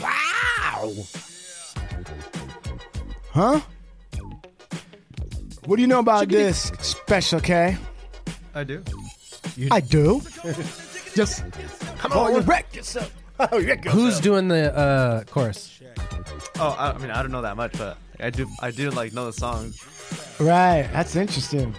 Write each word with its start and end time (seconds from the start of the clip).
Wow. 0.00 0.92
Huh? 3.30 3.60
What 5.64 5.76
do 5.76 5.82
you 5.82 5.88
know 5.88 6.00
about 6.00 6.28
this 6.28 6.64
special 6.80 7.40
K? 7.40 7.76
I 8.54 8.64
do. 8.64 8.82
I 9.70 9.80
do. 9.80 10.20
Just 11.14 11.44
Come 11.98 12.12
on, 12.12 12.34
you 12.34 12.40
wreck 12.40 12.74
yourself. 12.74 13.12
Oh, 13.50 13.58
you 13.58 13.68
wreck 13.68 13.84
who's 13.86 14.04
yourself. 14.04 14.22
doing 14.22 14.48
the 14.48 14.76
uh, 14.76 15.24
chorus? 15.24 15.80
Oh, 16.60 16.76
I, 16.78 16.90
I 16.92 16.98
mean, 16.98 17.10
I 17.10 17.22
don't 17.22 17.32
know 17.32 17.42
that 17.42 17.56
much, 17.56 17.72
but 17.76 17.96
I 18.20 18.30
do. 18.30 18.46
I 18.60 18.70
do 18.70 18.90
like 18.90 19.12
know 19.12 19.26
the 19.26 19.32
song. 19.32 19.72
Right, 20.38 20.88
that's 20.92 21.16
interesting. 21.16 21.74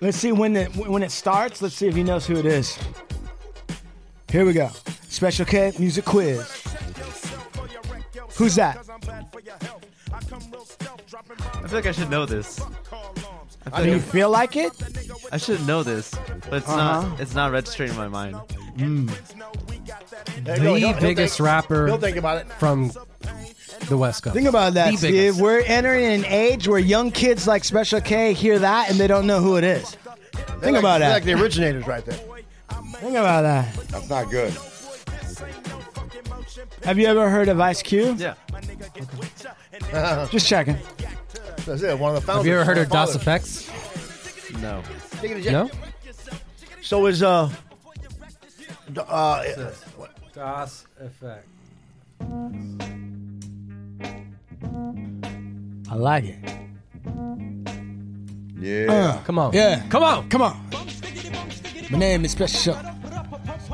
Let's 0.00 0.16
see 0.18 0.30
when 0.32 0.54
it 0.56 0.76
when 0.76 1.02
it 1.02 1.10
starts. 1.10 1.60
Let's 1.60 1.74
see 1.74 1.88
if 1.88 1.96
he 1.96 2.04
knows 2.04 2.24
who 2.26 2.36
it 2.36 2.46
is. 2.46 2.78
Here 4.30 4.44
we 4.44 4.52
go. 4.52 4.70
Special 5.20 5.44
K 5.44 5.70
music 5.78 6.06
quiz. 6.06 6.40
Who's 8.38 8.54
that? 8.54 8.78
I 10.10 11.68
feel 11.68 11.72
like 11.72 11.84
I 11.84 11.92
should 11.92 12.08
know 12.08 12.24
this. 12.24 12.58
I 13.66 13.70
feel 13.70 13.84
Do 13.84 13.90
you 13.90 13.96
like 13.96 14.02
feel 14.06 14.30
like 14.30 14.56
it? 14.56 14.72
I 15.30 15.36
should 15.36 15.66
know 15.66 15.82
this, 15.82 16.14
but 16.48 16.54
it's 16.60 16.68
Uh-huh. 16.70 17.02
not. 17.02 17.20
It's 17.20 17.34
not 17.34 17.52
registering 17.52 17.90
in 17.90 17.96
my 17.98 18.08
mind. 18.08 18.34
There 18.78 18.86
you 18.88 19.04
go. 19.04 19.12
The 20.44 20.54
He'll- 20.58 20.74
he'll 20.76 21.00
biggest 21.00 21.36
think- 21.36 21.46
rapper 21.46 21.86
He'll 21.86 21.98
think 21.98 22.16
about 22.16 22.38
it. 22.38 22.46
from 22.58 22.90
the 23.90 23.98
West 23.98 24.22
Coast. 24.22 24.34
Think 24.34 24.48
about 24.48 24.72
that, 24.72 24.92
The 24.92 24.96
Steve. 24.96 25.10
biggest. 25.12 25.38
We're 25.42 25.60
entering 25.60 26.06
an 26.06 26.24
age 26.24 26.66
where 26.66 26.78
young 26.78 27.10
kids 27.10 27.46
like 27.46 27.64
Special 27.64 28.00
K 28.00 28.32
hear 28.32 28.58
that 28.58 28.88
and 28.88 28.98
they 28.98 29.06
don't 29.06 29.26
know 29.26 29.40
who 29.40 29.56
it 29.58 29.64
is. 29.64 29.98
They're 30.32 30.44
Think 30.60 30.62
like, 30.62 30.78
about 30.78 31.00
that. 31.00 31.12
like 31.12 31.24
the 31.24 31.34
originators 31.34 31.86
right 31.86 32.06
there. 32.06 32.16
Think 33.02 33.16
about 33.18 33.42
that. 33.42 33.68
That's 33.90 34.08
not 34.08 34.30
good. 34.30 34.54
Have 36.84 36.98
you 36.98 37.06
ever 37.06 37.28
heard 37.28 37.48
of 37.48 37.60
Ice 37.60 37.82
Cube? 37.82 38.18
Yeah. 38.18 38.34
Just 40.30 40.46
checking. 40.46 40.76
That's 41.66 41.82
it. 41.82 41.98
One 41.98 42.14
of 42.14 42.20
the 42.20 42.26
founders. 42.26 42.36
Have 42.38 42.46
you 42.46 42.54
ever 42.54 42.64
heard 42.64 42.78
of 42.78 42.88
the 42.88 42.92
Das 42.94 43.16
fathers. 43.16 43.68
Effects? 43.68 44.60
No. 44.62 44.82
Take 45.20 45.32
it 45.32 45.34
to 45.34 45.40
Jack. 45.42 45.52
No. 45.52 45.70
So 46.82 47.06
is 47.06 47.22
uh, 47.22 47.50
d- 48.92 49.00
uh, 49.06 49.42
what- 49.96 50.10
Das 50.34 50.86
EFX. 51.02 51.42
I 55.90 55.94
like 55.94 56.24
it. 56.24 56.38
Yeah. 58.58 59.20
Come 59.24 59.38
on. 59.38 59.52
Yeah. 59.52 59.86
Come 59.88 60.02
on. 60.02 60.28
Come 60.28 60.42
on. 60.42 60.70
My 61.90 61.98
name 61.98 62.24
is 62.24 62.32
Special 62.32 62.74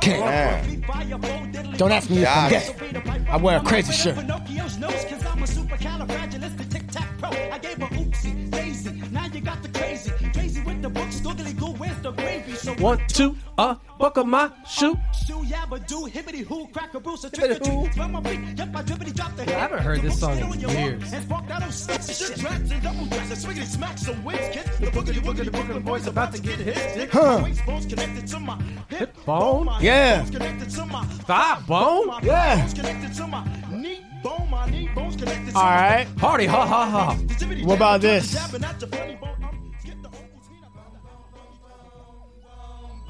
K. 0.06 0.20
Man. 0.20 1.76
Don't 1.76 1.90
ask 1.90 2.08
me 2.08 2.22
if 2.22 2.28
I'm 2.28 2.50
Got 2.50 2.62
gay. 3.02 3.26
I 3.28 3.36
wear 3.36 3.56
a 3.56 3.60
crazy 3.60 3.92
shirt. 3.92 4.14
Pinocchio's 4.14 4.78
nose, 4.78 5.04
cause 5.04 5.26
I'm 5.26 5.42
a 5.42 5.46
supercalifragilistic 5.46 6.70
tic-tac-pro. 6.70 7.30
I 7.30 7.58
gave 7.58 7.78
her 7.78 7.86
oopsie, 7.86 8.48
daisy. 8.52 9.02
Now 9.10 9.26
you 9.26 9.40
got 9.40 9.60
the 9.64 9.68
crazy. 9.70 10.12
Crazy 10.32 10.62
with 10.62 10.80
the 10.80 10.88
books, 10.90 11.18
googly 11.18 11.52
goo, 11.54 11.72
where's 11.72 12.00
the 12.02 12.12
gravy? 12.12 12.52
So 12.52 12.74
One, 12.74 13.00
two, 13.08 13.36
uh, 13.58 13.74
buckle 13.98 14.22
my 14.24 14.52
shoe. 14.68 14.96
Shoo, 15.26 15.42
yabba, 15.42 15.84
do, 15.88 16.06
hibbity, 16.06 16.44
hoo, 16.44 16.68
crack 16.68 16.94
a 16.94 17.00
bruise, 17.00 17.24
a 17.24 17.30
trick 17.30 17.50
or 17.50 17.64
treat. 17.64 17.92
Smell 17.94 18.08
my 18.08 18.22
feet, 18.22 18.56
yep, 18.56 18.76
I 18.76 18.82
drippity, 18.82 19.12
drop 19.12 19.34
the 19.34 19.42
I 19.42 19.58
haven't 19.58 19.80
heard 19.80 20.00
this 20.00 20.20
song 20.20 20.38
in 20.38 20.60
years. 20.60 21.12
And 21.12 21.24
spark 21.24 21.48
that 21.48 21.64
old 21.64 21.74
shit. 21.74 22.44
And 22.44 22.82
double 22.82 23.06
drats, 23.06 23.30
and 23.30 23.58
swiggity 23.58 23.66
some 23.66 24.22
kid. 24.52 24.66
The 24.78 24.86
boogity, 24.86 25.20
boogity, 25.20 25.50
Brooklyn 25.50 25.82
boys 25.82 26.06
about 26.06 26.32
to 26.32 26.40
get 26.40 26.60
hit. 26.60 27.10
Huh. 27.10 27.44
connected 27.88 28.28
to 28.28 28.38
my 28.38 28.62
hip 28.88 29.16
bone? 29.24 29.68
Yeah. 29.80 30.18
bone's 30.18 30.30
connected 30.30 30.70
to 30.70 30.86
my 30.86 31.04
Thigh 31.04 31.62
bone. 31.66 32.10
Yeah. 32.22 32.60
bone's 32.60 32.74
connected 32.74 33.14
to 33.14 33.26
my 33.26 33.44
knee 33.72 34.04
bone. 34.22 34.48
My 34.48 34.70
knee 34.70 34.88
bone's 34.94 35.16
connected 35.16 35.48
to 35.48 35.54
my 35.54 35.60
right. 35.60 36.16
Party, 36.18 36.46
ha 36.46 36.64
ha 36.64 36.88
ha. 36.88 37.14
What 37.64 37.74
about 37.74 38.00
this? 38.00 38.32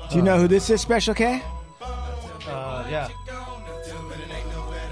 Do 0.09 0.17
you 0.17 0.23
know 0.23 0.39
who 0.41 0.49
this 0.49 0.71
is, 0.71 0.81
Special 0.81 1.13
K? 1.13 1.43
Uh, 2.49 2.87
yeah. 2.91 3.09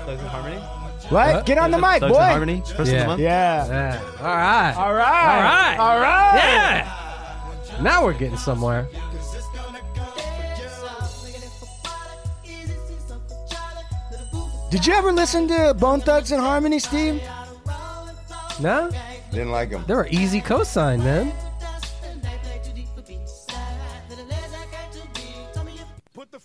Thugs-n-Harmony. 0.07 0.57
What? 0.57 1.35
What? 1.35 1.47
Get 1.47 1.59
on 1.59 1.71
the 1.71 1.79
mic, 1.79 2.01
Thugs 2.01 2.05
in 2.05 2.09
boy. 2.13 2.19
Harmony. 2.25 2.61
First 2.61 2.79
of 2.81 2.89
Yeah. 2.89 2.99
the 3.01 3.07
month. 3.07 3.21
Yeah. 3.21 3.67
Yeah. 3.67 4.01
All 4.21 4.37
right. 4.37 4.75
All 4.77 4.95
right. 4.95 5.29
All 5.29 5.41
right. 5.43 5.77
All 5.79 6.01
right. 6.01 6.37
Yeah. 6.37 7.83
Now 7.83 8.05
we're 8.05 8.13
getting 8.15 8.37
somewhere. 8.39 8.87
Did 14.71 14.87
you 14.87 14.93
ever 14.95 15.13
listen 15.13 15.47
to 15.49 15.75
Bone 15.75 16.01
Thugs-n-Harmony, 16.01 16.79
Steve? 16.81 17.23
No, 18.61 18.91
Didn't 19.31 19.51
like 19.53 19.71
them. 19.71 19.85
they 19.87 19.95
were 19.95 20.09
easy 20.11 20.41
cosign, 20.41 20.99
man. 21.03 21.33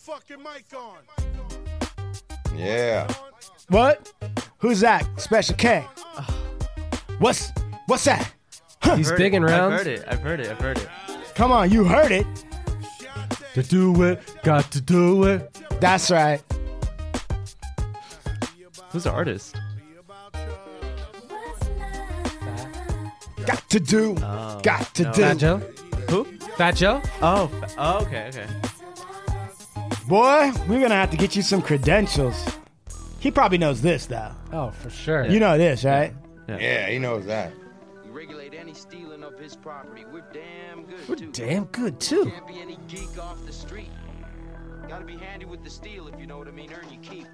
Fucking 0.09 0.44
mic 0.44 0.66
on. 0.75 0.97
Yeah. 2.58 3.08
What? 3.70 4.12
Who's 4.58 4.80
that? 4.80 5.08
Special 5.20 5.56
K. 5.56 5.86
What's 7.20 7.52
what's 7.86 8.06
that? 8.06 8.31
He's 8.96 9.09
Heard 9.09 9.18
big 9.18 9.34
it. 9.34 9.38
and 9.38 9.46
round. 9.46 9.74
I've 9.74 9.80
heard 9.80 9.88
it. 9.88 10.06
I've 10.08 10.20
heard 10.22 10.40
it. 10.40 10.47
I've 10.50 10.59
heard 10.59 10.78
it. 10.80 10.88
Come 11.36 11.52
on, 11.52 11.70
you 11.72 11.84
heard 11.84 12.12
it. 12.12 12.25
To 13.53 13.64
do 13.64 14.03
it, 14.03 14.20
got 14.44 14.72
to 14.72 14.81
do 14.81 15.25
it. 15.25 15.58
That's 15.80 16.09
right. 16.12 16.41
Who's 18.91 19.03
the 19.03 19.12
artist? 19.12 19.56
Got 23.46 23.70
to 23.70 23.80
do. 23.80 24.16
Oh, 24.22 24.59
Got 24.64 24.94
to 24.96 25.03
no. 25.03 25.12
do. 25.14 25.22
Fat 25.22 25.38
Joe. 25.38 25.58
Who? 26.09 26.24
Fat 26.58 26.76
Joe. 26.76 27.02
Oh. 27.22 27.52
Oh. 27.78 28.00
Okay. 28.06 28.30
Okay. 28.30 28.47
Boy, 30.09 30.52
we're 30.68 30.81
gonna 30.81 30.96
have 30.96 31.12
to 31.12 31.18
get 31.18 31.36
you 31.36 31.44
some 31.44 31.62
credentials. 31.62 32.36
He 33.20 33.30
probably 33.30 33.59
knows 33.59 33.80
this 33.81 34.08
though. 34.08 34.31
Oh, 34.52 34.72
for 34.72 34.90
sure. 34.90 35.28
You 35.28 35.40
know 35.40 35.56
this, 35.58 35.84
right? 35.86 36.14
Yeah, 36.47 36.90
he 36.90 36.97
knows 36.97 37.25
that. 37.28 37.53
We 38.03 38.09
regulate 38.09 38.56
any 38.56 38.74
stealing 38.74 39.24
of 39.24 39.38
his 39.38 39.56
property. 39.56 40.06
We're 40.12 40.25
damn 40.34 40.86
good, 40.86 41.08
We're 41.08 41.16
too. 41.16 41.31
damn 41.31 41.66
good 41.66 42.00
too. 42.00 42.25
Can't 42.31 42.47
be 42.47 42.59
any 42.59 42.80
geek 42.88 43.20
off 43.22 43.46
the 43.46 43.53
street. 43.53 43.90
Gotta 44.88 45.06
be 45.06 45.16
handy 45.16 45.46
with 45.46 45.64
the 45.64 45.70
steel, 45.70 46.08
if 46.08 46.20
you 46.20 46.26
know 46.26 46.40
what 46.40 46.47
I 46.47 46.52
mean. 46.52 46.72
Earn 46.74 46.91
your 46.91 47.03
keep. 47.03 47.28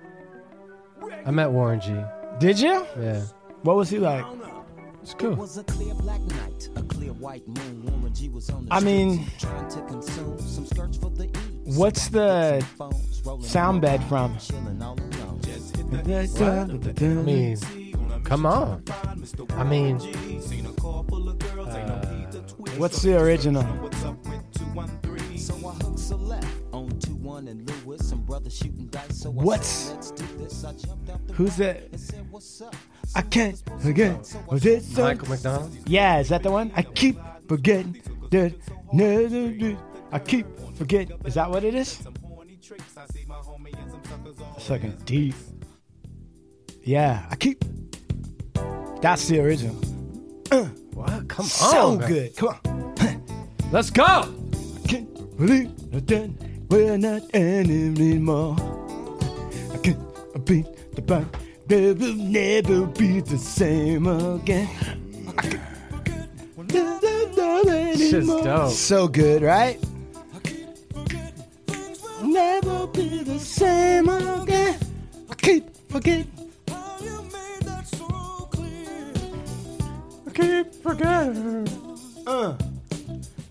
I 1.25 1.31
met 1.31 1.49
Warren 1.51 1.79
G. 1.79 1.95
Did 2.39 2.59
you? 2.59 2.85
Yeah, 2.99 3.21
What 3.61 3.77
was 3.77 3.89
he 3.89 3.99
like? 3.99 4.25
it's 5.01 5.13
cool. 5.13 5.35
was 5.35 5.57
a 5.57 5.63
clear 5.63 5.93
black 5.93 6.19
night, 6.21 6.67
a 6.75 6.83
clear 6.83 7.13
white 7.13 7.47
moon. 7.47 7.83
Warren 7.85 8.13
G 8.13 8.27
was 8.27 8.49
on 8.49 8.65
the 8.65 8.73
I 8.73 8.81
mean, 8.81 9.25
streets, 9.27 9.43
trying 9.43 9.69
to 9.69 9.81
consume 9.83 10.39
some 10.41 10.65
skirts 10.65 10.97
for 10.97 11.09
the 11.11 11.25
eves. 11.25 11.39
What's 11.65 12.07
the 12.09 12.65
Phones 12.77 13.21
sound 13.47 13.81
bed 13.81 14.03
from? 14.05 14.37
chilling 14.37 14.81
all 14.81 14.97
alone. 14.99 15.41
I 16.39 17.23
mean, 17.23 17.57
come 18.23 18.45
on. 18.45 18.83
I 19.57 19.63
mean, 19.63 19.97
uh, 19.97 20.01
What's 22.77 23.01
the 23.01 23.19
original? 23.19 23.63
So 25.37 25.55
I 25.67 25.71
hooked 25.83 25.99
Celeste 25.99 26.47
on 26.71 26.89
2-1 26.99 27.47
and 27.49 27.69
Lewis, 27.85 28.07
some 28.09 28.21
brothers 28.23 28.55
shooting 28.57 28.87
dice. 28.87 29.21
So 29.21 29.31
What's- 29.31 29.67
said, 29.67 29.95
let's 29.95 30.11
do 30.11 30.25
this. 30.37 30.63
I 30.63 30.73
jumped 30.73 31.09
out 31.09 31.27
the 31.27 31.33
Who's 31.33 31.55
that? 31.57 31.89
and 31.91 31.99
said, 31.99 32.25
what's 32.31 32.61
up? 32.61 32.75
I 33.15 33.21
can't 33.21 33.61
forget. 33.79 34.17
Was 34.47 34.65
it? 34.65 34.83
Michael 34.97 35.29
McDonald. 35.29 35.75
Yeah, 35.87 36.19
is 36.19 36.29
that 36.29 36.43
the 36.43 36.51
one? 36.51 36.71
I 36.75 36.83
keep 36.83 37.17
forgetting. 37.47 38.01
I 40.11 40.19
keep 40.19 40.45
forget. 40.75 41.09
Is 41.25 41.33
that 41.35 41.49
what 41.49 41.63
it 41.63 41.75
is? 41.75 41.99
Second 44.57 45.05
deep. 45.05 45.35
Yeah, 46.83 47.25
I 47.29 47.35
keep. 47.35 47.63
That's 49.01 49.27
the 49.27 49.39
original. 49.39 49.75
What? 50.95 51.27
Come 51.27 51.43
on. 51.43 51.49
so 51.49 51.97
good. 51.97 52.37
Come 52.37 52.55
on. 52.65 53.25
Let's 53.73 53.89
go. 53.89 54.05
I 54.05 54.87
can't 54.87 55.37
believe 55.37 55.91
that 55.91 56.29
we're 56.69 56.97
not 56.97 57.21
anymore. 57.35 58.55
I 59.73 59.77
can't 59.79 60.45
beat 60.45 60.95
the 60.95 61.01
back. 61.01 61.25
They 61.67 61.91
will 61.91 62.15
never 62.15 62.85
be 62.85 63.19
the 63.19 63.37
same 63.37 64.07
again. 64.07 64.69
I 65.27 65.41
can't 65.41 65.59
dope. 68.43 68.71
So 68.71 69.09
good, 69.09 69.41
right? 69.41 69.77
Never 72.35 72.87
be 72.87 73.23
the 73.23 73.39
same 73.39 74.09
again. 74.09 74.77
I 75.31 75.35
keep 75.35 75.63
forgetting. 75.89 76.29
How 76.67 76.97
you 76.99 77.21
made 77.31 77.61
that 77.61 77.87
so 77.87 78.07
clear. 78.51 79.13
I 80.27 80.31
keep 80.31 80.73
forgetting. 80.83 81.65
Uh. 82.27 82.57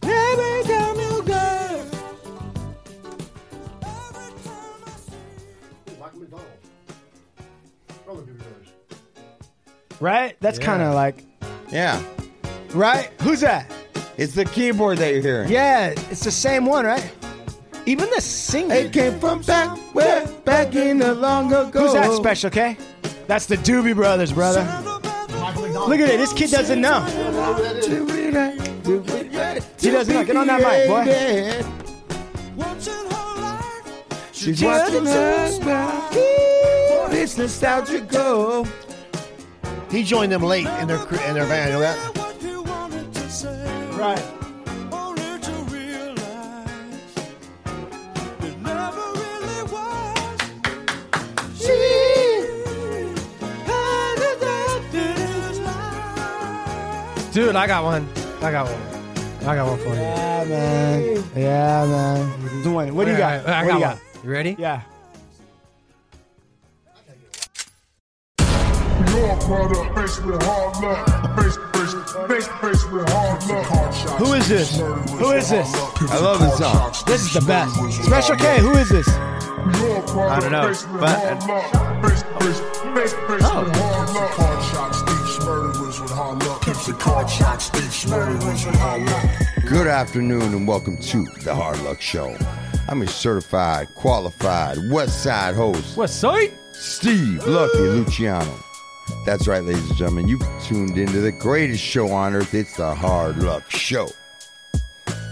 Every 0.02 0.62
time 0.69 1.00
you 1.00 1.22
go. 1.22 1.84
Right? 10.00 10.36
That's 10.40 10.58
kind 10.58 10.82
of 10.82 10.94
like 10.94 11.25
Yeah. 11.70 12.02
right. 12.75 13.10
Who's 13.22 13.40
that? 13.40 13.70
It's 14.19 14.34
the 14.34 14.44
keyboard 14.44 14.98
that 14.98 15.12
you're 15.12 15.22
hearing. 15.22 15.48
Yeah, 15.50 15.94
it's 16.10 16.25
the 16.25 16.31
same 16.31 16.66
one, 16.66 16.84
right? 16.84 17.10
Even 17.86 18.08
the 18.10 18.20
singing. 18.20 18.70
It 18.70 18.92
came 18.92 19.19
from 19.20 19.42
back 19.42 19.76
where, 19.94 20.26
back 20.44 20.75
in 20.75 20.98
the 20.98 21.14
long 21.14 21.52
ago. 21.52 21.82
Who's 21.82 21.92
that 21.92 22.12
special, 22.12 22.48
okay? 22.48 22.76
That's 23.26 23.46
the 23.46 23.56
Doobie 23.56 23.94
Brothers, 23.94 24.32
brother. 24.32 24.62
Look 25.86 26.00
at 26.00 26.08
it. 26.08 26.19
This 26.19 26.32
kid 26.32 26.50
doesn't 26.50 26.81
know. 26.81 27.00
He 29.81 29.90
doesn't 29.90 30.14
know. 30.14 30.25
Get 30.25 30.36
on 30.36 30.46
that 30.46 30.60
mic, 30.60 30.88
boy. 30.88 31.04
She's 34.32 34.62
watching 34.62 35.06
us 35.06 35.58
now. 35.60 36.08
It's 37.10 37.36
nostalgic 37.38 38.08
go. 38.08 38.66
He 39.90 40.02
joined 40.02 40.32
them 40.32 40.42
late 40.42 40.66
in 40.81 40.88
their 40.88 40.98
cr- 40.98 41.22
in 41.28 41.34
their 41.34 41.46
band. 41.46 41.69
You 41.69 41.75
know 41.75 41.81
that? 41.81 41.96
Right. 43.96 44.33
Dude, 57.34 57.56
I 57.56 57.66
got 57.66 57.82
one. 57.82 58.08
I 58.40 58.52
got 58.52 58.70
one. 58.70 59.48
I 59.48 59.56
got 59.56 59.66
one 59.66 59.78
for 59.78 59.88
you. 59.88 59.94
Yeah, 59.94 60.44
man. 60.44 61.25
Yeah, 61.34 61.84
man. 61.84 62.62
Doing. 62.62 62.94
What 62.94 63.06
do 63.06 63.10
you 63.10 63.19
got? 63.19 63.44
I 63.44 63.64
what 63.64 63.72
got 63.72 63.75
do 63.75 63.81
you 63.81 63.86
one. 63.86 63.98
You 64.22 64.31
ready? 64.31 64.56
Yeah. 64.56 64.82
Your 68.38 69.36
product 69.40 69.98
faced 69.98 70.25
with 70.25 70.40
hard 70.44 70.76
luck. 70.81 71.36
Face, 71.36 71.56
face, 71.75 71.94
face, 72.28 72.46
face 72.60 72.84
with 72.92 73.08
hard 73.08 73.44
luck. 73.48 73.66
Who 74.20 74.32
is 74.34 74.48
this? 74.48 74.78
Who 74.78 75.31
is 75.32 75.50
this? 75.50 75.75
I 76.12 76.19
love 76.20 76.38
this 76.38 76.56
song. 76.58 76.94
This 77.04 77.22
is 77.22 77.32
the 77.34 77.40
best. 77.40 77.75
Special 78.04 78.36
K. 78.36 78.60
Who 78.60 78.75
is 78.75 78.88
this? 78.90 79.08
I 79.08 80.38
don't 80.40 80.52
know, 80.52 80.72
but- 81.00 81.42
Oh. 83.46 83.94
Good 89.66 89.86
afternoon 89.86 90.42
and 90.42 90.69
welcome 90.69 90.98
to 90.98 91.25
the 91.42 91.54
Hard 91.54 91.81
Luck 91.81 91.98
Show. 92.02 92.36
I'm 92.88 93.00
a 93.00 93.06
certified, 93.06 93.88
qualified 93.94 94.76
West 94.90 95.22
Side 95.22 95.54
host, 95.54 95.96
What 95.96 96.10
site? 96.10 96.52
Steve 96.72 97.42
Lucky 97.46 97.78
Luciano. 97.78 98.54
That's 99.25 99.48
right, 99.48 99.64
ladies 99.64 99.88
and 99.88 99.96
gentlemen. 99.96 100.28
You've 100.28 100.42
tuned 100.62 100.98
into 100.98 101.22
the 101.22 101.32
greatest 101.32 101.82
show 101.82 102.10
on 102.12 102.34
earth. 102.34 102.52
It's 102.52 102.76
the 102.76 102.94
Hard 102.94 103.42
Luck 103.42 103.70
Show. 103.70 104.08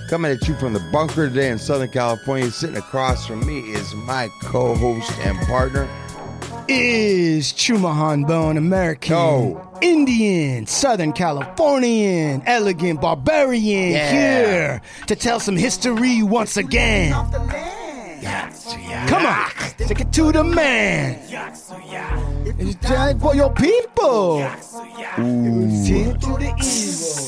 Coming 0.09 0.33
at 0.33 0.49
you 0.49 0.55
from 0.57 0.73
the 0.73 0.81
bunker 0.91 1.29
today 1.29 1.51
in 1.51 1.59
Southern 1.59 1.91
California, 1.91 2.51
sitting 2.51 2.77
across 2.79 3.27
from 3.27 3.47
me 3.47 3.61
is 3.61 3.95
my 3.95 4.31
co-host 4.41 5.13
and 5.19 5.39
partner. 5.47 5.87
Is 6.69 7.53
Chumahan 7.53 8.27
Bone 8.27 8.57
American, 8.57 9.13
No. 9.13 9.72
Indian, 9.83 10.67
Southern 10.67 11.13
Californian, 11.13 12.43
elegant 12.47 13.01
barbarian 13.01 13.93
Yeah. 13.93 14.11
here 14.13 14.81
to 15.09 15.17
tell 15.17 15.41
some 15.41 15.57
history 15.57 16.23
once 16.23 16.57
again. 16.57 17.13
Come 19.09 19.27
on, 19.27 19.51
take 19.79 20.01
it 20.01 20.13
to 20.13 20.31
the 20.33 20.45
man. 20.45 21.19
It's 22.59 22.75
time 22.87 23.19
for 23.19 23.35
your 23.35 23.51
people. 23.51 24.39
Take 24.39 26.07
it 26.07 26.21
to 26.21 26.33
the 26.39 26.55
evil. 26.63 27.19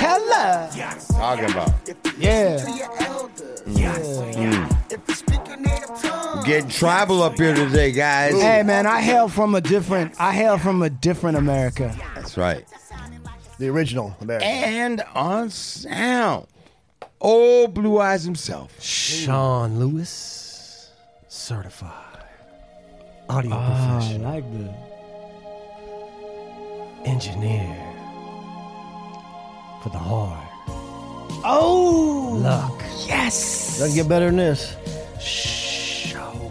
Hella. 0.00 0.70
Talking 1.10 1.50
about 1.50 1.70
Yeah. 2.18 2.64
Yeah. 3.66 4.68
Getting 6.44 6.68
tribal 6.68 7.22
up 7.22 7.36
here 7.36 7.54
today, 7.54 7.92
guys. 7.92 8.34
Hey 8.34 8.62
man, 8.62 8.86
I 8.86 9.00
hail 9.00 9.28
from 9.28 9.54
a 9.54 9.60
different. 9.60 10.14
I 10.20 10.32
hail 10.32 10.58
from 10.58 10.82
a 10.82 10.90
different 10.90 11.36
America. 11.36 11.94
That's 12.14 12.36
right. 12.36 12.64
The 13.58 13.68
original 13.68 14.16
American. 14.20 14.48
And 14.48 15.02
on 15.14 15.50
sound, 15.50 16.46
old 17.20 17.74
Blue 17.74 17.98
Eyes 18.00 18.24
himself. 18.24 18.72
Sean 18.82 19.78
Lewis, 19.78 20.90
certified 21.28 21.90
audio 23.28 23.52
Ah, 23.54 23.98
professional, 23.98 24.32
like 24.32 24.44
the. 24.52 24.74
engineer 27.08 27.76
for 29.82 29.90
the 29.90 29.98
hard 29.98 30.43
Oh, 31.46 32.38
luck 32.40 32.80
yes. 33.06 33.78
Doesn't 33.78 33.94
get 33.94 34.08
better 34.08 34.26
than 34.26 34.36
this. 34.36 34.76
show. 35.20 36.50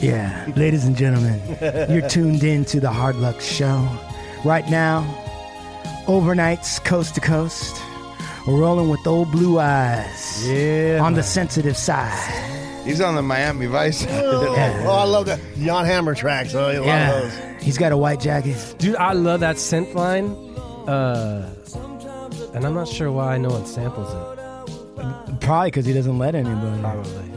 Yeah, 0.00 0.50
ladies 0.56 0.84
and 0.84 0.96
gentlemen, 0.96 1.40
you're 1.90 2.08
tuned 2.08 2.42
in 2.44 2.64
to 2.66 2.80
the 2.80 2.90
Hard 2.90 3.16
Luck 3.16 3.40
Show. 3.40 3.86
Right 4.44 4.68
now, 4.70 5.02
overnights 6.06 6.84
coast 6.84 7.14
to 7.16 7.20
coast. 7.20 7.76
We're 8.46 8.60
rolling 8.60 8.88
with 8.88 9.06
old 9.06 9.30
blue 9.30 9.58
eyes. 9.58 10.46
Yeah, 10.48 11.00
On 11.02 11.14
the 11.14 11.22
sensitive 11.22 11.76
side. 11.76 12.44
He's 12.84 13.00
on 13.02 13.14
the 13.16 13.22
Miami 13.22 13.66
Vice. 13.66 14.06
Oh, 14.10 14.54
I 14.90 15.04
love 15.04 15.26
that. 15.26 15.38
Jan 15.58 15.84
Hammer 15.84 16.14
tracks. 16.14 16.54
Oh, 16.54 16.70
a 16.70 16.80
lot 16.80 17.24
of 17.24 17.30
those. 17.30 17.62
He's 17.62 17.76
got 17.76 17.92
a 17.92 17.96
white 17.96 18.20
jacket. 18.20 18.56
Dude, 18.78 18.96
I 18.96 19.12
love 19.12 19.40
that 19.40 19.56
synth 19.56 19.92
line. 19.94 20.30
Uh, 20.88 21.52
and 22.58 22.66
I'm 22.66 22.74
not 22.74 22.88
sure 22.88 23.12
why 23.12 23.38
no 23.38 23.50
one 23.50 23.64
samples 23.66 24.12
it. 24.12 25.40
Probably 25.40 25.70
because 25.70 25.86
he 25.86 25.92
doesn't 25.92 26.18
let 26.18 26.34
anybody. 26.34 26.82
Probably. 26.82 27.30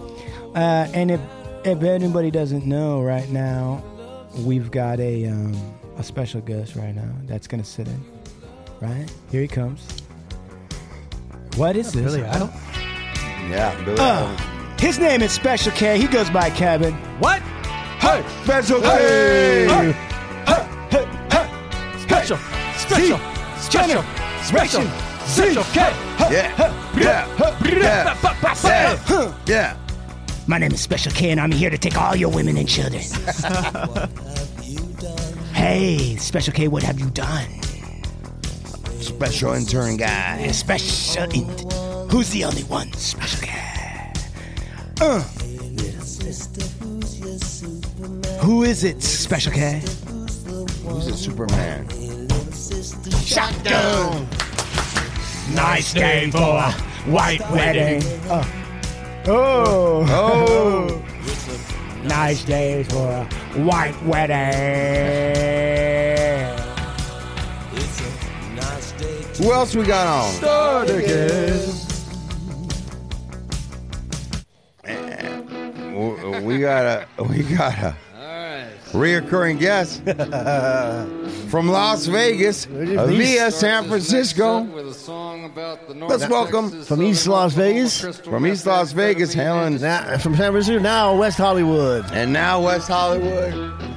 Uh, 0.55 0.87
and 0.95 1.11
if 1.11 1.21
if 1.63 1.83
anybody 1.83 2.31
doesn't 2.31 2.65
know, 2.65 3.03
right 3.03 3.29
now 3.29 3.83
we've 4.39 4.71
got 4.71 4.99
a 4.99 5.27
um, 5.27 5.55
a 5.97 6.03
special 6.03 6.41
guest 6.41 6.75
right 6.75 6.95
now 6.95 7.13
that's 7.27 7.45
gonna 7.45 7.63
sit 7.63 7.87
in. 7.87 8.03
Right 8.81 9.13
here 9.29 9.41
he 9.43 9.47
comes. 9.47 9.85
What 11.55 11.75
is 11.75 11.93
this? 11.93 12.15
Billy 12.15 12.23
Idol? 12.25 12.49
yeah, 13.47 13.79
Billy. 13.85 13.99
Uh, 13.99 14.35
his 14.79 14.97
name 14.97 15.21
is 15.21 15.31
Special 15.31 15.71
K. 15.73 15.99
He 15.99 16.07
goes 16.07 16.31
by 16.31 16.49
Kevin. 16.49 16.95
What? 17.19 17.43
Hey, 17.99 18.23
Special 18.43 18.81
hey, 18.81 19.67
K. 19.69 19.91
hey, 20.47 20.65
hey, 20.89 21.05
hey, 21.29 21.99
Special, 21.99 22.37
special, 22.75 23.19
special, 23.59 24.01
special, 24.01 24.03
special 24.81 25.10
K. 25.33 25.53
Yeah, 26.29 26.73
yeah, 26.97 26.97
yeah, 26.97 27.25
yeah, 28.65 29.33
yeah. 29.47 29.77
My 30.45 30.57
name 30.57 30.73
is 30.73 30.81
Special 30.81 31.09
K, 31.13 31.29
and 31.31 31.39
I'm 31.39 31.53
here 31.53 31.69
to 31.69 31.77
take 31.77 31.95
all 31.97 32.17
your 32.17 32.29
women 32.29 32.57
and 32.57 32.67
children. 32.67 33.01
hey, 35.53 36.17
Special 36.17 36.51
K, 36.51 36.67
what 36.67 36.83
have 36.83 36.99
you 36.99 37.09
done? 37.11 37.47
Special 38.99 39.53
intern 39.53 39.95
guy. 39.95 40.51
Special. 40.51 41.23
In- 41.31 41.47
Who's 42.09 42.29
the 42.31 42.43
only 42.43 42.63
one? 42.63 42.91
Special 42.93 43.47
K. 43.47 44.11
Uh. 44.99 45.21
Who 48.41 48.63
is 48.63 48.83
it, 48.83 49.01
Special 49.01 49.53
K? 49.53 49.81
Who's 50.85 51.07
a 51.07 51.15
Superman? 51.15 51.87
Shotgun. 53.23 54.27
Nice 55.55 55.93
day 55.93 56.29
for 56.31 56.39
a 56.39 56.71
white 57.11 57.41
wedding. 57.51 58.01
Oh. 58.29 58.47
Oh. 59.27 60.05
Oh, 60.09 61.03
Nice 62.03 62.43
day 62.43 62.83
for 62.83 63.11
a 63.11 63.25
white 63.61 64.01
wedding. 64.03 64.41
who 69.37 69.51
else 69.51 69.75
we 69.75 69.83
got 69.85 70.07
on? 70.07 70.31
Start 70.33 70.89
again. 70.89 71.69
We 76.43 76.59
got 76.59 77.07
a 77.17 77.23
we 77.23 77.43
got 77.43 77.77
a 77.77 77.95
reoccurring 78.91 79.59
guest 79.59 80.01
from 81.49 81.67
Las 81.69 82.05
Vegas 82.05 82.65
via 82.65 83.51
San 83.51 83.87
Francisco. 83.87 84.61
Let's 84.63 86.27
welcome 86.27 86.83
From 86.83 87.01
East 87.01 87.27
Las 87.27 87.53
Vegas. 87.53 88.01
from 88.19 88.45
East 88.47 88.65
Las 88.65 88.91
Vegas, 88.91 89.33
Helen, 89.33 89.75
Now, 89.81 90.17
from 90.17 90.35
San 90.35 90.51
Francisco, 90.51 90.79
now 90.79 91.15
West 91.17 91.37
Hollywood. 91.37 92.05
and 92.13 92.31
now 92.33 92.61
West 92.61 92.87
Hollywood. 92.87 93.90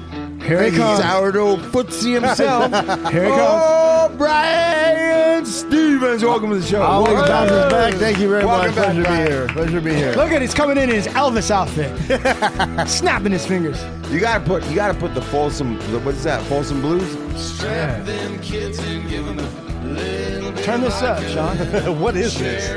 Here 0.45 0.63
he 0.63 0.77
comes. 0.77 1.03
sourdough 1.03 1.57
footsie 1.57 2.21
himself. 2.21 2.71
Here 3.13 3.25
he 3.25 3.31
comes. 3.31 3.63
Oh, 3.65 4.15
Brian 4.19 5.47
Stevens. 5.47 6.23
Welcome 6.23 6.51
to 6.51 6.57
the 6.57 6.67
show. 6.67 6.83
Always 6.83 7.15
Welcome 7.15 7.29
bounces 7.31 7.73
back. 7.73 7.95
Thank 7.95 8.19
you 8.19 8.29
very 8.29 8.45
Welcome 8.45 8.75
much. 8.75 8.77
back, 8.77 8.95
Pleasure 8.95 9.03
to 9.03 9.11
be 9.11 9.31
here. 9.31 9.49
Pleasure 9.49 9.81
to 9.81 9.81
be 9.81 9.95
here. 9.95 10.13
Look 10.13 10.33
at 10.33 10.43
he's 10.43 10.53
coming 10.53 10.77
in 10.77 10.91
in 10.91 10.95
his 10.97 11.07
Elvis 11.09 11.51
outfit, 11.51 12.89
snapping 12.89 13.33
his 13.33 13.47
fingers. 13.47 13.83
You 14.11 14.21
gotta 14.21 14.45
put 14.45 14.63
you 14.67 14.75
gotta 14.75 14.93
put 14.93 15.15
the 15.15 15.23
Folsom 15.23 15.79
the, 15.91 15.99
what's 16.01 16.23
that 16.25 16.43
Folsom 16.43 16.83
Blues? 16.83 17.11
strap 17.41 18.05
them 18.05 18.39
kids 18.41 18.79
and 18.81 19.09
give 19.09 19.25
them 19.25 19.39
a 19.39 19.87
little 19.87 20.53
Turn 20.63 20.83
this 20.83 21.01
up, 21.01 21.23
Sean. 21.25 21.57
what 22.01 22.17
is 22.17 22.39
this? 22.39 22.69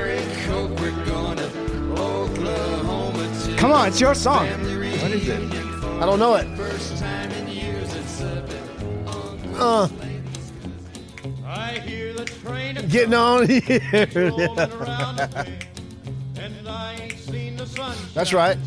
Come 3.60 3.72
on, 3.72 3.90
it's 3.90 4.00
your 4.00 4.16
song. 4.16 4.48
What 4.48 5.12
is 5.12 5.28
it? 5.28 5.54
I 6.00 6.06
don't 6.06 6.20
know 6.20 6.36
it. 6.36 6.48
Uh, 9.60 9.90
I 11.46 11.80
hear 11.80 12.14
the 12.14 12.26
train 12.26 12.76
getting 12.90 13.14
on 13.16 13.50
here. 13.50 13.82
and 16.36 16.68
I 16.70 16.94
ain't 17.02 17.18
seen 17.18 17.58
the 17.58 17.66
sun. 17.66 17.96
That's 18.14 18.34
right. 18.34 18.58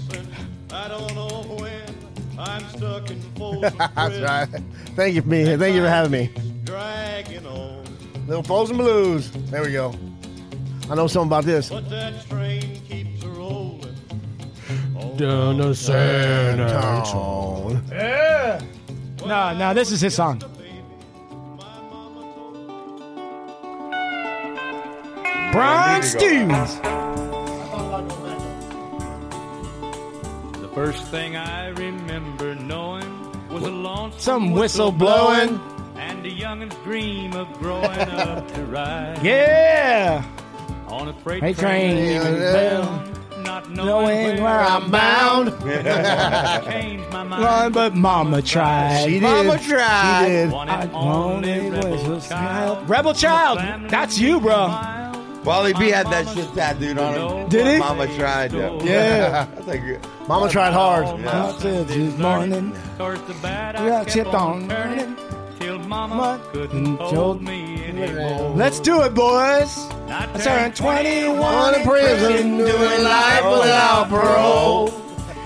I 0.72 0.88
don't 0.88 1.14
know 1.14 1.44
when 1.58 1.82
I'm 2.38 2.68
stuck 2.70 3.10
in 3.10 3.20
Folsom 3.36 3.72
That's 3.78 4.18
right. 4.20 4.48
Thank 4.96 5.14
you 5.14 5.22
for 5.22 5.28
being 5.28 5.46
here. 5.46 5.58
Thank 5.58 5.76
you 5.76 5.82
for 5.82 5.88
having 5.88 6.10
me. 6.12 6.30
dragging 6.64 7.46
on. 7.46 7.84
Little 8.26 8.42
Folsom 8.42 8.78
Blues. 8.78 9.30
There 9.50 9.62
we 9.62 9.72
go. 9.72 9.94
I 10.90 10.94
know 10.96 11.06
something 11.06 11.28
about 11.28 11.44
this. 11.44 11.68
But 11.68 11.88
that 11.90 12.28
train 12.28 12.80
keeps 12.88 13.24
rolling. 13.24 13.94
Down 15.16 15.58
the 15.58 15.74
Santa. 15.74 17.02
Tone. 17.06 17.84
Yeah. 17.90 18.60
No, 19.24 19.56
no, 19.56 19.72
this 19.74 19.92
is 19.92 20.00
his 20.00 20.14
song. 20.14 20.42
Brian 25.52 26.02
Stevens. 26.02 26.76
The 30.60 30.68
first 30.74 31.04
thing 31.06 31.36
I 31.36 31.68
remember 31.70 32.54
knowing 32.54 33.48
was 33.50 33.64
a 33.64 33.70
lonesome 33.70 34.20
Some 34.20 34.52
whistle 34.52 34.92
blowing. 34.92 35.60
and 35.96 36.24
a 36.24 36.28
youngin's 36.30 36.74
dream 36.84 37.32
of 37.34 37.52
growing 37.58 37.84
up 37.98 38.52
to 38.54 38.64
ride 38.66 39.18
Yeah. 39.22 40.24
on 40.86 41.08
a 41.08 41.12
freight, 41.14 41.40
Freight 41.40 41.58
train, 41.58 41.96
train, 41.96 42.22
leaving 42.22 42.40
yeah. 42.42 43.04
not 43.42 43.70
knowing, 43.70 43.86
Knowing 43.86 44.42
where 44.42 44.60
I'm 44.60 44.90
bound. 44.90 45.48
changed 46.64 47.10
my 47.10 47.24
mind. 47.24 47.42
Run, 47.42 47.72
but 47.72 47.96
Mama 47.96 48.40
tried. 48.40 49.04
She 49.04 49.14
did. 49.14 49.22
Mama 49.22 49.58
tried. 49.58 50.24
She 50.26 50.28
did. 50.30 50.52
I 50.54 50.82
and 50.82 50.92
only 50.94 51.52
only 51.60 51.70
rebel 51.70 51.90
was 52.08 52.26
a 52.26 52.28
child. 52.28 52.76
child. 52.76 52.88
Rebel 52.88 53.14
child. 53.14 53.58
That's 53.90 54.16
you, 54.18 54.38
bro. 54.40 54.68
Wally 55.44 55.72
B 55.74 55.88
had 55.90 56.06
that 56.06 56.28
shit 56.28 56.52
tattooed 56.54 56.98
on 56.98 57.14
him. 57.14 57.48
Did 57.48 57.66
he? 57.66 57.78
Mama 57.78 58.06
tried. 58.16 58.52
Yeah. 58.60 58.82
Yeah. 58.82 59.46
That's 59.54 59.66
like. 59.66 60.28
Mama 60.28 60.50
tried 60.50 60.72
hard. 60.72 61.06
I 61.06 61.58
said 61.58 61.88
this 61.88 62.16
morning. 62.18 62.74
Course 62.98 63.20
the 63.22 63.34
bad 63.34 63.76
I 63.76 63.86
Yeah, 63.86 64.04
kept 64.04 64.14
kept 64.14 64.34
on 64.34 64.62
on 64.62 64.68
turning 64.68 65.16
till 65.58 65.78
mama 65.78 66.14
Mama 66.14 66.40
couldn't 66.52 66.96
couldn't 66.96 67.16
hold 67.16 67.42
me 67.42 67.84
anymore. 67.84 68.50
Let's 68.50 68.80
do 68.80 69.02
it, 69.02 69.14
boys. 69.14 69.78
I 70.08 70.28
I 70.34 70.38
turned 70.38 70.76
21 70.76 71.74
in 71.74 71.80
in 71.80 71.86
prison, 71.86 72.28
prison, 72.28 72.56
doing 72.58 73.04
life 73.04 73.40
oh, 73.44 73.60
without 73.60 74.08
parole. 74.08 74.99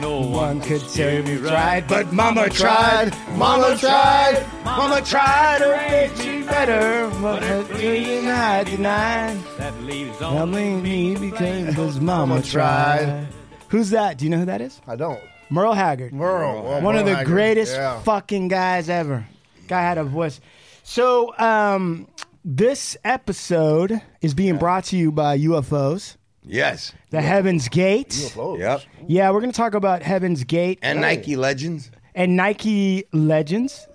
No 0.04 0.20
One 0.20 0.60
could 0.60 0.82
tell 0.90 1.22
me 1.22 1.36
right, 1.36 1.82
but 1.88 2.12
Mama 2.12 2.40
Mama 2.42 2.50
tried. 2.50 3.12
tried. 3.14 3.38
Mama 3.38 3.74
tried. 3.78 4.46
Mama 4.62 5.00
tried 5.00 5.58
to 5.60 5.68
make 5.88 6.18
me 6.18 6.42
better, 6.46 7.10
but 7.22 7.42
you 7.82 8.30
I 8.30 8.64
denied. 8.64 9.38
that 9.56 9.74
leaves 9.84 10.20
I 10.20 10.26
only 10.40 10.74
mean 10.74 11.18
me 11.20 11.30
because 11.30 12.00
Mama 12.00 12.42
tried. 12.42 13.28
Who's 13.70 13.88
that? 13.90 14.18
Do 14.18 14.26
you 14.26 14.30
know 14.30 14.40
who 14.40 14.44
that 14.44 14.60
is? 14.60 14.78
I 14.86 14.96
don't. 14.96 15.20
Merle 15.48 15.72
Haggard. 15.72 16.12
Merle. 16.12 16.58
Oh, 16.66 16.80
One 16.82 16.96
of 16.96 17.04
Merle 17.04 17.04
the 17.06 17.16
Haggard. 17.16 17.30
greatest 17.32 17.74
Yeah. 17.74 17.98
fucking 18.00 18.48
guys 18.48 18.90
ever. 18.90 19.24
Guy 19.68 19.80
had 19.80 19.96
a 19.96 20.04
voice. 20.04 20.38
So, 20.82 21.34
um, 21.38 22.08
this 22.44 22.94
episode 23.06 24.02
is 24.20 24.34
being 24.34 24.58
brought 24.58 24.84
to 24.84 24.98
you 24.98 25.10
by 25.10 25.38
UFOs, 25.38 26.16
Yes. 26.44 26.92
the 27.10 27.20
Heaven's 27.20 27.68
Gate. 27.68 28.30
Close. 28.32 28.58
Yep. 28.60 28.82
Yeah, 29.06 29.30
we're 29.30 29.40
going 29.40 29.52
to 29.52 29.56
talk 29.56 29.74
about 29.74 30.02
Heaven's 30.02 30.44
Gate 30.44 30.78
And 30.82 31.00
Nike 31.00 31.36
Legends. 31.36 31.90
and 32.14 32.36
Nike 32.36 33.04
Legends. 33.12 33.86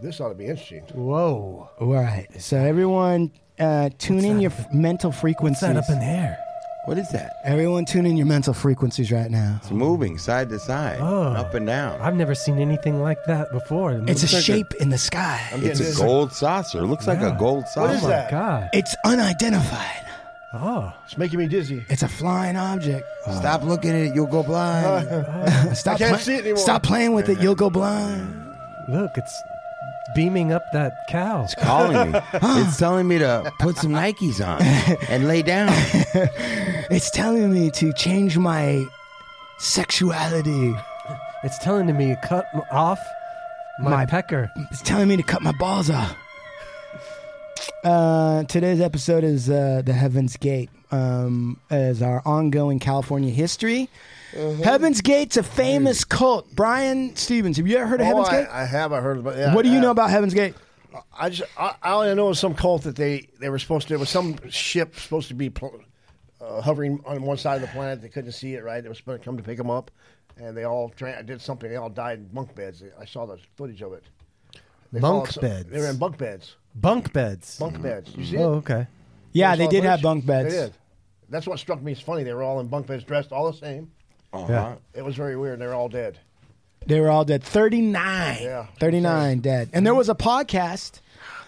This 0.00 0.20
ought 0.20 0.28
to 0.28 0.34
be 0.34 0.46
interesting. 0.46 0.82
Whoa. 0.94 1.68
All 1.80 1.86
right. 1.92 2.26
So, 2.40 2.56
everyone, 2.58 3.32
uh, 3.58 3.90
tune 3.98 4.24
in 4.24 4.40
your 4.40 4.50
f- 4.52 4.72
mental 4.72 5.10
frequencies. 5.10 5.62
What's 5.62 5.74
that 5.74 5.76
up 5.76 5.88
in 5.90 5.98
there? 6.00 6.38
What 6.84 6.98
is 6.98 7.08
that? 7.10 7.32
Everyone, 7.44 7.84
tune 7.84 8.06
in 8.06 8.16
your 8.16 8.26
mental 8.26 8.54
frequencies 8.54 9.10
right 9.10 9.28
now. 9.30 9.58
It's 9.60 9.72
moving 9.72 10.18
side 10.18 10.50
to 10.50 10.58
side, 10.60 10.98
Oh. 11.00 11.32
up 11.32 11.52
and 11.54 11.66
down. 11.66 12.00
I've 12.00 12.14
never 12.14 12.34
seen 12.36 12.58
anything 12.60 13.02
like 13.02 13.18
that 13.26 13.50
before. 13.50 13.92
It 13.92 14.08
It's 14.08 14.20
a 14.22 14.26
looks 14.26 14.34
like 14.34 14.44
shape 14.44 14.72
in 14.80 14.90
the 14.90 14.98
sky. 14.98 15.40
It's 15.54 15.80
a 15.80 16.00
gold 16.00 16.32
saucer. 16.32 16.78
It 16.78 16.86
looks 16.86 17.08
like 17.08 17.18
a 17.22 17.30
Yeah. 17.30 17.36
gold 17.38 17.64
saucer. 17.66 17.80
What 17.80 17.90
is 17.96 18.04
Oh 18.04 18.08
my 18.08 18.10
that? 18.14 18.30
god! 18.30 18.70
It's 18.72 18.94
unidentified. 19.04 20.02
Oh, 20.54 20.92
It's 21.04 21.18
making 21.18 21.38
me 21.38 21.48
dizzy. 21.48 21.84
It's 21.88 22.02
a 22.02 22.08
flying 22.08 22.56
object. 22.56 23.06
Oh. 23.26 23.38
Stop 23.38 23.62
looking 23.64 23.90
at 23.90 23.96
it. 23.96 24.14
You'll 24.14 24.26
go 24.26 24.42
blind. 24.42 25.06
Stop 25.76 25.94
I 25.96 25.98
can't 25.98 26.10
pla- 26.10 26.18
see 26.18 26.34
it 26.36 26.40
anymore. 26.40 26.56
Stop 26.58 26.82
playing 26.82 27.12
with 27.14 27.28
it. 27.28 27.40
You'll 27.40 27.54
go 27.56 27.68
blind. 27.68 28.54
look! 28.88 29.10
It's 29.18 29.42
beaming 30.14 30.52
up 30.52 30.62
that 30.72 30.92
cow. 31.10 31.42
It's 31.44 31.54
calling 31.56 32.12
me. 32.12 32.20
it's 32.32 32.76
telling 32.78 33.06
me 33.08 33.18
to 33.18 33.52
put 33.58 33.76
some 33.76 33.90
Nikes 33.92 34.40
on 34.46 34.62
and 35.10 35.26
lay 35.28 35.42
down. 35.42 35.68
It's 36.90 37.10
telling 37.10 37.52
me 37.52 37.70
to 37.72 37.92
change 37.92 38.38
my 38.38 38.86
sexuality. 39.58 40.74
It's 41.44 41.58
telling 41.58 41.94
me 41.96 42.08
to 42.14 42.16
cut 42.26 42.46
m- 42.54 42.62
off 42.70 43.00
my, 43.80 43.90
My- 43.90 44.06
pecker. 44.06 44.50
It's 44.70 44.80
telling 44.82 45.08
me 45.08 45.16
to 45.16 45.22
cut 45.22 45.42
my 45.42 45.52
balls 45.58 45.90
off. 45.90 46.16
Uh, 47.84 48.44
today's 48.44 48.80
episode 48.80 49.24
is 49.24 49.48
uh, 49.48 49.82
the 49.84 49.92
Heaven's 49.92 50.36
Gate, 50.36 50.70
um, 50.90 51.60
as 51.70 52.02
our 52.02 52.22
ongoing 52.26 52.78
California 52.78 53.30
history. 53.30 53.88
Uh-huh. 54.36 54.62
Heaven's 54.62 55.00
Gate's 55.00 55.36
a 55.36 55.42
famous 55.42 56.04
cult. 56.04 56.46
Brian 56.54 57.14
Stevens, 57.16 57.56
have 57.56 57.66
you 57.66 57.76
ever 57.76 57.86
heard 57.86 58.00
of 58.00 58.06
Oh, 58.06 58.08
Heaven's 58.08 58.28
I, 58.28 58.40
Gate? 58.42 58.48
I 58.50 58.64
have. 58.66 58.92
I 58.92 59.00
heard 59.00 59.18
about. 59.18 59.36
Yeah, 59.36 59.54
what 59.54 59.62
do 59.64 59.70
you 59.70 59.78
I- 59.78 59.82
know 59.82 59.90
about 59.90 60.10
Heaven's 60.10 60.34
Gate? 60.34 60.54
I 61.18 61.28
just 61.28 61.50
I, 61.58 61.74
I 61.82 61.92
only 61.92 62.14
know 62.14 62.26
it 62.26 62.28
was 62.30 62.38
some 62.40 62.54
cult 62.54 62.82
that 62.84 62.96
they 62.96 63.28
they 63.38 63.50
were 63.50 63.58
supposed 63.58 63.86
to. 63.88 63.92
There 63.92 63.98
was 63.98 64.08
some 64.08 64.36
ship 64.48 64.96
supposed 64.98 65.28
to 65.28 65.34
be 65.34 65.50
pl- 65.50 65.80
uh, 66.40 66.62
hovering 66.62 67.00
on 67.04 67.22
one 67.22 67.36
side 67.36 67.56
of 67.56 67.60
the 67.62 67.68
planet. 67.68 68.00
They 68.00 68.08
couldn't 68.08 68.32
see 68.32 68.54
it 68.54 68.64
right. 68.64 68.82
It 68.82 68.88
was 68.88 68.96
supposed 68.96 69.20
to 69.22 69.24
come 69.24 69.36
to 69.36 69.42
pick 69.42 69.58
them 69.58 69.68
up, 69.70 69.90
and 70.38 70.56
they 70.56 70.64
all 70.64 70.88
tra- 70.88 71.22
did 71.22 71.42
something. 71.42 71.68
They 71.68 71.76
all 71.76 71.90
died 71.90 72.18
in 72.20 72.24
bunk 72.28 72.54
beds. 72.54 72.82
I 72.98 73.04
saw 73.04 73.26
the 73.26 73.36
footage 73.56 73.82
of 73.82 73.92
it. 73.92 74.04
They 74.90 75.00
Bunk 75.00 75.38
beds? 75.40 75.68
They 75.68 75.78
were 75.80 75.88
in 75.90 75.98
bunk 75.98 76.16
beds. 76.16 76.56
Bunk 76.80 77.12
beds. 77.12 77.58
Bunk 77.58 77.80
beds. 77.82 78.14
You 78.16 78.24
see 78.24 78.36
Oh, 78.38 78.54
okay. 78.54 78.86
Yeah, 79.32 79.52
You 79.52 79.58
they 79.58 79.66
did 79.68 79.84
have 79.84 80.02
bunk 80.02 80.24
beds. 80.26 80.54
They 80.54 80.60
did. 80.64 80.72
That's 81.28 81.46
what 81.46 81.58
struck 81.58 81.82
me 81.82 81.92
as 81.92 82.00
funny. 82.00 82.22
They 82.22 82.32
were 82.34 82.42
all 82.42 82.60
in 82.60 82.68
bunk 82.68 82.86
beds, 82.86 83.02
dressed 83.04 83.32
all 83.32 83.50
the 83.50 83.56
same. 83.58 83.90
Uh-huh. 84.32 84.46
Yeah. 84.48 84.74
It 84.94 85.04
was 85.04 85.16
very 85.16 85.36
weird. 85.36 85.58
They 85.58 85.66
were 85.66 85.74
all 85.74 85.88
dead. 85.88 86.18
They 86.86 87.00
were 87.00 87.10
all 87.10 87.24
dead. 87.24 87.42
39. 87.42 88.38
Yeah. 88.42 88.66
39 88.78 89.40
dead. 89.40 89.70
And 89.72 89.84
there 89.84 89.94
was 89.94 90.08
a 90.08 90.14
podcast 90.14 91.00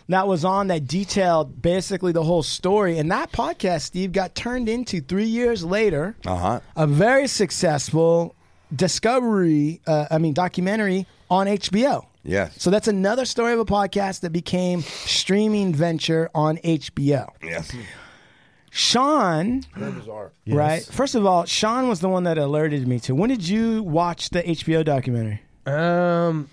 that 0.09 0.27
was 0.27 0.45
on 0.45 0.67
that 0.69 0.87
detailed 0.89 1.61
basically 1.63 2.11
the 2.13 2.25
whole 2.25 2.43
story. 2.43 2.99
And 2.99 3.11
that 3.13 3.31
podcast, 3.31 3.83
Steve, 3.83 4.11
got 4.13 4.35
turned 4.35 4.69
into 4.69 5.01
three 5.01 5.27
years 5.27 5.63
later 5.65 6.17
Uh 6.27 6.37
huh. 6.37 6.61
a 6.77 6.87
very 6.87 7.29
successful 7.29 8.35
discovery, 8.75 9.81
uh, 9.87 10.07
I 10.11 10.19
mean, 10.19 10.33
documentary 10.35 11.07
on 11.31 11.47
HBO. 11.47 12.07
Yes. 12.25 12.61
So 12.61 12.71
that's 12.71 12.89
another 12.89 13.25
story 13.25 13.53
of 13.53 13.59
a 13.61 13.65
podcast 13.65 14.21
that 14.21 14.31
became 14.31 14.83
streaming 14.83 15.75
venture 15.75 16.29
on 16.35 16.59
HBO. 16.59 17.31
yes. 17.43 17.73
Sean, 18.71 19.63
Very 19.75 19.97
right? 20.47 20.83
First 20.85 21.15
of 21.15 21.25
all, 21.25 21.47
Sean 21.47 21.89
was 21.89 22.01
the 22.01 22.09
one 22.09 22.25
that 22.25 22.37
alerted 22.39 22.87
me 22.87 23.01
to. 23.01 23.15
When 23.15 23.31
did 23.31 23.49
you 23.49 23.83
watch 23.83 24.29
the 24.31 24.43
HBO 24.43 24.85
documentary? 24.85 25.41
Um, 25.67 26.49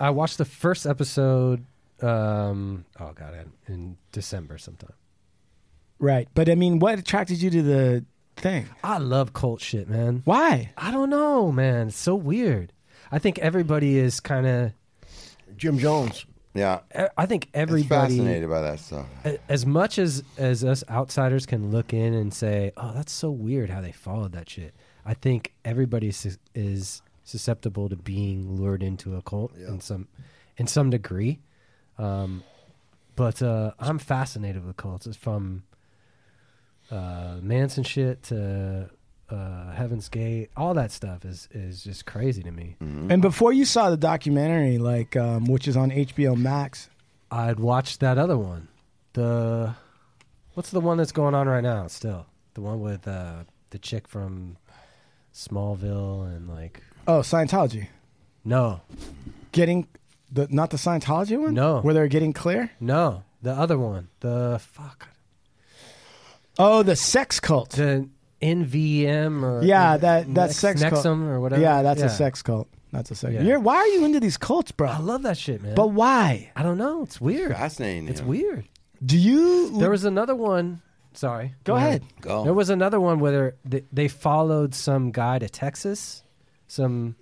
I 0.00 0.10
watched 0.10 0.38
the 0.38 0.44
first 0.44 0.86
episode. 0.86 1.64
Um, 2.02 2.84
oh 3.00 3.12
god, 3.12 3.34
in- 3.34 3.72
in 3.74 3.96
December 4.12 4.58
sometime. 4.58 4.92
Right. 6.00 6.28
But 6.34 6.48
I 6.48 6.54
mean, 6.56 6.78
what 6.78 6.98
attracted 6.98 7.40
you 7.42 7.50
to 7.50 7.62
the 7.62 8.04
thing? 8.36 8.66
I 8.84 8.98
love 8.98 9.32
cult 9.32 9.60
shit, 9.60 9.88
man. 9.88 10.22
Why? 10.24 10.70
I 10.76 10.90
don't 10.90 11.10
know, 11.10 11.50
man. 11.52 11.88
It's 11.88 11.96
so 11.96 12.14
weird. 12.14 12.72
I 13.10 13.18
think 13.18 13.38
everybody 13.38 13.98
is 13.98 14.20
kind 14.20 14.46
of. 14.46 14.72
Jim 15.56 15.78
Jones. 15.78 16.26
Yeah. 16.54 16.80
I 17.16 17.26
think 17.26 17.44
It's 17.46 17.52
everybody. 17.54 18.16
fascinated 18.16 18.48
by 18.48 18.62
that 18.62 18.80
stuff. 18.80 19.06
as 19.48 19.64
much 19.66 19.98
as 19.98 20.24
as 20.36 20.64
us 20.64 20.82
outsiders 20.90 21.46
can 21.46 21.70
look 21.70 21.92
in 21.92 22.14
and 22.14 22.32
say, 22.34 22.72
"Oh, 22.76 22.92
that's 22.94 23.12
so 23.12 23.30
weird 23.30 23.70
how 23.70 23.80
they 23.80 23.92
followed 23.92 24.32
that 24.32 24.48
shit," 24.50 24.74
I 25.04 25.14
think 25.14 25.52
everybody 25.64 26.08
is, 26.08 26.38
is 26.54 27.02
susceptible 27.24 27.88
to 27.88 27.96
being 27.96 28.56
lured 28.56 28.82
into 28.82 29.14
a 29.16 29.22
cult 29.22 29.54
in 29.56 29.80
some 29.80 30.08
in 30.56 30.66
some 30.66 30.90
degree. 30.90 31.38
Um, 31.98 32.42
But 33.16 33.42
uh, 33.42 33.72
I'm 33.78 33.98
fascinated 33.98 34.64
with 34.64 34.76
cults. 34.76 35.06
It's 35.06 35.16
from 35.16 35.64
uh, 36.90 37.38
Manson 37.42 37.84
shit 37.84 38.22
to 38.24 38.90
uh, 39.30 39.72
Heaven's 39.72 40.08
Gate. 40.08 40.50
All 40.56 40.74
that 40.74 40.90
stuff 40.92 41.24
is 41.24 41.48
is 41.52 41.84
just 41.84 42.06
crazy 42.06 42.42
to 42.42 42.50
me. 42.50 42.76
And 42.80 43.20
before 43.22 43.52
you 43.52 43.64
saw 43.64 43.90
the 43.90 43.96
documentary, 43.96 44.78
like 44.78 45.16
um, 45.16 45.44
which 45.46 45.68
is 45.68 45.76
on 45.76 45.90
HBO 45.90 46.36
Max, 46.36 46.88
I'd 47.30 47.60
watched 47.60 48.00
that 48.00 48.18
other 48.18 48.38
one. 48.38 48.68
The 49.12 49.74
what's 50.54 50.70
the 50.70 50.80
one 50.80 50.96
that's 50.98 51.12
going 51.12 51.34
on 51.34 51.46
right 51.48 51.62
now? 51.62 51.86
Still 51.88 52.26
the 52.54 52.60
one 52.62 52.80
with 52.80 53.06
uh, 53.08 53.44
the 53.70 53.78
chick 53.78 54.08
from 54.08 54.56
Smallville 55.34 56.26
and 56.34 56.48
like 56.48 56.82
oh 57.06 57.20
Scientology, 57.20 57.88
no, 58.44 58.80
getting 59.52 59.86
the 60.32 60.46
not 60.50 60.70
the 60.70 60.76
Scientology 60.76 61.38
one, 61.40 61.54
No. 61.54 61.80
where 61.80 61.94
they're 61.94 62.08
getting 62.08 62.32
clear. 62.32 62.70
no, 62.80 63.22
the 63.42 63.52
other 63.52 63.78
one. 63.78 64.08
The 64.20 64.58
fuck 64.62 65.08
Oh, 66.58 66.82
the 66.82 66.96
sex 66.96 67.38
cult. 67.38 67.70
the 67.70 68.08
NVM 68.40 69.42
or 69.42 69.62
yeah, 69.64 69.96
that 69.96 70.26
that 70.34 70.46
Nex- 70.46 70.56
sex 70.56 70.82
cult. 70.82 71.04
Or 71.06 71.40
whatever. 71.40 71.60
Yeah, 71.62 71.82
that's 71.82 72.02
a 72.02 72.08
sex 72.08 72.42
cult. 72.42 72.68
That's 72.92 73.10
a 73.10 73.14
sex. 73.14 73.34
Yeah. 73.34 73.42
You're, 73.42 73.60
why 73.60 73.76
are 73.76 73.86
you 73.88 74.04
into 74.04 74.20
these 74.20 74.36
cults, 74.36 74.72
bro? 74.72 74.88
I 74.88 74.98
love 74.98 75.22
that 75.22 75.36
shit, 75.36 75.62
man. 75.62 75.74
But 75.74 75.88
why? 75.88 76.50
I 76.56 76.62
don't 76.62 76.78
know. 76.78 77.02
It's 77.02 77.20
weird. 77.20 77.52
Fascinating. 77.52 78.08
It's 78.08 78.20
yeah. 78.20 78.26
weird. 78.26 78.68
Do 79.04 79.18
you? 79.18 79.78
There 79.78 79.90
was 79.90 80.04
another 80.04 80.34
one. 80.34 80.80
Sorry. 81.12 81.54
Go 81.64 81.76
ahead. 81.76 82.04
Go. 82.20 82.44
There 82.44 82.54
was 82.54 82.70
another 82.70 83.00
one 83.00 83.18
where 83.20 83.56
they, 83.64 83.82
they 83.92 84.08
followed 84.08 84.74
some 84.74 85.10
guy 85.10 85.38
to 85.38 85.48
Texas, 85.48 86.22
some 86.66 87.16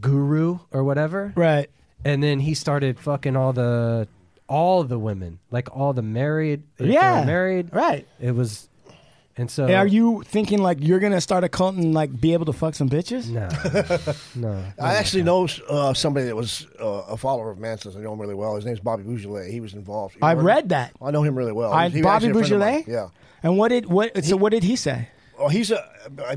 guru 0.00 0.58
or 0.70 0.84
whatever, 0.84 1.32
right. 1.36 1.70
and 2.04 2.22
then 2.22 2.40
he 2.40 2.54
started 2.54 2.98
fucking 2.98 3.36
all 3.36 3.52
the 3.52 4.08
all 4.48 4.84
the 4.84 4.98
women, 4.98 5.38
like 5.50 5.74
all 5.74 5.92
the 5.92 6.02
married. 6.02 6.62
if 6.74 6.78
they 6.78 6.84
were 6.86 6.92
Yeah. 6.92 7.24
married. 7.24 7.70
Right. 7.72 8.06
It 8.20 8.32
was, 8.32 8.68
and 9.36 9.50
so 9.50 9.66
Are 9.72 9.86
you 9.86 10.22
thinking 10.26 10.60
like 10.62 10.78
you're 10.80 11.00
gonna 11.00 11.20
start 11.20 11.42
a 11.44 11.48
cult 11.48 11.74
and 11.74 11.92
like 11.94 12.20
be 12.20 12.32
able 12.32 12.46
to 12.46 12.52
fuck 12.52 12.74
some 12.74 12.88
bitches? 12.88 13.28
No, 13.28 13.48
no. 14.48 14.64
I 14.80 14.94
actually 14.94 15.22
know 15.24 15.48
uh, 15.68 15.92
somebody 15.94 16.26
that 16.26 16.36
was 16.36 16.66
uh, 16.80 16.84
a 17.08 17.16
follower 17.16 17.50
of 17.50 17.58
Manson's. 17.58 17.96
I 17.96 18.00
know 18.00 18.12
him 18.12 18.20
really 18.20 18.34
well. 18.34 18.54
His 18.56 18.64
name's 18.64 18.80
Bobby 18.80 19.02
Beausoleil. 19.02 19.50
He 19.50 19.60
was 19.60 19.74
involved. 19.74 20.14
You 20.14 20.20
I 20.22 20.34
know, 20.34 20.42
read 20.42 20.68
that. 20.70 20.92
I 21.02 21.10
know 21.10 21.22
him 21.22 21.36
really 21.36 21.52
well. 21.52 21.72
I, 21.72 21.88
He 21.88 21.98
was 21.98 22.04
Bobby 22.04 22.26
actually 22.28 22.30
a 22.30 22.34
friend 22.48 22.52
of 22.54 22.60
mine. 22.60 22.82
Beausoleil. 22.84 23.10
Yeah. 23.12 23.48
And 23.48 23.58
what 23.58 23.68
did 23.68 23.86
what? 23.86 24.24
So 24.24 24.36
what 24.36 24.50
did 24.52 24.62
he 24.62 24.76
say? 24.76 25.08
Well, 25.38 25.48
he's 25.48 25.70
a 25.72 25.84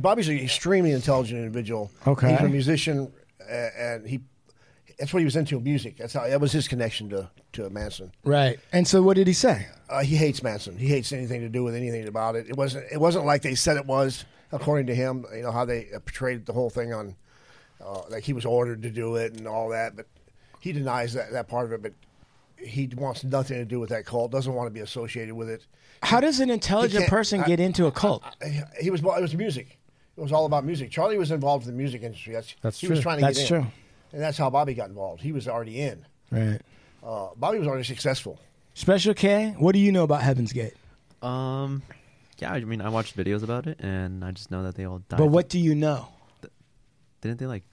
Bobby's 0.01 0.27
an 0.27 0.37
extremely 0.39 0.91
intelligent 0.91 1.37
individual. 1.39 1.91
Okay. 2.07 2.31
he's 2.31 2.39
a 2.41 2.49
musician, 2.49 3.11
a- 3.47 3.79
and 3.81 4.07
he 4.07 4.21
that's 4.99 5.13
what 5.13 5.19
he 5.19 5.25
was 5.25 5.35
into 5.35 5.59
music. 5.59 5.97
That's 5.97 6.13
how 6.13 6.27
that 6.27 6.41
was 6.41 6.51
his 6.51 6.67
connection 6.67 7.09
to 7.09 7.29
to 7.53 7.69
Manson. 7.69 8.11
Right. 8.23 8.59
And 8.71 8.87
so 8.87 9.01
what 9.01 9.15
did 9.15 9.27
he 9.27 9.33
say? 9.33 9.67
Uh, 9.89 10.01
he 10.03 10.15
hates 10.15 10.41
Manson. 10.43 10.77
He 10.77 10.87
hates 10.87 11.11
anything 11.11 11.41
to 11.41 11.49
do 11.49 11.63
with 11.63 11.75
anything 11.75 12.07
about 12.07 12.35
it. 12.35 12.47
It 12.49 12.57
wasn't. 12.57 12.85
It 12.91 12.97
wasn't 12.99 13.25
like 13.25 13.41
they 13.41 13.55
said 13.55 13.77
it 13.77 13.85
was, 13.85 14.25
according 14.51 14.87
to 14.87 14.95
him. 14.95 15.25
You 15.35 15.43
know 15.43 15.51
how 15.51 15.65
they 15.65 15.87
uh, 15.95 15.99
portrayed 15.99 16.45
the 16.45 16.53
whole 16.53 16.69
thing 16.69 16.93
on, 16.93 17.15
uh, 17.83 18.01
like 18.09 18.23
he 18.23 18.33
was 18.33 18.45
ordered 18.45 18.81
to 18.83 18.89
do 18.89 19.15
it 19.15 19.33
and 19.37 19.47
all 19.47 19.69
that. 19.69 19.95
But 19.95 20.07
he 20.59 20.71
denies 20.71 21.13
that 21.13 21.31
that 21.31 21.47
part 21.47 21.65
of 21.67 21.73
it. 21.73 21.81
But 21.83 21.93
he 22.57 22.87
wants 22.97 23.23
nothing 23.23 23.57
to 23.57 23.65
do 23.65 23.79
with 23.79 23.89
that 23.89 24.05
cult. 24.05 24.31
Doesn't 24.31 24.53
want 24.53 24.67
to 24.67 24.71
be 24.73 24.79
associated 24.81 25.35
with 25.35 25.47
it. 25.49 25.65
How 26.03 26.19
does 26.19 26.39
an 26.39 26.49
intelligent 26.49 27.01
can't- 27.03 27.09
person 27.09 27.41
I- 27.41 27.45
get 27.47 27.59
into 27.59 27.85
a 27.85 27.91
cult? 27.91 28.23
He- 28.43 28.61
He 28.85 28.89
was. 28.89 29.01
It 29.01 29.21
was 29.21 29.35
music. 29.35 29.77
It 30.17 30.21
was 30.21 30.31
all 30.31 30.47
about 30.47 30.65
music. 30.65 30.89
Charlie 30.89 31.19
was 31.19 31.29
involved 31.29 31.67
in 31.67 31.71
the 31.73 31.77
music 31.77 32.01
industry. 32.01 32.33
That's, 32.33 32.55
That's 32.61 32.79
he 32.81 32.87
was 32.87 32.99
trying 33.01 33.19
to 33.19 33.25
That's 33.25 33.37
get 33.37 33.51
in. 33.51 33.61
true. 33.61 33.71
And 34.13 34.21
that's 34.21 34.37
how 34.37 34.49
Bobby 34.49 34.73
got 34.73 34.89
involved. 34.89 35.21
He 35.21 35.31
was 35.31 35.47
already 35.47 35.79
in. 35.81 36.05
right. 36.31 36.59
Uh, 37.03 37.29
Bobby 37.37 37.59
was 37.59 37.67
already 37.67 37.83
successful. 37.83 38.39
Special 38.73 39.13
K. 39.13 39.55
What 39.59 39.73
do 39.73 39.79
you 39.79 39.91
know 39.91 40.03
about 40.03 40.21
Heaven's 40.23 40.51
Gate? 40.51 40.73
Um, 41.21 41.81
yeah, 42.39 42.51
I 42.51 42.59
mean, 42.61 42.81
I 42.81 42.89
watched 42.89 43.15
videos 43.15 43.43
about 43.43 43.65
it, 43.67 43.79
and 43.79 44.23
I 44.25 44.31
just 44.31 44.51
know 44.51 44.63
that 44.63 44.75
they 44.75 44.85
all 44.85 44.99
died. 44.99 45.17
But 45.17 45.27
what 45.27 45.49
do 45.49 45.59
you 45.59 45.73
know? 45.75 46.07
didn't 47.21 47.39
they 47.39 47.47
like 47.47 47.63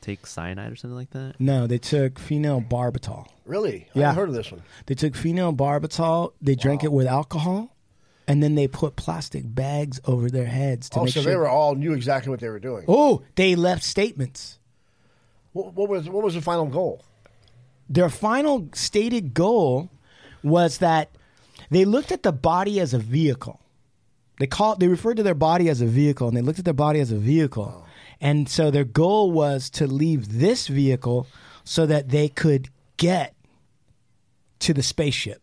take 0.00 0.26
cyanide 0.26 0.72
or 0.72 0.76
something 0.76 0.96
like 0.96 1.10
that? 1.10 1.34
No, 1.38 1.66
they 1.68 1.78
took 1.78 2.14
phenobarbital. 2.14 3.26
Really? 3.46 3.86
I 3.94 3.98
Yeah. 3.98 4.06
haven't 4.06 4.20
heard 4.20 4.28
of 4.30 4.34
this 4.34 4.50
one. 4.50 4.62
They 4.86 4.94
took 4.96 5.12
phenobarbital. 5.14 6.32
They 6.40 6.54
drank 6.56 6.82
it 6.82 6.92
with 6.92 7.06
alcohol, 7.06 7.76
and 8.26 8.42
then 8.42 8.54
they 8.56 8.66
put 8.68 8.96
plastic 8.96 9.44
bags 9.46 10.00
over 10.04 10.28
their 10.30 10.46
heads 10.46 10.88
to 10.90 11.00
Oh, 11.00 11.04
make 11.04 11.14
so 11.14 11.22
sure. 11.22 11.30
they 11.30 11.36
were 11.36 11.48
all 11.48 11.74
knew 11.76 11.92
exactly 11.92 12.30
what 12.30 12.40
they 12.40 12.48
were 12.48 12.58
doing. 12.58 12.84
oh, 12.88 13.22
they 13.36 13.54
left 13.54 13.84
statements. 13.84 14.58
What, 15.52 15.74
what 15.74 15.88
was 15.88 16.08
what 16.08 16.24
was 16.24 16.34
the 16.34 16.40
final 16.40 16.66
goal? 16.66 17.04
Their 17.88 18.08
final 18.08 18.68
stated 18.74 19.34
goal 19.34 19.90
was 20.42 20.78
that 20.78 21.10
they 21.70 21.84
looked 21.84 22.12
at 22.12 22.22
the 22.22 22.32
body 22.32 22.80
as 22.80 22.94
a 22.94 22.98
vehicle. 22.98 23.60
They 24.38 24.46
called 24.46 24.80
they 24.80 24.88
referred 24.88 25.18
to 25.18 25.22
their 25.22 25.34
body 25.34 25.68
as 25.68 25.80
a 25.80 25.86
vehicle 25.86 26.28
and 26.28 26.36
they 26.36 26.42
looked 26.42 26.58
at 26.58 26.64
their 26.64 26.74
body 26.74 27.00
as 27.00 27.12
a 27.12 27.18
vehicle. 27.18 27.84
Oh. 27.84 27.88
And 28.20 28.48
so 28.48 28.70
their 28.70 28.84
goal 28.84 29.32
was 29.32 29.68
to 29.70 29.86
leave 29.86 30.38
this 30.38 30.68
vehicle 30.68 31.26
so 31.64 31.86
that 31.86 32.10
they 32.10 32.28
could 32.28 32.68
get 32.96 33.34
to 34.60 34.72
the 34.72 34.82
spaceship. 34.82 35.42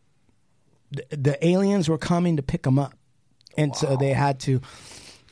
The, 0.91 1.05
the 1.15 1.45
aliens 1.45 1.89
were 1.89 1.97
coming 1.97 2.37
to 2.37 2.41
pick 2.41 2.63
them 2.63 2.79
up. 2.79 2.93
And 3.57 3.75
so 3.75 3.97
they 3.97 4.13
had 4.13 4.39
to 4.41 4.61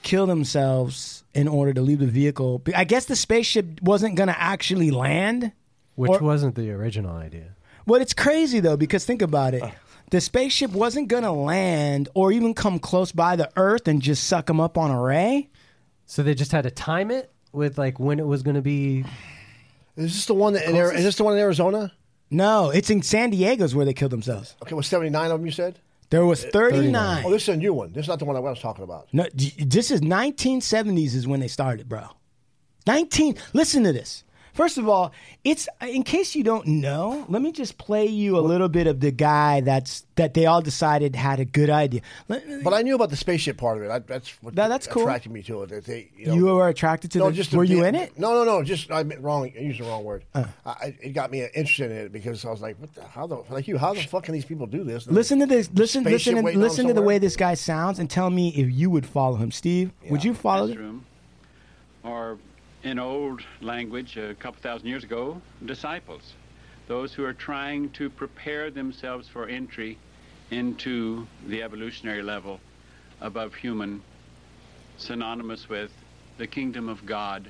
kill 0.04 0.28
themselves 0.28 1.17
in 1.38 1.48
order 1.48 1.74
to 1.74 1.82
leave 1.82 2.00
the 2.00 2.08
vehicle. 2.08 2.62
I 2.76 2.84
guess 2.84 3.06
the 3.06 3.16
spaceship 3.16 3.82
wasn't 3.82 4.16
going 4.16 4.28
to 4.28 4.40
actually 4.40 4.92
land. 4.92 5.52
Which 5.96 6.12
Or- 6.12 6.20
wasn't 6.20 6.56
the 6.56 6.72
original 6.72 7.16
idea. 7.16 7.56
Well, 7.86 8.02
it's 8.02 8.14
crazy 8.14 8.60
though 8.60 8.76
because 8.78 9.06
think 9.06 9.22
about 9.22 9.54
it. 9.54 9.64
The 10.10 10.20
spaceship 10.22 10.72
wasn't 10.72 11.08
going 11.10 11.24
to 11.24 11.32
land 11.32 12.10
or 12.14 12.32
even 12.32 12.54
come 12.54 12.80
close 12.80 13.12
by 13.12 13.36
the 13.36 13.50
Earth 13.56 13.88
and 13.88 14.02
just 14.02 14.26
suck 14.26 14.46
them 14.48 14.60
up 14.60 14.78
on 14.78 14.92
a 14.92 15.02
ray. 15.02 15.50
So 16.06 16.24
they 16.24 16.34
just 16.34 16.52
had 16.52 16.64
to 16.64 16.72
time 16.72 17.12
it 17.12 17.32
with 17.52 17.78
like 17.78 18.00
when 18.00 18.20
it 18.20 18.26
was 18.28 18.44
going 18.44 18.56
to 18.56 18.62
be. 18.62 19.04
Is 19.96 20.14
this 20.14 20.26
the 20.26 20.34
one 20.34 20.54
that 20.54 20.66
in 20.70 20.76
Ari- 20.76 20.96
is 20.98 21.04
this 21.04 21.16
the 21.16 21.24
one 21.24 21.34
in 21.34 21.40
Arizona? 21.40 21.92
No, 22.30 22.70
it's 22.70 22.90
in 22.90 23.02
San 23.02 23.30
Diego's 23.32 23.74
where 23.74 23.86
they 23.86 23.94
killed 23.94 24.12
themselves. 24.12 24.56
Okay, 24.62 24.76
was 24.76 24.88
seventy 24.88 25.10
nine 25.10 25.32
of 25.32 25.40
them? 25.40 25.46
You 25.46 25.52
said. 25.52 25.80
There 26.10 26.26
was 26.26 26.46
uh, 26.46 26.50
39. 26.54 27.26
Oh, 27.26 27.32
this 27.32 27.44
is 27.44 27.50
a 27.50 27.58
new 27.58 27.74
one. 27.74 27.92
This 27.92 28.06
is 28.06 28.10
not 28.10 28.20
the 28.20 28.26
one 28.26 28.36
I 28.36 28.40
was 28.40 28.60
talking 28.60 28.84
about. 28.84 29.08
No, 29.12 29.26
this 29.34 29.92
is 29.92 30.02
1970s 30.02 31.16
is 31.16 31.28
when 31.28 31.40
they 31.40 31.48
started, 31.48 31.90
bro. 31.90 32.08
19. 32.86 33.36
Listen 33.54 33.84
to 33.84 33.92
this. 33.92 34.24
First 34.58 34.80
of 34.80 34.90
all, 34.90 35.12
it's 35.44 35.70
in 35.84 36.02
case 36.02 36.34
you 36.34 36.44
don't 36.44 36.66
know. 36.66 37.26
Let 37.30 37.44
me 37.44 37.52
just 37.52 37.78
play 37.78 38.08
you 38.08 38.40
a 38.40 38.42
little 38.42 38.68
bit 38.70 38.88
of 38.88 39.00
the 39.02 39.12
guy 39.12 39.62
that's 39.62 40.04
that 40.16 40.34
they 40.34 40.48
all 40.48 40.64
decided 40.64 41.16
had 41.16 41.40
a 41.40 41.46
good 41.46 41.70
idea. 41.70 42.02
Let- 42.28 42.64
But 42.64 42.74
I 42.74 42.82
knew 42.82 42.96
about 42.96 43.12
the 43.12 43.16
spaceship 43.18 43.56
part 43.58 43.78
of 43.78 43.84
it. 43.84 43.92
I, 43.92 44.00
that's 44.00 44.30
what 44.42 44.56
That- 44.56 44.70
that's 44.70 44.88
cool. 44.88 45.04
attracted 45.04 45.32
me 45.32 45.44
to 45.44 45.62
it. 45.62 45.86
They, 45.86 46.10
you, 46.18 46.26
know, 46.26 46.34
you 46.34 46.46
were 46.46 46.70
attracted 46.70 47.12
to 47.12 47.20
no, 47.20 47.30
the. 47.30 47.34
just 47.34 47.54
were 47.54 47.68
the- 47.68 47.72
you 47.76 47.86
in 47.86 47.94
it? 47.94 48.18
No, 48.18 48.34
no, 48.34 48.44
no. 48.44 48.64
Just 48.64 48.90
I 48.92 49.04
meant 49.04 49.22
wrong. 49.22 49.44
I 49.56 49.60
used 49.62 49.80
the 49.80 49.84
wrong 49.84 50.04
word. 50.04 50.24
Uh. 50.34 50.46
I, 50.66 50.70
I- 50.72 50.98
it 51.04 51.10
got 51.14 51.30
me 51.30 51.42
interested 51.54 51.92
in 51.92 51.98
it 51.98 52.12
because 52.12 52.44
I 52.44 52.50
was 52.50 52.60
like, 52.60 52.78
"What 52.80 52.96
the? 52.96 53.04
How 53.04 53.28
the? 53.28 53.44
Like 53.52 53.68
you? 53.68 53.78
How 53.78 53.94
the 53.94 54.02
fuck 54.02 54.24
can 54.24 54.34
these 54.34 54.46
people 54.46 54.66
do 54.66 54.84
this?" 54.84 55.06
Listen 55.06 55.38
to 55.38 55.46
this. 55.46 55.70
Listen, 55.72 56.04
listen, 56.04 56.44
waiting 56.44 56.60
on 56.60 56.64
listen 56.68 56.88
to 56.88 56.94
the 56.96 57.04
way 57.04 57.20
this 57.20 57.36
guy 57.36 57.54
sounds, 57.54 58.00
and 58.00 58.10
tell 58.10 58.32
me 58.32 58.50
if 58.56 58.72
you 58.72 58.90
would 58.90 59.06
follow 59.06 59.36
him. 59.36 59.52
Steve, 59.52 59.92
would 60.10 60.24
you 60.24 60.34
follow? 60.34 60.66
him? 60.66 60.74
classroom, 60.74 61.06
or 62.04 62.40
in 62.88 63.00
old 63.00 63.42
language, 63.60 64.16
a 64.16 64.34
couple 64.36 64.62
thousand 64.62 64.88
years 64.88 65.04
ago, 65.04 65.42
disciples, 65.66 66.34
those 66.88 67.14
who 67.14 67.26
are 67.26 67.34
trying 67.34 67.90
to 67.90 68.10
prepare 68.10 68.72
themselves 68.72 69.28
for 69.28 69.48
entry 69.48 69.98
into 70.52 71.28
the 71.48 71.62
evolutionary 71.62 72.24
level 72.24 72.62
above 73.20 73.54
human, 73.54 74.02
synonymous 74.98 75.68
with 75.68 75.92
the 76.38 76.48
kingdom 76.48 76.88
of 76.88 77.06
God, 77.06 77.50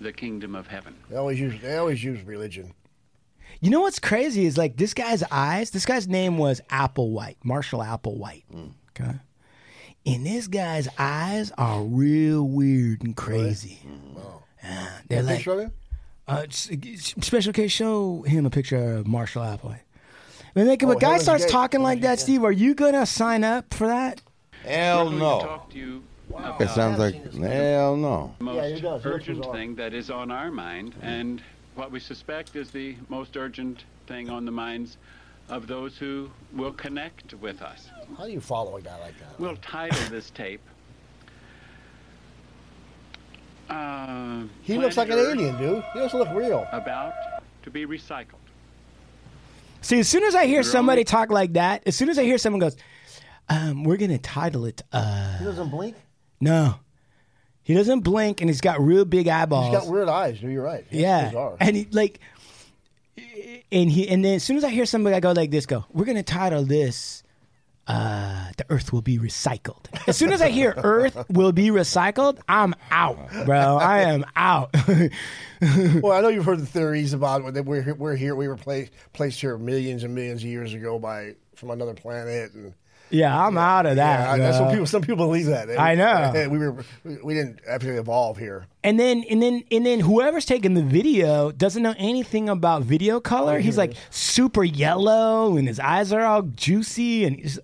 the 0.00 0.12
kingdom 0.12 0.56
of 0.56 0.66
heaven. 0.66 0.96
They 1.08 1.16
always 1.16 1.38
use. 1.38 1.60
They 1.62 1.76
always 1.76 2.02
use 2.02 2.22
religion. 2.24 2.74
You 3.60 3.70
know 3.70 3.82
what's 3.82 4.00
crazy 4.00 4.46
is 4.46 4.58
like 4.58 4.76
this 4.76 4.94
guy's 4.94 5.22
eyes. 5.30 5.70
This 5.70 5.86
guy's 5.86 6.08
name 6.08 6.38
was 6.38 6.60
Applewhite, 6.70 7.36
Marshall 7.44 7.80
Applewhite. 7.80 8.42
Mm. 8.52 8.72
Okay, 8.90 9.14
and 10.04 10.26
this 10.26 10.48
guy's 10.48 10.88
eyes 10.98 11.52
are 11.56 11.82
real 11.82 12.42
weird 12.42 13.04
and 13.04 13.16
crazy. 13.16 13.80
Yeah, 13.84 13.90
mm-hmm. 13.90 14.18
mm. 14.18 14.35
They're 15.08 15.20
a 15.20 15.22
like 15.22 15.36
picture 15.36 15.52
of 15.52 15.60
him? 15.60 15.72
uh, 16.28 16.44
special 16.50 17.52
case. 17.52 17.70
Show 17.72 18.22
him 18.22 18.46
a 18.46 18.50
picture 18.50 18.96
of 18.96 19.06
Marshall 19.06 19.42
Applewhite. 19.42 19.80
When, 20.54 20.66
like, 20.66 20.82
if 20.82 20.88
Oh, 20.88 20.92
a 20.92 20.96
guy 20.96 21.18
starts 21.18 21.44
Gate. 21.44 21.52
talking 21.52 21.82
like 21.82 22.00
that, 22.00 22.18
Steve, 22.18 22.42
are 22.42 22.52
you 22.52 22.74
gonna 22.74 23.04
sign 23.06 23.44
up 23.44 23.74
for 23.74 23.86
that? 23.86 24.22
Hell 24.64 25.04
We're 25.06 25.10
to 25.12 25.16
no. 25.18 25.40
talk 25.40 25.70
to 25.72 25.78
you 25.78 26.02
It 26.58 26.68
sounds 26.70 26.98
like 26.98 27.14
hell 27.34 27.96
no. 27.96 28.34
the 28.38 28.44
most 28.44 28.56
Yeah, 28.56 28.62
it 28.62 28.80
does. 28.80 29.04
Urgent 29.06 29.38
bizarre. 29.38 29.54
thing 29.54 29.74
that 29.76 29.92
is 29.94 30.10
on 30.10 30.30
our 30.30 30.50
mind, 30.50 30.94
and 31.02 31.42
what 31.74 31.90
we 31.92 32.00
suspect 32.00 32.56
is 32.56 32.70
the 32.70 32.96
most 33.08 33.36
urgent 33.36 33.84
thing 34.06 34.30
on 34.30 34.44
the 34.46 34.50
minds 34.50 34.96
of 35.48 35.66
those 35.68 35.96
who 35.98 36.28
will 36.52 36.72
connect 36.72 37.34
with 37.34 37.62
us. 37.62 37.88
How 38.18 38.24
do 38.24 38.32
you 38.32 38.40
follow 38.40 38.76
a 38.76 38.80
guy 38.82 38.98
like 38.98 39.16
that? 39.20 39.38
We'll 39.38 39.56
title 39.56 40.08
this 40.10 40.30
tape. 40.30 40.62
Uh, 43.68 44.44
He 44.62 44.78
looks 44.78 44.96
like 44.96 45.08
an 45.08 45.18
Earth 45.18 45.36
alien, 45.36 45.56
dude. 45.58 45.84
He 45.92 45.98
doesn't 45.98 46.18
look 46.18 46.30
real. 46.32 46.66
About 46.72 47.12
to 47.64 47.70
be 47.70 47.84
recycled. 47.86 48.26
See, 49.80 50.00
as 50.00 50.08
soon 50.08 50.24
as 50.24 50.34
I 50.34 50.46
hear 50.46 50.62
somebody 50.62 51.04
talk 51.04 51.30
like 51.30 51.52
that, 51.54 51.82
as 51.86 51.94
soon 51.96 52.08
as 52.08 52.18
I 52.18 52.24
hear 52.24 52.38
someone 52.38 52.60
goes, 52.60 52.76
um, 53.48 53.84
"We're 53.84 53.96
gonna 53.98 54.18
title 54.18 54.64
it," 54.66 54.82
uh, 54.92 55.38
He 55.38 55.44
doesn't 55.44 55.70
blink. 55.70 55.94
no, 56.40 56.76
he 57.62 57.74
doesn't 57.74 58.00
blink, 58.00 58.40
and 58.40 58.50
he's 58.50 58.60
got 58.60 58.80
real 58.80 59.04
big 59.04 59.28
eyeballs. 59.28 59.70
He's 59.70 59.78
got 59.84 59.88
weird 59.92 60.08
eyes. 60.08 60.40
You're 60.42 60.62
right. 60.62 60.84
It's 60.90 61.00
yeah, 61.00 61.26
bizarre. 61.28 61.56
and 61.60 61.76
he 61.76 61.86
like, 61.92 62.18
and 63.70 63.90
he, 63.90 64.08
and 64.08 64.24
then 64.24 64.34
as 64.36 64.42
soon 64.44 64.56
as 64.56 64.64
I 64.64 64.70
hear 64.70 64.86
somebody 64.86 65.14
I 65.14 65.20
go 65.20 65.32
like 65.32 65.50
this, 65.52 65.66
go, 65.66 65.84
"We're 65.92 66.04
gonna 66.04 66.22
title 66.24 66.64
this." 66.64 67.22
Uh, 67.86 68.50
the 68.56 68.66
earth 68.68 68.92
will 68.92 69.02
be 69.02 69.16
recycled. 69.16 69.86
As 70.08 70.16
soon 70.16 70.32
as 70.32 70.42
I 70.42 70.48
hear 70.48 70.74
earth 70.76 71.24
will 71.30 71.52
be 71.52 71.68
recycled, 71.68 72.40
I'm 72.48 72.74
out, 72.90 73.30
bro. 73.44 73.76
I 73.76 74.00
am 74.00 74.24
out. 74.34 74.70
well, 75.60 76.12
I 76.12 76.20
know 76.20 76.28
you've 76.28 76.44
heard 76.44 76.58
the 76.58 76.66
theories 76.66 77.12
about 77.12 77.54
that 77.54 77.64
we're 77.64 77.94
we're 77.94 78.16
here. 78.16 78.34
We 78.34 78.48
were 78.48 78.56
placed 78.56 78.90
placed 79.12 79.40
here 79.40 79.56
millions 79.56 80.02
and 80.02 80.14
millions 80.16 80.42
of 80.42 80.48
years 80.48 80.74
ago 80.74 80.98
by 80.98 81.36
from 81.54 81.70
another 81.70 81.94
planet, 81.94 82.52
and 82.54 82.74
yeah, 83.10 83.46
I'm 83.46 83.56
out 83.56 83.86
of 83.86 83.96
that. 83.96 84.20
yeah, 84.20 84.36
that's 84.36 84.60
what 84.60 84.70
people. 84.70 84.86
Some 84.86 85.02
people 85.02 85.26
believe 85.26 85.46
that. 85.46 85.78
I 85.78 85.94
know. 85.94 86.48
we 86.50 86.58
were 86.58 86.84
we 87.04 87.16
we 87.22 87.34
didn't 87.34 87.60
actually 87.68 87.96
evolve 87.96 88.38
here. 88.38 88.66
And 88.82 88.98
then 88.98 89.24
and 89.30 89.42
then 89.42 89.64
and 89.70 89.86
then 89.86 90.00
whoever's 90.00 90.44
taking 90.44 90.74
the 90.74 90.82
video 90.82 91.52
doesn't 91.52 91.82
know 91.82 91.94
anything 91.98 92.48
about 92.48 92.82
video 92.82 93.20
color. 93.20 93.58
He's 93.58 93.78
like 93.78 93.94
super 94.10 94.64
yellow 94.64 95.56
and 95.56 95.68
his 95.68 95.80
eyes 95.80 96.12
are 96.12 96.24
all 96.24 96.42
juicy 96.42 97.24
and 97.24 97.36
he's 97.36 97.58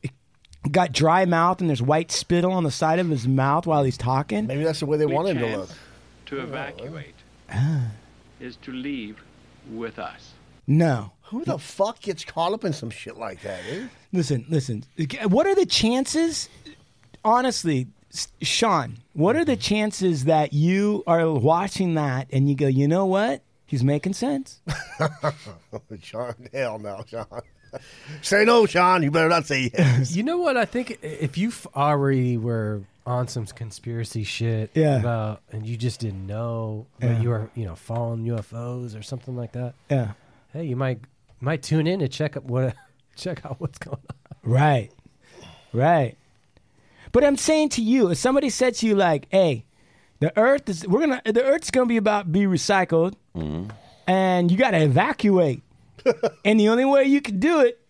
got 0.70 0.92
dry 0.92 1.24
mouth 1.24 1.60
and 1.60 1.68
there's 1.68 1.82
white 1.82 2.12
spittle 2.12 2.52
on 2.52 2.64
the 2.64 2.70
side 2.70 2.98
of 2.98 3.08
his 3.08 3.26
mouth 3.26 3.66
while 3.66 3.82
he's 3.82 3.98
talking. 3.98 4.46
Maybe 4.46 4.64
that's 4.64 4.80
the 4.80 4.86
way 4.86 4.96
they 4.96 5.06
We 5.06 5.14
want 5.14 5.28
him 5.28 5.38
to 5.38 5.56
look. 5.58 5.70
To 6.26 6.40
evacuate 6.40 7.14
ah. 7.50 7.90
is 8.40 8.56
to 8.56 8.72
leave 8.72 9.22
with 9.70 9.98
us. 9.98 10.32
No. 10.66 11.12
Who 11.32 11.44
the 11.44 11.58
fuck 11.58 12.00
gets 12.00 12.24
caught 12.24 12.52
up 12.52 12.64
in 12.64 12.72
some 12.72 12.90
shit 12.90 13.16
like 13.18 13.42
that, 13.42 13.60
dude? 13.68 13.90
Listen, 14.12 14.44
listen. 14.48 14.84
What 15.26 15.46
are 15.46 15.54
the 15.54 15.66
chances 15.66 16.48
honestly, 17.24 17.88
Sean, 18.42 18.98
what 19.14 19.36
are 19.36 19.44
the 19.44 19.56
chances 19.56 20.24
that 20.26 20.52
you 20.52 21.02
are 21.06 21.30
watching 21.32 21.94
that 21.94 22.28
and 22.30 22.48
you 22.48 22.54
go, 22.54 22.66
"You 22.66 22.86
know 22.86 23.06
what? 23.06 23.42
He's 23.66 23.82
making 23.82 24.12
sense." 24.12 24.60
Sean, 26.02 26.34
hell 26.52 26.78
no, 26.78 27.02
Sean. 27.06 27.24
say 28.20 28.44
no, 28.44 28.66
Sean. 28.66 29.02
You 29.02 29.10
better 29.10 29.28
not 29.28 29.46
say 29.46 29.70
yes. 29.72 30.14
You 30.14 30.22
know 30.22 30.38
what? 30.38 30.56
I 30.56 30.64
think 30.64 30.98
if 31.02 31.38
you 31.38 31.52
already 31.74 32.36
were 32.36 32.82
on 33.06 33.26
some 33.28 33.46
conspiracy 33.46 34.22
shit 34.24 34.70
Yeah. 34.74 34.98
about, 35.00 35.40
and 35.50 35.66
you 35.66 35.76
just 35.76 36.00
didn't 36.00 36.26
know, 36.26 36.86
but 37.00 37.06
Yeah. 37.10 37.20
you 37.20 37.28
were, 37.30 37.50
you 37.54 37.64
know, 37.64 37.74
following 37.74 38.24
UFOs 38.26 38.96
or 38.98 39.02
something 39.02 39.34
like 39.36 39.52
that. 39.52 39.74
Yeah. 39.90 40.12
Hey, 40.52 40.66
you 40.66 40.76
might 40.76 41.00
might 41.42 41.62
tune 41.62 41.86
in 41.86 41.98
to 42.00 42.08
check 42.08 42.36
up 42.36 42.44
what 42.44 42.74
check 43.16 43.44
out 43.44 43.60
what's 43.60 43.78
going 43.78 43.98
on. 43.98 44.50
Right. 44.50 44.90
Right. 45.72 46.16
But 47.12 47.24
I'm 47.24 47.36
saying 47.36 47.70
to 47.70 47.82
you, 47.82 48.10
if 48.10 48.18
somebody 48.18 48.48
said 48.48 48.74
to 48.76 48.86
you 48.86 48.94
like, 48.94 49.26
"Hey, 49.30 49.64
the 50.20 50.36
earth 50.38 50.68
is 50.68 50.86
we're 50.86 51.06
going 51.06 51.20
to 51.20 51.32
the 51.32 51.44
earth's 51.44 51.70
going 51.70 51.86
to 51.86 51.88
be 51.88 51.98
about 51.98 52.32
be 52.32 52.42
recycled 52.42 53.14
mm-hmm. 53.36 53.70
and 54.06 54.50
you 54.50 54.56
got 54.56 54.70
to 54.70 54.82
evacuate." 54.82 55.62
and 56.44 56.58
the 56.58 56.68
only 56.68 56.84
way 56.84 57.04
you 57.04 57.20
can 57.20 57.38
do 57.38 57.60
it 57.60 57.80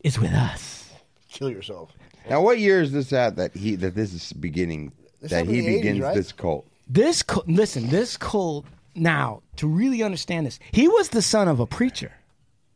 is 0.00 0.18
with 0.18 0.32
us. 0.32 0.90
Kill 1.30 1.50
yourself. 1.50 1.92
Now, 2.28 2.40
what 2.40 2.58
year 2.58 2.80
is 2.80 2.92
this 2.92 3.12
at 3.12 3.36
that 3.36 3.54
he 3.54 3.76
that 3.76 3.94
this 3.94 4.12
is 4.12 4.32
beginning 4.32 4.92
This 5.20 5.30
that 5.30 5.46
he 5.46 5.58
in 5.58 5.64
the 5.64 5.70
80s, 5.70 5.76
begins 5.78 6.00
right? 6.00 6.14
this 6.14 6.32
cult? 6.32 6.66
This 6.88 7.22
co- 7.22 7.44
listen, 7.46 7.88
this 7.88 8.16
cult 8.16 8.66
now 8.94 9.42
to 9.56 9.66
really 9.66 10.02
understand 10.02 10.46
this. 10.46 10.58
He 10.72 10.88
was 10.88 11.10
the 11.10 11.22
son 11.22 11.48
of 11.48 11.60
a 11.60 11.66
preacher. 11.66 12.12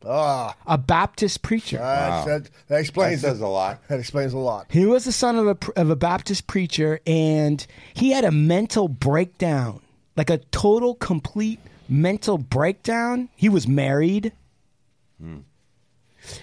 Ah, 0.06 0.54
a 0.66 0.78
Baptist 0.78 1.42
preacher. 1.42 1.76
That's- 1.78 2.24
that, 2.24 2.50
that 2.68 2.80
explains 2.80 3.20
That 3.22 3.28
says 3.28 3.40
a 3.40 3.46
lot. 3.46 3.86
That 3.88 4.00
explains 4.00 4.32
a 4.32 4.38
lot. 4.38 4.66
He 4.70 4.86
was 4.86 5.04
the 5.04 5.12
son 5.12 5.36
of 5.36 5.46
a 5.46 5.80
of 5.80 5.90
a 5.90 5.96
Baptist 5.96 6.46
preacher, 6.46 7.00
and 7.06 7.66
he 7.92 8.10
had 8.12 8.24
a 8.24 8.30
mental 8.32 8.88
breakdown, 8.88 9.80
like 10.16 10.30
a 10.30 10.38
total, 10.52 10.94
complete 10.94 11.60
mental 11.88 12.38
breakdown. 12.38 13.28
He 13.36 13.48
was 13.50 13.68
married. 13.68 14.32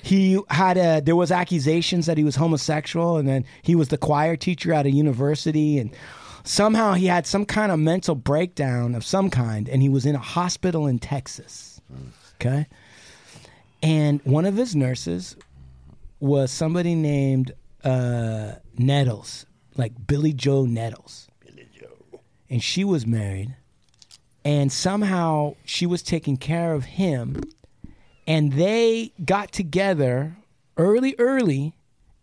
He 0.03 0.39
had 0.49 0.77
a. 0.77 1.01
There 1.01 1.15
was 1.15 1.31
accusations 1.31 2.05
that 2.07 2.17
he 2.17 2.23
was 2.23 2.35
homosexual, 2.35 3.17
and 3.17 3.27
then 3.27 3.45
he 3.61 3.75
was 3.75 3.87
the 3.89 3.97
choir 3.97 4.35
teacher 4.35 4.73
at 4.73 4.85
a 4.85 4.91
university, 4.91 5.77
and 5.77 5.91
somehow 6.43 6.93
he 6.93 7.05
had 7.07 7.25
some 7.27 7.45
kind 7.45 7.71
of 7.71 7.79
mental 7.79 8.15
breakdown 8.15 8.95
of 8.95 9.05
some 9.05 9.29
kind, 9.29 9.69
and 9.69 9.81
he 9.81 9.89
was 9.89 10.05
in 10.05 10.15
a 10.15 10.19
hospital 10.19 10.87
in 10.87 10.99
Texas. 10.99 11.79
Okay, 12.35 12.67
and 13.81 14.21
one 14.23 14.45
of 14.45 14.55
his 14.55 14.75
nurses 14.75 15.35
was 16.19 16.51
somebody 16.51 16.95
named 16.95 17.51
uh, 17.83 18.53
Nettles, 18.77 19.45
like 19.75 20.07
Billy 20.07 20.33
Joe 20.33 20.65
Nettles. 20.65 21.27
Billy 21.45 21.67
Joe. 21.77 22.19
And 22.49 22.63
she 22.63 22.83
was 22.83 23.05
married, 23.05 23.55
and 24.43 24.71
somehow 24.71 25.55
she 25.65 25.85
was 25.85 26.01
taking 26.01 26.37
care 26.37 26.73
of 26.73 26.85
him, 26.85 27.41
and 28.25 28.53
they 28.53 29.13
got 29.23 29.51
together 29.51 30.37
early, 30.75 31.15
early, 31.19 31.75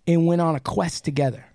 and 0.06 0.26
went 0.26 0.40
on 0.40 0.54
a 0.54 0.60
quest 0.60 1.04
together. 1.04 1.46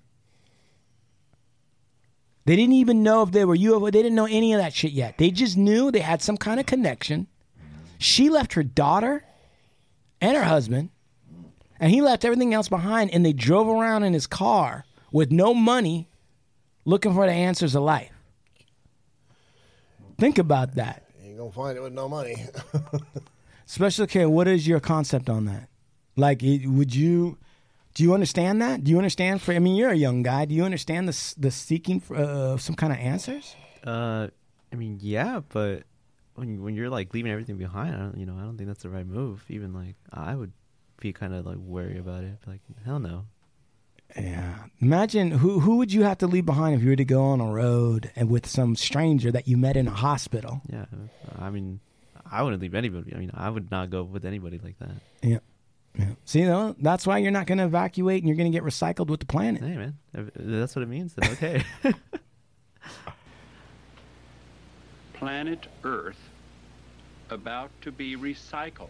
They 2.45 2.55
didn't 2.55 2.73
even 2.73 3.03
know 3.03 3.21
if 3.21 3.31
they 3.31 3.45
were 3.45 3.55
UFO. 3.55 3.91
They 3.91 4.01
didn't 4.01 4.15
know 4.15 4.25
any 4.25 4.53
of 4.53 4.59
that 4.59 4.73
shit 4.73 4.91
yet. 4.91 5.19
They 5.19 5.29
just 5.29 5.55
knew 5.55 5.91
they 5.91 5.99
had 5.99 6.21
some 6.21 6.37
kind 6.37 6.59
of 6.59 6.65
connection. 6.65 7.27
She 7.99 8.29
left 8.29 8.53
her 8.53 8.63
daughter 8.63 9.23
and 10.21 10.35
her 10.35 10.43
husband, 10.43 10.89
and 11.79 11.91
he 11.91 12.01
left 12.01 12.25
everything 12.25 12.53
else 12.53 12.69
behind. 12.69 13.11
And 13.11 13.25
they 13.25 13.33
drove 13.33 13.67
around 13.67 14.03
in 14.03 14.13
his 14.13 14.27
car 14.27 14.85
with 15.11 15.31
no 15.31 15.53
money, 15.53 16.09
looking 16.85 17.13
for 17.13 17.25
the 17.25 17.31
answers 17.31 17.75
of 17.75 17.83
life. 17.83 18.11
Think 20.17 20.37
about 20.37 20.75
that. 20.75 21.05
You 21.21 21.29
ain't 21.29 21.37
gonna 21.37 21.51
find 21.51 21.77
it 21.77 21.81
with 21.81 21.93
no 21.93 22.09
money. 22.09 22.35
Special 23.65 24.07
K. 24.07 24.25
What 24.25 24.47
is 24.47 24.67
your 24.67 24.79
concept 24.79 25.29
on 25.29 25.45
that? 25.45 25.69
Like, 26.15 26.41
would 26.41 26.93
you? 26.93 27.37
Do 27.93 28.03
you 28.03 28.13
understand 28.13 28.61
that? 28.61 28.83
Do 28.83 28.91
you 28.91 28.97
understand? 28.97 29.41
For 29.41 29.53
I 29.53 29.59
mean, 29.59 29.75
you're 29.75 29.91
a 29.91 29.95
young 29.95 30.23
guy. 30.23 30.45
Do 30.45 30.53
you 30.55 30.63
understand 30.63 31.07
the 31.07 31.33
the 31.37 31.51
seeking 31.51 31.99
for 31.99 32.15
uh, 32.15 32.57
some 32.57 32.75
kind 32.75 32.91
of 32.91 32.99
answers? 32.99 33.55
Uh, 33.85 34.27
I 34.71 34.75
mean, 34.75 34.99
yeah, 35.01 35.41
but 35.47 35.83
when 36.39 36.63
when 36.63 36.75
you're 36.75 36.89
like 36.89 37.13
leaving 37.13 37.31
everything 37.31 37.57
behind, 37.57 37.95
I 37.95 37.99
don't, 37.99 38.17
you 38.17 38.25
know, 38.25 38.35
I 38.37 38.41
don't 38.41 38.57
think 38.57 38.67
that's 38.67 38.83
the 38.83 38.89
right 38.89 39.05
move. 39.05 39.43
Even 39.49 39.73
like 39.73 39.95
I 40.11 40.35
would 40.35 40.53
be 40.99 41.13
kind 41.13 41.33
of 41.33 41.45
like 41.45 41.57
wary 41.59 41.97
about 41.97 42.23
it. 42.23 42.37
Like, 42.47 42.61
hell 42.85 42.99
no. 42.99 43.25
Yeah. 44.15 44.65
Imagine 44.79 45.31
who 45.31 45.59
who 45.59 45.77
would 45.77 45.93
you 45.93 46.03
have 46.03 46.17
to 46.19 46.27
leave 46.27 46.45
behind 46.45 46.75
if 46.75 46.81
you 46.81 46.89
were 46.89 46.95
to 46.95 47.05
go 47.05 47.23
on 47.23 47.41
a 47.41 47.51
road 47.51 48.11
and 48.15 48.29
with 48.29 48.47
some 48.47 48.75
stranger 48.75 49.31
that 49.31 49.47
you 49.47 49.57
met 49.57 49.77
in 49.77 49.87
a 49.87 49.91
hospital? 49.91 50.61
Yeah, 50.67 50.85
I 51.37 51.49
mean, 51.49 51.79
I 52.29 52.41
wouldn't 52.41 52.61
leave 52.61 52.75
anybody. 52.75 53.13
I 53.13 53.19
mean, 53.19 53.31
I 53.33 53.49
would 53.49 53.69
not 53.69 53.89
go 53.89 54.03
with 54.03 54.25
anybody 54.25 54.59
like 54.63 54.79
that. 54.79 54.95
Yeah. 55.21 55.39
Yeah. 55.97 56.11
See, 56.23 56.43
though, 56.45 56.75
that's 56.79 57.05
why 57.07 57.17
you're 57.17 57.31
not 57.31 57.47
going 57.47 57.57
to 57.57 57.65
evacuate 57.65 58.21
and 58.21 58.27
you're 58.27 58.37
going 58.37 58.51
to 58.51 58.55
get 58.55 58.63
recycled 58.63 59.07
with 59.07 59.19
the 59.19 59.25
planet. 59.25 59.61
Hey, 59.61 59.75
man, 59.75 59.97
if 60.13 60.27
if 60.27 60.33
that's 60.35 60.75
what 60.75 60.83
it 60.83 60.87
means. 60.87 61.13
Then 61.15 61.31
okay. 61.31 61.63
Planet 65.13 65.67
Earth 65.83 66.28
about 67.31 67.69
to 67.81 67.91
be 67.91 68.15
recycled. 68.15 68.89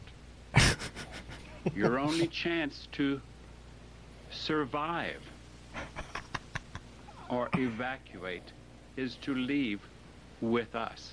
Your 1.76 2.00
only 2.00 2.28
chance 2.28 2.88
to 2.94 3.22
survive 4.32 5.22
or 7.30 7.50
evacuate 7.58 8.52
is 8.98 9.16
to 9.22 9.36
leave 9.36 9.80
with 10.42 10.76
us. 10.76 11.12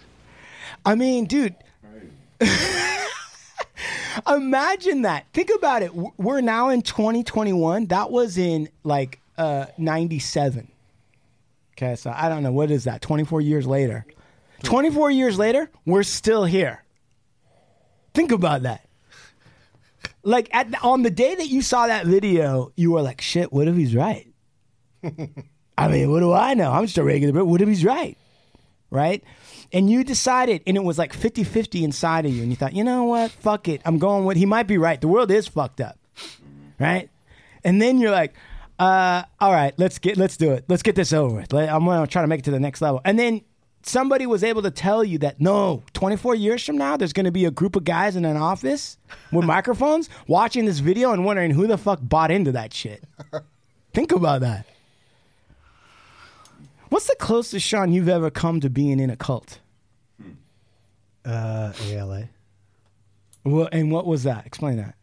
I 0.84 0.94
mean, 0.94 1.26
dude. 1.26 1.54
Imagine 4.26 5.02
that. 5.02 5.26
Think 5.32 5.50
about 5.54 5.82
it. 5.82 5.94
We're 5.94 6.40
now 6.40 6.70
in 6.70 6.82
2021. 6.82 7.86
That 7.86 8.10
was 8.10 8.38
in 8.38 8.68
like 8.82 9.20
uh 9.36 9.66
97. 9.76 10.68
Okay, 11.76 11.94
so 11.96 12.10
I 12.14 12.28
don't 12.30 12.42
know 12.42 12.52
what 12.52 12.70
is 12.70 12.84
that? 12.84 13.02
24 13.02 13.42
years 13.42 13.66
later. 13.66 14.06
24 14.62 15.10
years 15.10 15.38
later, 15.38 15.70
we're 15.84 16.02
still 16.02 16.44
here. 16.44 16.82
Think 18.16 18.33
about 18.33 18.62
that. 18.62 18.88
Like 20.22 20.48
at 20.50 20.70
the, 20.70 20.81
on 20.81 21.02
the 21.02 21.11
day 21.11 21.35
that 21.35 21.48
you 21.48 21.61
saw 21.61 21.87
that 21.87 22.07
video, 22.07 22.72
you 22.74 22.92
were 22.92 23.02
like, 23.02 23.20
"Shit, 23.20 23.52
what 23.52 23.68
if 23.68 23.76
he's 23.76 23.94
right?" 23.94 24.26
I 25.79 25.88
mean, 25.88 26.11
what 26.11 26.20
do 26.20 26.33
I 26.33 26.55
know? 26.55 26.72
I'm 26.72 26.87
just 26.87 26.96
a 26.96 27.05
regular, 27.05 27.35
but 27.35 27.44
what 27.44 27.61
if 27.61 27.68
he's 27.68 27.85
right? 27.85 28.16
Right? 28.88 29.22
And 29.70 29.90
you 29.90 30.02
decided, 30.02 30.62
and 30.66 30.79
it 30.79 30.83
was 30.83 30.96
like 30.96 31.12
50 31.12 31.44
50 31.44 31.85
inside 31.85 32.24
of 32.24 32.33
you, 32.33 32.40
and 32.40 32.50
you 32.50 32.57
thought, 32.57 32.72
you 32.72 32.85
know 32.85 33.05
what? 33.05 33.33
Fuck 33.33 33.68
it. 33.68 33.83
I'm 33.85 33.98
going 33.98 34.24
with, 34.24 34.38
he 34.38 34.46
might 34.46 34.66
be 34.66 34.79
right. 34.79 34.98
The 34.98 35.09
world 35.09 35.31
is 35.31 35.46
fucked 35.46 35.83
up. 35.83 35.98
Right? 36.81 37.11
And 37.64 37.83
then 37.83 37.98
you're 37.98 38.12
like, 38.12 38.35
uh, 38.79 39.24
all 39.40 39.52
right, 39.52 39.74
let's 39.76 39.98
get, 39.98 40.16
let's 40.16 40.38
do 40.38 40.52
it. 40.52 40.64
Let's 40.68 40.83
get 40.83 40.94
this 40.94 41.12
over 41.12 41.37
with. 41.37 41.52
I'm 41.52 41.85
going 41.85 42.00
to 42.00 42.11
try 42.11 42.22
to 42.22 42.29
make 42.29 42.38
it 42.38 42.44
to 42.44 42.50
the 42.50 42.61
next 42.61 42.81
level. 42.81 43.02
And 43.05 43.18
then 43.18 43.42
somebody 43.88 44.27
was 44.27 44.42
able 44.44 44.62
to 44.62 44.70
tell 44.70 45.05
you 45.05 45.18
that 45.18 45.40
no, 45.40 45.83
24 45.92 46.35
years 46.35 46.64
from 46.64 46.77
now, 46.77 46.96
there's 46.96 47.12
going 47.12 47.25
to 47.25 47.33
be 47.33 47.44
a 47.44 47.51
group 47.51 47.77
of 47.77 47.85
guys 47.85 48.16
in 48.16 48.25
an 48.25 48.37
office 48.37 48.99
with 49.33 49.44
microphones 49.57 50.09
watching 50.27 50.64
this 50.64 50.79
video 50.81 51.12
and 51.12 51.25
wondering 51.25 51.51
who 51.51 51.66
the 51.66 51.79
fuck 51.79 52.01
bought 52.03 52.31
into 52.31 52.53
that 52.53 52.72
shit. 52.72 53.05
Think 53.92 54.12
about 54.12 54.40
that. 54.40 54.66
What's 56.88 57.07
the 57.07 57.16
closest, 57.18 57.66
Sean, 57.66 57.92
you've 57.92 58.09
ever 58.09 58.31
come 58.31 58.61
to 58.61 58.70
being 58.70 59.01
in 59.01 59.11
a 59.11 59.16
cult? 59.16 59.59
Uh, 61.25 61.72
ALA. 61.88 62.29
Well, 63.44 63.68
and 63.72 63.90
what 63.90 64.07
was 64.07 64.22
that? 64.22 64.46
Explain 64.46 64.77
that. 64.77 64.94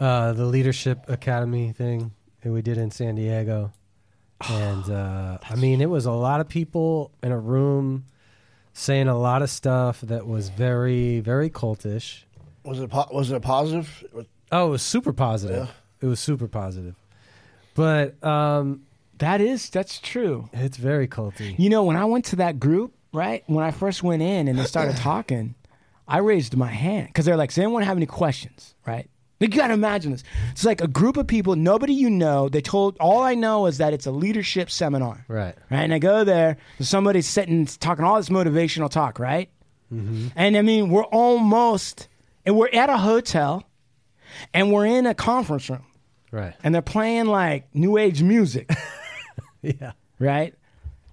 Uh, 0.00 0.32
the 0.32 0.46
Leadership 0.46 1.04
Academy 1.08 1.72
thing 1.72 2.12
that 2.42 2.50
we 2.50 2.62
did 2.62 2.78
in 2.78 2.90
San 2.90 3.14
Diego. 3.14 3.72
And 4.50 4.90
uh, 4.90 5.38
I 5.50 5.54
mean, 5.56 5.80
it 5.80 5.90
was 5.90 6.06
a 6.06 6.12
lot 6.12 6.40
of 6.40 6.48
people 6.48 7.10
in 7.22 7.32
a 7.32 7.38
room 7.38 8.04
saying 8.72 9.08
a 9.08 9.18
lot 9.18 9.42
of 9.42 9.50
stuff 9.50 10.00
that 10.02 10.26
was 10.26 10.48
very, 10.48 11.20
very 11.20 11.50
cultish. 11.50 12.24
Was 12.64 12.80
it 12.80 12.90
po- 12.90 13.08
was 13.12 13.30
it 13.30 13.36
a 13.36 13.40
positive? 13.40 14.04
Oh, 14.50 14.68
it 14.68 14.70
was 14.70 14.82
super 14.82 15.12
positive. 15.12 15.70
It 16.00 16.06
was 16.06 16.20
super 16.20 16.48
positive. 16.48 16.94
But 17.74 18.22
um, 18.24 18.82
that 19.18 19.40
is 19.40 19.70
that's 19.70 20.00
true. 20.00 20.48
It's 20.52 20.76
very 20.76 21.08
culty. 21.08 21.58
You 21.58 21.70
know, 21.70 21.84
when 21.84 21.96
I 21.96 22.04
went 22.04 22.24
to 22.26 22.36
that 22.36 22.58
group, 22.58 22.94
right? 23.12 23.42
When 23.46 23.64
I 23.64 23.70
first 23.70 24.02
went 24.02 24.22
in 24.22 24.48
and 24.48 24.58
they 24.58 24.64
started 24.64 24.96
talking, 24.98 25.54
I 26.08 26.18
raised 26.18 26.56
my 26.56 26.68
hand 26.68 27.08
because 27.08 27.24
they're 27.24 27.36
like, 27.36 27.50
"Does 27.50 27.58
anyone 27.58 27.82
have 27.82 27.96
any 27.96 28.06
questions?" 28.06 28.74
Right? 28.86 29.08
You 29.52 29.58
gotta 29.58 29.74
imagine 29.74 30.12
this. 30.12 30.24
It's 30.52 30.64
like 30.64 30.80
a 30.80 30.88
group 30.88 31.16
of 31.16 31.26
people, 31.26 31.54
nobody 31.56 31.92
you 31.92 32.08
know. 32.10 32.48
They 32.48 32.60
told 32.60 32.96
all 32.98 33.22
I 33.22 33.34
know 33.34 33.66
is 33.66 33.78
that 33.78 33.92
it's 33.92 34.06
a 34.06 34.10
leadership 34.10 34.70
seminar, 34.70 35.24
Right. 35.28 35.54
right? 35.70 35.80
And 35.82 35.92
I 35.92 35.98
go 35.98 36.24
there, 36.24 36.56
and 36.78 36.86
somebody's 36.86 37.26
sitting 37.26 37.66
talking 37.66 38.04
all 38.04 38.16
this 38.16 38.28
motivational 38.30 38.90
talk, 38.90 39.18
right? 39.18 39.50
Mm-hmm. 39.92 40.28
And 40.34 40.56
I 40.56 40.62
mean, 40.62 40.88
we're 40.90 41.04
almost, 41.04 42.08
and 42.46 42.56
we're 42.56 42.70
at 42.72 42.88
a 42.90 42.96
hotel, 42.96 43.64
and 44.52 44.72
we're 44.72 44.86
in 44.86 45.06
a 45.06 45.14
conference 45.14 45.68
room, 45.68 45.84
Right. 46.30 46.54
and 46.64 46.74
they're 46.74 46.82
playing 46.82 47.26
like 47.26 47.72
new 47.74 47.96
age 47.98 48.22
music. 48.22 48.70
Yeah. 49.62 49.92
Right? 50.18 50.54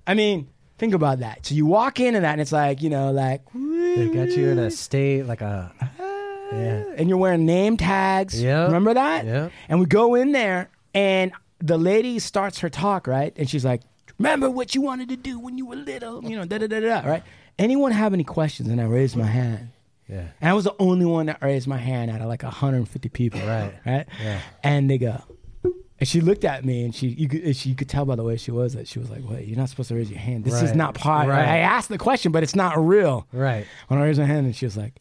I 0.06 0.14
mean, 0.14 0.50
think 0.78 0.94
about 0.94 1.20
that. 1.20 1.46
So 1.46 1.56
you 1.56 1.66
walk 1.66 2.00
into 2.02 2.20
that 2.20 2.32
and 2.34 2.42
it's 2.42 2.52
like, 2.52 2.82
you 2.82 2.90
know, 2.90 3.12
like 3.12 3.42
They 3.54 4.10
got 4.14 4.30
you 4.36 4.50
in 4.50 4.60
a 4.60 4.70
state 4.72 5.24
like 5.26 5.40
a. 5.42 5.72
Yeah. 6.52 6.84
and 6.98 7.08
you're 7.10 7.18
wearing 7.18 7.46
name 7.46 7.78
tags. 7.78 8.42
Yeah. 8.42 8.66
Remember 8.66 8.94
that? 8.94 9.26
Yeah. 9.26 9.50
And 9.70 9.80
we 9.80 9.86
go 9.86 10.16
in 10.16 10.32
there 10.32 10.70
and 10.94 11.32
the 11.60 11.78
lady 11.78 12.20
starts 12.20 12.60
her 12.60 12.70
talk, 12.70 13.08
right? 13.08 13.34
And 13.38 13.50
she's 13.50 13.66
like, 13.66 13.82
Remember 14.18 14.52
what 14.52 14.76
you 14.76 14.82
wanted 14.82 15.10
to 15.10 15.16
do 15.18 15.40
when 15.40 15.58
you 15.58 15.66
were 15.66 15.76
little, 15.76 16.24
you 16.24 16.36
know, 16.36 16.46
da 16.46 16.60
da 16.60 16.68
da 16.68 16.80
da, 16.80 17.08
right? 17.10 17.24
Anyone 17.58 17.92
have 17.92 18.14
any 18.14 18.24
questions? 18.24 18.70
And 18.70 18.80
I 18.80 18.84
raised 18.86 19.16
my 19.16 19.26
hand. 19.26 19.70
Yeah. 20.08 20.28
And 20.42 20.50
I 20.50 20.54
was 20.54 20.66
the 20.66 20.76
only 20.78 21.06
one 21.06 21.26
that 21.28 21.42
raised 21.42 21.68
my 21.68 21.78
hand 21.78 22.12
out 22.12 22.22
of 22.22 22.28
like 22.28 22.44
150 22.44 23.10
people. 23.10 23.40
Right. 23.40 23.74
Right. 23.86 24.06
Yeah. 24.22 24.42
And 24.64 24.90
they 24.90 24.98
go, 25.00 25.24
and 25.64 26.08
she 26.08 26.20
looked 26.22 26.44
at 26.46 26.66
me, 26.66 26.84
and 26.84 26.94
she 26.94 27.08
you 27.08 27.28
could 27.30 27.56
she 27.56 27.70
you 27.70 27.76
could 27.76 27.88
tell 27.90 28.06
by 28.06 28.16
the 28.16 28.24
way 28.24 28.36
she 28.36 28.52
was 28.52 28.74
that 28.74 28.88
she 28.88 29.00
was 29.00 29.10
like, 29.10 29.22
"Wait, 29.28 29.48
you're 29.48 29.58
not 29.58 29.70
supposed 29.70 29.90
to 29.90 29.96
raise 29.96 30.10
your 30.10 30.20
hand. 30.20 30.44
This 30.44 30.62
is 30.62 30.76
not 30.76 30.96
part." 30.96 31.28
Right. 31.28 31.48
I 31.48 31.58
asked 31.60 31.90
the 31.90 31.98
question, 31.98 32.32
but 32.32 32.44
it's 32.44 32.56
not 32.56 32.78
real. 32.78 33.26
Right. 33.32 33.66
When 33.88 34.00
I 34.00 34.04
raised 34.04 34.20
my 34.20 34.26
hand, 34.26 34.46
and 34.48 34.56
she 34.56 34.66
was 34.66 34.76
like, 34.76 34.96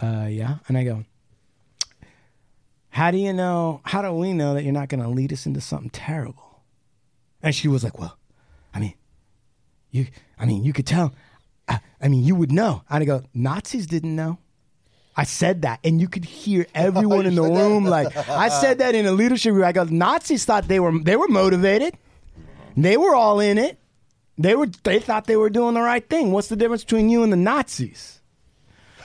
"Uh, 0.00 0.26
yeah," 0.28 0.56
and 0.68 0.76
I 0.78 0.84
go, 0.84 1.04
"How 2.90 3.10
do 3.10 3.18
you 3.18 3.32
know? 3.32 3.80
How 3.84 4.02
do 4.02 4.12
we 4.12 4.32
know 4.32 4.54
that 4.54 4.62
you're 4.64 4.72
not 4.72 4.88
going 4.88 5.02
to 5.02 5.08
lead 5.08 5.32
us 5.32 5.46
into 5.46 5.60
something 5.60 5.90
terrible?" 5.90 6.62
And 7.42 7.54
she 7.54 7.68
was 7.68 7.84
like, 7.84 7.98
"Well, 7.98 8.16
I 8.74 8.80
mean, 8.80 8.94
you, 9.90 10.06
I 10.38 10.46
mean, 10.46 10.64
you 10.64 10.72
could 10.72 10.86
tell. 10.86 11.14
I, 11.68 11.80
I 12.00 12.08
mean, 12.08 12.24
you 12.24 12.34
would 12.34 12.52
know." 12.52 12.82
And 12.88 13.02
I 13.02 13.04
go, 13.06 13.22
"Nazis 13.34 13.86
didn't 13.86 14.14
know." 14.16 14.38
I 15.14 15.24
said 15.24 15.62
that, 15.62 15.80
and 15.84 16.00
you 16.00 16.08
could 16.08 16.24
hear 16.24 16.66
everyone 16.74 17.26
in 17.26 17.34
the 17.34 17.42
room. 17.42 17.84
Like 17.84 18.16
I 18.16 18.48
said 18.48 18.78
that 18.78 18.94
in 18.94 19.06
a 19.06 19.12
leadership 19.12 19.52
room. 19.54 19.64
I 19.64 19.72
go, 19.72 19.84
Nazis 19.84 20.44
thought 20.44 20.68
they 20.68 20.80
were 20.80 20.98
they 20.98 21.16
were 21.16 21.28
motivated. 21.28 21.96
They 22.76 22.96
were 22.96 23.14
all 23.14 23.38
in 23.40 23.58
it. 23.58 23.78
They 24.38 24.54
were 24.54 24.68
they 24.84 24.98
thought 24.98 25.26
they 25.26 25.36
were 25.36 25.50
doing 25.50 25.74
the 25.74 25.82
right 25.82 26.08
thing. 26.08 26.32
What's 26.32 26.48
the 26.48 26.56
difference 26.56 26.84
between 26.84 27.10
you 27.10 27.22
and 27.22 27.30
the 27.32 27.36
Nazis? 27.36 28.21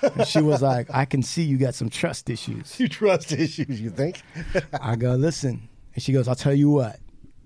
And 0.02 0.28
she 0.28 0.42
was 0.42 0.62
like, 0.62 0.88
I 0.94 1.06
can 1.06 1.24
see 1.24 1.44
you 1.44 1.58
got 1.58 1.76
some 1.76 1.90
trust 1.90 2.30
issues. 2.30 2.80
You 2.80 2.88
trust 2.88 3.32
issues, 3.32 3.82
you 3.82 3.90
think? 3.90 4.22
I 4.82 4.96
go, 4.96 5.12
listen. 5.16 5.68
And 5.94 6.04
she 6.04 6.14
goes, 6.14 6.28
I'll 6.28 6.36
tell 6.36 6.54
you 6.54 6.70
what. 6.70 7.00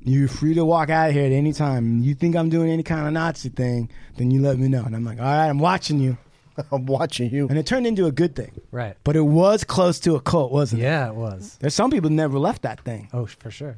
You're 0.03 0.27
free 0.27 0.53
to 0.55 0.65
walk 0.65 0.89
out 0.89 1.09
of 1.09 1.15
here 1.15 1.25
at 1.25 1.31
any 1.31 1.53
time. 1.53 1.99
You 2.01 2.15
think 2.15 2.35
I'm 2.35 2.49
doing 2.49 2.71
any 2.71 2.83
kind 2.83 3.05
of 3.05 3.13
Nazi 3.13 3.49
thing, 3.49 3.89
then 4.17 4.31
you 4.31 4.41
let 4.41 4.57
me 4.57 4.67
know. 4.67 4.83
And 4.83 4.95
I'm 4.95 5.05
like, 5.05 5.19
all 5.19 5.25
right, 5.25 5.47
I'm 5.47 5.59
watching 5.59 5.99
you. 5.99 6.17
I'm 6.71 6.85
watching 6.85 7.29
you. 7.29 7.47
And 7.47 7.57
it 7.57 7.65
turned 7.65 7.85
into 7.87 8.07
a 8.07 8.11
good 8.11 8.35
thing. 8.35 8.51
Right. 8.71 8.97
But 9.03 9.15
it 9.15 9.21
was 9.21 9.63
close 9.63 9.99
to 10.01 10.15
a 10.15 10.19
cult, 10.19 10.51
wasn't 10.51 10.81
it? 10.81 10.85
Yeah, 10.85 11.09
it 11.09 11.15
was. 11.15 11.57
There's 11.61 11.75
some 11.75 11.91
people 11.91 12.09
never 12.09 12.39
left 12.39 12.63
that 12.63 12.81
thing. 12.81 13.09
Oh, 13.13 13.25
for 13.25 13.51
sure. 13.51 13.77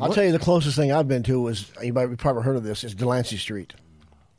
I'll 0.00 0.12
tell 0.12 0.24
you 0.24 0.32
the 0.32 0.38
closest 0.38 0.76
thing 0.76 0.92
I've 0.92 1.08
been 1.08 1.22
to 1.22 1.40
was 1.40 1.70
you 1.82 1.92
might 1.92 2.08
have 2.08 2.18
probably 2.18 2.42
heard 2.42 2.56
of 2.56 2.64
this 2.64 2.84
is 2.84 2.94
Delancey 2.94 3.36
Street. 3.38 3.72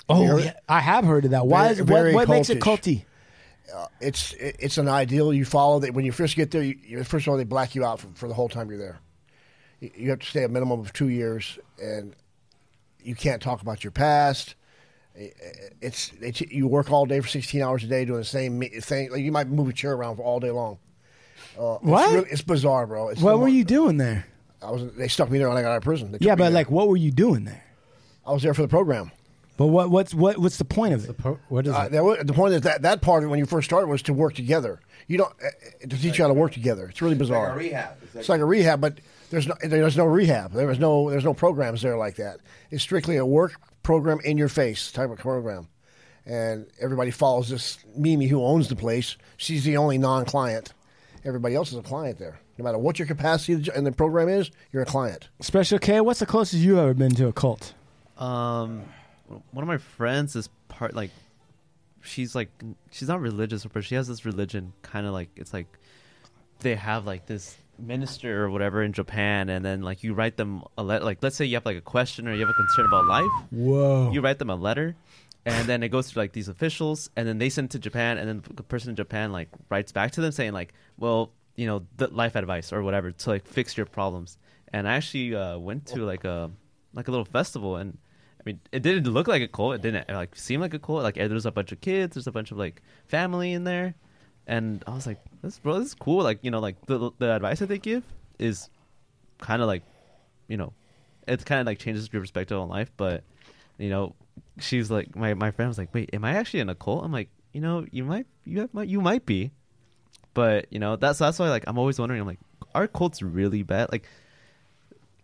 Oh, 0.09 0.37
yeah, 0.37 0.53
I 0.69 0.79
have 0.79 1.03
heard 1.03 1.25
of 1.25 1.31
that. 1.31 1.47
Why? 1.47 1.63
very- 1.63 1.73
is, 1.73 1.79
what 1.81 1.87
very 1.87 2.13
what 2.13 2.29
makes 2.29 2.49
it 2.49 2.59
culty? 2.59 3.05
Uh, 3.73 3.87
it's 3.99 4.33
it's 4.39 4.77
an 4.77 4.87
ideal 4.87 5.33
you 5.33 5.43
follow. 5.45 5.79
That 5.79 5.93
when 5.93 6.05
you 6.05 6.11
first 6.11 6.35
get 6.35 6.51
there, 6.51 6.63
you, 6.63 6.77
you, 6.85 7.03
first 7.03 7.27
of 7.27 7.31
all 7.31 7.37
they 7.37 7.43
black 7.43 7.75
you 7.75 7.83
out 7.83 7.99
for, 7.99 8.07
for 8.15 8.27
the 8.27 8.33
whole 8.33 8.47
time 8.49 8.69
you're 8.69 8.79
there. 8.79 8.99
You, 9.81 9.91
you 9.95 10.09
have 10.11 10.19
to 10.19 10.25
stay 10.25 10.43
a 10.43 10.49
minimum 10.49 10.79
of 10.79 10.93
two 10.93 11.09
years, 11.09 11.59
and 11.81 12.15
you 13.03 13.15
can't 13.15 13.41
talk 13.41 13.61
about 13.61 13.83
your 13.83 13.91
past. 13.91 14.55
It's, 15.81 16.11
it's 16.21 16.41
you 16.41 16.67
work 16.67 16.91
all 16.91 17.07
day 17.07 17.19
for 17.21 17.27
16 17.27 17.59
hours 17.61 17.83
a 17.83 17.87
day 17.87 18.05
doing 18.05 18.19
the 18.19 18.25
same 18.25 18.61
thing. 18.61 19.11
Like 19.11 19.21
you 19.21 19.31
might 19.31 19.47
move 19.47 19.67
a 19.67 19.73
chair 19.73 19.93
around 19.93 20.17
for 20.17 20.21
all 20.21 20.39
day 20.39 20.51
long. 20.51 20.77
Uh, 21.57 21.77
What? 21.81 22.03
It's, 22.03 22.13
really- 22.13 22.29
it's 22.29 22.41
bizarre, 22.43 22.85
bro. 22.85 23.09
It's 23.09 23.21
What 23.21 23.39
were 23.39 23.47
you 23.47 23.63
doing 23.63 23.97
there? 23.97 24.27
I 24.61 24.71
was. 24.71 24.91
They 24.93 25.07
stuck 25.07 25.29
me 25.29 25.37
there 25.39 25.49
when 25.49 25.57
I 25.57 25.61
got 25.61 25.71
out 25.71 25.77
of 25.77 25.83
prison. 25.83 26.11
They 26.11 26.19
Yeah, 26.21 26.35
but 26.35 26.51
like, 26.51 26.69
what 26.71 26.87
were 26.87 26.97
you 26.97 27.11
doing 27.11 27.45
there? 27.45 27.63
I 28.25 28.31
was 28.31 28.43
there 28.43 28.53
for 28.53 28.61
the 28.63 28.67
program. 28.67 29.11
But 29.57 29.67
what 29.67 29.89
what's 29.89 30.13
what 30.13 30.37
what's 30.37 30.57
the 30.57 30.65
point 30.65 30.93
of 30.93 31.09
it? 31.09 31.15
what 31.49 31.65
is 31.67 31.73
Uh, 31.73 31.89
that 31.89 32.27
the 32.27 32.33
point 32.33 32.53
is 32.53 32.61
that 32.61 32.83
that 32.83 33.01
part 33.01 33.23
of 33.23 33.27
it 33.27 33.31
when 33.31 33.39
you 33.39 33.45
first 33.45 33.65
started 33.67 33.87
was 33.87 34.01
to 34.03 34.13
work 34.13 34.35
together. 34.35 34.79
You 35.07 35.17
don't 35.17 35.33
uh, 35.43 35.49
to 35.81 35.97
teach 35.99 36.17
you 36.17 36.23
how 36.23 36.27
to 36.27 36.33
work 36.33 36.51
together. 36.53 36.87
It's 36.87 37.01
really 37.01 37.15
bizarre. 37.15 37.53
a 37.53 37.57
rehab. 37.57 37.95
It's 38.13 38.29
like 38.29 38.39
a 38.41 38.45
rehab, 38.45 38.79
but 38.79 38.99
there's 39.31 39.47
no 39.47 39.55
there's 39.61 39.97
no 39.97 40.05
rehab. 40.05 40.53
There 40.53 40.67
was 40.67 40.79
no 40.79 41.09
there's 41.09 41.25
no 41.25 41.33
programs 41.33 41.81
there 41.81 41.97
like 41.97 42.15
that. 42.17 42.39
It's 42.69 42.83
strictly 42.83 43.17
a 43.17 43.25
work 43.25 43.53
program 43.81 44.19
in 44.23 44.37
your 44.37 44.49
face 44.49 44.91
type 44.91 45.09
of 45.09 45.17
program, 45.17 45.67
and 46.25 46.67
everybody 46.79 47.09
follows 47.09 47.49
this 47.49 47.79
Mimi 47.95 48.27
who 48.27 48.43
owns 48.43 48.67
the 48.69 48.75
place. 48.75 49.17
She's 49.37 49.63
the 49.63 49.77
only 49.77 49.97
non-client. 49.97 50.73
Everybody 51.25 51.55
else 51.55 51.71
is 51.71 51.77
a 51.77 51.81
client 51.81 52.19
there. 52.19 52.39
No 52.57 52.63
matter 52.63 52.77
what 52.77 52.99
your 52.99 53.07
capacity 53.07 53.69
in 53.75 53.83
the 53.83 53.91
program 53.91 54.29
is, 54.29 54.51
you're 54.71 54.83
a 54.83 54.85
client. 54.85 55.29
Special 55.41 55.79
K, 55.79 55.99
what's 56.01 56.19
the 56.19 56.25
closest 56.25 56.61
you 56.61 56.79
ever 56.79 56.93
been 56.93 57.11
to 57.15 57.27
a 57.27 57.33
cult? 57.33 57.73
Um, 58.17 58.83
one 59.27 59.63
of 59.63 59.67
my 59.67 59.77
friends 59.77 60.35
is 60.35 60.49
part 60.67 60.95
like, 60.95 61.11
she's 62.01 62.35
like, 62.35 62.49
she's 62.91 63.07
not 63.07 63.21
religious, 63.21 63.65
but 63.65 63.83
she 63.83 63.95
has 63.95 64.07
this 64.07 64.25
religion 64.25 64.73
kind 64.81 65.05
of 65.05 65.13
like 65.13 65.29
it's 65.35 65.53
like, 65.53 65.67
they 66.59 66.75
have 66.75 67.05
like 67.05 67.25
this 67.25 67.55
minister 67.79 68.45
or 68.45 68.49
whatever 68.49 68.81
in 68.81 68.93
Japan, 68.93 69.49
and 69.49 69.63
then 69.63 69.81
like 69.81 70.03
you 70.03 70.13
write 70.13 70.37
them 70.37 70.63
a 70.77 70.83
letter. 70.83 71.05
Like 71.05 71.19
let's 71.21 71.35
say 71.35 71.45
you 71.45 71.55
have 71.55 71.65
like 71.65 71.77
a 71.77 71.81
question 71.81 72.27
or 72.27 72.33
you 72.33 72.41
have 72.41 72.49
a 72.49 72.53
concern 72.53 72.85
about 72.85 73.05
life. 73.05 73.31
Whoa. 73.51 74.11
You 74.11 74.21
write 74.21 74.39
them 74.39 74.49
a 74.49 74.55
letter, 74.55 74.95
and 75.45 75.67
then 75.67 75.83
it 75.83 75.89
goes 75.89 76.11
to 76.11 76.19
like 76.19 76.33
these 76.33 76.47
officials, 76.47 77.09
and 77.15 77.27
then 77.27 77.37
they 77.37 77.49
send 77.49 77.65
it 77.65 77.71
to 77.71 77.79
Japan, 77.79 78.17
and 78.17 78.27
then 78.27 78.43
the 78.55 78.63
person 78.63 78.89
in 78.89 78.95
Japan 78.95 79.31
like 79.31 79.49
writes 79.69 79.91
back 79.91 80.11
to 80.13 80.21
them 80.21 80.31
saying 80.31 80.53
like, 80.53 80.73
well, 80.97 81.31
you 81.55 81.67
know, 81.67 81.85
the 81.97 82.07
life 82.07 82.35
advice 82.35 82.73
or 82.73 82.81
whatever 82.81 83.11
to 83.11 83.29
like 83.29 83.45
fix 83.45 83.77
your 83.77 83.85
problems. 83.85 84.37
And 84.73 84.87
I 84.87 84.95
actually 84.95 85.35
uh, 85.35 85.57
went 85.57 85.85
to 85.87 86.03
like 86.03 86.23
a 86.23 86.51
like 86.93 87.07
a 87.07 87.11
little 87.11 87.25
festival, 87.25 87.75
and 87.75 87.97
mean, 88.47 88.59
it 88.71 88.81
didn't 88.81 89.11
look 89.11 89.27
like 89.27 89.41
a 89.41 89.47
cult. 89.47 89.75
It 89.75 89.81
didn't 89.81 90.09
like 90.09 90.35
seem 90.35 90.61
like 90.61 90.73
a 90.73 90.79
cult. 90.79 91.03
Like 91.03 91.15
there's 91.15 91.45
a 91.45 91.51
bunch 91.51 91.71
of 91.71 91.81
kids, 91.81 92.15
there's 92.15 92.27
a 92.27 92.31
bunch 92.31 92.51
of 92.51 92.57
like 92.57 92.81
family 93.05 93.51
in 93.51 93.63
there, 93.63 93.93
and 94.47 94.83
I 94.87 94.91
was 94.95 95.05
like, 95.05 95.19
this 95.41 95.59
bro, 95.59 95.79
this 95.79 95.89
is 95.89 95.95
cool. 95.95 96.23
Like 96.23 96.39
you 96.41 96.51
know, 96.51 96.59
like 96.59 96.77
the 96.85 97.11
the 97.19 97.35
advice 97.35 97.59
that 97.59 97.67
they 97.67 97.77
give 97.77 98.03
is 98.39 98.69
kind 99.39 99.61
of 99.61 99.67
like, 99.67 99.83
you 100.47 100.57
know, 100.57 100.73
it's 101.27 101.43
kind 101.43 101.59
of 101.61 101.67
like 101.67 101.79
changes 101.79 102.09
your 102.11 102.21
perspective 102.21 102.57
on 102.57 102.69
life. 102.69 102.91
But 102.97 103.23
you 103.77 103.89
know, 103.89 104.15
she's 104.59 104.89
like, 104.89 105.15
my 105.15 105.33
my 105.33 105.51
friend 105.51 105.69
was 105.69 105.77
like, 105.77 105.93
wait, 105.93 106.09
am 106.13 106.23
I 106.23 106.33
actually 106.35 106.61
in 106.61 106.69
a 106.69 106.75
cult? 106.75 107.03
I'm 107.03 107.11
like, 107.11 107.29
you 107.53 107.61
know, 107.61 107.85
you 107.91 108.03
might 108.03 108.27
you 108.45 108.61
have, 108.61 108.73
might 108.73 108.87
you 108.87 109.01
might 109.01 109.25
be, 109.25 109.51
but 110.33 110.67
you 110.71 110.79
know, 110.79 110.95
that's 110.95 111.19
that's 111.19 111.37
why 111.39 111.49
like 111.49 111.65
I'm 111.67 111.77
always 111.77 111.99
wondering. 111.99 112.21
I'm 112.21 112.27
like, 112.27 112.39
are 112.73 112.87
cults 112.87 113.21
really 113.21 113.63
bad? 113.63 113.91
Like. 113.91 114.07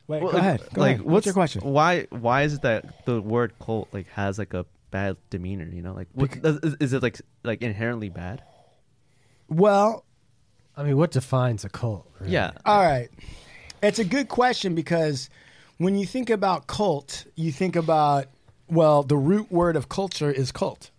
Wait, 0.07 0.21
well, 0.21 0.31
go 0.31 0.37
like- 0.37 0.45
ahead. 0.45 0.61
Go 0.73 0.81
like, 0.81 0.95
ahead. 0.95 1.05
What's 1.05 1.25
your 1.25 1.33
question? 1.33 1.61
Why 1.61 2.07
why 2.09 2.43
is 2.43 2.55
it 2.55 2.61
that 2.63 3.05
the 3.05 3.21
word 3.21 3.53
cult 3.59 3.89
like 3.93 4.07
has 4.09 4.37
like 4.37 4.53
a 4.53 4.65
bad 4.91 5.17
demeanor? 5.29 5.65
You 5.65 5.81
know, 5.81 5.93
like 5.93 6.07
what, 6.13 6.31
is, 6.43 6.75
is 6.79 6.93
it 6.93 7.01
like 7.01 7.21
like 7.43 7.61
inherently 7.61 8.09
bad? 8.09 8.43
Well, 9.47 10.03
I 10.75 10.83
mean, 10.83 10.97
what 10.97 11.11
defines 11.11 11.63
a 11.63 11.69
cult? 11.69 12.09
really? 12.19 12.33
Yeah. 12.33 12.51
All 12.65 12.83
right. 12.83 13.09
It's 13.81 13.99
a 13.99 14.05
good 14.05 14.27
question 14.29 14.75
because 14.75 15.29
when 15.77 15.95
you 15.95 16.05
think 16.05 16.29
about 16.29 16.67
cult, 16.67 17.25
you 17.35 17.51
think 17.51 17.75
about 17.75 18.25
Well, 18.67 19.03
the 19.03 19.17
root 19.17 19.51
word 19.51 19.75
of 19.75 19.89
culture 19.89 20.31
is 20.31 20.51
cult. 20.51 20.89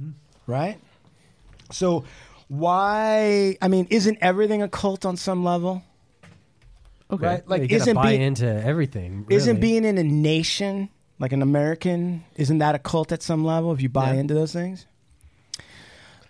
Hmm. 0.00 0.10
Right? 0.46 0.78
So 1.70 2.04
why 2.48 3.56
I 3.60 3.68
mean, 3.68 3.86
isn't 3.90 4.18
everything 4.20 4.62
a 4.62 4.68
cult 4.68 5.04
on 5.04 5.16
some 5.16 5.44
level? 5.44 5.82
Okay. 7.10 7.26
Right? 7.26 7.48
Like 7.48 7.70
you 7.70 7.76
isn't 7.76 7.94
buy 7.94 8.10
being 8.10 8.22
into 8.22 8.46
everything. 8.46 9.26
isn't 9.30 9.60
being 9.60 9.84
in 9.84 9.96
a 9.98 10.02
nation 10.04 10.90
like 11.18 11.32
an 11.32 11.42
American, 11.42 12.24
isn't 12.36 12.58
that 12.58 12.74
a 12.74 12.78
cult 12.78 13.12
at 13.12 13.22
some 13.22 13.44
level 13.44 13.72
if 13.72 13.80
you 13.80 13.88
buy 13.88 14.12
Yeah. 14.14 14.20
into 14.20 14.34
those 14.34 14.52
things? 14.52 14.86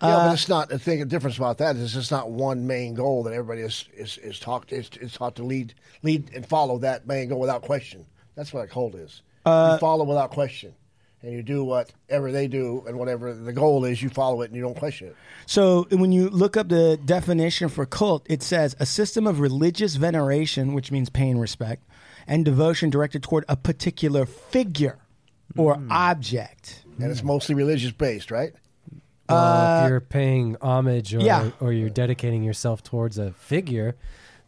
Yeah, 0.01 0.07
Uh, 0.09 0.27
but 0.29 0.35
it's 0.35 0.49
not. 0.49 0.69
The 0.69 0.79
thing, 0.79 1.01
the 1.01 1.05
difference 1.07 1.37
about 1.37 1.59
that 1.59 1.75
is 1.75 1.97
it's 1.97 2.13
not 2.13 2.31
one 2.31 2.67
main 2.69 2.95
goal 2.95 3.25
that 3.25 3.33
everybody 3.33 3.63
is 3.63 3.85
is, 3.97 4.17
is 4.19 4.39
taught 4.39 4.73
It's, 4.73 4.97
is 4.99 5.13
taught 5.15 5.35
to 5.37 5.43
lead 5.43 5.75
lead 6.05 6.31
and 6.35 6.47
follow 6.47 6.79
that 6.79 7.07
main 7.09 7.29
goal 7.29 7.41
without 7.41 7.63
question. 7.63 8.07
That's 8.37 8.53
what 8.53 8.65
a 8.65 8.69
cult 8.69 8.95
is. 8.95 9.23
Uh, 9.45 9.73
you 9.75 9.79
follow 9.81 10.05
without 10.05 10.31
question, 10.31 10.75
and 11.23 11.33
you 11.33 11.43
do 11.43 11.65
whatever 11.65 12.31
they 12.31 12.47
do, 12.47 12.85
and 12.87 12.97
whatever 12.99 13.35
the 13.35 13.53
goal 13.53 13.85
is, 13.85 14.01
you 14.03 14.09
follow 14.09 14.43
it 14.43 14.47
and 14.47 14.55
you 14.57 14.63
don't 14.63 14.77
question 14.77 15.09
it. 15.09 15.17
So 15.47 15.87
when 15.91 16.13
you 16.13 16.29
look 16.31 16.57
up 16.57 16.69
the 16.69 16.99
definition 17.05 17.69
for 17.69 17.85
cult, 17.87 18.25
it 18.31 18.43
says 18.43 18.77
a 18.79 18.87
system 18.87 19.27
of 19.27 19.41
religious 19.41 19.97
veneration, 19.97 20.75
which 20.75 20.93
means 20.93 21.09
paying 21.11 21.39
respect, 21.39 21.83
and 22.27 22.45
devotion 22.45 22.91
directed 22.91 23.23
toward 23.23 23.45
a 23.49 23.57
particular 23.57 24.27
figure 24.27 24.99
or 25.57 25.75
Hmm. 25.75 25.91
object. 25.91 26.85
And 27.01 27.11
it's 27.11 27.23
mostly 27.23 27.55
religious 27.55 27.93
based, 27.93 28.31
right? 28.31 28.53
Well, 29.29 29.39
Uh, 29.39 29.85
if 29.85 29.91
you're 29.91 30.01
paying 30.01 30.57
homage 30.61 31.15
or, 31.15 31.21
yeah. 31.21 31.51
or 31.61 31.73
you're 31.73 31.91
dedicating 31.91 32.43
yourself 32.43 32.83
towards 32.83 33.19
a 33.19 33.33
figure, 33.33 33.95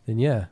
then 0.06 0.18
yeah. 0.18 0.46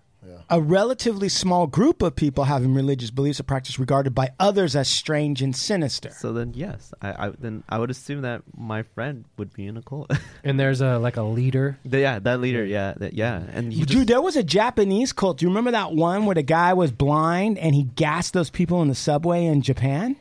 A 0.51 0.61
relatively 0.61 1.29
small 1.29 1.67
group 1.67 2.03
of 2.03 2.17
people 2.17 2.45
having 2.45 2.75
religious 2.75 3.11
beliefs 3.11 3.41
or 3.41 3.45
practice 3.45 3.79
regarded 3.79 4.14
by 4.14 4.31
others 4.38 4.75
as 4.77 4.88
strange 4.88 5.43
and 5.43 5.55
sinister. 5.55 6.11
So 6.11 6.33
then, 6.33 6.53
yes, 6.55 6.93
I, 7.03 7.27
I 7.27 7.33
then 7.38 7.64
I 7.69 7.79
would 7.79 7.91
assume 7.91 8.23
that 8.23 8.43
my 8.57 8.83
friend 8.83 9.25
would 9.37 9.53
be 9.53 9.67
in 9.67 9.77
a 9.77 9.83
cult. 9.83 10.11
And 10.45 10.59
there's 10.59 10.81
a 10.81 10.99
like 10.99 11.17
a 11.17 11.23
leader. 11.23 11.79
The- 11.85 12.01
yeah, 12.01 12.19
that 12.21 12.41
leader. 12.41 12.64
Yeah, 12.64 12.95
that, 12.99 13.14
yeah, 13.14 13.43
and 13.53 13.73
he 13.73 13.81
Dude, 13.81 13.88
just, 13.88 14.07
there 14.07 14.23
was 14.23 14.37
a 14.37 14.43
Japanese 14.45 15.12
cult. 15.12 15.38
Do 15.38 15.45
you 15.45 15.51
remember 15.51 15.73
that 15.73 15.93
one 15.93 16.27
where 16.27 16.35
the 16.35 16.43
guy 16.43 16.73
was 16.75 16.91
blind 16.93 17.59
and 17.59 17.75
he 17.75 17.83
gassed 17.83 18.33
those 18.33 18.51
people 18.51 18.81
in 18.83 18.88
the 18.88 18.95
subway 18.95 19.45
in 19.47 19.62
Japan? 19.62 20.17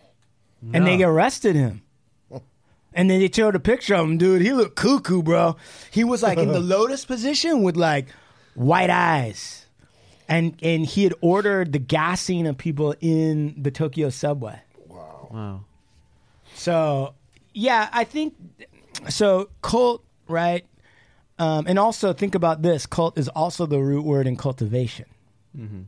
And 0.73 0.87
they 0.87 1.03
arrested 1.03 1.55
him. 1.55 1.83
And 2.93 3.11
then 3.11 3.19
they 3.19 3.29
showed 3.31 3.55
a 3.55 3.59
picture 3.59 3.93
of 3.93 4.05
him, 4.05 4.17
dude. 4.17 4.41
He 4.41 4.51
looked 4.51 4.75
cuckoo, 4.75 5.21
bro. 5.21 5.55
He 5.91 6.03
was 6.03 6.23
like 6.23 6.39
in 6.39 6.47
the 6.47 6.59
lotus 6.75 7.05
position 7.05 7.61
with 7.61 7.77
like 7.77 8.07
white 8.55 8.89
eyes. 8.89 9.66
And 10.29 10.57
and 10.61 10.85
he 10.85 11.03
had 11.03 11.13
ordered 11.21 11.71
the 11.71 11.79
gassing 11.79 12.47
of 12.47 12.57
people 12.57 12.93
in 12.99 13.55
the 13.61 13.71
Tokyo 13.71 14.09
subway. 14.09 14.59
wow. 14.87 15.27
Wow. 15.31 15.63
So 16.55 17.13
yeah, 17.53 17.89
I 17.93 18.03
think 18.03 18.35
so. 19.09 19.49
Cult, 19.61 20.03
right? 20.27 20.65
Um, 21.39 21.65
and 21.67 21.77
also 21.79 22.13
think 22.13 22.35
about 22.35 22.61
this: 22.61 22.85
cult 22.85 23.17
is 23.17 23.29
also 23.29 23.65
the 23.65 23.79
root 23.79 24.03
word 24.03 24.27
in 24.27 24.35
cultivation, 24.37 25.05
Mm-hmm. 25.57 25.81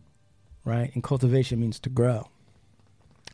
right? 0.64 0.92
And 0.94 1.04
cultivation 1.04 1.60
means 1.60 1.80
to 1.82 1.90
grow. 1.90 2.30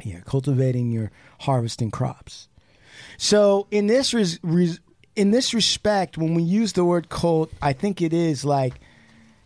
Yeah, 0.04 0.20
cultivating, 0.22 0.92
you're 0.92 1.12
harvesting 1.42 1.92
crops. 1.92 2.48
So 3.18 3.68
in 3.72 3.88
this 3.88 4.14
res- 4.14 4.40
res- 4.44 4.80
in 5.16 5.32
this 5.32 5.54
respect, 5.54 6.18
when 6.18 6.34
we 6.34 6.44
use 6.44 6.74
the 6.74 6.84
word 6.84 7.10
cult, 7.10 7.52
I 7.62 7.74
think 7.74 8.02
it 8.02 8.12
is 8.14 8.44
like, 8.44 8.76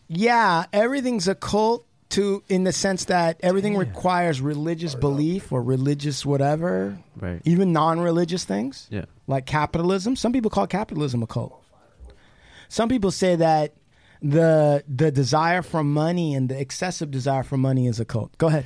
yeah, 0.09 0.65
everything's 0.73 1.27
a 1.27 1.35
cult 1.35 1.85
to 2.09 2.43
in 2.49 2.63
the 2.63 2.73
sense 2.73 3.05
that 3.05 3.39
everything 3.43 3.77
requires 3.77 4.41
religious 4.41 4.95
belief 4.95 5.51
or 5.51 5.61
religious 5.61 6.25
whatever, 6.25 6.97
Right. 7.15 7.39
even 7.45 7.71
non-religious 7.71 8.43
things 8.45 8.87
Yeah. 8.89 9.05
like 9.27 9.45
capitalism. 9.45 10.15
Some 10.15 10.33
people 10.33 10.49
call 10.49 10.65
capitalism 10.65 11.21
a 11.21 11.27
cult. 11.27 11.53
Some 12.67 12.89
people 12.89 13.11
say 13.11 13.35
that 13.35 13.73
the 14.21 14.83
the 14.87 15.11
desire 15.11 15.61
for 15.61 15.83
money 15.83 16.33
and 16.33 16.49
the 16.49 16.59
excessive 16.59 17.09
desire 17.11 17.43
for 17.43 17.57
money 17.57 17.87
is 17.87 17.99
a 17.99 18.05
cult. 18.05 18.35
Go 18.37 18.47
ahead. 18.47 18.65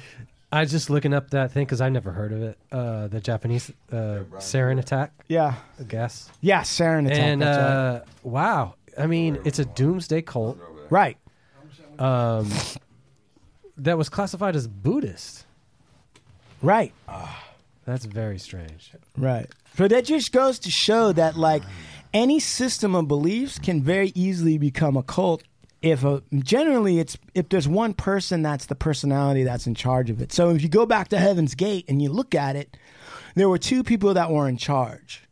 I 0.52 0.62
was 0.62 0.72
just 0.72 0.90
looking 0.90 1.14
up 1.14 1.32
that 1.32 1.52
thing 1.52 1.66
because 1.66 1.82
I 1.82 1.90
never 1.90 2.12
heard 2.12 2.32
of 2.32 2.42
it. 2.44 2.58
Uh, 2.72 3.08
the 3.08 3.20
Japanese 3.20 3.72
uh, 3.92 4.20
sarin 4.38 4.80
attack. 4.80 5.12
Yeah. 5.28 5.56
I 5.80 5.84
guess. 5.84 6.30
Yeah, 6.42 6.62
sarin 6.62 7.08
attack. 7.08 7.20
And 7.20 7.42
that's 7.42 7.58
right. 7.58 7.66
uh, 7.66 8.02
wow, 8.24 8.76
I 8.98 9.08
mean, 9.08 9.40
it's 9.46 9.60
a 9.60 9.66
doomsday 9.66 10.22
cult. 10.22 10.58
Right. 10.90 11.18
Um, 12.00 12.50
that 13.78 13.98
was 13.98 14.10
classified 14.10 14.56
as 14.56 14.68
Buddhist. 14.68 15.46
Right. 16.62 16.94
That's 17.86 18.06
very 18.06 18.40
strange. 18.40 18.92
Right. 19.18 19.48
But 19.76 19.90
that 19.92 20.06
just 20.06 20.32
goes 20.32 20.60
to 20.60 20.72
show 20.72 21.12
that 21.12 21.36
like 21.36 21.64
any 22.14 22.40
system 22.40 22.96
of 22.96 23.08
beliefs 23.08 23.60
can 23.60 23.82
very 23.82 24.12
easily 24.16 24.58
become 24.58 24.96
a 24.96 25.04
cult 25.04 25.44
if 25.82 26.06
a, 26.06 26.24
generally 26.36 27.00
it's 27.00 27.18
if 27.36 27.50
there's 27.50 27.68
one 27.68 27.94
person 27.94 28.42
that's 28.42 28.68
the 28.68 28.76
personality 28.76 29.44
that's 29.44 29.68
in 29.68 29.76
charge 29.76 30.10
of 30.10 30.22
it. 30.22 30.32
So 30.32 30.52
if 30.52 30.62
you 30.64 30.70
go 30.70 30.86
back 30.86 31.10
to 31.10 31.18
Heaven's 31.18 31.56
Gate 31.56 31.86
and 31.90 32.02
you 32.02 32.10
look 32.10 32.34
at 32.34 32.56
it, 32.56 32.78
there 33.36 33.50
were 33.50 33.58
two 33.58 33.84
people 33.84 34.14
that 34.14 34.32
were 34.32 34.48
in 34.48 34.58
charge. 34.58 35.24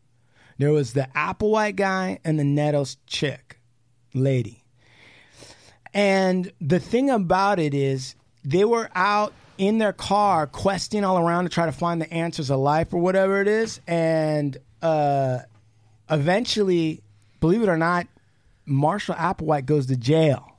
There 0.58 0.72
was 0.72 0.94
the 0.94 1.08
Applewhite 1.16 1.78
guy 1.78 2.20
and 2.26 2.38
the 2.38 2.44
Nettles 2.44 2.98
chick, 3.08 3.60
lady. 4.14 4.61
And 5.94 6.52
the 6.62 6.80
thing 6.80 7.10
about 7.10 7.60
it 7.60 7.74
is, 7.74 8.16
they 8.44 8.66
were 8.66 8.90
out 8.96 9.34
in 9.58 9.78
their 9.78 9.94
car 9.94 10.48
questing 10.48 11.04
all 11.04 11.18
around 11.20 11.44
to 11.44 11.50
try 11.50 11.66
to 11.66 11.72
find 11.72 12.02
the 12.02 12.12
answers 12.12 12.50
of 12.50 12.60
life 12.60 12.94
or 12.94 13.00
whatever 13.00 13.42
it 13.42 13.48
is. 13.48 13.80
And 13.86 14.58
uh, 14.82 15.40
eventually, 16.10 17.02
believe 17.40 17.62
it 17.62 17.70
or 17.70 17.78
not, 17.78 18.08
Marshall 18.66 19.16
Applewhite 19.16 19.66
goes 19.66 19.88
to 19.88 19.96
jail. 19.98 20.58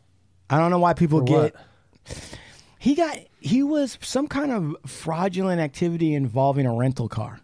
I 0.50 0.58
don't 0.58 0.70
know 0.70 0.78
why 0.78 0.92
people 0.92 1.20
For 1.20 1.24
get. 1.24 1.54
what? 1.54 2.36
He 2.78 2.94
got. 2.94 3.18
He 3.40 3.62
was 3.62 3.98
some 4.02 4.28
kind 4.28 4.52
of 4.52 4.76
fraudulent 4.90 5.60
activity 5.60 6.14
involving 6.14 6.66
a 6.66 6.74
rental 6.74 7.08
car. 7.08 7.40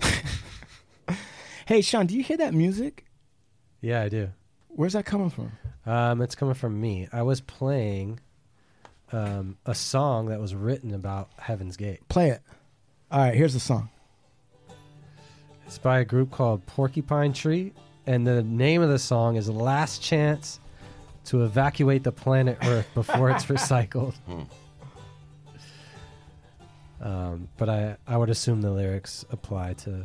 hey, 1.66 1.80
Sean, 1.82 2.06
do 2.06 2.16
you 2.16 2.22
hear 2.22 2.36
that 2.38 2.54
music? 2.54 3.04
Yeah, 3.80 4.02
I 4.02 4.08
do. 4.08 4.30
Where's 4.68 4.94
that 4.94 5.04
coming 5.04 5.30
from? 5.30 5.52
Um, 5.88 6.20
it's 6.20 6.34
coming 6.34 6.54
from 6.54 6.78
me. 6.78 7.08
I 7.10 7.22
was 7.22 7.40
playing 7.40 8.20
um, 9.10 9.56
a 9.64 9.74
song 9.74 10.26
that 10.26 10.38
was 10.38 10.54
written 10.54 10.92
about 10.92 11.30
Heaven's 11.38 11.78
Gate. 11.78 12.06
Play 12.10 12.28
it. 12.28 12.42
All 13.10 13.20
right, 13.20 13.34
here's 13.34 13.54
the 13.54 13.60
song. 13.60 13.88
It's 15.66 15.78
by 15.78 16.00
a 16.00 16.04
group 16.04 16.30
called 16.30 16.66
Porcupine 16.66 17.32
Tree, 17.32 17.72
and 18.06 18.26
the 18.26 18.42
name 18.42 18.82
of 18.82 18.90
the 18.90 18.98
song 18.98 19.36
is 19.36 19.48
"Last 19.48 20.02
Chance 20.02 20.60
to 21.24 21.44
Evacuate 21.44 22.04
the 22.04 22.12
Planet 22.12 22.58
Earth 22.64 22.88
Before 22.94 23.30
It's 23.30 23.44
Recycled." 23.46 24.14
um, 27.00 27.48
but 27.56 27.70
I, 27.70 27.96
I 28.06 28.18
would 28.18 28.28
assume 28.28 28.60
the 28.60 28.70
lyrics 28.70 29.24
apply 29.30 29.72
to 29.84 30.04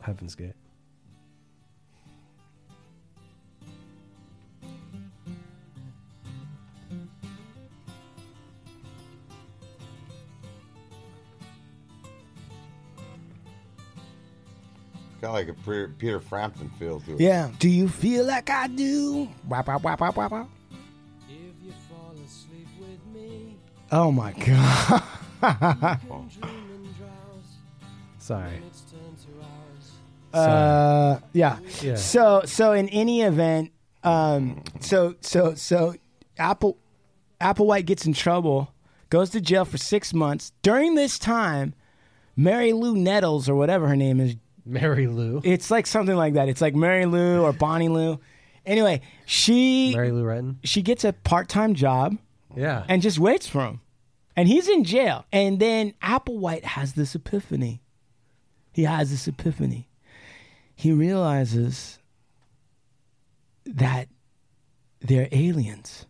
Heaven's 0.00 0.34
Gate. 0.34 0.54
Got 15.20 15.32
like 15.32 15.48
a 15.48 15.54
Peter, 15.54 15.94
Peter 15.98 16.20
Frampton 16.20 16.70
feel 16.78 17.00
to 17.00 17.14
it. 17.14 17.20
Yeah. 17.20 17.50
Do 17.58 17.68
you 17.68 17.88
feel 17.88 18.24
like 18.24 18.50
I 18.50 18.68
do? 18.68 19.28
Wap, 19.48 19.66
wap, 19.66 19.82
wap, 19.82 20.00
wap, 20.00 20.16
wap, 20.16 20.30
wap. 20.30 20.48
Oh 23.90 24.12
my 24.12 24.32
god. 24.32 25.02
Sorry. 28.18 28.62
Uh, 30.32 31.18
yeah. 31.32 31.58
Yeah. 31.80 31.96
So 31.96 32.42
so 32.44 32.72
in 32.72 32.88
any 32.90 33.22
event, 33.22 33.72
um, 34.04 34.62
so 34.80 35.16
so 35.20 35.54
so 35.54 35.94
Apple 36.36 36.76
Applewhite 37.40 37.86
gets 37.86 38.04
in 38.04 38.12
trouble, 38.12 38.74
goes 39.10 39.30
to 39.30 39.40
jail 39.40 39.64
for 39.64 39.78
six 39.78 40.12
months. 40.12 40.52
During 40.62 40.94
this 40.94 41.18
time, 41.18 41.74
Mary 42.36 42.72
Lou 42.72 42.94
Nettles 42.94 43.48
or 43.48 43.54
whatever 43.54 43.88
her 43.88 43.96
name 43.96 44.20
is, 44.20 44.36
Mary 44.68 45.06
Lou. 45.06 45.40
it's 45.44 45.70
like 45.70 45.86
something 45.86 46.14
like 46.16 46.34
that. 46.34 46.48
It's 46.48 46.60
like 46.60 46.74
Mary 46.74 47.06
Lou 47.06 47.42
or 47.42 47.52
Bonnie 47.52 47.88
Lou. 47.88 48.20
Anyway, 48.66 49.00
she 49.26 49.92
Mary 49.94 50.10
Lou 50.12 50.22
Retton. 50.24 50.56
she 50.62 50.82
gets 50.82 51.02
a 51.04 51.12
part 51.12 51.48
time 51.48 51.74
job 51.74 52.16
Yeah. 52.54 52.84
and 52.88 53.00
just 53.02 53.18
waits 53.18 53.46
for 53.48 53.64
him. 53.64 53.80
And 54.36 54.46
he's 54.46 54.68
in 54.68 54.84
jail. 54.84 55.24
And 55.32 55.58
then 55.58 55.94
Applewhite 56.02 56.64
has 56.64 56.92
this 56.92 57.14
epiphany. 57.14 57.80
He 58.72 58.84
has 58.84 59.10
this 59.10 59.26
epiphany. 59.26 59.88
He 60.76 60.92
realizes 60.92 61.98
that 63.64 64.08
they're 65.00 65.28
aliens. 65.32 66.06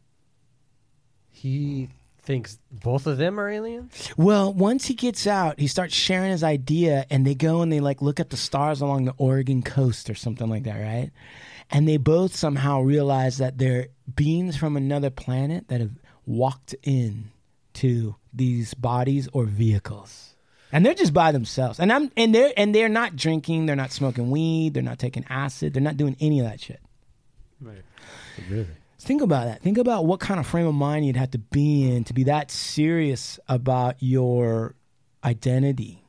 he 1.31 1.89
thinks 2.29 2.59
both 2.71 3.07
of 3.07 3.17
them 3.17 3.41
are 3.41 3.49
aliens. 3.49 4.11
Well, 4.19 4.53
once 4.53 4.85
he 4.85 4.93
gets 4.93 5.27
out, 5.27 5.59
he 5.59 5.67
starts 5.67 5.95
sharing 5.95 6.31
his 6.31 6.45
idea, 6.45 7.07
and 7.09 7.27
they 7.27 7.35
go 7.35 7.63
and 7.63 7.73
they 7.73 7.81
like 7.81 8.03
look 8.03 8.21
at 8.21 8.29
the 8.29 8.37
stars 8.37 8.83
along 8.83 9.07
the 9.07 9.15
Oregon 9.17 9.63
coast 9.63 10.11
or 10.11 10.15
something 10.15 10.47
like 10.47 10.65
that, 10.65 10.79
right? 10.79 11.11
And 11.71 11.89
they 11.89 11.97
both 11.97 12.37
somehow 12.37 12.83
realize 12.83 13.39
that 13.39 13.57
they're 13.57 13.89
beings 14.15 14.59
from 14.59 14.77
another 14.77 15.09
planet 15.09 15.69
that 15.69 15.81
have 15.81 15.99
walked 16.27 16.75
in 16.83 17.31
to 17.75 18.17
these 18.35 18.75
bodies 18.75 19.27
or 19.33 19.47
vehicles. 19.47 20.37
And 20.71 20.85
they're 20.85 20.93
just 20.93 21.15
by 21.15 21.33
themselves. 21.33 21.81
And 21.81 21.91
I'm 21.91 22.13
and 22.15 22.35
they're 22.35 22.53
and 22.59 22.75
they're 22.75 22.91
not 22.91 23.17
drinking, 23.17 23.65
they're 23.65 23.75
not 23.75 23.91
smoking 23.91 24.31
weed, 24.31 24.75
they're 24.75 24.83
not 24.83 24.99
taking 24.99 25.25
acid, 25.31 25.73
they're 25.73 25.83
not 25.83 25.97
doing 25.97 26.15
any 26.21 26.41
of 26.41 26.45
that 26.45 26.61
shit. 26.61 26.81
Right. 27.59 27.83
Really? 28.51 28.67
Think 29.01 29.23
about 29.23 29.47
that. 29.47 29.63
Think 29.63 29.79
about 29.79 30.07
what 30.07 30.21
kind 30.21 30.41
of 30.41 30.47
frame 30.47 30.67
of 30.67 30.75
mind 30.75 31.07
you'd 31.07 31.17
have 31.17 31.31
to 31.31 31.39
be 31.39 31.89
in 31.91 32.05
to 32.05 32.15
be 32.15 32.25
that 32.25 32.51
serious 32.51 33.39
about 33.49 33.97
your 34.01 34.75
identity. 35.23 36.05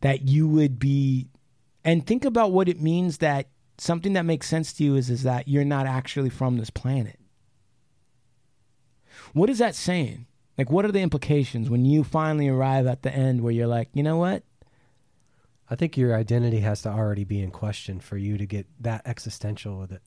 That 0.00 0.28
you 0.28 0.48
would 0.48 0.78
be, 0.78 1.28
and 1.84 2.06
think 2.06 2.24
about 2.24 2.52
what 2.52 2.68
it 2.68 2.80
means 2.80 3.18
that 3.18 3.48
something 3.78 4.14
that 4.14 4.24
makes 4.24 4.46
sense 4.48 4.72
to 4.74 4.84
you 4.84 4.96
is, 4.96 5.10
is 5.10 5.24
that 5.24 5.46
you're 5.46 5.64
not 5.64 5.86
actually 5.86 6.30
from 6.30 6.56
this 6.56 6.70
planet. 6.70 7.18
What 9.32 9.50
is 9.50 9.58
that 9.58 9.74
saying? 9.74 10.26
Like, 10.56 10.70
what 10.70 10.84
are 10.84 10.92
the 10.92 11.00
implications 11.00 11.68
when 11.68 11.84
you 11.84 12.04
finally 12.04 12.48
arrive 12.48 12.86
at 12.86 13.02
the 13.02 13.12
end 13.12 13.42
where 13.42 13.52
you're 13.52 13.66
like, 13.66 13.88
you 13.92 14.02
know 14.02 14.16
what? 14.16 14.42
I 15.68 15.76
think 15.76 15.96
your 15.96 16.14
identity 16.14 16.60
has 16.60 16.82
to 16.82 16.90
already 16.90 17.24
be 17.24 17.42
in 17.42 17.50
question 17.50 17.98
for 17.98 18.16
you 18.16 18.38
to 18.38 18.46
get 18.46 18.66
that 18.80 19.02
existential 19.06 19.78
with 19.78 19.92
it. 19.92 20.02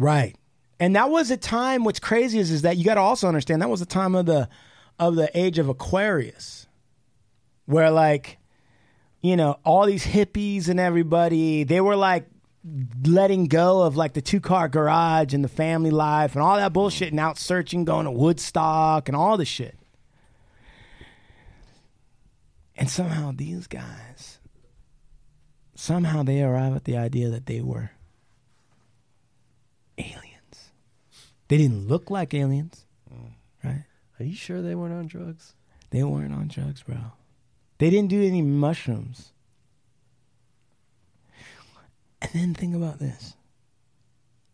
Right. 0.00 0.34
And 0.80 0.96
that 0.96 1.10
was 1.10 1.30
a 1.30 1.36
time 1.36 1.84
what's 1.84 2.00
crazy 2.00 2.38
is 2.38 2.50
is 2.50 2.62
that 2.62 2.78
you 2.78 2.84
got 2.84 2.94
to 2.94 3.00
also 3.00 3.28
understand 3.28 3.60
that 3.60 3.68
was 3.68 3.80
the 3.80 3.86
time 3.86 4.14
of 4.14 4.24
the 4.24 4.48
of 4.98 5.14
the 5.14 5.30
age 5.38 5.58
of 5.58 5.68
Aquarius. 5.68 6.66
Where 7.66 7.90
like 7.90 8.38
you 9.20 9.36
know, 9.36 9.58
all 9.66 9.84
these 9.84 10.06
hippies 10.06 10.68
and 10.70 10.80
everybody, 10.80 11.64
they 11.64 11.82
were 11.82 11.96
like 11.96 12.26
letting 13.06 13.44
go 13.44 13.82
of 13.82 13.94
like 13.94 14.14
the 14.14 14.22
two 14.22 14.40
car 14.40 14.70
garage 14.70 15.34
and 15.34 15.44
the 15.44 15.48
family 15.48 15.90
life 15.90 16.34
and 16.34 16.42
all 16.42 16.56
that 16.56 16.72
bullshit 16.72 17.10
and 17.10 17.20
out 17.20 17.36
searching, 17.36 17.84
going 17.84 18.06
to 18.06 18.10
Woodstock 18.10 19.06
and 19.10 19.14
all 19.14 19.36
the 19.36 19.44
shit. 19.44 19.78
And 22.74 22.88
somehow 22.88 23.32
these 23.36 23.66
guys, 23.66 24.38
somehow 25.74 26.22
they 26.22 26.42
arrive 26.42 26.74
at 26.74 26.84
the 26.84 26.96
idea 26.96 27.28
that 27.28 27.44
they 27.44 27.60
were 27.60 27.90
aliens. 30.00 30.70
They 31.48 31.56
didn't 31.56 31.88
look 31.88 32.10
like 32.10 32.34
aliens, 32.34 32.84
right? 33.64 33.84
Are 34.18 34.24
you 34.24 34.34
sure 34.34 34.62
they 34.62 34.74
weren't 34.74 34.94
on 34.94 35.06
drugs? 35.06 35.54
They 35.90 36.02
weren't 36.02 36.34
on 36.34 36.48
drugs, 36.48 36.82
bro. 36.82 36.96
They 37.78 37.90
didn't 37.90 38.10
do 38.10 38.22
any 38.22 38.42
mushrooms. 38.42 39.32
And 42.22 42.30
then 42.34 42.54
think 42.54 42.74
about 42.74 42.98
this. 42.98 43.34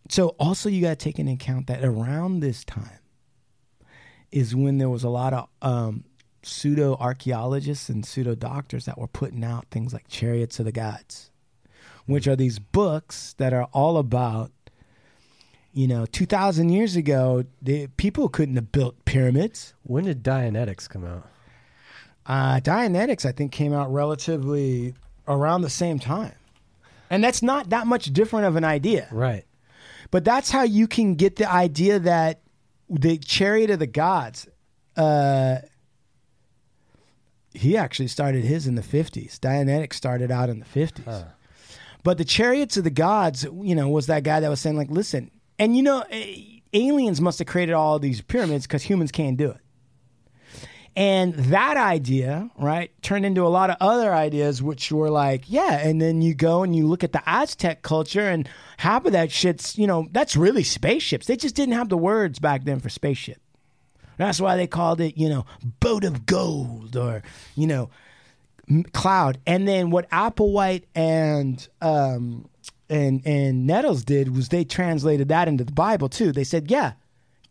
So 0.08 0.28
also 0.38 0.68
you 0.68 0.80
got 0.80 0.90
to 0.90 1.04
take 1.04 1.18
into 1.18 1.32
account 1.32 1.66
that 1.66 1.84
around 1.84 2.40
this 2.40 2.64
time 2.64 3.00
is 4.30 4.54
when 4.54 4.78
there 4.78 4.88
was 4.88 5.02
a 5.02 5.08
lot 5.08 5.32
of 5.32 5.48
um, 5.62 6.04
pseudo 6.42 6.96
archaeologists 7.00 7.88
and 7.88 8.06
pseudo 8.06 8.34
doctors 8.34 8.84
that 8.84 8.98
were 8.98 9.08
putting 9.08 9.42
out 9.42 9.66
things 9.70 9.92
like 9.92 10.06
Chariots 10.08 10.58
of 10.60 10.64
the 10.64 10.72
Gods, 10.72 11.30
which 12.06 12.28
are 12.28 12.36
these 12.36 12.58
books 12.58 13.34
that 13.38 13.52
are 13.52 13.68
all 13.72 13.98
about, 13.98 14.52
you 15.76 15.86
know, 15.86 16.06
2,000 16.06 16.70
years 16.70 16.96
ago, 16.96 17.44
the, 17.60 17.86
people 17.98 18.30
couldn't 18.30 18.56
have 18.56 18.72
built 18.72 19.04
pyramids. 19.04 19.74
When 19.82 20.04
did 20.04 20.22
Dianetics 20.22 20.88
come 20.88 21.04
out? 21.04 21.28
Uh, 22.24 22.60
Dianetics, 22.60 23.26
I 23.26 23.32
think, 23.32 23.52
came 23.52 23.74
out 23.74 23.92
relatively 23.92 24.94
around 25.28 25.60
the 25.60 25.70
same 25.70 25.98
time. 25.98 26.32
And 27.10 27.22
that's 27.22 27.42
not 27.42 27.68
that 27.68 27.86
much 27.86 28.06
different 28.06 28.46
of 28.46 28.56
an 28.56 28.64
idea. 28.64 29.06
Right. 29.12 29.44
But 30.10 30.24
that's 30.24 30.50
how 30.50 30.62
you 30.62 30.88
can 30.88 31.14
get 31.14 31.36
the 31.36 31.50
idea 31.50 31.98
that 31.98 32.40
the 32.88 33.18
chariot 33.18 33.68
of 33.68 33.78
the 33.78 33.86
gods, 33.86 34.48
uh, 34.96 35.58
he 37.52 37.76
actually 37.76 38.08
started 38.08 38.44
his 38.44 38.66
in 38.66 38.76
the 38.76 38.82
50s. 38.82 39.38
Dianetics 39.40 39.92
started 39.92 40.30
out 40.30 40.48
in 40.48 40.58
the 40.58 40.64
50s. 40.64 41.26
But 42.02 42.16
the 42.16 42.24
chariots 42.24 42.78
of 42.78 42.84
the 42.84 42.90
gods, 42.90 43.44
you 43.44 43.74
know, 43.74 43.90
was 43.90 44.06
that 44.06 44.22
guy 44.22 44.40
that 44.40 44.48
was 44.48 44.60
saying, 44.60 44.76
like, 44.76 44.90
listen, 44.90 45.30
and 45.58 45.76
you 45.76 45.82
know, 45.82 46.04
eh, 46.10 46.60
aliens 46.72 47.20
must 47.20 47.38
have 47.38 47.48
created 47.48 47.72
all 47.72 47.98
these 47.98 48.20
pyramids 48.20 48.66
because 48.66 48.82
humans 48.82 49.10
can't 49.10 49.36
do 49.36 49.50
it. 49.50 49.60
And 50.96 51.34
that 51.34 51.76
idea, 51.76 52.50
right, 52.58 52.90
turned 53.02 53.26
into 53.26 53.46
a 53.46 53.48
lot 53.48 53.68
of 53.68 53.76
other 53.80 54.14
ideas, 54.14 54.62
which 54.62 54.90
were 54.90 55.10
like, 55.10 55.44
yeah. 55.46 55.86
And 55.86 56.00
then 56.00 56.22
you 56.22 56.34
go 56.34 56.62
and 56.62 56.74
you 56.74 56.86
look 56.86 57.04
at 57.04 57.12
the 57.12 57.22
Aztec 57.26 57.82
culture, 57.82 58.26
and 58.26 58.48
half 58.78 59.04
of 59.04 59.12
that 59.12 59.30
shit's, 59.30 59.76
you 59.76 59.86
know, 59.86 60.08
that's 60.12 60.36
really 60.36 60.62
spaceships. 60.62 61.26
They 61.26 61.36
just 61.36 61.54
didn't 61.54 61.74
have 61.74 61.90
the 61.90 61.98
words 61.98 62.38
back 62.38 62.64
then 62.64 62.80
for 62.80 62.88
spaceship. 62.88 63.42
That's 64.16 64.40
why 64.40 64.56
they 64.56 64.66
called 64.66 65.02
it, 65.02 65.18
you 65.18 65.28
know, 65.28 65.44
boat 65.80 66.02
of 66.02 66.24
gold 66.24 66.96
or, 66.96 67.22
you 67.54 67.66
know, 67.66 67.90
cloud. 68.92 69.38
And 69.46 69.68
then 69.68 69.90
what 69.90 70.08
Applewhite 70.10 70.84
and 70.94 71.66
um, 71.82 72.48
and 72.88 73.22
and 73.26 73.66
Nettles 73.66 74.04
did 74.04 74.34
was 74.34 74.48
they 74.48 74.64
translated 74.64 75.28
that 75.28 75.48
into 75.48 75.64
the 75.64 75.72
Bible 75.72 76.08
too. 76.08 76.32
They 76.32 76.44
said, 76.44 76.70
yeah, 76.70 76.92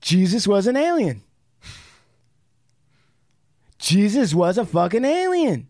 Jesus 0.01 0.47
was 0.47 0.67
an 0.67 0.75
alien. 0.77 1.21
Jesus 3.77 4.33
was 4.33 4.57
a 4.57 4.65
fucking 4.65 5.05
alien. 5.05 5.67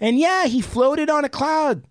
And 0.00 0.18
yeah, 0.18 0.46
he 0.46 0.60
floated 0.60 1.08
on 1.10 1.24
a 1.24 1.28
cloud. 1.28 1.84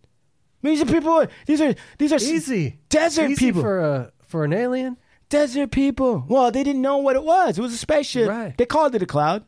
These 0.61 0.81
are 0.81 0.85
people. 0.85 1.25
These 1.45 1.61
are 1.61 1.73
these 1.97 2.13
are 2.13 2.17
Easy. 2.17 2.77
desert 2.89 3.31
Easy 3.31 3.47
people. 3.47 3.61
for 3.61 3.79
a 3.79 4.11
for 4.27 4.43
an 4.43 4.53
alien. 4.53 4.97
desert 5.29 5.71
people. 5.71 6.23
Well, 6.27 6.51
they 6.51 6.63
didn't 6.63 6.81
know 6.81 6.97
what 6.97 7.15
it 7.15 7.23
was. 7.23 7.57
It 7.57 7.61
was 7.61 7.73
a 7.73 7.77
spaceship. 7.77 8.29
Right. 8.29 8.55
They 8.57 8.65
called 8.65 8.93
it 8.95 9.01
a 9.01 9.07
cloud. 9.07 9.43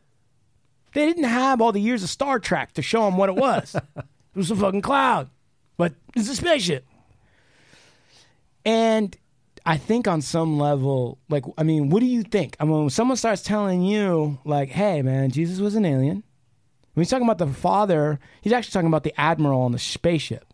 They 0.93 1.05
didn't 1.05 1.23
have 1.25 1.61
all 1.61 1.71
the 1.71 1.81
years 1.81 2.03
of 2.03 2.09
Star 2.09 2.39
Trek 2.39 2.73
to 2.73 2.81
show 2.81 3.05
them 3.05 3.17
what 3.17 3.29
it 3.29 3.35
was. 3.35 3.75
it 3.95 4.05
was 4.35 4.51
a 4.51 4.55
fucking 4.55 4.81
cloud, 4.81 5.29
but 5.77 5.93
it's 6.15 6.29
a 6.29 6.35
spaceship. 6.35 6.85
And 8.65 9.15
I 9.65 9.77
think 9.77 10.07
on 10.07 10.21
some 10.21 10.57
level, 10.57 11.19
like, 11.29 11.45
I 11.57 11.63
mean, 11.63 11.89
what 11.89 11.99
do 12.01 12.05
you 12.05 12.23
think? 12.23 12.55
I 12.59 12.65
mean, 12.65 12.81
when 12.81 12.89
someone 12.89 13.17
starts 13.17 13.41
telling 13.41 13.81
you, 13.81 14.39
like, 14.45 14.69
hey, 14.69 15.01
man, 15.01 15.31
Jesus 15.31 15.59
was 15.59 15.75
an 15.75 15.85
alien. 15.85 16.23
When 16.93 17.03
he's 17.03 17.09
talking 17.09 17.27
about 17.27 17.39
the 17.39 17.47
father, 17.47 18.19
he's 18.41 18.53
actually 18.53 18.71
talking 18.71 18.87
about 18.87 19.03
the 19.03 19.19
admiral 19.19 19.61
on 19.61 19.71
the 19.71 19.79
spaceship. 19.79 20.45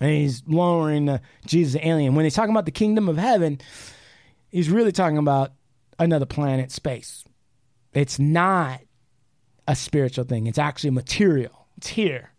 And 0.00 0.10
he's 0.10 0.42
lowering 0.46 1.06
the 1.06 1.20
Jesus 1.46 1.80
alien. 1.82 2.14
When 2.14 2.24
he's 2.24 2.34
talking 2.34 2.50
about 2.50 2.66
the 2.66 2.70
kingdom 2.70 3.08
of 3.08 3.16
heaven, 3.16 3.60
he's 4.50 4.70
really 4.70 4.92
talking 4.92 5.18
about 5.18 5.52
another 5.98 6.26
planet, 6.26 6.70
space. 6.70 7.24
It's 7.92 8.18
not 8.18 8.80
a 9.66 9.74
spiritual 9.74 10.24
thing. 10.24 10.46
It's 10.46 10.58
actually 10.58 10.90
material. 10.90 11.66
It's 11.76 11.88
here. 11.88 12.32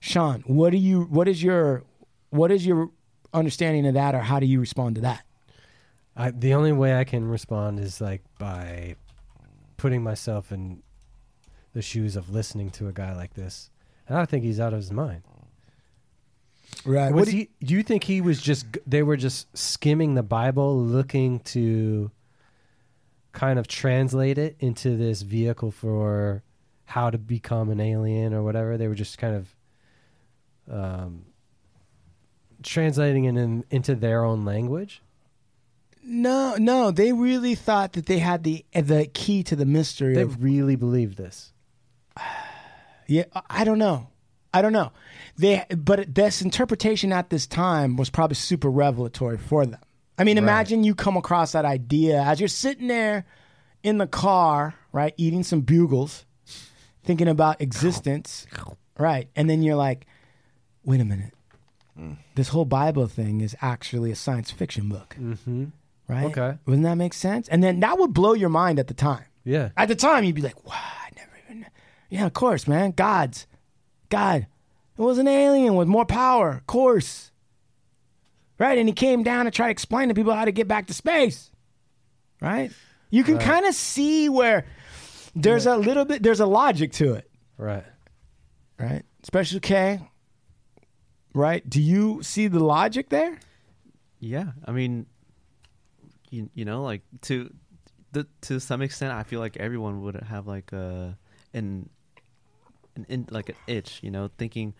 Sean, 0.00 0.42
what 0.46 0.70
do 0.70 0.78
you 0.78 1.02
what 1.02 1.28
is 1.28 1.42
your 1.42 1.84
what 2.30 2.50
is 2.50 2.66
your 2.66 2.90
understanding 3.32 3.86
of 3.86 3.94
that 3.94 4.14
or 4.14 4.20
how 4.20 4.40
do 4.40 4.46
you 4.46 4.60
respond 4.60 4.96
to 4.96 5.00
that? 5.02 5.24
I, 6.16 6.30
the 6.30 6.54
only 6.54 6.72
way 6.72 6.98
I 6.98 7.04
can 7.04 7.26
respond 7.26 7.80
is 7.80 8.00
like 8.00 8.22
by 8.38 8.96
putting 9.76 10.02
myself 10.02 10.52
in 10.52 10.82
the 11.74 11.82
shoes 11.82 12.16
of 12.16 12.30
listening 12.30 12.70
to 12.70 12.88
a 12.88 12.92
guy 12.92 13.14
like 13.14 13.34
this, 13.34 13.70
and 14.06 14.18
I 14.18 14.26
think 14.26 14.44
he's 14.44 14.60
out 14.60 14.74
of 14.74 14.78
his 14.78 14.92
mind. 14.92 15.22
Right. 16.84 17.12
Was 17.12 17.28
he? 17.28 17.48
Do 17.62 17.74
you 17.74 17.82
think 17.82 18.04
he 18.04 18.20
was 18.20 18.42
just? 18.42 18.66
They 18.86 19.02
were 19.02 19.16
just 19.16 19.56
skimming 19.56 20.14
the 20.14 20.22
Bible, 20.22 20.78
looking 20.78 21.40
to 21.40 22.10
kind 23.32 23.58
of 23.58 23.66
translate 23.66 24.36
it 24.36 24.56
into 24.58 24.96
this 24.96 25.22
vehicle 25.22 25.70
for 25.70 26.42
how 26.84 27.08
to 27.08 27.16
become 27.16 27.70
an 27.70 27.80
alien 27.80 28.34
or 28.34 28.42
whatever. 28.42 28.76
They 28.76 28.88
were 28.88 28.94
just 28.94 29.16
kind 29.16 29.36
of 29.36 29.54
um, 30.70 31.24
translating 32.62 33.24
it 33.24 33.36
in, 33.36 33.64
into 33.70 33.94
their 33.94 34.24
own 34.24 34.44
language. 34.44 35.02
No, 36.04 36.56
no, 36.58 36.90
they 36.90 37.12
really 37.12 37.54
thought 37.54 37.92
that 37.92 38.06
they 38.06 38.18
had 38.18 38.42
the 38.42 38.64
uh, 38.74 38.80
the 38.80 39.06
key 39.06 39.42
to 39.44 39.54
the 39.54 39.64
mystery. 39.66 40.14
They 40.14 40.22
of, 40.22 40.42
really 40.42 40.74
believed 40.76 41.16
this. 41.16 41.52
yeah, 43.06 43.24
I 43.48 43.64
don't 43.64 43.78
know. 43.78 44.08
I 44.54 44.62
don't 44.62 44.72
know. 44.72 44.92
They, 45.38 45.64
but 45.70 46.14
this 46.14 46.42
interpretation 46.42 47.12
at 47.12 47.30
this 47.30 47.46
time 47.46 47.96
was 47.96 48.10
probably 48.10 48.34
super 48.34 48.68
revelatory 48.70 49.38
for 49.38 49.64
them. 49.64 49.80
I 50.18 50.24
mean, 50.24 50.36
Right. 50.36 50.42
imagine 50.42 50.84
you 50.84 50.94
come 50.94 51.16
across 51.16 51.52
that 51.52 51.64
idea 51.64 52.20
as 52.20 52.38
you're 52.38 52.48
sitting 52.48 52.88
there 52.88 53.24
in 53.82 53.98
the 53.98 54.06
car, 54.06 54.74
right, 54.92 55.14
eating 55.16 55.42
some 55.42 55.62
bugles, 55.62 56.26
thinking 57.02 57.28
about 57.28 57.60
existence, 57.62 58.46
right, 58.98 59.28
and 59.34 59.48
then 59.48 59.62
you're 59.62 59.76
like, 59.76 60.06
wait 60.84 61.00
a 61.00 61.04
minute, 61.04 61.32
this 62.34 62.48
whole 62.48 62.64
Bible 62.64 63.06
thing 63.06 63.40
is 63.40 63.54
actually 63.60 64.10
a 64.10 64.16
science 64.16 64.50
fiction 64.50 64.88
book, 64.88 65.14
Mm-hmm. 65.20 65.64
right? 66.08 66.24
Okay. 66.26 66.58
Wouldn't 66.66 66.84
that 66.84 66.94
make 66.96 67.14
sense? 67.14 67.48
And 67.48 67.62
then 67.62 67.80
that 67.80 67.98
would 67.98 68.12
blow 68.14 68.32
your 68.32 68.48
mind 68.48 68.78
at 68.78 68.88
the 68.88 68.94
time. 68.94 69.24
Yeah. 69.44 69.70
At 69.76 69.88
the 69.88 69.94
time, 69.96 70.24
you'd 70.24 70.34
be 70.36 70.42
like, 70.42 70.64
"Wow, 70.66 70.74
I 70.74 71.08
never 71.16 71.30
even." 71.50 71.66
Yeah, 72.08 72.26
of 72.26 72.32
course, 72.32 72.66
man. 72.68 72.92
Gods, 72.92 73.46
God, 74.08 74.46
it 74.96 75.02
was 75.02 75.18
an 75.18 75.28
alien 75.28 75.74
with 75.74 75.88
more 75.88 76.04
power, 76.06 76.50
of 76.52 76.66
course. 76.66 77.30
Right, 78.58 78.78
and 78.78 78.88
he 78.88 78.92
came 78.94 79.22
down 79.22 79.46
to 79.46 79.50
try 79.50 79.66
to 79.66 79.70
explain 79.72 80.08
to 80.08 80.14
people 80.14 80.34
how 80.34 80.44
to 80.44 80.52
get 80.52 80.68
back 80.68 80.86
to 80.86 80.94
space. 80.94 81.50
Right, 82.40 82.70
you 83.10 83.24
can 83.24 83.36
Right. 83.36 83.44
kind 83.44 83.66
of 83.66 83.74
see 83.74 84.28
where 84.28 84.64
there's 85.34 85.66
a 85.66 85.76
little 85.76 86.04
bit, 86.04 86.22
there's 86.22 86.40
a 86.40 86.46
logic 86.46 86.92
to 86.92 87.14
it. 87.14 87.28
Right. 87.56 87.84
Right, 88.78 89.02
Special 89.22 89.60
K. 89.60 90.00
Right, 91.34 91.68
do 91.68 91.80
you 91.80 92.22
see 92.22 92.48
the 92.48 92.60
logic 92.62 93.08
there? 93.08 93.38
Yeah, 94.20 94.52
I 94.64 94.72
mean, 94.72 95.06
you, 96.30 96.50
you 96.54 96.64
know, 96.64 96.82
like 96.82 97.02
to 97.22 97.52
the 98.12 98.26
to 98.42 98.60
some 98.60 98.82
extent, 98.82 99.12
I 99.12 99.22
feel 99.22 99.40
like 99.40 99.56
everyone 99.56 100.02
would 100.02 100.16
have 100.16 100.46
like 100.46 100.72
a 100.72 101.16
an 101.54 101.88
an 102.96 103.06
in, 103.08 103.26
like 103.30 103.48
an 103.48 103.56
itch, 103.66 104.00
you 104.02 104.10
know, 104.10 104.30
thinking, 104.38 104.74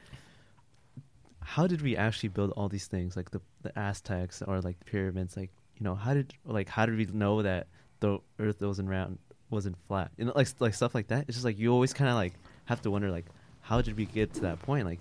how 1.40 1.66
did 1.66 1.80
we 1.82 1.96
actually 1.96 2.28
build 2.28 2.50
all 2.52 2.68
these 2.68 2.86
things, 2.86 3.16
like 3.16 3.30
the 3.30 3.40
the 3.62 3.76
Aztecs 3.78 4.42
or 4.42 4.60
like 4.60 4.78
the 4.78 4.84
pyramids, 4.84 5.36
like 5.36 5.50
you 5.76 5.84
know, 5.84 5.94
how 5.94 6.14
did 6.14 6.34
like 6.44 6.68
how 6.68 6.86
did 6.86 6.96
we 6.96 7.06
know 7.06 7.42
that 7.42 7.68
the 8.00 8.18
Earth 8.38 8.60
wasn't 8.60 8.88
round, 8.88 9.18
wasn't 9.50 9.76
flat, 9.88 10.10
you 10.18 10.26
know, 10.26 10.32
like 10.36 10.48
like 10.60 10.74
stuff 10.74 10.94
like 10.94 11.08
that. 11.08 11.24
It's 11.28 11.36
just 11.36 11.44
like 11.44 11.58
you 11.58 11.72
always 11.72 11.94
kind 11.94 12.10
of 12.10 12.16
like 12.16 12.34
have 12.66 12.82
to 12.82 12.90
wonder, 12.90 13.10
like, 13.10 13.26
how 13.62 13.80
did 13.80 13.96
we 13.96 14.04
get 14.04 14.34
to 14.34 14.40
that 14.42 14.60
point? 14.60 14.86
Like, 14.86 15.00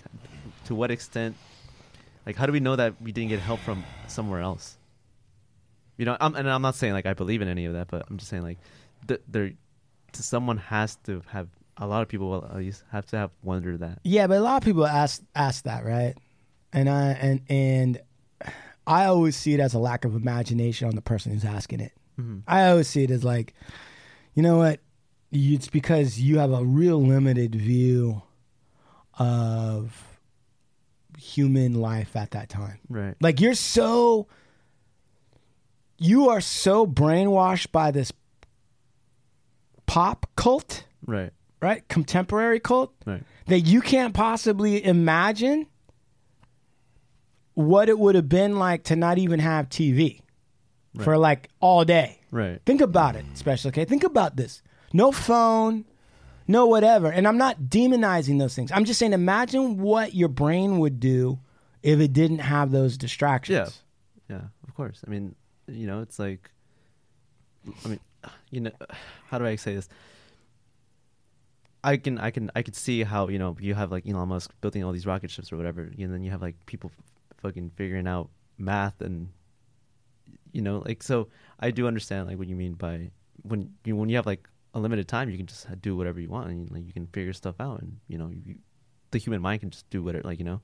to 0.66 0.76
what 0.76 0.92
extent? 0.92 1.36
Like, 2.26 2.36
how 2.36 2.46
do 2.46 2.52
we 2.52 2.60
know 2.60 2.76
that 2.76 3.02
we 3.02 3.12
didn't 3.12 3.30
get 3.30 3.40
help 3.40 3.60
from 3.62 3.84
somewhere 4.08 4.42
else? 4.42 4.78
You 5.98 6.06
know, 6.06 6.18
I'm, 6.20 6.36
and 6.36 6.50
I'm 6.50 6.62
not 6.62 6.76
saying 6.76 6.94
like 6.94 7.06
I 7.06 7.14
believe 7.14 7.42
in 7.42 7.48
any 7.48 7.66
of 7.66 7.74
that, 7.74 7.88
but 7.90 8.06
I'm 8.10 8.18
just 8.18 8.30
saying 8.30 8.44
like, 8.44 8.58
th- 9.08 9.22
there, 9.28 9.52
to 10.14 10.24
someone 10.24 10.58
has 10.58 10.96
to 11.06 11.22
have 11.30 11.48
a 11.78 11.88
lot 11.88 12.02
of 12.02 12.08
people 12.08 12.30
will 12.30 12.46
at 12.46 12.56
least 12.58 12.84
have 12.92 13.06
to 13.08 13.18
have 13.18 13.32
wondered 13.44 13.80
that. 13.80 14.00
Yeah, 14.04 14.28
but 14.28 14.38
a 14.38 14.42
lot 14.42 14.58
of 14.58 14.64
people 14.64 14.86
ask 14.86 15.22
ask 15.36 15.64
that, 15.64 15.84
right? 15.84 16.16
And 16.74 16.90
I 16.90 17.12
and 17.14 17.42
and 17.50 18.02
I 18.86 19.06
always 19.06 19.36
see 19.36 19.54
it 19.54 19.60
as 19.60 19.74
a 19.74 19.80
lack 19.80 20.06
of 20.06 20.16
imagination 20.16 20.88
on 20.88 20.96
the 20.96 21.02
person 21.02 21.32
who's 21.32 21.46
asking 21.46 21.80
it. 21.80 21.92
Mhm. 22.20 22.44
I 22.48 22.68
always 22.70 22.88
see 22.88 23.04
it 23.04 23.12
as 23.12 23.24
like, 23.24 23.54
you 24.36 24.44
know 24.44 24.58
what? 24.58 24.80
It's 25.32 25.70
because 25.70 26.20
you 26.20 26.40
have 26.40 26.52
a 26.52 26.64
real 26.64 27.02
limited 27.02 27.56
view 27.56 28.22
of 29.18 30.11
human 31.22 31.74
life 31.76 32.16
at 32.16 32.32
that 32.32 32.50
time. 32.50 32.80
Right. 32.90 33.16
Like 33.22 33.40
you're 33.40 33.54
so 33.54 34.28
you 35.98 36.30
are 36.30 36.42
so 36.42 36.88
brainwashed 36.88 37.72
by 37.72 37.92
this 37.92 38.12
pop 39.86 40.26
cult, 40.36 40.86
Right. 41.06 41.32
right? 41.62 41.88
Contemporary 41.88 42.60
cult 42.60 42.94
Right. 43.06 43.24
that 43.48 43.60
you 43.62 43.82
can't 43.82 44.14
possibly 44.14 44.84
imagine 44.84 45.68
what 47.54 47.90
it 47.90 48.00
would 48.00 48.16
have 48.16 48.30
been 48.30 48.58
like 48.58 48.84
to 48.86 48.96
not 48.96 49.18
even 49.18 49.40
have 49.40 49.70
TV 49.70 50.22
for 51.00 51.18
like 51.18 51.50
all 51.60 51.86
day. 51.86 52.20
Right. 52.32 52.60
Think 52.66 52.82
about 52.82 53.16
it, 53.16 53.26
Special 53.36 53.72
K. 53.72 53.86
Think 53.86 54.04
about 54.04 54.36
this. 54.38 54.62
No 54.94 55.12
phone, 55.12 55.86
no 56.52 56.66
whatever. 56.66 57.12
And 57.12 57.28
I'm 57.28 57.38
not 57.38 57.64
demonizing 57.64 58.40
those 58.40 58.54
things. 58.56 58.72
I'm 58.72 58.86
just 58.86 59.00
saying 59.00 59.14
imagine 59.14 59.78
what 59.80 60.14
your 60.14 60.30
brain 60.30 60.80
would 60.80 61.00
do 61.00 61.40
if 61.82 62.00
it 62.00 62.14
didn't 62.14 62.40
have 62.40 62.72
those 62.72 62.98
distractions. 62.98 63.82
Yeah. 64.28 64.36
Yeah. 64.38 64.44
Of 64.68 64.76
course. 64.76 65.02
I 65.06 65.10
mean, 65.10 65.36
you 65.68 65.88
know, 65.88 66.02
it's 66.02 66.20
like, 66.20 66.52
I 67.86 67.88
mean, 67.88 68.00
you 68.50 68.62
know, 68.62 68.72
how 69.30 69.38
do 69.38 69.46
I 69.46 69.56
say 69.56 69.76
this? 69.76 69.90
I 71.84 71.98
can, 71.98 72.20
I 72.20 72.30
can, 72.30 72.52
I 72.56 72.62
could 72.62 72.76
see 72.76 73.04
how 73.04 73.28
you 73.28 73.40
know 73.40 73.58
you 73.60 73.74
have 73.74 73.92
like 73.92 74.08
Elon 74.08 74.30
Musk 74.30 74.54
building 74.62 74.84
all 74.84 74.92
these 74.92 75.08
rocket 75.08 75.32
ships 75.32 75.52
or 75.52 75.58
whatever, 75.58 75.82
and 75.82 76.14
then 76.14 76.22
you 76.24 76.30
have 76.30 76.42
like 76.42 76.56
people 76.68 76.92
fucking 77.42 77.72
figuring 77.76 78.08
out 78.08 78.30
math 78.60 79.02
and 79.02 79.30
you 80.52 80.62
know, 80.62 80.84
like 80.86 81.02
so. 81.02 81.30
I 81.60 81.72
do 81.72 81.88
understand 81.88 82.28
like 82.28 82.38
what 82.38 82.48
you 82.48 82.56
mean 82.56 82.74
by 82.74 83.10
when 83.42 83.74
you 83.84 83.96
when 83.96 84.10
you 84.10 84.16
have 84.18 84.28
like 84.28 84.48
a 84.74 84.80
limited 84.80 85.08
time, 85.08 85.30
you 85.30 85.38
can 85.38 85.48
just 85.48 85.68
do 85.82 85.96
whatever 85.96 86.20
you 86.20 86.30
want, 86.30 86.50
and 86.50 86.72
like 86.72 86.86
you 86.86 86.94
can 86.94 87.08
figure 87.08 87.34
stuff 87.34 87.56
out, 87.60 87.82
and 87.82 87.98
you 88.08 88.18
know, 88.18 88.30
you, 88.30 88.56
the 89.12 89.18
human 89.18 89.42
mind 89.42 89.62
can 89.62 89.70
just 89.70 89.90
do 89.90 90.02
whatever, 90.02 90.28
like 90.28 90.40
you 90.40 90.46
know, 90.46 90.62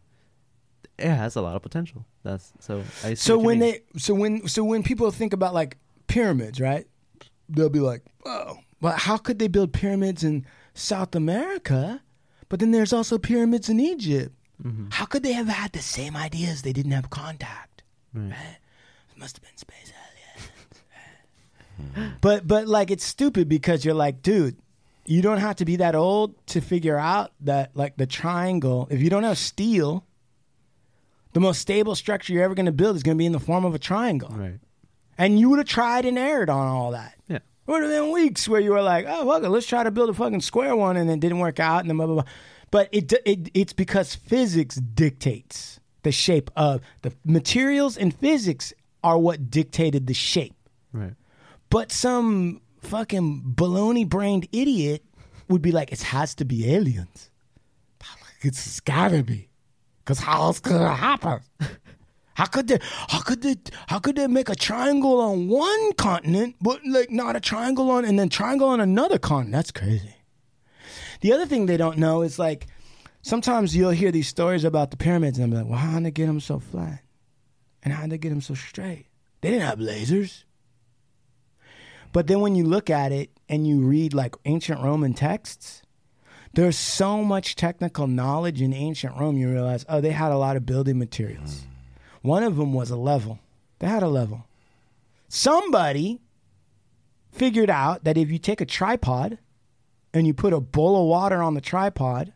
it 0.98 1.10
has 1.10 1.36
a 1.36 1.42
lot 1.42 1.56
of 1.56 1.62
potential. 1.62 2.06
That's 2.24 2.54
so. 2.60 2.84
I 3.04 3.14
So 3.16 3.38
when 3.38 3.60
mean. 3.60 3.72
they 3.94 4.00
so 4.00 4.14
when 4.14 4.48
so 4.48 4.64
when 4.64 4.84
people 4.84 5.12
think 5.12 5.34
about 5.34 5.54
like 5.54 5.78
pyramids, 6.08 6.60
right? 6.60 6.88
They'll 7.50 7.70
be 7.70 7.80
like, 7.80 8.04
"Oh, 8.26 8.60
but 8.82 9.00
how 9.00 9.18
could 9.18 9.40
they 9.40 9.48
build 9.48 9.74
pyramids 9.74 10.24
in 10.24 10.46
South 10.74 11.16
America? 11.16 12.02
But 12.50 12.60
then 12.60 12.72
there's 12.72 12.94
also 12.94 13.18
pyramids 13.18 13.68
in 13.70 13.80
Egypt. 13.80 14.34
Mm-hmm. 14.64 14.88
How 14.92 15.06
could 15.06 15.24
they 15.24 15.34
have 15.34 15.48
had 15.48 15.74
the 15.74 15.82
same 15.82 16.16
ideas? 16.16 16.62
They 16.62 16.74
didn't 16.74 16.92
have 16.94 17.10
contact. 17.10 17.84
Right. 18.14 18.30
Right? 18.32 18.58
It 19.12 19.18
must 19.20 19.36
have 19.38 19.44
been 19.44 19.58
space 19.58 19.92
aliens. 19.92 20.07
but 22.22 22.48
but 22.48 22.68
like 22.68 22.92
it's 22.92 23.06
stupid 23.06 23.48
because 23.48 23.86
you're 23.86 23.94
like, 23.94 24.22
dude, 24.22 24.58
you 25.06 25.22
don't 25.22 25.40
have 25.40 25.56
to 25.58 25.66
be 25.66 25.78
that 25.78 25.96
old 25.96 26.36
to 26.48 26.62
figure 26.62 26.98
out 26.98 27.32
that 27.42 27.72
like 27.76 27.98
the 27.98 28.06
triangle. 28.08 28.88
If 28.92 29.02
you 29.02 29.10
don't 29.10 29.24
have 29.24 29.38
steel, 29.38 30.06
the 31.34 31.40
most 31.40 31.60
stable 31.60 31.96
structure 31.96 32.34
you're 32.34 32.44
ever 32.44 32.56
going 32.56 32.66
to 32.66 32.72
build 32.72 32.96
is 32.96 33.04
going 33.04 33.16
to 33.16 33.20
be 33.20 33.26
in 33.26 33.32
the 33.32 33.40
form 33.40 33.66
of 33.66 33.76
a 33.76 33.80
triangle. 33.80 34.30
Right. 34.30 34.60
And 35.18 35.40
you 35.40 35.50
would 35.50 35.60
have 35.60 35.68
tried 35.68 36.06
and 36.06 36.18
erred 36.18 36.50
on 36.50 36.68
all 36.68 36.92
that. 36.92 37.16
Yeah. 37.28 37.38
It 37.38 37.72
would 37.72 37.82
have 37.82 37.92
been 37.92 38.12
weeks 38.12 38.48
where 38.48 38.62
you 38.62 38.72
were 38.72 38.82
like, 38.82 39.06
oh, 39.08 39.26
fuck 39.26 39.44
it, 39.44 39.50
let's 39.50 39.66
try 39.66 39.84
to 39.84 39.92
build 39.92 40.10
a 40.10 40.14
fucking 40.14 40.42
square 40.42 40.76
one, 40.76 40.96
and 40.96 41.10
it 41.10 41.20
didn't 41.20 41.40
work 41.40 41.60
out, 41.60 41.82
and 41.82 41.90
then 41.90 41.98
blah, 41.98 42.06
blah, 42.06 42.16
blah. 42.16 42.32
But 42.72 42.90
it, 42.92 43.12
it 43.26 43.50
it's 43.54 43.74
because 43.74 44.16
physics 44.16 44.76
dictates 44.76 45.80
the 46.04 46.12
shape 46.12 46.50
of 46.56 46.82
the 47.02 47.14
materials 47.26 47.98
and 47.98 48.16
physics 48.16 48.74
are 49.04 49.18
what 49.18 49.50
dictated 49.50 50.08
the 50.08 50.14
shape. 50.14 50.56
Right. 50.94 51.14
But 51.70 51.92
some 51.92 52.62
fucking 52.82 53.54
baloney 53.56 54.08
brained 54.08 54.48
idiot 54.52 55.04
would 55.50 55.62
be 55.62 55.72
like, 55.72 55.92
it 55.92 56.02
has 56.02 56.36
to 56.36 56.46
be 56.46 56.74
aliens. 56.74 57.30
It's 58.42 58.80
gotta 58.82 59.24
be. 59.24 59.50
Because 60.04 60.20
how 60.20 60.42
else 60.44 60.60
could 60.60 60.80
it 60.80 60.88
happen? 60.88 61.42
How 62.36 62.46
could 62.46 62.68
they 62.68 62.78
how 63.10 63.22
could 63.22 63.42
they 63.42 63.56
how 63.88 63.98
could 63.98 64.16
they 64.16 64.28
make 64.28 64.48
a 64.48 64.56
triangle 64.56 65.20
on 65.20 65.48
one 65.48 65.94
continent, 65.94 66.56
but 66.62 66.80
like 66.86 67.10
not 67.10 67.36
a 67.36 67.40
triangle 67.40 67.90
on 67.90 68.06
and 68.06 68.20
then 68.20 68.30
triangle 68.30 68.68
on 68.70 68.80
another 68.80 69.18
continent? 69.18 69.54
That's 69.54 69.72
crazy. 69.72 70.14
The 71.22 71.34
other 71.34 71.48
thing 71.48 71.66
they 71.66 71.78
don't 71.78 71.98
know 71.98 72.22
is 72.22 72.38
like 72.38 72.68
sometimes 73.24 73.76
you'll 73.76 73.90
hear 73.90 74.12
these 74.12 74.28
stories 74.28 74.64
about 74.64 74.92
the 74.92 74.98
pyramids 74.98 75.40
and 75.40 75.52
I'm 75.52 75.60
like, 75.60 75.70
well, 75.70 75.80
how'd 75.80 76.06
they 76.06 76.12
get 76.12 76.28
them 76.28 76.40
so 76.40 76.60
flat? 76.60 77.02
And 77.82 77.92
how'd 77.92 78.12
they 78.12 78.20
get 78.20 78.30
them 78.30 78.42
so 78.42 78.54
straight? 78.54 79.08
They 79.42 79.50
didn't 79.50 79.66
have 79.66 79.80
lasers. 79.80 80.44
But 82.18 82.26
then 82.26 82.40
when 82.40 82.56
you 82.56 82.64
look 82.64 82.90
at 82.90 83.12
it 83.12 83.30
and 83.48 83.68
you 83.68 83.82
read 83.82 84.12
like 84.12 84.36
ancient 84.46 84.82
Roman 84.82 85.14
texts, 85.14 85.84
there's 86.54 86.76
so 86.76 87.24
much 87.24 87.56
technical 87.56 88.08
knowledge 88.08 88.60
in 88.60 88.74
ancient 88.74 89.16
Rome, 89.20 89.38
you 89.38 89.52
realize, 89.52 89.86
oh, 89.88 90.02
they 90.02 90.10
had 90.10 90.32
a 90.32 90.38
lot 90.40 90.56
of 90.56 90.66
building 90.66 90.98
materials. 90.98 91.60
Hmm. 92.24 92.28
One 92.28 92.42
of 92.42 92.56
them 92.56 92.74
was 92.74 92.90
a 92.90 92.96
level. 92.96 93.38
They 93.78 93.86
had 93.86 94.02
a 94.02 94.08
level. 94.08 94.48
Somebody 95.30 96.20
figured 97.32 97.70
out 97.70 98.04
that 98.06 98.18
if 98.18 98.32
you 98.32 98.40
take 98.40 98.62
a 98.62 98.66
tripod 98.66 99.38
and 100.12 100.26
you 100.26 100.34
put 100.34 100.54
a 100.54 100.60
bowl 100.60 101.00
of 101.00 101.08
water 101.08 101.44
on 101.44 101.54
the 101.54 101.62
tripod 101.62 102.34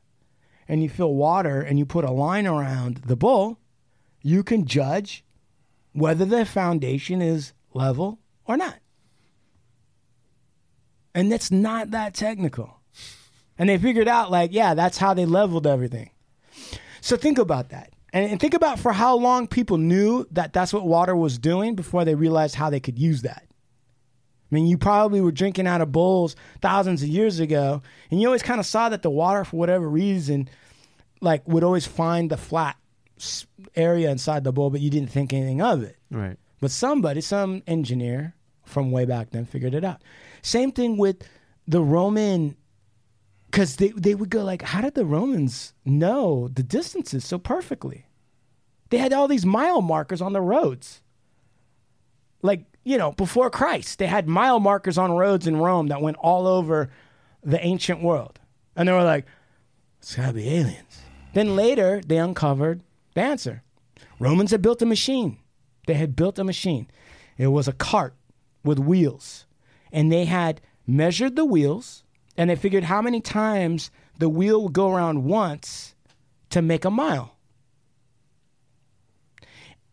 and 0.68 0.84
you 0.84 0.90
fill 0.90 1.16
water 1.16 1.60
and 1.60 1.80
you 1.80 1.88
put 1.88 2.06
a 2.06 2.12
line 2.12 2.46
around 2.46 2.98
the 3.08 3.16
bowl, 3.16 3.58
you 4.22 4.44
can 4.44 4.68
judge 4.68 5.26
whether 5.94 6.24
the 6.24 6.46
foundation 6.46 7.20
is 7.20 7.54
level 7.74 8.20
or 8.46 8.58
not. 8.58 8.81
And 11.14 11.32
that's 11.32 11.52
not 11.52 11.92
that 11.92 12.14
technical. 12.14 12.80
And 13.58 13.70
they 13.70 13.78
figured 13.78 14.08
out, 14.08 14.32
like, 14.32 14.54
yeah, 14.54 14.74
that's 14.74 14.98
how 14.98 15.14
they 15.14 15.26
leveled 15.26 15.68
everything. 15.68 16.10
So 17.02 17.18
think 17.18 17.38
about 17.38 17.70
that. 17.70 17.92
And, 18.14 18.32
and 18.32 18.40
think 18.40 18.54
about 18.54 18.80
for 18.80 18.92
how 18.92 19.16
long 19.16 19.48
people 19.48 19.78
knew 19.78 20.26
that 20.32 20.54
that's 20.54 20.74
what 20.74 20.86
water 20.86 21.16
was 21.16 21.38
doing 21.38 21.76
before 21.76 22.06
they 22.06 22.16
realized 22.16 22.56
how 22.56 22.70
they 22.70 22.80
could 22.80 22.98
use 22.98 23.22
that. 23.24 23.44
I 24.52 24.56
mean, 24.56 24.68
you 24.68 24.78
probably 24.78 25.22
were 25.22 25.32
drinking 25.32 25.68
out 25.68 25.82
of 25.82 25.92
bowls 25.92 26.36
thousands 26.62 27.04
of 27.04 27.10
years 27.10 27.40
ago, 27.40 27.82
and 28.10 28.20
you 28.20 28.28
always 28.28 28.44
kind 28.44 28.60
of 28.60 28.66
saw 28.66 28.90
that 28.90 29.02
the 29.02 29.10
water, 29.10 29.46
for 29.46 29.58
whatever 29.58 29.88
reason, 29.88 30.50
like 31.22 31.48
would 31.48 31.64
always 31.64 31.86
find 31.86 32.30
the 32.30 32.38
flat 32.38 32.76
area 33.76 34.10
inside 34.10 34.44
the 34.44 34.52
bowl, 34.52 34.70
but 34.70 34.82
you 34.82 34.90
didn't 34.90 35.10
think 35.10 35.32
anything 35.32 35.62
of 35.62 35.84
it. 35.84 35.96
Right. 36.10 36.38
But 36.60 36.72
somebody, 36.72 37.22
some 37.22 37.64
engineer 37.66 38.36
from 38.66 38.92
way 38.92 39.06
back 39.06 39.30
then, 39.30 39.46
figured 39.46 39.74
it 39.74 39.86
out. 39.86 40.02
Same 40.42 40.72
thing 40.72 40.98
with 40.98 41.24
the 41.68 41.82
Roman, 41.82 42.56
because 43.46 43.76
they, 43.78 43.90
they 43.90 44.16
would 44.16 44.30
go 44.30 44.44
like, 44.44 44.62
how 44.62 44.82
did 44.82 44.96
the 44.96 45.06
Romans 45.06 45.74
know 45.86 46.48
the 46.48 46.64
distances 46.64 47.24
so 47.26 47.38
perfectly? 47.38 48.06
They 48.90 48.98
had 48.98 49.14
all 49.14 49.28
these 49.28 49.46
mile 49.46 49.82
markers 49.82 50.22
on 50.22 50.34
the 50.34 50.42
roads. 50.42 51.02
like 52.42 52.66
you 52.84 52.98
know 52.98 53.12
before 53.12 53.50
Christ. 53.50 54.00
They 54.00 54.08
had 54.08 54.28
mile 54.28 54.60
markers 54.60 54.98
on 54.98 55.12
roads 55.12 55.46
in 55.48 55.58
Rome 55.58 55.88
that 55.88 56.02
went 56.02 56.18
all 56.18 56.48
over 56.48 56.90
the 57.44 57.64
ancient 57.64 58.02
world, 58.02 58.40
and 58.76 58.88
they 58.88 58.94
were 58.94 59.04
like, 59.04 59.26
"It's 60.00 60.16
gotta 60.16 60.34
be 60.34 60.50
aliens." 60.50 61.02
Then 61.34 61.56
later 61.56 62.02
they 62.06 62.18
uncovered 62.18 62.82
the 63.14 63.22
answer. 63.22 63.64
Romans 64.20 64.52
had 64.52 64.62
built 64.62 64.82
a 64.82 64.86
machine. 64.86 65.38
They 65.88 65.94
had 65.94 66.16
built 66.16 66.40
a 66.40 66.44
machine. 66.44 66.88
It 67.38 67.48
was 67.48 67.68
a 67.68 67.74
cart 67.74 68.16
with 68.64 68.80
wheels, 68.80 69.46
and 69.92 70.12
they 70.12 70.26
had 70.26 70.62
measured 70.88 71.36
the 71.36 71.46
wheels, 71.46 72.04
and 72.38 72.50
they 72.50 72.56
figured 72.56 72.86
how 72.86 73.02
many 73.02 73.22
times 73.22 73.92
the 74.18 74.30
wheel 74.30 74.64
would 74.64 74.74
go 74.74 74.92
around 74.92 75.24
once 75.24 75.96
to 76.50 76.62
make 76.62 76.86
a 76.86 76.92
mile. 76.92 77.38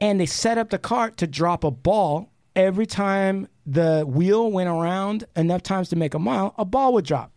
And 0.01 0.21
they 0.21 0.27
set 0.27 0.59
up 0.59 0.71
the 0.71 0.79
cart 0.79 1.17
to 1.19 1.27
drop 1.27 1.65
a 1.65 1.71
ball. 1.71 2.31
Every 2.55 2.87
time 2.87 3.49
the 3.67 4.05
wheel 4.07 4.51
went 4.51 4.69
around 4.69 5.25
enough 5.37 5.63
times 5.63 5.89
to 5.91 5.97
make 5.97 6.15
a 6.15 6.19
mile 6.19 6.55
a 6.59 6.65
ball 6.65 6.93
would 6.95 7.05
drop. 7.05 7.33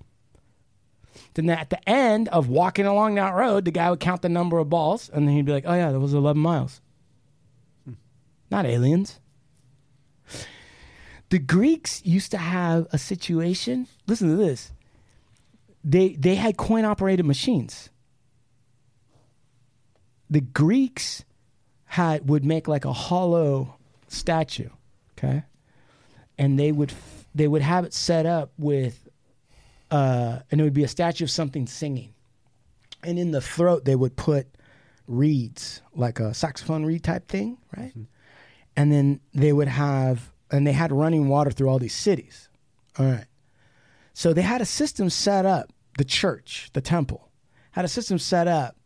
Then 1.33 1.49
at 1.49 1.69
the 1.69 1.89
end 1.89 2.27
of 2.29 2.47
walking 2.47 2.85
along 2.85 3.15
that 3.15 3.33
road 3.33 3.65
the 3.65 3.71
guy 3.71 3.89
would 3.89 3.99
count 3.99 4.21
the 4.21 4.29
number 4.29 4.57
of 4.57 4.69
balls 4.69 5.09
and 5.09 5.27
then 5.27 5.35
he'd 5.35 5.45
be 5.45 5.51
like 5.51 5.65
oh 5.67 5.73
yeah 5.73 5.91
that 5.91 5.99
was 5.99 6.13
11 6.13 6.41
miles. 6.41 6.81
Hmm. 7.85 7.93
Not 8.49 8.65
aliens 8.65 9.19
the 11.31 11.39
greeks 11.39 12.05
used 12.05 12.31
to 12.31 12.37
have 12.37 12.87
a 12.93 12.97
situation 12.97 13.87
listen 14.05 14.29
to 14.29 14.35
this 14.35 14.71
they 15.83 16.09
they 16.09 16.35
had 16.35 16.57
coin 16.57 16.85
operated 16.85 17.25
machines. 17.25 17.89
The 20.29 20.41
greeks 20.41 21.23
had 21.85 22.29
would 22.29 22.45
make 22.45 22.67
like 22.67 22.85
a 22.85 22.93
hollow 22.93 23.75
statue, 24.07 24.69
okay, 25.17 25.43
and 26.37 26.57
they 26.57 26.71
would 26.71 26.91
f- 26.91 27.25
they 27.33 27.47
would 27.47 27.61
have 27.61 27.85
it 27.85 27.93
set 27.93 28.25
up 28.25 28.51
with, 28.57 29.09
uh, 29.89 30.39
and 30.51 30.61
it 30.61 30.63
would 30.63 30.73
be 30.73 30.83
a 30.83 30.87
statue 30.87 31.23
of 31.23 31.31
something 31.31 31.67
singing, 31.67 32.13
and 33.03 33.17
in 33.17 33.31
the 33.31 33.41
throat 33.41 33.83
they 33.85 33.95
would 33.95 34.15
put 34.15 34.47
reeds 35.07 35.81
like 35.95 36.19
a 36.19 36.33
saxophone 36.33 36.85
reed 36.85 37.03
type 37.03 37.27
thing, 37.27 37.57
right, 37.75 37.93
and 38.77 38.91
then 38.91 39.19
they 39.33 39.51
would 39.51 39.67
have 39.67 40.31
and 40.51 40.67
they 40.67 40.71
had 40.73 40.91
running 40.91 41.27
water 41.27 41.51
through 41.51 41.69
all 41.69 41.79
these 41.79 41.95
cities, 41.95 42.49
all 42.99 43.05
right, 43.05 43.25
so 44.13 44.33
they 44.33 44.41
had 44.41 44.61
a 44.61 44.65
system 44.65 45.09
set 45.09 45.45
up. 45.45 45.71
The 45.97 46.05
church, 46.05 46.69
the 46.73 46.81
temple, 46.81 47.29
had 47.71 47.83
a 47.83 47.89
system 47.89 48.17
set 48.17 48.47
up 48.47 48.77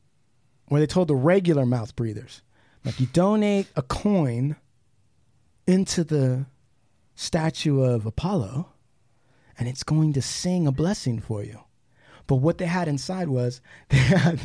where 0.68 0.82
they 0.82 0.88
told 0.88 1.08
the 1.08 1.16
regular 1.16 1.66
mouth 1.66 1.96
breathers 1.96 2.42
like 2.84 3.00
you 3.00 3.08
donate 3.08 3.68
a 3.76 3.82
coin 3.82 4.56
into 5.68 6.04
the 6.04 6.46
statue 7.16 7.82
of 7.82 8.06
Apollo, 8.06 8.70
and 9.58 9.68
it's 9.68 9.84
going 9.84 10.14
to 10.14 10.22
sing 10.22 10.68
a 10.68 10.72
blessing 10.72 11.20
for 11.20 11.44
you. 11.44 11.60
But 12.28 12.36
what 12.36 12.58
they 12.58 12.66
had 12.66 12.88
inside 12.88 13.28
was 13.28 13.62
they 13.90 13.98
had 13.98 14.38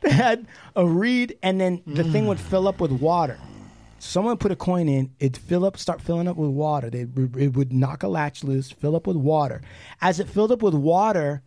they 0.00 0.10
had 0.10 0.46
a 0.74 0.86
reed, 0.86 1.38
and 1.42 1.60
then 1.60 1.82
the 1.86 2.04
thing 2.04 2.26
would 2.26 2.40
fill 2.40 2.68
up 2.68 2.80
with 2.80 2.92
water. 2.92 3.38
Someone 4.04 4.36
put 4.36 4.50
a 4.50 4.56
coin 4.56 4.88
in, 4.88 5.12
it'd 5.20 5.40
fill 5.40 5.64
up, 5.64 5.76
start 5.76 6.00
filling 6.00 6.26
up 6.26 6.36
with 6.36 6.50
water. 6.50 6.90
They 6.90 7.02
it 7.02 7.56
would 7.56 7.72
knock 7.72 8.02
a 8.02 8.08
latch 8.08 8.42
loose, 8.42 8.72
fill 8.72 8.96
up 8.96 9.06
with 9.06 9.16
water. 9.16 9.62
As 10.00 10.18
it 10.18 10.28
filled 10.28 10.50
up 10.50 10.60
with 10.60 10.74
water, 10.74 11.44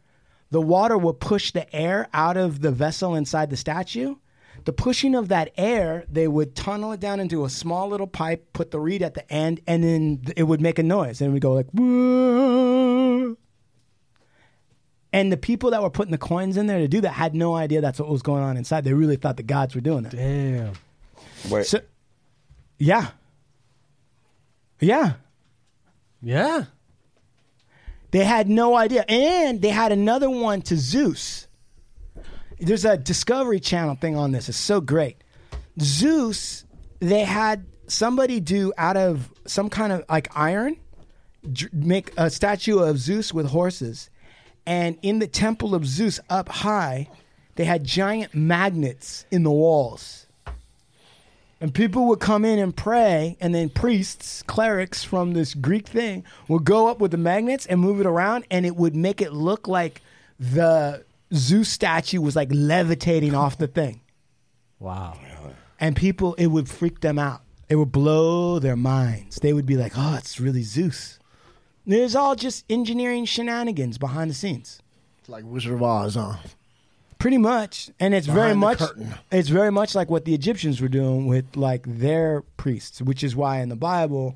the 0.52 0.62
water 0.62 0.98
would 0.98 1.20
push 1.20 1.52
the 1.52 1.74
air 1.76 2.08
out 2.14 2.38
of 2.38 2.62
the 2.62 2.72
vessel 2.72 3.14
inside 3.14 3.50
the 3.50 3.58
statue. 3.58 4.16
The 4.64 4.72
pushing 4.72 5.16
of 5.16 5.28
that 5.28 5.52
air, 5.58 6.06
they 6.10 6.30
would 6.30 6.56
tunnel 6.56 6.94
it 6.94 7.02
down 7.02 7.20
into 7.20 7.44
a 7.44 7.50
small 7.50 7.90
little 7.90 8.08
pipe, 8.08 8.54
put 8.54 8.72
the 8.72 8.80
reed 8.80 9.04
at 9.04 9.16
the 9.16 9.30
end, 9.30 9.60
and 9.68 9.84
then 9.84 10.22
it 10.38 10.44
would 10.44 10.62
make 10.62 10.80
a 10.80 10.84
noise. 10.84 11.20
And 11.20 11.34
we'd 11.34 11.42
go 11.42 11.52
like, 11.52 11.68
"Whoa." 11.72 13.36
and 15.12 15.30
the 15.30 15.38
people 15.38 15.72
that 15.72 15.84
were 15.84 15.90
putting 15.90 16.14
the 16.14 16.18
coins 16.18 16.56
in 16.56 16.68
there 16.68 16.80
to 16.80 16.88
do 16.88 17.02
that 17.02 17.12
had 17.12 17.36
no 17.36 17.54
idea 17.54 17.82
that's 17.82 18.00
what 18.00 18.08
was 18.08 18.22
going 18.22 18.44
on 18.44 18.56
inside. 18.56 18.86
They 18.86 18.94
really 18.94 19.18
thought 19.18 19.36
the 19.36 19.44
gods 19.44 19.76
were 19.76 19.82
doing 19.82 20.04
that. 20.04 20.14
Damn. 20.14 20.74
Wait. 21.50 21.66
So, 21.66 21.82
yeah. 22.78 23.10
Yeah. 24.80 25.14
Yeah. 26.22 26.66
They 28.12 28.24
had 28.24 28.50
no 28.50 28.76
idea. 28.76 29.06
And 29.08 29.62
they 29.62 29.70
had 29.70 29.92
another 29.92 30.30
one 30.30 30.62
to 30.64 30.78
Zeus. 30.78 31.48
There's 32.60 32.86
a 32.86 32.98
Discovery 32.98 33.60
Channel 33.60 33.96
thing 33.96 34.16
on 34.16 34.32
this. 34.32 34.48
It's 34.48 34.58
so 34.58 34.80
great. 34.80 35.18
Zeus, 35.80 36.66
they 37.00 37.26
had 37.26 37.66
somebody 37.88 38.40
do 38.40 38.74
out 38.78 38.98
of 38.98 39.30
some 39.46 39.70
kind 39.70 39.92
of 39.92 40.04
like 40.10 40.36
iron, 40.36 40.78
make 41.74 42.12
a 42.18 42.30
statue 42.30 42.80
of 42.80 42.98
Zeus 42.98 43.34
with 43.34 43.48
horses. 43.48 44.10
And 44.66 44.98
in 45.02 45.20
the 45.20 45.28
temple 45.28 45.76
of 45.76 45.86
Zeus 45.86 46.20
up 46.30 46.50
high, 46.50 47.10
they 47.56 47.66
had 47.66 47.84
giant 47.84 48.34
magnets 48.34 49.26
in 49.32 49.44
the 49.44 49.52
walls. 49.52 50.25
And 51.62 51.74
people 51.74 52.08
would 52.08 52.20
come 52.20 52.44
in 52.44 52.60
and 52.60 52.76
pray, 52.76 53.38
and 53.40 53.56
then 53.56 53.70
priests, 53.70 54.44
clerics 54.44 55.04
from 55.04 55.34
this 55.34 55.54
Greek 55.54 55.88
thing 55.88 56.26
would 56.48 56.66
go 56.66 56.88
up 56.88 57.00
with 57.00 57.12
the 57.12 57.18
magnets 57.18 57.66
and 57.66 57.80
move 57.80 58.02
it 58.02 58.06
around, 58.06 58.46
and 58.52 58.66
it 58.66 58.76
would 58.76 58.96
make 58.96 59.22
it 59.22 59.32
look 59.32 59.68
like 59.68 60.02
the 60.40 61.06
Zeus 61.34 61.70
statue 61.70 62.20
was 62.20 62.36
like 62.36 62.50
levitating 62.52 63.34
off 63.34 63.58
the 63.58 63.68
thing. 63.68 64.02
Wow. 64.80 65.18
And 65.80 65.96
people, 65.96 66.34
it 66.36 66.48
would 66.48 66.70
freak 66.70 67.00
them 67.00 67.18
out. 67.18 67.42
It 67.70 67.78
would 67.78 67.92
blow 67.92 68.60
their 68.60 68.76
minds. 68.76 69.38
They 69.38 69.54
would 69.54 69.66
be 69.66 69.78
like, 69.78 69.94
oh, 69.96 70.16
it's 70.16 70.40
really 70.40 70.62
Zeus. 70.62 71.20
There's 71.86 72.16
all 72.16 72.36
just 72.36 72.66
engineering 72.70 73.26
shenanigans 73.26 73.98
behind 73.98 74.30
the 74.30 74.36
scenes. 74.36 74.82
It's 75.20 75.30
like 75.30 75.46
Wizard 75.46 75.74
of 75.74 75.84
Oz, 75.84 76.16
huh? 76.16 76.36
Pretty 77.18 77.38
much, 77.38 77.90
and 78.00 78.14
it's 78.14 78.28
very 78.28 78.54
Behind 78.54 78.62
the 78.62 78.66
much 78.66 78.78
curtain. 78.80 79.16
it's 79.32 79.50
very 79.50 79.72
much 79.72 79.96
like 79.96 80.10
what 80.10 80.26
the 80.26 80.34
Egyptians 80.36 80.80
were 80.82 80.88
doing 80.88 81.26
with 81.28 81.56
like 81.56 81.84
their 81.88 82.42
priests, 82.58 83.02
which 83.02 83.24
is 83.24 83.36
why 83.36 83.62
in 83.62 83.70
the 83.70 83.76
Bible, 83.76 84.36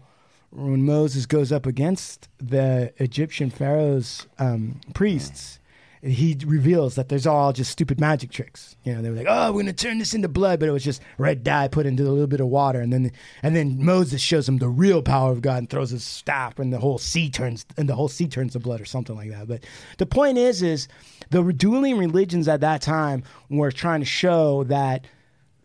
when 0.51 0.83
Moses 0.83 1.25
goes 1.27 1.51
up 1.51 1.65
against 1.67 2.29
the 2.39 2.91
Egyptian 2.97 3.49
pharaoh's 3.51 4.25
um, 4.39 4.81
priests, 4.95 5.58
he 6.01 6.37
reveals 6.45 6.95
that 6.95 7.09
there's 7.09 7.27
all 7.27 7.51
just 7.51 7.71
stupid 7.71 7.99
magic 7.99 8.31
tricks. 8.31 8.77
You 8.83 8.95
know, 8.95 9.01
they 9.01 9.09
were 9.09 9.17
like, 9.17 9.27
"Oh, 9.27 9.51
we're 9.51 9.61
gonna 9.61 9.73
turn 9.73 9.97
this 9.99 10.13
into 10.13 10.29
blood," 10.29 10.59
but 10.59 10.69
it 10.69 10.71
was 10.71 10.83
just 10.83 11.01
red 11.17 11.43
dye 11.43 11.67
put 11.67 11.85
into 11.85 12.03
a 12.03 12.09
little 12.09 12.27
bit 12.27 12.39
of 12.39 12.47
water, 12.47 12.79
and 12.79 12.93
then 12.93 13.11
and 13.43 13.55
then 13.55 13.83
Moses 13.83 14.21
shows 14.21 14.47
him 14.47 14.57
the 14.57 14.69
real 14.69 15.01
power 15.01 15.31
of 15.31 15.41
God 15.41 15.57
and 15.57 15.69
throws 15.69 15.89
his 15.89 16.03
staff, 16.03 16.57
and 16.57 16.71
the 16.71 16.79
whole 16.79 16.97
sea 16.97 17.29
turns 17.29 17.65
and 17.77 17.89
the 17.89 17.95
whole 17.95 18.07
sea 18.07 18.27
turns 18.27 18.53
to 18.53 18.59
blood 18.59 18.79
or 18.79 18.85
something 18.85 19.15
like 19.15 19.29
that. 19.31 19.47
But 19.47 19.65
the 19.97 20.05
point 20.05 20.37
is, 20.37 20.61
is 20.61 20.87
the 21.31 21.43
dueling 21.51 21.97
religions 21.97 22.47
at 22.47 22.61
that 22.61 22.81
time 22.81 23.23
were 23.49 23.71
trying 23.71 23.99
to 23.99 24.05
show 24.05 24.63
that 24.65 25.05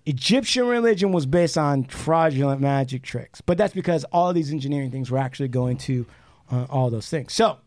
Egyptian 0.07 0.66
religion 0.66 1.12
was 1.12 1.26
based 1.26 1.57
on 1.57 1.85
fraudulent 1.85 2.61
magic 2.61 3.03
tricks, 3.03 3.41
but 3.41 3.57
that's 3.57 3.72
because 3.74 4.05
all 4.12 4.32
these 4.32 4.51
engineering 4.51 4.91
things 4.91 5.11
were 5.11 5.18
actually 5.18 5.49
going 5.49 5.76
to 5.78 6.07
uh, 6.51 6.66
all 6.68 6.91
those 6.91 7.09
things. 7.09 7.32
So 7.32 7.59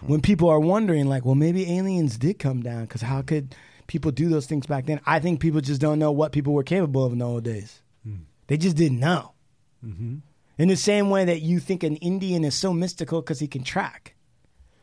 when 0.00 0.20
people 0.20 0.48
are 0.48 0.60
wondering, 0.60 1.06
like, 1.06 1.24
well, 1.24 1.34
maybe 1.34 1.76
aliens 1.76 2.16
did 2.16 2.38
come 2.38 2.62
down 2.62 2.82
because 2.82 3.02
how 3.02 3.22
could 3.22 3.54
people 3.86 4.10
do 4.10 4.28
those 4.28 4.46
things 4.46 4.66
back 4.66 4.86
then? 4.86 5.00
I 5.06 5.18
think 5.18 5.40
people 5.40 5.60
just 5.60 5.80
don't 5.80 5.98
know 5.98 6.12
what 6.12 6.32
people 6.32 6.52
were 6.52 6.62
capable 6.62 7.04
of 7.04 7.12
in 7.12 7.18
the 7.18 7.26
old 7.26 7.44
days. 7.44 7.82
Hmm. 8.04 8.24
They 8.46 8.56
just 8.56 8.76
didn't 8.76 9.00
know. 9.00 9.32
Mm-hmm. 9.84 10.16
In 10.58 10.68
the 10.68 10.76
same 10.76 11.10
way 11.10 11.24
that 11.24 11.42
you 11.42 11.60
think 11.60 11.82
an 11.82 11.96
Indian 11.96 12.44
is 12.44 12.54
so 12.54 12.72
mystical 12.72 13.20
because 13.20 13.40
he 13.40 13.46
can 13.46 13.62
track. 13.62 14.14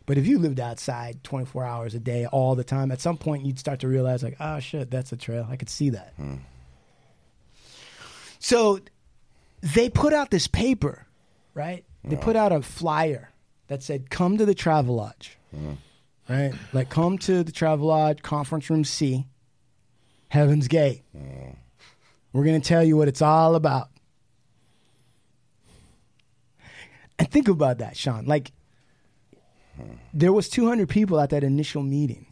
But 0.06 0.18
if 0.18 0.28
you 0.28 0.38
lived 0.38 0.60
outside 0.60 1.24
24 1.24 1.64
hours 1.64 1.96
a 1.96 2.00
day 2.00 2.26
all 2.28 2.56
the 2.56 2.64
time, 2.64 2.92
at 2.92 3.02
some 3.02 3.18
point 3.18 3.46
you'd 3.46 3.58
start 3.58 3.80
to 3.80 3.88
realize, 3.88 4.22
like, 4.22 4.36
oh 4.40 4.60
shit, 4.60 4.92
that's 4.92 5.12
a 5.12 5.18
trail. 5.18 5.48
I 5.50 5.56
could 5.56 5.70
see 5.70 5.90
that. 5.92 6.14
Hmm. 6.18 6.36
So 8.40 8.80
they 9.62 9.90
put 9.90 10.12
out 10.12 10.30
this 10.30 10.48
paper, 10.48 11.08
right? 11.54 11.86
They 12.04 12.18
put 12.18 12.36
out 12.36 12.52
a 12.52 12.62
flyer 12.62 13.30
that 13.74 13.82
said, 13.82 14.12
come 14.12 14.38
to 14.38 14.46
the 14.46 14.54
Travelodge, 14.54 15.30
mm. 15.56 15.78
right? 16.30 16.54
Like, 16.74 16.92
come 16.92 17.18
to 17.20 17.44
the 17.44 17.52
Travelodge, 17.52 18.22
Conference 18.22 18.70
Room 18.70 18.84
C, 18.84 19.26
Heaven's 20.28 20.68
Gate. 20.68 21.02
Mm. 21.18 21.56
We're 22.34 22.44
going 22.44 22.62
to 22.62 22.68
tell 22.68 22.84
you 22.84 22.98
what 22.98 23.08
it's 23.08 23.24
all 23.24 23.56
about. 23.56 23.90
And 27.18 27.32
think 27.32 27.48
about 27.48 27.80
that, 27.80 27.98
Sean. 27.98 28.26
Like, 28.26 28.52
hmm. 29.76 29.94
there 30.14 30.34
was 30.34 30.50
200 30.50 30.90
people 30.90 31.20
at 31.20 31.30
that 31.30 31.44
initial 31.44 31.84
meeting 31.84 32.26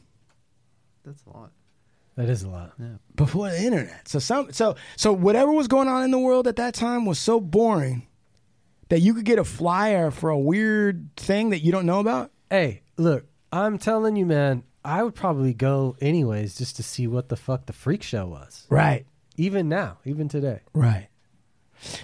That's 1.05 1.23
a 1.25 1.29
lot. 1.29 1.51
That 2.17 2.29
is 2.29 2.43
a 2.43 2.49
lot. 2.49 2.73
Yeah. 2.79 2.97
before 3.15 3.49
the 3.49 3.61
internet. 3.61 4.07
So 4.07 4.19
some 4.19 4.51
so 4.51 4.75
so 4.95 5.13
whatever 5.13 5.51
was 5.51 5.67
going 5.67 5.87
on 5.87 6.03
in 6.03 6.11
the 6.11 6.19
world 6.19 6.47
at 6.47 6.57
that 6.57 6.73
time 6.73 7.05
was 7.05 7.19
so 7.19 7.39
boring 7.39 8.07
that 8.91 8.99
you 8.99 9.13
could 9.13 9.23
get 9.23 9.39
a 9.39 9.45
flyer 9.45 10.11
for 10.11 10.29
a 10.29 10.37
weird 10.37 11.15
thing 11.15 11.51
that 11.51 11.59
you 11.59 11.71
don't 11.71 11.85
know 11.85 12.01
about. 12.01 12.29
Hey, 12.49 12.81
look, 12.97 13.25
I'm 13.49 13.77
telling 13.77 14.17
you, 14.17 14.25
man, 14.25 14.63
I 14.83 15.01
would 15.01 15.15
probably 15.15 15.53
go 15.53 15.95
anyways 16.01 16.57
just 16.57 16.75
to 16.75 16.83
see 16.83 17.07
what 17.07 17.29
the 17.29 17.37
fuck 17.37 17.67
the 17.67 17.73
freak 17.73 18.03
show 18.03 18.27
was. 18.27 18.67
Right. 18.69 19.05
Even 19.37 19.69
now, 19.69 19.99
even 20.03 20.27
today. 20.27 20.59
Right. 20.73 21.07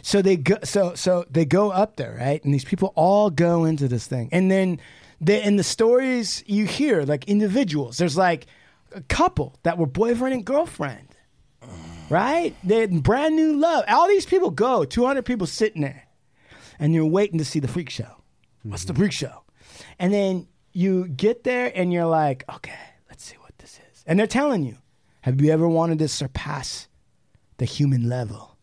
So 0.02 0.22
they 0.22 0.38
go. 0.38 0.56
So 0.64 0.96
so 0.96 1.26
they 1.30 1.44
go 1.44 1.72
up 1.72 1.98
there, 1.98 2.16
right? 2.18 2.42
And 2.46 2.54
these 2.54 2.64
people 2.64 2.94
all 2.96 3.30
go 3.30 3.66
into 3.66 3.90
this 3.90 4.08
thing, 4.08 4.30
and 4.32 4.50
then 4.50 4.80
the 5.20 5.46
in 5.46 5.58
the 5.58 5.64
stories 5.64 6.42
you 6.48 6.66
hear 6.66 7.04
like 7.04 7.26
individuals. 7.26 7.98
There's 7.98 8.18
like 8.18 8.48
a 8.94 9.02
couple 9.02 9.60
that 9.64 9.78
were 9.78 9.86
boyfriend 9.86 10.34
and 10.34 10.46
girlfriend, 10.46 11.10
right? 12.10 12.56
They 12.64 12.80
had 12.80 13.04
brand 13.04 13.36
new 13.36 13.58
love. 13.58 13.84
All 13.88 14.08
these 14.08 14.26
people 14.26 14.50
go. 14.50 14.84
Two 14.84 15.06
hundred 15.06 15.26
people 15.26 15.46
sitting 15.46 15.84
there, 15.84 16.07
and 16.80 16.94
you're 16.94 17.06
waiting 17.06 17.38
to 17.38 17.46
see 17.46 17.60
the 17.60 17.68
freak 17.68 17.90
show. 17.90 18.24
What's 18.64 18.86
the 18.86 18.94
freak 18.94 19.12
show? 19.12 19.44
And 20.00 20.14
then 20.14 20.48
you 20.74 21.08
get 21.08 21.44
there, 21.44 21.72
and 21.74 21.92
you're 21.92 22.06
like, 22.06 22.44
okay, 22.50 22.78
let's 23.10 23.24
see 23.24 23.36
what 23.38 23.58
this 23.58 23.80
is. 23.92 24.04
And 24.06 24.20
they're 24.20 24.28
telling 24.28 24.64
you, 24.64 24.78
have 25.22 25.42
you 25.42 25.52
ever 25.52 25.68
wanted 25.68 26.00
to 26.00 26.08
surpass 26.08 26.88
the 27.58 27.66
human 27.66 28.08
level? 28.08 28.58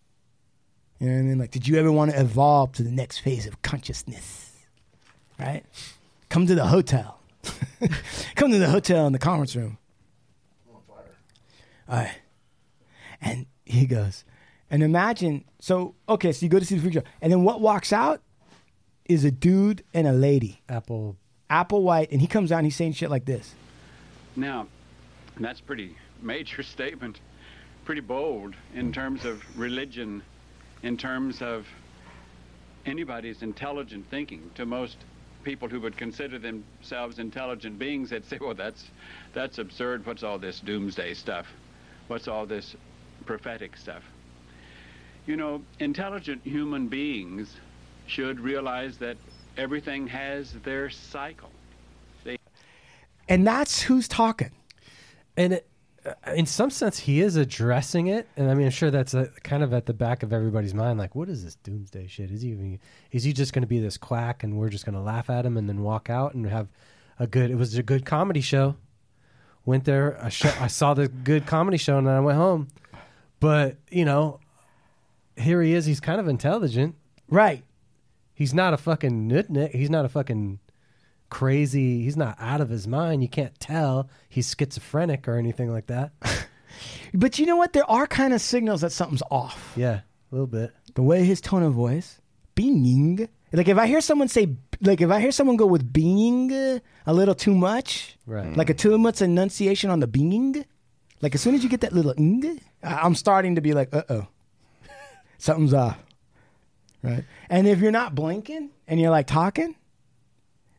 You 0.98 1.08
know 1.08 1.14
what 1.14 1.18
I 1.18 1.22
mean? 1.22 1.38
Like, 1.38 1.50
did 1.50 1.66
you 1.66 1.76
ever 1.76 1.90
want 1.90 2.12
to 2.12 2.20
evolve 2.20 2.72
to 2.72 2.82
the 2.82 2.90
next 2.90 3.18
phase 3.18 3.46
of 3.46 3.60
consciousness? 3.62 4.52
Right? 5.38 5.64
Come 6.28 6.46
to 6.46 6.54
the 6.54 6.66
hotel. 6.66 7.20
Come 8.36 8.52
to 8.52 8.58
the 8.58 8.68
hotel 8.68 9.06
in 9.06 9.12
the 9.12 9.18
conference 9.18 9.56
room. 9.56 9.78
I'm 10.68 10.76
on 10.76 10.82
fire. 10.88 11.16
All 11.88 11.96
right. 11.96 12.18
And 13.20 13.46
he 13.64 13.86
goes, 13.86 14.24
and 14.70 14.82
imagine, 14.82 15.44
so, 15.64 15.94
okay, 16.06 16.30
so 16.30 16.44
you 16.44 16.50
go 16.50 16.58
to 16.58 16.64
see 16.66 16.74
the 16.74 16.82
freak 16.82 16.92
show. 16.92 17.02
And 17.22 17.32
then 17.32 17.42
what 17.42 17.58
walks 17.58 17.90
out 17.90 18.20
is 19.06 19.24
a 19.24 19.30
dude 19.30 19.82
and 19.94 20.06
a 20.06 20.12
lady. 20.12 20.60
Apple. 20.68 21.16
Applewhite. 21.48 22.12
And 22.12 22.20
he 22.20 22.26
comes 22.26 22.52
out 22.52 22.58
and 22.58 22.66
he's 22.66 22.76
saying 22.76 22.92
shit 22.92 23.08
like 23.08 23.24
this. 23.24 23.54
Now, 24.36 24.66
that's 25.40 25.62
pretty 25.62 25.96
major 26.20 26.62
statement, 26.76 27.18
pretty 27.86 28.02
bold 28.02 28.54
in 28.74 28.92
terms 28.92 29.24
of 29.24 29.42
religion, 29.58 30.22
in 30.82 30.98
terms 30.98 31.40
of 31.40 31.66
anybody's 32.84 33.40
intelligent 33.40 34.04
thinking. 34.10 34.50
To 34.56 34.66
most 34.66 34.98
people 35.44 35.70
who 35.70 35.80
would 35.80 35.96
consider 35.96 36.38
themselves 36.38 37.18
intelligent 37.18 37.78
beings, 37.78 38.10
they'd 38.10 38.26
say, 38.26 38.36
"Well, 38.38 38.52
that's 38.52 38.90
that's 39.32 39.56
absurd. 39.56 40.04
What's 40.04 40.22
all 40.22 40.38
this 40.38 40.60
doomsday 40.60 41.14
stuff? 41.14 41.46
What's 42.08 42.28
all 42.28 42.44
this 42.44 42.76
prophetic 43.24 43.78
stuff?" 43.78 44.02
You 45.26 45.36
know, 45.36 45.62
intelligent 45.78 46.42
human 46.44 46.88
beings 46.88 47.56
should 48.06 48.40
realize 48.40 48.98
that 48.98 49.16
everything 49.56 50.06
has 50.08 50.52
their 50.64 50.90
cycle. 50.90 51.50
They 52.24 52.38
And 53.28 53.46
that's 53.46 53.82
who's 53.82 54.06
talking. 54.06 54.50
And 55.36 55.54
it, 55.54 55.68
uh, 56.04 56.12
in 56.36 56.44
some 56.44 56.68
sense, 56.68 56.98
he 56.98 57.20
is 57.20 57.36
addressing 57.36 58.08
it, 58.08 58.28
and 58.36 58.50
I 58.50 58.54
mean, 58.54 58.66
I'm 58.66 58.72
sure 58.72 58.90
that's 58.90 59.14
uh 59.14 59.28
kind 59.42 59.62
of 59.62 59.72
at 59.72 59.86
the 59.86 59.94
back 59.94 60.22
of 60.22 60.32
everybody's 60.32 60.74
mind. 60.74 60.98
Like, 60.98 61.14
what 61.14 61.30
is 61.30 61.44
this 61.44 61.54
doomsday 61.56 62.06
shit? 62.06 62.30
Is 62.30 62.42
he 62.42 62.50
even, 62.50 62.78
is 63.10 63.24
he 63.24 63.32
just 63.32 63.54
going 63.54 63.62
to 63.62 63.68
be 63.68 63.80
this 63.80 63.96
quack, 63.96 64.42
and 64.42 64.58
we're 64.58 64.68
just 64.68 64.84
going 64.84 64.94
to 64.94 65.00
laugh 65.00 65.30
at 65.30 65.46
him 65.46 65.56
and 65.56 65.66
then 65.68 65.82
walk 65.82 66.10
out 66.10 66.34
and 66.34 66.46
have 66.46 66.68
a 67.18 67.26
good? 67.26 67.50
It 67.50 67.54
was 67.54 67.74
a 67.76 67.82
good 67.82 68.04
comedy 68.04 68.42
show. 68.42 68.76
Went 69.64 69.84
there, 69.84 70.22
I, 70.22 70.28
sh- 70.28 70.44
I 70.60 70.66
saw 70.66 70.92
the 70.92 71.08
good 71.08 71.46
comedy 71.46 71.78
show, 71.78 71.96
and 71.96 72.06
then 72.06 72.14
I 72.14 72.20
went 72.20 72.36
home. 72.36 72.68
But 73.40 73.78
you 73.90 74.04
know, 74.04 74.40
here 75.36 75.62
he 75.62 75.72
is. 75.72 75.86
He's 75.86 76.00
kind 76.00 76.20
of 76.20 76.28
intelligent, 76.28 76.94
right? 77.28 77.64
He's 78.34 78.52
not 78.54 78.74
a 78.74 78.76
fucking 78.76 79.28
nutnik. 79.30 79.70
He's 79.72 79.90
not 79.90 80.04
a 80.04 80.08
fucking 80.08 80.58
crazy. 81.30 82.02
He's 82.02 82.16
not 82.16 82.36
out 82.40 82.60
of 82.60 82.68
his 82.68 82.86
mind. 82.86 83.22
You 83.22 83.28
can't 83.28 83.58
tell 83.60 84.08
he's 84.28 84.54
schizophrenic 84.58 85.26
or 85.28 85.36
anything 85.36 85.70
like 85.72 85.86
that. 85.86 86.12
But 87.16 87.38
you 87.38 87.46
know 87.46 87.54
what? 87.56 87.72
There 87.72 87.88
are 87.88 88.08
kind 88.08 88.34
of 88.34 88.40
signals 88.40 88.80
that 88.80 88.90
something's 88.90 89.22
off. 89.30 89.72
Yeah, 89.76 90.00
a 90.00 90.02
little 90.32 90.48
bit. 90.48 90.72
The 90.94 91.02
way 91.02 91.24
his 91.24 91.40
tone 91.40 91.62
of 91.62 91.72
voice, 91.72 92.20
being 92.56 93.28
like 93.52 93.68
if 93.68 93.78
I 93.78 93.86
hear 93.86 94.00
someone 94.00 94.26
say 94.26 94.56
like 94.80 95.00
if 95.00 95.08
I 95.08 95.20
hear 95.20 95.30
someone 95.30 95.56
go 95.56 95.66
with 95.66 95.92
being 95.92 96.50
a 97.06 97.14
little 97.14 97.36
too 97.36 97.54
much, 97.54 98.18
Right. 98.26 98.56
Like 98.56 98.70
a 98.70 98.74
too 98.74 98.98
much 98.98 99.22
enunciation 99.22 99.88
on 99.90 100.00
the 100.00 100.08
being, 100.08 100.64
like 101.22 101.36
as 101.36 101.40
soon 101.42 101.54
as 101.54 101.62
you 101.62 101.70
get 101.70 101.82
that 101.82 101.92
little 101.92 102.14
ing, 102.18 102.60
I- 102.82 102.94
I'm 103.02 103.14
starting 103.14 103.54
to 103.54 103.60
be 103.60 103.72
like, 103.72 103.94
uh 103.94 104.02
oh, 104.08 104.26
something's 105.38 105.74
off, 105.74 105.98
right? 107.02 107.24
And 107.48 107.66
if 107.66 107.80
you're 107.80 107.92
not 107.92 108.14
blinking 108.14 108.70
and 108.86 109.00
you're 109.00 109.10
like 109.10 109.26
talking, 109.26 109.74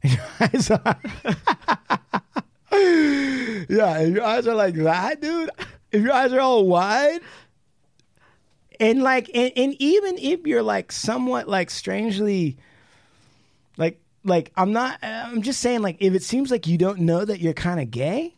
and 0.04 0.14
your 0.18 0.26
eyes 0.40 0.72
are, 0.72 0.98
yeah, 3.70 4.00
if 4.00 4.16
your 4.16 4.24
eyes 4.24 4.48
are 4.48 4.56
like 4.56 4.76
that, 4.76 5.22
dude. 5.22 5.50
If 5.92 6.02
your 6.02 6.12
eyes 6.12 6.34
are 6.34 6.42
all 6.42 6.68
wide, 6.68 7.22
and 8.80 9.02
like 9.02 9.30
and, 9.34 9.52
and 9.56 9.76
even 9.80 10.18
if 10.18 10.46
you're 10.46 10.64
like 10.64 10.92
somewhat 10.92 11.48
like 11.48 11.70
strangely 11.70 12.58
like 13.78 14.00
like 14.24 14.52
i'm 14.56 14.72
not 14.72 15.00
i'm 15.02 15.42
just 15.42 15.60
saying 15.60 15.82
like 15.82 15.98
if 16.00 16.14
it 16.14 16.24
seems 16.24 16.52
like 16.52 16.68
you 16.68 16.78
don't 16.78 17.00
know 17.00 17.24
that 17.24 17.40
you're 17.40 17.54
kind 17.54 17.80
of 17.80 17.92
gay 17.92 18.34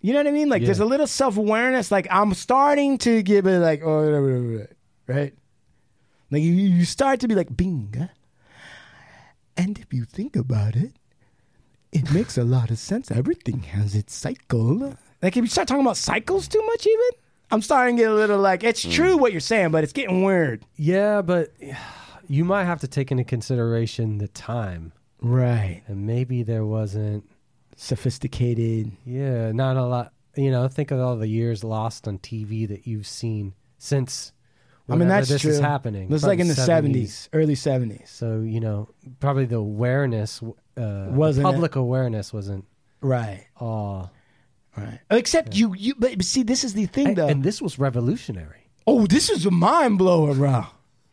you 0.00 0.12
know 0.12 0.18
what 0.18 0.26
i 0.26 0.30
mean 0.30 0.48
like 0.48 0.64
there's 0.64 0.80
a 0.80 0.84
little 0.84 1.06
self-awareness 1.06 1.90
like 1.90 2.06
i'm 2.10 2.32
starting 2.34 2.98
to 2.98 3.22
give 3.22 3.46
it 3.46 3.58
like 3.58 3.82
oh 3.82 4.66
right 5.08 5.34
like 6.30 6.42
you, 6.42 6.52
you 6.52 6.84
start 6.84 7.18
to 7.20 7.26
be 7.26 7.34
like 7.34 7.56
bing 7.56 8.08
and 9.56 9.78
if 9.78 9.92
you 9.92 10.04
think 10.04 10.36
about 10.36 10.76
it 10.76 10.92
it 11.90 12.12
makes 12.12 12.38
a 12.38 12.44
lot 12.44 12.70
of 12.70 12.78
sense 12.78 13.10
everything 13.10 13.60
has 13.60 13.94
its 13.94 14.14
cycle 14.14 14.94
like 15.22 15.36
if 15.36 15.42
you 15.42 15.48
start 15.48 15.66
talking 15.66 15.84
about 15.84 15.96
cycles 15.96 16.46
too 16.46 16.64
much 16.66 16.86
even 16.86 17.10
i'm 17.50 17.62
starting 17.62 17.96
to 17.96 18.02
get 18.02 18.10
a 18.12 18.14
little 18.14 18.38
like 18.38 18.62
it's 18.62 18.84
mm. 18.84 18.92
true 18.92 19.16
what 19.16 19.32
you're 19.32 19.40
saying 19.40 19.70
but 19.70 19.82
it's 19.82 19.92
getting 19.92 20.22
weird 20.22 20.64
Yeah, 20.76 21.22
but 21.22 21.52
you 22.28 22.44
might 22.44 22.64
have 22.64 22.80
to 22.80 22.88
take 22.88 23.10
into 23.10 23.24
consideration 23.24 24.18
the 24.18 24.28
time. 24.28 24.92
Right. 25.20 25.82
And 25.86 26.06
maybe 26.06 26.42
there 26.42 26.64
wasn't 26.64 27.28
sophisticated. 27.74 28.92
Yeah, 29.04 29.50
not 29.52 29.76
a 29.76 29.84
lot. 29.84 30.12
You 30.36 30.50
know, 30.50 30.68
think 30.68 30.90
of 30.90 31.00
all 31.00 31.16
the 31.16 31.26
years 31.26 31.64
lost 31.64 32.06
on 32.06 32.18
TV 32.18 32.68
that 32.68 32.86
you've 32.86 33.06
seen 33.06 33.54
since. 33.78 34.32
I 34.88 34.92
mean, 34.92 35.00
whenever 35.00 35.20
that's 35.20 35.28
this 35.28 35.42
true. 35.42 35.50
is 35.50 35.58
happening. 35.60 36.04
It 36.04 36.10
was 36.10 36.22
probably 36.22 36.36
like 36.36 36.40
in 36.42 36.48
the 36.48 36.54
70s, 36.54 37.28
early 37.32 37.54
70s. 37.54 38.08
So 38.08 38.40
you 38.40 38.60
know, 38.60 38.88
probably 39.20 39.44
the 39.44 39.56
awareness, 39.56 40.42
uh, 40.76 41.06
Wasn't 41.10 41.46
it? 41.46 41.50
public 41.50 41.76
awareness 41.76 42.32
wasn't 42.32 42.64
Right. 43.00 43.46
Oh, 43.60 44.08
right. 44.76 44.98
Except 45.10 45.54
you, 45.54 45.74
you. 45.76 45.94
But 45.98 46.16
but 46.16 46.24
see, 46.24 46.42
this 46.42 46.64
is 46.64 46.74
the 46.74 46.86
thing, 46.86 47.14
though. 47.14 47.28
and 47.28 47.42
this 47.44 47.60
was 47.62 47.78
revolutionary. 47.78 48.70
oh, 48.86 49.06
this 49.06 49.28
is 49.30 49.44
a 49.46 49.50
mind 49.50 49.98
blower, 49.98 50.34
bro. 50.34 50.64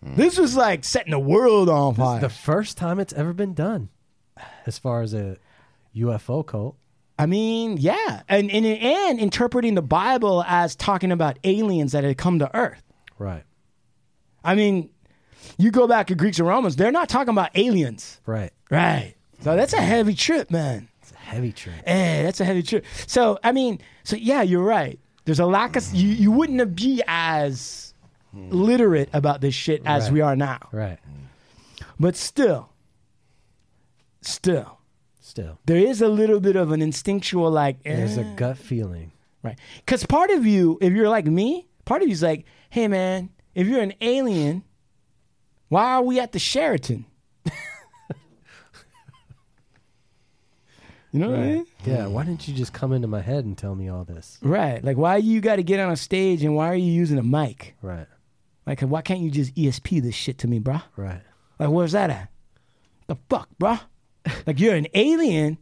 This 0.01 0.37
was 0.37 0.55
like 0.55 0.83
setting 0.83 1.11
the 1.11 1.19
world 1.19 1.67
on 1.67 1.93
This 1.93 1.97
is 1.99 2.03
fire. 2.05 2.19
the 2.21 2.29
first 2.29 2.77
time 2.77 2.99
it's 2.99 3.13
ever 3.13 3.33
been 3.33 3.55
done, 3.55 3.89
as 4.67 4.77
far 4.77 5.01
as 5.01 5.15
a 5.15 5.37
UFO 5.95 6.45
cult. 6.45 6.75
I 7.17 7.25
mean, 7.25 7.77
yeah, 7.77 8.21
and, 8.29 8.51
and 8.51 8.65
and 8.65 9.19
interpreting 9.19 9.73
the 9.75 9.81
Bible 9.81 10.43
as 10.47 10.75
talking 10.75 11.11
about 11.11 11.39
aliens 11.43 11.93
that 11.93 12.03
had 12.03 12.17
come 12.19 12.37
to 12.39 12.55
Earth. 12.55 12.83
Right. 13.17 13.43
I 14.45 14.55
mean, 14.55 14.89
you 15.57 15.71
go 15.71 15.87
back 15.87 16.07
to 16.07 16.15
Greeks 16.15 16.39
and 16.39 16.47
Romans; 16.47 16.75
they're 16.75 16.91
not 16.91 17.09
talking 17.09 17.31
about 17.31 17.49
aliens, 17.55 18.21
Right. 18.25 18.51
right? 18.69 19.15
So 19.41 19.55
that's 19.55 19.73
a 19.73 19.81
heavy 19.81 20.13
trip, 20.15 20.49
man. 20.51 20.87
It's 21.01 21.11
a 21.11 21.17
heavy 21.17 21.51
trip. 21.51 21.75
Eh, 21.85 22.23
that's 22.23 22.39
a 22.39 22.45
heavy 22.45 22.63
trip. 22.63 22.85
So 23.07 23.37
I 23.43 23.51
mean, 23.51 23.79
so 24.03 24.15
yeah, 24.15 24.41
you're 24.41 24.63
right. 24.63 24.99
There's 25.25 25.39
a 25.39 25.45
lack 25.45 25.75
of 25.75 25.83
you. 25.93 26.07
You 26.09 26.31
wouldn't 26.31 26.75
be 26.75 27.01
as 27.07 27.93
literate 28.33 29.09
about 29.13 29.41
this 29.41 29.55
shit 29.55 29.81
as 29.85 30.05
Right. 30.05 30.13
we 30.13 30.21
are 30.21 30.35
now. 30.35 30.59
Right. 30.71 30.99
But 31.99 32.15
still, 32.15 32.69
still, 34.21 34.79
Still, 35.21 35.59
there 35.65 35.77
is 35.77 36.01
a 36.01 36.07
little 36.07 36.39
bit 36.39 36.55
of 36.55 36.71
an 36.71 36.81
instinctual 36.81 37.49
like. 37.49 37.81
there's 37.83 38.17
eh. 38.17 38.21
a 38.21 38.35
gut 38.35 38.57
feeling. 38.57 39.11
Right. 39.43 39.57
Because 39.77 40.05
part 40.05 40.29
of 40.31 40.45
you, 40.45 40.77
if 40.81 40.93
you're 40.93 41.09
like 41.09 41.25
me, 41.25 41.67
part 41.85 42.01
of 42.01 42.07
you's 42.09 42.23
like, 42.23 42.45
hey, 42.69 42.87
man, 42.87 43.29
if 43.55 43.67
you're 43.67 43.81
an 43.81 43.93
alien, 44.01 44.63
why 45.69 45.93
are 45.93 46.03
we 46.03 46.19
at 46.19 46.33
the 46.33 46.39
Sheraton? 46.39 47.05
you 47.45 47.51
know 51.13 51.29
what 51.29 51.39
I 51.39 51.43
mean? 51.43 51.65
Yeah. 51.85 52.07
Why 52.07 52.25
didn't 52.25 52.47
you 52.47 52.53
just 52.53 52.73
come 52.73 52.91
into 52.93 53.07
my 53.07 53.21
head 53.21 53.45
and 53.45 53.57
tell 53.57 53.73
me 53.73 53.87
all 53.87 54.03
this? 54.03 54.37
Right. 54.41 54.83
Like, 54.83 54.97
why 54.97 55.17
you 55.17 55.39
got 55.41 55.55
to 55.55 55.63
get 55.63 55.79
on 55.79 55.91
a 55.91 55.95
stage 55.95 56.43
and 56.43 56.55
why 56.55 56.67
are 56.69 56.75
you 56.75 56.91
using 56.91 57.17
a 57.17 57.23
mic? 57.23 57.75
Right. 57.81 58.07
Like, 58.67 58.81
why 58.81 59.01
can't 59.01 59.21
you 59.21 59.31
just 59.31 59.55
ESP 59.55 60.01
this 60.01 60.15
shit 60.15 60.37
to 60.39 60.47
me, 60.47 60.59
bruh? 60.59 60.83
Right. 60.97 61.21
Like, 61.57 61.69
where's 61.69 61.93
that 61.93 62.09
at? 62.09 62.29
The 63.07 63.15
fuck, 63.29 63.47
bruh? 63.59 63.79
like, 64.45 64.59
you're 64.59 64.75
an 64.75 64.87
alien, 64.93 65.57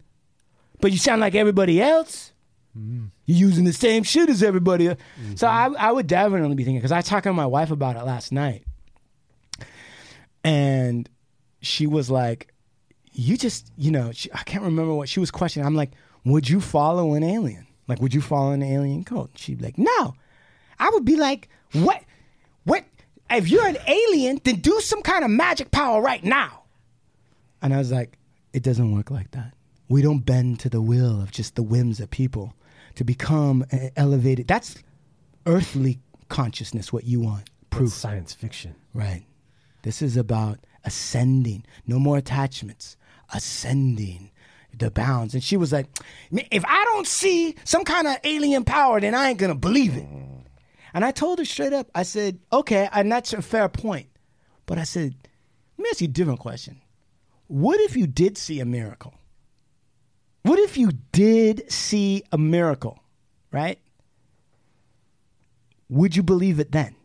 but 0.81 0.91
you 0.91 0.97
sound 0.97 1.21
like 1.21 1.35
everybody 1.35 1.81
else. 1.81 2.32
Mm. 2.77 3.11
You're 3.25 3.37
using 3.37 3.65
the 3.65 3.73
same 3.73 4.03
shit 4.03 4.29
as 4.29 4.41
everybody. 4.41 4.89
else. 4.89 4.99
Mm-hmm. 5.21 5.35
So 5.35 5.47
I, 5.47 5.71
I 5.77 5.91
would 5.91 6.07
definitely 6.07 6.55
be 6.55 6.63
thinking 6.63 6.79
because 6.79 6.91
I 6.91 7.01
talking 7.01 7.29
to 7.29 7.33
my 7.33 7.45
wife 7.45 7.71
about 7.71 7.95
it 7.95 8.03
last 8.03 8.31
night, 8.31 8.65
and 10.43 11.09
she 11.61 11.87
was 11.87 12.09
like, 12.09 12.53
"You 13.11 13.37
just, 13.37 13.71
you 13.77 13.91
know, 13.91 14.11
she, 14.11 14.31
I 14.33 14.43
can't 14.43 14.63
remember 14.63 14.93
what 14.93 15.09
she 15.09 15.19
was 15.19 15.31
questioning." 15.31 15.65
I'm 15.67 15.75
like, 15.75 15.91
"Would 16.25 16.49
you 16.49 16.59
follow 16.59 17.13
an 17.13 17.23
alien? 17.23 17.67
Like, 17.87 18.01
would 18.01 18.13
you 18.13 18.21
follow 18.21 18.51
an 18.51 18.63
alien 18.63 19.03
cult?" 19.03 19.31
She'd 19.35 19.59
be 19.59 19.65
like, 19.65 19.77
"No." 19.77 20.15
I 20.79 20.89
would 20.89 21.05
be 21.05 21.15
like, 21.15 21.49
"What? 21.73 22.01
What?" 22.63 22.83
if 23.29 23.49
you're 23.49 23.67
an 23.67 23.77
alien, 23.87 24.39
then 24.43 24.57
do 24.57 24.79
some 24.79 25.01
kind 25.01 25.23
of 25.23 25.31
magic 25.31 25.71
power 25.71 26.01
right 26.01 26.23
now. 26.23 26.63
And 27.61 27.73
I 27.73 27.77
was 27.77 27.91
like, 27.91 28.17
it 28.51 28.63
doesn't 28.63 28.93
work 28.93 29.09
like 29.09 29.31
that. 29.31 29.53
We 29.89 30.01
don't 30.01 30.19
bend 30.19 30.59
to 30.61 30.69
the 30.69 30.81
will 30.81 31.21
of 31.21 31.31
just 31.31 31.55
the 31.55 31.63
whims 31.63 31.99
of 31.99 32.09
people 32.09 32.53
to 32.95 33.03
become 33.03 33.65
elevated. 33.95 34.47
That's 34.47 34.75
earthly 35.45 35.99
consciousness, 36.29 36.93
what 36.93 37.05
you 37.05 37.21
want. 37.21 37.49
Proof. 37.69 37.89
That's 37.89 37.95
science 37.95 38.33
fiction. 38.33 38.75
Right. 38.93 39.25
This 39.81 40.01
is 40.01 40.17
about 40.17 40.59
ascending. 40.83 41.65
No 41.87 41.99
more 41.99 42.17
attachments. 42.17 42.97
Ascending 43.33 44.31
the 44.77 44.89
bounds. 44.91 45.33
And 45.33 45.43
she 45.43 45.57
was 45.57 45.71
like, 45.71 45.87
if 46.31 46.63
I 46.65 46.83
don't 46.85 47.07
see 47.07 47.55
some 47.63 47.83
kind 47.83 48.07
of 48.07 48.17
alien 48.23 48.63
power, 48.63 48.99
then 48.99 49.13
I 49.13 49.29
ain't 49.29 49.39
gonna 49.39 49.55
believe 49.55 49.95
it. 49.95 50.03
Mm. 50.03 50.43
And 50.93 51.03
I 51.03 51.11
told 51.11 51.39
her 51.39 51.45
straight 51.45 51.73
up, 51.73 51.89
I 51.95 52.03
said, 52.03 52.39
okay, 52.51 52.87
and 52.93 53.11
that's 53.11 53.33
a 53.33 53.41
fair 53.41 53.69
point. 53.69 54.07
But 54.65 54.77
I 54.77 54.83
said, 54.83 55.15
let 55.77 55.83
me 55.83 55.89
ask 55.89 56.01
you 56.01 56.05
a 56.05 56.11
different 56.11 56.39
question. 56.39 56.81
What 57.47 57.79
if 57.81 57.95
you 57.97 58.07
did 58.07 58.37
see 58.37 58.59
a 58.59 58.65
miracle? 58.65 59.13
What 60.43 60.59
if 60.59 60.77
you 60.77 60.91
did 61.11 61.71
see 61.71 62.23
a 62.31 62.37
miracle, 62.37 62.99
right? 63.51 63.79
Would 65.89 66.15
you 66.15 66.23
believe 66.23 66.59
it 66.59 66.71
then? 66.71 66.95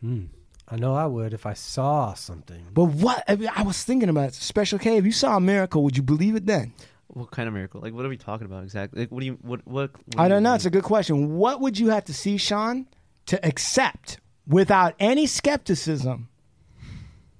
Hmm. 0.00 0.24
I 0.68 0.76
know 0.76 0.94
I 0.94 1.06
would 1.06 1.32
if 1.32 1.46
I 1.46 1.54
saw 1.54 2.14
something. 2.14 2.66
But 2.72 2.86
what 2.86 3.22
I, 3.28 3.36
mean, 3.36 3.50
I 3.54 3.62
was 3.62 3.84
thinking 3.84 4.08
about 4.08 4.34
Special 4.34 4.78
K. 4.80 4.96
If 4.96 5.04
you 5.04 5.12
saw 5.12 5.36
a 5.36 5.40
miracle, 5.40 5.84
would 5.84 5.96
you 5.96 6.02
believe 6.02 6.34
it 6.34 6.46
then? 6.46 6.74
What 7.06 7.30
kind 7.30 7.46
of 7.46 7.54
miracle? 7.54 7.80
Like, 7.80 7.94
what 7.94 8.04
are 8.04 8.08
we 8.08 8.16
talking 8.16 8.46
about 8.46 8.64
exactly? 8.64 9.00
Like, 9.02 9.12
what 9.12 9.20
do 9.20 9.26
you 9.26 9.38
what 9.42 9.66
what? 9.66 9.92
what 9.92 10.18
I 10.18 10.24
do 10.24 10.28
don't 10.30 10.38
you 10.38 10.42
know. 10.42 10.50
mean? 10.50 10.56
It's 10.56 10.64
a 10.66 10.70
good 10.70 10.82
question. 10.82 11.36
What 11.36 11.60
would 11.60 11.78
you 11.78 11.88
have 11.90 12.04
to 12.06 12.14
see, 12.14 12.36
Sean, 12.36 12.88
to 13.26 13.46
accept 13.46 14.18
without 14.46 14.94
any 14.98 15.26
skepticism? 15.26 16.28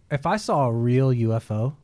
If 0.09 0.25
I 0.25 0.37
saw 0.37 0.67
a 0.67 0.73
real 0.73 1.11
UFO, 1.11 1.75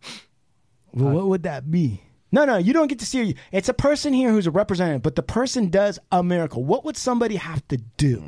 Well, 0.93 1.14
what 1.14 1.26
would 1.26 1.43
that 1.45 1.70
be? 1.70 2.03
No, 2.30 2.45
no, 2.47 2.57
you 2.57 2.72
don't 2.72 2.88
get 2.88 2.99
to 3.01 3.07
see 3.07 3.30
it. 3.30 3.36
It's 3.51 3.68
a 3.68 3.74
person 3.74 4.12
here 4.14 4.30
who's 4.30 4.47
a 4.47 4.51
representative, 4.51 5.03
but 5.03 5.16
the 5.16 5.22
person 5.22 5.68
does 5.68 5.99
a 6.11 6.22
miracle. 6.22 6.64
What 6.64 6.84
would 6.84 6.97
somebody 6.97 7.36
have 7.36 7.66
to 7.68 7.76
do? 7.76 8.24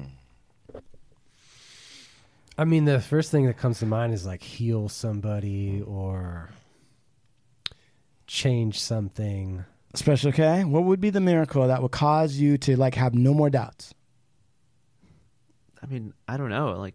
I 2.57 2.65
mean, 2.65 2.85
the 2.85 3.01
first 3.01 3.31
thing 3.31 3.47
that 3.47 3.57
comes 3.57 3.81
to 3.81 3.87
mind 3.87 4.13
is 4.13 4.25
like 4.25 4.43
heal 4.43 4.89
somebody 4.89 5.83
or 5.83 6.51
change 8.27 8.79
something. 8.79 9.65
Special 9.95 10.33
K, 10.33 10.65
what 10.65 10.85
would 10.85 11.01
be 11.01 11.11
the 11.11 11.21
miracle 11.21 11.67
that 11.67 11.83
would 11.83 11.91
cause 11.93 12.37
you 12.37 12.59
to 12.59 12.77
like 12.77 12.95
have 12.95 13.15
no 13.15 13.33
more 13.33 13.51
doubts? 13.51 13.95
I 15.83 15.87
mean, 15.87 16.13
I 16.29 16.37
don't 16.37 16.51
know. 16.51 16.73
Like, 16.79 16.95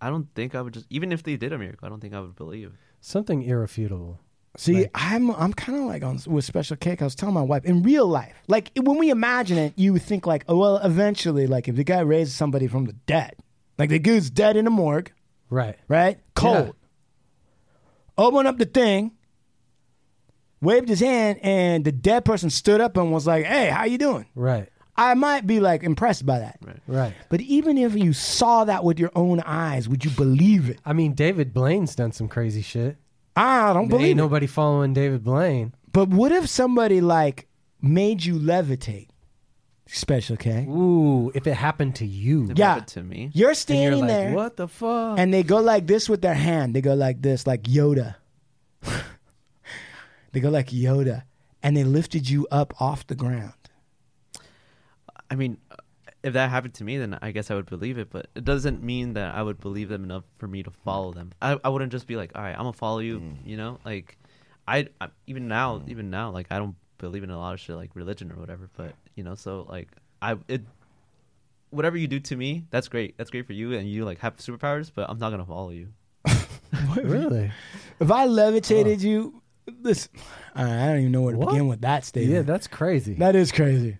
I 0.00 0.10
don't 0.10 0.28
think 0.34 0.54
I 0.54 0.62
would 0.62 0.74
just 0.74 0.86
even 0.90 1.12
if 1.12 1.22
they 1.22 1.36
did 1.36 1.52
a 1.52 1.58
miracle, 1.58 1.86
I 1.86 1.88
don't 1.88 2.00
think 2.00 2.14
I 2.14 2.20
would 2.20 2.36
believe. 2.36 2.72
Something 3.00 3.42
irrefutable. 3.42 4.20
See, 4.56 4.86
I'm 4.94 5.30
I'm 5.32 5.52
kind 5.52 5.78
of 5.78 5.84
like 5.86 6.04
on 6.04 6.20
with 6.26 6.44
Special 6.44 6.76
K. 6.76 6.96
I 7.00 7.04
was 7.04 7.14
telling 7.16 7.34
my 7.34 7.42
wife 7.42 7.64
in 7.64 7.82
real 7.82 8.06
life, 8.06 8.34
like 8.46 8.70
when 8.76 8.98
we 8.98 9.10
imagine 9.10 9.58
it, 9.58 9.72
you 9.76 9.98
think 9.98 10.26
like, 10.26 10.44
oh 10.48 10.56
well, 10.56 10.76
eventually, 10.78 11.46
like 11.48 11.66
if 11.66 11.74
the 11.74 11.82
guy 11.84 12.00
raises 12.00 12.34
somebody 12.34 12.68
from 12.68 12.84
the 12.84 12.92
dead, 12.92 13.34
like 13.78 13.90
the 13.90 13.98
dude's 13.98 14.30
dead 14.30 14.56
in 14.56 14.64
the 14.64 14.70
morgue, 14.70 15.10
Right. 15.50 15.76
right? 15.88 16.18
Cold. 16.34 16.76
Open 18.16 18.46
up 18.46 18.58
the 18.58 18.64
thing, 18.64 19.10
waved 20.60 20.88
his 20.88 21.00
hand, 21.00 21.40
and 21.42 21.84
the 21.84 21.90
dead 21.92 22.24
person 22.24 22.48
stood 22.48 22.80
up 22.80 22.96
and 22.96 23.10
was 23.12 23.26
like, 23.26 23.44
"Hey, 23.44 23.70
how 23.70 23.84
you 23.84 23.98
doing?" 23.98 24.26
Right. 24.36 24.68
I 24.96 25.14
might 25.14 25.44
be 25.48 25.58
like 25.58 25.82
impressed 25.82 26.24
by 26.24 26.38
that. 26.38 26.58
Right. 26.64 26.80
Right. 26.86 27.14
But 27.28 27.40
even 27.40 27.76
if 27.76 27.96
you 27.96 28.12
saw 28.12 28.64
that 28.66 28.84
with 28.84 29.00
your 29.00 29.10
own 29.16 29.40
eyes, 29.40 29.88
would 29.88 30.04
you 30.04 30.12
believe 30.12 30.70
it? 30.70 30.78
I 30.84 30.92
mean, 30.92 31.14
David 31.14 31.52
Blaine's 31.52 31.96
done 31.96 32.12
some 32.12 32.28
crazy 32.28 32.62
shit. 32.62 32.96
I 33.36 33.72
don't 33.72 33.88
believe 33.88 34.06
Ain't 34.08 34.18
it. 34.18 34.22
nobody 34.22 34.46
following 34.46 34.92
David 34.94 35.24
Blaine. 35.24 35.74
But 35.92 36.08
what 36.08 36.30
if 36.32 36.48
somebody 36.48 37.00
like 37.00 37.46
made 37.82 38.24
you 38.24 38.34
levitate? 38.38 39.08
Special 39.86 40.36
K. 40.36 40.64
Ooh, 40.68 41.30
if 41.34 41.46
it 41.46 41.54
happened 41.54 41.96
to 41.96 42.06
you. 42.06 42.50
It 42.50 42.58
Yeah. 42.58 42.68
happened 42.74 42.88
to 42.88 43.02
me. 43.02 43.30
You're 43.34 43.50
And 43.50 43.58
standing 43.58 43.88
you're 43.88 43.96
like, 43.98 44.08
there, 44.08 44.34
what 44.34 44.56
the 44.56 44.66
fuck? 44.68 45.18
and 45.18 45.32
they 45.32 45.42
go 45.42 45.60
like 45.60 45.86
this 45.86 46.08
with 46.08 46.22
their 46.22 46.34
hand. 46.34 46.74
They 46.74 46.80
go 46.80 46.94
like 46.94 47.20
this, 47.22 47.46
like 47.46 47.64
Yoda. 47.64 48.14
they 50.32 50.40
go 50.40 50.50
like 50.50 50.68
Yoda, 50.70 51.24
and 51.62 51.76
they 51.76 51.84
lifted 51.84 52.28
you 52.28 52.46
up 52.50 52.80
off 52.80 53.06
the 53.06 53.14
ground. 53.14 53.52
I 55.30 55.36
mean, 55.36 55.58
if 56.24 56.32
that 56.32 56.48
happened 56.48 56.72
to 56.74 56.84
me, 56.84 56.96
then 56.96 57.18
I 57.20 57.30
guess 57.32 57.50
I 57.50 57.54
would 57.54 57.66
believe 57.66 57.98
it. 57.98 58.08
But 58.10 58.28
it 58.34 58.44
doesn't 58.44 58.82
mean 58.82 59.12
that 59.12 59.34
I 59.34 59.42
would 59.42 59.60
believe 59.60 59.90
them 59.90 60.02
enough 60.02 60.24
for 60.38 60.48
me 60.48 60.62
to 60.62 60.70
mm. 60.70 60.74
follow 60.82 61.12
them. 61.12 61.32
I, 61.40 61.58
I 61.62 61.68
wouldn't 61.68 61.92
just 61.92 62.06
be 62.06 62.16
like, 62.16 62.32
all 62.34 62.42
right, 62.42 62.52
I'm 62.52 62.60
gonna 62.60 62.72
follow 62.72 62.98
you. 62.98 63.20
Mm. 63.20 63.36
You 63.44 63.58
know, 63.58 63.78
like 63.84 64.18
I, 64.66 64.88
I 65.00 65.08
even 65.26 65.46
now, 65.46 65.78
mm. 65.78 65.88
even 65.88 66.08
now, 66.10 66.30
like 66.30 66.46
I 66.50 66.58
don't 66.58 66.74
believe 66.96 67.22
in 67.22 67.30
a 67.30 67.38
lot 67.38 67.52
of 67.52 67.60
shit 67.60 67.76
like 67.76 67.90
religion 67.94 68.32
or 68.32 68.36
whatever. 68.36 68.70
But 68.74 68.94
you 69.14 69.22
know, 69.22 69.34
so 69.34 69.66
like 69.68 69.88
I 70.20 70.36
it. 70.48 70.62
Whatever 71.70 71.96
you 71.96 72.06
do 72.06 72.20
to 72.20 72.36
me, 72.36 72.64
that's 72.70 72.86
great. 72.86 73.18
That's 73.18 73.30
great 73.30 73.46
for 73.46 73.52
you, 73.52 73.74
and 73.74 73.88
you 73.88 74.04
like 74.04 74.20
have 74.20 74.36
superpowers. 74.36 74.90
But 74.94 75.10
I'm 75.10 75.18
not 75.18 75.30
gonna 75.30 75.44
follow 75.44 75.70
you. 75.70 75.88
really? 76.96 77.50
If 77.98 78.12
I 78.12 78.26
levitated 78.26 79.02
you, 79.02 79.42
this 79.66 80.08
I 80.54 80.62
don't 80.62 81.00
even 81.00 81.12
know 81.12 81.22
where 81.22 81.32
to 81.32 81.38
What? 81.38 81.48
begin 81.50 81.66
with 81.66 81.80
that 81.80 82.04
statement. 82.04 82.34
Yeah, 82.34 82.42
that's 82.42 82.68
crazy. 82.68 83.14
That 83.14 83.34
is 83.34 83.50
crazy. 83.50 83.98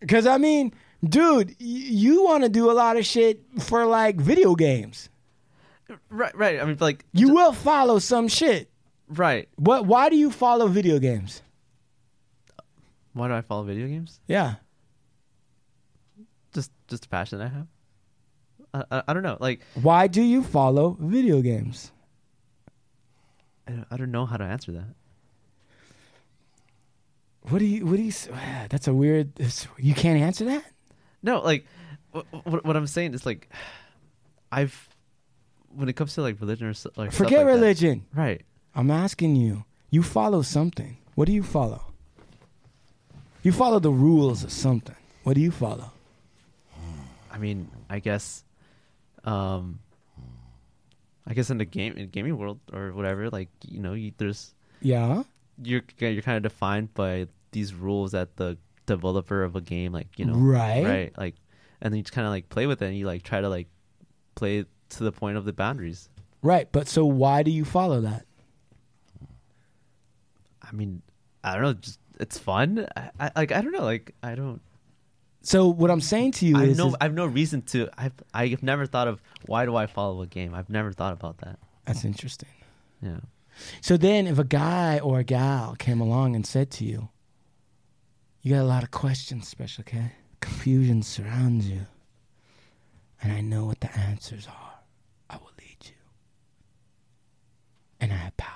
Because, 0.00 0.26
I 0.26 0.36
mean, 0.36 0.74
dude, 1.08 1.48
y- 1.50 1.54
you 1.60 2.24
want 2.24 2.42
to 2.44 2.48
do 2.48 2.70
a 2.70 2.72
lot 2.72 2.96
of 2.96 3.04
shit 3.06 3.40
for 3.60 3.84
like 3.86 4.16
video 4.16 4.54
games. 4.54 5.08
Right, 6.08 6.34
right. 6.36 6.60
I 6.60 6.64
mean, 6.64 6.76
like 6.80 7.04
You 7.12 7.34
will 7.34 7.52
follow 7.52 7.98
some 7.98 8.28
shit. 8.28 8.70
right. 9.08 9.48
What? 9.56 9.86
Why 9.86 10.08
do 10.08 10.16
you 10.16 10.30
follow 10.30 10.66
video 10.68 10.98
games? 10.98 11.42
Why 13.12 13.28
do 13.28 13.34
I 13.34 13.42
follow 13.42 13.62
video 13.64 13.86
games? 13.86 14.18
Yeah. 14.26 14.54
Just, 16.52 16.70
just 16.88 17.04
a 17.06 17.08
passion 17.08 17.40
I 17.40 17.48
have. 17.48 17.66
I, 18.72 18.84
I, 18.98 19.02
I 19.08 19.12
don't 19.14 19.22
know. 19.22 19.36
Like 19.40 19.60
Why 19.74 20.06
do 20.08 20.22
you 20.22 20.42
follow 20.42 20.96
video 21.00 21.40
games? 21.42 21.92
I 23.68 23.72
don't, 23.72 23.86
I 23.90 23.96
don't 23.96 24.10
know 24.10 24.26
how 24.26 24.36
to 24.36 24.44
answer 24.44 24.72
that. 24.72 24.94
What 27.42 27.58
do 27.58 27.66
you? 27.66 27.84
What 27.86 27.96
do 27.96 28.02
you? 28.02 28.12
That's 28.70 28.88
a 28.88 28.94
weird. 28.94 29.32
You 29.78 29.94
can't 29.94 30.20
answer 30.20 30.44
that. 30.46 30.64
No, 31.24 31.40
like 31.40 31.64
what, 32.12 32.26
what, 32.44 32.64
what 32.64 32.76
I'm 32.76 32.86
saying 32.86 33.14
is 33.14 33.24
like 33.26 33.48
I've 34.52 34.88
when 35.74 35.88
it 35.88 35.94
comes 35.96 36.14
to 36.14 36.22
like 36.22 36.40
religion 36.40 36.68
or 36.68 36.74
so, 36.74 36.90
like 36.96 37.10
Forget 37.12 37.38
like 37.38 37.46
that- 37.46 37.52
religion. 37.54 38.04
right? 38.14 38.42
I'm 38.74 38.90
asking 38.90 39.36
you. 39.36 39.64
You 39.90 40.02
follow 40.02 40.42
something. 40.42 40.98
What 41.14 41.26
do 41.26 41.32
you 41.32 41.42
follow? 41.42 41.82
You 43.42 43.52
follow 43.52 43.78
the 43.78 43.90
rules 43.92 44.42
of 44.44 44.50
something. 44.52 44.96
What 45.22 45.34
do 45.34 45.40
you 45.40 45.50
follow? 45.50 45.90
I 47.30 47.38
mean, 47.38 47.68
I 47.90 47.98
guess, 47.98 48.44
um, 49.24 49.80
I 51.26 51.34
guess 51.34 51.50
in 51.50 51.58
the 51.58 51.64
game 51.64 51.94
in 51.96 52.08
gaming 52.08 52.36
world 52.38 52.60
or 52.72 52.92
whatever, 52.92 53.30
like 53.30 53.48
you 53.66 53.80
know, 53.80 53.94
you, 53.94 54.12
there's 54.18 54.54
Yeah. 54.80 55.22
you're 55.62 55.82
you're 55.98 56.22
kind 56.22 56.36
of 56.36 56.42
defined 56.42 56.94
by 56.94 57.26
these 57.52 57.74
rules 57.74 58.12
that 58.12 58.36
the 58.36 58.56
developer 58.86 59.42
of 59.44 59.56
a 59.56 59.60
game, 59.60 59.92
like 59.92 60.18
you 60.18 60.24
know, 60.24 60.34
Right. 60.34 60.84
right, 60.84 61.18
like, 61.18 61.34
and 61.80 61.92
then 61.92 61.98
you 61.98 62.02
just 62.02 62.12
kind 62.12 62.26
of 62.26 62.30
like 62.32 62.48
play 62.48 62.66
with 62.66 62.82
it, 62.82 62.86
and 62.86 62.96
you 62.96 63.06
like 63.06 63.22
try 63.22 63.40
to 63.40 63.48
like 63.48 63.68
play 64.34 64.64
to 64.90 65.04
the 65.04 65.12
point 65.12 65.36
of 65.36 65.44
the 65.44 65.52
boundaries. 65.52 66.08
Right. 66.42 66.70
But 66.70 66.88
so 66.88 67.04
why 67.06 67.42
do 67.42 67.50
you 67.50 67.64
follow 67.64 68.00
that? 68.02 68.26
I 70.62 70.72
mean, 70.72 71.02
I 71.42 71.54
don't 71.54 71.62
know, 71.62 71.72
just 71.74 71.98
it's 72.20 72.38
fun. 72.38 72.86
I, 72.96 73.10
I 73.20 73.30
like 73.36 73.52
I 73.52 73.60
don't 73.60 73.72
know, 73.72 73.82
like 73.84 74.14
I 74.22 74.34
don't. 74.34 74.60
So 75.42 75.68
what 75.68 75.90
I'm 75.90 76.00
saying 76.00 76.32
to 76.32 76.46
you 76.46 76.56
I 76.56 76.60
have 76.60 76.68
is, 76.70 76.78
no, 76.78 76.88
is- 76.88 76.96
I 77.00 77.04
have 77.04 77.14
no 77.14 77.26
reason 77.26 77.62
to. 77.62 77.88
I've, 77.98 78.14
I've 78.32 78.62
never 78.62 78.86
thought 78.86 79.08
of 79.08 79.20
why 79.46 79.66
do 79.66 79.76
I 79.76 79.86
follow 79.86 80.22
a 80.22 80.26
game. 80.26 80.54
I've 80.54 80.70
never 80.70 80.90
thought 80.92 81.12
about 81.12 81.38
that. 81.38 81.58
that's 81.84 82.04
interesting. 82.04 82.48
Yeah. 83.02 83.18
So 83.82 83.96
then, 83.98 84.26
if 84.26 84.38
a 84.38 84.44
guy 84.44 84.98
or 85.00 85.18
a 85.20 85.24
gal 85.24 85.76
came 85.78 86.00
along 86.00 86.34
and 86.34 86.46
said 86.46 86.70
to 86.72 86.84
you, 86.84 87.10
"You 88.44 88.54
got 88.54 88.60
a 88.62 88.64
lot 88.64 88.82
of 88.84 88.90
questions, 88.92 89.48
Special 89.48 89.82
K. 89.82 90.12
Confusion 90.40 91.02
surrounds 91.02 91.68
you, 91.68 91.86
and 93.22 93.32
I 93.32 93.40
know 93.40 93.64
what 93.64 93.80
the 93.80 93.92
answers 93.98 94.46
are. 94.46 94.74
I 95.30 95.36
will 95.38 95.50
lead 95.58 95.78
you, 95.86 95.94
and 98.00 98.12
I 98.12 98.16
have 98.16 98.36
power." 98.36 98.50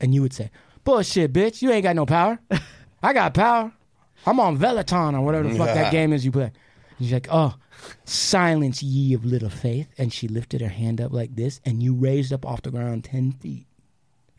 And 0.00 0.14
you 0.14 0.22
would 0.22 0.32
say, 0.32 0.50
"Bullshit, 0.84 1.32
bitch! 1.32 1.60
You 1.62 1.70
ain't 1.72 1.82
got 1.82 1.96
no 1.96 2.06
power. 2.06 2.38
I 3.02 3.12
got 3.12 3.34
power. 3.34 3.72
I'm 4.24 4.40
on 4.40 4.56
Valorant 4.58 5.14
or 5.14 5.20
whatever 5.22 5.48
the 5.48 5.56
fuck 5.58 5.74
that 5.74 5.90
game 5.98 6.12
is 6.12 6.24
you 6.24 6.32
play." 6.32 6.44
And 6.98 7.06
she's 7.06 7.12
like, 7.12 7.28
"Oh." 7.30 7.54
Silence, 8.06 8.82
ye 8.82 9.12
of 9.12 9.22
little 9.26 9.50
faith. 9.50 9.86
And 9.98 10.10
she 10.10 10.28
lifted 10.28 10.62
her 10.62 10.68
hand 10.68 10.98
up 10.98 11.12
like 11.12 11.36
this, 11.36 11.60
and 11.66 11.82
you 11.82 11.94
raised 11.94 12.32
up 12.32 12.46
off 12.46 12.62
the 12.62 12.70
ground 12.70 13.04
10 13.04 13.32
feet 13.32 13.66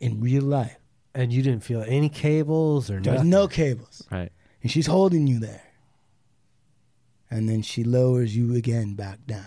in 0.00 0.20
real 0.20 0.42
life. 0.42 0.76
And 1.14 1.32
you 1.32 1.40
didn't 1.40 1.62
feel 1.62 1.84
any 1.86 2.08
cables 2.08 2.90
or 2.90 2.94
There's 3.00 3.18
nothing. 3.18 3.30
no 3.30 3.46
cables. 3.46 4.04
Right. 4.10 4.32
And 4.62 4.70
she's 4.70 4.86
holding 4.86 5.26
you 5.26 5.38
there. 5.38 5.62
And 7.30 7.48
then 7.48 7.62
she 7.62 7.84
lowers 7.84 8.36
you 8.36 8.54
again 8.54 8.94
back 8.94 9.26
down. 9.26 9.46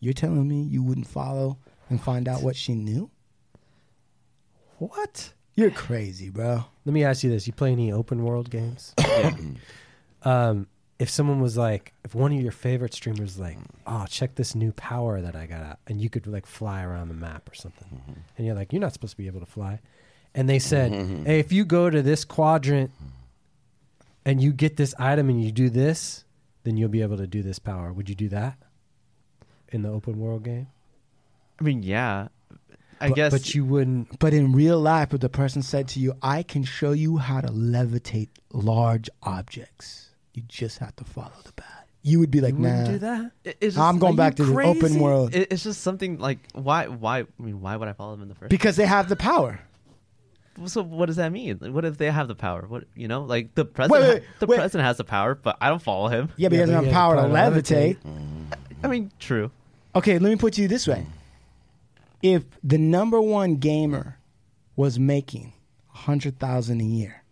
You're 0.00 0.14
telling 0.14 0.48
me 0.48 0.62
you 0.62 0.82
wouldn't 0.82 1.06
follow 1.06 1.58
and 1.88 2.00
find 2.00 2.26
out 2.26 2.42
what 2.42 2.56
she 2.56 2.74
knew? 2.74 3.10
What? 4.78 5.32
You're 5.54 5.70
crazy, 5.70 6.28
bro. 6.28 6.64
Let 6.84 6.92
me 6.92 7.04
ask 7.04 7.22
you 7.22 7.30
this: 7.30 7.46
You 7.46 7.52
play 7.52 7.70
any 7.70 7.92
open 7.92 8.24
world 8.24 8.50
games? 8.50 8.94
um, 10.22 10.66
if 10.98 11.08
someone 11.10 11.40
was 11.40 11.56
like, 11.56 11.92
if 12.04 12.14
one 12.14 12.32
of 12.32 12.40
your 12.40 12.52
favorite 12.52 12.94
streamers 12.94 13.38
like, 13.38 13.58
oh, 13.86 14.06
check 14.08 14.34
this 14.34 14.54
new 14.54 14.72
power 14.72 15.20
that 15.20 15.36
I 15.36 15.46
got, 15.46 15.62
out, 15.62 15.78
and 15.86 16.00
you 16.00 16.08
could 16.08 16.26
like 16.26 16.46
fly 16.46 16.82
around 16.82 17.08
the 17.08 17.14
map 17.14 17.50
or 17.50 17.54
something, 17.54 18.02
and 18.36 18.46
you're 18.46 18.56
like, 18.56 18.72
you're 18.72 18.80
not 18.80 18.92
supposed 18.92 19.12
to 19.12 19.16
be 19.18 19.26
able 19.26 19.40
to 19.40 19.46
fly, 19.46 19.78
and 20.34 20.48
they 20.48 20.58
said, 20.58 20.92
hey, 21.26 21.38
if 21.38 21.52
you 21.52 21.64
go 21.64 21.90
to 21.90 22.02
this 22.02 22.24
quadrant 22.24 22.90
and 24.24 24.42
you 24.42 24.52
get 24.52 24.76
this 24.76 24.94
item 24.98 25.28
and 25.28 25.42
you 25.42 25.52
do 25.52 25.68
this, 25.70 26.24
then 26.64 26.76
you'll 26.76 26.88
be 26.88 27.02
able 27.02 27.16
to 27.16 27.26
do 27.26 27.42
this 27.42 27.58
power. 27.58 27.92
Would 27.92 28.08
you 28.08 28.14
do 28.14 28.28
that 28.30 28.56
in 29.68 29.82
the 29.82 29.88
open 29.90 30.18
world 30.18 30.44
game? 30.44 30.68
I 31.60 31.64
mean, 31.64 31.82
yeah. 31.82 32.28
I 33.00 33.08
But- 33.08 33.16
guess. 33.16 33.32
but 33.32 33.54
you 33.54 33.64
wouldn't. 33.64 34.18
But 34.20 34.32
in 34.32 34.52
real 34.52 34.80
life, 34.80 35.12
if 35.12 35.20
the 35.20 35.28
person 35.28 35.62
said 35.62 35.88
to 35.88 36.00
you, 36.00 36.14
I 36.22 36.42
can 36.44 36.62
show 36.62 36.92
you 36.92 37.16
how 37.18 37.40
to 37.40 37.48
levitate 37.48 38.28
large 38.52 39.10
objects, 39.24 40.10
you 40.34 40.42
just 40.46 40.78
have 40.78 40.94
to 40.96 41.04
follow 41.04 41.32
the 41.44 41.52
path. 41.52 41.68
You 42.04 42.18
would 42.20 42.30
be 42.32 42.40
like, 42.40 42.54
You 42.54 42.60
wouldn't 42.62 42.84
nah. 42.86 42.90
do 42.92 42.98
that? 42.98 43.32
It- 43.44 43.56
it's 43.60 43.76
I'm 43.76 43.98
going 43.98 44.16
back 44.16 44.38
you 44.38 44.44
to 44.46 44.50
the 44.52 44.62
open 44.62 44.98
world. 45.00 45.34
It's 45.34 45.62
just 45.64 45.80
something 45.82 46.18
like 46.18 46.38
why? 46.52 46.86
Why? 46.86 47.20
I 47.20 47.26
mean, 47.38 47.60
why 47.60 47.76
would 47.76 47.88
I 47.88 47.92
follow 47.92 48.12
them 48.12 48.22
in 48.22 48.28
the 48.28 48.34
first? 48.34 48.50
Because 48.50 48.76
they 48.76 48.86
have 48.86 49.08
the 49.08 49.16
power. 49.16 49.60
So 50.66 50.82
what 50.82 51.06
does 51.06 51.16
that 51.16 51.32
mean? 51.32 51.58
Like, 51.60 51.72
What 51.72 51.84
if 51.84 51.96
they 51.98 52.10
have 52.10 52.28
the 52.28 52.34
power? 52.34 52.66
What 52.68 52.84
you 52.94 53.08
know, 53.08 53.22
like 53.24 53.54
the 53.54 53.64
president? 53.64 54.14
wait, 54.14 54.22
the 54.38 54.46
wait. 54.46 54.56
president 54.56 54.86
has 54.86 54.98
the 54.98 55.04
power, 55.04 55.34
but 55.34 55.56
I 55.60 55.68
don't 55.68 55.82
follow 55.82 56.08
him. 56.08 56.28
Yeah, 56.36 56.48
but 56.48 56.54
he 56.54 56.58
doesn't 56.60 56.84
have 56.84 56.92
power 56.92 57.16
to 57.16 57.22
levitate. 57.22 57.96
I 58.84 58.88
mean, 58.88 59.10
true. 59.18 59.50
Okay, 59.94 60.18
let 60.18 60.28
me 60.30 60.36
put 60.36 60.58
you 60.58 60.68
this 60.68 60.86
way. 60.86 61.06
If 62.22 62.44
the 62.62 62.78
number 62.78 63.20
one 63.20 63.56
gamer 63.56 64.18
was 64.76 64.98
making 64.98 65.52
a 65.92 65.98
hundred 65.98 66.38
thousand 66.38 66.80
a 66.80 66.84
year 66.84 67.22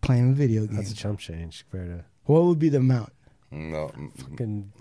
playing 0.00 0.30
a 0.30 0.34
video 0.34 0.66
games, 0.66 0.76
That's 0.76 0.92
a 0.92 0.96
chump 0.96 1.18
change 1.18 1.64
compared 1.70 1.98
to 1.98 2.04
what 2.24 2.44
would 2.44 2.58
be 2.58 2.68
the 2.68 2.78
amount? 2.78 3.12
No. 3.50 3.90
fucking 4.16 4.72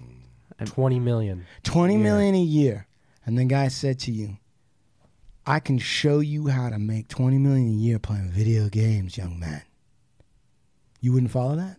twenty 0.65 0.99
million. 0.99 1.45
Twenty 1.63 1.97
million 1.97 2.35
a 2.35 2.41
year. 2.41 2.87
And 3.25 3.37
the 3.37 3.45
guy 3.45 3.69
said 3.69 3.99
to 4.01 4.11
you, 4.11 4.37
I 5.47 5.59
can 5.59 5.77
show 5.77 6.19
you 6.19 6.47
how 6.47 6.69
to 6.69 6.79
make 6.79 7.07
twenty 7.07 7.37
million 7.37 7.67
a 7.67 7.71
year 7.71 7.99
playing 7.99 8.29
video 8.29 8.67
games, 8.67 9.17
young 9.17 9.39
man. 9.39 9.61
You 11.01 11.13
wouldn't 11.13 11.31
follow 11.31 11.55
that? 11.55 11.77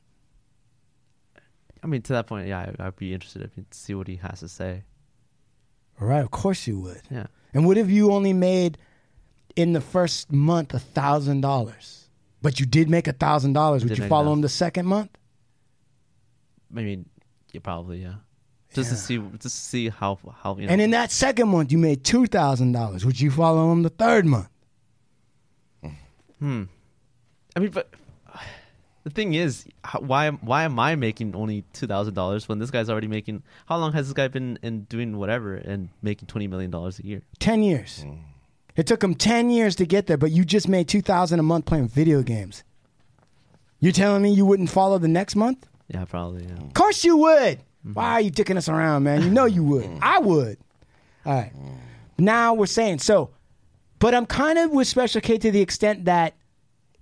I 1.82 1.86
mean, 1.88 2.02
to 2.02 2.12
that 2.14 2.26
point, 2.26 2.48
yeah, 2.48 2.72
I, 2.78 2.86
I'd 2.86 2.96
be 2.96 3.12
interested 3.12 3.42
if 3.42 3.54
to 3.54 3.62
see 3.70 3.94
what 3.94 4.08
he 4.08 4.16
has 4.16 4.40
to 4.40 4.48
say. 4.48 4.84
All 6.00 6.06
right, 6.06 6.20
of 6.20 6.30
course 6.30 6.66
you 6.66 6.78
would. 6.80 7.02
Yeah. 7.10 7.26
And 7.54 7.66
what 7.66 7.78
if 7.78 7.88
you 7.88 8.12
only 8.12 8.32
made 8.32 8.78
in 9.54 9.72
the 9.72 9.80
first 9.80 10.30
month 10.30 10.74
a 10.74 10.78
thousand 10.78 11.40
dollars? 11.40 12.08
But 12.42 12.60
you 12.60 12.66
did 12.66 12.88
make 12.90 13.08
a 13.08 13.12
thousand 13.12 13.54
dollars. 13.54 13.82
Would 13.82 13.98
you 13.98 14.06
follow 14.06 14.26
that. 14.26 14.32
him 14.32 14.40
the 14.42 14.48
second 14.48 14.86
month? 14.86 15.10
I 16.76 16.82
mean, 16.82 17.08
yeah, 17.52 17.60
probably, 17.62 18.02
yeah. 18.02 18.16
Just 18.76 18.90
to 18.90 18.96
see, 18.96 19.18
just 19.18 19.42
to 19.42 19.48
see 19.48 19.88
how 19.88 20.18
how 20.42 20.56
you 20.56 20.66
know. 20.66 20.72
And 20.72 20.80
in 20.80 20.90
that 20.90 21.10
second 21.10 21.48
month 21.48 21.72
you 21.72 21.78
made 21.78 22.04
two 22.04 22.26
thousand 22.26 22.72
dollars. 22.72 23.04
Would 23.04 23.20
you 23.20 23.30
follow 23.30 23.72
him 23.72 23.82
the 23.82 23.90
third 23.90 24.26
month? 24.26 24.48
Hmm. 26.38 26.64
I 27.54 27.60
mean, 27.60 27.70
but 27.70 27.90
the 29.04 29.10
thing 29.10 29.34
is, 29.34 29.64
how, 29.82 30.00
why 30.00 30.26
am 30.26 30.38
why 30.38 30.64
am 30.64 30.78
I 30.78 30.94
making 30.94 31.34
only 31.34 31.64
two 31.72 31.86
thousand 31.86 32.14
dollars 32.14 32.48
when 32.48 32.58
this 32.58 32.70
guy's 32.70 32.90
already 32.90 33.08
making? 33.08 33.42
How 33.66 33.78
long 33.78 33.92
has 33.94 34.06
this 34.06 34.12
guy 34.14 34.28
been 34.28 34.58
in 34.62 34.82
doing 34.82 35.16
whatever 35.16 35.54
and 35.54 35.88
making 36.02 36.28
twenty 36.28 36.46
million 36.46 36.70
dollars 36.70 36.98
a 36.98 37.06
year? 37.06 37.22
Ten 37.38 37.62
years. 37.62 38.04
It 38.76 38.86
took 38.86 39.02
him 39.02 39.14
ten 39.14 39.50
years 39.50 39.74
to 39.76 39.86
get 39.86 40.06
there, 40.06 40.18
but 40.18 40.30
you 40.30 40.44
just 40.44 40.68
made 40.68 40.88
two 40.88 41.00
thousand 41.00 41.40
a 41.40 41.42
month 41.42 41.64
playing 41.64 41.88
video 41.88 42.22
games. 42.22 42.62
You're 43.80 43.92
telling 43.92 44.22
me 44.22 44.32
you 44.32 44.46
wouldn't 44.46 44.70
follow 44.70 44.98
the 44.98 45.08
next 45.08 45.36
month? 45.36 45.66
Yeah, 45.88 46.04
probably. 46.04 46.44
Yeah. 46.44 46.64
Of 46.64 46.74
course 46.74 47.04
you 47.04 47.16
would. 47.16 47.60
Why 47.93 48.12
are 48.12 48.20
you 48.20 48.30
dicking 48.30 48.57
us 48.57 48.68
around, 48.68 49.05
man? 49.05 49.22
You 49.22 49.30
know 49.30 49.45
you 49.45 49.62
would. 49.64 49.84
Mm. 49.84 49.99
I 50.03 50.18
would. 50.18 50.59
All 51.24 51.34
right. 51.34 51.53
Now 52.18 52.55
we're 52.55 52.66
saying 52.66 53.01
so, 53.01 53.30
but 53.99 54.14
I'm 54.14 54.26
kind 54.26 54.59
of 54.59 54.70
with 54.70 54.89
Special 54.89 55.20
K 55.20 55.39
to 55.39 55.51
the 55.51 55.61
extent 55.61 56.07
that 56.07 56.34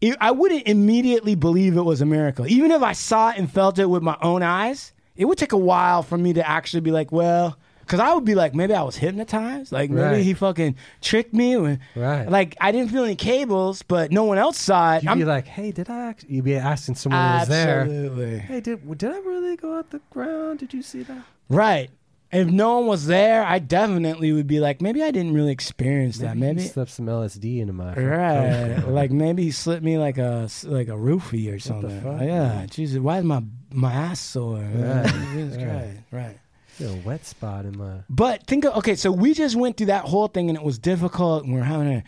it, 0.01 0.16
I 0.20 0.32
wouldn't 0.32 0.66
immediately 0.66 1.35
believe 1.35 1.76
it 1.76 1.82
was 1.82 2.01
a 2.01 2.07
miracle. 2.07 2.47
Even 2.47 2.70
if 2.70 2.82
I 2.82 2.93
saw 2.93 3.30
it 3.30 3.39
and 3.39 3.51
felt 3.51 3.78
it 3.78 3.87
with 3.87 4.03
my 4.03 4.16
own 4.20 4.43
eyes, 4.43 4.93
it 5.16 5.24
would 5.26 5.39
take 5.39 5.53
a 5.53 5.59
while 5.59 6.03
for 6.03 6.18
me 6.18 6.32
to 6.32 6.47
actually 6.47 6.80
be 6.80 6.91
like, 6.91 7.12
well, 7.12 7.57
because 7.85 8.01
I 8.01 8.12
would 8.14 8.24
be 8.24 8.35
like, 8.35 8.55
maybe 8.55 8.74
I 8.74 8.82
was 8.82 8.97
hypnotized. 8.97 9.72
Like 9.72 9.91
maybe 9.91 10.03
Right. 10.03 10.22
he 10.24 10.35
fucking 10.35 10.76
tricked 11.01 11.32
me. 11.35 11.57
Or, 11.57 11.78
Right. 11.95 12.28
Like 12.28 12.57
I 12.61 12.72
didn't 12.72 12.91
feel 12.91 13.05
any 13.05 13.16
cables, 13.16 13.82
but 13.82 14.11
no 14.11 14.24
one 14.24 14.39
else 14.39 14.59
saw 14.59 14.95
it. 14.97 15.05
You'd 15.05 15.14
be 15.14 15.24
like, 15.24 15.47
hey, 15.47 15.70
did 15.72 15.89
I? 15.91 16.09
Act-? 16.09 16.24
You'd 16.28 16.45
be 16.45 16.57
asking 16.57 16.97
someone 16.97 17.20
who 17.20 17.39
was 17.41 17.49
there. 17.49 17.80
Absolutely. 17.82 18.39
Hey, 18.39 18.61
did 18.61 18.99
did 18.99 19.11
I 19.12 19.18
really 19.18 19.57
go 19.57 19.76
out 19.78 19.91
the 19.91 20.01
ground? 20.11 20.59
Did 20.61 20.74
you 20.74 20.82
see 20.82 21.03
that? 21.05 21.22
Right. 21.49 21.91
If 22.32 22.49
no 22.49 22.78
one 22.80 22.89
was 22.89 23.07
there, 23.07 23.45
I 23.45 23.61
definitely 23.61 24.32
would 24.32 24.49
be 24.49 24.59
like, 24.59 24.80
maybe 24.82 25.05
I 25.05 25.12
didn't 25.12 25.35
really 25.35 25.53
experience 25.53 26.18
that. 26.18 26.35
you 26.35 26.41
Maybe, 26.41 26.62
slipped 26.62 26.91
some 26.91 27.07
LSD 27.07 27.61
into 27.61 27.72
my 27.72 27.95
right? 27.95 28.89
like 28.89 29.12
maybe 29.12 29.45
he 29.45 29.51
slipped 29.53 29.85
me 29.85 29.99
like 29.99 30.18
a 30.18 30.49
like 30.64 30.89
a 30.89 30.93
roofie 30.99 31.55
or 31.55 31.61
something. 31.61 32.01
fuck? 32.01 32.20
Yeah, 32.22 32.66
Jesus, 32.68 32.99
why 32.99 33.18
is 33.18 33.24
my 33.24 33.41
my 33.70 33.93
ass 33.93 34.18
sore? 34.18 34.59
Right. 34.59 35.07
Jesus. 35.32 35.57
Christ. 35.62 35.99
Right. 36.11 36.39
Feel 36.74 36.94
a 36.94 36.96
wet 36.98 37.24
spot 37.24 37.64
in 37.64 37.76
my. 37.78 38.00
But 38.10 38.46
think 38.46 38.64
of 38.64 38.76
okay, 38.78 38.94
so 38.96 39.10
we 39.12 39.32
just 39.34 39.54
went 39.56 39.76
through 39.76 39.86
that 39.86 40.04
whole 40.04 40.28
thing 40.28 40.48
and 40.48 40.58
it 40.58 40.64
was 40.64 40.78
difficult 40.78 41.44
and 41.44 41.54
we're 41.54 41.62
having 41.62 41.88
a 41.88 42.04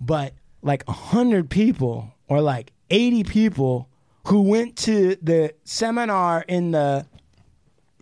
but 0.00 0.34
like 0.62 0.84
a 0.88 0.92
hundred 0.92 1.48
people 1.50 2.12
or 2.28 2.40
like 2.40 2.72
eighty 2.90 3.24
people 3.24 3.88
who 4.26 4.42
went 4.42 4.76
to 4.76 5.16
the 5.22 5.54
seminar 5.64 6.44
in 6.46 6.72
the 6.72 7.06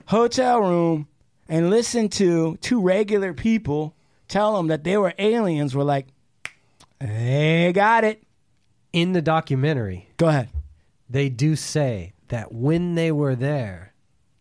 hotel 0.06 0.60
room 0.60 1.06
and 1.48 1.70
listened 1.70 2.10
to 2.12 2.56
two 2.60 2.80
regular 2.80 3.32
people 3.32 3.94
tell 4.26 4.56
them 4.56 4.66
that 4.68 4.84
they 4.84 4.96
were 4.96 5.14
aliens 5.18 5.74
were 5.74 5.84
like, 5.84 6.08
They 7.00 7.72
got 7.74 8.04
it. 8.04 8.22
In 8.92 9.12
the 9.12 9.22
documentary, 9.22 10.08
Go 10.16 10.28
ahead. 10.28 10.48
they 11.08 11.28
do 11.28 11.54
say 11.56 12.14
that 12.28 12.52
when 12.52 12.94
they 12.94 13.12
were 13.12 13.36
there, 13.36 13.92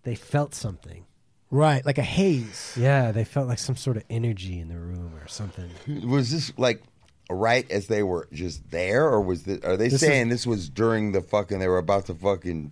they 0.03 0.15
felt 0.15 0.55
something. 0.55 1.05
Right, 1.49 1.85
like 1.85 1.97
a 1.97 2.01
haze. 2.03 2.73
Yeah, 2.77 3.11
they 3.11 3.23
felt 3.23 3.47
like 3.47 3.59
some 3.59 3.77
sort 3.77 3.95
of 3.97 4.03
energy 4.09 4.59
in 4.59 4.67
the 4.67 4.77
room 4.77 5.13
or 5.21 5.27
something. 5.27 5.69
Was 6.07 6.29
this 6.31 6.51
like 6.57 6.83
right 7.29 7.69
as 7.71 7.87
they 7.87 8.03
were 8.03 8.27
just 8.33 8.69
there, 8.69 9.05
or 9.07 9.21
was 9.21 9.43
this, 9.43 9.63
are 9.63 9.77
they 9.77 9.87
This 9.87 10.01
saying 10.01 10.27
this 10.29 10.45
was 10.45 10.69
during 10.69 11.13
the 11.13 11.21
fucking 11.21 11.59
they 11.59 11.67
were 11.67 11.77
about 11.77 12.07
to 12.07 12.15
fucking 12.15 12.71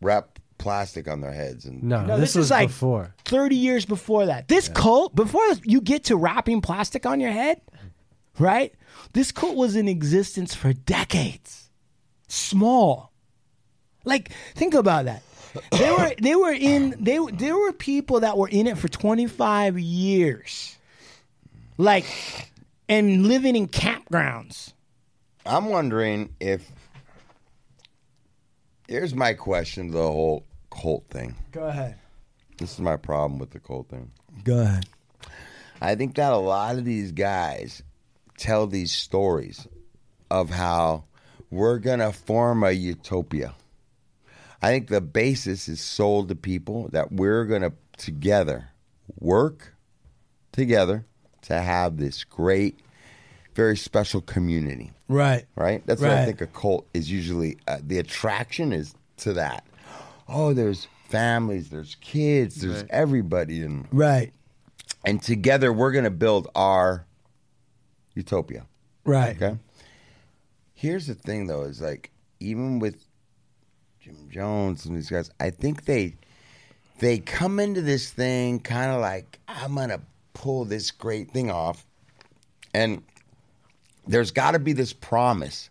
wrap 0.00 0.38
plastic 0.58 1.08
on 1.08 1.20
their 1.20 1.32
heads 1.32 1.64
and 1.64 1.82
No, 1.82 2.02
No, 2.06 2.18
this, 2.18 2.30
this 2.30 2.36
was 2.36 2.46
is 2.46 2.50
like- 2.50 2.68
before. 2.68 3.14
30 3.24 3.56
years 3.56 3.84
before 3.84 4.26
that. 4.26 4.48
This 4.48 4.68
cult, 4.68 5.14
before 5.14 5.42
you 5.64 5.80
get 5.80 6.04
to 6.04 6.16
wrapping 6.16 6.60
plastic 6.60 7.04
on 7.04 7.20
your 7.20 7.32
head, 7.32 7.60
right? 8.38 8.72
This 9.12 9.32
cult 9.32 9.56
was 9.56 9.76
in 9.76 9.88
existence 9.88 10.54
for 10.54 10.72
decades. 10.72 11.70
Small. 12.28 13.12
Like, 14.04 14.30
think 14.54 14.74
about 14.74 15.04
that. 15.06 15.22
They 15.70 15.90
were 15.90 16.12
they 16.20 16.34
were 16.34 16.52
in 16.52 16.96
they 16.98 17.18
there 17.32 17.56
were 17.56 17.72
people 17.72 18.20
that 18.20 18.36
were 18.36 18.48
in 18.48 18.66
it 18.66 18.78
for 18.78 18.88
25 18.88 19.78
years. 19.78 20.76
Like 21.78 22.06
and 22.88 23.26
living 23.26 23.56
in 23.56 23.68
campgrounds. 23.68 24.72
I'm 25.44 25.66
wondering 25.66 26.34
if 26.40 26.70
here's 28.88 29.14
my 29.14 29.34
question 29.34 29.88
to 29.88 29.92
the 29.94 30.02
whole 30.02 30.44
cult 30.70 31.06
thing. 31.08 31.34
Go 31.50 31.64
ahead. 31.64 31.98
This 32.58 32.74
is 32.74 32.80
my 32.80 32.96
problem 32.96 33.38
with 33.38 33.50
the 33.50 33.58
cult 33.58 33.88
thing. 33.88 34.10
Go 34.44 34.60
ahead. 34.60 34.86
I 35.80 35.96
think 35.96 36.14
that 36.14 36.32
a 36.32 36.36
lot 36.36 36.76
of 36.76 36.84
these 36.84 37.12
guys 37.12 37.82
tell 38.38 38.66
these 38.66 38.92
stories 38.92 39.66
of 40.30 40.50
how 40.50 41.04
we're 41.50 41.78
gonna 41.78 42.12
form 42.12 42.62
a 42.62 42.70
utopia. 42.70 43.54
I 44.62 44.68
think 44.70 44.88
the 44.88 45.00
basis 45.00 45.68
is 45.68 45.80
sold 45.80 46.28
to 46.28 46.34
people 46.34 46.88
that 46.92 47.12
we're 47.12 47.44
gonna 47.46 47.72
together 47.96 48.68
work 49.18 49.74
together 50.52 51.04
to 51.42 51.60
have 51.60 51.96
this 51.96 52.22
great, 52.24 52.78
very 53.54 53.76
special 53.76 54.20
community. 54.20 54.92
Right. 55.08 55.44
Right. 55.56 55.84
That's 55.86 56.00
what 56.00 56.10
I 56.10 56.24
think 56.24 56.40
a 56.40 56.46
cult 56.46 56.86
is 56.94 57.10
usually. 57.10 57.58
Uh, 57.66 57.78
the 57.84 57.98
attraction 57.98 58.72
is 58.72 58.94
to 59.18 59.32
that. 59.34 59.66
Oh, 60.28 60.52
there's 60.54 60.86
families, 61.08 61.68
there's 61.68 61.96
kids, 61.96 62.60
there's 62.62 62.82
Right. 62.82 62.90
everybody, 62.90 63.62
and 63.62 63.86
Right. 63.92 64.32
and 65.04 65.20
together 65.20 65.72
we're 65.72 65.92
going 65.92 66.04
to 66.04 66.10
build 66.10 66.48
our 66.54 67.04
utopia. 68.14 68.66
Right. 69.04 69.36
Okay. 69.42 69.58
Here's 70.72 71.06
the 71.06 71.14
thing, 71.14 71.46
though, 71.48 71.62
is 71.62 71.80
like 71.80 72.10
even 72.40 72.78
with 72.78 73.04
Jim 74.02 74.16
Jones 74.30 74.84
and 74.86 74.96
these 74.96 75.08
guys, 75.10 75.30
I 75.38 75.50
think 75.50 75.84
they 75.84 76.16
they 76.98 77.18
come 77.18 77.60
into 77.60 77.80
this 77.80 78.10
thing 78.10 78.58
kind 78.60 78.90
of 78.90 79.00
like 79.00 79.38
I'm 79.48 79.74
gonna 79.76 80.00
pull 80.34 80.64
this 80.64 80.90
great 80.90 81.30
thing 81.30 81.50
off, 81.50 81.86
and 82.74 83.02
there's 84.06 84.30
got 84.32 84.52
to 84.52 84.58
be 84.58 84.72
this 84.72 84.92
promise 84.92 85.70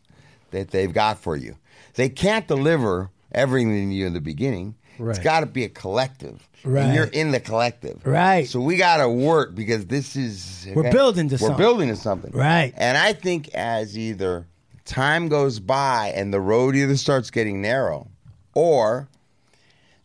that 0.52 0.72
they've 0.72 0.94
got 0.94 1.20
for 1.20 1.36
you. 1.36 1.58
They 1.96 2.08
can't 2.10 2.48
deliver 2.48 3.10
everything 3.34 3.90
to 3.90 3.94
you 3.96 4.06
in 4.08 4.14
the 4.14 4.22
beginning. 4.22 4.76
It's 5.00 5.20
got 5.20 5.40
to 5.40 5.46
be 5.48 5.64
a 5.64 5.70
collective, 5.70 6.48
Right. 6.64 6.84
and 6.84 6.94
you're 6.94 7.06
in 7.06 7.32
the 7.32 7.40
collective, 7.40 8.06
Right. 8.06 8.48
So 8.48 8.62
we 8.62 8.78
got 8.78 8.98
to 8.98 9.10
work 9.10 9.56
because 9.56 9.88
this 9.88 10.16
is 10.16 10.68
We're 10.76 10.92
building 10.92 11.28
to 11.30 11.36
we're 11.36 11.40
something. 11.40 11.58
building 11.58 11.88
to 11.90 11.96
something, 11.96 12.32
Right. 12.32 12.72
And 12.78 12.98
I 12.98 13.14
think 13.14 13.50
as 13.56 13.98
either 13.98 14.46
time 14.86 15.28
goes 15.28 15.60
by 15.60 16.14
and 16.16 16.32
the 16.34 16.40
road 16.40 16.76
either 16.76 16.96
starts 16.98 17.32
getting 17.32 17.62
narrow, 17.62 18.08
or 18.54 19.08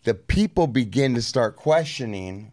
the 0.04 0.14
people 0.14 0.66
begin 0.66 1.14
to 1.14 1.22
start 1.22 1.56
questioning 1.56 2.52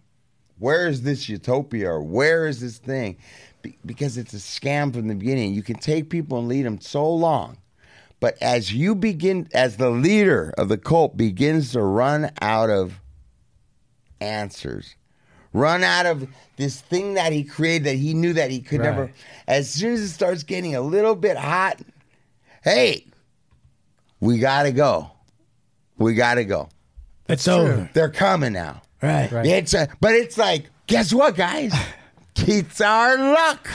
where 0.59 0.87
is 0.87 1.01
this 1.01 1.27
utopia 1.27 1.89
or 1.89 2.01
where 2.01 2.47
is 2.47 2.61
this 2.61 2.77
thing? 2.77 3.17
Be- 3.61 3.77
because 3.85 4.17
it's 4.17 4.33
a 4.33 4.37
scam 4.37 4.93
from 4.93 5.07
the 5.07 5.15
beginning. 5.15 5.53
You 5.53 5.63
can 5.63 5.77
take 5.77 6.09
people 6.09 6.39
and 6.39 6.47
lead 6.47 6.65
them 6.65 6.79
so 6.79 7.09
long 7.13 7.57
but 8.23 8.41
as 8.41 8.71
you 8.71 8.95
begin 8.95 9.49
as 9.53 9.75
the 9.75 9.89
leader 9.89 10.53
of 10.57 10.69
the 10.69 10.77
cult 10.77 11.17
begins 11.17 11.73
to 11.73 11.81
run 11.81 12.31
out 12.41 12.69
of 12.69 13.01
answers 14.21 14.95
run 15.51 15.83
out 15.83 16.05
of 16.05 16.25
this 16.55 16.79
thing 16.79 17.15
that 17.15 17.33
he 17.33 17.43
created 17.43 17.83
that 17.83 17.97
he 17.97 18.13
knew 18.13 18.31
that 18.31 18.49
he 18.49 18.61
could 18.61 18.79
never 18.79 19.11
as 19.45 19.69
soon 19.69 19.91
as 19.91 19.99
it 19.99 20.07
starts 20.07 20.43
getting 20.43 20.73
a 20.73 20.79
little 20.79 21.15
bit 21.15 21.35
hot 21.35 21.81
hey 22.63 23.05
we 24.21 24.39
gotta 24.39 24.71
go 24.71 25.11
we 26.03 26.13
gotta 26.13 26.43
go 26.43 26.69
It's 27.27 27.47
over. 27.47 27.89
they're 27.93 28.09
coming 28.09 28.53
now 28.53 28.81
Right. 29.01 29.31
Right. 29.31 29.45
it's 29.45 29.73
a, 29.73 29.89
but 29.99 30.13
it's 30.13 30.37
like, 30.37 30.69
guess 30.87 31.11
what, 31.13 31.35
guys? 31.35 31.73
It's 32.35 32.81
our 32.81 33.15
luck. 33.31 33.69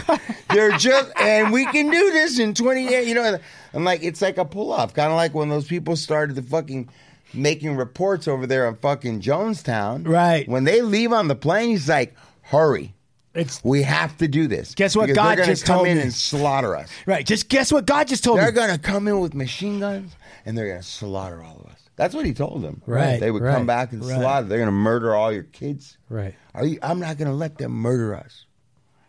They're 0.50 0.76
just, 0.76 1.12
and 1.16 1.52
we 1.52 1.64
can 1.66 1.88
do 1.90 2.10
this 2.10 2.40
in 2.40 2.54
20 2.54 2.88
years. 2.88 3.06
You 3.06 3.14
know, 3.14 3.38
I'm 3.72 3.84
like, 3.84 4.02
it's 4.02 4.20
like 4.20 4.36
a 4.36 4.44
pull 4.44 4.72
off. 4.72 4.92
Kind 4.94 5.10
of 5.12 5.16
like 5.16 5.32
when 5.32 5.48
those 5.48 5.68
people 5.68 5.94
started 5.94 6.34
the 6.34 6.42
fucking 6.42 6.88
making 7.32 7.76
reports 7.76 8.26
over 8.26 8.48
there 8.48 8.66
in 8.66 8.74
fucking 8.74 9.20
Jonestown. 9.20 10.06
Right. 10.08 10.46
When 10.48 10.64
they 10.64 10.82
leave 10.82 11.12
on 11.12 11.28
the 11.28 11.36
plane, 11.36 11.68
he's 11.68 11.88
like, 11.88 12.16
hurry. 12.42 12.94
It's 13.32 13.62
We 13.62 13.82
have 13.84 14.16
to 14.18 14.26
do 14.26 14.48
this. 14.48 14.74
Guess 14.74 14.96
what 14.96 15.06
Because 15.06 15.16
God 15.16 15.38
they're 15.38 15.46
just 15.46 15.64
come 15.64 15.76
told 15.76 15.88
in 15.88 15.96
me? 15.98 16.02
and 16.02 16.12
slaughter 16.12 16.74
us. 16.74 16.88
right. 17.06 17.24
Just 17.24 17.48
guess 17.48 17.70
what 17.72 17.86
God 17.86 18.08
just 18.08 18.24
told 18.24 18.38
me. 18.38 18.42
They're 18.42 18.50
gonna 18.52 18.76
come 18.76 19.06
in 19.06 19.20
with 19.20 19.34
machine 19.34 19.78
guns 19.78 20.12
and 20.44 20.58
they're 20.58 20.68
gonna 20.68 20.82
slaughter 20.82 21.44
all 21.44 21.58
of 21.60 21.66
us. 21.67 21.67
That's 21.98 22.14
what 22.14 22.24
he 22.24 22.32
told 22.32 22.62
them. 22.62 22.80
Right, 22.86 23.18
They 23.18 23.30
would 23.30 23.42
right, 23.42 23.54
come 23.54 23.66
back 23.66 23.92
and 23.92 24.04
right. 24.04 24.18
slaughter. 24.18 24.46
They're 24.46 24.60
gonna 24.60 24.70
murder 24.70 25.14
all 25.16 25.32
your 25.32 25.42
kids. 25.42 25.98
Right. 26.08 26.34
Are 26.54 26.64
you? 26.64 26.78
I'm 26.80 27.00
not 27.00 27.18
gonna 27.18 27.34
let 27.34 27.58
them 27.58 27.72
murder 27.72 28.14
us. 28.14 28.46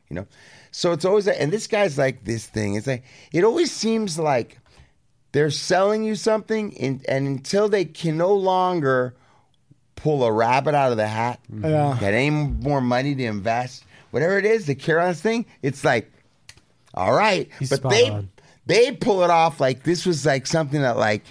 You 0.10 0.16
know. 0.16 0.28
So 0.72 0.92
it's 0.92 1.06
always 1.06 1.28
and 1.28 1.54
this 1.54 1.68
guy's 1.68 2.00
like 2.00 2.26
this 2.26 2.48
thing. 2.48 2.74
It's 2.76 2.88
like 2.88 3.04
it 3.32 3.44
always 3.44 3.72
seems 3.72 4.18
like 4.18 4.60
they're 5.32 5.52
selling 5.52 6.04
you 6.04 6.16
something, 6.16 6.76
and, 6.80 7.06
and 7.08 7.28
until 7.28 7.70
they 7.70 7.86
can 7.86 8.18
no 8.18 8.34
longer 8.34 9.14
pull 9.96 10.24
a 10.24 10.32
rabbit 10.32 10.74
out 10.74 10.92
of 10.92 10.98
the 10.98 11.08
hat, 11.08 11.40
mm-hmm. 11.52 11.66
Yeah. 11.66 11.98
get 12.00 12.14
any 12.16 12.32
more 12.32 12.82
money 12.82 13.14
to 13.14 13.24
invest, 13.24 13.86
whatever 14.12 14.40
it 14.40 14.46
is, 14.46 14.66
the 14.66 14.76
on 14.76 15.14
thing, 15.14 15.46
it's 15.62 15.84
like, 15.84 16.12
all 16.96 17.14
right. 17.14 17.50
He's 17.60 17.70
but 17.70 17.88
they 17.88 18.10
on. 18.10 18.30
they 18.66 18.92
pull 18.94 19.24
it 19.24 19.30
off 19.30 19.60
like 19.60 19.84
this 19.84 20.06
was 20.06 20.26
like 20.26 20.48
something 20.48 20.82
that 20.82 20.98
like. 20.98 21.24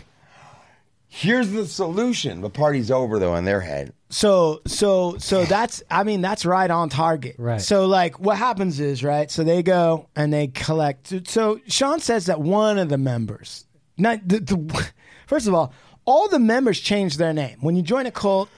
Here's 1.11 1.51
the 1.51 1.67
solution. 1.67 2.43
The 2.43 2.51
party's 2.51 2.91
over 2.91 3.19
though 3.19 3.35
in 3.37 3.45
their 3.45 3.61
head. 3.61 3.93
So 4.11 4.61
so 4.67 5.17
so 5.19 5.45
that's 5.45 5.83
I 5.91 6.05
mean 6.05 6.21
that's 6.21 6.45
right 6.45 6.71
on 6.71 6.91
target. 6.91 7.37
Right. 7.39 7.61
So 7.61 7.87
like 7.87 8.21
what 8.21 8.37
happens 8.37 8.79
is 8.79 9.03
right. 9.03 9.31
So 9.31 9.43
they 9.43 9.63
go 9.63 10.09
and 10.15 10.33
they 10.33 10.49
collect. 10.49 11.29
So 11.29 11.61
Sean 11.67 12.01
says 12.01 12.27
that 12.27 12.41
one 12.41 12.79
of 12.79 12.89
the 12.91 12.99
members, 12.99 13.67
not 13.97 14.27
the, 14.27 14.41
the 14.41 14.91
first 15.27 15.47
of 15.47 15.55
all, 15.55 15.73
all 16.05 16.29
the 16.29 16.39
members 16.39 16.79
change 16.79 17.17
their 17.17 17.33
name 17.33 17.57
when 17.61 17.75
you 17.75 17.83
join 17.83 18.07
a 18.07 18.11
cult. 18.11 18.49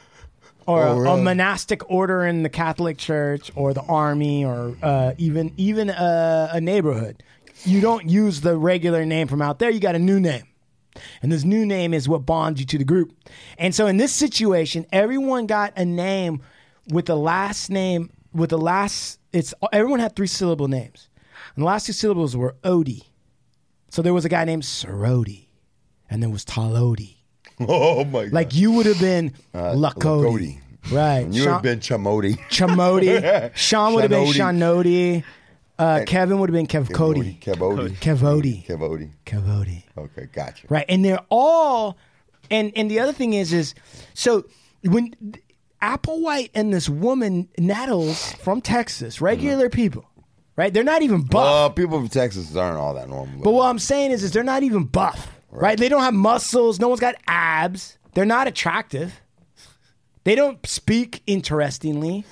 Or 0.66 0.84
Oh, 0.84 1.01
a, 1.05 1.14
a 1.14 1.16
monastic 1.16 1.90
order 1.90 2.24
in 2.24 2.42
the 2.44 2.48
Catholic 2.48 2.96
Church, 2.98 3.51
or 3.57 3.72
the 3.74 3.80
army, 3.82 4.44
or 4.44 4.76
uh, 4.82 5.14
even 5.18 5.53
even 5.57 5.88
a, 5.88 6.51
a 6.53 6.61
neighborhood, 6.61 7.22
you 7.64 7.80
don't 7.80 8.09
use 8.09 8.42
the 8.42 8.57
regular 8.57 9.05
name 9.07 9.26
from 9.26 9.40
out 9.42 9.59
there. 9.59 9.70
You 9.70 9.80
got 9.80 9.94
a 9.96 9.98
new 9.98 10.20
name. 10.20 10.44
And 11.22 11.30
this 11.30 11.45
new 11.45 11.64
name 11.64 11.95
is 11.95 12.09
what 12.09 12.26
bonds 12.26 12.61
you 12.61 12.66
to 12.66 12.78
the 12.78 12.84
group. 12.84 13.14
And 13.59 13.74
so 13.74 13.86
in 13.86 13.97
this 13.97 14.12
situation, 14.12 14.86
everyone 14.93 15.47
got 15.47 15.72
a 15.76 15.84
name 15.84 16.43
with 16.88 17.07
the 17.07 17.16
last 17.16 17.70
name 17.70 18.11
with 18.32 18.51
the 18.51 18.59
last 18.59 19.18
it's 19.32 19.55
everyone 19.72 20.01
had 20.01 20.16
three 20.16 20.26
syllable 20.26 20.68
names. 20.68 21.09
And 21.55 21.62
the 21.62 21.66
last 21.66 21.86
two 21.86 21.93
syllables 21.93 22.36
were 22.36 22.57
Odie. 22.62 23.05
So 23.88 24.03
there 24.03 24.14
was 24.14 24.24
a 24.24 24.28
guy 24.28 24.45
named 24.45 24.62
Sorodi. 24.62 25.47
And 26.09 26.22
there 26.22 26.30
was 26.30 26.45
Talodi. 26.45 27.16
Oh 27.68 28.05
my 28.07 28.24
god! 28.24 28.32
Like 28.32 28.55
you 28.55 28.72
would 28.72 28.86
have 28.86 28.99
been 28.99 29.34
uh, 29.53 29.74
Lakodi. 29.74 30.01
Lakodi. 30.01 30.61
Right. 30.91 31.26
You 31.30 31.43
would 31.43 31.51
have 31.53 31.62
been 31.62 31.80
Chamodi. 31.80 32.38
Chamodi. 32.49 33.51
Sean 33.55 33.93
would 33.93 34.05
have 34.05 34.11
been 34.11 34.26
Shanodi. 34.28 35.22
Uh, 35.80 36.04
Kevin 36.04 36.38
would 36.38 36.50
have 36.50 36.54
been 36.54 36.66
Kevcody. 36.66 37.40
Kevodi. 37.40 37.96
Kevodi. 37.98 38.64
Kevodi. 38.66 39.10
Kevodi. 39.24 39.82
Okay, 39.96 40.28
gotcha. 40.32 40.66
Right. 40.68 40.84
And 40.88 41.02
they're 41.04 41.24
all 41.30 41.96
and 42.50 42.72
and 42.76 42.90
the 42.90 43.00
other 43.00 43.12
thing 43.12 43.32
is 43.32 43.52
is 43.52 43.74
so 44.14 44.44
when 44.84 45.14
Applewhite 45.82 46.50
and 46.54 46.72
this 46.72 46.88
woman 46.88 47.48
Nettles 47.58 48.34
from 48.34 48.60
Texas, 48.60 49.20
regular 49.22 49.70
people, 49.70 50.04
right? 50.56 50.72
They're 50.74 50.84
not 50.84 51.00
even 51.02 51.22
buff. 51.22 51.44
Well, 51.44 51.70
people 51.70 51.98
from 51.98 52.08
Texas 52.08 52.54
aren't 52.54 52.76
all 52.76 52.92
that 52.94 53.08
normal. 53.08 53.42
but 53.42 53.52
what 53.52 53.66
I'm 53.66 53.78
saying 53.78 54.10
is 54.10 54.22
is 54.22 54.32
they're 54.32 54.42
not 54.44 54.62
even 54.62 54.84
buff. 54.84 55.34
Right. 55.50 55.78
They 55.78 55.88
don't 55.88 56.02
have 56.02 56.14
muscles, 56.14 56.78
no 56.78 56.88
one's 56.88 57.00
got 57.00 57.16
abs. 57.26 57.96
They're 58.14 58.24
not 58.24 58.46
attractive. 58.46 59.20
They 60.24 60.34
don't 60.34 60.64
speak 60.66 61.22
interestingly. 61.26 62.24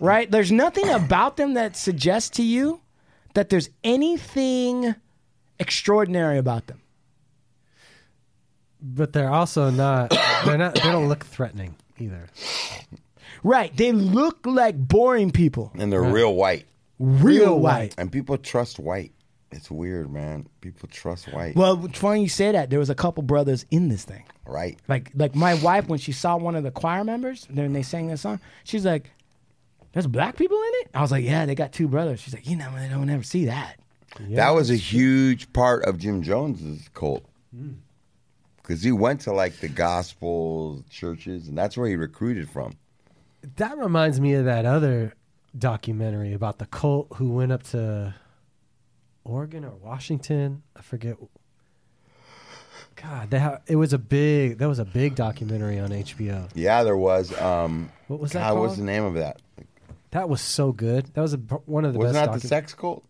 right? 0.00 0.30
There's 0.30 0.50
nothing 0.50 0.88
about 0.88 1.36
them 1.36 1.54
that 1.54 1.76
suggests 1.76 2.30
to 2.30 2.42
you 2.42 2.80
that 3.34 3.50
there's 3.50 3.70
anything 3.84 4.94
extraordinary 5.60 6.38
about 6.38 6.66
them. 6.66 6.80
But 8.80 9.12
they're 9.12 9.30
also 9.30 9.70
not. 9.70 10.10
They're 10.44 10.58
not. 10.58 10.74
They 10.74 10.80
don't 10.82 11.08
look 11.08 11.24
threatening 11.24 11.74
either. 11.98 12.28
Right. 13.42 13.76
They 13.76 13.92
look 13.92 14.46
like 14.46 14.76
boring 14.76 15.30
people. 15.30 15.72
and 15.76 15.92
they're 15.92 16.02
real 16.02 16.34
white. 16.34 16.66
Real 16.98 17.58
white. 17.58 17.94
And 17.98 18.10
people 18.10 18.36
trust 18.38 18.78
white. 18.78 19.12
It's 19.50 19.70
weird, 19.70 20.12
man. 20.12 20.46
People 20.60 20.88
trust 20.92 21.32
white. 21.32 21.56
Well, 21.56 21.86
it's 21.86 21.98
funny 21.98 22.22
you 22.22 22.28
say 22.28 22.52
that. 22.52 22.68
There 22.68 22.78
was 22.78 22.90
a 22.90 22.94
couple 22.94 23.22
brothers 23.22 23.64
in 23.70 23.88
this 23.88 24.04
thing. 24.04 24.24
right. 24.46 24.78
Like 24.88 25.10
like 25.14 25.34
my 25.34 25.54
wife 25.54 25.88
when 25.88 25.98
she 25.98 26.12
saw 26.12 26.36
one 26.36 26.54
of 26.54 26.64
the 26.64 26.70
choir 26.70 27.02
members, 27.04 27.46
then 27.48 27.72
they 27.72 27.82
sang 27.82 28.08
that 28.08 28.18
song, 28.18 28.40
she's 28.64 28.84
like, 28.84 29.10
There's 29.92 30.06
black 30.06 30.36
people 30.36 30.58
in 30.58 30.70
it? 30.82 30.90
I 30.94 31.00
was 31.00 31.10
like, 31.10 31.24
Yeah, 31.24 31.46
they 31.46 31.54
got 31.54 31.72
two 31.72 31.88
brothers. 31.88 32.20
She's 32.20 32.34
like, 32.34 32.46
You 32.46 32.56
know, 32.56 32.70
they 32.76 32.88
don't 32.88 33.08
ever 33.08 33.22
see 33.22 33.46
that. 33.46 33.80
that 34.30 34.50
was 34.50 34.70
a 34.70 34.76
huge 34.76 35.50
part 35.54 35.84
of 35.84 35.98
Jim 35.98 36.22
Jones's 36.22 36.88
cult. 36.92 37.24
Hmm. 37.54 37.72
Because 38.56 38.82
he 38.82 38.92
went 38.92 39.22
to 39.22 39.32
like 39.32 39.56
the 39.60 39.68
gospel 39.68 40.84
churches, 40.90 41.48
and 41.48 41.56
that's 41.56 41.74
where 41.74 41.88
he 41.88 41.96
recruited 41.96 42.50
from. 42.50 42.74
That 43.56 43.78
reminds 43.78 44.20
me 44.20 44.34
of 44.34 44.44
that 44.44 44.66
other 44.66 45.14
documentary 45.56 46.34
about 46.34 46.58
the 46.58 46.66
cult 46.66 47.08
who 47.14 47.30
went 47.30 47.50
up 47.50 47.62
to 47.62 48.14
Oregon 49.28 49.64
or 49.64 49.72
Washington. 49.76 50.62
I 50.76 50.80
forget. 50.82 51.16
God, 52.96 53.30
they 53.30 53.38
ha- 53.38 53.58
it 53.66 53.76
was 53.76 53.92
a 53.92 53.98
big. 53.98 54.58
That 54.58 54.68
was 54.68 54.78
a 54.80 54.84
big 54.84 55.14
documentary 55.14 55.78
on 55.78 55.90
HBO. 55.90 56.48
Yeah, 56.54 56.82
there 56.82 56.96
was. 56.96 57.38
Um, 57.40 57.90
What 58.08 58.18
was 58.20 58.32
that 58.32 58.40
God, 58.40 58.58
what's 58.58 58.70
called? 58.70 58.78
the 58.80 58.84
name 58.84 59.04
of 59.04 59.14
that? 59.14 59.40
That 60.10 60.28
was 60.28 60.40
so 60.40 60.72
good. 60.72 61.06
That 61.14 61.20
was 61.20 61.34
a, 61.34 61.36
one 61.36 61.84
of 61.84 61.92
the 61.92 61.98
Wasn't 61.98 62.14
best. 62.14 62.32
that 62.32 62.40
the 62.40 62.46
docu- 62.46 62.48
sex 62.48 62.74
cult? 62.74 63.04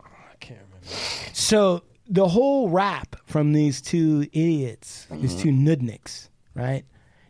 I 0.00 0.34
can't 0.38 0.60
remember. 0.68 0.86
So 1.32 1.82
the 2.08 2.28
whole 2.28 2.68
rap 2.68 3.16
from 3.24 3.52
these 3.52 3.80
two 3.80 4.28
idiots, 4.32 5.06
these 5.10 5.34
two 5.34 5.48
nudniks, 5.50 6.28
right, 6.54 6.84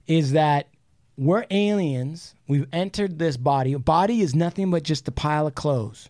is 0.06 0.32
that 0.32 0.68
we're 1.16 1.44
aliens. 1.50 2.34
We've 2.48 2.66
entered 2.72 3.18
this 3.18 3.36
body. 3.36 3.72
A 3.74 3.78
body 3.78 4.20
is 4.20 4.34
nothing 4.34 4.70
but 4.70 4.82
just 4.82 5.06
a 5.08 5.12
pile 5.12 5.46
of 5.46 5.54
clothes, 5.54 6.08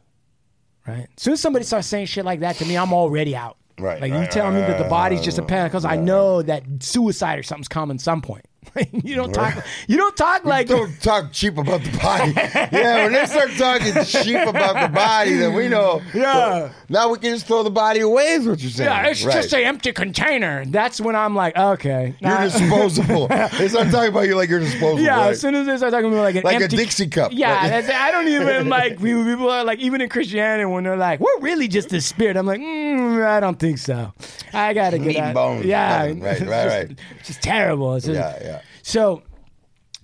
right? 0.91 1.09
As 1.17 1.23
soon 1.23 1.33
as 1.35 1.41
somebody 1.41 1.65
starts 1.65 1.87
saying 1.87 2.07
shit 2.07 2.25
like 2.25 2.41
that 2.41 2.57
to 2.57 2.65
me, 2.65 2.77
I'm 2.77 2.93
already 2.93 3.37
out. 3.37 3.57
Right, 3.79 4.01
Like 4.01 4.13
you 4.13 4.19
right, 4.19 4.31
telling 4.31 4.55
me 4.55 4.61
that 4.61 4.79
the 4.79 4.89
body's 4.89 5.21
right, 5.21 5.25
just 5.25 5.39
a 5.39 5.41
uh, 5.41 5.45
right, 5.45 5.49
pile 5.49 5.65
because 5.65 5.85
I 5.87 5.97
right. 5.97 6.01
know 6.01 6.43
that 6.43 6.65
suicide 6.81 7.39
or 7.39 7.43
something's 7.43 7.69
coming 7.69 7.99
some 7.99 8.21
point. 8.21 8.45
you 8.93 9.15
don't 9.17 9.33
talk. 9.33 9.65
You 9.89 9.97
don't 9.97 10.17
talk 10.17 10.45
like. 10.45 10.69
Don't 10.69 10.93
talk 11.03 11.33
cheap 11.33 11.59
about 11.59 11.83
the 11.83 11.97
body. 11.99 12.33
yeah, 12.77 13.03
when 13.05 13.13
they 13.13 13.27
start 13.27 13.51
talking 13.57 13.93
cheap 14.05 14.47
about 14.47 14.81
the 14.89 14.95
body, 14.95 15.35
then 15.35 15.55
we 15.55 15.67
know. 15.69 16.01
Yeah. 16.15 16.71
Now 16.89 17.11
we 17.11 17.19
can 17.19 17.33
just 17.33 17.47
throw 17.47 17.63
the 17.63 17.71
body 17.71 18.01
away. 18.01 18.25
Is 18.33 18.47
what 18.47 18.61
you're 18.61 18.71
saying? 18.71 18.89
Yeah, 18.91 19.07
it's 19.09 19.25
Right. 19.25 19.33
just 19.35 19.53
an 19.55 19.61
empty 19.63 19.93
container. 19.93 20.65
That's 20.67 21.01
when 21.01 21.17
I'm 21.17 21.35
like, 21.35 21.57
okay, 21.57 22.15
You're 22.21 22.31
Nah. 22.31 22.45
disposable. 22.45 23.27
they 23.29 23.69
start 23.69 23.91
talking 23.91 24.11
about 24.11 24.27
you 24.29 24.37
like 24.37 24.49
you're 24.49 24.61
disposable. 24.61 25.01
Yeah, 25.03 25.17
right? 25.21 25.31
as 25.31 25.41
soon 25.41 25.55
as 25.57 25.67
they 25.67 25.77
start 25.77 25.93
talking 25.93 26.13
about 26.13 26.23
like 26.23 26.37
an 26.37 26.43
Like 26.45 26.61
a 26.61 26.65
empty, 26.65 26.77
Dixie 26.77 27.09
cup. 27.09 27.33
Yeah, 27.33 27.83
I 27.93 28.11
don't 28.13 28.29
even 28.29 28.69
like 28.69 29.01
people, 29.03 29.51
are 29.51 29.65
like 29.65 29.79
even 29.81 30.01
in 30.01 30.09
Christianity 30.09 30.65
when 30.67 30.85
they're 30.85 30.97
like 30.97 31.19
we're 31.19 31.41
really 31.41 31.67
just 31.67 31.93
a 31.93 32.01
spirit. 32.01 32.37
I'm 32.37 32.47
like, 32.47 32.61
mm, 32.61 33.25
I 33.27 33.41
don't 33.41 33.59
think 33.59 33.79
so. 33.79 34.13
I 34.53 34.75
gotta 34.75 34.99
Meat 34.99 35.13
get 35.15 35.17
and 35.17 35.27
out. 35.29 35.35
bones. 35.35 35.65
Yeah. 35.65 36.03
Right, 36.03 36.11
it's 36.11 36.21
right, 36.21 36.39
just- 36.39 36.51
right. 36.51 36.99
Just 37.25 37.43
terrible. 37.43 37.95
Just- 37.97 38.09
Yeah, 38.09 38.39
yeah. 38.43 38.60
So, 38.83 39.23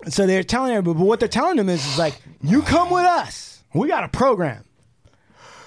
so 0.07 0.27
they're 0.27 0.43
telling 0.43 0.71
everybody, 0.71 0.99
but 0.99 1.05
what 1.05 1.19
they're 1.19 1.29
telling 1.29 1.57
them 1.57 1.69
is, 1.69 1.85
is 1.85 1.97
like, 1.97 2.21
you 2.41 2.61
come 2.61 2.89
with 2.89 3.05
us. 3.05 3.63
We 3.73 3.87
got 3.87 4.03
a 4.03 4.09
program. 4.09 4.63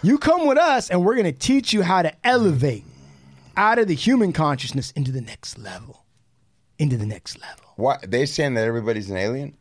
You 0.02 0.18
come 0.18 0.46
with 0.46 0.58
us, 0.58 0.90
and 0.90 1.04
we're 1.04 1.14
gonna 1.14 1.32
teach 1.32 1.72
you 1.72 1.82
how 1.82 2.02
to 2.02 2.12
elevate 2.26 2.84
out 3.56 3.78
of 3.78 3.88
the 3.88 3.94
human 3.94 4.32
consciousness 4.32 4.90
into 4.92 5.12
the 5.12 5.20
next 5.20 5.58
level, 5.58 6.04
into 6.78 6.96
the 6.96 7.06
next 7.06 7.38
level. 7.40 7.64
What 7.76 8.10
they're 8.10 8.26
saying 8.26 8.54
that 8.54 8.64
everybody's 8.64 9.10
an 9.10 9.18
alien? 9.18 9.56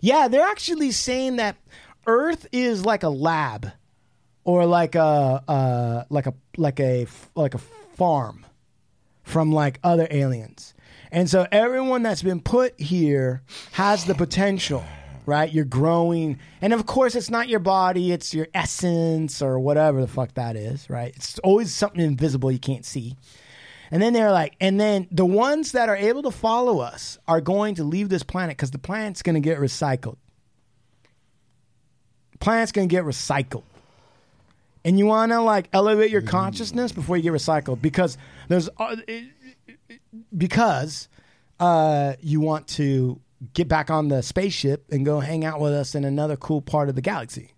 Yeah, 0.00 0.28
they're 0.28 0.46
actually 0.46 0.92
saying 0.92 1.36
that 1.36 1.56
Earth 2.06 2.46
is 2.52 2.84
like 2.84 3.02
a 3.02 3.08
lab, 3.08 3.72
or 4.44 4.66
like 4.66 4.94
a 4.94 5.42
uh, 5.48 6.04
like 6.10 6.26
a 6.26 6.34
like 6.56 6.78
a 6.78 7.06
like 7.34 7.54
a 7.54 7.58
farm 7.58 8.46
from 9.24 9.52
like 9.52 9.78
other 9.82 10.06
aliens, 10.10 10.74
and 11.12 11.30
so 11.30 11.46
everyone 11.52 12.02
that's 12.02 12.22
been 12.22 12.40
put 12.40 12.80
here 12.80 13.42
has 13.72 14.04
the 14.04 14.14
potential. 14.14 14.82
Right, 15.24 15.52
you're 15.52 15.64
growing, 15.64 16.40
and 16.60 16.72
of 16.72 16.84
course, 16.84 17.14
it's 17.14 17.30
not 17.30 17.48
your 17.48 17.60
body; 17.60 18.10
it's 18.10 18.34
your 18.34 18.48
essence 18.52 19.40
or 19.40 19.60
whatever 19.60 20.00
the 20.00 20.08
fuck 20.08 20.34
that 20.34 20.56
is. 20.56 20.90
Right? 20.90 21.14
It's 21.14 21.38
always 21.38 21.72
something 21.72 22.00
invisible 22.00 22.50
you 22.50 22.58
can't 22.58 22.84
see. 22.84 23.16
And 23.92 24.02
then 24.02 24.14
they're 24.14 24.32
like, 24.32 24.56
and 24.58 24.80
then 24.80 25.06
the 25.12 25.24
ones 25.26 25.72
that 25.72 25.88
are 25.88 25.96
able 25.96 26.22
to 26.22 26.30
follow 26.32 26.80
us 26.80 27.18
are 27.28 27.40
going 27.40 27.76
to 27.76 27.84
leave 27.84 28.08
this 28.08 28.22
planet 28.24 28.56
because 28.56 28.72
the 28.72 28.78
planet's 28.78 29.22
going 29.22 29.34
to 29.34 29.40
get 29.40 29.58
recycled. 29.58 30.16
Planet's 32.40 32.72
going 32.72 32.88
to 32.88 32.92
get 32.92 33.04
recycled. 33.04 33.62
And 34.84 34.98
you 34.98 35.06
want 35.06 35.30
to 35.30 35.40
like 35.40 35.68
elevate 35.72 36.10
your 36.10 36.22
consciousness 36.22 36.90
before 36.90 37.16
you 37.16 37.22
get 37.22 37.32
recycled 37.32 37.80
because 37.80 38.18
there's 38.48 38.68
uh, 38.78 38.96
it- 39.06 39.28
because 40.36 41.08
uh, 41.60 42.14
you 42.20 42.40
want 42.40 42.66
to 42.68 43.20
get 43.54 43.68
back 43.68 43.90
on 43.90 44.08
the 44.08 44.22
spaceship 44.22 44.84
and 44.90 45.04
go 45.04 45.20
hang 45.20 45.44
out 45.44 45.60
with 45.60 45.72
us 45.72 45.94
in 45.94 46.04
another 46.04 46.36
cool 46.36 46.62
part 46.62 46.88
of 46.88 46.94
the 46.94 47.00
galaxy. 47.00 47.52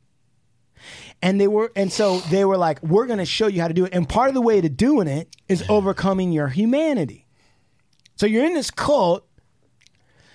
And 1.22 1.40
they 1.40 1.48
were, 1.48 1.72
and 1.74 1.90
so 1.90 2.20
they 2.20 2.44
were 2.44 2.58
like, 2.58 2.82
"We're 2.82 3.06
going 3.06 3.18
to 3.18 3.24
show 3.24 3.46
you 3.46 3.62
how 3.62 3.68
to 3.68 3.74
do 3.74 3.86
it." 3.86 3.94
And 3.94 4.06
part 4.06 4.28
of 4.28 4.34
the 4.34 4.42
way 4.42 4.60
to 4.60 4.68
doing 4.68 5.08
it 5.08 5.34
is 5.48 5.64
overcoming 5.68 6.32
your 6.32 6.48
humanity. 6.48 7.26
So 8.16 8.26
you're 8.26 8.44
in 8.44 8.54
this 8.54 8.70
cult. 8.70 9.26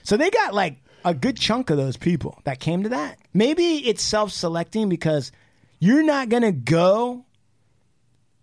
So 0.03 0.17
they 0.17 0.31
got 0.31 0.55
like 0.55 0.77
a 1.05 1.13
good 1.13 1.37
chunk 1.37 1.69
of 1.69 1.77
those 1.77 1.97
people 1.97 2.39
that 2.45 2.59
came 2.59 2.83
to 2.83 2.89
that. 2.89 3.19
Maybe 3.33 3.87
it's 3.87 4.01
self-selecting 4.01 4.89
because 4.89 5.31
you're 5.79 6.03
not 6.03 6.29
going 6.29 6.43
to 6.43 6.51
go 6.51 7.25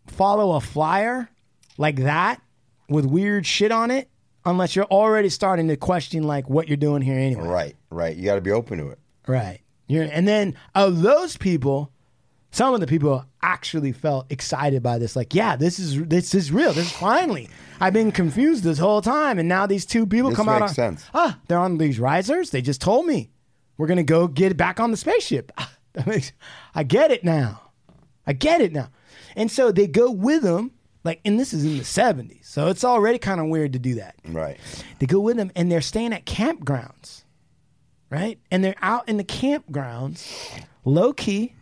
follow 0.06 0.54
a 0.54 0.60
flyer 0.60 1.28
like 1.76 1.96
that 1.96 2.40
with 2.88 3.04
weird 3.04 3.46
shit 3.46 3.72
on 3.72 3.90
it 3.90 4.08
unless 4.44 4.76
you're 4.76 4.84
already 4.86 5.28
starting 5.28 5.68
to 5.68 5.76
question 5.76 6.22
like 6.24 6.48
what 6.48 6.68
you're 6.68 6.76
doing 6.76 7.02
here 7.02 7.18
anyway. 7.18 7.46
Right, 7.46 7.76
right. 7.90 8.16
You 8.16 8.24
got 8.24 8.36
to 8.36 8.40
be 8.40 8.52
open 8.52 8.78
to 8.78 8.88
it. 8.90 8.98
Right. 9.26 9.60
You're, 9.88 10.04
and 10.04 10.26
then 10.26 10.56
of 10.74 11.02
those 11.02 11.36
people, 11.36 11.90
some 12.50 12.74
of 12.74 12.80
the 12.80 12.86
people 12.86 13.24
actually 13.42 13.92
felt 13.92 14.26
excited 14.30 14.82
by 14.82 14.98
this. 14.98 15.14
Like, 15.16 15.34
yeah, 15.34 15.56
this 15.56 15.78
is 15.78 16.02
this 16.04 16.34
is 16.34 16.50
real. 16.50 16.72
This 16.72 16.86
is 16.86 16.92
finally. 16.92 17.48
I've 17.80 17.92
been 17.92 18.10
confused 18.12 18.64
this 18.64 18.78
whole 18.78 19.02
time, 19.02 19.38
and 19.38 19.48
now 19.48 19.66
these 19.66 19.84
two 19.84 20.06
people 20.06 20.30
This 20.30 20.36
come 20.36 20.48
out. 20.48 20.62
on, 20.62 20.68
sense. 20.70 21.04
Ah, 21.12 21.38
they're 21.46 21.58
on 21.58 21.78
these 21.78 22.00
risers. 22.00 22.50
They 22.50 22.62
just 22.62 22.80
told 22.80 23.06
me 23.06 23.30
we're 23.76 23.86
gonna 23.86 24.02
go 24.02 24.26
get 24.28 24.56
back 24.56 24.80
on 24.80 24.90
the 24.90 24.96
spaceship. 24.96 25.52
That 25.92 26.06
makes, 26.06 26.32
I 26.74 26.82
get 26.82 27.10
it 27.10 27.24
now. 27.24 27.62
I 28.26 28.32
get 28.32 28.60
it 28.60 28.72
now. 28.72 28.88
And 29.36 29.50
so 29.50 29.70
they 29.70 29.86
go 29.86 30.10
with 30.10 30.42
them. 30.42 30.72
Like, 31.06 31.20
and 31.24 31.40
this 31.40 31.54
is 31.54 31.64
in 31.64 31.78
the 31.78 31.84
'70s, 31.84 32.44
so 32.44 32.68
it's 32.68 32.84
already 32.84 33.18
kind 33.18 33.40
of 33.40 33.46
weird 33.46 33.72
to 33.72 33.78
do 33.78 33.94
that. 33.94 34.16
Right. 34.28 34.58
They 34.98 35.06
go 35.06 35.20
with 35.20 35.36
them, 35.36 35.50
and 35.56 35.72
they're 35.72 35.80
staying 35.80 36.12
at 36.12 36.26
campgrounds 36.26 37.22
right? 38.10 38.38
And 38.50 38.62
they're 38.64 38.76
out 38.82 39.08
in 39.08 39.16
the 39.16 39.24
campgrounds, 39.24 40.64
low 40.84 41.12
key, 41.12 41.54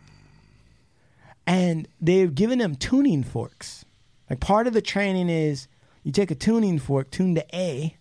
and 1.47 1.87
they've 2.01 2.33
given 2.33 2.59
them 2.59 2.75
tuning 2.75 3.23
forks. 3.23 3.85
Like 4.29 4.39
part 4.39 4.67
of 4.67 4.73
the 4.73 4.81
training 4.81 5.29
is 5.29 5.67
you 6.03 6.11
take 6.11 6.31
a 6.31 6.35
tuning 6.35 6.79
fork, 6.79 7.11
tune 7.11 7.35
to 7.35 7.45
A, 7.55 7.95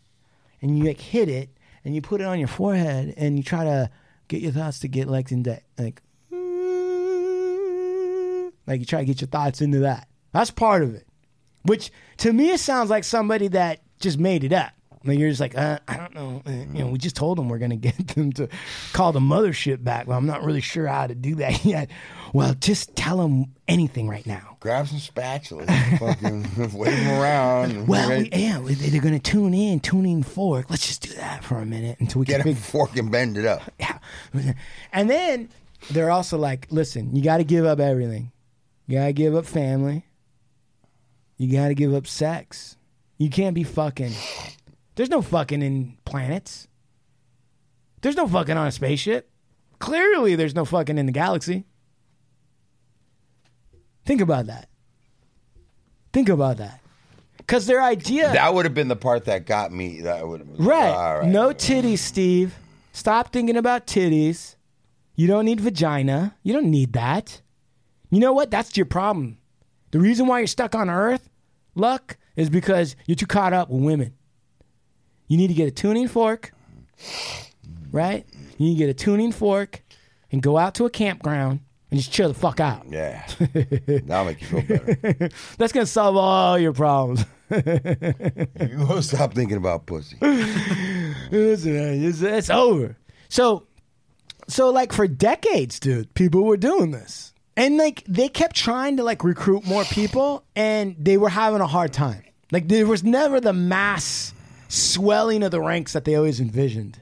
and 0.62 0.78
you 0.78 0.84
like 0.84 1.00
hit 1.00 1.28
it, 1.28 1.50
and 1.84 1.94
you 1.94 2.02
put 2.02 2.20
it 2.20 2.24
on 2.24 2.38
your 2.38 2.48
forehead, 2.48 3.14
and 3.16 3.36
you 3.36 3.42
try 3.42 3.64
to 3.64 3.90
get 4.28 4.40
your 4.40 4.52
thoughts 4.52 4.80
to 4.80 4.88
get 4.88 5.08
like 5.08 5.30
into 5.30 5.60
like, 5.78 6.00
like 8.66 8.80
you 8.80 8.86
try 8.86 9.00
to 9.00 9.06
get 9.06 9.20
your 9.20 9.28
thoughts 9.28 9.60
into 9.60 9.80
that. 9.80 10.08
That's 10.32 10.50
part 10.50 10.82
of 10.82 10.94
it. 10.94 11.06
Which 11.64 11.90
to 12.18 12.32
me 12.32 12.50
it 12.50 12.60
sounds 12.60 12.90
like 12.90 13.04
somebody 13.04 13.48
that 13.48 13.80
just 14.00 14.18
made 14.18 14.44
it 14.44 14.52
up. 14.52 14.72
Like 15.06 15.18
you're 15.18 15.28
just 15.28 15.40
like, 15.40 15.54
uh, 15.54 15.80
I 15.86 15.98
don't 15.98 16.14
know. 16.14 16.42
Uh, 16.46 16.50
you 16.50 16.78
know, 16.82 16.86
we 16.86 16.96
just 16.96 17.14
told 17.14 17.36
them 17.36 17.50
we're 17.50 17.58
gonna 17.58 17.76
get 17.88 18.08
them 18.08 18.32
to 18.34 18.48
call 18.94 19.12
the 19.12 19.20
mothership 19.20 19.84
back, 19.84 20.06
Well, 20.06 20.16
I'm 20.16 20.24
not 20.26 20.42
really 20.44 20.62
sure 20.62 20.86
how 20.86 21.06
to 21.06 21.14
do 21.14 21.34
that 21.36 21.62
yet. 21.66 21.90
Well, 22.32 22.54
just 22.54 22.96
tell 22.96 23.18
them 23.18 23.52
anything 23.68 24.08
right 24.08 24.26
now. 24.26 24.56
Grab 24.60 24.88
some 24.88 24.98
spatulas, 24.98 25.66
fucking 25.98 26.72
wave 26.78 26.96
them 26.96 27.20
around. 27.20 27.86
Well, 27.86 28.08
we, 28.08 28.30
yeah, 28.32 28.58
we- 28.60 28.72
they're 28.74 29.02
gonna 29.02 29.18
tune 29.18 29.52
in, 29.52 29.80
tuning 29.80 30.22
fork. 30.22 30.70
Let's 30.70 30.86
just 30.86 31.02
do 31.02 31.12
that 31.16 31.44
for 31.44 31.58
a 31.58 31.66
minute 31.66 31.98
until 32.00 32.20
we 32.20 32.24
Get 32.26 32.40
can 32.40 32.52
a 32.52 32.54
figure. 32.54 32.62
fork 32.70 32.96
and 32.96 33.10
bend 33.12 33.36
it 33.36 33.44
up. 33.44 33.60
Yeah, 33.78 33.98
and 34.90 35.10
then 35.10 35.50
they're 35.90 36.10
also 36.10 36.38
like, 36.38 36.66
listen, 36.70 37.14
you 37.14 37.22
got 37.22 37.36
to 37.38 37.44
give 37.44 37.66
up 37.66 37.78
everything. 37.78 38.32
You 38.86 38.98
got 39.00 39.06
to 39.06 39.12
give 39.12 39.34
up 39.34 39.44
family. 39.44 40.06
You 41.36 41.52
got 41.52 41.68
to 41.68 41.74
give 41.74 41.94
up 41.94 42.06
sex. 42.06 42.76
You 43.18 43.30
can't 43.30 43.54
be 43.54 43.64
fucking. 43.64 44.12
There's 44.94 45.10
no 45.10 45.22
fucking 45.22 45.62
in 45.62 45.96
planets. 46.04 46.68
There's 48.02 48.16
no 48.16 48.28
fucking 48.28 48.56
on 48.56 48.66
a 48.66 48.72
spaceship. 48.72 49.30
Clearly, 49.78 50.36
there's 50.36 50.54
no 50.54 50.64
fucking 50.64 50.98
in 50.98 51.06
the 51.06 51.12
galaxy. 51.12 51.64
Think 54.04 54.20
about 54.20 54.46
that. 54.46 54.68
Think 56.12 56.28
about 56.28 56.58
that. 56.58 56.80
Because 57.38 57.66
their 57.66 57.82
idea. 57.82 58.32
That 58.32 58.54
would 58.54 58.64
have 58.64 58.74
been 58.74 58.88
the 58.88 58.96
part 58.96 59.24
that 59.26 59.46
got 59.46 59.72
me. 59.72 60.02
That 60.02 60.26
would 60.26 60.40
have 60.40 60.56
been 60.56 60.64
Right. 60.64 60.90
All 60.90 61.18
right. 61.18 61.28
No 61.28 61.48
titties, 61.50 61.98
Steve. 61.98 62.54
Stop 62.92 63.32
thinking 63.32 63.56
about 63.56 63.86
titties. 63.86 64.56
You 65.16 65.26
don't 65.26 65.44
need 65.44 65.60
vagina. 65.60 66.36
You 66.42 66.52
don't 66.52 66.70
need 66.70 66.92
that. 66.92 67.40
You 68.10 68.20
know 68.20 68.32
what? 68.32 68.50
That's 68.50 68.76
your 68.76 68.86
problem. 68.86 69.38
The 69.94 70.00
reason 70.00 70.26
why 70.26 70.40
you're 70.40 70.48
stuck 70.48 70.74
on 70.74 70.90
Earth, 70.90 71.30
luck, 71.76 72.16
is 72.34 72.50
because 72.50 72.96
you're 73.06 73.14
too 73.14 73.26
caught 73.26 73.52
up 73.52 73.70
with 73.70 73.80
women. 73.80 74.12
You 75.28 75.36
need 75.36 75.46
to 75.46 75.54
get 75.54 75.68
a 75.68 75.70
tuning 75.70 76.08
fork, 76.08 76.52
right? 77.92 78.26
You 78.58 78.66
need 78.66 78.74
to 78.74 78.78
get 78.78 78.88
a 78.88 78.94
tuning 78.94 79.30
fork 79.30 79.84
and 80.32 80.42
go 80.42 80.58
out 80.58 80.74
to 80.74 80.84
a 80.84 80.90
campground 80.90 81.60
and 81.92 82.00
just 82.00 82.10
chill 82.10 82.26
the 82.26 82.34
fuck 82.34 82.58
out. 82.58 82.86
Yeah. 82.90 83.24
That'll 83.38 84.24
make 84.24 84.40
you 84.40 84.48
feel 84.48 84.62
better. 84.62 85.28
That's 85.58 85.72
gonna 85.72 85.86
solve 85.86 86.16
all 86.16 86.58
your 86.58 86.72
problems. 86.72 87.24
you 87.52 88.78
will 88.88 89.00
stop 89.00 89.32
thinking 89.32 89.58
about 89.58 89.86
pussy. 89.86 90.16
Listen, 90.20 92.04
it's, 92.04 92.20
it's 92.20 92.50
over. 92.50 92.96
So, 93.28 93.68
so 94.48 94.70
like 94.70 94.92
for 94.92 95.06
decades, 95.06 95.78
dude, 95.78 96.12
people 96.14 96.42
were 96.42 96.56
doing 96.56 96.90
this, 96.90 97.33
and 97.56 97.76
like 97.76 98.04
they 98.06 98.28
kept 98.28 98.56
trying 98.56 98.96
to 98.96 99.02
like 99.02 99.24
recruit 99.24 99.64
more 99.66 99.84
people, 99.84 100.44
and 100.56 100.96
they 100.98 101.16
were 101.16 101.28
having 101.28 101.60
a 101.60 101.66
hard 101.66 101.92
time. 101.92 102.22
Like 102.50 102.68
there 102.68 102.86
was 102.86 103.02
never 103.04 103.40
the 103.40 103.52
mass 103.52 104.34
swelling 104.68 105.42
of 105.42 105.50
the 105.50 105.60
ranks 105.60 105.92
that 105.92 106.04
they 106.04 106.14
always 106.14 106.40
envisioned. 106.40 107.00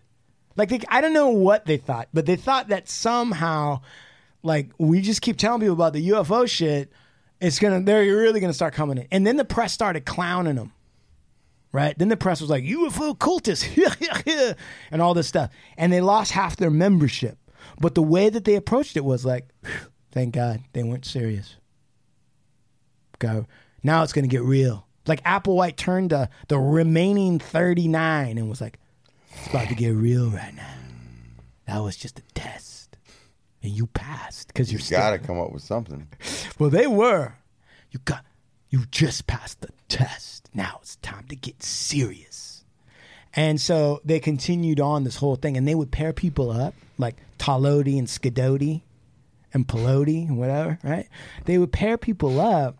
Like 0.56 0.68
they, 0.68 0.80
I 0.88 1.00
don't 1.00 1.14
know 1.14 1.30
what 1.30 1.64
they 1.66 1.78
thought, 1.78 2.08
but 2.12 2.26
they 2.26 2.36
thought 2.36 2.68
that 2.68 2.88
somehow, 2.88 3.80
like 4.42 4.70
we 4.78 5.00
just 5.00 5.22
keep 5.22 5.38
telling 5.38 5.60
people 5.60 5.74
about 5.74 5.94
the 5.94 6.10
UFO 6.10 6.48
shit, 6.48 6.92
it's 7.40 7.58
gonna 7.58 7.80
they're 7.80 8.02
really 8.02 8.40
gonna 8.40 8.52
start 8.52 8.74
coming 8.74 8.98
in, 8.98 9.08
and 9.10 9.26
then 9.26 9.36
the 9.36 9.44
press 9.44 9.72
started 9.72 10.04
clowning 10.04 10.56
them 10.56 10.72
right? 11.72 11.98
Then 11.98 12.08
the 12.08 12.16
press 12.16 12.40
was 12.40 12.50
like 12.50 12.64
UFO 12.64 13.16
cultists 13.16 14.56
and 14.90 15.02
all 15.02 15.14
this 15.14 15.26
stuff, 15.26 15.50
and 15.76 15.92
they 15.92 16.00
lost 16.00 16.32
half 16.32 16.56
their 16.56 16.70
membership. 16.70 17.38
But 17.80 17.94
the 17.94 18.02
way 18.02 18.28
that 18.28 18.44
they 18.44 18.54
approached 18.54 18.96
it 18.96 19.04
was 19.04 19.24
like, 19.24 19.48
thank 20.12 20.34
God 20.34 20.62
they 20.72 20.82
weren't 20.82 21.04
serious. 21.04 21.56
Go 23.18 23.46
now 23.82 24.02
it's 24.02 24.12
gonna 24.12 24.26
get 24.28 24.42
real. 24.42 24.86
Like 25.06 25.22
Applewhite 25.24 25.76
turned 25.76 26.10
to 26.10 26.28
the 26.48 26.58
remaining 26.58 27.38
thirty 27.38 27.88
nine 27.88 28.38
and 28.38 28.48
was 28.48 28.60
like, 28.60 28.78
It's 29.34 29.48
about 29.48 29.68
to 29.68 29.74
get 29.74 29.90
real 29.90 30.30
right 30.30 30.54
now. 30.54 30.74
That 31.66 31.78
was 31.78 31.96
just 31.96 32.18
a 32.18 32.22
test, 32.34 32.96
and 33.62 33.72
you 33.72 33.86
passed 33.86 34.48
because 34.48 34.72
you're 34.72 34.80
You 34.80 34.90
got 34.90 35.10
to 35.10 35.18
come 35.18 35.40
up 35.40 35.52
with 35.52 35.62
something. 35.62 36.08
Well, 36.58 36.70
they 36.70 36.86
were. 36.86 37.34
You 37.90 38.00
got. 38.04 38.24
You 38.68 38.84
just 38.90 39.26
passed 39.26 39.60
the 39.60 39.68
test. 39.88 40.48
Now 40.54 40.78
it's 40.80 40.96
time 40.96 41.26
to 41.28 41.36
get 41.36 41.62
serious. 41.62 42.64
And 43.34 43.60
so 43.60 44.00
they 44.04 44.20
continued 44.20 44.80
on 44.80 45.04
this 45.04 45.16
whole 45.16 45.36
thing, 45.36 45.56
and 45.56 45.66
they 45.66 45.74
would 45.74 45.90
pair 45.90 46.12
people 46.12 46.50
up 46.50 46.74
like 46.98 47.16
Talodi 47.38 47.98
and 47.98 48.06
Skidoti 48.06 48.82
and 49.54 49.66
Peloti 49.66 50.28
and 50.28 50.38
whatever, 50.38 50.78
right? 50.82 51.08
They 51.44 51.58
would 51.58 51.72
pair 51.72 51.98
people 51.98 52.40
up 52.40 52.76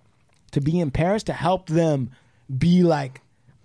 to 0.53 0.61
be 0.61 0.81
in 0.81 0.91
Paris 0.91 1.23
to 1.25 1.33
help 1.33 1.67
them 1.69 2.11
be 2.57 2.83
like 2.83 3.21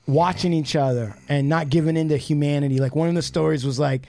watching 0.08 0.54
each 0.54 0.76
other 0.76 1.18
and 1.28 1.50
not 1.50 1.70
giving 1.70 1.98
into 1.98 2.18
humanity. 2.18 2.80
Like 2.80 2.96
one 2.96 3.10
of 3.10 3.16
the 3.16 3.22
stories 3.22 3.66
was 3.66 3.80
like, 3.80 4.08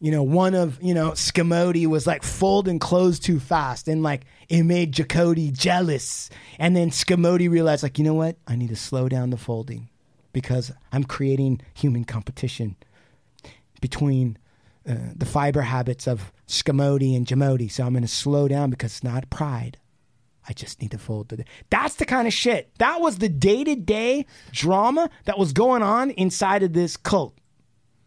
you 0.00 0.10
know, 0.10 0.22
one 0.22 0.54
of, 0.54 0.82
you 0.82 0.94
know, 0.94 1.12
Scamodi 1.12 1.86
was 1.86 2.06
like 2.06 2.22
folding 2.22 2.78
clothes 2.78 3.18
too 3.18 3.38
fast 3.38 3.88
and 3.88 4.02
like 4.02 4.22
it 4.48 4.64
made 4.64 4.92
Jacody 4.92 5.50
jealous. 5.50 6.28
And 6.58 6.76
then 6.76 6.90
Scamodi 6.90 7.48
realized, 7.48 7.82
like, 7.82 7.98
you 7.98 8.04
know 8.04 8.14
what? 8.14 8.36
I 8.46 8.56
need 8.56 8.68
to 8.70 8.76
slow 8.76 9.08
down 9.08 9.30
the 9.30 9.36
folding 9.36 9.88
because 10.32 10.72
I'm 10.90 11.04
creating 11.04 11.60
human 11.72 12.04
competition 12.04 12.76
between 13.80 14.38
uh, 14.88 14.94
the 15.14 15.26
fiber 15.26 15.62
habits 15.62 16.06
of 16.06 16.32
Scamoti 16.48 17.16
and 17.16 17.26
Jamodi. 17.26 17.70
So 17.70 17.84
I'm 17.84 17.92
going 17.92 18.02
to 18.02 18.08
slow 18.08 18.48
down 18.48 18.70
because 18.70 18.92
it's 18.92 19.04
not 19.04 19.30
pride. 19.30 19.78
I 20.48 20.52
just 20.52 20.82
need 20.82 20.90
to 20.90 20.98
fold 20.98 21.28
the. 21.28 21.44
That's 21.70 21.94
the 21.94 22.04
kind 22.04 22.26
of 22.26 22.34
shit. 22.34 22.70
That 22.78 23.00
was 23.00 23.18
the 23.18 23.28
day 23.28 23.62
to 23.64 23.76
day 23.76 24.26
drama 24.50 25.08
that 25.24 25.38
was 25.38 25.52
going 25.52 25.82
on 25.82 26.10
inside 26.10 26.62
of 26.62 26.72
this 26.72 26.96
cult. 26.96 27.38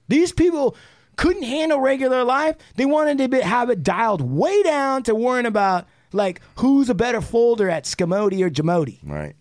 These 0.09 0.33
people 0.33 0.75
couldn't 1.15 1.43
handle 1.43 1.79
regular 1.79 2.23
life. 2.23 2.57
They 2.75 2.85
wanted 2.85 3.19
to 3.19 3.29
be, 3.29 3.39
have 3.39 3.69
it 3.69 3.83
dialed 3.83 4.21
way 4.21 4.63
down 4.63 5.03
to 5.03 5.15
worrying 5.15 5.45
about 5.45 5.87
like 6.11 6.41
who's 6.57 6.89
a 6.89 6.93
better 6.93 7.21
folder 7.21 7.69
at 7.69 7.85
Scamoti 7.85 8.45
or 8.45 8.49
Jamodi. 8.49 8.99
Right. 9.03 9.35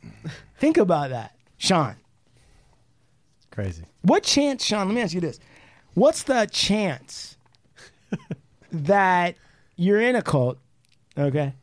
Think 0.58 0.76
about 0.76 1.10
that, 1.10 1.36
Sean. 1.56 1.96
Crazy. 3.50 3.84
What 4.02 4.22
chance, 4.22 4.64
Sean? 4.64 4.86
Let 4.88 4.94
me 4.94 5.00
ask 5.00 5.14
you 5.14 5.20
this: 5.20 5.38
What's 5.94 6.24
the 6.24 6.48
chance 6.50 7.36
that 8.72 9.36
you're 9.76 10.00
in 10.00 10.16
a 10.16 10.22
cult, 10.22 10.58
okay, 11.16 11.54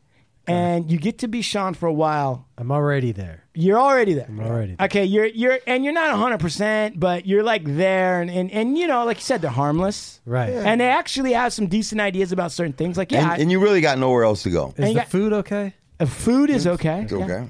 and 0.46 0.90
you 0.90 0.98
get 0.98 1.18
to 1.18 1.28
be 1.28 1.42
Sean 1.42 1.74
for 1.74 1.86
a 1.86 1.92
while? 1.92 2.46
I'm 2.58 2.70
already 2.72 3.12
there. 3.12 3.44
You're 3.54 3.78
already 3.78 4.14
there. 4.14 4.26
I'm 4.28 4.40
already 4.40 4.74
there. 4.74 4.86
Okay, 4.86 5.04
you're 5.04 5.26
you're 5.26 5.58
and 5.66 5.84
you're 5.84 5.92
not 5.92 6.10
100, 6.12 6.38
percent 6.38 6.98
but 6.98 7.26
you're 7.26 7.42
like 7.42 7.62
there, 7.64 8.20
and, 8.22 8.30
and 8.30 8.50
and 8.50 8.78
you 8.78 8.86
know, 8.86 9.04
like 9.04 9.18
you 9.18 9.22
said, 9.22 9.42
they're 9.42 9.50
harmless, 9.50 10.20
Right. 10.24 10.50
And 10.50 10.80
they 10.80 10.88
actually 10.88 11.32
have 11.34 11.52
some 11.52 11.66
decent 11.66 12.00
ideas 12.00 12.32
about 12.32 12.52
certain 12.52 12.72
things. 12.72 12.96
Like, 12.96 13.12
yeah, 13.12 13.32
And, 13.34 13.42
and 13.42 13.50
you 13.50 13.60
really 13.60 13.80
got 13.82 13.98
nowhere 13.98 14.24
else 14.24 14.42
to 14.44 14.50
go. 14.50 14.68
Is 14.68 14.74
And 14.78 14.88
the 14.88 14.94
got- 14.94 15.08
food 15.08 15.32
okay? 15.34 15.74
uh, 16.00 16.06
food 16.06 16.48
is 16.50 16.66
okay. 16.66 17.02
It's 17.02 17.12
yeah. 17.12 17.18
okay. 17.24 17.48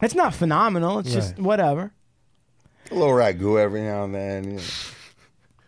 It's 0.00 0.14
not 0.14 0.34
phenomenal. 0.34 0.98
It's 1.00 1.12
just 1.12 1.34
Right. 1.36 1.42
whatever. 1.42 1.92
A 2.90 2.94
little 2.94 3.14
ragu 3.14 3.58
every 3.60 3.82
now 3.82 4.04
and 4.04 4.14
then. 4.14 4.44
you 4.44 4.56
know. 4.56 4.62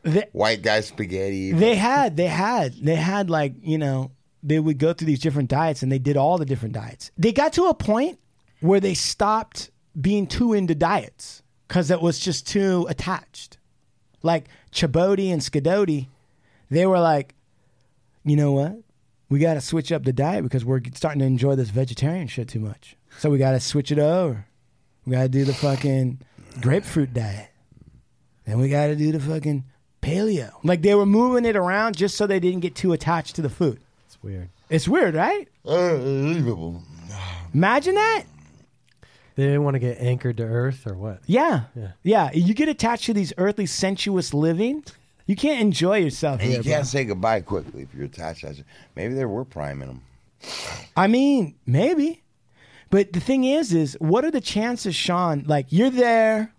They, 0.04 0.26
White 0.32 0.60
guy 0.60 0.80
spaghetti. 0.80 1.52
they 1.52 1.74
had 1.74 2.16
they 2.16 2.26
had 2.26 2.74
they 2.74 2.94
had 2.94 3.30
like 3.30 3.54
you 3.62 3.78
know 3.78 4.10
they 4.42 4.60
would 4.60 4.78
go 4.78 4.92
through 4.92 5.06
these 5.06 5.20
different 5.20 5.48
diets 5.48 5.82
and 5.82 5.90
they 5.90 5.98
did 5.98 6.18
all 6.18 6.36
the 6.36 6.44
different 6.44 6.74
diets. 6.74 7.10
They 7.16 7.32
got 7.32 7.54
to 7.54 7.64
a 7.64 7.74
point 7.74 8.18
where 8.60 8.80
they 8.80 8.92
stopped 8.92 9.70
being 9.98 10.26
too 10.26 10.52
into 10.52 10.74
diets 10.74 11.42
because 11.66 11.90
it 11.90 12.02
was 12.02 12.18
just 12.18 12.46
too 12.46 12.86
attached. 12.90 13.56
Like 14.22 14.48
Chaboti 14.72 15.32
and 15.32 15.40
Skidoti 15.40 16.08
they 16.70 16.84
were 16.86 17.00
like 17.00 17.34
you 18.24 18.36
know 18.36 18.52
what? 18.52 18.76
We 19.30 19.38
got 19.38 19.54
to 19.54 19.60
switch 19.60 19.90
up 19.90 20.04
the 20.04 20.12
diet 20.12 20.44
because 20.44 20.64
we're 20.64 20.80
starting 20.94 21.20
to 21.20 21.26
enjoy 21.26 21.54
this 21.56 21.70
vegetarian 21.70 22.28
shit 22.28 22.48
too 22.48 22.60
much. 22.60 22.96
So 23.18 23.30
we 23.30 23.38
got 23.38 23.52
to 23.52 23.60
switch 23.60 23.90
it 23.90 23.98
over. 23.98 24.46
We 25.06 25.12
got 25.12 25.22
to 25.22 25.28
do 25.28 25.44
the 25.44 25.54
fucking 25.54 26.20
grapefruit 26.60 27.14
diet. 27.14 27.48
Then 28.44 28.58
we 28.58 28.68
got 28.68 28.88
to 28.88 28.96
do 28.96 29.12
the 29.12 29.20
fucking 29.20 29.64
paleo. 30.04 30.52
Like 30.62 30.82
they 30.82 30.94
were 30.94 31.06
moving 31.06 31.44
it 31.44 31.56
around 31.56 31.96
just 31.96 32.16
so 32.16 32.26
they 32.26 32.40
didn't 32.40 32.60
get 32.60 32.74
too 32.74 32.92
attached 32.92 33.36
to 33.36 33.42
the 33.42 33.50
food. 33.50 33.80
It's 34.06 34.22
weird. 34.22 34.48
It's 34.70 34.86
weird, 34.88 35.14
right? 35.14 35.48
Uh, 35.66 35.94
unbelievable. 35.94 36.82
Imagine 37.52 37.94
that. 37.94 38.24
They 39.36 39.44
didn't 39.46 39.64
want 39.64 39.74
to 39.74 39.80
get 39.80 39.98
anchored 40.00 40.36
to 40.36 40.44
earth 40.44 40.86
or 40.86 40.94
what? 40.94 41.20
Yeah. 41.26 41.64
Yeah. 41.74 41.92
Yeah. 42.02 42.30
You 42.32 42.54
get 42.54 42.68
attached 42.68 43.04
to 43.06 43.14
these 43.14 43.32
earthly 43.36 43.66
sensuous 43.66 44.32
living. 44.32 44.84
You 45.26 45.36
can't 45.36 45.60
enjoy 45.60 45.98
yourself 45.98 46.40
And 46.40 46.50
here, 46.50 46.58
you 46.58 46.64
can't 46.64 46.86
say 46.86 47.04
goodbye 47.04 47.40
quickly 47.40 47.82
if 47.82 47.94
you're 47.94 48.04
attached. 48.04 48.40
to 48.42 48.48
that. 48.52 48.64
Maybe 48.94 49.14
there 49.14 49.28
were 49.28 49.44
prime 49.44 49.82
in 49.82 49.88
them. 49.88 50.02
I 50.96 51.06
mean, 51.06 51.54
maybe. 51.66 52.22
But 52.90 53.12
the 53.12 53.20
thing 53.20 53.44
is, 53.44 53.72
is 53.72 53.96
what 54.00 54.24
are 54.24 54.30
the 54.30 54.40
chances, 54.40 54.94
Sean? 54.94 55.44
Like 55.46 55.66
you're 55.70 55.90
there, 55.90 56.52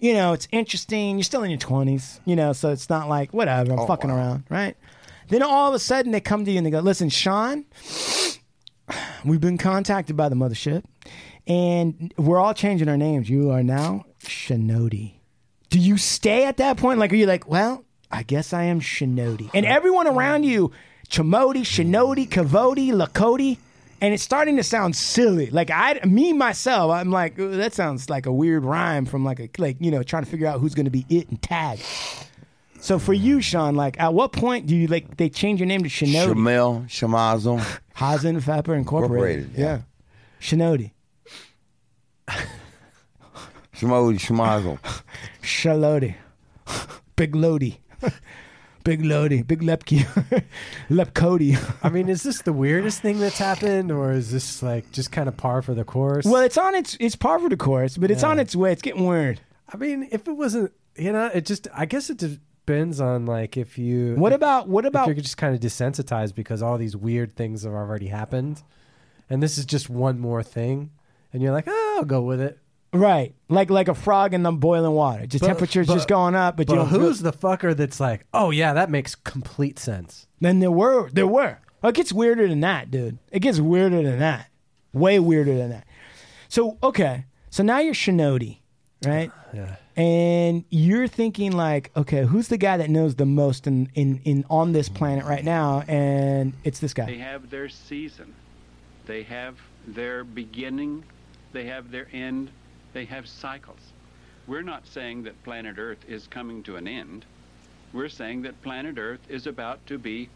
you 0.00 0.12
know, 0.14 0.32
it's 0.32 0.46
interesting. 0.52 1.16
You're 1.16 1.24
still 1.24 1.42
in 1.42 1.50
your 1.50 1.58
twenties, 1.58 2.20
you 2.24 2.36
know, 2.36 2.52
so 2.52 2.70
it's 2.70 2.88
not 2.90 3.08
like 3.08 3.32
whatever. 3.32 3.72
I'm 3.72 3.80
Oh, 3.80 3.86
fucking 3.86 4.10
wow. 4.10 4.16
around, 4.16 4.44
right? 4.50 4.76
Then 5.28 5.42
all 5.42 5.68
of 5.68 5.74
a 5.74 5.78
sudden 5.78 6.12
they 6.12 6.20
come 6.20 6.44
to 6.44 6.50
you 6.50 6.58
and 6.58 6.66
they 6.66 6.70
go, 6.70 6.80
"Listen, 6.80 7.08
Sean, 7.08 7.64
we've 9.24 9.40
been 9.40 9.58
contacted 9.58 10.16
by 10.16 10.28
the 10.28 10.36
mothership, 10.36 10.84
and 11.46 12.12
we're 12.16 12.38
all 12.38 12.54
changing 12.54 12.88
our 12.88 12.96
names. 12.96 13.28
You 13.28 13.50
are 13.50 13.62
now 13.62 14.04
Shinodi. 14.22 15.14
Do 15.70 15.78
you 15.78 15.96
stay 15.96 16.44
at 16.44 16.58
that 16.58 16.76
point? 16.76 16.98
Like, 16.98 17.12
are 17.12 17.16
you 17.16 17.26
like, 17.26 17.48
well, 17.48 17.84
I 18.10 18.22
guess 18.22 18.52
I 18.52 18.64
am 18.64 18.80
Shinodi, 18.80 19.50
and 19.54 19.66
everyone 19.66 20.06
around 20.06 20.44
you, 20.44 20.70
Chamodi, 21.08 21.62
Shinodi, 21.62 22.28
Kavodi, 22.28 22.90
Lakoti." 22.92 23.58
And 24.00 24.12
it's 24.12 24.22
starting 24.22 24.56
to 24.56 24.62
sound 24.62 24.94
silly. 24.94 25.50
Like 25.50 25.70
I, 25.70 26.00
me 26.04 26.32
myself, 26.32 26.92
I'm 26.92 27.10
like, 27.10 27.36
that 27.36 27.72
sounds 27.72 28.10
like 28.10 28.26
a 28.26 28.32
weird 28.32 28.64
rhyme 28.64 29.06
from 29.06 29.24
like 29.24 29.40
a 29.40 29.48
like 29.58 29.76
you 29.80 29.90
know 29.90 30.02
trying 30.02 30.24
to 30.24 30.30
figure 30.30 30.46
out 30.46 30.60
who's 30.60 30.74
going 30.74 30.84
to 30.84 30.90
be 30.90 31.06
it 31.08 31.28
and 31.28 31.40
tag. 31.40 31.80
So 32.80 32.98
for 32.98 33.14
you, 33.14 33.40
Sean, 33.40 33.74
like 33.74 33.98
at 33.98 34.14
what 34.14 34.32
point 34.32 34.66
do 34.66 34.76
you 34.76 34.86
like 34.86 35.16
they 35.16 35.28
change 35.28 35.60
your 35.60 35.66
name 35.66 35.82
to 35.82 35.88
Shinodi? 35.88 36.34
Shamel, 36.34 36.86
Shamazo. 36.86 37.80
Hazen 37.96 38.40
Pepper 38.40 38.74
Incorporated. 38.74 39.46
Incorporated, 39.46 39.58
yeah. 39.58 39.80
Shinodi. 40.40 40.92
Shmodi, 43.74 44.18
Shamazo. 44.18 44.78
Shalodi. 45.42 46.14
Big 47.16 47.34
Lodi. 47.34 47.78
Big 48.86 49.04
Lodi. 49.04 49.42
Big 49.42 49.62
Lepke. 49.62 50.06
Lepcody. 50.90 51.58
I 51.82 51.88
mean, 51.88 52.08
is 52.08 52.22
this 52.22 52.42
the 52.42 52.52
weirdest 52.52 53.02
thing 53.02 53.18
that's 53.18 53.38
happened, 53.38 53.90
or 53.90 54.12
is 54.12 54.30
this 54.30 54.62
like 54.62 54.90
just 54.92 55.10
kind 55.10 55.28
of 55.28 55.36
par 55.36 55.60
for 55.62 55.74
the 55.74 55.84
course? 55.84 56.24
well, 56.24 56.42
it's 56.42 56.56
on 56.56 56.74
its 56.74 56.96
it's 57.00 57.16
par 57.16 57.38
for 57.40 57.48
the 57.48 57.56
course, 57.56 57.96
but 57.96 58.10
it's 58.10 58.22
Yeah. 58.22 58.28
on 58.30 58.38
its 58.38 58.54
way. 58.54 58.72
It's 58.72 58.82
getting 58.82 59.04
weird. 59.06 59.40
I 59.68 59.76
mean, 59.76 60.08
if 60.12 60.28
it 60.28 60.32
wasn't, 60.32 60.72
you 60.96 61.12
know, 61.12 61.26
it 61.34 61.44
just, 61.44 61.66
I 61.74 61.84
guess 61.86 62.08
it 62.10 62.18
depends 62.18 63.00
on 63.00 63.26
like 63.26 63.56
if 63.56 63.76
you. 63.76 64.14
What 64.14 64.32
about 64.32 64.68
what 64.68 64.84
if 64.84 64.90
about 64.90 65.06
you're 65.08 65.16
just 65.16 65.36
kind 65.36 65.54
of 65.54 65.60
desensitized 65.60 66.34
because 66.36 66.62
all 66.62 66.78
these 66.78 66.96
weird 66.96 67.34
things 67.34 67.64
have 67.64 67.72
already 67.72 68.06
happened, 68.06 68.62
and 69.28 69.42
this 69.42 69.58
is 69.58 69.64
just 69.66 69.90
one 69.90 70.20
more 70.20 70.44
thing, 70.44 70.90
and 71.32 71.42
you're 71.42 71.52
like, 71.52 71.66
oh, 71.66 71.94
I'll 71.98 72.04
go 72.04 72.22
with 72.22 72.40
it. 72.40 72.58
Right? 73.00 73.34
Like 73.48 73.70
like 73.70 73.88
a 73.88 73.94
frog 73.94 74.34
in 74.34 74.42
the 74.42 74.52
boiling 74.52 74.92
water. 74.92 75.26
Just 75.26 75.42
But- 75.42 75.48
temperature's 75.48 75.86
but- 75.86 75.94
just 75.94 76.08
going 76.08 76.34
up, 76.34 76.56
but, 76.56 76.66
But 76.66 76.72
you 76.72 76.78
don't 76.80 76.90
feel- 76.90 77.00
who's 77.00 77.20
the 77.20 77.32
fucker 77.32 77.76
that's 77.76 78.00
like, 78.00 78.26
oh 78.34 78.50
yeah, 78.50 78.72
that 78.74 78.90
makes 78.90 79.14
complete 79.14 79.78
sense. 79.78 80.26
Then 80.40 80.60
there 80.60 80.70
were 80.70 81.10
there 81.10 81.26
were. 81.26 81.58
Oh, 81.82 81.88
it 81.90 81.94
gets 81.94 82.12
weirder 82.12 82.48
than 82.48 82.60
that, 82.60 82.90
dude. 82.90 83.18
It 83.30 83.40
gets 83.40 83.60
weirder 83.60 84.02
than 84.02 84.18
that. 84.18 84.48
Way 84.92 85.18
weirder 85.18 85.56
than 85.56 85.70
that. 85.70 85.86
So 86.48 86.78
okay, 86.82 87.26
so 87.50 87.62
now 87.62 87.78
you're 87.80 87.94
Shinodi, 87.94 88.58
right? 89.04 89.30
Yeah. 89.54 89.76
And 89.96 90.64
you're 90.68 91.08
thinking 91.08 91.52
like, 91.52 91.90
okay, 91.96 92.24
who's 92.26 92.48
the 92.48 92.58
guy 92.58 92.76
that 92.76 92.90
knows 92.90 93.14
the 93.14 93.24
most 93.24 93.66
in 93.66 93.88
in, 93.94 94.20
in 94.24 94.44
on 94.50 94.72
this 94.72 94.90
planet 94.90 95.24
right 95.24 95.42
now? 95.44 95.82
And 95.88 96.52
it's 96.64 96.78
this 96.80 96.92
guy? 96.92 97.06
They 97.06 97.16
guy. 97.16 97.22
have 97.22 97.48
their 97.48 97.70
season. 97.70 98.34
They 99.06 99.22
have 99.22 99.54
their 99.86 100.24
beginning. 100.24 101.04
They 101.52 101.64
have 101.66 101.90
their 101.90 102.08
end. 102.12 102.50
They 102.96 103.04
have 103.04 103.28
cycles. 103.28 103.92
We're 104.46 104.62
not 104.62 104.86
saying 104.86 105.24
that 105.24 105.44
planet 105.44 105.76
Earth 105.76 105.98
is 106.08 106.26
coming 106.28 106.62
to 106.62 106.76
an 106.76 106.88
end. 106.88 107.26
We're 107.92 108.08
saying 108.08 108.40
that 108.42 108.62
planet 108.62 108.96
Earth 108.96 109.20
is 109.28 109.46
about 109.46 109.84
to 109.88 109.98
be 109.98 110.30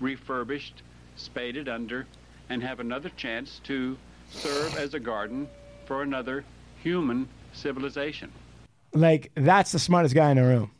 refurbished, 0.00 0.82
spaded 1.14 1.68
under, 1.68 2.08
and 2.48 2.64
have 2.64 2.80
another 2.80 3.10
chance 3.10 3.60
to 3.62 3.96
serve 4.28 4.76
as 4.76 4.94
a 4.94 4.98
garden 4.98 5.48
for 5.84 6.02
another 6.02 6.44
human 6.82 7.28
civilization. 7.52 8.32
Like 8.92 9.30
that's 9.36 9.70
the 9.70 9.78
smartest 9.78 10.16
guy 10.16 10.32
in 10.32 10.36
the 10.36 10.42
room. 10.42 10.72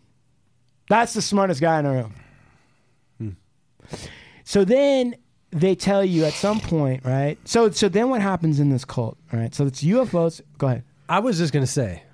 That's 0.89 1.13
the 1.13 1.23
smartest 1.23 1.61
guy 1.61 1.79
in 1.79 1.85
the 1.85 1.93
room. 1.93 2.15
Hmm. 3.19 3.97
So 4.43 4.65
then 4.65 5.15
they 5.53 5.77
tell 5.77 6.05
you 6.05 6.25
at 6.25 6.33
some 6.33 6.59
point, 6.59 7.05
right? 7.05 7.39
So 7.45 7.71
so 7.71 7.89
then 7.89 8.11
what 8.11 8.21
happens 8.21 8.59
in 8.59 8.71
this 8.71 8.85
cult, 8.85 9.17
right? 9.33 9.55
So 9.55 9.67
it's 9.67 9.85
UFOs. 9.85 10.41
Go 10.59 10.67
ahead. 10.67 10.83
I 11.11 11.19
was 11.19 11.39
just 11.39 11.53
gonna 11.53 11.67
say, 11.67 12.05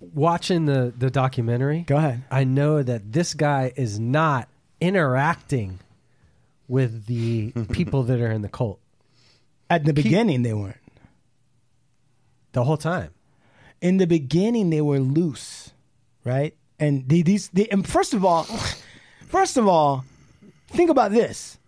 watching 0.00 0.66
the 0.66 0.92
the 0.96 1.10
documentary, 1.10 1.80
go 1.80 1.96
ahead. 1.96 2.24
I 2.30 2.44
know 2.44 2.82
that 2.82 3.12
this 3.12 3.32
guy 3.32 3.72
is 3.76 3.98
not 3.98 4.46
interacting 4.78 5.80
with 6.68 7.06
the 7.06 7.52
people 7.72 8.02
that 8.04 8.20
are 8.20 8.30
in 8.30 8.42
the 8.42 8.48
cult 8.50 8.78
At 9.70 9.84
the 9.84 9.94
beginning, 9.94 10.42
they 10.42 10.52
weren't. 10.52 10.76
the 12.52 12.64
whole 12.64 12.76
time. 12.76 13.10
In 13.80 13.96
the 13.96 14.06
beginning, 14.06 14.68
they 14.70 14.80
were 14.82 15.00
loose, 15.00 15.72
right? 16.24 16.54
And 16.78 17.08
they, 17.08 17.22
these, 17.22 17.48
they, 17.48 17.66
and 17.68 17.86
first 17.86 18.12
of 18.14 18.24
all, 18.24 18.44
first 19.28 19.56
of 19.56 19.66
all, 19.66 20.04
think 20.68 20.90
about 20.90 21.10
this: 21.10 21.58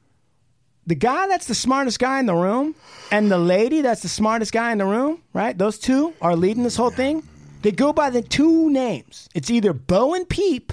the 0.86 0.94
guy 0.94 1.26
that's 1.26 1.46
the 1.46 1.54
smartest 1.54 1.98
guy 1.98 2.20
in 2.20 2.26
the 2.26 2.34
room, 2.34 2.74
and 3.10 3.30
the 3.30 3.38
lady 3.38 3.80
that's 3.80 4.02
the 4.02 4.08
smartest 4.08 4.52
guy 4.52 4.72
in 4.72 4.78
the 4.78 4.84
room, 4.84 5.22
right? 5.32 5.56
Those 5.56 5.78
two 5.78 6.14
are 6.20 6.36
leading 6.36 6.62
this 6.62 6.76
whole 6.76 6.90
thing. 6.90 7.26
They 7.62 7.72
go 7.72 7.92
by 7.92 8.10
the 8.10 8.22
two 8.22 8.70
names. 8.70 9.28
It's 9.34 9.50
either 9.50 9.72
Bo 9.72 10.14
and 10.14 10.28
Peep, 10.28 10.72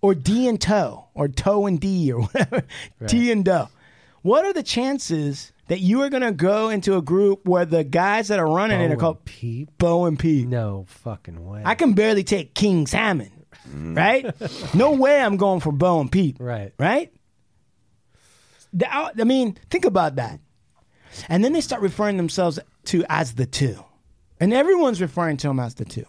or 0.00 0.14
D 0.14 0.48
and 0.48 0.60
Toe, 0.60 1.06
or 1.14 1.28
Toe 1.28 1.66
and 1.66 1.78
D, 1.78 2.12
or 2.12 2.22
whatever. 2.22 2.64
T 3.06 3.30
and 3.30 3.44
Doe. 3.44 3.68
What 4.22 4.44
are 4.44 4.52
the 4.52 4.62
chances 4.62 5.52
that 5.68 5.80
you 5.80 6.02
are 6.02 6.08
going 6.08 6.22
to 6.22 6.32
go 6.32 6.70
into 6.70 6.96
a 6.96 7.02
group 7.02 7.46
where 7.46 7.64
the 7.64 7.84
guys 7.84 8.28
that 8.28 8.38
are 8.38 8.48
running 8.48 8.80
it 8.80 8.90
are 8.90 8.96
called 8.96 9.24
Peep? 9.24 9.70
Bo 9.78 10.06
and 10.06 10.18
Peep? 10.18 10.48
No 10.48 10.86
fucking 10.88 11.44
way. 11.44 11.62
I 11.64 11.74
can 11.74 11.92
barely 11.92 12.24
take 12.24 12.54
King 12.54 12.86
Salmon, 12.86 13.44
mm. 13.68 13.96
right? 13.96 14.74
no 14.74 14.92
way 14.92 15.20
I'm 15.20 15.36
going 15.36 15.60
for 15.60 15.72
Bo 15.72 16.00
and 16.00 16.10
Peep, 16.10 16.36
right? 16.40 16.72
right? 16.78 17.12
The- 18.72 18.92
I 18.92 19.24
mean, 19.24 19.56
think 19.70 19.84
about 19.84 20.16
that. 20.16 20.40
And 21.28 21.42
then 21.44 21.52
they 21.52 21.60
start 21.60 21.82
referring 21.82 22.16
themselves 22.16 22.58
to 22.86 23.04
as 23.08 23.34
the 23.34 23.46
two. 23.46 23.84
And 24.40 24.52
everyone's 24.52 25.00
referring 25.00 25.36
to 25.38 25.48
them 25.48 25.60
as 25.60 25.74
the 25.74 25.84
two. 25.84 26.06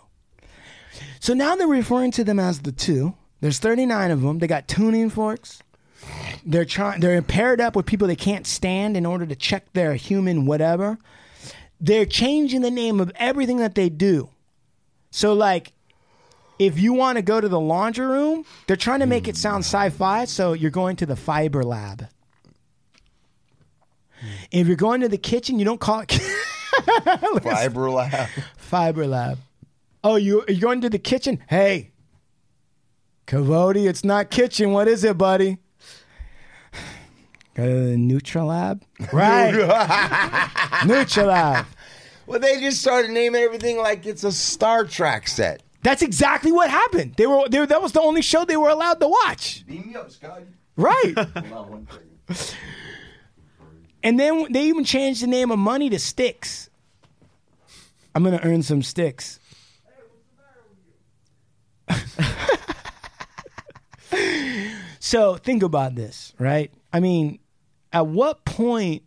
So 1.20 1.34
now 1.34 1.56
they're 1.56 1.68
referring 1.68 2.12
to 2.12 2.24
them 2.24 2.40
as 2.40 2.60
the 2.60 2.72
two. 2.72 3.16
There's 3.42 3.60
39 3.60 4.12
of 4.12 4.22
them. 4.22 4.40
They 4.40 4.48
got 4.48 4.68
tuning 4.68 5.10
forks. 5.10 5.62
They're 6.46 6.66
trying 6.66 7.02
they're 7.02 7.22
paired 7.22 7.60
up 7.60 7.76
with 7.76 7.86
people 7.86 8.08
they 8.08 8.16
can't 8.16 8.48
stand 8.48 8.96
in 8.96 9.06
order 9.06 9.26
to 9.26 9.36
check 9.36 9.74
their 9.74 9.96
human 9.96 10.46
whatever. 10.46 10.98
They're 11.82 12.06
changing 12.06 12.62
the 12.62 12.72
name 12.72 13.00
of 13.00 13.12
everything 13.16 13.58
that 13.58 13.76
they 13.76 13.90
do. 13.90 14.30
So 15.12 15.34
like 15.34 15.74
if 16.58 16.80
you 16.80 16.94
want 16.94 17.18
to 17.18 17.22
go 17.22 17.40
to 17.40 17.48
the 17.48 17.60
laundry 17.60 18.06
room, 18.06 18.46
they're 18.68 18.76
trying 18.76 19.00
to 19.00 19.06
make 19.06 19.28
it 19.28 19.38
sound 19.38 19.64
sci-fi, 19.64 20.26
so 20.26 20.54
you're 20.54 20.72
going 20.72 20.98
to 20.98 21.06
the 21.06 21.16
fiber 21.16 21.64
lab. 21.64 22.08
Mm. 24.22 24.28
If 24.52 24.68
you're 24.68 24.76
going 24.76 25.02
to 25.02 25.10
the 25.10 25.18
kitchen, 25.18 25.60
you 25.60 25.66
don't 25.66 25.80
call 25.80 26.02
it 26.02 26.12
Fiber 27.44 27.90
lab. 27.90 28.30
Fiber 28.58 29.08
Lab. 29.08 29.38
Oh, 30.04 30.16
you 30.16 30.44
you're 30.48 30.60
going 30.62 30.82
to 30.82 30.90
the 30.90 31.00
kitchen? 31.00 31.40
Hey, 31.50 31.92
Cavodi, 33.28 33.88
it's 33.88 34.04
not 34.04 34.30
kitchen. 34.30 34.72
What 34.72 34.88
is 34.88 35.04
it, 35.04 35.18
buddy? 35.18 35.58
The 37.56 37.96
Nutrilab. 37.98 38.82
Right. 39.14 39.54
Nutrilab. 40.84 41.66
Well, 42.26 42.40
they 42.40 42.60
just 42.60 42.80
started 42.82 43.12
naming 43.12 43.42
everything 43.42 43.78
like 43.78 44.06
it's 44.06 44.24
a 44.24 44.32
Star 44.32 44.86
Trek 44.86 45.28
set. 45.28 45.64
That's 45.84 46.02
exactly 46.02 46.52
what 46.52 46.70
happened. 46.70 47.16
They 47.16 47.26
were, 47.28 47.50
they 47.50 47.66
that 47.66 47.82
was 47.82 47.92
the 47.92 48.02
only 48.02 48.22
show 48.22 48.46
they 48.46 48.58
were 48.58 48.70
allowed 48.70 49.00
to 49.02 49.08
watch. 49.08 49.66
Beam 49.66 49.88
me 49.88 49.96
up, 49.96 50.12
Scotty. 50.12 50.46
Right. 50.78 51.14
And 54.04 54.20
then 54.20 54.52
they 54.52 54.66
even 54.66 54.84
changed 54.84 55.24
the 55.24 55.28
name 55.28 55.52
of 55.52 55.60
money 55.60 55.90
to 55.90 56.00
sticks. 56.00 56.70
I'm 58.16 58.24
gonna 58.24 58.40
earn 58.44 58.64
some 58.64 58.82
sticks. 58.82 59.40
so 65.00 65.36
think 65.36 65.64
about 65.64 65.96
this, 65.96 66.34
right? 66.38 66.72
I 66.94 67.00
mean, 67.00 67.40
at 67.92 68.08
what 68.08 68.46
point 68.46 69.04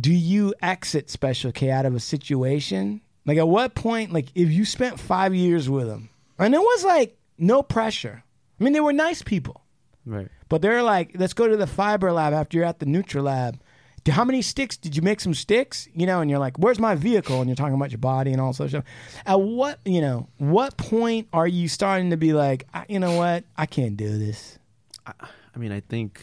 do 0.00 0.12
you 0.12 0.54
exit 0.62 1.10
Special 1.10 1.52
K 1.52 1.70
out 1.70 1.86
of 1.86 1.94
a 1.94 2.00
situation? 2.00 3.00
Like, 3.24 3.38
at 3.38 3.46
what 3.48 3.74
point, 3.74 4.12
like, 4.12 4.26
if 4.34 4.50
you 4.50 4.64
spent 4.64 4.98
five 4.98 5.34
years 5.34 5.70
with 5.70 5.86
them, 5.86 6.08
and 6.38 6.54
it 6.54 6.60
was 6.60 6.84
like 6.84 7.16
no 7.38 7.62
pressure. 7.62 8.24
I 8.60 8.64
mean, 8.64 8.72
they 8.72 8.80
were 8.80 8.92
nice 8.92 9.22
people. 9.22 9.62
Right. 10.04 10.28
But 10.52 10.60
they're 10.60 10.82
like, 10.82 11.12
let's 11.14 11.32
go 11.32 11.48
to 11.48 11.56
the 11.56 11.66
fiber 11.66 12.12
lab 12.12 12.34
after 12.34 12.58
you're 12.58 12.66
at 12.66 12.78
the 12.78 12.84
Nutri 12.84 13.22
lab. 13.22 13.58
How 14.06 14.22
many 14.22 14.42
sticks 14.42 14.76
did 14.76 14.94
you 14.94 15.00
make? 15.00 15.18
Some 15.18 15.32
sticks, 15.32 15.88
you 15.94 16.04
know, 16.04 16.20
and 16.20 16.28
you're 16.28 16.38
like, 16.38 16.58
"Where's 16.58 16.78
my 16.78 16.94
vehicle?" 16.94 17.40
And 17.40 17.48
you're 17.48 17.56
talking 17.56 17.72
about 17.74 17.90
your 17.90 18.00
body 18.00 18.32
and 18.32 18.38
all 18.38 18.52
sorts 18.52 18.74
of 18.74 18.82
stuff. 18.84 19.22
At 19.24 19.40
what, 19.40 19.78
you 19.86 20.02
know, 20.02 20.28
what 20.36 20.76
point 20.76 21.28
are 21.32 21.46
you 21.46 21.68
starting 21.68 22.10
to 22.10 22.18
be 22.18 22.34
like, 22.34 22.66
"I- 22.74 22.84
you 22.86 22.98
know 22.98 23.16
what, 23.16 23.44
I 23.56 23.64
can't 23.64 23.96
do 23.96 24.18
this? 24.18 24.58
I 25.06 25.14
mean, 25.56 25.72
I 25.72 25.80
think 25.80 26.20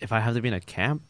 if 0.00 0.10
I 0.10 0.18
have 0.18 0.34
to 0.34 0.40
be 0.40 0.48
in 0.48 0.54
a 0.54 0.58
camp 0.60 1.02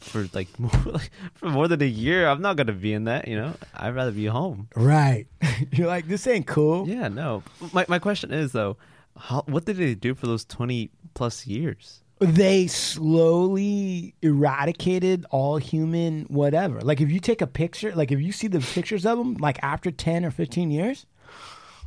for 0.00 0.30
like 0.32 0.48
more, 0.58 0.70
like, 0.86 1.10
for 1.34 1.50
more 1.50 1.68
than 1.68 1.82
a 1.82 1.84
year, 1.84 2.26
I'm 2.26 2.40
not 2.40 2.56
gonna 2.56 2.72
be 2.72 2.94
in 2.94 3.04
that. 3.04 3.28
You 3.28 3.36
know, 3.36 3.54
I'd 3.74 3.94
rather 3.94 4.12
be 4.12 4.24
home. 4.24 4.68
Right? 4.74 5.26
you're 5.72 5.88
like, 5.88 6.08
this 6.08 6.26
ain't 6.26 6.46
cool. 6.46 6.88
Yeah, 6.88 7.08
no. 7.08 7.42
My 7.74 7.84
my 7.86 7.98
question 7.98 8.32
is 8.32 8.52
though, 8.52 8.78
how 9.18 9.42
what 9.46 9.64
did 9.64 9.76
they 9.76 9.94
do 9.94 10.14
for 10.14 10.26
those 10.26 10.44
20 10.44 10.90
plus 11.18 11.46
years? 11.46 12.00
They 12.20 12.66
slowly 12.66 14.14
eradicated 14.22 15.26
all 15.30 15.56
human 15.58 16.24
whatever. 16.24 16.80
Like 16.80 17.00
if 17.00 17.10
you 17.12 17.20
take 17.20 17.42
a 17.42 17.46
picture, 17.46 17.94
like 17.94 18.10
if 18.10 18.20
you 18.20 18.32
see 18.32 18.48
the 18.48 18.60
pictures 18.60 19.04
of 19.04 19.18
them, 19.18 19.34
like 19.34 19.62
after 19.62 19.90
ten 19.90 20.24
or 20.24 20.30
fifteen 20.30 20.70
years, 20.70 21.06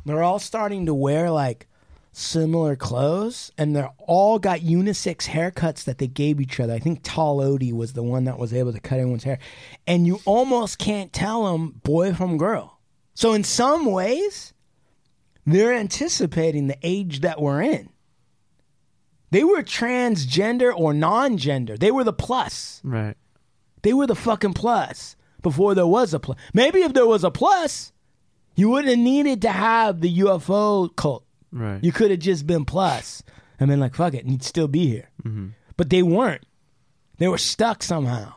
they're 0.06 0.22
all 0.22 0.38
starting 0.38 0.86
to 0.86 0.94
wear 0.94 1.30
like 1.30 1.66
similar 2.12 2.76
clothes 2.76 3.50
and 3.56 3.74
they're 3.74 3.92
all 3.98 4.38
got 4.38 4.60
unisex 4.60 5.26
haircuts 5.28 5.84
that 5.84 5.98
they 5.98 6.06
gave 6.06 6.40
each 6.40 6.60
other. 6.60 6.74
I 6.74 6.78
think 6.78 7.02
Talodi 7.02 7.72
was 7.72 7.94
the 7.94 8.02
one 8.02 8.24
that 8.24 8.38
was 8.38 8.52
able 8.52 8.72
to 8.72 8.80
cut 8.80 8.98
everyone's 8.98 9.24
hair. 9.24 9.38
And 9.86 10.06
you 10.06 10.20
almost 10.24 10.78
can't 10.78 11.12
tell 11.12 11.50
them 11.50 11.80
boy 11.82 12.12
from 12.12 12.36
girl. 12.36 12.78
So 13.14 13.32
in 13.32 13.44
some 13.44 13.86
ways, 13.86 14.52
they're 15.46 15.74
anticipating 15.74 16.66
the 16.66 16.78
age 16.82 17.20
that 17.20 17.40
we're 17.40 17.62
in. 17.62 17.91
They 19.32 19.44
were 19.44 19.62
transgender 19.62 20.74
or 20.76 20.92
non-gender. 20.92 21.78
They 21.78 21.90
were 21.90 22.04
the 22.04 22.12
plus. 22.12 22.82
Right. 22.84 23.16
They 23.80 23.94
were 23.94 24.06
the 24.06 24.14
fucking 24.14 24.52
plus 24.52 25.16
before 25.40 25.74
there 25.74 25.86
was 25.86 26.12
a 26.12 26.20
plus. 26.20 26.36
Maybe 26.52 26.82
if 26.82 26.92
there 26.92 27.06
was 27.06 27.24
a 27.24 27.30
plus, 27.30 27.94
you 28.56 28.68
wouldn't 28.68 28.90
have 28.90 28.98
needed 28.98 29.40
to 29.42 29.48
have 29.50 30.02
the 30.02 30.18
UFO 30.18 30.94
cult. 30.96 31.24
Right. 31.50 31.82
You 31.82 31.92
could 31.92 32.10
have 32.10 32.20
just 32.20 32.46
been 32.46 32.66
plus 32.66 33.22
and 33.58 33.70
been 33.70 33.80
like, 33.80 33.94
fuck 33.94 34.12
it, 34.12 34.22
and 34.22 34.32
you'd 34.32 34.42
still 34.42 34.68
be 34.68 34.86
here. 34.86 35.08
Mm-hmm. 35.24 35.48
But 35.78 35.88
they 35.88 36.02
weren't. 36.02 36.44
They 37.16 37.28
were 37.28 37.38
stuck 37.38 37.82
somehow. 37.82 38.34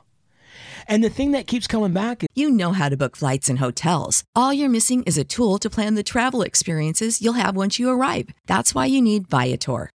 And 0.87 1.03
the 1.03 1.09
thing 1.09 1.31
that 1.31 1.45
keeps 1.45 1.67
coming 1.67 1.91
back 1.91 2.23
is 2.23 2.29
You 2.35 2.49
know 2.49 2.71
how 2.71 2.87
to 2.87 2.95
book 2.95 3.17
flights 3.17 3.49
and 3.49 3.59
hotels. 3.59 4.23
All 4.33 4.53
you're 4.53 4.69
missing 4.69 5.03
is 5.03 5.17
a 5.17 5.25
tool 5.25 5.57
to 5.59 5.69
plan 5.69 5.95
the 5.95 6.03
travel 6.03 6.41
experiences 6.41 7.21
you'll 7.21 7.33
have 7.33 7.57
once 7.57 7.79
you 7.79 7.89
arrive. 7.89 8.29
That's 8.47 8.73
why 8.73 8.85
you 8.85 9.01
need 9.01 9.27
Viator. 9.27 9.89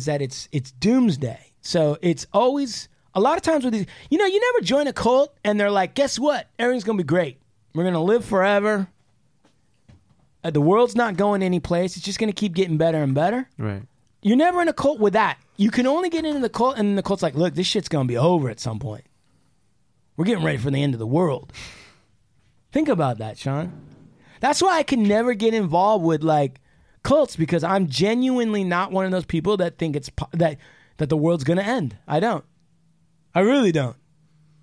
Is 0.00 0.06
that 0.06 0.22
it's 0.22 0.48
it's 0.50 0.70
doomsday. 0.72 1.52
So 1.60 1.98
it's 2.00 2.26
always 2.32 2.88
a 3.14 3.20
lot 3.20 3.36
of 3.36 3.42
times 3.42 3.64
with 3.64 3.74
these 3.74 3.86
you 4.08 4.16
know, 4.16 4.24
you 4.24 4.40
never 4.40 4.64
join 4.64 4.86
a 4.86 4.94
cult 4.94 5.36
and 5.44 5.60
they're 5.60 5.70
like, 5.70 5.94
guess 5.94 6.18
what? 6.18 6.48
Everything's 6.58 6.84
gonna 6.84 6.96
be 6.96 7.04
great. 7.04 7.36
We're 7.74 7.84
gonna 7.84 8.02
live 8.02 8.24
forever. 8.24 8.88
Uh, 10.42 10.50
the 10.50 10.60
world's 10.62 10.96
not 10.96 11.18
going 11.18 11.42
anyplace. 11.42 11.96
It's 11.98 12.04
just 12.06 12.18
gonna 12.18 12.32
keep 12.32 12.54
getting 12.54 12.78
better 12.78 13.02
and 13.02 13.14
better. 13.14 13.46
Right. 13.58 13.82
You're 14.22 14.38
never 14.38 14.62
in 14.62 14.68
a 14.68 14.72
cult 14.72 15.00
with 15.00 15.12
that. 15.12 15.38
you 15.58 15.70
can 15.70 15.86
only 15.86 16.08
get 16.08 16.24
into 16.24 16.40
the 16.40 16.48
cult, 16.48 16.78
and 16.78 16.96
the 16.96 17.02
cult's 17.02 17.22
like, 17.22 17.34
look, 17.34 17.54
this 17.54 17.66
shit's 17.66 17.88
gonna 17.88 18.08
be 18.08 18.16
over 18.16 18.48
at 18.48 18.58
some 18.58 18.78
point. 18.78 19.04
We're 20.16 20.24
getting 20.24 20.44
ready 20.44 20.56
for 20.56 20.70
the 20.70 20.82
end 20.82 20.94
of 20.94 20.98
the 20.98 21.06
world. 21.06 21.52
Think 22.72 22.88
about 22.88 23.18
that, 23.18 23.36
Sean. 23.36 23.72
That's 24.40 24.62
why 24.62 24.78
I 24.78 24.82
can 24.82 25.02
never 25.02 25.34
get 25.34 25.52
involved 25.52 26.04
with 26.04 26.22
like 26.22 26.60
cults 27.02 27.36
because 27.36 27.64
I'm 27.64 27.88
genuinely 27.88 28.64
not 28.64 28.92
one 28.92 29.04
of 29.04 29.10
those 29.10 29.24
people 29.24 29.56
that 29.58 29.78
think 29.78 29.96
it's 29.96 30.08
po- 30.08 30.28
that 30.32 30.58
that 30.98 31.08
the 31.08 31.16
world's 31.16 31.44
gonna 31.44 31.62
end. 31.62 31.96
I 32.06 32.20
don't. 32.20 32.44
I 33.34 33.40
really 33.40 33.72
don't. 33.72 33.96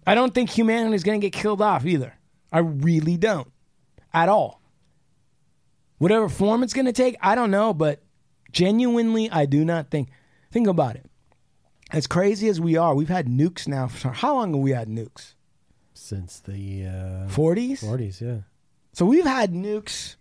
I 0.06 0.16
don't 0.16 0.34
think 0.34 0.50
humanity's 0.50 1.04
gonna 1.04 1.20
get 1.20 1.34
killed 1.34 1.62
off 1.62 1.86
either. 1.86 2.14
I 2.52 2.60
really 2.60 3.18
don't, 3.18 3.52
at 4.14 4.30
all. 4.30 4.62
Whatever 5.98 6.30
form 6.30 6.64
it's 6.64 6.74
gonna 6.74 6.94
take, 6.94 7.16
I 7.22 7.36
don't 7.36 7.52
know, 7.52 7.74
but 7.74 8.04
genuinely, 8.52 9.30
I 9.32 9.46
do 9.46 9.66
not 9.66 9.90
think. 9.90 10.10
Think 10.52 10.68
about 10.68 10.96
it. 10.96 11.06
As 11.92 12.08
crazy 12.08 12.48
as 12.50 12.60
we 12.60 12.78
are, 12.78 12.96
we've 12.96 13.10
had 13.10 13.28
nukes 13.28 13.68
now. 13.68 13.88
For, 13.88 14.10
how 14.10 14.36
long 14.36 14.54
have 14.54 14.62
we 14.62 14.72
had 14.72 14.88
nukes? 14.88 15.34
Since 15.94 16.40
the 16.40 16.86
uh, 16.86 17.28
40s? 17.28 17.84
40s, 17.84 18.22
yeah. 18.22 18.42
So 18.94 19.06
we've 19.06 19.26
had 19.26 19.54
nukes. 19.54 20.16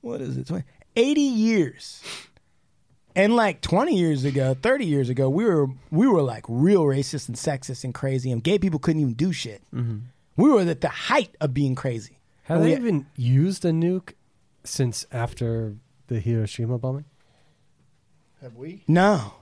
What 0.00 0.20
is 0.20 0.36
it? 0.36 0.46
20, 0.46 0.64
80 0.96 1.20
years. 1.20 2.02
And 3.14 3.34
like 3.34 3.62
20 3.62 3.96
years 3.96 4.24
ago, 4.24 4.54
30 4.60 4.84
years 4.84 5.08
ago, 5.08 5.30
we 5.30 5.44
were 5.44 5.68
we 5.90 6.06
were 6.06 6.20
like 6.22 6.44
real 6.48 6.82
racist 6.84 7.28
and 7.28 7.36
sexist 7.36 7.82
and 7.82 7.94
crazy, 7.94 8.30
and 8.30 8.42
gay 8.44 8.58
people 8.58 8.78
couldn't 8.78 9.00
even 9.00 9.14
do 9.14 9.32
shit. 9.32 9.62
Mm-hmm. 9.74 9.98
We 10.36 10.50
were 10.50 10.60
at 10.60 10.80
the 10.82 10.88
height 10.88 11.34
of 11.40 11.54
being 11.54 11.74
crazy. 11.74 12.18
Have 12.42 12.58
And 12.58 12.66
they 12.66 12.72
we- 12.72 12.76
even 12.76 13.06
used 13.16 13.64
a 13.64 13.70
nuke 13.70 14.12
since 14.64 15.06
after 15.10 15.76
the 16.08 16.20
Hiroshima 16.20 16.76
bombing? 16.78 17.06
Have 18.42 18.54
we? 18.56 18.84
No, 18.86 19.32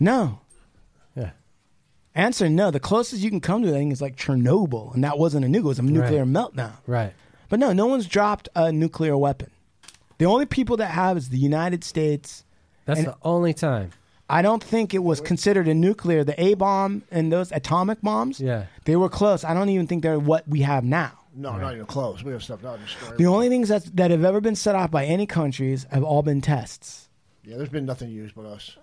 no. 0.00 0.40
Yeah. 1.14 1.30
Answer 2.16 2.48
no. 2.48 2.72
The 2.72 2.80
closest 2.80 3.22
you 3.22 3.30
can 3.30 3.40
come 3.40 3.62
to 3.62 3.68
that 3.68 3.74
thing 3.74 3.92
is 3.92 4.02
like 4.02 4.16
Chernobyl, 4.16 4.92
and 4.92 5.04
that 5.04 5.18
wasn't 5.18 5.44
a 5.44 5.48
nuke; 5.48 5.58
it 5.58 5.64
was 5.64 5.78
a 5.78 5.82
nuclear 5.82 6.24
meltdown. 6.24 6.72
Right. 6.86 7.12
But 7.48 7.60
no, 7.60 7.72
no 7.72 7.86
one's 7.86 8.06
dropped 8.06 8.48
a 8.56 8.72
nuclear 8.72 9.16
weapon. 9.16 9.50
The 10.20 10.26
only 10.26 10.44
people 10.46 10.76
that 10.76 10.90
have 10.90 11.16
is 11.16 11.30
the 11.30 11.38
United 11.38 11.82
States. 11.82 12.44
That's 12.84 13.00
and 13.00 13.08
the 13.08 13.16
only 13.22 13.54
time. 13.54 13.90
I 14.28 14.42
don't 14.42 14.62
think 14.62 14.94
it 14.94 15.02
was 15.02 15.20
considered 15.20 15.66
a 15.66 15.74
nuclear. 15.74 16.22
The 16.24 16.40
A 16.40 16.54
bomb 16.54 17.02
and 17.10 17.32
those 17.32 17.50
atomic 17.52 18.00
bombs, 18.02 18.38
Yeah. 18.40 18.66
they 18.84 18.96
were 18.96 19.08
close. 19.08 19.44
I 19.44 19.54
don't 19.54 19.70
even 19.70 19.86
think 19.86 20.02
they're 20.02 20.18
what 20.18 20.46
we 20.46 20.60
have 20.60 20.84
now. 20.84 21.12
No, 21.34 21.56
not 21.56 21.72
even 21.74 21.86
close. 21.86 22.22
We 22.22 22.32
have 22.32 22.42
stuff 22.42 22.62
not 22.62 22.78
destroyed. 22.80 23.16
The 23.16 23.26
only 23.26 23.48
things 23.48 23.68
that 23.70 23.84
that 23.96 24.10
have 24.10 24.24
ever 24.24 24.40
been 24.40 24.56
set 24.56 24.74
off 24.74 24.90
by 24.90 25.06
any 25.06 25.26
countries 25.26 25.86
have 25.90 26.02
all 26.04 26.22
been 26.22 26.40
tests. 26.40 27.08
Yeah, 27.44 27.56
there's 27.56 27.68
been 27.70 27.86
nothing 27.86 28.10
used 28.10 28.34
but 28.34 28.44
us. 28.46 28.76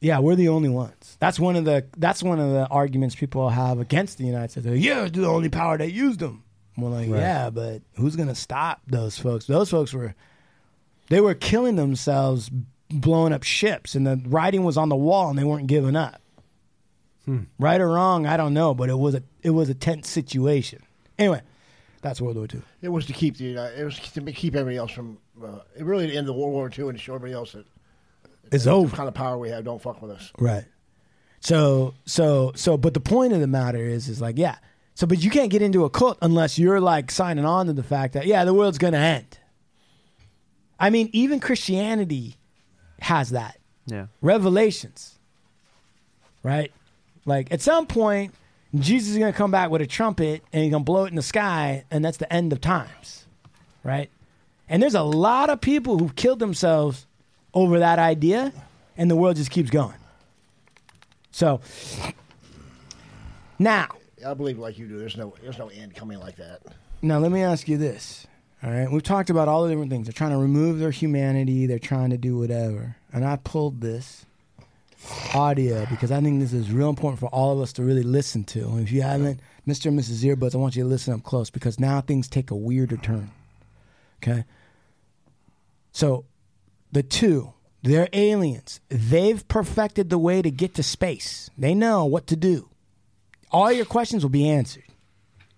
Yeah, 0.00 0.20
we're 0.20 0.36
the 0.36 0.48
only 0.48 0.68
ones. 0.68 1.16
That's 1.20 1.40
one 1.40 1.56
of 1.56 1.64
the 1.64 1.86
that's 1.96 2.22
one 2.22 2.38
of 2.38 2.52
the 2.52 2.66
arguments 2.68 3.14
people 3.16 3.48
have 3.50 3.80
against 3.80 4.18
the 4.18 4.24
United 4.24 4.50
States. 4.52 4.64
They're 4.64 4.74
like, 4.76 4.84
yeah, 4.84 5.04
it's 5.06 5.16
the 5.18 5.26
only 5.26 5.48
power 5.48 5.76
that 5.78 5.90
used 5.90 6.20
them. 6.20 6.44
We're 6.76 6.90
like, 6.90 7.10
Right. 7.10 7.18
yeah, 7.20 7.50
but 7.50 7.82
who's 7.96 8.14
gonna 8.16 8.34
stop 8.36 8.80
those 8.86 9.18
folks? 9.18 9.46
Those 9.46 9.68
folks 9.70 9.92
were 9.92 10.14
they 11.10 11.20
were 11.20 11.34
killing 11.34 11.76
themselves, 11.76 12.50
blowing 12.88 13.34
up 13.34 13.42
ships, 13.42 13.94
and 13.94 14.06
the 14.06 14.20
writing 14.26 14.64
was 14.64 14.78
on 14.78 14.88
the 14.88 14.96
wall, 14.96 15.28
and 15.28 15.38
they 15.38 15.44
weren't 15.44 15.66
giving 15.66 15.94
up. 15.96 16.22
Hmm. 17.26 17.40
Right 17.58 17.80
or 17.80 17.88
wrong, 17.88 18.26
I 18.26 18.38
don't 18.38 18.54
know, 18.54 18.74
but 18.74 18.88
it 18.88 18.98
was 18.98 19.14
a 19.14 19.22
it 19.42 19.50
was 19.50 19.68
a 19.68 19.74
tense 19.74 20.08
situation. 20.08 20.82
Anyway, 21.18 21.42
that's 22.00 22.18
World 22.20 22.36
War 22.36 22.46
II. 22.52 22.62
It 22.80 22.88
was 22.88 23.04
to 23.06 23.12
keep 23.12 23.36
the 23.36 23.44
United, 23.44 23.78
it 23.78 23.84
was 23.84 23.98
to 23.98 24.22
keep 24.32 24.54
everybody 24.54 24.78
else 24.78 24.92
from. 24.92 25.18
Uh, 25.42 25.58
it 25.76 25.84
really 25.84 26.06
to 26.06 26.14
end 26.14 26.26
the 26.26 26.32
World 26.32 26.52
War 26.52 26.70
II 26.76 26.88
and 26.88 26.98
to 26.98 27.02
show 27.02 27.14
everybody 27.14 27.34
else 27.34 27.52
that 27.52 27.66
It's 28.52 28.64
the 28.64 28.70
over. 28.70 28.94
kind 28.96 29.08
of 29.08 29.14
power 29.14 29.36
we 29.38 29.50
have. 29.50 29.64
Don't 29.64 29.80
fuck 29.80 30.00
with 30.00 30.10
us. 30.10 30.32
Right. 30.38 30.64
So 31.40 31.94
so 32.06 32.52
so 32.54 32.76
but 32.76 32.94
the 32.94 33.00
point 33.00 33.32
of 33.32 33.40
the 33.40 33.46
matter 33.46 33.78
is 33.84 34.08
is 34.08 34.20
like 34.20 34.38
yeah. 34.38 34.56
So 34.94 35.06
but 35.06 35.22
you 35.22 35.30
can't 35.30 35.50
get 35.50 35.62
into 35.62 35.84
a 35.84 35.90
cult 35.90 36.18
unless 36.22 36.58
you're 36.58 36.80
like 36.80 37.10
signing 37.10 37.44
on 37.46 37.66
to 37.66 37.72
the 37.72 37.82
fact 37.82 38.14
that 38.14 38.26
yeah, 38.26 38.44
the 38.44 38.52
world's 38.54 38.78
going 38.78 38.92
to 38.92 38.98
end. 38.98 39.38
I 40.80 40.90
mean, 40.90 41.10
even 41.12 41.38
Christianity 41.38 42.36
has 43.00 43.30
that. 43.30 43.58
Yeah. 43.86 44.06
Revelations. 44.22 45.18
Right? 46.42 46.72
Like 47.26 47.52
at 47.52 47.60
some 47.60 47.86
point 47.86 48.34
Jesus 48.74 49.10
is 49.10 49.18
going 49.18 49.32
to 49.32 49.36
come 49.36 49.50
back 49.50 49.70
with 49.70 49.82
a 49.82 49.86
trumpet 49.86 50.42
and 50.52 50.62
he's 50.62 50.70
going 50.70 50.82
to 50.82 50.84
blow 50.84 51.04
it 51.04 51.08
in 51.08 51.16
the 51.16 51.22
sky 51.22 51.84
and 51.90 52.04
that's 52.04 52.16
the 52.16 52.32
end 52.32 52.52
of 52.52 52.60
times. 52.60 53.26
Right? 53.84 54.10
And 54.68 54.82
there's 54.82 54.94
a 54.94 55.02
lot 55.02 55.50
of 55.50 55.60
people 55.60 55.98
who've 55.98 56.14
killed 56.16 56.38
themselves 56.38 57.06
over 57.52 57.80
that 57.80 57.98
idea 57.98 58.52
and 58.96 59.10
the 59.10 59.16
world 59.16 59.36
just 59.36 59.50
keeps 59.50 59.70
going. 59.70 59.96
So 61.32 61.60
now, 63.58 63.88
I 64.26 64.34
believe 64.34 64.58
like 64.58 64.78
you 64.78 64.86
do. 64.86 64.98
There's 64.98 65.16
no 65.16 65.34
there's 65.42 65.58
no 65.58 65.68
end 65.68 65.94
coming 65.94 66.18
like 66.18 66.36
that. 66.36 66.62
now 67.02 67.18
let 67.18 67.30
me 67.30 67.42
ask 67.42 67.68
you 67.68 67.76
this. 67.76 68.26
All 68.62 68.70
right, 68.70 68.90
we've 68.90 69.02
talked 69.02 69.30
about 69.30 69.48
all 69.48 69.62
the 69.62 69.70
different 69.70 69.90
things. 69.90 70.06
They're 70.06 70.12
trying 70.12 70.32
to 70.32 70.36
remove 70.36 70.78
their 70.78 70.90
humanity. 70.90 71.66
They're 71.66 71.78
trying 71.78 72.10
to 72.10 72.18
do 72.18 72.36
whatever. 72.36 72.96
And 73.12 73.24
I 73.24 73.36
pulled 73.36 73.80
this 73.80 74.26
audio 75.34 75.86
because 75.86 76.10
I 76.12 76.20
think 76.20 76.40
this 76.40 76.52
is 76.52 76.70
real 76.70 76.90
important 76.90 77.20
for 77.20 77.28
all 77.30 77.52
of 77.52 77.60
us 77.60 77.72
to 77.74 77.82
really 77.82 78.02
listen 78.02 78.44
to. 78.44 78.68
And 78.68 78.80
if 78.80 78.92
you 78.92 79.00
haven't, 79.00 79.40
Mr. 79.66 79.86
and 79.86 79.98
Mrs. 79.98 80.24
Earbuds, 80.24 80.54
I 80.54 80.58
want 80.58 80.76
you 80.76 80.82
to 80.82 80.88
listen 80.88 81.14
up 81.14 81.22
close 81.22 81.48
because 81.48 81.80
now 81.80 82.02
things 82.02 82.28
take 82.28 82.50
a 82.50 82.56
weirder 82.56 82.98
turn. 82.98 83.30
Okay. 84.22 84.44
So 85.92 86.26
the 86.92 87.02
two, 87.02 87.54
they're 87.82 88.08
aliens. 88.12 88.80
They've 88.90 89.46
perfected 89.48 90.10
the 90.10 90.18
way 90.18 90.42
to 90.42 90.50
get 90.50 90.74
to 90.74 90.82
space. 90.82 91.50
They 91.56 91.74
know 91.74 92.04
what 92.04 92.26
to 92.26 92.36
do. 92.36 92.68
All 93.50 93.72
your 93.72 93.86
questions 93.86 94.22
will 94.22 94.30
be 94.30 94.48
answered. 94.48 94.84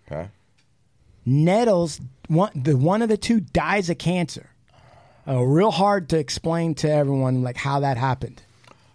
Okay. 0.07 0.29
Nettles, 1.25 2.01
one, 2.29 2.51
the 2.55 2.77
one 2.77 3.03
of 3.03 3.09
the 3.09 3.17
two 3.17 3.41
dies 3.41 3.91
of 3.91 3.99
cancer. 3.99 4.49
Uh, 5.27 5.41
real 5.45 5.71
hard 5.71 6.09
to 6.09 6.19
explain 6.19 6.75
to 6.77 6.91
everyone 6.91 7.43
like 7.43 7.57
how 7.57 7.81
that 7.81 7.97
happened. 7.97 8.43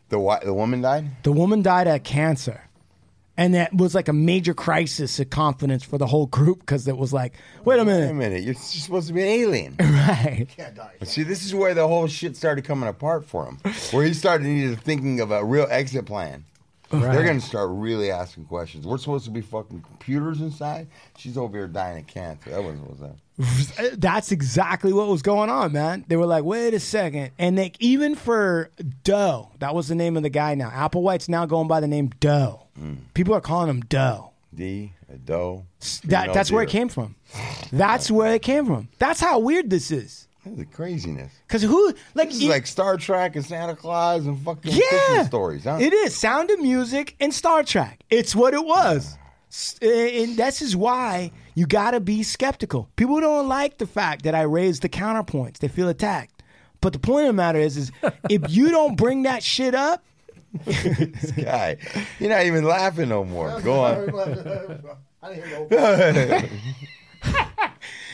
The 0.09 0.17
wi- 0.17 0.43
the 0.43 0.53
woman 0.53 0.81
died. 0.81 1.05
The 1.23 1.31
woman 1.31 1.61
died 1.61 1.87
of 1.87 2.03
cancer. 2.03 2.61
And 3.39 3.53
that 3.53 3.71
was 3.71 3.93
like 3.93 4.07
a 4.07 4.13
major 4.13 4.55
crisis 4.55 5.19
of 5.19 5.29
confidence 5.29 5.83
for 5.83 5.99
the 5.99 6.07
whole 6.07 6.25
group 6.25 6.59
because 6.61 6.87
it 6.87 6.97
was 6.97 7.13
like, 7.13 7.33
wait 7.63 7.75
a 7.75 7.77
Wait 7.77 7.81
a 7.81 7.85
minute. 7.85 8.15
minute. 8.15 8.43
You're 8.43 8.55
supposed 8.55 9.07
to 9.09 9.13
be 9.13 9.21
an 9.21 9.27
alien. 9.27 9.75
Right. 10.07 10.47
But 10.99 11.07
see, 11.07 11.21
this 11.23 11.45
is 11.45 11.53
where 11.53 11.73
the 11.75 11.87
whole 11.87 12.07
shit 12.07 12.35
started 12.35 12.65
coming 12.65 12.89
apart 12.89 13.25
for 13.25 13.45
him. 13.45 13.59
Where 13.91 14.03
he 14.05 14.13
started 14.13 14.79
thinking 14.81 15.19
of 15.19 15.29
a 15.31 15.43
real 15.45 15.67
exit 15.69 16.05
plan. 16.07 16.45
They're 16.89 17.23
going 17.23 17.39
to 17.39 17.45
start 17.45 17.69
really 17.71 18.11
asking 18.11 18.45
questions. 18.45 18.85
We're 18.85 18.97
supposed 18.97 19.25
to 19.25 19.31
be 19.31 19.41
fucking 19.41 19.81
computers 19.81 20.41
inside. 20.41 20.87
She's 21.17 21.37
over 21.37 21.57
here 21.57 21.67
dying 21.67 21.99
of 21.99 22.07
cancer. 22.07 22.49
That 22.51 22.63
wasn't 22.63 22.87
what's 22.87 23.01
that. 23.01 23.15
Eh, 23.77 23.89
that's 23.97 24.31
exactly 24.31 24.91
what 24.91 25.07
was 25.07 25.21
going 25.21 25.49
on, 25.49 25.71
man. 25.71 26.05
They 26.07 26.15
were 26.15 26.25
like, 26.25 26.43
wait 26.43 26.73
a 26.73 26.79
second. 26.79 27.31
And 27.37 27.57
they, 27.57 27.73
even 27.79 28.15
for 28.15 28.71
Doe, 29.03 29.51
that 29.59 29.75
was 29.75 29.87
the 29.87 29.95
name 29.95 30.17
of 30.17 30.23
the 30.23 30.29
guy 30.29 30.55
now. 30.55 30.69
Applewhite's 30.69 31.29
now 31.29 31.45
going 31.45 31.67
by 31.67 31.79
the 31.79 31.87
name 31.87 32.09
Doe. 32.19 32.63
Mm. 32.79 32.97
People 33.13 33.35
are 33.35 33.41
calling 33.41 33.69
him 33.69 33.81
Doe. 33.81 34.31
D, 34.55 34.93
doe. 35.25 35.65
That, 36.05 36.33
that's 36.33 36.51
where 36.51 36.63
it 36.63 36.69
came 36.69 36.89
from. 36.89 37.15
That's 37.71 38.09
where 38.09 38.33
it 38.33 38.41
came 38.41 38.65
from. 38.65 38.89
That's 38.97 39.19
how 39.19 39.37
weird 39.37 39.69
this 39.69 39.91
is. 39.91 40.26
This 40.49 40.59
is 40.67 40.73
craziness. 40.73 41.31
Because 41.47 41.61
who, 41.63 41.93
like, 42.15 42.29
This 42.29 42.41
is 42.41 42.47
like 42.47 42.67
Star 42.67 42.97
Trek 42.97 43.35
and 43.35 43.45
Santa 43.45 43.75
Claus 43.75 44.25
and 44.25 44.39
fucking 44.43 44.71
Yeah. 44.73 44.79
Christmas 44.89 45.27
stories, 45.27 45.63
huh? 45.65 45.77
It 45.81 45.93
is 45.93 46.15
Sound 46.15 46.49
of 46.51 46.59
Music 46.59 47.15
and 47.19 47.33
Star 47.33 47.63
Trek. 47.63 47.99
It's 48.09 48.35
what 48.35 48.53
it 48.53 48.63
was, 48.65 49.17
S- 49.49 49.77
and 49.81 50.37
this 50.37 50.61
is 50.61 50.75
why 50.75 51.31
you 51.55 51.65
got 51.67 51.91
to 51.91 51.99
be 51.99 52.23
skeptical. 52.23 52.89
People 52.95 53.19
don't 53.21 53.47
like 53.47 53.77
the 53.77 53.87
fact 53.87 54.23
that 54.23 54.35
I 54.35 54.41
raised 54.43 54.81
the 54.81 54.89
counterpoints; 54.89 55.59
they 55.59 55.67
feel 55.67 55.89
attacked. 55.89 56.43
But 56.81 56.93
the 56.93 56.99
point 56.99 57.23
of 57.23 57.27
the 57.29 57.33
matter 57.33 57.59
is, 57.59 57.77
is 57.77 57.91
if 58.29 58.43
you 58.49 58.69
don't 58.69 58.95
bring 58.95 59.23
that 59.23 59.41
shit 59.43 59.73
up, 59.73 60.03
this 60.65 61.31
guy, 61.31 61.77
you're 62.19 62.29
not 62.29 62.45
even 62.45 62.63
laughing 62.63 63.09
no 63.09 63.23
more. 63.23 63.59
Go 63.61 63.83
on. 63.83 64.83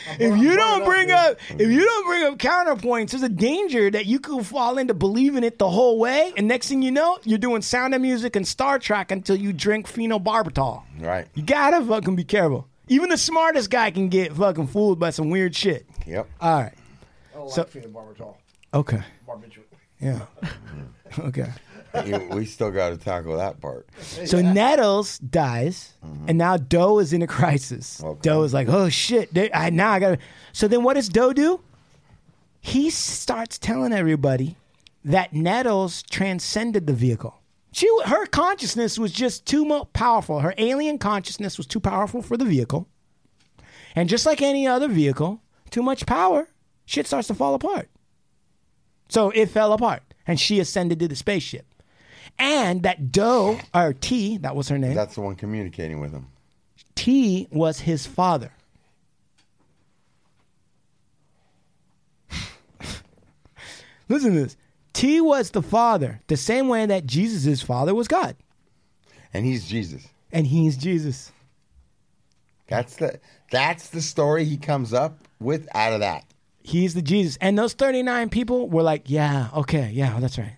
I 0.09 0.17
didn't 0.17 0.19
hear 0.19 0.29
no. 0.29 0.35
if 0.35 0.41
you 0.43 0.55
don't 0.57 0.85
bring 0.85 1.11
up, 1.11 1.37
if 1.51 1.69
you 1.71 1.83
don't 1.85 2.05
bring 2.05 2.23
up 2.23 2.37
counterpoints, 2.37 3.11
there's 3.11 3.23
a 3.23 3.29
danger 3.29 3.89
that 3.91 4.05
you 4.05 4.19
could 4.19 4.45
fall 4.45 4.77
into 4.77 4.93
believing 4.93 5.43
it 5.43 5.59
the 5.59 5.69
whole 5.69 5.99
way, 5.99 6.33
and 6.37 6.47
next 6.47 6.69
thing 6.69 6.81
you 6.81 6.91
know, 6.91 7.19
you're 7.23 7.37
doing 7.37 7.61
Sound 7.61 7.93
of 7.95 8.01
Music 8.01 8.35
and 8.35 8.47
Star 8.47 8.79
Trek 8.79 9.11
until 9.11 9.35
you 9.35 9.53
drink 9.53 9.87
phenobarbital. 9.87 10.83
Right. 10.99 11.27
You 11.35 11.43
gotta 11.43 11.83
fucking 11.85 12.15
be 12.15 12.23
careful. 12.23 12.67
Even 12.87 13.09
the 13.09 13.17
smartest 13.17 13.69
guy 13.69 13.91
can 13.91 14.09
get 14.09 14.33
fucking 14.33 14.67
fooled 14.67 14.99
by 14.99 15.09
some 15.09 15.29
weird 15.29 15.55
shit. 15.55 15.85
Yep. 16.05 16.27
All 16.41 16.61
right. 16.63 16.73
I 17.33 17.37
don't 17.37 17.49
So- 17.49 17.61
like 17.61 17.71
phenobarbital. 17.71 18.35
Okay. 18.73 19.01
Barbiturate. 19.27 19.63
Yeah. 20.01 20.25
okay. 21.19 21.49
You- 22.05 22.27
we 22.31 22.45
still 22.45 22.71
got 22.71 22.89
to 22.89 22.97
tackle 22.97 23.37
that 23.37 23.61
part. 23.61 23.87
So 24.01 24.41
Nettles 24.41 25.19
dies, 25.19 25.93
mm-hmm. 26.05 26.29
and 26.29 26.37
now 26.37 26.57
Doe 26.57 26.99
is 26.99 27.13
in 27.13 27.21
a 27.21 27.27
crisis. 27.27 28.03
Doe 28.21 28.43
is 28.43 28.53
like, 28.53 28.67
oh 28.67 28.89
shit, 28.89 29.33
they, 29.33 29.51
I, 29.51 29.69
now 29.69 29.91
I 29.91 29.99
gotta. 29.99 30.17
So 30.53 30.67
then 30.67 30.83
what 30.83 30.95
does 30.95 31.09
Doe 31.09 31.33
do? 31.33 31.59
He 32.61 32.89
starts 32.89 33.59
telling 33.59 33.93
everybody 33.93 34.57
that 35.05 35.33
Nettles 35.33 36.01
transcended 36.03 36.87
the 36.87 36.93
vehicle. 36.93 37.39
She, 37.73 37.89
her 38.05 38.25
consciousness 38.27 38.97
was 38.97 39.11
just 39.11 39.45
too 39.45 39.65
mo- 39.65 39.85
powerful. 39.85 40.39
Her 40.39 40.53
alien 40.57 40.97
consciousness 40.97 41.57
was 41.57 41.67
too 41.67 41.79
powerful 41.79 42.21
for 42.21 42.37
the 42.37 42.45
vehicle. 42.45 42.87
And 43.95 44.07
just 44.07 44.25
like 44.25 44.41
any 44.41 44.67
other 44.67 44.87
vehicle, 44.87 45.41
too 45.71 45.83
much 45.83 46.05
power, 46.05 46.47
shit 46.85 47.05
starts 47.07 47.27
to 47.27 47.35
fall 47.35 47.53
apart. 47.53 47.89
So 49.09 49.29
it 49.31 49.47
fell 49.47 49.73
apart, 49.73 50.03
and 50.25 50.39
she 50.39 50.59
ascended 50.59 50.99
to 50.99 51.07
the 51.07 51.15
spaceship. 51.15 51.65
And 52.39 52.83
that 52.83 53.11
Doe, 53.11 53.59
or 53.73 53.93
T, 53.93 54.37
that 54.37 54.55
was 54.55 54.69
her 54.69 54.77
name. 54.77 54.95
That's 54.95 55.15
the 55.15 55.21
one 55.21 55.35
communicating 55.35 55.99
with 55.99 56.11
him. 56.11 56.27
T 56.95 57.47
was 57.51 57.81
his 57.81 58.05
father. 58.05 58.51
Listen 64.09 64.33
to 64.33 64.43
this. 64.43 64.57
T 64.93 65.21
was 65.21 65.51
the 65.51 65.61
father, 65.61 66.21
the 66.27 66.37
same 66.37 66.67
way 66.67 66.85
that 66.85 67.05
Jesus' 67.05 67.61
father 67.61 67.95
was 67.95 68.07
God. 68.07 68.35
And 69.33 69.45
he's 69.45 69.67
Jesus. 69.67 70.07
And 70.31 70.47
he's 70.47 70.77
Jesus. 70.77 71.31
That's 72.67 72.95
the 72.95 73.19
that's 73.51 73.89
the 73.89 74.01
story 74.01 74.45
he 74.45 74.57
comes 74.57 74.93
up 74.93 75.19
with 75.39 75.67
out 75.75 75.93
of 75.93 75.99
that. 75.99 76.25
He's 76.61 76.93
the 76.93 77.01
Jesus. 77.01 77.37
And 77.41 77.57
those 77.57 77.73
39 77.73 78.29
people 78.29 78.69
were 78.69 78.83
like, 78.83 79.09
yeah, 79.09 79.49
okay, 79.53 79.89
yeah, 79.91 80.19
that's 80.19 80.37
right. 80.37 80.55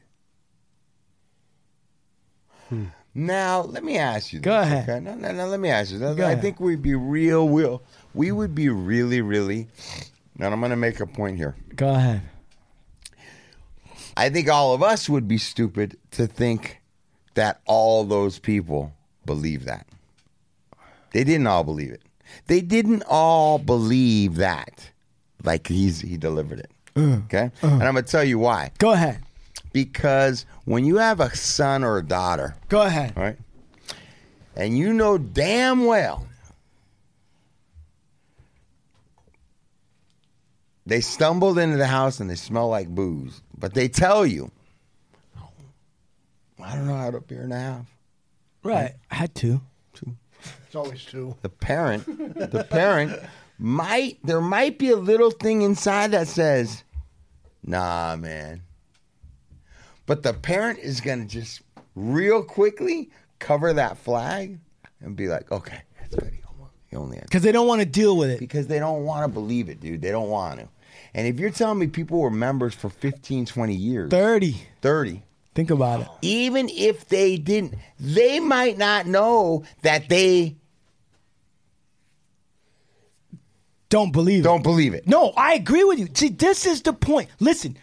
Now, 3.18 3.62
let 3.62 3.84
me 3.84 3.98
ask 3.98 4.34
you. 4.34 4.42
Go 4.42 4.60
this, 4.60 4.68
ahead. 4.68 4.90
Okay? 4.90 5.00
No, 5.00 5.16
no, 5.16 5.32
no. 5.32 5.48
Let 5.48 5.62
me 5.62 5.70
ask 5.70 5.92
you. 5.92 6.00
Go 6.00 6.10
I 6.10 6.12
ahead. 6.12 6.42
think 6.42 6.60
we'd 6.60 6.82
be 6.82 6.96
real, 6.96 7.48
real. 7.48 7.82
We 8.14 8.34
would 8.34 8.54
be 8.54 8.68
really, 8.68 9.22
really. 9.22 9.70
And 10.38 10.54
I'm 10.54 10.60
going 10.60 10.72
to 10.72 10.76
make 10.76 11.00
a 11.00 11.08
point 11.08 11.38
here. 11.38 11.56
Go 11.76 11.90
ahead. 11.90 12.22
I 14.18 14.30
think 14.30 14.50
all 14.50 14.74
of 14.74 14.84
us 14.84 15.08
would 15.08 15.28
be 15.28 15.38
stupid 15.38 15.98
to 16.12 16.28
think 16.28 16.82
that 17.36 17.62
all 17.66 18.04
those 18.04 18.38
people 18.38 18.94
believe 19.26 19.66
that. 19.66 19.88
They 21.12 21.24
didn't 21.24 21.48
all 21.48 21.64
believe 21.64 21.92
it. 21.92 22.02
They 22.48 22.60
didn't 22.60 23.04
all 23.08 23.60
believe 23.60 24.36
that. 24.36 24.92
Like 25.44 25.68
he's 25.68 26.02
he 26.02 26.18
delivered 26.18 26.60
it. 26.60 26.72
Uh, 26.98 27.20
okay? 27.26 27.52
Uh. 27.64 27.68
and 27.68 27.84
I'm 27.84 27.94
going 27.94 28.06
to 28.06 28.12
tell 28.12 28.24
you 28.24 28.40
why. 28.40 28.72
Go 28.78 28.92
ahead. 28.92 29.25
Because 29.76 30.46
when 30.64 30.86
you 30.86 30.96
have 30.96 31.20
a 31.20 31.36
son 31.36 31.84
or 31.84 31.98
a 31.98 32.02
daughter, 32.02 32.56
Go 32.70 32.82
ahead. 32.84 33.12
right? 33.18 33.38
And 34.56 34.78
you 34.78 34.94
know 34.94 35.18
damn 35.18 35.84
well 35.86 36.26
they 40.86 41.02
stumbled 41.02 41.58
into 41.60 41.76
the 41.76 41.88
house 41.88 42.22
and 42.22 42.30
they 42.30 42.36
smell 42.36 42.70
like 42.70 42.88
booze, 42.88 43.42
but 43.58 43.74
they 43.74 43.90
tell 43.90 44.26
you, 44.26 44.50
oh, 45.38 45.50
I 46.64 46.74
don't 46.76 46.88
know 46.88 46.96
how 46.96 47.12
to 47.12 47.20
beer 47.20 47.42
and 47.42 47.52
a 47.52 47.60
half. 47.60 47.86
Right. 48.64 48.94
I 49.12 49.16
had 49.16 49.36
to. 49.36 49.60
It's 50.68 50.76
always 50.76 51.04
two. 51.04 51.36
The 51.42 51.50
parent, 51.50 52.06
the 52.06 52.64
parent 52.70 53.20
might 53.60 54.20
there 54.24 54.40
might 54.42 54.78
be 54.80 54.92
a 54.92 54.96
little 54.98 55.32
thing 55.32 55.64
inside 55.64 56.12
that 56.12 56.28
says, 56.28 56.84
"Nah, 57.64 58.16
man." 58.16 58.62
But 60.06 60.24
the 60.24 60.34
parent 60.34 60.80
is 60.80 61.02
gonna 61.02 61.26
just 61.26 61.62
real 61.96 62.44
quickly 62.44 63.10
cover 63.40 63.74
that 63.74 63.98
flag 63.98 64.60
and 65.02 65.16
be 65.16 65.28
like, 65.28 65.52
"Okay, 65.52 65.80
that's 66.00 66.16
good. 66.16 66.32
He 66.90 66.96
only 66.98 67.20
Because 67.20 67.42
they 67.42 67.52
don't 67.52 67.68
want 67.68 67.82
to 67.82 67.86
deal 67.86 68.16
with 68.16 68.30
it. 68.30 68.40
because 68.40 68.68
they 68.68 68.80
don't 68.80 69.04
want 69.04 69.24
to 69.24 69.28
believe 69.28 69.68
it, 69.70 69.80
dude. 69.82 70.02
They 70.02 70.12
don't 70.12 70.30
want 70.30 70.60
to. 70.60 70.70
And 71.14 71.28
if 71.28 71.40
you're 71.40 71.50
telling 71.50 71.80
me 71.80 71.88
people 71.88 72.20
were 72.20 72.30
members 72.30 72.74
for 72.74 72.90
15, 72.90 73.46
20 73.46 73.74
years, 73.76 74.10
30. 74.12 74.56
30, 74.82 75.24
Think 75.56 75.72
about 75.72 76.02
it. 76.02 76.08
even 76.22 76.70
if 76.70 77.08
they 77.10 77.38
didn't, 77.38 77.74
they 78.00 78.40
might 78.40 78.78
not 78.78 79.08
know 79.08 79.64
that 79.82 80.08
they 80.10 80.56
Don't 83.90 84.12
believe 84.12 84.44
don't 84.44 84.64
believe 84.64 84.94
it. 84.94 85.08
No, 85.08 85.32
I 85.38 85.54
agree 85.54 85.84
with 85.84 86.00
you. 86.00 86.08
See, 86.14 86.30
this 86.30 86.66
is 86.66 86.82
the 86.82 86.92
point. 86.94 87.30
Listen, 87.40 87.78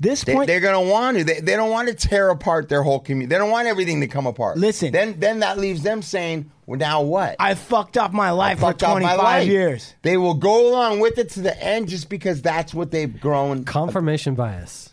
this 0.00 0.24
They, 0.24 0.34
point. 0.34 0.46
they're 0.46 0.60
going 0.60 0.82
to 0.86 0.90
want 0.90 1.18
to. 1.18 1.24
They, 1.24 1.40
they 1.40 1.54
don't 1.56 1.70
want 1.70 1.88
to 1.88 1.94
tear 1.94 2.30
apart 2.30 2.68
their 2.70 2.82
whole 2.82 2.98
community. 3.00 3.28
They 3.34 3.38
don't 3.38 3.50
want 3.50 3.68
everything 3.68 4.00
to 4.00 4.06
come 4.08 4.26
apart. 4.26 4.56
Listen. 4.56 4.92
Then 4.92 5.20
then 5.20 5.40
that 5.40 5.58
leaves 5.58 5.82
them 5.82 6.00
saying, 6.02 6.50
well, 6.66 6.78
now 6.78 7.02
what? 7.02 7.36
I 7.38 7.54
fucked 7.54 7.96
up 7.98 8.12
my 8.12 8.30
life 8.30 8.58
for 8.60 8.66
fucked 8.66 8.82
up 8.82 8.94
my 9.02 9.14
25 9.14 9.46
years. 9.46 9.94
They 10.02 10.16
will 10.16 10.34
go 10.34 10.70
along 10.70 11.00
with 11.00 11.18
it 11.18 11.28
to 11.30 11.40
the 11.42 11.62
end 11.62 11.88
just 11.88 12.08
because 12.08 12.40
that's 12.42 12.72
what 12.72 12.90
they've 12.90 13.20
grown. 13.20 13.64
Confirmation 13.64 14.34
bias. 14.34 14.90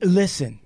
Listen, 0.00 0.60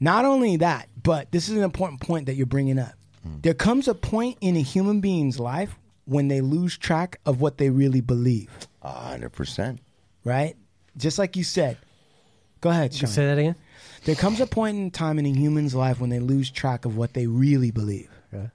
not 0.00 0.24
only 0.24 0.56
that, 0.56 0.88
but 1.02 1.30
this 1.30 1.48
is 1.48 1.56
an 1.56 1.62
important 1.62 2.00
point 2.00 2.26
that 2.26 2.34
you're 2.34 2.46
bringing 2.46 2.78
up. 2.78 2.92
Hmm. 3.22 3.36
There 3.42 3.54
comes 3.54 3.86
a 3.86 3.94
point 3.94 4.38
in 4.40 4.56
a 4.56 4.62
human 4.62 5.00
being's 5.00 5.38
life 5.38 5.76
when 6.06 6.28
they 6.28 6.40
lose 6.40 6.76
track 6.76 7.20
of 7.26 7.40
what 7.40 7.58
they 7.58 7.70
really 7.70 8.00
believe, 8.00 8.50
A 8.82 8.88
hundred 8.90 9.30
percent. 9.30 9.78
right? 10.24 10.56
Just 10.96 11.18
like 11.18 11.36
you 11.36 11.44
said. 11.44 11.76
Go 12.62 12.70
ahead, 12.70 12.94
Sean. 12.94 13.10
Say 13.10 13.26
that 13.26 13.38
again. 13.38 13.56
There 14.04 14.14
comes 14.14 14.40
a 14.40 14.46
point 14.46 14.78
in 14.78 14.90
time 14.90 15.18
in 15.18 15.26
a 15.26 15.32
human's 15.32 15.74
life 15.74 16.00
when 16.00 16.08
they 16.10 16.18
lose 16.18 16.50
track 16.50 16.84
of 16.86 16.96
what 16.96 17.12
they 17.12 17.26
really 17.26 17.70
believe. 17.70 18.08
Okay. 18.32 18.50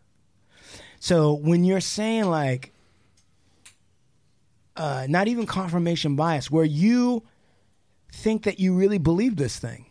So 1.00 1.34
when 1.34 1.64
you're 1.64 1.82
saying 1.82 2.26
like, 2.26 2.74
uh, 4.76 5.06
not 5.10 5.28
even 5.28 5.46
confirmation 5.46 6.16
bias, 6.16 6.50
where 6.50 6.66
you 6.66 7.24
think 8.12 8.44
that 8.44 8.60
you 8.60 8.76
really 8.76 8.98
believe 8.98 9.36
this 9.36 9.60
thing, 9.60 9.88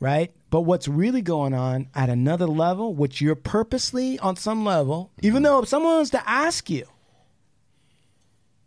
right? 0.00 0.32
But 0.50 0.62
what's 0.62 0.86
really 0.86 1.22
going 1.22 1.54
on 1.54 1.88
at 1.94 2.08
another 2.08 2.46
level, 2.46 2.94
which 2.94 3.20
you're 3.20 3.34
purposely 3.34 4.18
on 4.18 4.36
some 4.36 4.64
level, 4.64 5.10
even 5.22 5.42
though 5.42 5.62
if 5.62 5.68
someone 5.68 5.98
was 5.98 6.10
to 6.10 6.28
ask 6.28 6.68
you, 6.70 6.86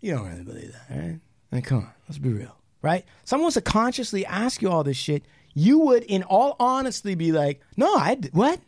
you 0.02 0.14
don't 0.16 0.28
really 0.28 0.44
believe 0.44 0.74
that, 0.74 0.96
right? 0.96 1.20
Like, 1.52 1.66
come 1.66 1.80
on, 1.80 1.92
let's 2.08 2.18
be 2.18 2.30
real, 2.30 2.56
right? 2.82 3.06
Someone 3.24 3.46
was 3.46 3.54
to 3.56 3.62
consciously 3.62 4.26
ask 4.26 4.62
you 4.62 4.70
all 4.70 4.84
this 4.84 4.98
shit, 4.98 5.24
you 5.54 5.80
would, 5.80 6.04
in 6.04 6.24
all 6.24 6.56
honesty, 6.60 7.16
be 7.16 7.32
like, 7.32 7.62
no, 7.76 7.96
I 7.96 8.18
what? 8.32 8.60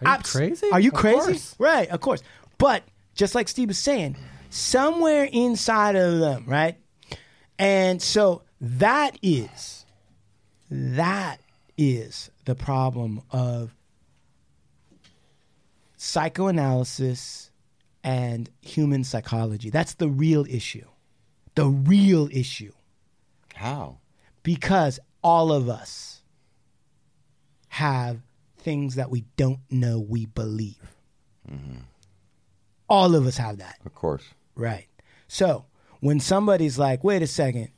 Are 0.00 0.06
you 0.06 0.14
Abs- 0.14 0.32
crazy? 0.32 0.70
Are 0.72 0.80
you 0.80 0.92
crazy? 0.92 1.56
Right, 1.58 1.88
of 1.88 2.00
course. 2.00 2.22
But 2.58 2.84
just 3.14 3.34
like 3.34 3.48
Steve 3.48 3.68
was 3.68 3.78
saying, 3.78 4.16
somewhere 4.50 5.24
inside 5.24 5.96
of 5.96 6.18
them, 6.20 6.44
right? 6.46 6.76
And 7.58 8.00
so 8.00 8.42
that 8.60 9.18
is 9.22 9.84
that 10.70 11.40
is 11.76 12.30
the 12.44 12.54
problem 12.54 13.22
of 13.30 13.74
psychoanalysis 15.96 17.50
and 18.04 18.48
human 18.60 19.04
psychology. 19.04 19.70
That's 19.70 19.94
the 19.94 20.08
real 20.08 20.46
issue. 20.48 20.86
The 21.54 21.66
real 21.66 22.28
issue. 22.30 22.72
How? 23.58 23.98
Because 24.44 25.00
all 25.20 25.52
of 25.52 25.68
us 25.68 26.22
have 27.70 28.18
things 28.56 28.94
that 28.94 29.10
we 29.10 29.24
don't 29.36 29.60
know 29.68 29.98
we 29.98 30.26
believe. 30.26 30.96
Mm-hmm. 31.50 31.78
All 32.88 33.16
of 33.16 33.26
us 33.26 33.36
have 33.36 33.58
that. 33.58 33.78
Of 33.84 33.94
course. 33.94 34.22
Right. 34.54 34.86
So 35.26 35.66
when 36.00 36.20
somebody's 36.20 36.78
like, 36.78 37.02
wait 37.02 37.20
a 37.20 37.26
second, 37.26 37.70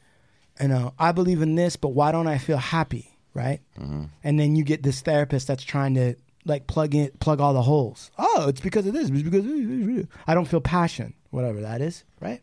you 0.60 0.68
know, 0.68 0.92
I 0.98 1.12
believe 1.12 1.40
in 1.40 1.54
this, 1.54 1.76
but 1.76 1.88
why 1.88 2.12
don't 2.12 2.28
I 2.28 2.36
feel 2.36 2.58
happy? 2.58 3.16
Right. 3.32 3.60
Mm-hmm. 3.78 4.04
And 4.22 4.38
then 4.38 4.56
you 4.56 4.64
get 4.64 4.82
this 4.82 5.00
therapist 5.00 5.46
that's 5.46 5.64
trying 5.64 5.94
to 5.94 6.14
like 6.44 6.66
plug 6.66 6.94
in, 6.94 7.10
plug 7.20 7.40
all 7.40 7.54
the 7.54 7.62
holes. 7.62 8.10
Oh, 8.18 8.48
it's 8.48 8.60
because 8.60 8.86
of 8.86 8.92
this. 8.92 9.08
It's 9.08 9.22
because 9.22 10.06
I 10.26 10.34
don't 10.34 10.48
feel 10.48 10.60
passion, 10.60 11.14
whatever 11.30 11.62
that 11.62 11.80
is. 11.80 12.04
Right. 12.20 12.42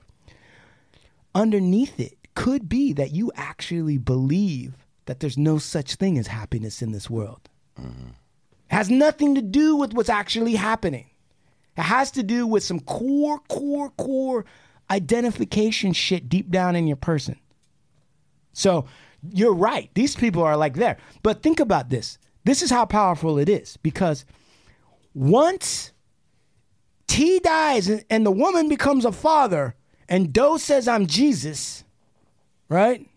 Underneath 1.36 2.00
it 2.00 2.17
could 2.38 2.70
be 2.70 2.94
that 2.94 3.14
you 3.14 3.32
actually 3.36 3.98
believe 3.98 4.86
that 5.08 5.20
there's 5.20 5.40
no 5.40 5.58
such 5.58 5.96
thing 5.96 6.20
as 6.20 6.28
happiness 6.28 6.84
in 6.84 6.92
this 6.92 7.10
world. 7.10 7.50
Mm-hmm. 7.82 8.10
It 8.10 8.76
has 8.76 8.92
nothing 8.92 9.34
to 9.34 9.42
do 9.42 9.76
with 9.76 9.96
what's 9.96 10.08
actually 10.08 10.54
happening. 10.54 11.10
It 11.76 11.82
has 11.82 12.12
to 12.12 12.22
do 12.22 12.46
with 12.46 12.64
some 12.64 12.80
core, 12.80 13.40
core, 13.50 13.90
core 13.90 14.46
identification 14.92 15.94
shit 15.94 16.30
deep 16.30 16.52
down 16.52 16.76
in 16.76 16.86
your 16.86 16.96
person. 16.96 17.40
So 18.54 18.86
you're 19.34 19.56
right. 19.56 19.90
These 19.96 20.16
people 20.16 20.44
are 20.44 20.56
like 20.56 20.76
there. 20.76 20.98
But 21.24 21.42
think 21.42 21.60
about 21.60 21.90
this. 21.90 22.20
This 22.44 22.62
is 22.62 22.70
how 22.70 22.86
powerful 22.86 23.40
it 23.40 23.50
is 23.50 23.78
because 23.78 24.26
once 25.16 25.92
T 27.08 27.40
dies 27.40 27.90
and, 27.90 28.06
and 28.12 28.24
the 28.24 28.32
woman 28.32 28.70
becomes 28.70 29.06
a 29.06 29.12
father 29.12 29.74
and 30.08 30.32
Doe 30.32 30.58
says, 30.58 30.88
I'm 30.88 31.08
Jesus, 31.08 31.84
right? 32.70 33.08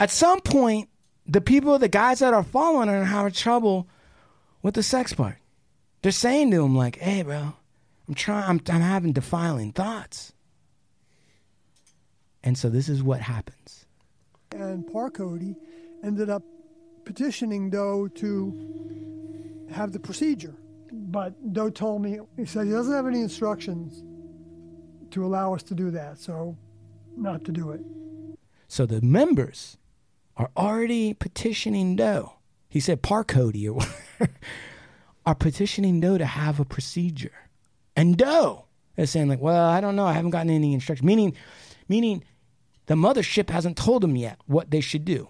At 0.00 0.10
some 0.10 0.40
point, 0.40 0.88
the 1.26 1.40
people, 1.40 1.78
the 1.78 1.88
guys 1.88 2.18
that 2.18 2.34
are 2.34 2.42
following 2.42 2.88
are 2.88 3.04
having 3.04 3.32
trouble 3.32 3.88
with 4.62 4.74
the 4.74 4.82
sex 4.82 5.12
part. 5.12 5.36
They're 6.02 6.12
saying 6.12 6.50
to 6.50 6.64
him 6.64 6.74
like, 6.76 6.98
"Hey, 6.98 7.22
bro, 7.22 7.54
I'm 8.08 8.14
trying. 8.14 8.44
I'm, 8.44 8.60
I'm 8.68 8.80
having 8.80 9.12
defiling 9.12 9.72
thoughts." 9.72 10.32
And 12.42 12.58
so 12.58 12.68
this 12.68 12.88
is 12.88 13.02
what 13.02 13.20
happens. 13.20 13.86
and 14.50 14.86
Park 14.92 15.14
Cody 15.14 15.54
ended 16.02 16.28
up 16.28 16.42
petitioning 17.04 17.70
Doe 17.70 18.08
to 18.08 19.66
have 19.70 19.92
the 19.92 20.00
procedure. 20.00 20.54
But 20.90 21.52
Doe 21.52 21.70
told 21.70 22.02
me, 22.02 22.18
he 22.36 22.44
said 22.44 22.66
he 22.66 22.72
doesn't 22.72 22.92
have 22.92 23.06
any 23.06 23.20
instructions 23.20 24.02
to 25.12 25.24
allow 25.24 25.54
us 25.54 25.62
to 25.64 25.74
do 25.74 25.90
that, 25.92 26.18
so 26.18 26.56
not 27.16 27.44
to 27.44 27.52
do 27.52 27.70
it. 27.70 27.80
So 28.68 28.86
the 28.86 29.02
members 29.02 29.76
are 30.36 30.50
already 30.56 31.14
petitioning 31.14 31.96
Doe. 31.96 32.34
He 32.68 32.80
said 32.80 33.02
Parcody 33.02 33.68
or 33.68 33.74
whatever, 33.74 34.34
are 35.26 35.34
petitioning 35.34 36.00
Doe 36.00 36.18
to 36.18 36.24
have 36.24 36.58
a 36.58 36.64
procedure. 36.64 37.48
And 37.94 38.16
Doe 38.16 38.64
is 38.96 39.10
saying, 39.10 39.28
like, 39.28 39.40
well, 39.40 39.68
I 39.68 39.80
don't 39.80 39.96
know, 39.96 40.06
I 40.06 40.14
haven't 40.14 40.30
gotten 40.30 40.50
any 40.50 40.72
instructions. 40.72 41.04
Meaning 41.04 41.36
meaning 41.88 42.24
the 42.86 42.94
mothership 42.94 43.50
hasn't 43.50 43.76
told 43.76 44.02
them 44.02 44.16
yet 44.16 44.38
what 44.46 44.70
they 44.70 44.80
should 44.80 45.04
do. 45.04 45.28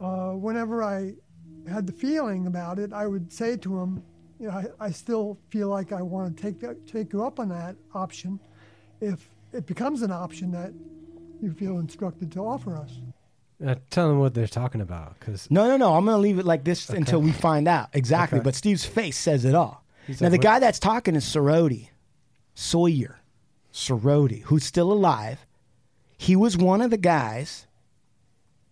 Uh, 0.00 0.32
whenever 0.32 0.82
I 0.82 1.14
had 1.68 1.86
the 1.86 1.92
feeling 1.92 2.46
about 2.46 2.78
it, 2.78 2.92
I 2.92 3.06
would 3.06 3.32
say 3.32 3.56
to 3.56 3.80
him, 3.80 4.02
you 4.38 4.48
know, 4.48 4.52
I, 4.52 4.86
I 4.86 4.90
still 4.90 5.38
feel 5.48 5.68
like 5.68 5.92
I 5.92 6.02
want 6.02 6.36
to 6.36 6.42
take 6.42 6.60
that, 6.60 6.86
take 6.86 7.12
you 7.12 7.24
up 7.24 7.40
on 7.40 7.48
that 7.48 7.76
option 7.94 8.38
if 9.04 9.30
it 9.52 9.66
becomes 9.66 10.02
an 10.02 10.10
option 10.10 10.50
that 10.52 10.72
you 11.40 11.52
feel 11.52 11.78
instructed 11.78 12.32
to 12.32 12.40
offer 12.40 12.76
us. 12.76 12.90
Uh, 13.64 13.76
tell 13.90 14.08
them 14.08 14.18
what 14.18 14.34
they're 14.34 14.46
talking 14.48 14.80
about, 14.80 15.18
because 15.18 15.48
No, 15.50 15.68
no, 15.68 15.76
no. 15.76 15.94
I'm 15.94 16.04
going 16.04 16.16
to 16.16 16.20
leave 16.20 16.38
it 16.38 16.44
like 16.44 16.64
this 16.64 16.90
Okay. 16.90 16.98
until 16.98 17.20
we 17.20 17.30
find 17.32 17.68
out 17.68 17.88
exactly. 17.92 18.38
Okay. 18.38 18.44
But 18.44 18.54
Steve's 18.54 18.84
face 18.84 19.16
says 19.16 19.44
it 19.44 19.54
all. 19.54 19.84
He's 20.06 20.20
now, 20.20 20.26
like, 20.26 20.32
the 20.32 20.38
what- 20.38 20.52
guy 20.54 20.58
that's 20.58 20.78
talking 20.78 21.14
is 21.14 21.24
Soroti, 21.24 21.88
Sawyer, 22.54 23.20
Soroti, 23.72 24.42
who's 24.42 24.64
still 24.64 24.92
alive. 24.92 25.46
He 26.18 26.34
was 26.36 26.56
one 26.56 26.80
of 26.82 26.90
the 26.90 26.96
guys 26.96 27.66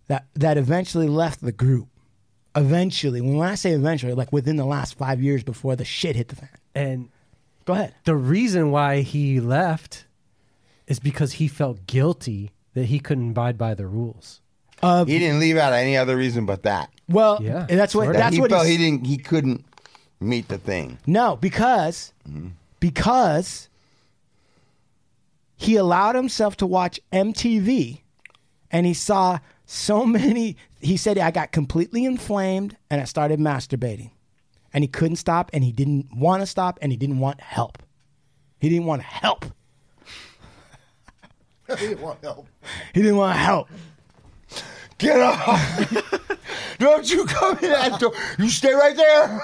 that 0.09 0.27
that 0.35 0.57
eventually 0.59 1.09
left 1.09 1.41
the 1.41 1.53
group. 1.53 1.89
Eventually, 2.55 3.21
when 3.21 3.41
I 3.41 3.55
say 3.55 3.73
eventually, 3.73 4.13
like 4.15 4.33
within 4.33 4.57
the 4.57 4.67
last 4.67 4.95
five 4.99 5.23
years 5.23 5.43
before 5.43 5.75
the 5.77 5.85
shit 5.85 6.17
hit 6.17 6.29
the 6.29 6.37
fan. 6.37 6.49
And 6.75 7.09
go 7.65 7.73
ahead. 7.73 7.95
The 8.05 8.15
reason 8.17 8.71
why 8.71 9.01
he 9.01 9.41
left 9.41 10.05
is 10.93 11.01
because 11.01 11.33
he 11.33 11.49
felt 11.49 11.87
guilty 11.87 12.51
that 12.75 12.85
he 12.85 13.01
couldn't 13.01 13.31
abide 13.31 13.57
by 13.57 13.73
the 13.73 13.87
rules. 13.87 14.43
he 14.83 15.19
didn't 15.19 15.41
leave 15.41 15.57
out 15.57 15.73
any 15.73 15.97
other 15.97 16.17
reason 16.17 16.45
but 16.45 16.65
that. 16.65 16.91
Well, 17.09 17.43
Yeah, 17.43 17.65
that's 17.67 17.95
what 17.95 18.05
sort 18.05 18.17
of. 18.17 18.21
that's 18.21 18.35
he 18.35 18.41
what 18.43 18.51
felt 18.51 18.67
he 18.67 18.77
didn't. 18.77 19.07
He 19.07 19.17
couldn't 19.17 19.65
meet 20.21 20.49
the 20.49 20.59
thing. 20.59 20.99
No, 21.07 21.37
because 21.37 22.13
mm-hmm. 22.29 22.49
because 22.79 23.71
he 25.57 25.77
allowed 25.77 26.15
himself 26.15 26.59
to 26.59 26.67
watch 26.67 27.01
MTV 27.11 28.01
and 28.71 28.85
he 28.85 28.93
saw 28.93 29.39
so 29.65 30.05
many 30.05 30.57
he 30.81 30.99
said 30.99 31.17
I 31.17 31.31
got 31.31 31.53
completely 31.53 32.05
inflamed 32.05 32.77
and 32.91 33.01
I 33.01 33.05
started 33.05 33.41
masturbating. 33.41 34.11
And 34.75 34.85
he 34.85 34.89
couldn't 34.89 35.17
stop 35.17 35.51
and 35.55 35.65
he 35.65 35.73
didn't 35.73 36.15
want 36.15 36.43
to 36.43 36.47
stop 36.47 36.79
and 36.83 36.93
he 36.93 36.99
didn't 36.99 37.19
want 37.19 37.41
help. 37.41 37.79
He 38.59 38.69
didn't 38.69 38.87
want 38.87 39.03
help. 39.03 39.47
he 41.79 41.89
didn't 41.89 42.03
want 42.03 42.23
help. 42.23 42.47
He 42.95 43.03
didn't 43.03 43.17
want 43.17 43.37
help. 43.39 43.69
Get 44.99 45.21
off! 45.21 46.39
Don't 46.79 47.11
you 47.11 47.25
come 47.25 47.59
in 47.59 47.71
that 47.71 47.99
door. 47.99 48.13
You 48.39 48.49
stay 48.49 48.73
right 48.73 48.97
there. 48.97 49.41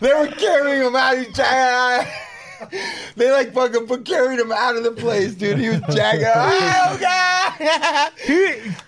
they 0.00 0.14
were 0.14 0.26
carrying 0.28 0.86
him 0.86 0.96
out. 0.96 1.18
He 1.18 1.32
jagged. 1.32 2.10
They 3.16 3.30
like 3.30 3.52
fucking 3.52 4.04
carried 4.04 4.40
him 4.40 4.52
out 4.52 4.76
of 4.76 4.84
the 4.84 4.92
place, 4.92 5.34
dude. 5.34 5.58
He 5.58 5.68
was 5.68 5.80
jagging. 5.94 6.26
Oh 6.36 6.98
god! 7.00 8.12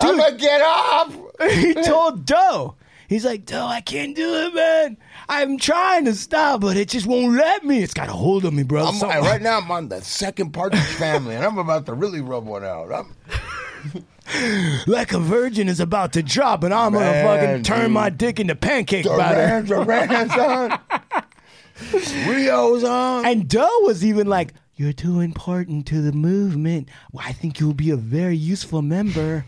I'm 0.01 0.17
gonna 0.19 0.37
get 0.37 0.61
off. 0.63 1.17
he 1.51 1.75
told 1.75 2.25
Doe. 2.25 2.75
He's 3.09 3.25
like, 3.25 3.45
Doe, 3.45 3.67
I 3.67 3.81
can't 3.81 4.17
do 4.17 4.35
it, 4.35 4.55
man. 4.55 4.97
I'm 5.29 5.59
trying 5.59 6.05
to 6.05 6.15
stop, 6.15 6.61
but 6.61 6.77
it 6.77 6.89
just 6.89 7.07
won't 7.07 7.35
let 7.37 7.65
me. 7.65 7.83
It's 7.83 7.95
got 7.95 8.09
a 8.09 8.13
hold 8.13 8.45
of 8.45 8.55
me, 8.55 8.63
bro. 8.63 8.87
I'm, 8.87 8.95
So- 8.95 9.09
right 9.09 9.43
now, 9.43 9.59
I'm 9.59 9.71
on 9.71 9.89
the 9.89 10.01
second 10.03 10.51
Partridge 10.53 10.81
Family, 10.83 11.35
and 11.35 11.45
I'm 11.45 11.59
about 11.59 11.87
to 11.87 11.95
really 11.95 12.21
rub 12.21 12.45
one 12.47 12.65
out. 12.65 12.93
I'm, 12.93 14.05
like 14.87 15.13
a 15.13 15.19
virgin 15.19 15.69
is 15.69 15.81
about 15.81 16.13
to 16.15 16.23
drop, 16.23 16.63
and 16.65 16.73
I'm 16.73 16.93
Man, 16.93 17.25
gonna 17.25 17.41
fucking 17.41 17.63
turn 17.65 17.83
dude. 17.87 17.91
my 17.93 18.11
dick 18.11 18.41
into 18.41 18.55
pancake 18.55 19.05
batter. 19.05 19.67
Duran's 19.67 20.31
on. 20.33 20.79
Rio's 22.29 22.85
on. 22.85 23.27
And 23.27 23.49
Doe 23.49 23.69
was 23.83 24.05
even 24.05 24.27
like, 24.27 24.55
"You're 24.77 24.93
too 24.93 25.21
important 25.21 25.87
to 25.89 26.01
the 26.01 26.13
movement. 26.13 26.89
Well, 27.13 27.25
I 27.27 27.33
think 27.33 27.61
you'll 27.61 27.75
be 27.75 27.91
a 27.91 27.97
very 27.97 28.37
useful 28.37 28.83
member. 28.83 29.45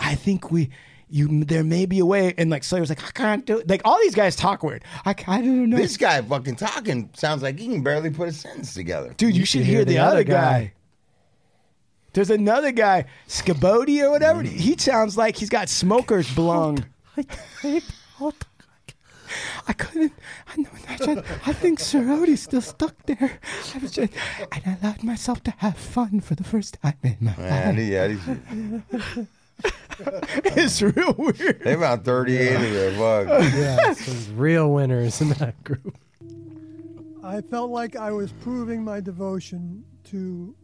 I 0.00 0.14
think 0.14 0.50
we." 0.50 0.70
You, 1.14 1.44
there 1.44 1.62
may 1.62 1.86
be 1.86 2.00
a 2.00 2.04
way, 2.04 2.34
and 2.36 2.50
like 2.50 2.64
Sawyer's 2.64 2.88
like, 2.88 3.04
I 3.04 3.12
can't 3.12 3.46
do 3.46 3.58
it. 3.58 3.68
Like 3.70 3.82
all 3.84 3.96
these 4.00 4.16
guys 4.16 4.34
talk 4.34 4.64
weird. 4.64 4.82
I, 5.06 5.14
I 5.28 5.40
don't 5.40 5.70
know. 5.70 5.76
This 5.76 5.96
guy 5.96 6.20
fucking 6.20 6.56
talking 6.56 7.08
sounds 7.14 7.40
like 7.40 7.56
he 7.56 7.68
can 7.68 7.84
barely 7.84 8.10
put 8.10 8.26
a 8.28 8.32
sentence 8.32 8.74
together. 8.74 9.14
Dude, 9.16 9.36
you, 9.36 9.46
should 9.46 9.62
hear, 9.62 9.84
the, 9.84 9.98
other 9.98 10.24
guy. 10.24 10.72
There's 12.14 12.30
another 12.30 12.72
guy, 12.72 13.04
Scabodi 13.28 14.02
or 14.02 14.10
whatever. 14.10 14.42
Mm. 14.42 14.48
He 14.48 14.76
sounds 14.76 15.16
like 15.16 15.36
he's 15.36 15.48
got 15.48 15.68
smoker's 15.68 16.34
blung. 16.34 16.84
I 19.68 19.72
couldn't. 19.72 20.12
I 20.48 20.60
know. 20.60 20.68
I, 20.88 20.96
just, 20.96 21.18
I 21.46 21.52
think 21.52 21.78
Sorority's 21.78 22.42
still 22.42 22.60
stuck 22.60 22.94
there. 23.06 23.38
I 23.74 23.78
was 23.78 23.92
just, 23.92 24.16
and 24.50 24.62
I 24.66 24.76
allowed 24.82 25.04
myself 25.04 25.44
to 25.44 25.52
have 25.58 25.76
fun 25.76 26.20
for 26.20 26.34
the 26.34 26.44
first 26.44 26.78
time 26.82 26.98
in 27.04 27.18
my 27.20 27.36
Man, 27.36 27.76
life. 27.76 27.86
yeah, 27.86 28.06
these, 28.08 29.26
it's 30.44 30.82
real 30.82 31.14
weird. 31.16 31.60
They 31.62 31.74
about 31.74 32.04
38 32.04 32.54
of 32.54 32.60
their 32.60 32.98
bugs. 32.98 33.54
yeah, 33.56 33.92
some 33.92 34.36
real 34.36 34.72
winners 34.72 35.20
in 35.20 35.30
that 35.30 35.62
group. 35.64 35.96
I 37.22 37.40
felt 37.40 37.70
like 37.70 37.96
I 37.96 38.10
was 38.10 38.32
proving 38.32 38.84
my 38.84 39.00
devotion 39.00 39.84
to 40.04 40.54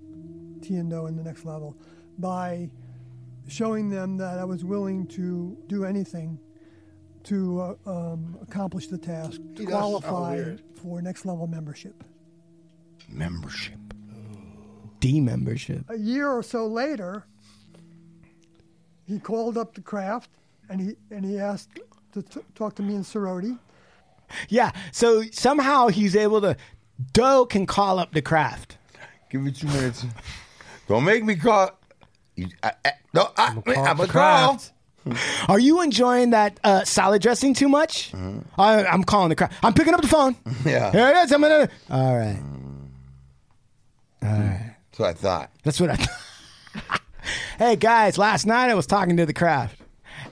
Tiendo 0.60 1.08
in 1.08 1.16
the 1.16 1.22
next 1.22 1.44
level 1.44 1.76
by 2.18 2.70
showing 3.48 3.88
them 3.88 4.16
that 4.18 4.38
I 4.38 4.44
was 4.44 4.64
willing 4.64 5.06
to 5.08 5.56
do 5.66 5.84
anything 5.84 6.38
to 7.24 7.76
uh, 7.86 7.90
um, 7.90 8.38
accomplish 8.42 8.86
the 8.86 8.98
task, 8.98 9.40
to 9.56 9.62
He 9.62 9.66
does 9.66 9.74
sound 9.74 10.02
qualify 10.04 10.56
for 10.74 11.02
next 11.02 11.24
level 11.26 11.46
membership. 11.46 12.04
Membership. 13.08 13.78
D 15.00 15.20
membership. 15.20 15.84
A 15.88 15.96
year 15.98 16.28
or 16.30 16.42
so 16.42 16.66
later, 16.66 17.26
he 19.10 19.18
called 19.18 19.58
up 19.58 19.74
the 19.74 19.80
craft 19.80 20.30
and 20.68 20.80
he 20.80 20.96
and 21.10 21.24
he 21.24 21.38
asked 21.38 21.68
to 22.12 22.22
t- 22.22 22.40
talk 22.54 22.74
to 22.76 22.82
me 22.82 22.94
and 22.94 23.04
Sorority. 23.04 23.56
Yeah. 24.48 24.70
So 24.92 25.24
somehow 25.32 25.88
he's 25.88 26.14
able 26.16 26.40
to. 26.42 26.56
Doe 27.12 27.46
can 27.46 27.64
call 27.66 27.98
up 27.98 28.12
the 28.12 28.20
craft. 28.22 28.76
Give 29.30 29.40
me 29.40 29.52
two 29.52 29.66
minutes. 29.68 30.04
Don't 30.86 31.02
make 31.04 31.24
me 31.24 31.34
call. 31.34 31.70
You, 32.36 32.48
I, 32.62 32.72
I, 32.84 32.92
no, 33.14 33.30
I, 33.36 33.46
I'm 33.46 33.62
call 33.62 33.86
a 33.86 33.94
the 33.94 34.06
call. 34.06 34.58
craft. 34.58 34.72
Are 35.48 35.58
you 35.58 35.80
enjoying 35.80 36.30
that 36.30 36.60
uh, 36.62 36.84
salad 36.84 37.22
dressing 37.22 37.54
too 37.54 37.68
much? 37.68 38.12
I, 38.58 38.84
I'm 38.84 39.02
calling 39.02 39.30
the 39.30 39.34
craft. 39.34 39.54
I'm 39.62 39.72
picking 39.72 39.94
up 39.94 40.02
the 40.02 40.08
phone. 40.08 40.36
Yeah. 40.64 40.92
Here 40.92 41.08
it 41.08 41.16
is. 41.24 41.32
I'm 41.32 41.40
gonna. 41.40 41.68
All 41.90 42.16
right. 42.16 42.38
All 44.22 44.28
right. 44.28 44.76
So 44.92 45.04
I 45.04 45.14
thought. 45.14 45.50
That's 45.64 45.80
what 45.80 45.90
I. 45.90 46.06
hey 47.58 47.76
guys, 47.76 48.18
last 48.18 48.46
night 48.46 48.70
I 48.70 48.74
was 48.74 48.86
talking 48.86 49.16
to 49.18 49.26
the 49.26 49.32
craft, 49.32 49.76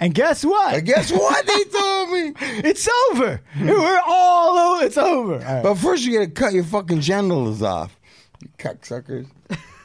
and 0.01 0.15
guess 0.15 0.45
what? 0.45 0.75
And 0.75 0.87
guess 0.87 1.11
what 1.13 1.47
they 1.47 1.65
told 1.79 2.11
me? 2.11 2.33
it's 2.69 2.89
over. 3.11 3.41
We're 3.61 4.01
all 4.07 4.59
over. 4.77 4.85
It's 4.85 4.99
over. 4.99 5.35
All 5.35 5.39
right. 5.41 5.63
But 5.63 5.75
first, 5.77 6.05
you 6.05 6.13
gotta 6.19 6.31
cut 6.31 6.53
your 6.53 6.65
fucking 6.65 7.01
genitals 7.01 7.63
off. 7.63 7.99
You 8.43 8.49
cocksuckers. 8.59 9.27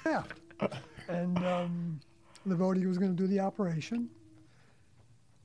Yeah. 0.06 0.24
And 1.08 1.38
um, 1.40 2.00
Livodi 2.48 2.86
was 2.88 2.98
going 2.98 3.16
to 3.16 3.22
do 3.22 3.28
the 3.28 3.40
operation. 3.40 4.10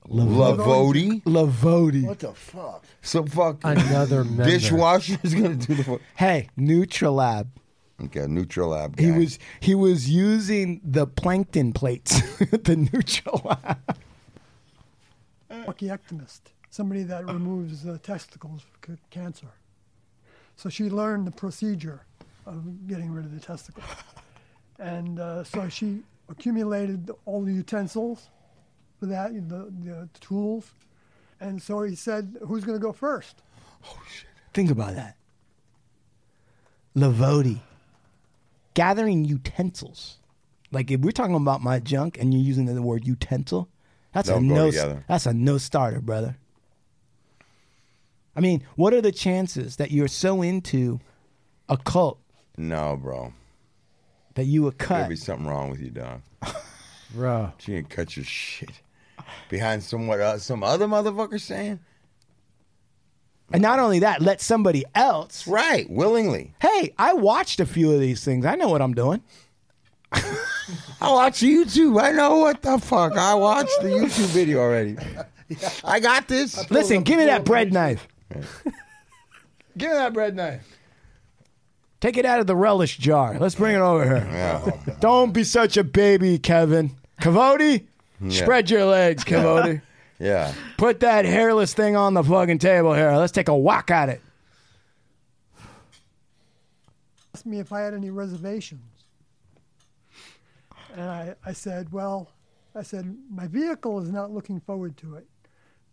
Lavodi. 0.09 1.23
Lavodi. 1.25 2.05
What 2.07 2.19
the 2.21 2.33
fuck? 2.33 2.85
So 3.03 3.25
fuck. 3.27 3.59
Another 3.65 4.25
member. 4.25 4.45
Dishwasher 4.45 5.19
is 5.23 5.35
gonna 5.35 5.55
do 5.57 5.75
the. 5.75 5.85
fu- 5.85 6.01
Hey, 6.17 6.49
Nutrilab. 6.59 7.49
Okay, 8.05 8.27
neutral 8.27 8.70
lab. 8.70 8.97
Guy. 8.97 9.05
He 9.05 9.11
was 9.11 9.39
he 9.61 9.75
was 9.75 10.09
using 10.09 10.81
the 10.85 11.07
plankton 11.07 11.73
plates. 11.73 12.20
the 12.39 12.77
Nutrilab. 12.77 13.79
Orchiectomist, 15.51 16.41
somebody 16.70 17.03
that 17.03 17.27
removes 17.27 17.87
uh, 17.87 17.99
testicles 18.03 18.62
for 18.62 18.93
c- 18.93 18.99
cancer. 19.11 19.49
So 20.57 20.69
she 20.69 20.89
learned 20.91 21.27
the 21.27 21.33
procedure 21.33 22.03
of 22.47 22.87
getting 22.87 23.12
rid 23.12 23.25
of 23.25 23.35
the 23.35 23.41
testicle. 23.41 23.83
And 24.79 25.19
uh, 25.19 25.45
so 25.45 25.69
she 25.69 26.03
accumulated 26.29 27.11
all 27.27 27.43
the 27.43 27.53
utensils 27.53 28.29
for 29.01 29.07
that, 29.07 29.33
the, 29.49 29.73
the 29.85 30.09
tools. 30.20 30.73
And 31.41 31.61
so 31.61 31.83
he 31.83 31.95
said, 31.95 32.37
Who's 32.47 32.65
going 32.65 32.79
to 32.79 32.83
go 32.83 32.93
first? 32.93 33.43
Think 34.53 34.70
about 34.70 34.95
that. 34.95 35.16
Lavodi. 36.97 37.61
Gathering 38.79 39.25
utensils. 39.25 40.19
Like 40.71 40.89
if 40.93 41.01
we're 41.01 41.11
talking 41.11 41.35
about 41.35 41.63
my 41.63 41.81
junk 41.81 42.17
and 42.21 42.33
you're 42.33 42.43
using 42.43 42.67
the 42.67 42.81
word 42.81 43.05
utensil, 43.05 43.69
that's 44.13 44.29
a 44.29 44.35
Don't 44.35 44.47
go 44.47 44.55
no. 44.55 44.71
together. 44.71 45.05
That's 45.09 45.27
a 45.27 45.35
no 45.35 45.59
starter, 45.59 46.01
brother. 46.01 46.37
I 48.37 48.41
mean, 48.41 48.63
what 48.77 48.95
are 48.95 49.01
the 49.01 49.11
chances 49.11 49.77
that 49.77 49.91
you're 49.91 50.07
so 50.07 50.43
into 50.43 51.01
a 51.69 51.77
cult 51.77 52.21
No, 52.57 52.97
bro. 52.97 53.33
that 54.35 54.45
you 54.45 54.63
would 54.63 54.79
cut. 54.79 54.99
There'd 54.99 55.09
be 55.09 55.17
something 55.17 55.49
wrong 55.49 55.71
with 55.71 55.81
you, 55.81 55.91
dog. 55.91 56.21
Bro. 57.13 57.55
She 57.59 57.73
didn't 57.73 57.91
cut 57.91 58.17
your 58.17 58.25
shit 58.27 58.81
behind 59.49 59.83
somewhat 59.83 60.21
uh, 60.21 60.39
some 60.39 60.63
other 60.63 60.87
motherfucker 60.87 61.41
saying. 61.41 61.81
And 63.53 63.62
not 63.62 63.79
only 63.79 64.01
that, 64.01 64.20
let 64.20 64.41
somebody 64.41 64.85
else. 64.95 65.47
Right, 65.47 65.89
willingly. 65.89 66.53
Hey, 66.61 66.93
I 66.99 67.15
watched 67.15 67.61
a 67.61 67.66
few 67.66 67.91
of 67.93 68.01
these 68.01 68.23
things. 68.25 68.45
I 68.45 68.55
know 68.57 68.69
what 68.69 68.83
I'm 68.83 68.95
doing. 68.95 69.23
I 70.12 70.23
watch 71.12 71.41
YouTube. 71.41 72.01
I 72.03 72.12
know 72.12 72.37
what 72.39 72.61
the 72.62 72.79
fuck. 72.79 73.16
I 73.16 73.35
watched 73.35 73.77
the 73.81 73.89
YouTube 73.89 74.27
video 74.29 74.61
already. 74.61 74.97
I 75.85 75.99
got 76.01 76.29
this. 76.29 76.70
Listen, 76.70 77.03
give 77.03 77.19
me 77.19 77.25
that 77.27 77.45
bread 77.45 77.73
knife. 77.73 78.07
give 78.35 79.91
me 79.91 79.95
that 79.97 80.12
bread 80.12 80.37
knife. 80.37 80.62
Take 82.01 82.16
it 82.16 82.25
out 82.25 82.39
of 82.41 82.47
the 82.47 82.55
relish 82.57 82.99
jar. 82.99 83.39
Let's 83.39 83.55
bring 83.55 83.75
it 83.75 83.81
over 83.81 84.05
here. 84.05 84.61
Oh, 84.65 84.81
Don't 85.01 85.33
be 85.33 85.43
such 85.43 85.77
a 85.77 85.83
baby, 85.85 86.39
Kevin. 86.39 86.93
Cavodi, 87.20 87.87
Yeah. 88.20 88.43
spread 88.43 88.70
your 88.70 88.85
legs, 88.85 89.25
Cavodi. 89.25 89.81
Yeah. 90.19 90.53
Put 90.77 91.01
that 91.01 91.24
hairless 91.24 91.74
thing 91.74 91.97
on 91.97 92.15
the 92.15 92.24
fucking 92.24 92.59
table 92.59 92.95
here. 92.95 93.12
Let's 93.12 93.32
take 93.32 93.49
a 93.49 93.57
whack 93.57 93.90
at 93.90 94.09
it. 94.09 94.20
asked 97.39 97.47
me 97.47 97.61
if 97.61 97.73
I 97.73 97.82
had 97.82 97.95
any 97.95 98.11
reservations. 98.11 98.82
And 100.95 101.09
I, 101.09 101.36
I 101.47 101.53
said, 101.53 101.93
well, 101.93 102.32
I 102.74 102.82
said, 102.82 103.16
my 103.31 103.47
vehicle 103.47 104.01
is 104.01 104.11
not 104.11 104.32
looking 104.32 104.59
forward 104.59 104.97
to 104.99 105.15
it, 105.15 105.27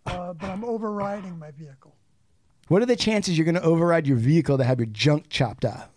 uh, 0.08 0.34
but 0.34 0.50
I'm 0.50 0.64
overriding 0.64 1.38
my 1.38 1.52
vehicle. 1.52 1.96
What 2.68 2.82
are 2.82 2.88
the 2.88 2.96
chances 2.96 3.38
you're 3.38 3.46
going 3.46 3.56
to 3.56 3.62
override 3.62 4.08
your 4.08 4.18
vehicle 4.18 4.58
to 4.58 4.64
have 4.64 4.80
your 4.80 4.88
junk 4.88 5.30
chopped 5.30 5.66
off? 5.66 5.90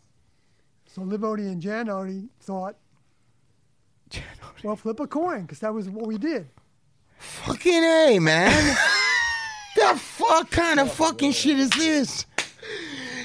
So 0.87 1.01
Liv 1.01 1.23
Odie 1.23 1.51
and 1.51 1.63
Jan 1.63 1.87
Odie 1.87 2.29
thought, 2.41 2.77
well, 4.63 4.77
flip 4.77 5.01
a 5.01 5.07
coin, 5.07 5.43
because 5.43 5.61
that 5.61 5.73
was 5.73 5.89
what 5.89 6.07
we 6.07 6.19
did. 6.19 6.47
Fucking 7.19 7.85
A, 7.85 8.19
man. 8.19 8.51
the 9.77 9.99
fuck 9.99 10.51
kind 10.51 10.81
of 10.81 10.93
fucking 10.93 11.33
shit 11.33 11.59
is 11.59 11.71
this? 11.71 12.27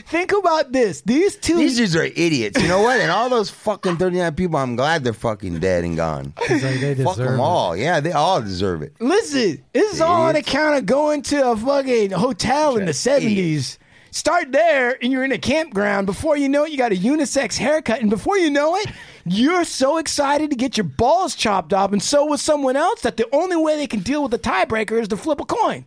Think 0.08 0.32
about 0.32 0.72
this. 0.72 1.02
These 1.02 1.38
two. 1.38 1.58
These 1.58 1.78
dudes 1.78 1.96
are 1.96 2.04
idiots. 2.04 2.62
You 2.62 2.68
know 2.68 2.82
what? 2.82 3.00
And 3.00 3.10
all 3.10 3.30
those 3.30 3.50
fucking 3.50 3.98
39 3.98 4.36
people, 4.36 4.58
I'm 4.58 4.76
glad 4.76 5.04
they're 5.04 5.14
fucking 5.14 5.60
dead 5.60 5.84
and 5.84 5.96
gone. 5.96 6.34
Like 6.50 6.60
they 6.60 6.96
Fuck 6.96 7.16
them 7.16 7.40
all. 7.40 7.76
Yeah, 7.76 8.00
they 8.00 8.12
all 8.12 8.42
deserve 8.42 8.84
it. 8.84 8.94
Listen, 9.00 9.64
this 9.74 9.94
is 9.94 10.02
all 10.02 10.24
on 10.24 10.36
account 10.36 10.78
of 10.78 10.86
going 10.86 11.24
to 11.24 11.52
a 11.52 11.58
fucking 11.58 12.12
hotel 12.12 12.78
in 12.78 12.86
the 12.86 12.92
70s. 12.92 13.78
Start 14.14 14.52
there 14.52 14.96
and 15.02 15.12
you're 15.12 15.24
in 15.24 15.32
a 15.32 15.40
campground. 15.40 16.06
Before 16.06 16.38
you 16.38 16.48
know 16.48 16.66
it, 16.66 16.72
you 16.72 16.78
got 16.78 16.92
a 16.92 16.96
unisex 16.96 17.58
haircut. 17.58 18.00
And 18.00 18.12
before 18.12 18.38
you 18.38 18.52
know 18.52 18.76
it, 18.76 18.86
you're 19.26 19.64
so 19.64 19.98
excited 19.98 20.52
to 20.52 20.56
get 20.56 20.78
your 20.78 20.84
balls 20.84 21.34
chopped 21.34 21.74
off. 21.74 21.92
And 21.92 22.02
so 22.02 22.24
was 22.24 22.40
someone 22.40 22.76
else 22.76 23.02
that 23.02 23.18
the 23.18 23.28
only 23.34 23.56
way 23.56 23.76
they 23.76 23.88
can 23.88 24.02
deal 24.02 24.22
with 24.22 24.30
the 24.30 24.38
tiebreaker 24.38 25.02
is 25.02 25.08
to 25.08 25.18
flip 25.18 25.42
a 25.42 25.46
coin. 25.46 25.86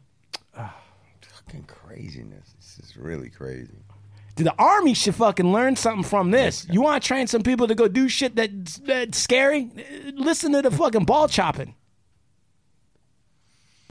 Fucking 0.54 1.68
craziness. 1.68 2.52
This 2.58 2.88
is 2.88 2.96
really 2.96 3.30
crazy. 3.30 3.78
Did 4.34 4.46
the 4.46 4.54
army 4.58 4.94
should 4.94 5.14
fucking 5.14 5.52
learn 5.52 5.76
something 5.76 6.02
from 6.02 6.32
this. 6.32 6.66
You 6.68 6.82
want 6.82 7.00
to 7.00 7.06
train 7.06 7.28
some 7.28 7.44
people 7.44 7.68
to 7.68 7.76
go 7.76 7.86
do 7.86 8.08
shit 8.08 8.34
that's, 8.34 8.78
that's 8.78 9.18
scary? 9.18 9.70
Listen 10.14 10.50
to 10.50 10.62
the 10.62 10.72
fucking 10.72 11.04
ball 11.04 11.28
chopping. 11.28 11.76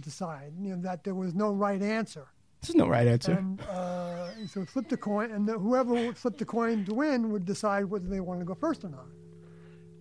Decide, 0.02 0.52
you 0.60 0.76
know, 0.76 0.82
that 0.82 1.06
there 1.06 1.16
was 1.16 1.34
no 1.34 1.54
right 1.54 1.82
answer. 1.82 2.28
There's 2.68 2.76
no 2.76 2.88
right 2.88 3.08
answer. 3.08 3.34
And 3.34 3.62
uh, 3.62 4.48
so 4.48 4.66
flip 4.66 4.90
the 4.90 4.98
coin, 4.98 5.32
and 5.32 5.48
the, 5.48 5.58
whoever 5.58 5.94
would 5.94 6.18
flip 6.18 6.38
the 6.38 6.46
coin 6.46 6.86
to 6.86 6.94
win 6.94 7.32
would 7.32 7.46
decide 7.46 7.86
whether 7.86 8.08
they 8.08 8.20
wanted 8.20 8.40
to 8.40 8.46
go 8.46 8.56
first 8.56 8.84
or 8.84 8.90
not. 8.90 9.08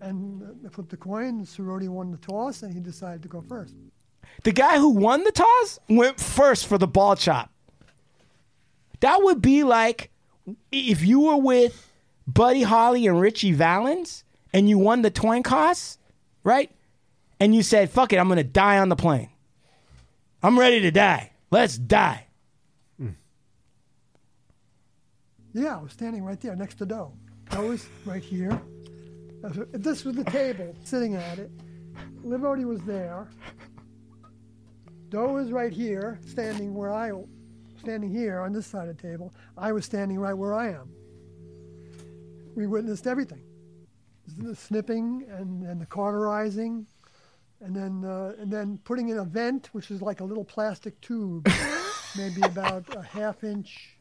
And 0.01 0.43
uh, 0.43 0.47
they 0.63 0.69
flipped 0.69 0.91
the 0.91 0.97
coin. 0.97 1.45
Cerrone 1.45 1.89
won 1.89 2.11
the 2.11 2.19
toss, 2.19 2.63
and 2.63 2.73
he 2.73 2.81
decided 2.81 3.23
to 3.23 3.29
go 3.29 3.43
first. 3.43 3.75
The 4.43 4.53
guy 4.53 4.79
who 4.79 4.91
won 4.91 5.25
the 5.25 5.33
toss 5.33 5.79
went 5.89 6.21
first 6.21 6.67
for 6.67 6.79
the 6.79 6.87
ball 6.87 7.17
chop. 7.17 7.51
That 9.01 9.23
would 9.23 9.43
be 9.43 9.65
like 9.65 10.11
if 10.73 11.05
you 11.05 11.21
were 11.21 11.37
with 11.37 11.91
Buddy 12.27 12.63
Holly 12.63 13.07
and 13.07 13.21
Ritchie 13.21 13.53
Valens 13.53 14.25
and 14.53 14.69
you 14.69 14.79
won 14.79 15.03
the 15.03 15.11
coin 15.11 15.43
toss, 15.43 15.99
right? 16.43 16.71
And 17.41 17.55
you 17.55 17.63
said, 17.63 17.91
fuck 17.91 18.13
it, 18.13 18.19
I'm 18.19 18.29
going 18.29 18.39
to 18.39 18.45
die 18.45 18.79
on 18.79 18.89
the 18.89 18.97
plane. 18.97 19.29
I'm 20.43 20.59
ready 20.59 20.81
to 20.81 20.91
die. 20.91 21.33
Let's 21.51 21.77
die. 21.79 22.24
Yeah, 25.55 25.77
I 25.79 25.83
was 25.83 25.93
standing 25.93 26.25
right 26.25 26.41
there 26.41 26.57
next 26.57 26.75
to 26.79 26.87
Doe. 26.87 27.13
Doe 27.51 27.69
was 27.69 27.87
right 28.05 28.23
here. 28.23 28.61
This 29.73 30.05
was 30.05 30.17
the 30.17 30.25
table, 30.25 30.75
sitting 30.83 31.15
at 31.15 31.39
it. 31.39 31.51
Liv 32.25 32.41
was 32.41 32.81
there. 32.83 33.29
Doe 35.11 35.33
was 35.33 35.53
right 35.53 35.73
here, 35.73 36.19
standing 36.27 36.75
where 36.75 36.93
I, 36.93 37.13
standing 37.79 38.11
here 38.11 38.41
on 38.41 38.53
this 38.53 38.67
side 38.67 38.89
of 38.89 38.97
the 38.97 39.03
table. 39.03 39.33
I 39.57 39.71
was 39.71 39.85
standing 39.85 40.19
right 40.19 40.35
where 40.35 40.55
I 40.55 40.71
am. 40.71 40.91
We 42.57 42.67
witnessed 42.67 43.07
everything, 43.07 43.45
the 44.39 44.57
snipping 44.57 45.25
and, 45.29 45.63
and 45.65 45.81
the 45.81 45.87
cauterizing, 45.87 46.85
and 47.61 47.77
then 47.77 48.05
uh, 48.05 48.33
and 48.41 48.51
then 48.51 48.79
putting 48.83 49.11
in 49.11 49.19
a 49.19 49.25
vent, 49.25 49.69
which 49.73 49.93
is 49.93 50.03
like 50.03 50.21
a 50.21 50.25
little 50.25 50.45
plastic 50.45 51.01
tube, 51.01 51.49
maybe 52.17 52.43
about 52.43 52.85
a 52.97 53.03
half 53.03 53.45
inch 53.45 53.94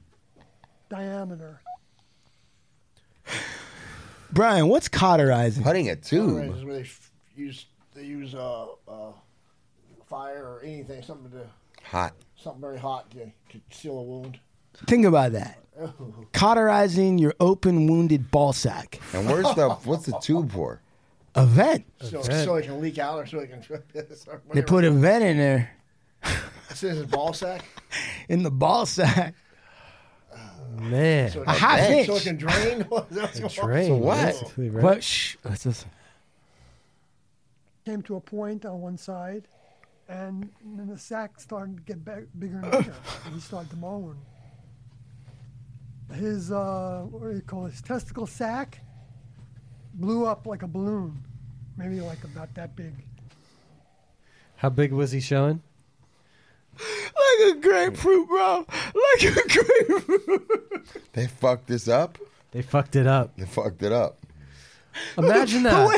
diameter. 0.93 1.59
Brian, 4.31 4.67
what's 4.67 4.87
cauterizing? 4.87 5.63
Putting 5.63 5.89
a 5.89 5.95
Right, 5.95 6.49
is 6.57 6.63
where 6.63 6.73
they 6.75 6.81
f- 6.81 7.11
use 7.35 7.65
they 7.95 8.03
use 8.03 8.35
uh, 8.35 8.65
uh, 8.87 9.11
fire 10.07 10.43
or 10.43 10.61
anything, 10.63 11.01
something 11.03 11.31
to 11.31 11.47
Hot. 11.83 12.13
something 12.35 12.61
very 12.61 12.77
hot 12.77 13.09
to, 13.11 13.25
to 13.25 13.61
seal 13.71 13.97
a 13.97 14.03
wound. 14.03 14.39
Think 14.87 15.05
about 15.05 15.31
that. 15.33 15.59
Cauterizing 16.33 17.17
your 17.17 17.33
open 17.39 17.87
wounded 17.87 18.29
ball 18.29 18.53
sack. 18.53 18.99
And 19.13 19.27
where's 19.27 19.51
the 19.55 19.69
what's 19.85 20.05
the 20.05 20.17
tube 20.19 20.51
for? 20.51 20.79
A 21.35 21.45
vent. 21.47 21.85
So, 22.01 22.21
so 22.21 22.55
it 22.55 22.65
can 22.65 22.79
leak 22.79 22.99
out 22.99 23.17
or 23.19 23.25
so 23.25 23.39
it 23.39 23.49
can. 23.49 23.63
They 24.53 24.61
put 24.61 24.83
a 24.83 24.91
vent 24.91 25.23
in 25.23 25.37
there 25.37 25.71
This 26.69 26.83
is 26.83 27.01
a 27.01 27.07
ball 27.07 27.33
sack. 27.33 27.63
in 28.29 28.43
the 28.43 28.51
ball 28.51 28.85
sack. 28.85 29.33
Man. 30.79 31.29
So 31.31 31.39
it 31.41 31.43
A 31.43 31.45
can- 31.45 31.55
half 31.55 31.79
so 31.79 31.91
inch. 31.93 32.09
it 32.09 32.23
can 32.23 32.37
drain. 32.37 32.81
What 32.89 33.07
is 33.11 33.15
that 33.17 33.39
what's 33.41 33.55
going 33.57 33.59
on? 33.59 33.67
Drain, 33.69 33.87
So 33.87 33.95
what? 33.97 34.25
basically, 34.25 34.69
right? 34.69 34.83
What? 34.83 35.03
Shh. 35.03 35.35
Let's 35.43 35.63
just- 35.63 35.85
came 37.85 38.01
to 38.03 38.15
a 38.15 38.21
point 38.21 38.65
on 38.65 38.79
one 38.81 38.97
side, 38.97 39.47
and 40.07 40.49
then 40.63 40.87
the 40.87 40.97
sack 40.97 41.39
started 41.39 41.77
to 41.77 41.83
get 41.83 42.03
big, 42.05 42.27
bigger 42.39 42.59
and 42.59 42.71
bigger. 42.71 42.93
and 43.25 43.33
he 43.35 43.39
started 43.41 43.69
to 43.71 43.75
moan. 43.77 44.17
His 46.13 46.51
uh, 46.51 47.05
what 47.09 47.29
do 47.29 47.35
you 47.35 47.41
call 47.41 47.65
it? 47.65 47.71
His 47.71 47.81
testicle 47.81 48.27
sack 48.27 48.79
blew 49.95 50.25
up 50.25 50.45
like 50.47 50.61
a 50.63 50.67
balloon, 50.67 51.23
maybe 51.77 51.99
like 52.01 52.23
about 52.23 52.53
that 52.55 52.75
big. 52.75 52.93
How 54.57 54.69
big 54.69 54.91
was 54.93 55.11
he 55.11 55.19
showing? 55.19 55.61
Like 56.79 57.55
a 57.55 57.59
grapefruit, 57.59 58.27
bro. 58.27 58.65
Like 58.67 59.23
a 59.23 59.47
grapefruit. 59.47 60.87
They 61.13 61.27
fucked 61.27 61.67
this 61.67 61.87
up. 61.87 62.17
They 62.51 62.61
fucked 62.61 62.95
it 62.95 63.07
up. 63.07 63.35
They 63.37 63.45
fucked 63.45 63.83
it 63.83 63.91
up. 63.91 64.17
Imagine 65.17 65.63
that. 65.63 65.89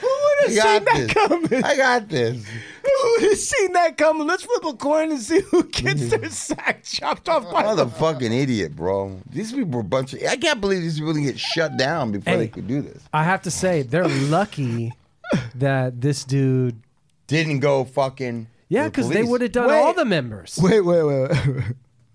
Who 0.00 0.06
would 0.06 0.38
have 0.40 0.50
I 0.50 0.52
seen 0.52 0.62
got 0.62 0.84
that 0.84 0.94
this. 0.94 1.12
coming? 1.12 1.64
I 1.64 1.76
got 1.76 2.08
this. 2.08 2.46
Who 2.46 3.12
would 3.12 3.22
have 3.30 3.38
seen 3.38 3.72
that 3.72 3.96
coming? 3.96 4.26
Let's 4.26 4.44
flip 4.44 4.64
a 4.64 4.76
coin 4.76 5.10
and 5.10 5.20
see 5.20 5.40
who 5.40 5.64
gets 5.64 6.10
their 6.10 6.20
mm-hmm. 6.20 6.28
sack 6.28 6.84
chopped 6.84 7.28
off 7.28 7.50
by 7.50 7.74
the 7.74 7.86
Motherfucking 7.86 8.32
idiot, 8.32 8.76
bro. 8.76 9.20
These 9.30 9.52
people 9.52 9.78
are 9.78 9.80
a 9.80 9.84
bunch 9.84 10.12
of. 10.12 10.22
I 10.22 10.36
can't 10.36 10.60
believe 10.60 10.82
these 10.82 10.98
people 10.98 11.14
didn't 11.14 11.26
get 11.26 11.38
shut 11.38 11.76
down 11.76 12.12
before 12.12 12.36
they 12.36 12.48
could 12.48 12.68
do 12.68 12.82
this. 12.82 13.02
I 13.12 13.24
have 13.24 13.42
to 13.42 13.50
say, 13.50 13.82
they're 13.82 14.08
lucky 14.08 14.92
that 15.54 16.00
this 16.00 16.24
dude. 16.24 16.80
Didn't 17.26 17.60
go 17.60 17.84
fucking. 17.84 18.46
Yeah, 18.72 18.84
to 18.84 18.88
the 18.88 18.90
because 18.90 19.08
they 19.10 19.22
would 19.22 19.40
have 19.42 19.52
done 19.52 19.68
Wait. 19.68 19.78
all 19.78 19.92
the 19.94 20.04
members. 20.04 20.58
Wait, 20.62 20.80
wait, 20.80 21.02
wait, 21.02 21.30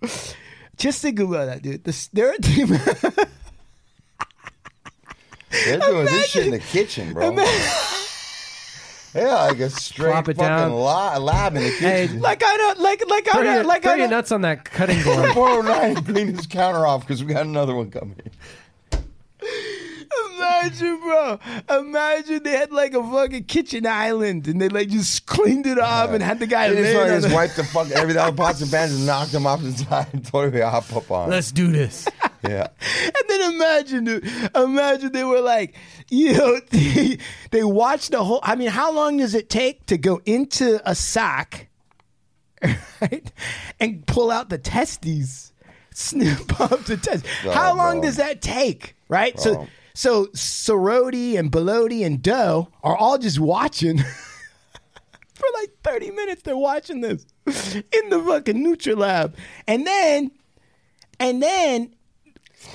wait. 0.01 0.35
Just 0.77 1.01
think 1.01 1.19
about 1.19 1.45
that, 1.45 1.61
dude. 1.61 1.83
This, 1.83 2.07
they're 2.07 2.33
a 2.33 2.37
team. 2.41 2.67
They're 5.49 5.79
doing 5.79 6.05
this 6.05 6.27
shit 6.27 6.45
in 6.45 6.51
the 6.51 6.59
kitchen, 6.59 7.13
bro. 7.13 7.31
Yeah, 9.15 9.33
like 9.45 9.59
a 9.59 9.69
straight 9.69 10.11
Plop 10.11 10.29
it 10.29 10.37
fucking 10.37 10.47
down. 10.49 10.71
la- 10.73 11.17
lab 11.17 11.55
in 11.55 11.63
the 11.63 11.71
kitchen. 11.71 12.19
like 12.19 12.43
I 12.43 12.57
don't, 12.57 12.79
like, 12.79 13.03
like 13.09 13.27
I 13.27 13.31
Throw 13.31 13.43
don't, 13.43 13.65
like 13.65 13.81
throw 13.83 13.93
I 13.93 13.95
your 13.95 14.03
don't. 14.07 14.11
nuts 14.17 14.31
on 14.31 14.41
that 14.41 14.65
cutting 14.65 15.01
board. 15.05 15.31
409 15.33 16.03
clean 16.05 16.33
this 16.35 16.45
counter 16.45 16.85
off 16.85 17.01
because 17.01 17.23
we 17.23 17.33
got 17.33 17.45
another 17.45 17.73
one 17.73 17.89
coming. 17.89 18.19
Imagine, 20.61 20.99
bro. 20.99 21.39
Imagine 21.79 22.43
they 22.43 22.51
had 22.57 22.71
like 22.71 22.93
a 22.93 23.03
fucking 23.03 23.45
kitchen 23.45 23.85
island 23.85 24.47
and 24.47 24.59
they 24.61 24.69
like 24.69 24.89
just 24.89 25.25
cleaned 25.25 25.65
it 25.67 25.79
off 25.79 26.11
and 26.11 26.21
had 26.23 26.39
the 26.39 26.47
guy 26.47 26.69
He 26.69 26.75
just, 26.75 26.83
laying 26.83 26.97
on 26.99 27.07
just 27.07 27.27
the- 27.29 27.33
wiped 27.35 27.55
the 27.55 27.63
fuck 27.63 27.89
everything 27.91 28.21
out 28.21 28.29
of 28.29 28.35
pots 28.35 28.61
and 28.61 28.71
pans 28.71 28.93
and 28.93 29.05
knocked 29.05 29.33
him 29.33 29.45
off 29.47 29.61
the 29.61 29.71
side 29.71 30.07
and 30.13 30.25
told 30.25 30.45
him 30.45 30.51
to 30.53 30.69
hop 30.69 30.95
up 30.95 31.09
on. 31.11 31.29
Let's 31.29 31.51
do 31.51 31.71
this. 31.71 32.07
yeah. 32.47 32.67
And 33.05 33.23
then 33.29 33.53
imagine, 33.53 34.03
dude, 34.05 34.29
imagine 34.55 35.11
they 35.11 35.23
were 35.23 35.41
like, 35.41 35.75
you 36.09 36.33
know, 36.33 36.59
they, 36.69 37.17
they 37.51 37.63
watched 37.63 38.11
the 38.11 38.23
whole. 38.23 38.39
I 38.43 38.55
mean, 38.55 38.69
how 38.69 38.91
long 38.91 39.17
does 39.17 39.33
it 39.35 39.49
take 39.49 39.85
to 39.87 39.97
go 39.97 40.21
into 40.25 40.79
a 40.89 40.95
sack, 40.95 41.69
right, 43.01 43.31
and 43.79 44.05
pull 44.07 44.31
out 44.31 44.49
the 44.49 44.57
testes, 44.57 45.51
snip 45.93 46.59
up 46.59 46.83
the 46.85 46.97
test? 46.97 47.25
Oh, 47.45 47.51
how 47.51 47.75
long 47.75 47.95
bro. 47.99 48.03
does 48.03 48.17
that 48.17 48.41
take, 48.41 48.95
right? 49.09 49.37
So, 49.39 49.55
Bro. 49.55 49.67
So 49.97 50.27
Soroti 50.27 51.39
and 51.39 51.51
Belodi 51.51 52.05
and 52.05 52.21
Doe 52.21 52.67
are 52.83 52.95
all 52.95 53.17
just 53.17 53.39
watching. 53.39 53.97
For 55.33 55.45
like 55.55 55.71
30 55.83 56.11
minutes, 56.11 56.43
they're 56.43 56.55
watching 56.55 57.01
this 57.01 57.25
in 57.47 58.09
the 58.09 58.21
fucking 58.23 58.63
Nutrilab. 58.63 59.33
And 59.67 59.87
then, 59.87 60.29
and 61.19 61.41
then 61.41 61.95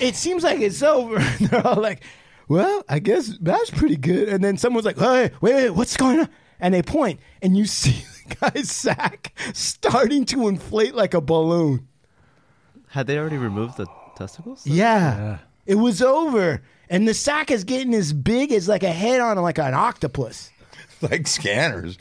it 0.01 0.15
seems 0.15 0.43
like 0.43 0.59
it's 0.59 0.83
over. 0.83 1.17
And 1.17 1.47
they're 1.47 1.65
all 1.65 1.81
like, 1.81 2.03
well, 2.49 2.83
I 2.89 2.99
guess 2.99 3.37
that's 3.39 3.69
pretty 3.69 3.95
good. 3.95 4.27
And 4.27 4.43
then 4.43 4.57
someone's 4.57 4.85
like, 4.85 4.97
hey, 4.99 5.31
wait, 5.39 5.53
wait, 5.53 5.69
what's 5.69 5.95
going 5.95 6.19
on? 6.19 6.29
And 6.59 6.73
they 6.73 6.81
point, 6.81 7.21
and 7.41 7.55
you 7.55 7.65
see 7.67 8.03
the 8.27 8.35
guy's 8.35 8.69
sack 8.69 9.33
starting 9.53 10.25
to 10.25 10.49
inflate 10.49 10.93
like 10.93 11.13
a 11.13 11.21
balloon. 11.21 11.87
Had 12.89 13.07
they 13.07 13.17
already 13.17 13.37
removed 13.37 13.77
the 13.77 13.87
testicles? 14.17 14.67
Yeah. 14.67 15.37
It 15.65 15.75
was 15.75 16.01
over. 16.01 16.61
And 16.93 17.07
the 17.07 17.15
sack 17.15 17.49
is 17.49 17.63
getting 17.63 17.95
as 17.95 18.13
big 18.13 18.51
as 18.51 18.67
like 18.67 18.83
a 18.83 18.91
head 18.91 19.19
on 19.19 19.35
like 19.37 19.57
an 19.57 19.73
octopus. 19.73 20.51
Like 21.11 21.27
scanners. 21.27 21.97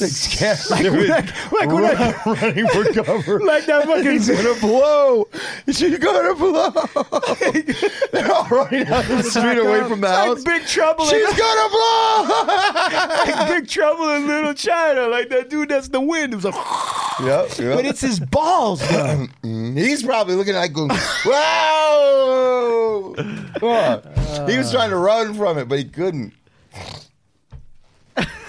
Like 0.00 0.10
scanners. 0.10 0.70
Like, 0.70 0.84
like, 0.84 1.52
like 1.52 1.68
when 1.68 1.84
I, 1.84 2.22
running 2.26 2.66
for 2.68 2.84
cover. 2.92 3.40
like 3.44 3.64
that 3.66 3.86
fucking 3.86 4.10
He's 4.10 4.28
gonna 4.28 4.60
blow. 4.60 5.26
She's 5.66 5.98
gonna 5.98 6.34
blow. 6.34 6.70
They're 8.12 8.30
all 8.30 8.46
running 8.48 8.84
down 8.84 9.08
the 9.08 9.22
street 9.22 9.58
away 9.58 9.80
from 9.88 10.00
the 10.02 10.08
Like 10.08 10.26
house. 10.26 10.44
Big 10.44 10.66
Trouble. 10.66 11.06
She's 11.06 11.30
in, 11.30 11.36
gonna 11.36 11.68
blow. 11.70 12.44
like 12.46 13.48
Big 13.48 13.68
Trouble 13.68 14.10
in 14.10 14.26
Little 14.26 14.54
China. 14.54 15.08
Like 15.08 15.30
that 15.30 15.48
dude 15.48 15.70
that's 15.70 15.88
the 15.88 16.00
wind. 16.00 16.34
It 16.34 16.36
was 16.36 16.44
like, 16.44 16.54
Yep, 17.20 17.58
yep. 17.58 17.76
but 17.76 17.86
it's 17.86 18.00
his 18.02 18.20
balls, 18.20 18.86
bro. 18.88 19.26
Mm, 19.44 19.78
he's 19.78 20.02
probably 20.02 20.34
looking 20.34 20.54
like, 20.54 20.72
going! 20.74 20.90
Come 23.58 23.68
on. 23.68 24.48
He 24.48 24.58
was 24.58 24.70
trying 24.72 24.90
to 24.90 24.96
run 24.96 25.34
from 25.34 25.58
it, 25.58 25.68
but 25.68 25.78
he 25.78 25.84
couldn't. 25.84 26.34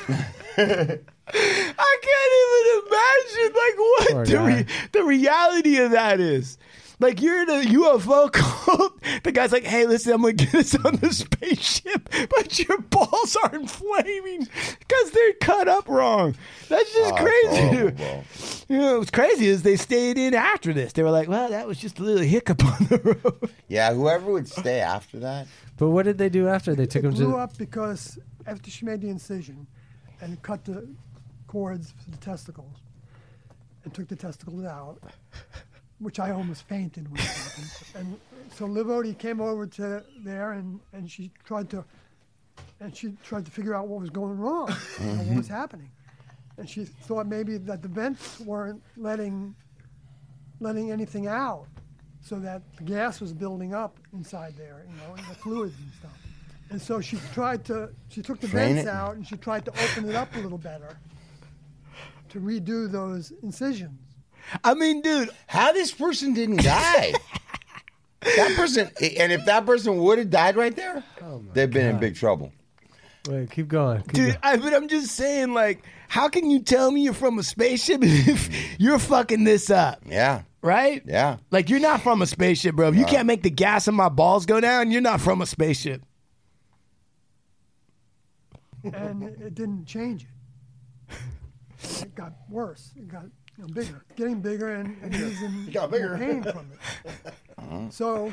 I 0.57 1.97
can't 2.01 2.33
even 2.39 2.87
imagine 2.87 3.55
like 3.55 3.75
Poor 3.75 4.17
what 4.17 4.27
the, 4.27 4.39
re- 4.41 4.65
the 4.91 5.03
reality 5.03 5.77
of 5.77 5.91
that 5.91 6.19
is. 6.19 6.57
Like 6.99 7.21
you're 7.21 7.41
in 7.41 7.49
a 7.49 7.63
UFO 7.71 8.31
cult. 8.31 9.01
The 9.23 9.31
guy's 9.31 9.51
like, 9.51 9.63
"Hey, 9.65 9.85
listen, 9.87 10.13
I'm 10.13 10.21
gonna 10.21 10.33
get 10.33 10.53
us 10.55 10.75
on 10.85 10.95
the 10.97 11.11
spaceship, 11.11 12.07
but 12.29 12.59
your 12.59 12.77
balls 12.81 13.35
are 13.43 13.53
inflaming 13.55 14.47
because 14.79 15.11
they're 15.11 15.33
cut 15.33 15.67
up 15.67 15.89
wrong." 15.89 16.35
That's 16.69 16.93
just 16.93 17.13
Oh, 17.13 17.15
it's 17.15 17.21
crazy. 17.21 17.67
horrible, 17.75 17.91
bro. 17.97 18.23
You 18.69 18.77
know, 18.77 18.99
what's 18.99 19.11
crazy 19.11 19.47
is 19.47 19.63
they 19.63 19.75
stayed 19.75 20.17
in 20.17 20.33
after 20.33 20.71
this. 20.71 20.93
They 20.93 21.03
were 21.03 21.11
like, 21.11 21.27
"Well, 21.27 21.49
that 21.49 21.67
was 21.67 21.77
just 21.79 21.99
a 21.99 22.03
little 22.03 22.23
hiccup 22.23 22.63
on 22.63 22.85
the 22.85 22.99
road." 23.23 23.49
Yeah, 23.67 23.93
whoever 23.93 24.31
would 24.31 24.47
stay 24.47 24.79
after 24.79 25.19
that. 25.19 25.47
But 25.77 25.89
what 25.89 26.03
did 26.05 26.19
they 26.19 26.29
do 26.29 26.47
after 26.47 26.73
they 26.75 26.85
took 26.85 27.03
it 27.03 27.07
him 27.07 27.13
blew 27.15 27.31
to? 27.31 27.37
up 27.37 27.57
because 27.57 28.17
after 28.45 28.69
she 28.69 28.85
made 28.85 29.01
the 29.01 29.09
incision 29.09 29.67
and 30.23 30.41
cut 30.41 30.63
the 30.63 30.87
cords 31.47 31.93
for 32.03 32.11
the 32.11 32.17
testicles 32.17 32.77
and 33.83 33.93
took 33.93 34.07
the 34.07 34.15
testicles 34.15 34.63
out, 34.63 34.97
which 35.99 36.19
I 36.19 36.31
almost 36.31 36.63
fainted 36.63 37.11
when 37.11 37.19
it 37.19 37.27
happened. 37.27 37.71
And 37.95 38.19
so 38.55 38.65
Liv 38.65 38.87
Odie 38.87 39.17
came 39.17 39.41
over 39.41 39.67
to 39.67 40.03
there 40.23 40.53
and, 40.53 40.79
and 40.93 41.11
she 41.11 41.31
tried 41.43 41.69
to 41.71 41.83
and 42.79 42.95
she 42.95 43.15
tried 43.23 43.45
to 43.45 43.51
figure 43.51 43.75
out 43.75 43.87
what 43.87 43.99
was 44.01 44.09
going 44.09 44.37
wrong, 44.37 44.67
know, 44.67 44.75
what 44.75 45.37
was 45.37 45.45
mm-hmm. 45.45 45.53
happening. 45.53 45.89
And 46.57 46.69
she 46.69 46.85
thought 46.85 47.27
maybe 47.27 47.57
that 47.57 47.81
the 47.81 47.87
vents 47.87 48.39
weren't 48.39 48.81
letting 48.97 49.55
letting 50.59 50.91
anything 50.91 51.27
out, 51.27 51.65
so 52.21 52.39
that 52.39 52.61
the 52.77 52.83
gas 52.83 53.19
was 53.19 53.33
building 53.33 53.73
up 53.73 53.97
inside 54.13 54.53
there, 54.57 54.85
you 54.87 54.95
know, 54.95 55.15
and 55.15 55.25
the 55.27 55.35
fluids 55.35 55.75
and 55.77 55.91
stuff. 55.99 56.22
And 56.73 56.81
so 56.81 56.99
she 57.01 57.19
tried 57.35 57.63
to, 57.65 57.89
she 58.09 58.23
took 58.23 58.39
the 58.39 58.47
Drain 58.47 58.73
vents 58.75 58.87
it? 58.87 58.91
out 58.91 59.15
and 59.15 59.25
she 59.27 59.37
tried 59.37 59.63
to 59.65 59.71
open 59.71 60.09
it 60.09 60.15
up 60.15 60.35
a 60.35 60.39
little 60.39 60.57
better 60.57 60.97
to 62.29 62.39
redo 62.39 62.91
those 62.91 63.31
incisions. 63.43 63.99
I 64.63 64.73
mean, 64.73 65.03
dude, 65.03 65.29
How 65.45 65.71
this 65.71 65.91
person 65.91 66.33
didn't 66.33 66.63
die? 66.63 67.13
that 68.21 68.53
person, 68.55 68.89
and 69.19 69.31
if 69.31 69.45
that 69.45 69.67
person 69.67 69.97
would 69.97 70.17
have 70.17 70.31
died 70.31 70.55
right 70.55 70.75
there, 70.75 71.03
oh 71.21 71.43
they've 71.53 71.69
been 71.69 71.85
in 71.91 71.99
big 71.99 72.15
trouble. 72.15 72.51
Wait, 73.29 73.51
keep 73.51 73.67
going. 73.67 74.01
Keep 74.01 74.11
Dude, 74.13 74.25
going. 74.29 74.37
I 74.41 74.57
but 74.57 74.73
I'm 74.73 74.87
just 74.87 75.11
saying, 75.11 75.53
like, 75.53 75.83
how 76.09 76.27
can 76.27 76.49
you 76.49 76.59
tell 76.59 76.89
me 76.89 77.01
you're 77.03 77.13
from 77.13 77.37
a 77.37 77.43
spaceship 77.43 77.99
if 78.03 78.49
you're 78.79 78.97
fucking 78.99 79.43
this 79.43 79.69
up, 79.69 80.01
Yeah, 80.07 80.41
right? 80.63 81.03
yeah. 81.05 81.37
Like, 81.51 81.69
you're 81.69 81.79
not 81.79 82.01
from 82.01 82.23
a 82.23 82.25
spaceship, 82.25 82.75
bro. 82.75 82.89
If 82.89 82.95
you 82.95 83.05
can't 83.05 83.27
make 83.27 83.43
the 83.43 83.51
gas 83.51 83.87
in 83.87 83.93
my 83.93 84.09
balls 84.09 84.47
go 84.47 84.59
down, 84.59 84.89
you're 84.91 85.01
not 85.01 85.21
from 85.21 85.41
a 85.41 85.45
spaceship. 85.45 86.01
And 88.83 89.23
it, 89.23 89.55
didn't 89.55 89.85
change 89.85 90.25
it. 91.09 91.17
It 92.01 92.15
got 92.15 92.33
worse. 92.49 92.91
It 92.95 93.07
got 93.07 93.25
you 93.57 93.63
know, 93.65 93.73
bigger, 93.73 94.03
getting 94.15 94.41
bigger, 94.41 94.75
and, 94.75 94.97
and 95.01 95.13
he's 95.13 95.41
in 95.41 95.69
got 95.71 95.91
bigger. 95.91 96.17
pain 96.17 96.43
from 96.43 96.67
it. 96.71 97.33
So 97.89 98.31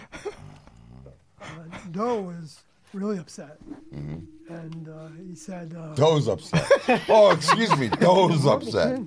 uh, 1.40 1.46
Doe 1.92 2.20
was 2.20 2.62
really 2.92 3.18
upset, 3.18 3.58
and 3.92 4.88
uh, 4.88 5.08
he 5.26 5.34
said, 5.34 5.74
uh, 5.78 5.94
Doe's 5.94 6.28
upset. 6.28 6.68
Oh, 7.08 7.30
excuse 7.30 7.74
me. 7.78 7.88
Doe's 7.88 8.44
upset. 8.44 9.00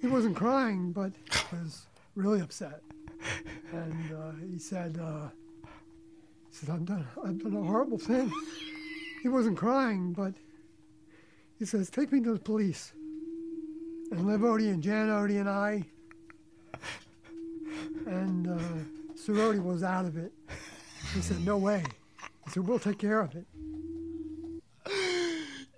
He 0.00 0.06
wasn't 0.06 0.36
crying, 0.36 0.92
but 0.92 1.12
he 1.50 1.56
was 1.56 1.86
really 2.14 2.40
upset. 2.40 2.80
And 3.72 4.12
uh, 4.12 4.32
he 4.50 4.58
said, 4.58 4.98
uh, 5.02 5.28
he 5.62 6.56
said, 6.56 6.70
I've 6.70 6.84
done, 6.84 7.06
I've 7.24 7.42
done 7.42 7.56
a 7.56 7.62
horrible 7.62 7.98
thing. 7.98 8.30
He 9.22 9.28
wasn't 9.28 9.56
crying, 9.56 10.12
but 10.12 10.34
he 11.58 11.64
says, 11.64 11.90
take 11.90 12.12
me 12.12 12.20
to 12.20 12.34
the 12.34 12.38
police. 12.38 12.92
And 14.10 14.26
Liv 14.26 14.40
Odie 14.40 14.70
and 14.70 14.82
Jan 14.82 15.08
Odie 15.08 15.40
and 15.40 15.48
I, 15.48 15.84
and 18.06 18.48
uh, 18.48 18.58
Sir 19.14 19.32
Odie 19.32 19.62
was 19.62 19.82
out 19.82 20.04
of 20.04 20.16
it. 20.16 20.32
He 21.14 21.20
said, 21.20 21.44
no 21.44 21.56
way. 21.56 21.82
He 22.44 22.50
said, 22.50 22.66
we'll 22.66 22.78
take 22.78 22.98
care 22.98 23.20
of 23.20 23.34
it. 23.34 23.46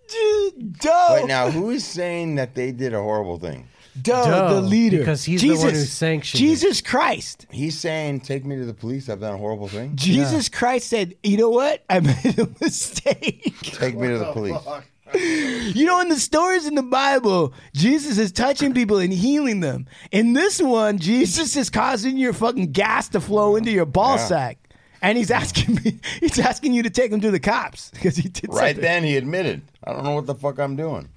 Dude, 0.08 0.78
Doe, 0.78 1.08
Wait, 1.14 1.26
now 1.26 1.50
who 1.50 1.70
is 1.70 1.84
saying 1.84 2.36
that 2.36 2.54
they 2.54 2.72
did 2.72 2.94
a 2.94 3.00
horrible 3.00 3.38
thing? 3.38 3.68
Doe, 4.00 4.24
Doe, 4.24 4.54
the 4.54 4.60
leader, 4.60 4.98
because 4.98 5.24
he's 5.24 5.40
the 5.40 5.48
Jesus, 5.48 5.64
one 5.64 5.74
who 5.74 5.80
sanctioned 5.80 6.42
it. 6.42 6.46
Jesus 6.46 6.80
Christ. 6.80 7.46
He's 7.50 7.78
saying, 7.78 8.20
"Take 8.20 8.44
me 8.44 8.56
to 8.56 8.66
the 8.66 8.74
police. 8.74 9.08
I've 9.08 9.20
done 9.20 9.34
a 9.34 9.38
horrible 9.38 9.68
thing. 9.68 9.96
Jesus 9.96 10.48
Christ 10.50 10.88
said, 10.88 11.14
"You 11.22 11.38
know 11.38 11.48
what? 11.48 11.82
I 11.88 12.00
made 12.00 12.38
a 12.38 12.48
mistake." 12.60 13.54
Take 13.62 13.96
me 13.96 14.08
to 14.08 14.18
the 14.18 14.32
police." 14.32 14.56
You 15.16 15.84
know, 15.86 16.00
in 16.00 16.08
the 16.08 16.16
stories 16.20 16.66
in 16.66 16.74
the 16.74 16.82
Bible, 16.82 17.52
Jesus 17.74 18.18
is 18.18 18.32
touching 18.32 18.72
people 18.74 18.98
and 18.98 19.12
healing 19.12 19.60
them. 19.60 19.86
In 20.12 20.32
this 20.34 20.60
one, 20.60 20.98
Jesus 20.98 21.56
is 21.56 21.70
causing 21.70 22.16
your 22.18 22.32
fucking 22.32 22.72
gas 22.72 23.08
to 23.10 23.20
flow 23.20 23.56
into 23.56 23.70
your 23.70 23.86
ball 23.86 24.16
Yeah. 24.16 24.26
sack. 24.26 24.58
And 25.02 25.16
he's 25.18 25.30
asking 25.30 25.76
me, 25.76 25.98
he's 26.20 26.38
asking 26.38 26.72
you 26.72 26.82
to 26.82 26.90
take 26.90 27.10
him 27.12 27.20
to 27.20 27.30
the 27.30 27.40
cops 27.40 27.90
because 27.90 28.16
he 28.16 28.28
did 28.28 28.48
Right 28.48 28.68
something. 28.74 28.82
then, 28.82 29.04
he 29.04 29.16
admitted, 29.16 29.62
"I 29.84 29.92
don't 29.92 30.04
know 30.04 30.14
what 30.14 30.26
the 30.26 30.34
fuck 30.34 30.58
I'm 30.58 30.74
doing. 30.76 31.08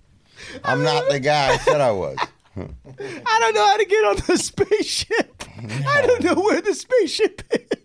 I'm 0.63 0.83
not 0.83 1.09
the 1.09 1.19
guy 1.31 1.53
I 1.53 1.57
said 1.57 1.81
I 1.81 1.91
was." 1.91 2.17
I 2.57 3.37
don't 3.39 3.55
know 3.55 3.65
how 3.67 3.77
to 3.77 3.85
get 3.85 4.05
on 4.05 4.15
the 4.27 4.37
spaceship. 4.43 5.43
I 5.87 6.01
don't 6.05 6.23
know 6.23 6.35
where 6.41 6.61
the 6.61 6.73
spaceship 6.73 7.41
is. 7.51 7.78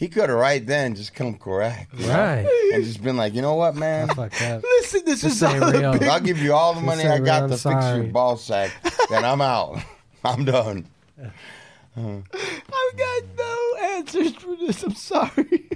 He 0.00 0.08
could 0.08 0.30
have 0.30 0.38
right 0.38 0.66
then 0.66 0.94
just 0.94 1.12
come 1.14 1.36
correct, 1.36 1.92
you 1.92 2.06
know? 2.06 2.14
Right. 2.16 2.70
and 2.72 2.82
just 2.82 3.02
been 3.02 3.18
like, 3.18 3.34
"You 3.34 3.42
know 3.42 3.54
what, 3.56 3.76
man? 3.76 4.08
Fuck 4.08 4.32
that. 4.38 4.62
Listen, 4.62 5.02
this 5.04 5.20
This 5.20 5.34
is 5.36 5.42
all 5.42 5.62
a 5.62 5.70
real. 5.78 5.92
big 5.92 6.04
I'll 6.04 6.18
give 6.20 6.38
you 6.38 6.54
all 6.54 6.72
the 6.72 6.80
Just 6.80 6.86
money 6.86 7.06
I 7.06 7.18
got 7.18 7.42
"I'm 7.42 7.50
to 7.50 7.58
fix 7.58 7.84
your 7.84 8.04
ball 8.04 8.38
sack. 8.38 8.72
Then 9.10 9.26
I'm 9.26 9.42
out. 9.42 9.78
I'm 10.24 10.46
done." 10.46 10.86
I've 11.18 12.96
got 12.96 13.22
no 13.36 13.74
answers 13.82 14.34
for 14.36 14.56
this. 14.56 14.82
I'm 14.84 14.94
sorry. 14.94 15.68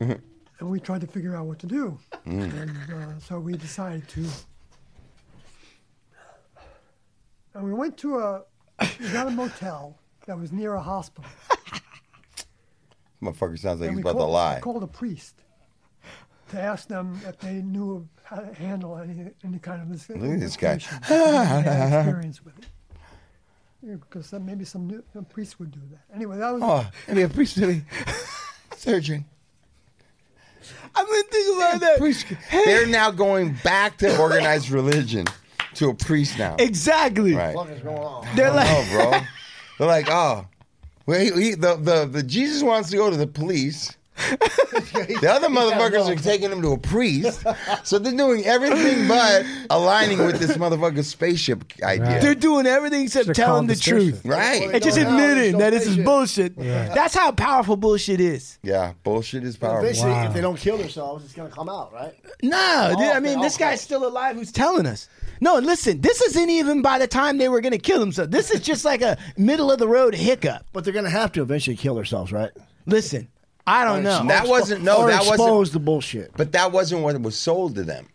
and 0.00 0.20
we 0.60 0.78
tried 0.78 1.00
to 1.00 1.06
figure 1.06 1.34
out 1.34 1.46
what 1.46 1.58
to 1.60 1.66
do. 1.66 1.98
And 2.26 2.52
uh, 2.92 3.18
so 3.20 3.40
we 3.40 3.54
decided 3.56 4.06
to. 4.10 4.26
And 7.54 7.64
we 7.64 7.72
went 7.72 7.96
to 7.98 8.18
a, 8.18 8.42
we 9.00 9.08
got 9.08 9.26
a 9.26 9.30
motel 9.30 9.96
that 10.26 10.38
was 10.38 10.52
near 10.52 10.74
a 10.74 10.82
hospital. 10.82 11.30
Motherfucker 13.22 13.58
sounds 13.58 13.80
like 13.80 13.88
And 13.88 13.98
he's 13.98 14.04
we 14.04 14.10
about 14.10 14.18
to 14.18 14.24
lie. 14.24 14.56
I 14.56 14.60
called 14.60 14.82
a 14.82 14.86
priest 14.86 15.34
to 16.50 16.60
ask 16.60 16.88
them 16.88 17.20
if 17.26 17.38
they 17.38 17.54
knew 17.54 18.08
how 18.24 18.36
to 18.36 18.54
handle 18.54 18.98
any 18.98 19.30
any 19.44 19.58
kind 19.58 19.82
of 19.82 19.88
this. 19.90 20.08
Look 20.08 20.30
at 20.30 20.40
this 20.40 20.56
guy. 20.56 20.74
information, 20.74 20.98
if 21.00 21.64
they 21.64 21.70
had 21.70 21.98
experience 22.06 22.44
with 22.44 22.58
it. 22.58 22.66
Yeah, 23.82 23.94
because 23.94 24.30
then 24.30 24.44
maybe 24.44 24.64
some 24.64 24.86
new, 24.86 25.02
a 25.14 25.22
priest 25.22 25.58
would 25.58 25.70
do 25.70 25.80
that. 25.90 26.14
Anyway, 26.14 26.36
that 26.36 26.52
was. 26.52 26.62
Oh, 26.62 26.90
maybe 27.08 27.22
a 27.22 27.28
priest, 27.28 27.56
maybe 27.56 27.82
surgeon. 28.76 29.24
I 30.94 31.04
mean, 31.04 31.24
think 31.24 31.56
about 31.56 31.80
that. 31.80 32.36
They're 32.50 32.86
now 32.86 33.10
going 33.10 33.56
back 33.64 33.96
to 33.98 34.18
organized 34.18 34.70
religion, 34.70 35.26
to 35.74 35.88
a 35.88 35.94
priest 35.94 36.38
now. 36.38 36.56
Exactly. 36.58 37.34
Right. 37.34 37.54
What 37.54 37.70
is 37.70 37.82
going 37.82 37.98
on? 37.98 38.36
They're 38.36 38.52
like, 38.52 38.68
don't 38.68 38.92
know, 38.92 39.10
bro. 39.10 39.20
They're 39.78 39.88
like, 39.88 40.10
oh, 40.10 40.46
well, 41.10 41.20
he, 41.20 41.42
he, 41.42 41.54
the, 41.54 41.76
the 41.76 42.06
the 42.10 42.22
Jesus 42.22 42.62
wants 42.62 42.90
to 42.90 42.96
go 42.96 43.10
to 43.10 43.16
the 43.16 43.26
police. 43.26 43.96
The 44.28 45.30
other 45.30 45.48
motherfuckers 45.58 46.08
are 46.08 46.14
taking 46.22 46.52
him 46.52 46.60
to 46.60 46.72
a 46.72 46.78
priest, 46.78 47.42
so 47.84 47.98
they're 47.98 48.14
doing 48.14 48.44
everything 48.44 49.08
but 49.08 49.46
aligning 49.70 50.18
with 50.18 50.38
this 50.38 50.58
motherfucker's 50.58 51.08
spaceship 51.08 51.64
idea. 51.82 52.20
They're 52.20 52.34
doing 52.34 52.66
everything 52.66 53.04
except 53.04 53.26
Should've 53.26 53.36
telling 53.36 53.66
called 53.66 53.68
the 53.70 53.74
the 53.74 53.80
truth. 53.80 54.14
station. 54.18 54.30
Right. 54.30 54.62
And 54.74 54.82
just 54.82 54.98
Well, 54.98 55.06
they 55.06 55.10
admitting 55.24 55.58
there's 55.58 55.72
that 55.72 55.78
this 55.78 55.86
is 55.86 55.94
spaceship. 55.94 56.04
bullshit. 56.04 56.52
Yeah. 56.58 56.94
That's 56.94 57.14
how 57.14 57.32
powerful 57.32 57.76
bullshit 57.76 58.20
is. 58.20 58.58
Yeah, 58.62 58.92
bullshit 59.04 59.42
is 59.42 59.56
powerful. 59.56 59.88
Eventually, 59.88 60.12
if 60.12 60.34
they 60.34 60.42
don't 60.42 60.58
kill 60.58 60.76
themselves, 60.76 61.24
it's 61.24 61.32
going 61.34 61.48
to 61.48 61.54
come 61.54 61.70
out, 61.70 61.90
right? 61.94 62.14
No, 62.42 62.94
dude, 62.98 63.08
I 63.08 63.20
mean, 63.20 63.40
this 63.40 63.54
okay. 63.54 63.70
guy's 63.70 63.80
still 63.80 64.06
alive 64.06 64.36
who's 64.36 64.52
telling 64.52 64.84
us. 64.86 65.08
No, 65.40 65.56
listen, 65.58 66.00
this 66.00 66.20
isn't 66.20 66.50
even 66.50 66.82
by 66.82 66.98
the 66.98 67.06
time 67.06 67.38
they 67.38 67.48
were 67.48 67.60
going 67.60 67.72
to 67.72 67.78
kill 67.78 67.98
themselves. 68.00 68.30
This 68.30 68.50
is 68.50 68.60
just 68.60 68.84
like 68.84 69.00
a 69.02 69.16
middle 69.38 69.70
of 69.72 69.78
the 69.78 69.88
road 69.88 70.14
hiccup. 70.14 70.66
But 70.72 70.84
they're 70.84 70.92
going 70.92 71.04
to 71.06 71.10
have 71.10 71.32
to 71.32 71.42
eventually 71.42 71.76
kill 71.76 71.94
themselves, 71.94 72.30
right? 72.32 72.50
Listen, 72.86 73.28
I 73.66 73.84
don't 73.84 74.02
know. 74.02 74.26
That 74.26 74.48
wasn't 74.48 74.82
no. 74.84 74.98
or 75.02 75.08
that 75.10 75.20
expose 75.22 75.38
wasn't 75.38 75.72
the 75.74 75.80
bullshit. 75.80 76.32
But 76.36 76.52
that 76.52 76.72
wasn't 76.72 77.02
what 77.02 77.20
was 77.22 77.38
sold 77.38 77.74
to 77.76 77.84
them. 77.84 78.08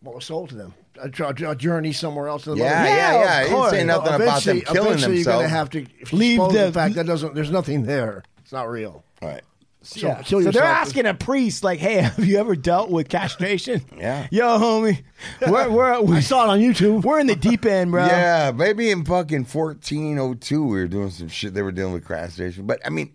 What 0.00 0.14
was 0.16 0.24
sold 0.26 0.50
to 0.50 0.54
them? 0.54 0.74
A, 0.98 1.10
a, 1.22 1.50
a 1.50 1.54
journey 1.56 1.92
somewhere 1.92 2.28
else. 2.28 2.46
In 2.46 2.52
the 2.54 2.58
Yeah, 2.58 2.84
world. 2.84 2.96
yeah, 2.96 3.12
yeah. 3.12 3.42
He 3.44 3.50
didn't 3.50 3.70
say 3.70 3.84
No, 3.84 3.96
nothing 3.98 4.14
about 4.14 4.18
them 4.18 4.28
eventually- 4.28 4.60
killing 4.62 4.86
eventually 4.88 5.16
You're 5.16 5.24
going 5.24 5.48
to 5.48 5.50
themselves. 5.50 5.50
have 5.50 5.70
to 6.10 6.16
Leave 6.16 6.38
the- 6.40 6.66
the 6.66 6.72
fact 6.72 6.94
that 6.96 7.06
doesn't. 7.06 7.34
There's 7.34 7.50
nothing 7.50 7.82
there. 7.84 8.22
It's 8.42 8.52
not 8.52 8.68
real. 8.70 9.04
Right. 9.22 9.42
So, 9.86 10.06
Yeah. 10.06 10.22
kill 10.22 10.42
So 10.42 10.50
they're 10.50 10.64
asking 10.64 11.06
a 11.06 11.14
priest, 11.14 11.62
like, 11.62 11.78
"Hey, 11.78 11.94
have 12.02 12.24
you 12.24 12.38
ever 12.38 12.56
dealt 12.56 12.90
with 12.90 13.08
castration?" 13.08 13.82
Yeah. 13.96 14.26
Yo, 14.32 14.58
homie, 14.58 15.02
we're, 15.48 15.70
we're, 15.70 16.00
we 16.00 16.20
saw 16.20 16.44
it 16.44 16.48
on 16.50 16.58
YouTube. 16.58 17.04
We're 17.04 17.20
in 17.20 17.28
the 17.28 17.36
deep 17.36 17.64
end, 17.64 17.92
bro. 17.92 18.04
Yeah, 18.04 18.52
maybe 18.54 18.90
in 18.90 19.04
fucking 19.04 19.44
fourteen 19.44 20.18
oh 20.18 20.34
two 20.34 20.64
we 20.64 20.78
were 20.80 20.88
doing 20.88 21.10
some 21.10 21.28
shit. 21.28 21.54
They 21.54 21.62
were 21.62 21.72
dealing 21.72 21.92
with 21.92 22.06
castration, 22.06 22.66
but 22.66 22.80
I 22.84 22.90
mean, 22.90 23.14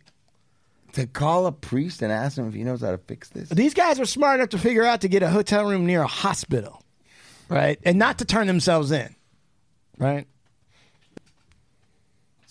to 0.93 1.07
call 1.07 1.45
a 1.45 1.51
priest 1.51 2.01
and 2.01 2.11
ask 2.11 2.37
him 2.37 2.47
if 2.47 2.53
he 2.53 2.63
knows 2.63 2.81
how 2.81 2.91
to 2.91 2.97
fix 2.97 3.29
this. 3.29 3.49
These 3.49 3.73
guys 3.73 3.99
were 3.99 4.05
smart 4.05 4.39
enough 4.39 4.49
to 4.49 4.57
figure 4.57 4.85
out 4.85 5.01
to 5.01 5.07
get 5.09 5.23
a 5.23 5.29
hotel 5.29 5.65
room 5.65 5.85
near 5.85 6.01
a 6.01 6.07
hospital, 6.07 6.83
right, 7.49 7.79
and 7.83 7.99
not 7.99 8.17
to 8.19 8.25
turn 8.25 8.47
themselves 8.47 8.91
in, 8.91 9.13
right. 9.97 10.25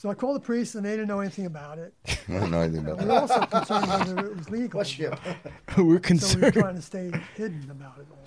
So 0.00 0.08
I 0.08 0.14
called 0.14 0.36
the 0.36 0.40
priest, 0.40 0.76
and 0.76 0.86
they 0.86 0.92
didn't 0.92 1.08
know 1.08 1.20
anything 1.20 1.44
about 1.44 1.76
it. 1.76 1.92
I 2.26 2.38
don't 2.38 2.50
know 2.50 2.60
anything 2.62 2.86
about 2.86 3.00
We 3.00 3.04
that. 3.04 3.12
were 3.12 3.20
also 3.20 3.40
concerned 3.44 3.86
whether 3.86 4.26
it 4.30 4.34
was 4.38 4.48
legal. 4.48 4.78
What's 4.78 4.98
your? 4.98 5.10
we're 5.76 6.00
So 6.16 6.36
we 6.38 6.40
were 6.44 6.50
trying 6.50 6.76
to 6.76 6.80
stay 6.80 7.12
hidden 7.36 7.68
about 7.70 7.98
it 7.98 8.06
all. 8.10 8.24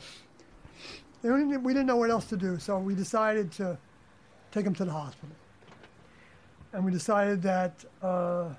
They 1.23 1.29
didn't- 1.29 1.63
we 1.63 1.73
didn't 1.73 1.87
know 1.87 1.95
what 1.95 2.11
else 2.11 2.25
to 2.25 2.37
do, 2.37 2.59
so 2.59 2.77
we 2.77 2.93
decided 2.93 3.51
to 3.53 3.75
take 4.51 4.67
him 4.67 4.75
to 4.75 4.85
the 4.85 4.91
hospital. 4.91 5.35
And 6.73 6.85
we 6.85 6.91
decided 6.91 7.41
that 7.41 7.83
uh, 8.03 8.49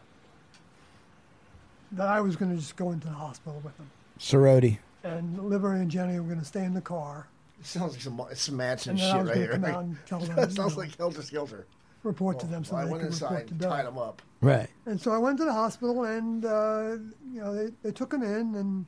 that 1.93 2.09
I 2.09 2.21
was 2.21 2.35
going 2.35 2.51
to 2.51 2.57
just 2.57 2.75
go 2.75 2.91
into 2.91 3.07
the 3.07 3.13
hospital 3.15 3.61
with 3.65 3.77
him, 3.77 3.89
Sorority. 4.19 4.81
and 5.05 5.39
Liver 5.49 5.75
and 5.75 5.89
Jenny 5.89 6.19
were 6.19 6.27
going 6.27 6.41
to 6.41 6.45
stay 6.45 6.65
in 6.65 6.75
the 6.75 6.81
car, 6.81 7.29
It 7.61 7.67
sounds 7.67 7.93
like 7.93 8.01
some 8.03 8.21
it's 8.33 8.41
some 8.43 8.57
Manson 8.57 8.91
And 8.91 8.99
then 8.99 9.17
shit 9.19 9.27
right 9.29 9.37
here. 9.37 9.53
come 9.53 9.63
Like, 9.63 9.75
out 9.75 9.85
and 9.85 9.97
tell 10.05 10.19
them, 10.27 10.35
that 10.35 10.49
you 10.51 10.57
sounds 10.57 10.73
know. 10.75 10.81
like 10.83 10.97
helter 10.99 11.23
skelter. 11.23 11.65
Report 12.05 12.39
to 12.41 12.47
them 12.47 12.63
so 12.65 12.77
I 12.77 12.85
they 12.85 12.91
went 12.91 13.03
could 13.03 13.13
inside, 13.13 13.31
report 13.31 13.47
to 13.49 13.53
and 13.53 13.61
Doug. 13.61 13.71
tied 13.71 13.87
him 13.87 13.99
up. 13.99 14.23
Right. 14.41 14.69
And 14.87 15.01
so 15.01 15.11
I 15.13 15.19
went 15.19 15.39
to 15.39 15.45
the 15.45 15.53
hospital, 15.53 16.05
and 16.05 16.45
uh, 16.45 16.97
you 17.33 17.41
know 17.41 17.55
they, 17.55 17.71
they 17.83 17.91
took 17.91 18.13
him 18.13 18.23
in, 18.23 18.55
and 18.55 18.87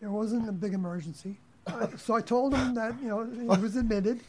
it 0.00 0.06
wasn't 0.08 0.48
a 0.48 0.52
big 0.52 0.74
emergency. 0.74 1.38
Uh, 1.66 1.88
so 1.96 2.14
I 2.14 2.20
told 2.20 2.54
him 2.54 2.74
that 2.74 2.94
you 3.02 3.08
know 3.08 3.24
he 3.24 3.60
was 3.60 3.76
admitted, 3.76 4.20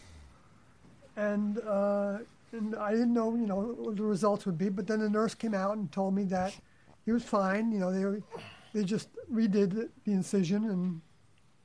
and 1.18 1.60
uh, 1.60 2.20
and 2.52 2.76
I 2.76 2.92
didn't 2.92 3.14
know 3.14 3.36
you 3.36 3.46
know 3.46 3.76
what 3.78 3.98
the 3.98 4.04
results 4.04 4.46
would 4.46 4.58
be. 4.58 4.70
But 4.70 4.88
then 4.88 5.00
the 5.00 5.10
nurse 5.10 5.36
came 5.36 5.54
out 5.54 5.78
and 5.78 5.92
told 5.92 6.16
me 6.16 6.24
that 6.26 6.56
he 7.06 7.12
was 7.12 7.24
fine. 7.24 7.72
You 7.72 7.80
know 7.80 7.92
they 7.94 8.06
were- 8.06 8.22
they 8.72 8.84
just 8.84 9.10
redid 9.34 9.72
the, 9.74 9.90
the 10.06 10.12
incision 10.12 10.66
and 10.70 11.02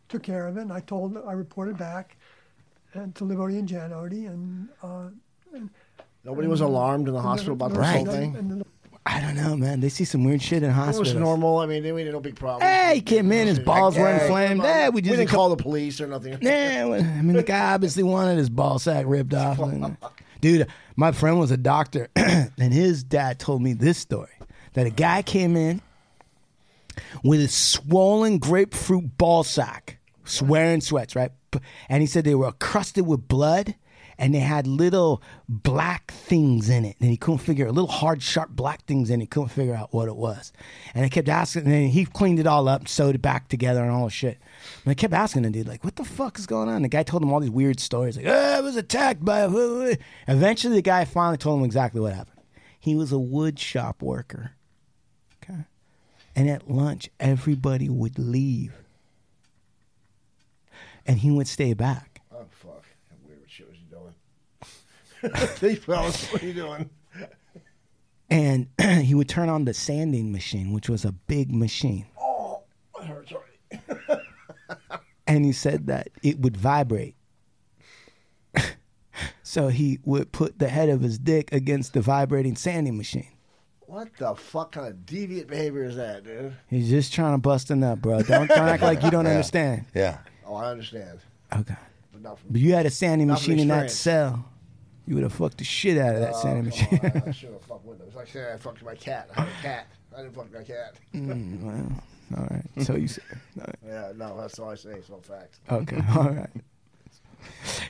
took 0.09 0.23
care 0.23 0.47
of 0.47 0.56
it. 0.56 0.62
And 0.62 0.73
I 0.73 0.81
told 0.81 1.19
I 1.19 1.32
reported 1.32 1.77
back 1.77 2.16
and 2.94 3.15
to 3.16 3.24
Livodi 3.24 3.59
and 3.59 3.69
Jan 3.69 3.93
and 3.93 4.69
uh, 4.82 5.09
and 5.09 5.20
Nobody 6.24 6.48
was 6.48 6.60
alarmed 6.60 7.09
in 7.09 7.14
the 7.14 7.20
hospital 7.20 7.52
about 7.55 7.72
the 7.72 7.78
nurse 7.80 7.90
whole 7.96 8.06
thing. 8.06 8.64
I 9.06 9.20
don't 9.20 9.36
know, 9.36 9.55
man. 9.55 9.80
They 9.80 9.90
see 9.90 10.05
some 10.06 10.24
weird 10.24 10.40
shit 10.40 10.62
in 10.62 10.70
It 10.70 10.72
hospitals. 10.72 11.12
was 11.12 11.20
normal. 11.20 11.59
I 11.59 11.66
mean, 11.66 11.82
they 11.82 11.92
we 11.92 12.02
had 12.05 12.12
no 12.12 12.20
big 12.20 12.36
problem. 12.36 12.62
Hey, 12.66 12.94
he 12.96 13.01
came 13.02 13.30
in, 13.32 13.46
his 13.46 13.59
balls 13.59 13.98
were 13.98 14.06
Hey, 14.06 14.22
inflamed. 14.22 14.62
Yeah, 14.62 14.88
we 14.88 15.02
just 15.02 15.16
didn't 15.18 15.28
call 15.28 15.51
the 15.51 15.62
police 15.62 16.01
or 16.01 16.06
nothing. 16.06 16.32
Nah, 16.40 16.88
well, 16.88 16.94
I 16.94 17.20
mean, 17.20 17.34
the 17.36 17.42
guy 17.42 17.74
obviously 17.74 18.02
wanted 18.02 18.38
his 18.38 18.48
ball 18.48 18.78
sack 18.78 19.05
ripped 19.06 19.34
off. 19.34 19.60
Dude, 20.40 20.66
my 20.96 21.12
friend 21.12 21.38
was 21.38 21.51
a 21.51 21.56
doctor, 21.59 22.09
and 22.16 22.72
his 22.72 23.05
dad 23.05 23.38
told 23.38 23.60
me 23.60 23.74
this 23.74 23.98
story 23.98 24.30
that 24.72 24.86
a 24.86 24.90
guy 24.90 25.20
came 25.20 25.56
in 25.56 25.82
with 27.22 27.40
a 27.40 27.48
swollen 27.48 28.38
grapefruit 28.38 29.18
ball 29.18 29.44
sack, 29.44 29.98
swearing 30.24 30.80
sweats, 30.80 31.14
right? 31.14 31.32
And 31.90 32.01
he 32.01 32.06
said 32.06 32.24
they 32.24 32.34
were 32.34 32.52
crusted 32.52 33.06
with 33.06 33.28
blood. 33.28 33.74
And 34.16 34.32
they 34.35 34.41
had 34.41 34.66
little 34.66 35.23
black 35.49 36.12
things 36.12 36.70
in 36.70 36.85
it, 36.85 36.97
and 37.01 37.11
he 37.11 37.16
couldn't 37.16 37.39
figure 37.39 37.66
out 37.66 37.74
little 37.74 37.91
hard, 37.91 38.23
sharp 38.23 38.51
black 38.51 38.85
things 38.86 39.11
in 39.11 39.20
it. 39.20 39.24
He 39.24 39.27
couldn't 39.27 39.49
figure 39.49 39.74
out 39.74 39.93
what 39.93 40.07
it 40.07 40.16
was, 40.16 40.53
and 40.95 41.05
I 41.05 41.09
kept 41.09 41.28
asking. 41.28 41.66
And 41.66 41.91
he 41.91 42.05
cleaned 42.05 42.39
it 42.39 42.47
all 42.47 42.69
up, 42.69 42.86
sewed 42.86 43.16
it 43.16 43.23
back 43.23 43.49
together, 43.49 43.82
and 43.82 43.91
all 43.91 44.05
the 44.05 44.11
shit. 44.11 44.39
And 44.85 44.93
I 44.93 44.95
kept 44.95 45.12
asking 45.12 45.43
the 45.43 45.51
dude, 45.51 45.66
like, 45.66 45.82
"What 45.82 45.97
the 45.97 46.05
fuck 46.05 46.39
is 46.39 46.47
going 46.47 46.69
on?" 46.69 46.82
The 46.82 46.89
guy 46.89 47.03
told 47.03 47.23
him 47.23 47.32
all 47.32 47.41
these 47.41 47.51
weird 47.51 47.81
stories, 47.81 48.16
like, 48.16 48.27
ah, 48.27 48.31
"Oh, 48.31 48.59
I 48.59 48.61
was 48.61 48.77
attacked 48.77 49.24
by." 49.24 49.41
A... 49.41 49.97
Eventually, 50.28 50.77
the 50.77 50.82
guy 50.82 51.05
finally 51.05 51.36
told 51.39 51.59
him 51.59 51.65
exactly 51.65 52.01
what 52.01 52.15
happened. 52.15 52.41
He 52.78 52.95
was 52.95 53.11
a 53.11 53.19
wood 53.19 53.59
shop 53.59 54.01
worker. 54.01 54.53
Okay, 55.43 55.65
and 56.36 56.49
at 56.49 56.70
lunch, 56.70 57.11
everybody 57.19 57.89
would 57.89 58.19
leave, 58.19 58.74
and 61.05 61.19
he 61.19 61.31
would 61.31 61.49
stay 61.49 61.74
back. 61.74 62.20
Oh 62.32 62.47
fuck! 62.51 62.85
How 63.11 63.16
weird 63.27 63.43
shit 63.49 63.69
was 63.69 63.77
he 63.77 63.85
doing? 63.91 64.15
These 65.60 65.78
fellas, 65.78 66.32
what 66.32 66.42
are 66.42 66.46
you 66.46 66.55
doing? 66.55 66.90
And 68.30 68.68
he 69.02 69.14
would 69.14 69.28
turn 69.28 69.48
on 69.48 69.64
the 69.64 69.74
sanding 69.74 70.32
machine, 70.32 70.72
which 70.72 70.88
was 70.88 71.05
a 71.05 71.12
big 71.12 71.55
machine. 71.55 72.06
Oh, 72.20 72.62
it 73.01 73.05
hurts 73.05 73.32
already. 73.32 74.22
and 75.26 75.44
he 75.44 75.52
said 75.52 75.86
that 75.86 76.09
it 76.22 76.40
would 76.40 76.56
vibrate. 76.56 77.16
so 79.42 79.68
he 79.68 79.98
would 80.05 80.32
put 80.32 80.59
the 80.59 80.68
head 80.68 80.88
of 80.88 81.02
his 81.02 81.18
dick 81.18 81.52
against 81.52 81.92
the 81.92 82.01
vibrating 82.01 82.56
sanding 82.56 82.96
machine. 82.96 83.28
What 83.86 84.09
the 84.18 84.34
fuck 84.34 84.72
kind 84.72 84.88
of 84.88 84.94
deviant 85.06 85.46
behavior 85.46 85.84
is 85.84 85.96
that, 85.96 86.24
dude? 86.24 86.56
He's 86.68 86.88
just 86.88 87.12
trying 87.12 87.34
to 87.34 87.38
bust 87.38 87.70
a 87.70 87.76
nut, 87.76 88.01
bro. 88.01 88.22
Don't, 88.22 88.48
don't 88.48 88.68
act 88.68 88.82
like 88.82 89.02
you 89.02 89.10
don't 89.10 89.26
Yeah. 89.26 89.30
understand. 89.32 89.84
Yeah. 89.94 90.18
Oh, 90.46 90.56
I 90.56 90.70
understand. 90.70 91.20
Okay. 91.52 91.76
But 92.12 92.38
from 92.38 92.48
But 92.51 92.60
you 92.60 92.74
had 92.74 92.86
a 92.86 92.90
sanding 92.90 93.28
Not 93.28 93.34
machine 93.34 93.60
in 93.60 93.68
that 93.68 93.90
cell. 93.90 94.44
You 95.06 95.14
would 95.16 95.24
have 95.24 95.32
fucked 95.35 95.59
the 95.59 95.64
shit 95.64 95.98
out 95.98 96.14
of 96.14 96.20
that 96.22 96.32
Oh, 96.35 96.40
sanding 96.43 96.64
machine. 96.64 97.01
I 97.26 97.31
should 97.32 97.51
have 97.52 97.62
fucked 97.62 97.85
with 97.85 97.98
them. 97.98 98.06
It's 98.09 98.16
like 98.16 98.28
saying 98.28 98.47
I 98.55 98.56
fucked 98.56 98.82
my 98.82 98.94
cat. 98.94 99.28
I 99.36 99.40
had 99.43 99.48
a 99.48 99.62
cat. 99.62 99.86
I 100.16 100.22
didn't 100.22 100.35
fuck 100.35 100.52
my 100.52 100.62
cat. 100.62 100.94
Mm, 101.14 101.60
well, 101.62 102.02
all 102.39 102.48
right. 102.51 102.85
So 102.85 102.97
you 102.97 103.09
said, 103.09 103.24
all 103.59 103.64
right. 103.66 103.76
Yeah, 103.86 104.12
no, 104.16 104.40
that's 104.40 104.59
all 104.59 104.70
I 104.70 104.76
say. 104.76 104.90
It's 104.90 105.10
all 105.10 105.20
facts. 105.20 105.60
Okay, 105.70 105.98
all 106.16 106.31
right. 106.31 106.51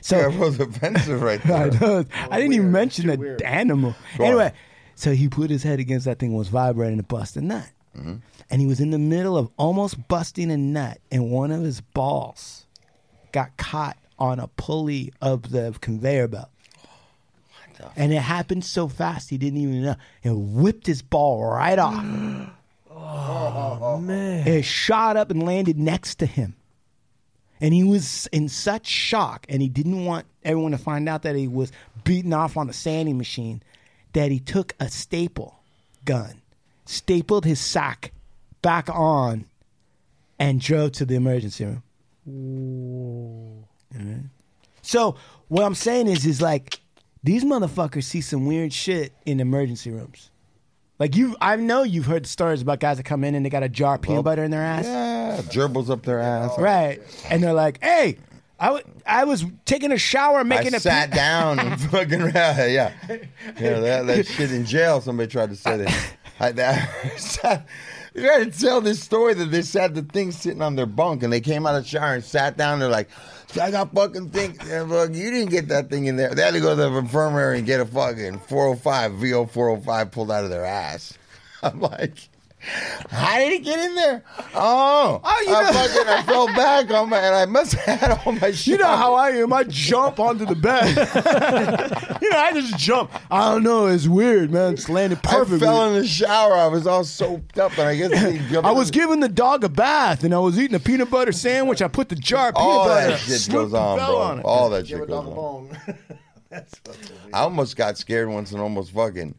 So 0.01 0.17
Yeah, 0.19 0.37
was 0.37 0.59
offensive 0.59 1.21
right 1.21 1.39
I, 1.49 1.69
there. 1.69 1.79
know. 1.79 2.05
I 2.29 2.37
didn't 2.37 2.53
even 2.53 2.71
mention 2.71 3.05
too 3.05 3.11
the 3.11 3.17
weird. 3.17 3.41
animal. 3.43 3.95
Go 4.17 4.23
on. 4.25 4.29
anyway, 4.31 4.53
so 4.95 5.13
he 5.13 5.29
put 5.29 5.49
his 5.49 5.63
head 5.63 5.79
against 5.79 6.05
that 6.05 6.19
thing, 6.19 6.33
was 6.33 6.49
vibrating 6.49 6.97
to 6.97 7.03
bust 7.03 7.37
a 7.37 7.41
nut, 7.41 7.69
Mm-hmm. 7.97 8.15
and 8.49 8.59
he 8.59 8.67
was 8.67 8.81
in 8.81 8.89
the 8.89 8.99
middle 8.99 9.37
of 9.37 9.49
almost 9.55 10.09
busting 10.09 10.51
a 10.51 10.57
nut, 10.57 10.99
and 11.13 11.31
one 11.31 11.49
of 11.51 11.61
his 11.61 11.79
balls 11.79 12.65
got 13.31 13.55
caught 13.55 13.95
on 14.19 14.37
a 14.37 14.49
pulley 14.49 15.13
of 15.21 15.51
the 15.51 15.73
conveyor 15.79 16.27
belt. 16.27 16.49
And 17.95 18.13
it 18.13 18.21
happened 18.21 18.65
so 18.65 18.87
fast 18.87 19.29
he 19.29 19.37
didn't 19.37 19.59
even 19.59 19.83
know. 19.83 19.95
It 20.23 20.31
whipped 20.31 20.87
his 20.87 21.01
ball 21.01 21.45
right 21.45 21.79
off. 21.79 22.05
Oh, 22.97 23.99
man. 23.99 24.47
It 24.47 24.63
shot 24.63 25.15
up 25.15 25.29
and 25.29 25.43
landed 25.43 25.77
next 25.77 26.15
to 26.15 26.25
him. 26.25 26.55
And 27.61 27.73
he 27.73 27.83
was 27.83 28.27
in 28.31 28.49
such 28.49 28.87
shock, 28.87 29.45
and 29.47 29.61
he 29.61 29.69
didn't 29.69 30.05
want 30.05 30.25
everyone 30.43 30.71
to 30.71 30.77
find 30.77 31.07
out 31.07 31.21
that 31.21 31.35
he 31.35 31.47
was 31.47 31.71
beaten 32.03 32.33
off 32.33 32.57
on 32.57 32.69
a 32.69 32.73
sanding 32.73 33.17
machine, 33.17 33.61
that 34.13 34.31
he 34.31 34.39
took 34.39 34.73
a 34.79 34.89
staple 34.89 35.59
gun, 36.03 36.41
stapled 36.85 37.45
his 37.45 37.59
sack 37.59 38.11
back 38.61 38.89
on 38.89 39.45
and 40.39 40.59
drove 40.59 40.93
to 40.93 41.05
the 41.05 41.15
emergency 41.15 41.65
room. 41.65 41.83
So 44.81 45.15
what 45.47 45.63
I'm 45.63 45.75
saying 45.75 46.07
is, 46.07 46.25
is 46.25 46.41
like 46.41 46.79
these 47.25 47.43
motherfuckers 47.43 48.03
see 48.03 48.21
some 48.21 48.45
weird 48.45 48.71
shit 48.71 49.11
in 49.25 49.39
emergency 49.39 49.89
rooms. 49.89 50.29
Like 50.99 51.15
you, 51.15 51.35
I 51.41 51.55
know 51.55 51.81
you've 51.81 52.05
heard 52.05 52.27
stories 52.27 52.61
about 52.61 52.79
guys 52.79 52.97
that 52.97 53.03
come 53.03 53.23
in 53.23 53.33
and 53.33 53.43
they 53.43 53.49
got 53.49 53.63
a 53.63 53.69
jar 53.69 53.95
of 53.95 54.01
peanut 54.03 54.23
butter 54.23 54.43
in 54.43 54.51
their 54.51 54.61
ass. 54.61 54.85
Yeah, 54.85 55.41
gerbils 55.51 55.89
up 55.89 56.03
their 56.03 56.19
ass. 56.19 56.57
Right. 56.59 57.01
And 57.29 57.43
they're 57.43 57.51
like, 57.51 57.83
hey, 57.83 58.19
I, 58.59 58.67
w- 58.67 58.85
I 59.07 59.25
was 59.25 59.43
taking 59.65 59.91
a 59.91 59.97
shower 59.97 60.43
making 60.43 60.75
I 60.75 60.77
a 60.77 60.79
sat 60.79 61.09
pe- 61.09 61.15
down 61.17 61.59
and 61.59 61.81
fucking 61.81 62.19
yeah, 62.35 62.65
yeah, 62.67 62.93
yeah. 63.09 63.79
That, 63.79 64.07
that 64.07 64.27
shit 64.27 64.51
in 64.51 64.65
jail. 64.65 65.01
Somebody 65.01 65.29
tried 65.29 65.49
to 65.49 65.55
say 65.55 65.77
that. 65.77 66.13
I, 66.39 66.51
that 66.51 67.19
sat, 67.19 67.67
they 68.13 68.23
tried 68.23 68.53
to 68.53 68.59
tell 68.59 68.81
this 68.81 69.01
story 69.01 69.33
that 69.33 69.45
they 69.45 69.63
had 69.77 69.95
the 69.95 70.03
thing 70.03 70.31
sitting 70.31 70.61
on 70.61 70.75
their 70.75 70.85
bunk 70.85 71.23
and 71.23 71.33
they 71.33 71.41
came 71.41 71.65
out 71.65 71.75
of 71.75 71.83
the 71.83 71.89
shower 71.89 72.13
and 72.13 72.23
sat 72.23 72.55
down. 72.55 72.79
They're 72.79 72.87
like, 72.87 73.09
I 73.61 73.71
got 73.71 73.93
fucking 73.93 74.29
think, 74.29 74.63
look, 74.65 75.13
you 75.13 75.31
didn't 75.31 75.49
get 75.49 75.69
that 75.69 75.89
thing 75.89 76.05
in 76.05 76.17
there. 76.17 76.33
They 76.33 76.41
had 76.41 76.53
to 76.53 76.59
go 76.59 76.75
to 76.75 76.75
the 76.75 76.97
infirmary 76.97 77.57
and 77.57 77.65
get 77.65 77.79
a 77.79 77.85
fucking 77.85 78.39
405 78.39 79.13
VO 79.13 79.45
405 79.45 80.11
pulled 80.11 80.31
out 80.31 80.43
of 80.43 80.49
their 80.49 80.65
ass. 80.65 81.17
I'm 81.63 81.79
like. 81.79 82.29
How 83.11 83.37
did 83.37 83.53
it 83.53 83.63
get 83.63 83.79
in 83.79 83.95
there? 83.95 84.23
Oh, 84.55 85.21
Oh, 85.23 85.43
you 85.47 85.55
I 85.55 85.71
fucking 85.71 86.07
I 86.07 86.23
fell 86.23 86.47
back 86.47 86.89
on 86.91 87.09
my 87.09 87.19
and 87.19 87.35
I 87.35 87.45
must 87.45 87.73
have 87.73 87.99
had 87.99 88.11
all 88.25 88.31
my 88.33 88.51
shit. 88.51 88.67
You 88.67 88.77
know 88.77 88.87
how 88.95 89.13
I 89.13 89.31
am. 89.31 89.53
I 89.53 89.63
jump 89.63 90.19
onto 90.19 90.45
the 90.45 90.55
bed. 90.55 90.87
you 92.21 92.29
know, 92.29 92.37
I 92.39 92.51
just 92.53 92.77
jump. 92.77 93.11
I 93.31 93.51
don't 93.51 93.63
know. 93.63 93.87
It's 93.87 94.07
weird, 94.07 94.51
man. 94.51 94.73
It's 94.73 94.89
landed 94.89 95.21
perfectly. 95.23 95.57
I 95.67 95.71
fell 95.71 95.87
in 95.93 96.01
the 96.01 96.07
shower. 96.07 96.53
I 96.53 96.67
was 96.67 96.87
all 96.87 97.03
soaked 97.03 97.57
up, 97.59 97.71
and 97.77 97.87
I 97.87 97.95
guess 97.95 98.11
I 98.63 98.71
was 98.71 98.91
giving 98.91 99.19
the 99.19 99.29
dog 99.29 99.63
a 99.63 99.69
bath, 99.69 100.23
and 100.23 100.33
I 100.33 100.39
was 100.39 100.57
eating 100.59 100.75
a 100.75 100.79
peanut 100.79 101.09
butter 101.09 101.31
sandwich. 101.31 101.81
I 101.81 101.87
put 101.87 102.09
the 102.09 102.15
jar 102.15 102.49
of 102.49 102.55
peanut 102.55 102.67
all 102.67 102.85
butter. 102.87 103.07
that 103.11 103.19
shit 103.19 103.39
slipped 103.41 103.53
goes 103.71 103.73
and 103.73 103.81
on, 103.81 103.97
fell 103.99 104.11
bro. 104.13 104.21
on 104.21 104.39
it. 104.39 104.45
all 104.45 104.69
that 104.71 104.87
shit 104.87 104.99
goes 105.07 105.09
on. 105.11 105.35
bone. 105.35 105.77
That's 106.49 106.75
fucking 106.79 107.17
I 107.33 107.39
almost 107.39 107.75
got 107.75 107.97
scared 107.97 108.29
once 108.29 108.51
and 108.51 108.61
almost 108.61 108.91
fucking 108.91 109.35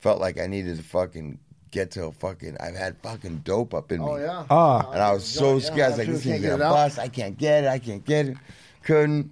felt 0.00 0.20
like 0.20 0.38
I 0.38 0.46
needed 0.46 0.76
to 0.78 0.82
fucking 0.82 1.38
get 1.70 1.90
to 1.92 2.06
a 2.06 2.12
fucking. 2.12 2.56
I've 2.60 2.74
had 2.76 2.96
fucking 3.02 3.38
dope 3.44 3.74
up 3.74 3.92
in 3.92 4.00
me. 4.00 4.06
Oh, 4.08 4.16
yeah. 4.16 4.44
Ah. 4.50 4.90
and 4.90 5.00
I 5.02 5.12
was 5.12 5.24
so 5.24 5.54
Yeah, 5.54 5.60
scared. 5.60 5.80
I 5.80 5.88
was 5.88 5.98
like, 5.98 6.00
after 6.08 6.12
this 6.12 6.24
you 6.26 6.32
thing's 6.32 6.42
can't 6.44 6.58
gonna 6.58 6.58
get 6.58 6.64
it 6.64 6.66
out. 6.66 6.74
bust. 6.74 6.98
I 6.98 7.08
can't 7.08 7.38
get 7.38 7.64
it. 7.64 7.68
I 7.68 7.78
can't 7.78 8.04
get 8.04 8.26
it. 8.28 8.36
Couldn't. 8.82 9.30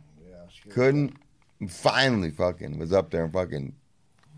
couldn't. 0.70 1.16
Finally, 1.68 2.30
fucking 2.30 2.78
was 2.78 2.92
up 2.92 3.10
there 3.10 3.24
and 3.24 3.32
fucking. 3.32 3.74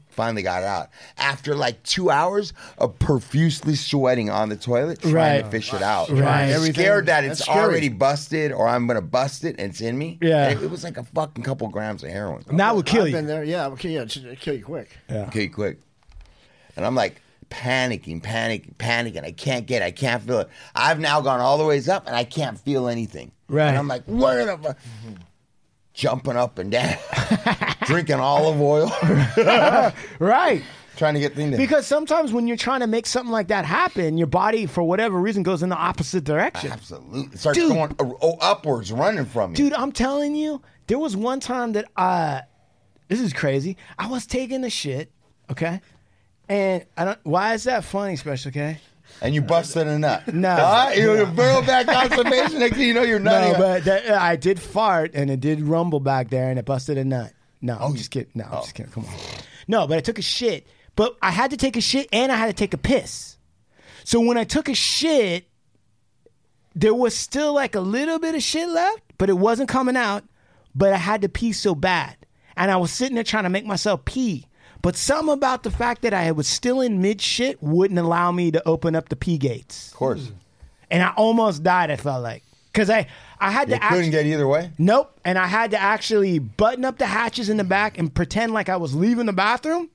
Finally 0.09 0.43
got 0.43 0.65
out 0.65 0.89
after 1.19 1.55
like 1.55 1.81
two 1.85 2.11
hours 2.11 2.53
of 2.79 2.99
profusely 2.99 3.77
sweating 3.77 4.29
on 4.29 4.49
the 4.49 4.57
toilet 4.57 5.01
trying 5.01 5.15
Right. 5.15 5.45
to 5.45 5.51
fish 5.51 5.73
it 5.73 5.83
out. 5.83 6.11
Right. 6.11 6.21
I'm 6.47 6.51
Everything- 6.51 6.75
scared 6.75 7.07
that 7.07 7.23
it's 7.25 7.49
already 7.49 7.89
busted 7.89 8.51
or 8.51 8.67
I'm 8.69 8.89
gonna 8.89 9.01
bust 9.03 9.45
it 9.45 9.55
and 9.61 9.71
it's 9.71 9.81
in 9.81 9.97
me. 9.97 10.19
Yeah. 10.21 10.49
It, 10.51 10.65
it 10.65 10.71
was 10.71 10.83
like 10.83 10.97
a 10.97 11.05
fucking 11.05 11.45
couple 11.45 11.69
grams 11.69 12.03
of 12.03 12.11
heroin. 12.11 12.43
And 12.49 12.59
that 12.59 12.75
would 12.75 12.87
kill 12.87 13.03
I've 13.03 13.11
you. 13.11 13.15
been 13.15 13.27
there. 13.29 13.45
Yeah, 13.45 13.69
okay, 13.69 13.91
yeah, 13.91 14.03
it'll 14.03 14.35
kill 14.35 14.57
you 14.57 14.65
quick. 14.65 14.91
Yeah. 15.09 15.27
Okay, 15.27 15.47
quick. 15.47 15.79
And 16.77 16.85
I'm 16.85 16.97
like 16.97 17.23
panicking, 17.51 18.23
panicking, 18.23 18.75
panicking. 18.77 19.25
I 19.25 19.33
can't 19.33 19.67
get 19.67 19.83
it. 19.83 19.87
I 19.87 19.91
can't 19.91 20.23
feel 20.23 20.39
it. 20.41 20.49
I've 20.75 20.99
now 21.01 21.21
gone 21.21 21.41
all 21.41 21.59
the 21.59 21.65
ways 21.65 21.89
up 21.89 22.07
and 22.07 22.17
I 22.17 22.25
can't 22.25 22.59
feel 22.59 22.89
anything. 22.89 23.33
Right. 23.49 23.69
And 23.69 23.77
I'm 23.77 23.89
like, 23.89 24.05
where 24.05 24.47
the 24.47 24.57
fuck? 24.59 24.79
Jumping 25.93 26.37
up 26.37 26.59
and 26.59 26.71
down, 26.71 26.97
drinking 27.85 28.21
olive 28.21 28.61
oil, 28.61 28.91
Right. 30.19 30.63
trying 30.97 31.15
to 31.15 31.21
get 31.21 31.35
things. 31.35 31.57
Because 31.57 31.87
sometimes 31.87 32.33
when 32.33 32.47
you're 32.47 32.57
trying 32.57 32.81
to 32.81 32.87
make 32.87 33.07
something 33.07 33.33
like 33.33 33.49
that 33.49 33.65
happen, 33.67 34.17
your 34.17 34.29
body, 34.29 34.65
for 34.67 34.83
whatever 34.83 35.19
reason, 35.19 35.43
goes 35.43 35.63
in 35.63 35.69
the 35.69 35.77
opposite 35.77 36.25
direction. 36.25 36.71
Absolutely. 36.73 37.23
It 37.33 37.39
starts 37.39 37.59
Dude. 37.59 37.73
going 37.73 37.91
uh, 37.99 38.15
oh, 38.23 38.39
upwards, 38.41 38.93
running 38.93 39.27
from 39.27 39.51
you. 39.51 39.57
Dude, 39.57 39.75
I'm 39.75 39.93
telling 39.93 40.35
you, 40.37 40.63
there 40.87 40.99
was 40.99 41.17
one 41.17 41.41
time 41.41 41.73
that 41.73 41.87
I, 41.97 42.43
this 43.09 43.21
is 43.21 43.33
crazy. 43.35 43.77
I 43.99 44.07
was 44.07 44.27
taking 44.27 44.65
a 44.65 44.71
shit, 44.71 45.11
okay? 45.51 45.81
And 46.51 46.85
I 46.97 47.05
don't, 47.05 47.19
why 47.23 47.55
is 47.55 47.65
that 47.65 47.85
funny, 47.85 48.17
Special 48.17 48.51
K? 48.51 48.79
And 49.23 49.33
you 49.33 49.41
busted 49.41 49.87
a 49.87 49.99
nut. 50.01 50.35
No. 50.35 50.53
Huh? 50.53 50.91
You 50.97 51.25
barrel 51.27 51.63
back 51.63 51.87
constipation. 51.87 52.59
Next 52.59 52.77
thing 52.77 52.89
you 52.89 52.95
know, 52.95 53.03
you're 53.03 53.21
nutting. 53.21 53.53
No, 53.53 53.59
but 53.59 53.85
that, 53.85 54.11
I 54.11 54.35
did 54.35 54.59
fart 54.61 55.13
and 55.15 55.31
it 55.31 55.39
did 55.39 55.61
rumble 55.61 56.01
back 56.01 56.29
there 56.29 56.51
and 56.51 56.59
it 56.59 56.65
busted 56.65 56.99
a 56.99 57.05
nut. 57.05 57.33
No, 57.61 57.77
Oh, 57.79 57.87
I'm 57.87 57.95
just 57.95 58.11
kidding. 58.11 58.33
No, 58.35 58.47
I'm 58.47 58.63
just 58.63 58.71
oh. 58.71 58.77
kidding. 58.77 58.91
Come 58.93 59.05
on. 59.05 59.15
No, 59.69 59.87
but 59.87 59.99
I 59.99 60.01
took 60.01 60.19
a 60.19 60.23
shit. 60.23 60.67
But 60.97 61.17
I 61.23 61.31
had 61.31 61.53
to 61.53 61.57
take 61.57 61.77
a 61.77 61.81
shit 61.81 62.09
and 62.13 62.33
I 62.33 62.37
had 62.37 62.49
to 62.49 62.53
take 62.53 62.75
a 62.75 62.79
piss. 62.79 63.37
So 64.03 64.19
when 64.21 64.37
I 64.37 64.43
took 64.43 64.69
a 64.69 64.75
shit, 64.75 65.47
there 66.75 66.95
was 66.95 67.15
still 67.15 67.53
like 67.55 67.77
a 67.77 67.81
little 67.81 68.19
bit 68.19 68.35
of 68.35 68.43
shit 68.43 68.69
left, 68.69 69.03
but 69.19 69.31
it 69.31 69.39
wasn't 69.39 69.69
coming 69.69 69.97
out. 69.97 70.25
But 70.75 70.93
I 70.93 70.97
had 70.97 71.23
to 71.23 71.29
pee 71.29 71.53
so 71.53 71.77
bad. 71.77 72.17
And 72.57 72.73
I 72.73 72.77
was 72.77 72.91
sitting 72.91 73.15
there 73.15 73.23
trying 73.25 73.45
to 73.45 73.51
make 73.51 73.67
myself 73.67 74.05
pee. 74.05 74.47
But 74.83 74.97
something 74.97 75.33
about 75.35 75.63
the 75.63 75.71
fact 75.71 76.03
that 76.03 76.15
I 76.15 76.31
was 76.33 76.47
still 76.47 76.81
in 76.81 77.03
mid 77.03 77.21
shit 77.21 77.63
wouldn't 77.63 77.99
allow 77.99 78.33
me 78.33 78.51
to 78.53 78.67
open 78.67 78.95
up 78.95 79.09
the 79.11 79.17
pee 79.17 79.37
gates. 79.39 79.89
of 79.93 79.95
course, 79.97 80.27
hmm. 80.29 80.35
And 80.91 81.03
I 81.03 81.13
almost 81.17 81.63
died, 81.63 81.91
I 81.91 81.97
felt 81.97 82.23
like. 82.23 82.43
Because 82.73 82.89
I, 82.91 83.07
I 83.39 83.51
had 83.51 83.69
you 83.69 83.75
to 83.75 83.81
couldn't 83.81 83.95
actually. 83.99 84.11
get 84.11 84.27
either 84.27 84.47
way. 84.49 84.71
Nope. 84.79 85.19
And 85.25 85.39
I 85.39 85.47
had 85.47 85.73
to 85.73 85.79
actually 85.79 86.39
button 86.39 86.85
up 86.85 86.99
the 86.99 87.07
hatches 87.07 87.49
in 87.49 87.57
the 87.59 87.65
back 87.65 87.99
and 87.99 88.13
pretend 88.15 88.53
like 88.53 88.69
I 88.69 88.77
was 88.77 88.95
leaving 88.95 89.27
the 89.27 89.33
bathroom 89.33 89.91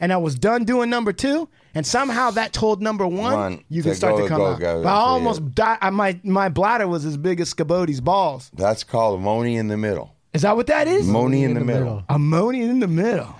and 0.00 0.12
I 0.12 0.16
was 0.18 0.34
done 0.36 0.64
doing 0.64 0.90
number 0.90 1.12
two. 1.12 1.48
And 1.74 1.86
somehow 1.86 2.30
that 2.32 2.52
told 2.52 2.80
number 2.82 3.06
one, 3.06 3.32
One, 3.34 3.64
you 3.68 3.82
to 3.82 3.88
can 3.90 3.96
start 3.96 4.16
go, 4.16 4.22
to 4.22 4.28
come 4.28 4.38
go, 4.38 4.46
out. 4.52 4.60
go, 4.60 4.82
but 4.82 4.88
I 4.88 4.92
almost 4.96 5.54
died. 5.54 5.78
I- 5.80 5.90
My, 5.90 6.18
my 6.24 6.48
bladder 6.48 6.86
was 6.88 7.04
as 7.04 7.16
big 7.16 7.40
as 7.40 7.48
Scabody's 7.48 8.00
balls. 8.00 8.50
That's 8.54 8.82
called 8.84 9.20
ammonia 9.20 9.58
in 9.60 9.68
the 9.68 9.76
middle. 9.76 10.14
Is 10.32 10.42
that 10.42 10.54
what 10.56 10.66
that 10.68 10.86
is? 10.88 11.08
Ammonia 11.08 11.48
in 11.48 11.54
the 11.54 11.64
middle. 11.64 12.02
Ammonia 12.08 12.64
in 12.68 12.80
the 12.80 12.88
middle. 12.88 13.34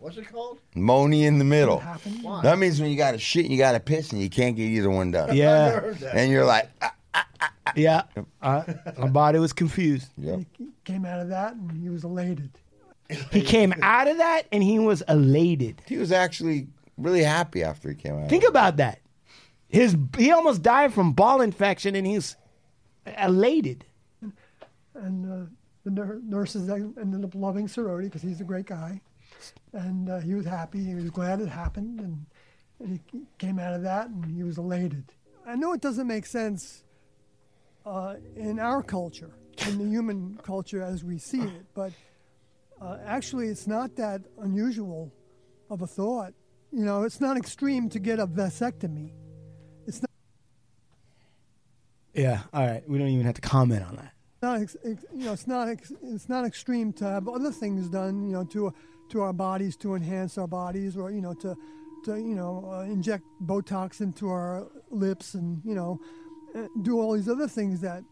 What's 0.00 0.16
it 0.16 0.32
called? 0.32 0.60
Moany 0.74 1.24
in 1.26 1.38
the 1.38 1.44
middle. 1.44 1.82
That 2.42 2.58
means 2.58 2.80
when 2.80 2.90
you 2.90 2.96
got 2.96 3.12
to 3.12 3.18
shit 3.18 3.44
and 3.44 3.52
you 3.52 3.58
got 3.58 3.72
to 3.72 3.80
piss 3.80 4.12
and 4.12 4.20
you 4.22 4.30
can't 4.30 4.56
get 4.56 4.64
either 4.64 4.88
one 4.90 5.10
done. 5.10 5.36
Yeah. 5.36 5.92
And 6.12 6.30
you're 6.32 6.46
like, 6.46 6.70
ah, 6.80 6.94
Yeah. 7.76 8.02
Uh, 8.40 8.62
my 8.98 9.08
body 9.08 9.38
was 9.38 9.52
confused. 9.52 10.08
yep. 10.16 10.40
He 10.56 10.68
came 10.84 11.04
out 11.04 11.20
of 11.20 11.28
that 11.28 11.54
and 11.54 11.70
he 11.72 11.90
was 11.90 12.04
elated. 12.04 12.50
He 13.30 13.42
came 13.42 13.74
out 13.82 14.08
of 14.08 14.16
that 14.18 14.46
and 14.52 14.62
he 14.62 14.78
was 14.78 15.02
elated. 15.08 15.82
he 15.86 15.96
was 15.98 16.12
actually 16.12 16.68
really 16.96 17.22
happy 17.22 17.62
after 17.62 17.90
he 17.90 17.94
came 17.94 18.18
out. 18.18 18.30
Think 18.30 18.44
about 18.48 18.76
that. 18.78 19.00
His 19.68 19.96
he 20.16 20.30
almost 20.32 20.62
died 20.62 20.94
from 20.94 21.12
ball 21.12 21.40
infection 21.42 21.94
and 21.94 22.06
he's 22.06 22.36
elated. 23.18 23.84
And 24.94 25.30
uh, 25.30 25.46
the 25.84 25.90
nur- 25.90 26.20
nurses 26.24 26.68
ended 26.70 27.24
up 27.24 27.34
loving 27.34 27.68
Sorority 27.68 28.08
because 28.08 28.22
he's 28.22 28.40
a 28.40 28.44
great 28.44 28.66
guy. 28.66 29.00
And 29.72 30.08
uh, 30.08 30.18
he 30.20 30.34
was 30.34 30.46
happy. 30.46 30.82
He 30.84 30.94
was 30.94 31.10
glad 31.10 31.40
it 31.40 31.48
happened. 31.48 32.00
And, 32.00 32.26
and 32.80 33.00
he 33.12 33.20
came 33.38 33.58
out 33.58 33.74
of 33.74 33.82
that 33.82 34.08
and 34.08 34.24
he 34.24 34.42
was 34.42 34.58
elated. 34.58 35.04
I 35.46 35.54
know 35.56 35.72
it 35.72 35.80
doesn't 35.80 36.06
make 36.06 36.26
sense 36.26 36.84
uh, 37.86 38.16
in 38.36 38.58
our 38.58 38.82
culture, 38.82 39.30
in 39.66 39.78
the 39.78 39.84
human 39.84 40.38
culture 40.42 40.82
as 40.82 41.02
we 41.02 41.18
see 41.18 41.40
it, 41.40 41.66
but 41.74 41.92
uh, 42.80 42.98
actually 43.04 43.48
it's 43.48 43.66
not 43.66 43.96
that 43.96 44.22
unusual 44.38 45.12
of 45.70 45.82
a 45.82 45.86
thought. 45.86 46.34
You 46.72 46.84
know, 46.84 47.02
it's 47.04 47.20
not 47.20 47.36
extreme 47.36 47.88
to 47.90 47.98
get 47.98 48.18
a 48.18 48.26
vasectomy. 48.26 49.10
It's 49.86 50.02
not. 50.02 50.10
Yeah. 52.14 52.40
All 52.52 52.66
right. 52.66 52.88
We 52.88 52.98
don't 52.98 53.08
even 53.08 53.26
have 53.26 53.34
to 53.36 53.40
comment 53.40 53.82
on 53.84 53.96
that. 53.96 54.12
not 54.42 54.60
ex, 54.60 54.76
ex, 54.84 55.04
you 55.16 55.24
know 55.24 55.32
it's 55.32 55.46
not 55.46 55.68
ex, 55.68 55.92
it's 56.02 56.28
not 56.28 56.44
extreme 56.44 56.92
to 56.94 57.04
have 57.04 57.28
other 57.28 57.50
things 57.52 57.88
done 57.88 58.22
you 58.22 58.32
know 58.32 58.44
to 58.44 58.72
to 59.10 59.22
our 59.22 59.32
bodies 59.32 59.76
to 59.76 59.94
enhance 59.94 60.38
our 60.38 60.46
bodies 60.46 60.96
or 60.96 61.10
you 61.10 61.20
know 61.20 61.34
to 61.34 61.56
to 62.04 62.16
you 62.16 62.34
know 62.34 62.68
uh, 62.72 62.82
inject 62.82 63.24
botox 63.44 64.00
into 64.00 64.28
our 64.28 64.66
lips 64.90 65.34
and 65.34 65.60
you 65.64 65.74
know 65.74 66.00
uh, 66.54 66.66
do 66.82 67.00
all 67.00 67.12
these 67.12 67.28
other 67.28 67.48
things 67.48 67.80
that 67.80 68.02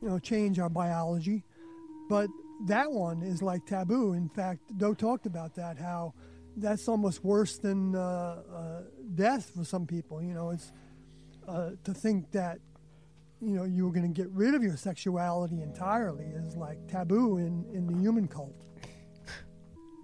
you 0.00 0.08
know 0.08 0.18
change 0.18 0.58
our 0.58 0.70
biology. 0.70 1.44
But 2.08 2.28
that 2.66 2.90
one 2.92 3.22
is 3.22 3.42
like 3.42 3.66
taboo. 3.66 4.12
In 4.12 4.28
fact 4.28 4.60
Doe 4.78 4.94
talked 4.94 5.26
about 5.26 5.54
that 5.56 5.78
how 5.78 6.14
that's 6.56 6.88
almost 6.88 7.24
worse 7.24 7.58
than 7.58 7.96
uh, 7.96 7.98
uh, 8.54 8.82
death 9.14 9.50
for 9.56 9.64
some 9.64 9.86
people. 9.86 10.22
You 10.22 10.34
know 10.34 10.50
it's 10.50 10.72
uh, 11.48 11.70
to 11.84 11.92
think 11.92 12.30
that 12.32 12.58
you 13.40 13.56
know 13.56 13.64
you 13.64 13.84
were 13.84 13.92
going 13.92 14.12
to 14.12 14.22
get 14.22 14.30
rid 14.30 14.54
of 14.54 14.62
your 14.62 14.76
sexuality 14.76 15.60
entirely 15.60 16.24
is 16.24 16.56
like 16.56 16.78
taboo 16.88 17.38
in, 17.38 17.64
in 17.72 17.86
the 17.86 17.98
human 18.00 18.28
cult. 18.28 18.64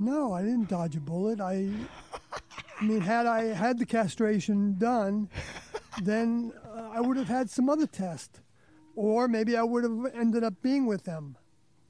No, 0.01 0.33
I 0.33 0.41
didn't 0.41 0.71
dodge 0.71 0.97
a 0.97 1.01
bullet. 1.01 1.43
I, 1.43 1.69
I 2.81 2.85
mean, 2.85 3.03
had 3.03 3.27
I 3.27 3.45
had 3.53 3.79
the 3.79 3.85
castration 3.85 4.77
done, 4.79 5.29
then 6.03 6.53
uh, 6.75 6.89
I 6.95 7.03
would 7.03 7.19
have 7.19 7.29
had 7.29 7.51
some 7.51 7.69
other 7.69 7.87
test, 7.87 8.41
or 8.97 9.29
maybe 9.29 9.59
I 9.59 9.63
would 9.63 9.85
have 9.85 10.15
ended 10.15 10.43
up 10.43 10.55
being 10.63 10.87
with 10.87 11.05
them. 11.05 11.37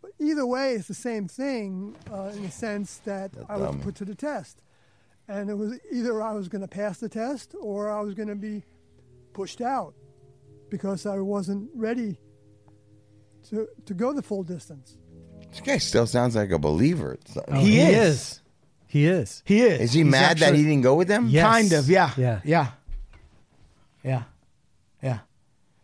But 0.02 0.10
either 0.18 0.44
way, 0.44 0.72
it's 0.74 0.88
the 0.88 0.94
same 0.94 1.28
thing 1.28 1.96
uh, 2.12 2.32
in 2.34 2.42
the 2.42 2.50
sense 2.50 2.96
that 3.04 3.30
I 3.48 3.56
was 3.56 3.70
dumb. 3.70 3.80
put 3.80 3.94
to 3.96 4.04
the 4.04 4.16
test, 4.16 4.60
and 5.28 5.48
it 5.48 5.54
was 5.54 5.78
either 5.92 6.20
I 6.20 6.32
was 6.32 6.48
going 6.48 6.62
to 6.62 6.68
pass 6.68 6.98
the 6.98 7.08
test 7.08 7.54
or 7.60 7.92
I 7.92 8.00
was 8.00 8.14
going 8.14 8.28
to 8.28 8.34
be 8.34 8.64
pushed 9.34 9.60
out 9.60 9.94
because 10.68 11.06
I 11.06 11.20
wasn't 11.20 11.70
ready 11.76 12.18
to 13.50 13.68
to 13.86 13.94
go 13.94 14.12
the 14.12 14.22
full 14.22 14.42
distance. 14.42 14.96
This 15.50 15.60
guy 15.60 15.78
still 15.78 16.06
sounds 16.06 16.36
like 16.36 16.50
a 16.50 16.58
believer. 16.58 17.18
Oh, 17.48 17.60
he 17.60 17.80
is. 17.80 18.40
He 18.86 19.06
is. 19.06 19.42
He 19.44 19.60
is. 19.60 19.80
Is 19.80 19.92
he 19.92 20.02
He's 20.02 20.10
mad 20.10 20.38
that 20.38 20.54
he 20.54 20.62
didn't 20.62 20.82
go 20.82 20.94
with 20.94 21.08
them? 21.08 21.28
Yes. 21.28 21.44
Kind 21.44 21.72
of, 21.72 21.88
yeah. 21.88 22.10
Yeah. 22.16 22.40
Yeah. 22.44 22.68
Yeah. 24.02 24.22
Yeah. 25.02 25.18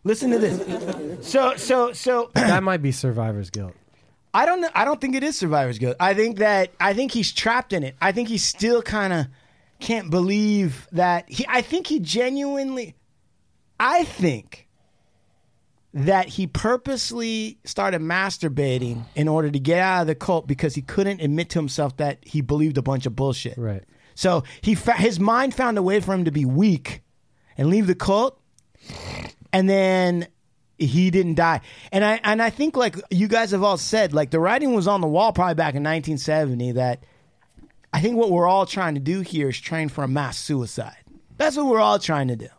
Listen 0.03 0.31
to 0.31 0.39
this. 0.39 1.27
So 1.27 1.55
so 1.55 1.93
so 1.93 2.31
that 2.35 2.63
might 2.63 2.81
be 2.81 2.91
survivor's 2.91 3.49
guilt. 3.49 3.73
I 4.33 4.45
don't 4.45 4.61
know 4.61 4.69
I 4.73 4.85
don't 4.85 4.99
think 5.01 5.15
it 5.15 5.23
is 5.23 5.37
survivor's 5.37 5.79
guilt. 5.79 5.97
I 5.99 6.13
think 6.13 6.37
that 6.39 6.71
I 6.79 6.93
think 6.93 7.11
he's 7.11 7.31
trapped 7.31 7.73
in 7.73 7.83
it. 7.83 7.95
I 8.01 8.11
think 8.11 8.29
he 8.29 8.37
still 8.37 8.81
kind 8.81 9.11
of 9.13 9.27
can't 9.79 10.09
believe 10.09 10.87
that 10.91 11.29
he 11.29 11.45
I 11.47 11.61
think 11.61 11.87
he 11.87 11.99
genuinely 11.99 12.95
I 13.79 14.03
think 14.03 14.66
that 15.97 16.27
he 16.27 16.45
purposely 16.45 17.57
started 17.63 18.01
masturbating 18.01 19.03
in 19.15 19.27
order 19.27 19.49
to 19.49 19.59
get 19.59 19.79
out 19.79 20.01
of 20.01 20.07
the 20.07 20.13
cult 20.13 20.45
because 20.45 20.75
he 20.75 20.81
couldn't 20.83 21.21
admit 21.21 21.49
to 21.49 21.57
himself 21.57 21.97
that 21.97 22.19
he 22.21 22.39
believed 22.39 22.77
a 22.77 22.83
bunch 22.83 23.07
of 23.07 23.15
bullshit. 23.15 23.57
Right. 23.57 23.83
So 24.13 24.43
he 24.61 24.75
fa- 24.75 24.93
his 24.93 25.19
mind 25.19 25.55
found 25.55 25.75
a 25.75 25.81
way 25.81 25.99
for 25.99 26.13
him 26.13 26.25
to 26.25 26.31
be 26.31 26.45
weak 26.45 27.01
and 27.57 27.69
leave 27.69 27.87
the 27.87 27.95
cult, 27.95 28.39
and 29.51 29.67
then 29.67 30.27
he 30.77 31.09
didn't 31.09 31.33
die. 31.33 31.61
And 31.91 32.05
I 32.05 32.19
and 32.23 32.43
I 32.43 32.51
think 32.51 32.77
like 32.77 32.95
you 33.09 33.27
guys 33.27 33.49
have 33.49 33.63
all 33.63 33.77
said, 33.77 34.13
like 34.13 34.29
the 34.29 34.39
writing 34.39 34.75
was 34.75 34.87
on 34.87 35.01
the 35.01 35.07
wall 35.07 35.33
probably 35.33 35.55
back 35.55 35.73
in 35.73 35.81
1970 35.81 36.73
that 36.73 37.03
I 37.91 38.01
think 38.01 38.17
what 38.17 38.29
we're 38.29 38.47
all 38.47 38.67
trying 38.67 38.93
to 38.93 39.01
do 39.01 39.21
here 39.21 39.49
is 39.49 39.59
train 39.59 39.89
for 39.89 40.03
a 40.03 40.07
mass 40.07 40.37
suicide. 40.37 40.97
That's 41.37 41.57
what 41.57 41.65
we're 41.65 41.79
all 41.79 41.97
trying 41.97 42.27
to 42.27 42.35
do. 42.35 42.49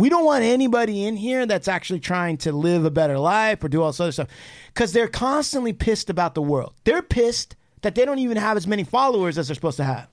We 0.00 0.08
don't 0.08 0.24
want 0.24 0.42
anybody 0.44 1.04
in 1.04 1.16
here 1.16 1.44
that's 1.46 1.68
actually 1.68 2.00
trying 2.00 2.38
to 2.38 2.52
live 2.52 2.84
a 2.84 2.90
better 2.90 3.18
life 3.18 3.62
or 3.62 3.68
do 3.68 3.82
all 3.82 3.90
this 3.90 4.00
other 4.00 4.12
stuff 4.12 4.28
because 4.68 4.92
they're 4.92 5.08
constantly 5.08 5.72
pissed 5.72 6.08
about 6.08 6.34
the 6.34 6.42
world. 6.42 6.72
They're 6.84 7.02
pissed 7.02 7.54
that 7.82 7.94
they 7.94 8.04
don't 8.04 8.18
even 8.18 8.36
have 8.36 8.56
as 8.56 8.66
many 8.66 8.84
followers 8.84 9.36
as 9.36 9.48
they're 9.48 9.54
supposed 9.54 9.76
to 9.76 9.84
have. 9.84 10.08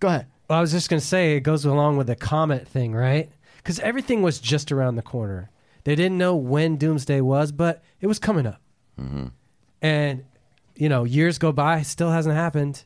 Go 0.00 0.08
ahead. 0.08 0.26
Well, 0.48 0.58
I 0.58 0.60
was 0.60 0.72
just 0.72 0.88
going 0.88 1.00
to 1.00 1.06
say 1.06 1.36
it 1.36 1.40
goes 1.40 1.64
along 1.64 1.98
with 1.98 2.06
the 2.06 2.16
comet 2.16 2.66
thing, 2.66 2.94
right? 2.94 3.30
Because 3.58 3.78
everything 3.80 4.22
was 4.22 4.40
just 4.40 4.72
around 4.72 4.96
the 4.96 5.02
corner. 5.02 5.50
They 5.84 5.94
didn't 5.94 6.18
know 6.18 6.34
when 6.36 6.76
doomsday 6.76 7.20
was, 7.20 7.52
but 7.52 7.82
it 8.00 8.06
was 8.06 8.18
coming 8.18 8.46
up. 8.46 8.60
Mm-hmm. 9.00 9.26
And, 9.82 10.24
you 10.74 10.88
know, 10.88 11.04
years 11.04 11.38
go 11.38 11.52
by, 11.52 11.82
still 11.82 12.10
hasn't 12.10 12.34
happened. 12.34 12.84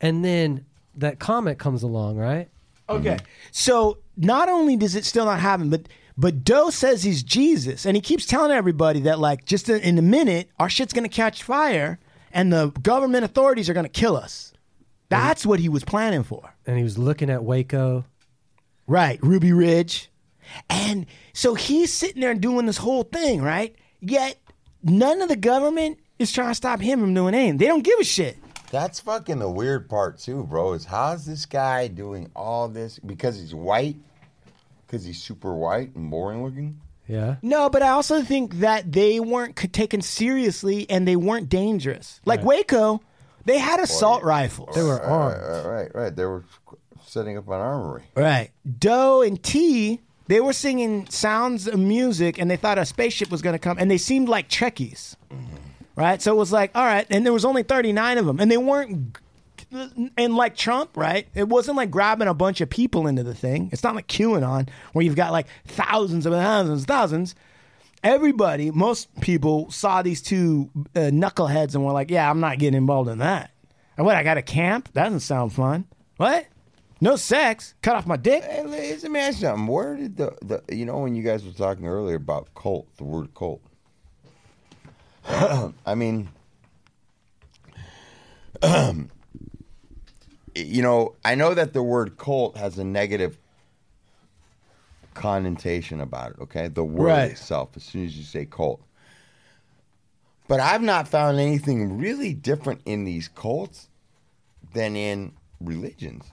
And 0.00 0.24
then 0.24 0.64
that 0.94 1.18
comet 1.18 1.58
comes 1.58 1.82
along, 1.82 2.16
right? 2.16 2.48
Okay. 2.90 3.10
Mm-hmm. 3.10 3.26
So 3.52 3.98
not 4.16 4.48
only 4.48 4.76
does 4.76 4.94
it 4.94 5.04
still 5.04 5.24
not 5.24 5.40
happen, 5.40 5.70
but 5.70 5.88
but 6.16 6.44
Doe 6.44 6.70
says 6.70 7.02
he's 7.02 7.22
Jesus, 7.22 7.86
and 7.86 7.96
he 7.96 8.02
keeps 8.02 8.26
telling 8.26 8.50
everybody 8.50 9.00
that 9.00 9.18
like 9.18 9.44
just 9.44 9.68
in, 9.68 9.80
in 9.80 9.98
a 9.98 10.02
minute 10.02 10.50
our 10.58 10.68
shit's 10.68 10.92
gonna 10.92 11.08
catch 11.08 11.42
fire, 11.42 11.98
and 12.32 12.52
the 12.52 12.70
government 12.82 13.24
authorities 13.24 13.70
are 13.70 13.74
gonna 13.74 13.88
kill 13.88 14.16
us. 14.16 14.52
That's 15.08 15.44
what 15.46 15.60
he 15.60 15.68
was 15.68 15.84
planning 15.84 16.22
for. 16.22 16.54
And 16.66 16.76
he 16.76 16.84
was 16.84 16.98
looking 16.98 17.30
at 17.30 17.42
Waco. 17.42 18.04
Right, 18.86 19.18
Ruby 19.22 19.52
Ridge. 19.52 20.10
And 20.68 21.06
so 21.32 21.54
he's 21.54 21.92
sitting 21.92 22.20
there 22.20 22.34
doing 22.34 22.66
this 22.66 22.76
whole 22.76 23.04
thing, 23.04 23.42
right? 23.42 23.74
Yet 24.00 24.38
none 24.82 25.22
of 25.22 25.28
the 25.28 25.36
government 25.36 25.98
is 26.18 26.32
trying 26.32 26.50
to 26.50 26.54
stop 26.54 26.80
him 26.80 27.00
from 27.00 27.14
doing 27.14 27.34
anything. 27.34 27.58
They 27.58 27.66
don't 27.66 27.84
give 27.84 27.98
a 28.00 28.04
shit. 28.04 28.36
That's 28.70 29.00
fucking 29.00 29.38
the 29.40 29.50
weird 29.50 29.88
part 29.88 30.18
too, 30.18 30.44
bro. 30.44 30.74
Is 30.74 30.84
how's 30.84 31.26
this 31.26 31.44
guy 31.46 31.88
doing 31.88 32.30
all 32.36 32.68
this 32.68 32.98
because 33.00 33.38
he's 33.38 33.54
white? 33.54 33.96
Because 34.86 35.04
he's 35.04 35.20
super 35.22 35.54
white 35.54 35.94
and 35.96 36.10
boring 36.10 36.44
looking. 36.44 36.80
Yeah. 37.08 37.36
No, 37.42 37.68
but 37.68 37.82
I 37.82 37.88
also 37.88 38.22
think 38.22 38.54
that 38.60 38.92
they 38.92 39.18
weren't 39.18 39.58
c- 39.58 39.66
taken 39.68 40.00
seriously 40.02 40.88
and 40.88 41.06
they 41.08 41.16
weren't 41.16 41.48
dangerous. 41.48 42.20
Like 42.24 42.44
Waco, 42.44 43.00
they 43.44 43.58
had 43.58 43.80
assault 43.80 44.22
rifles. 44.22 44.74
They 44.76 44.82
were 44.82 44.98
Right, 44.98 45.04
armed. 45.04 45.42
right, 45.42 45.64
right, 45.64 45.94
right. 45.94 46.16
They 46.16 46.24
were 46.24 46.44
setting 47.04 47.36
up 47.36 47.48
an 47.48 47.54
armory. 47.54 48.04
Right. 48.14 48.50
Doe 48.78 49.22
and 49.22 49.42
T, 49.42 50.00
they 50.28 50.40
were 50.40 50.52
singing 50.52 51.08
sounds 51.08 51.66
of 51.66 51.80
music 51.80 52.38
and 52.38 52.48
they 52.48 52.56
thought 52.56 52.78
a 52.78 52.84
spaceship 52.86 53.32
was 53.32 53.42
going 53.42 53.54
to 53.54 53.58
come 53.58 53.78
and 53.80 53.90
they 53.90 53.98
seemed 53.98 54.28
like 54.28 54.48
Trekkies. 54.48 55.16
Mm-hmm. 55.32 55.56
Right? 56.00 56.22
So 56.22 56.32
it 56.32 56.36
was 56.36 56.50
like, 56.50 56.70
all 56.74 56.84
right, 56.84 57.06
and 57.10 57.26
there 57.26 57.32
was 57.32 57.44
only 57.44 57.62
39 57.62 58.16
of 58.16 58.26
them 58.26 58.40
and 58.40 58.50
they 58.50 58.56
weren't 58.56 59.18
and 60.16 60.34
like 60.34 60.56
Trump, 60.56 60.96
right? 60.96 61.28
It 61.34 61.48
wasn't 61.48 61.76
like 61.76 61.90
grabbing 61.90 62.28
a 62.28 62.34
bunch 62.34 62.60
of 62.60 62.70
people 62.70 63.06
into 63.06 63.22
the 63.22 63.34
thing. 63.34 63.68
It's 63.72 63.82
not 63.82 63.94
like 63.94 64.08
QAnon 64.08 64.68
where 64.92 65.04
you've 65.04 65.16
got 65.16 65.32
like 65.32 65.46
thousands 65.66 66.26
of 66.26 66.32
thousands, 66.32 66.84
thousands. 66.84 67.34
Everybody, 68.02 68.70
most 68.70 69.08
people 69.20 69.70
saw 69.70 70.00
these 70.00 70.22
two 70.22 70.70
uh, 70.96 71.10
knuckleheads 71.10 71.74
and 71.74 71.84
were 71.84 71.92
like, 71.92 72.10
"Yeah, 72.10 72.30
I'm 72.30 72.40
not 72.40 72.58
getting 72.58 72.78
involved 72.78 73.10
in 73.10 73.18
that." 73.18 73.50
And 73.98 74.06
what? 74.06 74.16
I 74.16 74.22
got 74.22 74.38
a 74.38 74.42
camp? 74.42 74.88
That 74.94 75.04
doesn't 75.04 75.20
sound 75.20 75.52
fun. 75.52 75.84
What? 76.16 76.46
No 77.02 77.16
sex? 77.16 77.74
Cut 77.82 77.96
off 77.96 78.06
my 78.06 78.16
dick? 78.16 78.42
Hey, 78.42 78.62
let 78.62 78.70
me 79.10 79.20
ask 79.20 79.40
you 79.40 79.46
something. 79.48 79.66
Where 79.66 79.96
did 79.96 80.16
the, 80.16 80.34
the 80.40 80.74
you 80.74 80.86
know 80.86 80.98
when 81.00 81.14
you 81.14 81.22
guys 81.22 81.44
were 81.44 81.52
talking 81.52 81.86
earlier 81.86 82.16
about 82.16 82.54
cult, 82.54 82.88
the 82.96 83.04
word 83.04 83.34
cult? 83.34 83.60
I 85.86 85.94
mean, 85.94 86.28
you 90.54 90.82
know, 90.82 91.14
I 91.24 91.34
know 91.34 91.54
that 91.54 91.72
the 91.72 91.82
word 91.82 92.16
cult 92.18 92.56
has 92.56 92.78
a 92.78 92.84
negative 92.84 93.38
connotation 95.14 96.00
about 96.00 96.32
it. 96.32 96.36
Okay, 96.42 96.68
the 96.68 96.84
word 96.84 97.06
Right. 97.06 97.30
itself. 97.32 97.70
As 97.76 97.82
soon 97.84 98.04
as 98.06 98.16
you 98.16 98.24
say 98.24 98.44
cult, 98.46 98.80
but 100.48 100.60
I've 100.60 100.82
not 100.82 101.06
found 101.08 101.38
anything 101.38 101.98
really 101.98 102.34
different 102.34 102.80
in 102.84 103.04
these 103.04 103.28
cults 103.28 103.88
than 104.72 104.96
in 104.96 105.32
religions. 105.60 106.24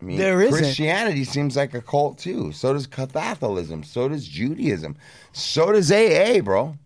I 0.00 0.04
mean, 0.04 0.18
There 0.18 0.40
isn't. 0.42 0.58
Christianity 0.62 1.24
seems 1.24 1.56
like 1.56 1.74
a 1.74 1.80
cult 1.80 2.18
too. 2.18 2.52
So 2.52 2.72
does 2.74 2.86
Catholicism. 2.86 3.82
So 3.82 4.08
does 4.08 4.26
Judaism. 4.26 4.96
So 5.32 5.72
does 5.72 5.90
AA, 5.90 6.40
bro. 6.40 6.76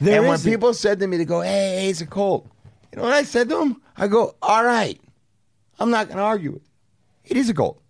There 0.00 0.18
and 0.18 0.26
when 0.26 0.34
isn't. 0.34 0.50
people 0.50 0.74
said 0.74 1.00
to 1.00 1.06
me, 1.06 1.18
to 1.18 1.24
go, 1.24 1.40
"Hey, 1.40 1.88
it's 1.88 2.00
a 2.00 2.06
cult," 2.06 2.46
you 2.92 2.98
know 2.98 3.04
what 3.04 3.12
I 3.12 3.22
said 3.22 3.48
to 3.48 3.56
them? 3.56 3.80
I 3.96 4.08
go, 4.08 4.34
"All 4.42 4.64
right, 4.64 5.00
I'm 5.78 5.90
not 5.90 6.06
going 6.06 6.18
to 6.18 6.22
argue 6.24 6.56
it. 6.56 6.62
It 7.24 7.36
is 7.36 7.48
a 7.48 7.54
cult. 7.54 7.80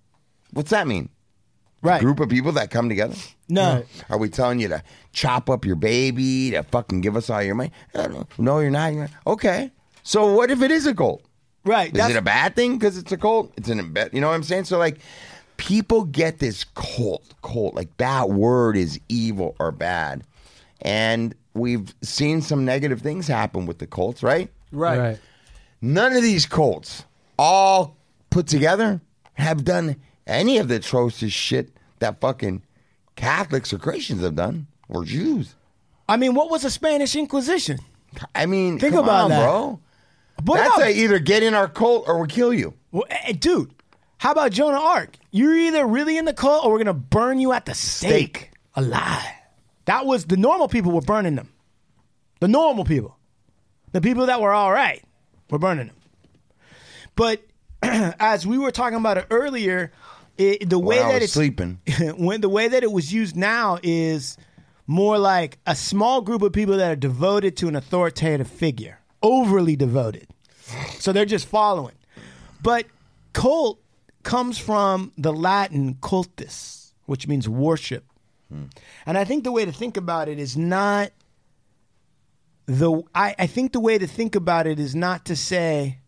What's 0.53 0.71
that 0.71 0.87
mean? 0.87 1.09
Right. 1.83 2.01
group 2.01 2.21
of 2.21 2.31
people 2.31 2.53
that 2.53 2.71
come 2.71 2.89
together? 2.89 3.15
No. 3.47 3.85
Are 4.09 4.17
we 4.17 4.31
telling 4.31 4.59
you 4.59 4.69
to 4.69 4.83
chop 5.13 5.51
up 5.51 5.67
your 5.67 5.77
baby 5.77 6.53
to 6.53 6.63
fucking 6.63 7.03
give 7.03 7.15
us 7.15 7.29
all 7.29 7.43
your 7.43 7.55
money? 7.55 7.73
I 7.95 8.03
don't 8.05 8.15
know. 8.15 8.27
No, 8.39 8.59
you're 8.61 8.71
not. 8.71 8.95
You're 8.95 9.03
not. 9.03 9.11
Okay. 9.27 9.71
So 10.03 10.33
what 10.33 10.51
if 10.51 10.63
it 10.63 10.71
is 10.71 10.87
a 10.87 10.95
cult? 10.95 11.23
Right. 11.65 11.95
Is 11.95 12.09
it 12.09 12.17
a 12.17 12.23
bad 12.23 12.57
thing 12.57 12.79
because 12.79 12.97
it's 12.97 13.13
a 13.13 13.19
cult? 13.19 13.53
It's 13.59 13.69
an 13.69 13.81
embed. 13.81 14.15
You 14.15 14.23
know 14.23 14.29
what 14.29 14.35
I'm 14.35 14.43
saying? 14.43 14.65
So 14.65 14.79
like, 14.79 14.99
people 15.59 16.05
get 16.05 16.39
this 16.39 16.65
cult, 16.75 17.35
cult. 17.43 17.75
Like 17.75 17.95
that 17.99 18.31
word 18.31 18.77
is 18.79 18.99
evil 19.11 19.55
or 19.59 19.71
bad, 19.71 20.25
and 20.81 21.35
we've 21.55 21.95
seen 22.03 22.43
some 22.43 22.65
negative 22.65 23.01
things 23.01 23.27
happen 23.29 23.67
with 23.67 23.79
the 23.79 23.87
cults, 23.87 24.23
right? 24.23 24.51
Right. 24.73 24.99
Right. 24.99 25.19
None 25.81 26.15
of 26.15 26.23
these 26.23 26.47
cults, 26.47 27.05
all 27.39 27.97
put 28.31 28.47
together, 28.47 29.01
have 29.35 29.65
done 29.65 29.97
any 30.27 30.59
of 30.59 30.69
the 30.69 30.77
atrocious 30.77 31.33
shit 31.33 31.71
that 31.99 32.21
fucking 32.21 32.63
Catholics 33.17 33.73
or 33.73 33.79
Christians 33.79 34.23
have 34.23 34.35
done, 34.35 34.67
or 34.89 35.05
Jews. 35.05 35.55
I 36.09 36.17
mean, 36.17 36.35
what 36.35 36.51
was 36.51 36.63
the 36.63 36.71
Spanish 36.71 37.15
Inquisition? 37.17 37.79
I 38.35 38.47
mean, 38.47 38.79
Think 38.79 38.95
come 38.95 39.05
about 39.05 39.25
on, 39.25 39.31
that. 39.31 39.41
bro. 39.45 39.81
What 40.45 40.57
That's 40.57 40.77
about- 40.77 40.89
a 40.89 40.99
either 40.99 41.19
get 41.19 41.43
in 41.43 41.55
our 41.55 41.69
cult 41.69 42.05
or 42.09 42.19
we'll 42.19 42.27
kill 42.27 42.53
you. 42.53 42.75
Well, 42.93 43.05
eh, 43.09 43.33
dude, 43.39 43.73
how 44.19 44.33
about 44.33 44.53
Joan 44.53 44.75
of 44.75 44.81
Arc? 44.83 45.17
You're 45.31 45.57
either 45.57 45.87
really 45.87 46.17
in 46.19 46.25
the 46.25 46.33
cult 46.35 46.65
or 46.65 46.73
we're 46.73 46.79
gonna 46.79 46.93
burn 46.95 47.39
you 47.41 47.53
at 47.53 47.67
the 47.67 47.75
stake, 47.75 48.51
alive. 48.75 49.23
That 49.87 50.07
was 50.07 50.25
the 50.27 50.37
normal 50.37 50.69
people 50.69 50.93
were 50.93 51.01
burning 51.01 51.35
them. 51.35 51.51
The 52.41 52.49
normal 52.49 52.85
people, 52.85 53.17
the 53.93 54.01
people 54.01 54.27
that 54.27 54.41
were 54.41 54.53
all 54.53 54.73
right, 54.73 55.03
were 55.51 55.59
burning 55.59 55.89
them. 55.89 55.97
But 57.17 57.43
as 57.83 58.47
we 58.47 58.59
were 58.59 58.71
talking 58.71 58.99
about 58.99 59.19
it 59.19 59.27
earlier, 59.31 59.93
it, 60.37 60.69
the 60.69 60.79
way 60.79 60.99
that 60.99 61.23
it's 61.23 61.33
sleeping. 61.33 61.81
when 62.17 62.41
the 62.41 62.49
way 62.49 62.69
that 62.69 62.83
it 62.83 62.91
was 62.91 63.13
used 63.13 63.37
now 63.37 63.79
is 63.83 64.37
more 64.87 65.19
like 65.19 65.59
a 65.67 65.75
small 65.75 66.21
group 66.21 66.43
of 66.43 66.53
people 66.53 66.77
that 66.77 66.91
are 66.91 66.97
devoted 66.97 67.57
to 67.59 67.69
an 67.69 67.77
authoritative 67.77 68.49
figure, 68.49 69.01
overly 69.23 69.77
devoted. 69.77 70.27
So 70.99 71.13
they're 71.13 71.25
just 71.25 71.47
following. 71.47 71.95
But 72.63 72.87
cult 73.33 73.81
comes 74.23 74.59
from 74.59 75.13
the 75.17 75.33
Latin 75.33 75.95
cultus, 76.01 76.95
which 77.07 77.29
means 77.29 77.49
worship. 77.49 78.05
And 79.07 79.19
I 79.19 79.25
think 79.25 79.45
the 79.45 79.53
way 79.53 79.65
to 79.65 79.73
think 79.73 79.97
about 79.97 80.29
it 80.29 80.39
is 80.39 80.57
not 80.57 81.11
the 82.67 83.03
I, 83.15 83.35
I 83.39 83.47
think 83.47 83.73
the 83.73 83.81
way 83.81 83.99
to 83.99 84.07
think 84.07 84.35
about 84.35 84.67
it 84.67 84.79
is 84.79 84.95
not 84.95 85.25
to 85.27 85.37
say 85.37 85.99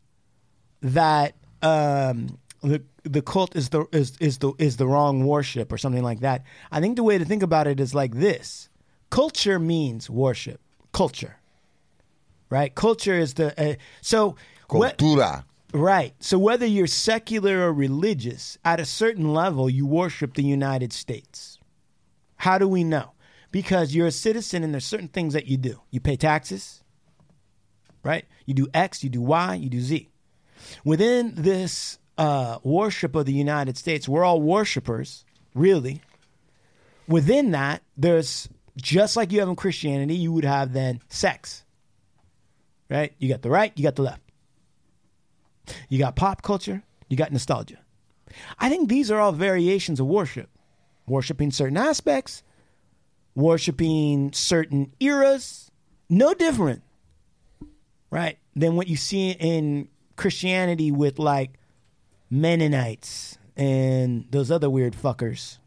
that 0.82 1.34
um, 1.62 2.38
the 2.62 2.82
the 3.02 3.22
cult 3.22 3.54
is 3.56 3.68
the 3.70 3.86
is 3.92 4.16
is 4.20 4.38
the 4.38 4.52
is 4.58 4.76
the 4.76 4.86
wrong 4.86 5.24
worship 5.26 5.72
or 5.72 5.78
something 5.78 6.02
like 6.02 6.20
that. 6.20 6.44
I 6.72 6.80
think 6.80 6.96
the 6.96 7.02
way 7.02 7.18
to 7.18 7.24
think 7.24 7.42
about 7.42 7.66
it 7.66 7.78
is 7.80 7.94
like 7.94 8.14
this: 8.14 8.68
culture 9.10 9.58
means 9.58 10.08
worship. 10.08 10.60
Culture, 10.92 11.36
right? 12.48 12.74
Culture 12.74 13.14
is 13.14 13.34
the 13.34 13.48
uh, 13.60 13.74
so 14.00 14.36
what- 14.68 14.98
Cultura. 14.98 15.44
Right. 15.74 16.14
So 16.20 16.38
whether 16.38 16.64
you're 16.64 16.86
secular 16.86 17.66
or 17.68 17.72
religious, 17.72 18.56
at 18.64 18.80
a 18.80 18.86
certain 18.86 19.34
level, 19.34 19.68
you 19.68 19.84
worship 19.84 20.32
the 20.34 20.42
United 20.42 20.90
States. 20.92 21.55
How 22.36 22.58
do 22.58 22.68
we 22.68 22.84
know? 22.84 23.12
Because 23.50 23.94
you're 23.94 24.08
a 24.08 24.12
citizen 24.12 24.62
and 24.62 24.72
there's 24.72 24.84
certain 24.84 25.08
things 25.08 25.32
that 25.32 25.46
you 25.46 25.56
do. 25.56 25.80
You 25.90 26.00
pay 26.00 26.16
taxes, 26.16 26.82
right? 28.02 28.24
You 28.44 28.54
do 28.54 28.68
X, 28.74 29.02
you 29.02 29.10
do 29.10 29.20
Y, 29.20 29.54
you 29.54 29.70
do 29.70 29.80
Z. 29.80 30.08
Within 30.84 31.34
this 31.36 31.98
uh, 32.18 32.58
worship 32.62 33.14
of 33.14 33.26
the 33.26 33.32
United 33.32 33.76
States, 33.76 34.08
we're 34.08 34.24
all 34.24 34.40
worshipers, 34.40 35.24
really. 35.54 36.00
Within 37.08 37.52
that, 37.52 37.82
there's 37.96 38.48
just 38.76 39.16
like 39.16 39.32
you 39.32 39.40
have 39.40 39.48
in 39.48 39.56
Christianity, 39.56 40.14
you 40.14 40.32
would 40.32 40.44
have 40.44 40.72
then 40.72 41.00
sex, 41.08 41.64
right? 42.90 43.12
You 43.18 43.28
got 43.28 43.42
the 43.42 43.50
right, 43.50 43.72
you 43.76 43.82
got 43.82 43.96
the 43.96 44.02
left. 44.02 44.22
You 45.88 45.98
got 45.98 46.16
pop 46.16 46.42
culture, 46.42 46.82
you 47.08 47.16
got 47.16 47.32
nostalgia. 47.32 47.78
I 48.58 48.68
think 48.68 48.88
these 48.88 49.10
are 49.10 49.18
all 49.18 49.32
variations 49.32 50.00
of 50.00 50.06
worship. 50.06 50.50
Worshiping 51.06 51.50
certain 51.50 51.76
aspects, 51.76 52.42
worshiping 53.34 54.32
certain 54.32 54.92
eras, 54.98 55.70
no 56.08 56.34
different, 56.34 56.82
right, 58.10 58.38
than 58.54 58.76
what 58.76 58.88
you 58.88 58.96
see 58.96 59.30
in 59.30 59.88
Christianity 60.16 60.90
with 60.90 61.18
like 61.18 61.52
Mennonites 62.30 63.38
and 63.56 64.26
those 64.30 64.50
other 64.50 64.68
weird 64.68 64.94
fuckers. 64.94 65.58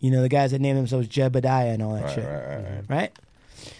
You 0.00 0.10
know, 0.10 0.20
the 0.20 0.28
guys 0.28 0.50
that 0.50 0.60
name 0.60 0.76
themselves 0.76 1.08
Jebediah 1.08 1.72
and 1.72 1.82
all 1.82 1.94
that 1.94 2.10
shit. 2.10 2.84
right? 2.88 3.12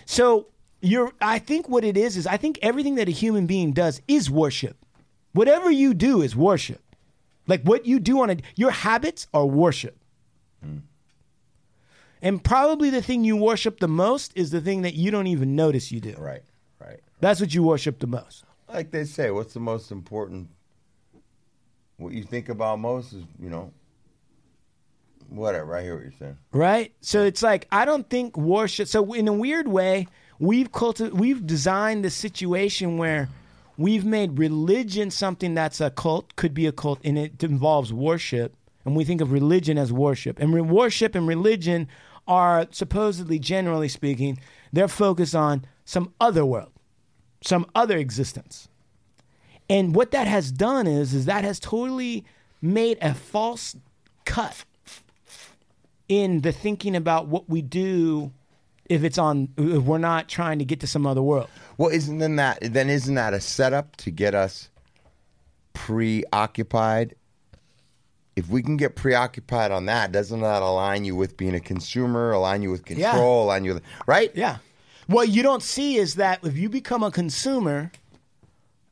So 0.06 0.46
you're 0.80 1.12
I 1.20 1.38
think 1.38 1.68
what 1.68 1.84
it 1.84 1.96
is 1.96 2.16
is 2.16 2.26
I 2.26 2.36
think 2.36 2.58
everything 2.62 2.94
that 2.96 3.08
a 3.08 3.12
human 3.12 3.46
being 3.46 3.72
does 3.72 4.00
is 4.08 4.30
worship. 4.30 4.76
Whatever 5.32 5.70
you 5.70 5.94
do 5.94 6.22
is 6.22 6.36
worship. 6.36 6.80
Like 7.46 7.62
what 7.62 7.86
you 7.86 7.98
do 7.98 8.22
on 8.22 8.30
a 8.30 8.36
your 8.54 8.70
habits 8.70 9.26
are 9.34 9.46
worship. 9.46 9.96
And 12.22 12.42
probably 12.42 12.88
the 12.88 13.02
thing 13.02 13.24
you 13.24 13.36
worship 13.36 13.80
the 13.80 13.88
most 13.88 14.32
is 14.36 14.50
the 14.50 14.60
thing 14.60 14.82
that 14.82 14.94
you 14.94 15.10
don't 15.10 15.26
even 15.26 15.56
notice 15.56 15.90
you 15.90 16.00
do. 16.00 16.14
Right, 16.16 16.42
right. 16.80 17.00
That's 17.20 17.40
what 17.40 17.52
you 17.52 17.64
worship 17.64 17.98
the 17.98 18.06
most. 18.06 18.44
Like 18.68 18.92
they 18.92 19.04
say, 19.04 19.30
what's 19.30 19.52
the 19.54 19.60
most 19.60 19.90
important? 19.90 20.48
What 21.96 22.12
you 22.12 22.22
think 22.22 22.48
about 22.48 22.78
most 22.78 23.12
is, 23.12 23.24
you 23.40 23.50
know, 23.50 23.72
whatever. 25.28 25.76
I 25.76 25.82
hear 25.82 25.94
what 25.94 26.04
you're 26.04 26.12
saying. 26.18 26.38
right? 26.52 26.92
So 27.00 27.22
it's 27.24 27.42
like 27.42 27.66
I 27.72 27.84
don't 27.84 28.08
think 28.08 28.36
worship. 28.36 28.88
So 28.88 29.12
in 29.12 29.28
a 29.28 29.32
weird 29.32 29.68
way, 29.68 30.06
we've 30.38 30.70
culti- 30.70 31.12
we've 31.12 31.46
designed 31.46 32.04
the 32.04 32.10
situation 32.10 32.98
where 32.98 33.28
we've 33.76 34.04
made 34.04 34.38
religion 34.38 35.10
something 35.10 35.54
that's 35.54 35.80
a 35.80 35.90
cult, 35.90 36.36
could 36.36 36.54
be 36.54 36.66
a 36.66 36.72
cult, 36.72 37.00
and 37.04 37.18
it 37.18 37.42
involves 37.42 37.92
worship, 37.92 38.54
and 38.84 38.96
we 38.96 39.04
think 39.04 39.20
of 39.20 39.32
religion 39.32 39.78
as 39.78 39.92
worship. 39.92 40.38
And 40.38 40.54
re- 40.54 40.60
worship 40.60 41.14
and 41.14 41.26
religion 41.26 41.88
are 42.32 42.66
supposedly, 42.70 43.38
generally 43.38 43.88
speaking, 43.88 44.38
they're 44.72 44.88
focused 44.88 45.34
on 45.34 45.66
some 45.84 46.14
other 46.18 46.46
world, 46.46 46.72
some 47.42 47.66
other 47.74 47.98
existence. 47.98 48.68
And 49.68 49.94
what 49.94 50.12
that 50.12 50.26
has 50.26 50.50
done 50.50 50.86
is, 50.86 51.12
is 51.12 51.26
that 51.26 51.44
has 51.44 51.60
totally 51.60 52.24
made 52.62 52.96
a 53.02 53.12
false 53.12 53.76
cut 54.24 54.64
in 56.08 56.40
the 56.40 56.52
thinking 56.52 56.96
about 56.96 57.26
what 57.26 57.50
we 57.50 57.60
do 57.60 58.32
if 58.86 59.04
it's 59.04 59.18
on 59.18 59.48
if 59.56 59.82
we're 59.82 59.98
not 59.98 60.28
trying 60.28 60.58
to 60.58 60.64
get 60.64 60.80
to 60.80 60.86
some 60.86 61.06
other 61.06 61.22
world. 61.22 61.48
Well, 61.76 61.90
isn't 61.90 62.18
then 62.18 62.36
that 62.36 62.58
then 62.62 62.88
isn't 62.88 63.14
that 63.14 63.34
a 63.34 63.40
setup 63.40 63.96
to 63.96 64.10
get 64.10 64.34
us 64.34 64.70
preoccupied? 65.74 67.14
If 68.34 68.48
we 68.48 68.62
can 68.62 68.76
get 68.78 68.96
preoccupied 68.96 69.70
on 69.72 69.86
that, 69.86 70.10
doesn't 70.12 70.40
that 70.40 70.62
align 70.62 71.04
you 71.04 71.14
with 71.14 71.36
being 71.36 71.54
a 71.54 71.60
consumer, 71.60 72.32
align 72.32 72.62
you 72.62 72.70
with 72.70 72.88
Yeah. 72.90 73.10
control, 73.10 73.44
align 73.44 73.64
you 73.64 73.74
with 73.74 73.82
right? 74.06 74.30
Yeah. 74.34 74.56
What 75.06 75.28
you 75.28 75.42
don't 75.42 75.62
see 75.62 75.96
is 75.96 76.14
that 76.14 76.40
if 76.42 76.56
you 76.56 76.68
become 76.68 77.02
a 77.02 77.10
consumer, 77.10 77.90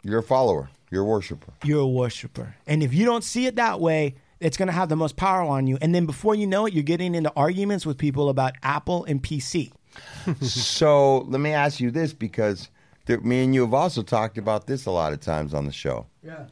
You're 0.03 0.19
a 0.19 0.23
follower, 0.23 0.69
you're 0.91 1.03
a 1.03 1.07
worshiper. 1.07 1.53
you're 1.65 1.81
a 1.81 1.87
worshiper. 1.89 2.57
And 2.67 2.83
if 2.83 2.93
you 2.93 3.05
don't 3.07 3.25
see 3.25 3.47
it 3.47 3.57
that 3.57 3.81
way, 3.81 4.15
it's 4.41 4.57
going 4.57 4.69
to 4.69 4.73
have 4.75 4.89
the 4.89 4.97
most 4.97 5.17
power 5.17 5.43
on 5.43 5.67
you. 5.67 5.79
And 5.81 5.95
then 5.95 6.07
before 6.07 6.35
you 6.35 6.47
know 6.47 6.67
it, 6.67 6.73
you're 6.75 6.83
getting 6.83 7.15
into 7.15 7.33
arguments 7.37 7.85
with 7.87 7.97
people 7.99 8.29
about 8.29 8.55
Apple 8.63 9.05
and 9.05 9.23
PC. 9.23 9.73
so 10.43 11.19
let 11.29 11.41
me 11.41 11.53
ask 11.53 11.81
you 11.81 11.91
this 11.91 12.13
because 12.13 12.69
there, 13.07 13.21
me 13.21 13.45
and 13.45 13.55
you 13.55 13.63
have 13.63 13.75
also 13.75 14.03
talked 14.03 14.39
about 14.39 14.67
this 14.67 14.87
a 14.87 14.91
lot 14.91 15.13
of 15.13 15.21
times 15.21 15.53
on 15.55 15.67
the 15.67 15.73
show. 15.73 16.07
Yeah. 16.23 16.45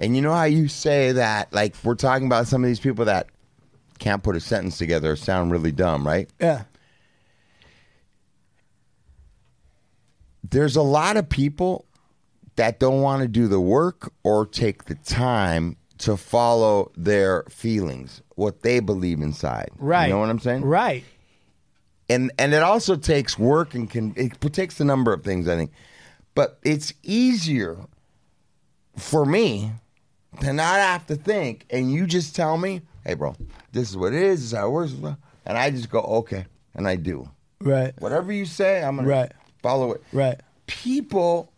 And 0.00 0.16
you 0.16 0.22
know 0.22 0.32
how 0.34 0.44
you 0.44 0.66
say 0.66 1.12
that, 1.12 1.52
like 1.52 1.74
we're 1.84 1.94
talking 1.94 2.26
about 2.26 2.46
some 2.48 2.64
of 2.64 2.68
these 2.68 2.80
people 2.80 3.04
that 3.04 3.28
can't 3.98 4.22
put 4.22 4.34
a 4.34 4.40
sentence 4.40 4.78
together 4.78 5.12
or 5.12 5.16
sound 5.16 5.52
really 5.52 5.72
dumb, 5.72 6.06
right? 6.06 6.28
Yeah. 6.40 6.62
There's 10.48 10.76
a 10.76 10.82
lot 10.82 11.16
of 11.16 11.28
people 11.28 11.84
that 12.56 12.80
don't 12.80 13.02
want 13.02 13.22
to 13.22 13.28
do 13.28 13.46
the 13.46 13.60
work 13.60 14.12
or 14.22 14.46
take 14.46 14.84
the 14.86 14.94
time 14.96 15.76
to 15.98 16.16
follow 16.16 16.90
their 16.96 17.44
feelings, 17.50 18.22
what 18.36 18.62
they 18.62 18.80
believe 18.80 19.20
inside. 19.20 19.70
Right. 19.78 20.06
You 20.06 20.14
know 20.14 20.20
what 20.20 20.30
I'm 20.30 20.38
saying? 20.40 20.64
Right. 20.64 21.04
and 22.08 22.32
and 22.38 22.54
it 22.54 22.62
also 22.62 22.96
takes 22.96 23.38
work 23.38 23.74
and 23.74 23.88
can 23.88 24.14
it 24.16 24.40
takes 24.52 24.80
a 24.80 24.84
number 24.84 25.12
of 25.12 25.22
things 25.22 25.46
I 25.46 25.56
think, 25.56 25.72
but 26.34 26.58
it's 26.64 26.94
easier 27.02 27.76
for 28.96 29.24
me 29.26 29.72
to 30.40 30.52
not 30.52 30.76
have 30.76 31.06
to 31.08 31.16
think 31.16 31.66
and 31.70 31.92
you 31.92 32.06
just 32.06 32.34
tell 32.36 32.56
me, 32.56 32.82
hey 33.04 33.14
bro, 33.14 33.34
this 33.72 33.90
is 33.90 33.96
what 33.96 34.12
it 34.14 34.22
is, 34.22 34.40
this 34.40 34.52
is 34.52 34.58
how 34.58 34.66
it 34.68 34.70
works, 34.70 34.92
and 35.46 35.58
I 35.58 35.70
just 35.70 35.90
go 35.90 36.00
okay, 36.00 36.46
and 36.74 36.86
I 36.88 36.96
do 36.96 37.28
Right. 37.60 37.92
whatever 37.98 38.32
you 38.32 38.46
say, 38.46 38.82
I'm 38.82 38.96
gonna 38.96 39.08
Right. 39.08 39.32
follow 39.62 39.92
it. 39.92 40.02
Right. 40.12 40.40
People, 40.66 41.52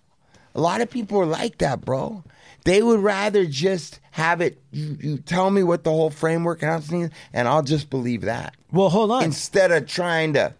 a 0.54 0.60
lot 0.60 0.80
of 0.80 0.90
people 0.90 1.20
are 1.20 1.26
like 1.26 1.58
that, 1.58 1.82
bro. 1.84 2.24
They 2.64 2.82
would 2.82 3.00
rather 3.00 3.44
just 3.44 4.00
have 4.12 4.40
it. 4.40 4.60
You, 4.70 4.96
you 5.00 5.18
tell 5.18 5.50
me 5.50 5.62
what 5.62 5.84
the 5.84 5.90
whole 5.90 6.10
framework 6.10 6.62
and 6.62 7.10
and 7.32 7.48
I'll 7.48 7.62
just 7.62 7.90
believe 7.90 8.22
that. 8.22 8.54
Well, 8.70 8.88
hold 8.88 9.10
on. 9.10 9.24
Instead 9.24 9.72
of 9.72 9.86
trying 9.86 10.34
to 10.34 10.54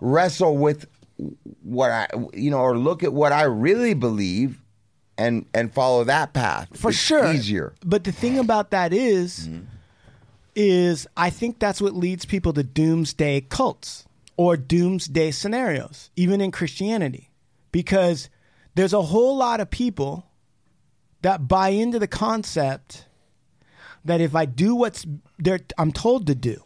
wrestle 0.00 0.56
with 0.56 0.86
what 1.62 1.90
I, 1.90 2.08
you 2.34 2.50
know, 2.50 2.58
or 2.58 2.76
look 2.76 3.02
at 3.02 3.12
what 3.12 3.32
I 3.32 3.42
really 3.44 3.94
believe, 3.94 4.60
and 5.16 5.46
and 5.54 5.72
follow 5.72 6.04
that 6.04 6.32
path 6.32 6.68
For 6.76 6.90
It's 6.90 6.98
sure. 6.98 7.32
Easier. 7.32 7.74
But 7.84 8.04
the 8.04 8.12
thing 8.12 8.38
about 8.38 8.70
that 8.70 8.92
is, 8.92 9.48
is 10.54 11.06
I 11.16 11.30
think 11.30 11.58
that's 11.58 11.80
what 11.80 11.94
leads 11.94 12.24
people 12.24 12.52
to 12.54 12.62
doomsday 12.62 13.42
cults 13.42 14.06
or 14.36 14.56
doomsday 14.56 15.30
scenarios, 15.30 16.10
even 16.16 16.40
in 16.40 16.50
Christianity, 16.50 17.30
because 17.72 18.28
there's 18.74 18.92
a 18.92 19.02
whole 19.02 19.36
lot 19.36 19.60
of 19.60 19.70
people 19.70 20.26
that 21.22 21.46
buy 21.48 21.68
into 21.68 21.98
the 21.98 22.08
concept 22.08 23.06
that 24.04 24.20
if 24.20 24.34
I 24.34 24.44
do 24.44 24.74
what's 24.74 25.06
they're, 25.38 25.60
I'm 25.78 25.92
told 25.92 26.26
to 26.26 26.34
do, 26.34 26.62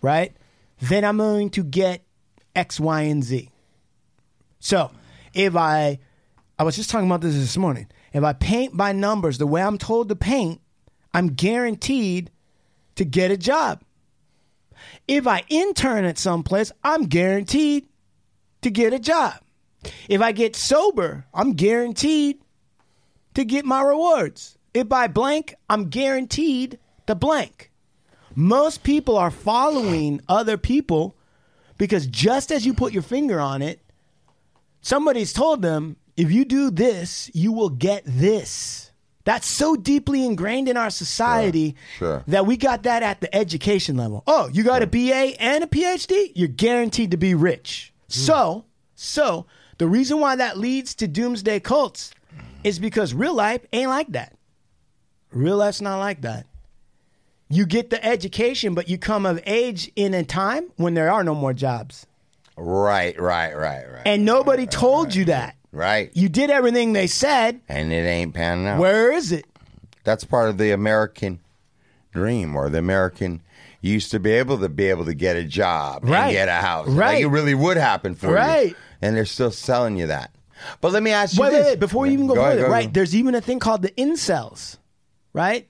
right, 0.00 0.34
then 0.80 1.04
I'm 1.04 1.18
going 1.18 1.50
to 1.50 1.62
get 1.62 2.02
X, 2.56 2.80
Y, 2.80 3.02
and 3.02 3.22
Z. 3.22 3.50
So 4.60 4.90
if 5.34 5.56
I, 5.56 5.98
I 6.62 6.64
was 6.64 6.76
just 6.76 6.90
talking 6.90 7.08
about 7.08 7.22
this 7.22 7.34
this 7.34 7.56
morning. 7.56 7.88
If 8.12 8.22
I 8.22 8.34
paint 8.34 8.76
by 8.76 8.92
numbers 8.92 9.36
the 9.36 9.48
way 9.48 9.60
I'm 9.60 9.78
told 9.78 10.08
to 10.10 10.14
paint, 10.14 10.60
I'm 11.12 11.34
guaranteed 11.34 12.30
to 12.94 13.04
get 13.04 13.32
a 13.32 13.36
job. 13.36 13.82
If 15.08 15.26
I 15.26 15.42
intern 15.48 16.04
at 16.04 16.18
some 16.18 16.44
place, 16.44 16.70
I'm 16.84 17.06
guaranteed 17.06 17.88
to 18.60 18.70
get 18.70 18.92
a 18.92 19.00
job. 19.00 19.40
If 20.08 20.20
I 20.20 20.30
get 20.30 20.54
sober, 20.54 21.26
I'm 21.34 21.54
guaranteed 21.54 22.38
to 23.34 23.44
get 23.44 23.64
my 23.64 23.82
rewards. 23.82 24.56
If 24.72 24.92
I 24.92 25.08
blank, 25.08 25.56
I'm 25.68 25.88
guaranteed 25.88 26.78
to 27.08 27.16
blank. 27.16 27.72
Most 28.36 28.84
people 28.84 29.18
are 29.18 29.32
following 29.32 30.20
other 30.28 30.56
people 30.56 31.16
because 31.76 32.06
just 32.06 32.52
as 32.52 32.64
you 32.64 32.72
put 32.72 32.92
your 32.92 33.02
finger 33.02 33.40
on 33.40 33.62
it, 33.62 33.80
somebody's 34.80 35.32
told 35.32 35.60
them, 35.60 35.96
if 36.16 36.30
you 36.30 36.44
do 36.44 36.70
this, 36.70 37.30
you 37.34 37.52
will 37.52 37.70
get 37.70 38.02
this. 38.06 38.90
That's 39.24 39.46
so 39.46 39.76
deeply 39.76 40.26
ingrained 40.26 40.68
in 40.68 40.76
our 40.76 40.90
society 40.90 41.76
Sure. 41.98 42.24
that 42.26 42.44
we 42.44 42.56
got 42.56 42.82
that 42.82 43.02
at 43.04 43.20
the 43.20 43.32
education 43.34 43.96
level. 43.96 44.24
Oh, 44.26 44.48
you 44.52 44.64
got 44.64 44.82
a 44.82 44.86
BA 44.86 45.40
and 45.40 45.62
a 45.62 45.66
PhD? 45.68 46.32
You're 46.34 46.48
guaranteed 46.48 47.12
to 47.12 47.16
be 47.16 47.34
rich. 47.34 47.92
Hmm. 48.08 48.12
So, 48.12 48.64
so 48.96 49.46
the 49.78 49.86
reason 49.86 50.18
why 50.18 50.36
that 50.36 50.58
leads 50.58 50.94
to 50.96 51.06
doomsday 51.06 51.60
cults 51.60 52.12
is 52.64 52.78
because 52.80 53.14
real 53.14 53.34
life 53.34 53.64
ain't 53.72 53.90
like 53.90 54.08
that. 54.12 54.34
Real 55.30 55.56
life's 55.56 55.80
not 55.80 55.98
like 55.98 56.22
that. 56.22 56.46
You 57.48 57.64
get 57.66 57.90
the 57.90 58.04
education, 58.04 58.74
but 58.74 58.88
you 58.88 58.98
come 58.98 59.24
of 59.26 59.40
age 59.46 59.90
in 59.94 60.14
a 60.14 60.24
time 60.24 60.72
when 60.76 60.94
there 60.94 61.12
are 61.12 61.22
no 61.22 61.34
more 61.34 61.52
jobs. 61.52 62.06
Right, 62.56 63.18
right, 63.20 63.54
right, 63.56 63.84
right. 63.90 64.02
And 64.04 64.24
nobody 64.24 64.66
told 64.66 65.14
you 65.14 65.26
that. 65.26 65.56
Right. 65.72 66.10
You 66.14 66.28
did 66.28 66.50
everything 66.50 66.92
they 66.92 67.06
said. 67.06 67.60
And 67.68 67.92
it 67.92 68.06
ain't 68.06 68.34
panning 68.34 68.66
out. 68.66 68.78
Where 68.78 69.10
is 69.10 69.32
it? 69.32 69.46
That's 70.04 70.22
part 70.24 70.48
of 70.50 70.58
the 70.58 70.70
American 70.70 71.40
dream 72.12 72.54
or 72.56 72.68
the 72.68 72.78
American 72.78 73.40
you 73.80 73.94
used 73.94 74.10
to 74.12 74.20
be 74.20 74.30
able 74.32 74.58
to 74.58 74.68
be 74.68 74.86
able 74.90 75.04
to 75.06 75.14
get 75.14 75.34
a 75.36 75.42
job 75.42 76.04
Right. 76.04 76.26
and 76.26 76.32
get 76.32 76.48
a 76.48 76.52
house. 76.52 76.86
Like 76.88 76.98
Right. 76.98 77.22
it 77.24 77.26
really 77.28 77.54
would 77.54 77.76
happen 77.76 78.14
for 78.14 78.28
you. 78.28 78.34
Right. 78.34 78.76
And 79.00 79.16
they're 79.16 79.24
still 79.24 79.50
selling 79.50 79.96
you 79.96 80.06
that. 80.06 80.30
But 80.80 80.92
let 80.92 81.02
me 81.02 81.10
ask 81.10 81.34
you 81.36 81.42
Wait, 81.42 81.50
this. 81.50 81.64
wait, 81.64 81.70
wait, 81.72 81.80
before 81.80 82.06
you 82.06 82.12
even 82.12 82.28
go, 82.28 82.34
Go 82.34 82.40
ahead, 82.42 82.52
further, 82.52 82.66
go 82.66 82.72
right? 82.72 82.78
ahead. 82.80 82.94
There's 82.94 83.16
even 83.16 83.34
a 83.34 83.40
thing 83.40 83.58
called 83.58 83.82
the 83.82 83.90
incels, 83.90 84.76
right? 85.32 85.66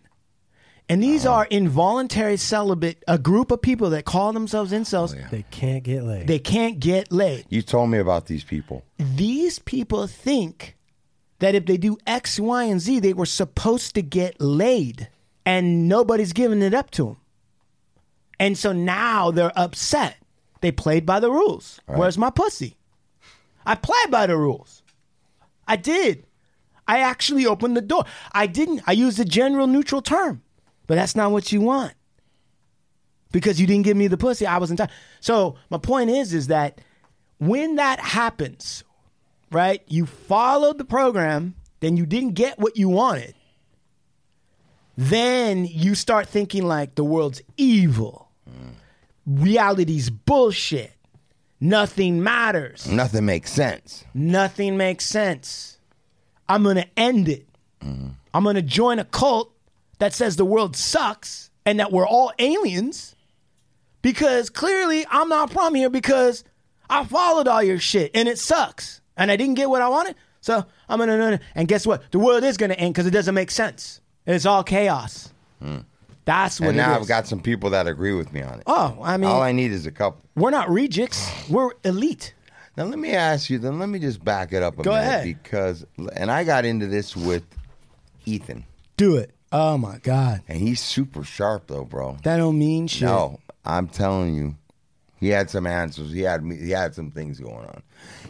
And 0.93 1.03
these 1.03 1.25
Uh-huh. 1.25 1.37
are 1.37 1.45
involuntary 1.47 2.37
celibate, 2.37 3.03
a 3.09 3.17
group 3.19 3.51
of 3.51 3.63
people 3.63 3.89
that 3.91 4.05
call 4.05 4.33
themselves 4.33 4.73
incels. 4.73 5.15
They 5.31 5.45
can't 5.51 5.83
get 5.83 6.05
laid. 6.05 6.27
They 6.27 6.39
can't 6.39 6.79
get 6.81 7.11
laid. 7.11 7.47
You 7.49 7.63
told 7.63 7.89
me 7.91 7.99
about 7.99 8.27
these 8.27 8.45
people. 8.45 8.85
These 8.99 9.59
people 9.61 10.07
think 10.07 10.77
that 11.39 11.55
if 11.55 11.65
they 11.67 11.77
do 11.79 11.97
X, 12.07 12.39
Y, 12.39 12.65
and 12.65 12.81
Z, 12.81 13.01
they 13.01 13.15
were 13.15 13.27
supposed 13.27 13.95
to 13.95 14.03
get 14.03 14.41
laid, 14.41 15.09
and 15.47 15.89
nobody's 15.89 16.33
giving 16.33 16.61
it 16.63 16.75
up 16.75 16.91
to 16.93 17.05
them. 17.07 17.17
And 18.39 18.59
so 18.59 18.73
now 18.73 19.31
they're 19.31 19.53
upset. 19.57 20.17
They 20.61 20.73
played 20.73 21.07
by 21.07 21.21
the 21.21 21.31
rules. 21.31 21.81
Where's 21.87 22.19
my 22.19 22.31
pussy? 22.31 22.77
I 23.65 23.75
played 23.77 24.11
by 24.11 24.27
the 24.27 24.37
rules. 24.37 24.83
I 25.67 25.77
did. 25.77 26.25
I 26.87 26.99
actually 26.99 27.47
opened 27.47 27.77
the 27.77 27.81
door. 27.81 28.05
I 28.33 28.47
didn't. 28.47 28.83
I 28.87 28.93
used 28.93 29.19
a 29.21 29.25
general 29.25 29.67
neutral 29.67 30.03
term, 30.03 30.43
but 30.93 30.97
that's 30.97 31.17
not 31.17 31.33
what 31.33 31.51
you 31.51 31.63
want 31.63 31.95
because 33.31 33.59
you 33.59 33.67
didn't 33.67 33.85
give 33.85 33.97
me 33.97 34.09
the 34.09 34.19
pussy. 34.19 34.47
I 34.47 34.59
was 34.59 34.71
in 34.71 34.77
time. 34.77 34.91
so 35.21 35.57
my 35.71 35.79
point 35.79 36.11
is, 36.11 36.35
is 36.35 36.49
that 36.49 36.83
when 37.39 37.77
that 37.77 37.99
happens, 37.99 38.85
right? 39.51 39.83
You 39.87 40.05
followed 40.05 40.77
the 40.77 40.85
program, 40.85 41.55
then 41.81 41.97
you 41.97 42.05
didn't 42.05 42.35
get 42.35 42.59
what 42.59 42.77
you 42.77 42.91
wanted. 42.91 43.35
Then 44.99 45.65
you 45.65 45.95
start 45.95 46.29
thinking 46.29 46.67
like 46.67 46.95
the 46.95 47.05
world's 47.05 47.41
evil. 47.57 48.29
Reality's 49.27 50.11
bullshit. 50.11 50.93
Nothing 51.59 52.23
matters. 52.23 52.87
Nothing 52.87 53.25
makes 53.25 53.51
sense. 53.51 54.05
Nothing 54.13 54.77
makes 54.77 55.07
sense. 55.07 55.79
I'm 56.51 56.63
going 56.65 56.77
to 56.77 56.89
end 56.99 57.31
it. 57.31 57.49
Mm-hmm. 57.83 58.09
I'm 58.35 58.43
going 58.43 58.57
to 58.57 58.61
join 58.61 58.99
a 58.99 59.07
cult 59.07 59.52
that 60.03 60.13
says 60.13 60.35
the 60.35 60.45
world 60.45 60.75
sucks 60.77 61.49
and 61.65 61.79
that 61.79 61.93
we're 61.93 62.05
all 62.05 62.33
aliens 62.41 63.15
because 64.03 64.51
clearly 64.51 65.07
I'm 65.09 65.29
not 65.29 65.53
from 65.53 65.77
here 65.77 65.91
because 65.91 66.43
I 66.91 67.05
followed 67.05 67.47
all 67.47 67.63
your 67.63 67.79
shit 67.79 68.11
and 68.13 68.27
it 68.29 68.37
sucks 68.41 69.01
and 69.17 69.31
I 69.31 69.37
didn't 69.37 69.55
get 69.55 69.71
what 69.71 69.81
I 69.81 69.89
wanted. 69.89 70.17
So 70.41 70.67
I'm 70.89 70.99
to, 70.99 71.39
and 71.55 71.69
guess 71.69 71.87
what? 71.87 72.03
The 72.11 72.19
world 72.19 72.43
is 72.43 72.57
to 72.71 72.79
end 72.81 72.95
because 72.95 73.07
it 73.07 73.13
doesn't 73.13 73.33
make 73.37 73.53
sense. 73.53 74.01
It's 74.27 74.45
all 74.45 74.65
chaos. 74.65 75.33
Hmm. 75.63 75.79
That's 76.25 76.59
what 76.59 76.71
and 76.71 76.79
now. 76.79 76.97
I've 76.99 77.07
got 77.07 77.29
some 77.29 77.41
people 77.41 77.71
that 77.71 77.87
agree 77.87 78.13
with 78.13 78.33
me 78.33 78.43
on 78.43 78.59
it. 78.59 78.65
Oh, 78.67 78.99
I 79.05 79.17
mean, 79.19 79.31
All 79.31 79.41
I 79.41 79.53
need 79.53 79.71
is 79.71 79.87
a 79.87 79.93
couple. 79.93 80.21
we're 80.35 80.51
not 80.51 80.69
rejects. 80.69 81.31
We're 81.49 81.71
elite. 81.85 82.35
Now 82.77 82.87
let 82.87 82.99
me 82.99 83.13
ask 83.13 83.49
you. 83.51 83.61
Then 83.61 83.79
let 83.79 83.89
me 83.89 84.01
just 84.01 84.25
back 84.25 84.53
it 84.53 84.65
up 84.65 84.81
a 84.81 84.83
Go 84.83 84.91
minute 84.91 85.07
ahead. 85.07 85.25
because, 85.25 85.87
and 86.17 86.29
I 86.29 86.43
got 86.43 86.65
into 86.65 86.89
this 86.89 87.17
with 87.17 87.45
Ethan, 88.25 88.65
Do 88.97 89.17
it. 89.19 89.31
Oh 89.53 89.77
my 89.77 89.99
God. 89.99 90.43
and 90.49 90.59
he's 90.59 90.81
super 90.81 91.25
sharp 91.25 91.67
though, 91.67 91.85
bro. 91.85 92.17
That 92.25 92.39
don't 92.39 92.59
mean 92.59 92.87
shit. 92.87 93.03
No, 93.03 93.39
I'm 93.65 93.87
telling 93.87 94.35
you, 94.35 94.57
he 95.21 95.29
had 95.29 95.51
some 95.51 95.67
answers. 95.67 96.11
He 96.13 96.23
had 96.23 96.43
me. 96.43 96.57
He 96.57 96.71
had 96.71 96.95
some 96.95 97.11
things 97.11 97.39
going 97.39 97.67
on. 97.67 97.83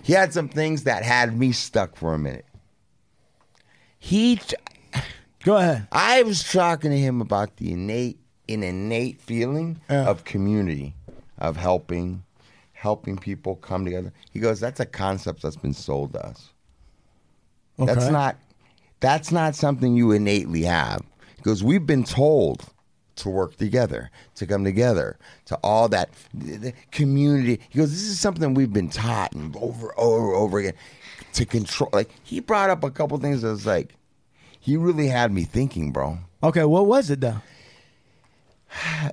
He 0.03 0.13
had 0.13 0.33
some 0.33 0.49
things 0.49 0.85
that 0.85 1.05
had 1.05 1.39
me 1.39 1.53
stuck 1.53 1.97
for 1.97 2.13
a 2.13 2.19
minute. 2.19 2.45
He, 3.99 4.41
go 5.45 5.57
ahead. 5.59 5.87
I 5.93 6.23
was 6.25 6.43
talking 6.43 6.91
to 6.91 6.99
him 6.99 7.21
about 7.21 7.57
the 7.57 7.73
innate, 7.73 8.19
an 8.49 8.65
innate 8.65 9.21
feeling 9.21 9.81
of 9.89 10.25
community, 10.25 10.95
of 11.39 11.57
helping, 11.57 12.25
helping 12.73 13.17
people 13.17 13.55
come 13.57 13.85
together. 13.85 14.13
He 14.33 14.41
goes, 14.41 14.59
"That's 14.59 14.81
a 14.81 14.87
concept 14.87 15.43
that's 15.43 15.57
been 15.57 15.73
sold 15.73 16.15
to 16.15 16.27
us. 16.27 16.51
That's 17.79 18.11
not, 18.11 18.37
that's 19.01 19.31
not 19.31 19.55
something 19.55 19.95
you 19.95 20.11
innately 20.11 20.63
have." 20.65 21.03
He 21.43 21.51
goes, 21.51 21.63
"We've 21.63 21.87
been 21.87 22.05
told." 22.05 22.67
To 23.17 23.29
work 23.29 23.57
together, 23.57 24.11
to 24.37 24.47
come 24.47 24.65
together, 24.65 25.19
to 25.45 25.57
all 25.57 25.87
that 25.91 26.09
the- 26.33 26.57
the 26.57 26.73
community. 26.91 27.61
He 27.69 27.79
goes, 27.79 27.91
This 27.91 28.05
is 28.05 28.19
something 28.19 28.55
we've 28.55 28.73
been 28.73 28.89
taught 28.89 29.33
and 29.35 29.55
over, 29.57 29.93
over, 30.01 30.33
over 30.33 30.59
again 30.59 30.73
to 31.35 31.45
control. 31.45 31.91
Like, 31.93 32.11
he 32.23 32.41
brought 32.41 32.71
up 32.71 32.83
a 32.83 32.91
couple 32.91 33.19
things 33.19 33.43
that 33.43 33.49
was 33.49 33.67
like, 33.67 33.95
he 34.59 34.79
really 34.79 35.09
had 35.09 35.31
me 35.31 35.45
thinking, 35.45 35.93
bro. 35.93 36.19
Okay, 36.43 36.65
what 36.65 36.87
was 36.87 37.11
it 37.11 37.21
though? 37.21 37.43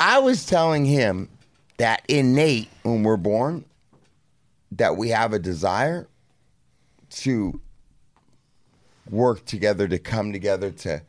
I 0.00 0.18
was 0.18 0.44
telling 0.44 0.84
him 0.84 1.28
that 1.76 2.02
innate 2.08 2.70
when 2.82 3.04
we're 3.04 3.16
born, 3.16 3.64
that 4.72 4.96
we 4.96 5.10
have 5.10 5.32
a 5.32 5.38
desire 5.38 6.08
to 7.10 7.60
work 9.08 9.44
together, 9.44 9.86
to 9.86 10.00
come 10.00 10.32
together, 10.32 10.72
to 10.72 11.02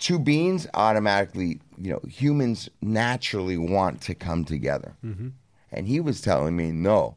two 0.00 0.18
beings 0.18 0.66
automatically, 0.74 1.60
you 1.78 1.90
know, 1.92 2.00
humans 2.08 2.68
naturally 2.82 3.56
want 3.56 4.00
to 4.02 4.14
come 4.14 4.44
together. 4.44 4.94
Mhm. 5.04 5.32
And 5.70 5.86
he 5.86 6.00
was 6.00 6.20
telling 6.20 6.56
me, 6.56 6.72
no, 6.72 7.16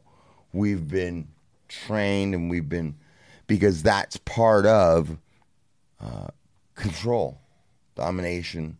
we've 0.52 0.86
been 0.86 1.26
trained 1.68 2.34
and 2.34 2.48
we've 2.48 2.68
been, 2.68 2.94
because 3.48 3.82
that's 3.82 4.16
part 4.18 4.64
of 4.66 5.16
uh, 6.00 6.28
control, 6.76 7.40
domination, 7.96 8.76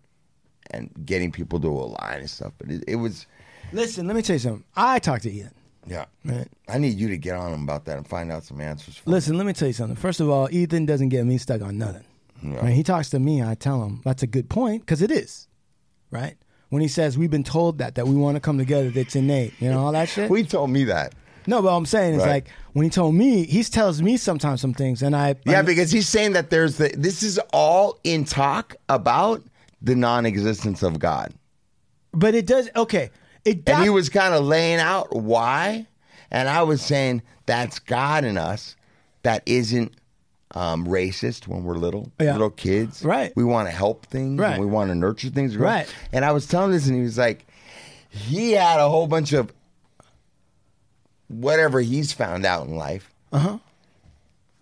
and 0.70 0.90
getting 1.04 1.32
people 1.32 1.58
to 1.60 1.68
align 1.68 2.20
and 2.20 2.30
stuff. 2.30 2.52
But 2.58 2.70
it, 2.70 2.84
it 2.86 2.96
was, 2.96 3.26
Listen, 3.72 4.06
let 4.06 4.14
me 4.14 4.22
tell 4.22 4.36
you 4.36 4.40
something. 4.40 4.64
I 4.76 4.98
talked 4.98 5.22
to 5.24 5.32
Ian. 5.32 5.50
yeah. 5.86 6.04
Right. 6.24 6.46
I 6.68 6.78
need 6.78 6.98
you 6.98 7.08
to 7.08 7.16
get 7.16 7.34
on 7.36 7.52
him 7.52 7.62
about 7.64 7.84
that 7.86 7.96
and 7.96 8.06
find 8.06 8.30
out 8.30 8.44
some 8.44 8.60
answers. 8.60 8.96
For 8.98 9.10
Listen, 9.10 9.36
let 9.36 9.46
me 9.46 9.52
tell 9.54 9.68
you 9.68 9.74
something. 9.74 9.96
First 9.96 10.20
of 10.20 10.28
all, 10.28 10.48
Ethan 10.52 10.86
doesn't 10.86 11.08
get 11.08 11.24
me 11.24 11.38
stuck 11.38 11.62
on 11.62 11.78
nothing. 11.78 12.04
Yeah. 12.44 12.62
When 12.62 12.72
he 12.72 12.82
talks 12.82 13.10
to 13.10 13.18
me, 13.18 13.42
I 13.42 13.54
tell 13.54 13.82
him 13.84 14.02
that's 14.04 14.22
a 14.22 14.26
good 14.26 14.48
point 14.50 14.82
because 14.82 15.00
it 15.02 15.10
is, 15.10 15.48
right? 16.10 16.36
When 16.68 16.82
he 16.82 16.88
says 16.88 17.16
we've 17.16 17.30
been 17.30 17.44
told 17.44 17.78
that 17.78 17.94
that 17.94 18.06
we 18.06 18.14
want 18.14 18.36
to 18.36 18.40
come 18.40 18.58
together, 18.58 18.90
that's 18.90 19.16
innate, 19.16 19.54
you 19.60 19.70
know 19.70 19.80
all 19.84 19.92
that 19.92 20.08
shit. 20.08 20.30
He 20.30 20.44
told 20.44 20.70
me 20.70 20.84
that. 20.84 21.14
No, 21.46 21.60
but 21.62 21.74
I'm 21.76 21.86
saying 21.86 22.14
is 22.14 22.20
Right. 22.20 22.28
like 22.44 22.48
when 22.72 22.84
he 22.84 22.90
told 22.90 23.14
me, 23.14 23.44
he 23.46 23.62
tells 23.64 24.00
me 24.02 24.16
sometimes 24.16 24.60
some 24.60 24.74
things, 24.74 25.02
and 25.02 25.14
I 25.16 25.36
Yeah, 25.46 25.60
I- 25.60 25.62
because 25.62 25.90
he's 25.90 26.08
saying 26.08 26.32
that 26.32 26.50
there's 26.50 26.76
the, 26.78 26.88
this 26.96 27.22
is 27.22 27.38
all 27.52 27.98
in 28.04 28.24
talk 28.24 28.76
about 28.88 29.42
the 29.82 29.94
non-existence 29.94 30.82
of 30.82 30.98
God. 30.98 31.32
but 32.12 32.34
it 32.34 32.46
does 32.46 32.68
okay. 32.76 33.10
It 33.44 33.68
And 33.68 33.82
he 33.82 33.90
was 33.90 34.08
kind 34.08 34.32
of 34.34 34.44
laying 34.44 34.78
out 34.80 35.14
why, 35.14 35.86
and 36.30 36.48
I 36.48 36.62
was 36.62 36.80
saying 36.80 37.22
that's 37.46 37.78
God 37.78 38.24
in 38.24 38.38
us 38.38 38.74
that 39.22 39.42
isn't 39.46 39.92
um, 40.54 40.86
racist 40.86 41.46
when 41.48 41.64
we're 41.64 41.74
little, 41.76 42.10
Yeah. 42.20 42.32
little 42.32 42.50
kids. 42.50 43.04
Right. 43.04 43.32
We 43.36 43.44
want 43.44 43.68
to 43.68 43.74
help 43.74 44.06
things. 44.06 44.38
Right. 44.38 44.52
And 44.52 44.60
we 44.60 44.66
want 44.66 44.88
to 44.90 44.94
nurture 44.94 45.28
things. 45.30 45.56
Right. 45.56 45.86
And 46.12 46.24
I 46.24 46.32
was 46.32 46.46
telling 46.46 46.70
this, 46.70 46.86
and 46.86 46.96
he 46.96 47.02
was 47.02 47.18
like, 47.18 47.46
he 48.08 48.52
had 48.52 48.78
a 48.80 48.88
whole 48.88 49.06
bunch 49.08 49.32
of 49.32 49.52
whatever 51.28 51.80
he's 51.80 52.12
found 52.12 52.44
out 52.44 52.66
in 52.66 52.76
life. 52.76 53.10
Uh-huh. 53.32 53.58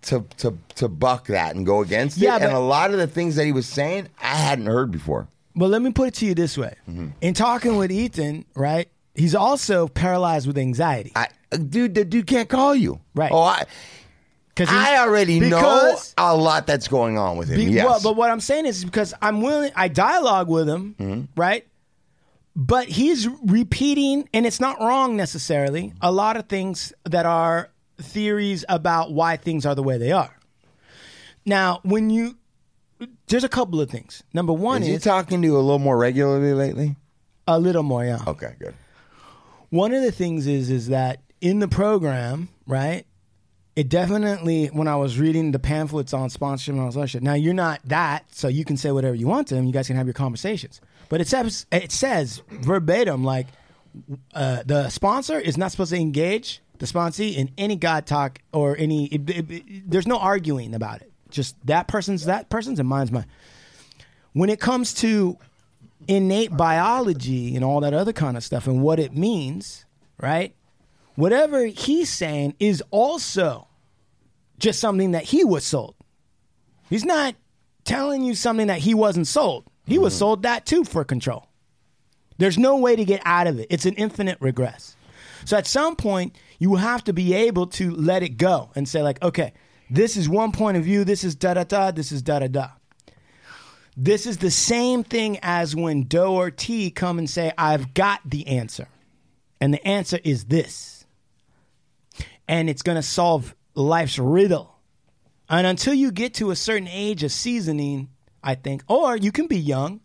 To, 0.06 0.24
to 0.38 0.58
to 0.76 0.88
buck 0.88 1.28
that 1.28 1.54
and 1.54 1.64
go 1.64 1.80
against 1.80 2.18
Yeah, 2.18 2.34
it, 2.34 2.42
and 2.42 2.52
a 2.52 2.58
lot 2.58 2.90
of 2.90 2.98
the 2.98 3.06
things 3.06 3.36
that 3.36 3.44
he 3.44 3.52
was 3.52 3.68
saying, 3.68 4.08
I 4.20 4.34
hadn't 4.34 4.66
heard 4.66 4.90
before. 4.90 5.28
But 5.54 5.68
let 5.70 5.80
me 5.80 5.92
put 5.92 6.08
it 6.08 6.14
to 6.14 6.26
you 6.26 6.34
this 6.34 6.58
way: 6.58 6.74
Mm-hmm. 6.90 7.08
in 7.20 7.34
talking 7.34 7.76
with 7.76 7.92
Ethan, 7.92 8.44
right? 8.56 8.88
He's 9.14 9.36
also 9.36 9.86
paralyzed 9.86 10.48
with 10.48 10.58
anxiety. 10.58 11.12
I, 11.14 11.28
dude, 11.56 11.94
the 11.94 12.04
dude 12.04 12.26
can't 12.26 12.48
call 12.48 12.74
you. 12.74 12.98
Right. 13.14 13.30
Oh, 13.32 13.42
I, 13.42 13.64
he- 14.58 14.64
I 14.68 14.98
already 14.98 15.40
know 15.40 15.96
a 16.18 16.36
lot 16.36 16.66
that's 16.66 16.88
going 16.88 17.16
on 17.18 17.36
with 17.36 17.48
him. 17.48 17.56
Be- 17.56 17.64
yes. 17.72 17.84
well, 17.86 18.00
but 18.02 18.16
what 18.16 18.30
I'm 18.30 18.40
saying 18.40 18.66
is 18.66 18.84
because 18.84 19.14
I'm 19.22 19.40
willing, 19.40 19.72
I 19.74 19.88
dialogue 19.88 20.48
with 20.48 20.68
him, 20.68 20.94
Mm-hmm. 20.98 21.40
right? 21.40 21.66
But 22.54 22.86
he's 22.86 23.26
repeating, 23.46 24.28
and 24.34 24.44
it's 24.44 24.60
not 24.60 24.78
wrong 24.78 25.16
necessarily, 25.16 25.94
a 26.02 26.12
lot 26.12 26.36
of 26.36 26.48
things 26.50 26.92
that 27.04 27.24
are 27.24 27.70
theories 27.98 28.62
about 28.68 29.10
why 29.12 29.38
things 29.38 29.64
are 29.64 29.74
the 29.74 29.82
way 29.82 29.96
they 29.96 30.12
are. 30.12 30.36
Now, 31.46 31.80
when 31.82 32.10
you, 32.10 32.36
there's 33.28 33.44
a 33.44 33.48
couple 33.48 33.80
of 33.80 33.88
things. 33.90 34.22
Number 34.34 34.52
one 34.52 34.82
Is 34.82 34.88
is, 34.88 34.94
he 35.04 35.08
talking 35.08 35.40
to 35.40 35.48
you 35.48 35.56
a 35.56 35.60
little 35.60 35.78
more 35.78 35.96
regularly 35.96 36.52
lately? 36.52 36.96
a 37.48 37.58
little 37.58 37.82
more, 37.82 38.04
yeah. 38.04 38.18
Okay, 38.26 38.54
good. 38.58 38.74
One 39.70 39.94
of 39.94 40.02
the 40.02 40.12
things 40.12 40.46
is 40.46 40.68
is 40.70 40.88
that 40.88 41.20
in 41.40 41.58
the 41.58 41.68
program, 41.68 42.48
right? 42.66 43.06
It 43.74 43.88
definitely 43.88 44.66
when 44.66 44.86
I 44.88 44.96
was 44.96 45.18
reading 45.18 45.52
the 45.52 45.58
pamphlets 45.58 46.12
on 46.12 46.28
sponsorship 46.30 46.74
and 46.74 46.82
all 46.82 46.90
that 46.90 47.08
shit. 47.08 47.22
Now 47.22 47.34
you're 47.34 47.54
not 47.54 47.80
that, 47.84 48.24
so 48.34 48.48
you 48.48 48.64
can 48.64 48.76
say 48.76 48.90
whatever 48.92 49.14
you 49.14 49.26
want 49.26 49.48
to 49.48 49.54
them. 49.54 49.64
You 49.64 49.72
guys 49.72 49.86
can 49.86 49.96
have 49.96 50.06
your 50.06 50.14
conversations. 50.14 50.80
But 51.08 51.20
it 51.20 51.28
says 51.28 51.66
it 51.72 51.90
says 51.92 52.42
verbatim 52.50 53.24
like 53.24 53.46
uh, 54.34 54.62
the 54.66 54.88
sponsor 54.90 55.38
is 55.38 55.56
not 55.56 55.70
supposed 55.70 55.90
to 55.92 55.98
engage 55.98 56.60
the 56.78 56.86
sponsee 56.86 57.34
in 57.36 57.50
any 57.58 57.76
god 57.76 58.06
talk 58.06 58.40
or 58.52 58.76
any. 58.76 59.06
it- 59.06 59.28
it- 59.30 59.50
it- 59.50 59.90
there's 59.90 60.06
no 60.06 60.18
arguing 60.18 60.74
about 60.74 61.00
it. 61.02 61.10
Just 61.30 61.54
that 61.66 61.88
person's 61.88 62.24
that 62.26 62.48
person's 62.50 62.78
and 62.78 62.88
mine's 62.88 63.10
mine. 63.12 63.26
When 64.34 64.48
it 64.50 64.60
comes 64.60 64.92
to 64.94 65.38
innate 66.08 66.56
biology 66.56 67.54
and 67.54 67.64
all 67.64 67.80
that 67.80 67.94
other 67.94 68.12
kind 68.12 68.36
of 68.36 68.42
stuff 68.42 68.66
and 68.66 68.82
what 68.82 68.98
it 68.98 69.14
means, 69.16 69.84
right? 70.20 70.54
Whatever 71.14 71.66
he's 71.66 72.08
saying 72.08 72.54
is 72.58 72.82
also 72.90 73.68
just 74.58 74.80
something 74.80 75.12
that 75.12 75.24
he 75.24 75.44
was 75.44 75.64
sold. 75.64 75.94
He's 76.88 77.04
not 77.04 77.34
telling 77.84 78.22
you 78.22 78.34
something 78.34 78.68
that 78.68 78.78
he 78.78 78.94
wasn't 78.94 79.26
sold. 79.26 79.64
He 79.86 79.98
was 79.98 80.12
mm-hmm. 80.12 80.18
sold 80.18 80.42
that 80.42 80.66
too 80.66 80.84
for 80.84 81.04
control. 81.04 81.48
There's 82.38 82.58
no 82.58 82.76
way 82.76 82.96
to 82.96 83.04
get 83.04 83.22
out 83.24 83.46
of 83.46 83.58
it. 83.58 83.66
It's 83.70 83.86
an 83.86 83.94
infinite 83.94 84.38
regress. 84.40 84.96
So 85.44 85.56
at 85.56 85.66
some 85.66 85.96
point, 85.96 86.36
you 86.58 86.76
have 86.76 87.04
to 87.04 87.12
be 87.12 87.34
able 87.34 87.66
to 87.68 87.90
let 87.90 88.22
it 88.22 88.36
go 88.36 88.70
and 88.74 88.88
say, 88.88 89.02
like, 89.02 89.20
okay, 89.22 89.52
this 89.90 90.16
is 90.16 90.28
one 90.28 90.52
point 90.52 90.76
of 90.76 90.84
view, 90.84 91.04
this 91.04 91.24
is 91.24 91.34
da 91.34 91.54
da 91.54 91.64
da, 91.64 91.90
this 91.90 92.12
is 92.12 92.22
da 92.22 92.38
da 92.38 92.46
da. 92.46 92.68
This 93.96 94.26
is 94.26 94.38
the 94.38 94.50
same 94.50 95.04
thing 95.04 95.38
as 95.42 95.76
when 95.76 96.04
Doe 96.04 96.34
or 96.34 96.50
T 96.50 96.90
come 96.90 97.18
and 97.18 97.28
say, 97.28 97.52
I've 97.58 97.92
got 97.92 98.20
the 98.24 98.46
answer. 98.46 98.88
And 99.60 99.74
the 99.74 99.86
answer 99.86 100.18
is 100.24 100.46
this. 100.46 100.91
And 102.48 102.68
it's 102.68 102.82
going 102.82 102.96
to 102.96 103.02
solve 103.02 103.54
life's 103.74 104.18
riddle. 104.18 104.76
And 105.48 105.66
until 105.66 105.94
you 105.94 106.10
get 106.12 106.34
to 106.34 106.50
a 106.50 106.56
certain 106.56 106.88
age 106.88 107.22
of 107.22 107.32
seasoning, 107.32 108.08
I 108.42 108.54
think, 108.54 108.82
or 108.88 109.16
you 109.16 109.32
can 109.32 109.46
be 109.46 109.58
young, 109.58 110.00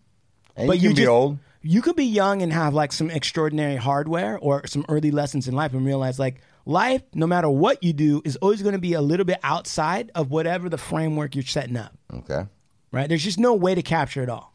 And 0.56 0.74
you 0.76 0.90
can 0.90 0.96
be 0.96 1.08
old. 1.08 1.40
You 1.62 1.82
could 1.82 1.96
be 1.96 2.06
young 2.06 2.42
and 2.42 2.54
have 2.54 2.74
like 2.74 2.94
some 2.94 3.10
extraordinary 3.10 3.76
hardware 3.76 4.38
or 4.40 4.66
some 4.68 4.86
early 4.88 5.12
lessons 5.12 5.48
in 5.48 5.56
life 5.56 5.74
and 5.74 5.86
realize 5.86 6.20
like 6.20 6.42
life, 6.66 7.02
no 7.14 7.28
matter 7.28 7.50
what 7.50 7.84
you 7.84 7.94
do, 7.94 8.22
is 8.24 8.36
always 8.38 8.62
going 8.62 8.74
to 8.76 8.80
be 8.80 8.94
a 8.94 9.02
little 9.02 9.26
bit 9.26 9.40
outside 9.44 10.12
of 10.16 10.30
whatever 10.32 10.70
the 10.70 10.78
framework 10.78 11.36
you're 11.36 11.44
setting 11.44 11.76
up 11.76 11.94
Okay. 12.14 12.46
right? 12.92 13.10
There's 13.10 13.24
just 13.24 13.40
no 13.40 13.54
way 13.54 13.74
to 13.76 13.82
capture 13.82 14.22
it 14.24 14.30
all. 14.30 14.54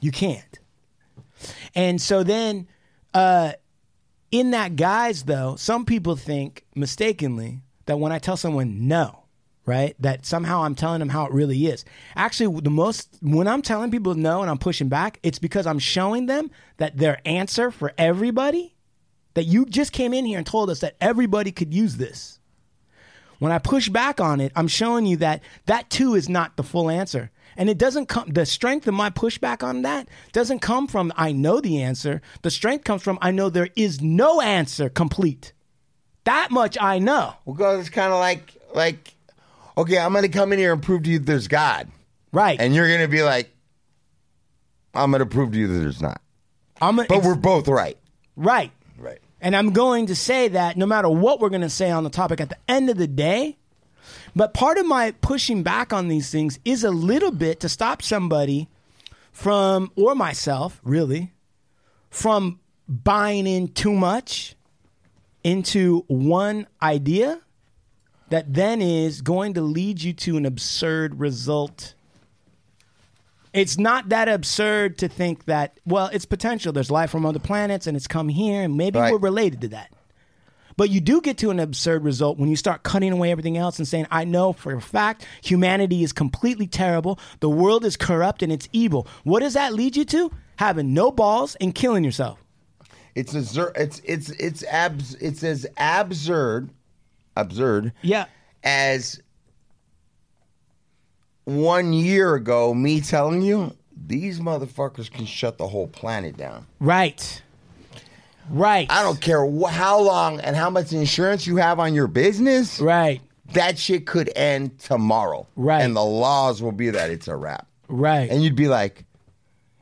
You 0.00 0.12
can't. 0.12 0.58
And 1.74 2.00
so 2.00 2.22
then, 2.22 2.68
uh, 3.14 3.52
in 4.30 4.52
that 4.52 4.76
guise, 4.76 5.24
though, 5.24 5.56
some 5.56 5.84
people 5.84 6.16
think 6.16 6.64
mistakenly 6.74 7.62
that 7.86 7.98
when 7.98 8.12
I 8.12 8.18
tell 8.18 8.36
someone 8.36 8.86
no, 8.86 9.24
right, 9.66 9.96
that 10.00 10.24
somehow 10.24 10.62
I'm 10.62 10.74
telling 10.74 11.00
them 11.00 11.08
how 11.08 11.26
it 11.26 11.32
really 11.32 11.66
is. 11.66 11.84
Actually, 12.14 12.60
the 12.60 12.70
most, 12.70 13.18
when 13.22 13.48
I'm 13.48 13.62
telling 13.62 13.90
people 13.90 14.14
no 14.14 14.42
and 14.42 14.50
I'm 14.50 14.58
pushing 14.58 14.88
back, 14.88 15.18
it's 15.22 15.38
because 15.38 15.66
I'm 15.66 15.78
showing 15.78 16.26
them 16.26 16.50
that 16.76 16.96
their 16.96 17.20
answer 17.24 17.70
for 17.70 17.92
everybody, 17.98 18.74
that 19.34 19.44
you 19.44 19.66
just 19.66 19.92
came 19.92 20.12
in 20.12 20.24
here 20.24 20.38
and 20.38 20.46
told 20.46 20.70
us 20.70 20.80
that 20.80 20.96
everybody 21.00 21.52
could 21.52 21.74
use 21.74 21.96
this. 21.96 22.38
When 23.38 23.52
I 23.52 23.58
push 23.58 23.88
back 23.88 24.20
on 24.20 24.40
it, 24.40 24.52
I'm 24.54 24.68
showing 24.68 25.06
you 25.06 25.16
that 25.18 25.42
that 25.66 25.88
too 25.88 26.14
is 26.14 26.28
not 26.28 26.56
the 26.56 26.62
full 26.62 26.90
answer. 26.90 27.30
And 27.56 27.68
it 27.68 27.78
doesn't 27.78 28.06
come, 28.06 28.28
the 28.30 28.46
strength 28.46 28.86
of 28.86 28.94
my 28.94 29.10
pushback 29.10 29.62
on 29.62 29.82
that 29.82 30.08
doesn't 30.32 30.60
come 30.60 30.86
from 30.86 31.12
I 31.16 31.32
know 31.32 31.60
the 31.60 31.82
answer. 31.82 32.22
The 32.42 32.50
strength 32.50 32.84
comes 32.84 33.02
from 33.02 33.18
I 33.20 33.30
know 33.30 33.50
there 33.50 33.68
is 33.76 34.00
no 34.00 34.40
answer 34.40 34.88
complete. 34.88 35.52
That 36.24 36.50
much 36.50 36.76
I 36.80 36.98
know. 36.98 37.34
Well, 37.44 37.80
it's 37.80 37.88
kind 37.88 38.12
of 38.12 38.20
like 38.20 38.54
like, 38.74 39.14
okay, 39.76 39.98
I'm 39.98 40.12
going 40.12 40.22
to 40.22 40.28
come 40.28 40.52
in 40.52 40.58
here 40.58 40.72
and 40.72 40.82
prove 40.82 41.02
to 41.04 41.10
you 41.10 41.18
that 41.18 41.26
there's 41.26 41.48
God, 41.48 41.88
right? 42.32 42.60
And 42.60 42.74
you're 42.74 42.88
going 42.88 43.00
to 43.00 43.08
be 43.08 43.22
like, 43.22 43.50
I'm 44.94 45.10
going 45.10 45.20
to 45.20 45.26
prove 45.26 45.52
to 45.52 45.58
you 45.58 45.66
that 45.68 45.78
there's 45.78 46.02
not. 46.02 46.20
I'm 46.80 46.98
a, 46.98 47.04
but 47.04 47.22
we're 47.22 47.34
both 47.34 47.68
right. 47.68 47.98
Right. 48.36 48.72
Right. 48.98 49.18
And 49.40 49.56
I'm 49.56 49.72
going 49.72 50.06
to 50.06 50.16
say 50.16 50.48
that 50.48 50.76
no 50.76 50.86
matter 50.86 51.08
what 51.08 51.40
we're 51.40 51.48
going 51.48 51.60
to 51.62 51.70
say 51.70 51.90
on 51.90 52.04
the 52.04 52.10
topic 52.10 52.40
at 52.40 52.48
the 52.48 52.58
end 52.68 52.90
of 52.90 52.96
the 52.96 53.06
day, 53.06 53.56
but 54.34 54.54
part 54.54 54.78
of 54.78 54.86
my 54.86 55.12
pushing 55.20 55.62
back 55.62 55.92
on 55.92 56.08
these 56.08 56.30
things 56.30 56.58
is 56.64 56.84
a 56.84 56.90
little 56.90 57.32
bit 57.32 57.60
to 57.60 57.68
stop 57.68 58.02
somebody 58.02 58.68
from, 59.32 59.90
or 59.96 60.14
myself, 60.14 60.80
really, 60.84 61.32
from 62.10 62.58
buying 62.88 63.46
in 63.46 63.68
too 63.68 63.92
much 63.92 64.54
into 65.44 66.04
one 66.08 66.66
idea 66.82 67.40
that 68.30 68.52
then 68.54 68.80
is 68.82 69.22
going 69.22 69.54
to 69.54 69.60
lead 69.60 70.02
you 70.02 70.12
to 70.12 70.36
an 70.36 70.46
absurd 70.46 71.18
result. 71.18 71.94
It's 73.52 73.78
not 73.78 74.10
that 74.10 74.28
absurd 74.28 74.98
to 74.98 75.08
think 75.08 75.46
that, 75.46 75.78
well, 75.84 76.08
it's 76.12 76.24
potential. 76.26 76.72
There's 76.72 76.90
life 76.90 77.10
from 77.10 77.26
other 77.26 77.40
planets 77.40 77.86
and 77.88 77.96
it's 77.96 78.06
come 78.06 78.28
here 78.28 78.62
and 78.62 78.76
maybe 78.76 78.98
Right. 79.00 79.12
we're 79.12 79.18
related 79.18 79.60
to 79.62 79.68
that. 79.68 79.90
But 80.80 80.88
you 80.88 81.02
do 81.02 81.20
get 81.20 81.36
to 81.36 81.50
an 81.50 81.60
absurd 81.60 82.04
result 82.04 82.38
when 82.38 82.48
you 82.48 82.56
start 82.56 82.84
cutting 82.84 83.12
away 83.12 83.30
everything 83.30 83.58
else 83.58 83.78
and 83.78 83.86
saying, 83.86 84.06
I 84.10 84.24
know 84.24 84.54
for 84.54 84.72
a 84.72 84.80
fact 84.80 85.26
humanity 85.42 86.02
is 86.02 86.10
completely 86.10 86.66
terrible. 86.66 87.18
The 87.40 87.50
world 87.50 87.84
is 87.84 87.98
corrupt 87.98 88.42
and 88.42 88.50
it's 88.50 88.66
evil. 88.72 89.06
What 89.24 89.40
does 89.40 89.52
that 89.52 89.74
lead 89.74 89.94
you 89.94 90.06
to? 90.06 90.32
Having 90.56 90.94
no 90.94 91.12
balls 91.12 91.54
and 91.60 91.74
killing 91.74 92.02
yourself. 92.02 92.42
It's 93.14 93.34
absurd. 93.34 93.72
It's 93.76 94.00
it's 94.06 94.30
it's 94.30 94.64
abs. 94.64 95.16
It's 95.16 95.44
as 95.44 95.66
absurd, 95.76 96.70
absurd. 97.36 97.92
Yeah. 98.00 98.24
As 98.64 99.20
one 101.44 101.92
year 101.92 102.36
ago, 102.36 102.72
me 102.72 103.02
telling 103.02 103.42
you 103.42 103.76
these 104.06 104.40
motherfuckers 104.40 105.10
can 105.10 105.26
shut 105.26 105.58
the 105.58 105.68
whole 105.68 105.88
planet 105.88 106.38
down. 106.38 106.66
Right. 106.78 107.42
Right. 108.50 108.86
I 108.90 109.02
don't 109.02 109.20
care 109.20 109.48
wh- 109.48 109.70
how 109.70 110.00
long 110.00 110.40
and 110.40 110.56
how 110.56 110.70
much 110.70 110.92
insurance 110.92 111.46
you 111.46 111.56
have 111.56 111.78
on 111.78 111.94
your 111.94 112.08
business. 112.08 112.80
Right. 112.80 113.20
That 113.52 113.78
shit 113.78 114.06
could 114.06 114.30
end 114.36 114.78
tomorrow. 114.78 115.46
Right. 115.56 115.82
And 115.82 115.96
the 115.96 116.04
laws 116.04 116.62
will 116.62 116.72
be 116.72 116.90
that 116.90 117.10
it's 117.10 117.28
a 117.28 117.36
wrap. 117.36 117.66
Right. 117.88 118.30
And 118.30 118.42
you'd 118.42 118.56
be 118.56 118.68
like, 118.68 119.04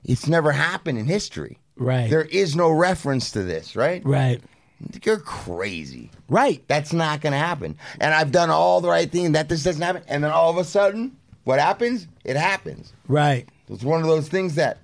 it's 0.05 0.27
never 0.27 0.53
happened 0.53 0.99
in 0.99 1.07
history. 1.07 1.59
Right. 1.77 2.09
There 2.09 2.25
is 2.25 2.57
no 2.57 2.71
reference 2.71 3.31
to 3.33 3.43
this, 3.43 3.77
right? 3.77 4.05
Right. 4.05 4.41
You're 5.03 5.19
crazy. 5.19 6.11
Right. 6.29 6.63
That's 6.69 6.93
not 6.93 7.21
going 7.21 7.33
to 7.33 7.39
happen. 7.39 7.77
And 8.01 8.15
I've 8.15 8.33
done 8.33 8.51
all 8.51 8.81
the 8.81 8.89
right 8.89 9.11
thing 9.11 9.33
that 9.33 9.49
this 9.49 9.65
doesn't 9.65 9.83
happen. 9.83 10.03
And 10.09 10.25
then 10.25 10.31
all 10.31 10.51
of 10.51 10.57
a 10.57 10.65
sudden, 10.65 11.17
what 11.45 11.59
happens? 11.59 12.07
It 12.25 12.37
happens. 12.37 12.93
Right. 13.07 13.49
It's 13.69 13.85
one 13.85 14.01
of 14.01 14.07
those 14.07 14.29
things 14.29 14.55
that 14.55 14.79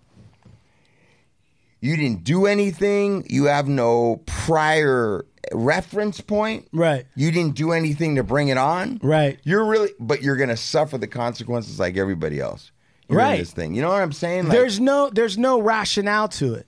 you 1.84 1.96
didn't 1.96 2.24
do 2.24 2.46
anything. 2.46 3.26
You 3.28 3.44
have 3.44 3.68
no 3.68 4.22
prior 4.24 5.26
reference 5.52 6.18
point. 6.18 6.66
Right. 6.72 7.04
You 7.14 7.30
didn't 7.30 7.56
do 7.56 7.72
anything 7.72 8.16
to 8.16 8.22
bring 8.22 8.48
it 8.48 8.56
on. 8.56 9.00
Right. 9.02 9.38
You're 9.44 9.66
really, 9.66 9.90
but 10.00 10.22
you're 10.22 10.36
going 10.36 10.48
to 10.48 10.56
suffer 10.56 10.96
the 10.96 11.06
consequences 11.06 11.78
like 11.78 11.98
everybody 11.98 12.40
else. 12.40 12.72
Right. 13.10 13.38
This 13.38 13.52
thing. 13.52 13.74
You 13.74 13.82
know 13.82 13.90
what 13.90 14.00
I'm 14.00 14.12
saying? 14.12 14.44
Like, 14.44 14.52
there's 14.52 14.80
no 14.80 15.10
there's 15.10 15.36
no 15.36 15.60
rationale 15.60 16.28
to 16.28 16.54
it. 16.54 16.66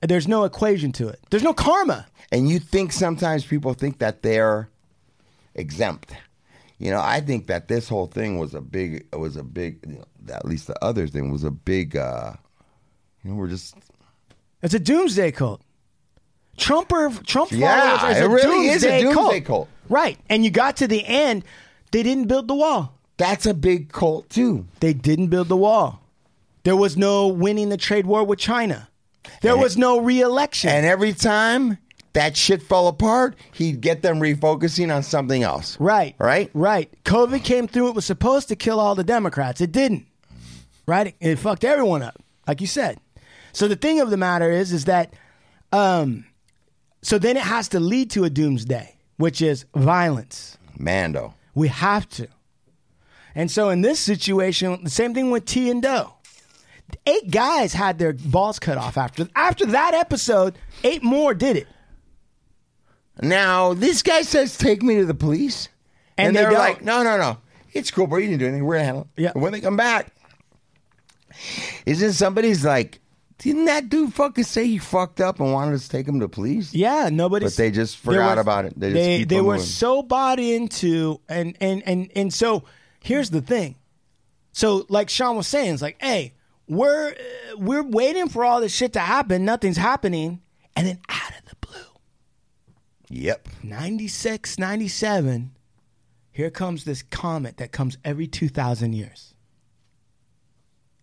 There's 0.00 0.28
no 0.28 0.44
equation 0.44 0.92
to 0.92 1.08
it. 1.08 1.18
There's 1.30 1.42
no 1.42 1.52
karma. 1.52 2.06
and 2.30 2.48
you 2.48 2.60
think 2.60 2.92
sometimes 2.92 3.44
people 3.44 3.74
think 3.74 3.98
that 3.98 4.22
they're 4.22 4.68
exempt. 5.56 6.12
You 6.78 6.92
know, 6.92 7.00
I 7.00 7.20
think 7.20 7.48
that 7.48 7.66
this 7.66 7.88
whole 7.88 8.06
thing 8.06 8.38
was 8.38 8.54
a 8.54 8.60
big 8.60 9.06
was 9.12 9.36
a 9.36 9.42
big 9.42 9.80
you 9.84 9.94
know, 9.96 10.34
at 10.34 10.44
least 10.44 10.68
the 10.68 10.84
other 10.84 11.08
thing 11.08 11.32
was 11.32 11.42
a 11.42 11.50
big 11.50 11.96
uh 11.96 12.34
you 13.24 13.30
know, 13.30 13.36
we're 13.36 13.48
just 13.48 13.76
It's 14.62 14.74
a 14.74 14.78
doomsday 14.78 15.32
cult. 15.32 15.60
Trumper 16.56 17.10
Trump 17.26 17.50
Yeah, 17.50 17.98
followers 17.98 18.16
is 18.16 18.22
it 18.22 18.26
a 18.26 18.28
really 18.28 18.68
is 18.68 18.84
a 18.84 19.00
doomsday, 19.00 19.14
doomsday 19.14 19.40
cult. 19.40 19.68
Right. 19.88 20.18
And 20.28 20.44
you 20.44 20.50
got 20.50 20.76
to 20.78 20.86
the 20.88 21.04
end, 21.04 21.44
they 21.90 22.02
didn't 22.02 22.26
build 22.28 22.48
the 22.48 22.54
wall. 22.54 22.98
That's 23.16 23.46
a 23.46 23.54
big 23.54 23.92
cult 23.92 24.28
too. 24.30 24.66
They 24.80 24.92
didn't 24.92 25.28
build 25.28 25.48
the 25.48 25.56
wall. 25.56 26.00
There 26.64 26.76
was 26.76 26.96
no 26.96 27.26
winning 27.28 27.68
the 27.70 27.76
trade 27.76 28.06
war 28.06 28.24
with 28.24 28.38
China. 28.38 28.88
There 29.40 29.56
was 29.56 29.76
no 29.76 30.00
re-election. 30.00 30.70
And 30.70 30.86
every 30.86 31.12
time 31.12 31.78
that 32.12 32.36
shit 32.36 32.62
fell 32.62 32.86
apart, 32.88 33.36
he'd 33.52 33.80
get 33.80 34.02
them 34.02 34.20
refocusing 34.20 34.94
on 34.94 35.02
something 35.02 35.42
else. 35.42 35.78
Right. 35.80 36.14
Right? 36.18 36.50
Right. 36.54 36.92
COVID 37.04 37.42
came 37.42 37.66
through. 37.66 37.88
It 37.88 37.94
was 37.94 38.04
supposed 38.04 38.48
to 38.48 38.56
kill 38.56 38.78
all 38.78 38.94
the 38.94 39.04
Democrats. 39.04 39.60
It 39.60 39.72
didn't. 39.72 40.06
Right? 40.86 41.08
It, 41.08 41.16
it 41.20 41.36
fucked 41.38 41.64
everyone 41.64 42.02
up, 42.02 42.22
like 42.46 42.60
you 42.60 42.66
said. 42.66 42.98
So 43.52 43.68
the 43.68 43.76
thing 43.76 44.00
of 44.00 44.10
the 44.10 44.16
matter 44.16 44.50
is, 44.50 44.72
is 44.72 44.86
that, 44.86 45.12
um, 45.72 46.24
so 47.02 47.18
then 47.18 47.36
it 47.36 47.42
has 47.42 47.68
to 47.68 47.80
lead 47.80 48.10
to 48.12 48.24
a 48.24 48.30
doomsday, 48.30 48.96
which 49.16 49.42
is 49.42 49.64
violence. 49.74 50.56
Mando. 50.78 51.34
We 51.54 51.68
have 51.68 52.08
to. 52.10 52.28
And 53.34 53.50
so 53.50 53.68
in 53.70 53.80
this 53.82 53.98
situation, 54.00 54.82
the 54.84 54.90
same 54.90 55.14
thing 55.14 55.30
with 55.30 55.44
T 55.44 55.70
and 55.70 55.82
Doe. 55.82 56.14
Eight 57.06 57.30
guys 57.30 57.72
had 57.72 57.98
their 57.98 58.12
balls 58.12 58.58
cut 58.58 58.76
off 58.76 58.98
after 58.98 59.26
after 59.34 59.64
that 59.66 59.94
episode. 59.94 60.58
Eight 60.84 61.02
more 61.02 61.32
did 61.32 61.56
it. 61.56 61.66
Now, 63.22 63.72
this 63.72 64.02
guy 64.02 64.22
says 64.22 64.58
take 64.58 64.82
me 64.82 64.96
to 64.96 65.06
the 65.06 65.14
police. 65.14 65.68
And 66.18 66.28
And, 66.28 66.36
they 66.36 66.40
they're 66.42 66.50
don't. 66.50 66.58
like, 66.58 66.82
no, 66.82 67.02
no, 67.02 67.16
no. 67.16 67.38
It's 67.72 67.90
cool, 67.90 68.06
bro. 68.06 68.18
You 68.18 68.26
didn't 68.26 68.40
do 68.40 68.46
anything. 68.46 68.64
We're 68.66 68.76
to 68.78 68.84
handle 68.84 69.08
it. 69.16 69.22
Yeah. 69.22 69.32
When 69.34 69.52
they 69.52 69.60
come 69.62 69.76
back, 69.76 70.12
isn't 71.86 72.12
somebody's 72.12 72.64
like, 72.64 73.00
didn't 73.42 73.64
that 73.66 73.88
dude 73.88 74.14
fucking 74.14 74.44
say 74.44 74.66
he 74.66 74.78
fucked 74.78 75.20
up 75.20 75.40
and 75.40 75.52
wanted 75.52 75.74
us 75.74 75.84
to 75.84 75.88
take 75.88 76.06
him 76.06 76.20
to 76.20 76.28
police? 76.28 76.72
Yeah, 76.74 77.08
nobody. 77.12 77.46
But 77.46 77.56
they 77.56 77.70
just 77.70 77.96
forgot 77.96 78.38
about 78.38 78.64
it. 78.66 78.78
They 78.78 78.88
just 78.88 78.94
they 78.94 79.24
they 79.24 79.40
were 79.40 79.54
moving. 79.54 79.66
so 79.66 80.02
bought 80.02 80.38
into 80.38 81.20
and 81.28 81.56
and 81.60 81.82
and 81.86 82.10
and 82.14 82.32
so 82.32 82.64
here's 83.02 83.30
the 83.30 83.40
thing. 83.40 83.76
So 84.52 84.86
like 84.88 85.08
Sean 85.08 85.36
was 85.36 85.46
saying, 85.48 85.72
it's 85.74 85.82
like, 85.82 85.96
hey, 86.00 86.34
we're 86.68 87.14
we're 87.56 87.82
waiting 87.82 88.28
for 88.28 88.44
all 88.44 88.60
this 88.60 88.74
shit 88.74 88.92
to 88.94 89.00
happen. 89.00 89.44
Nothing's 89.44 89.76
happening, 89.78 90.40
and 90.76 90.86
then 90.86 90.98
out 91.08 91.30
of 91.30 91.48
the 91.48 91.56
blue, 91.66 91.80
Yep. 93.08 93.48
96, 93.62 94.58
97, 94.58 95.52
here 96.30 96.50
comes 96.50 96.84
this 96.84 97.02
comet 97.02 97.56
that 97.58 97.72
comes 97.72 97.98
every 98.04 98.26
two 98.26 98.48
thousand 98.48 98.92
years. 98.94 99.31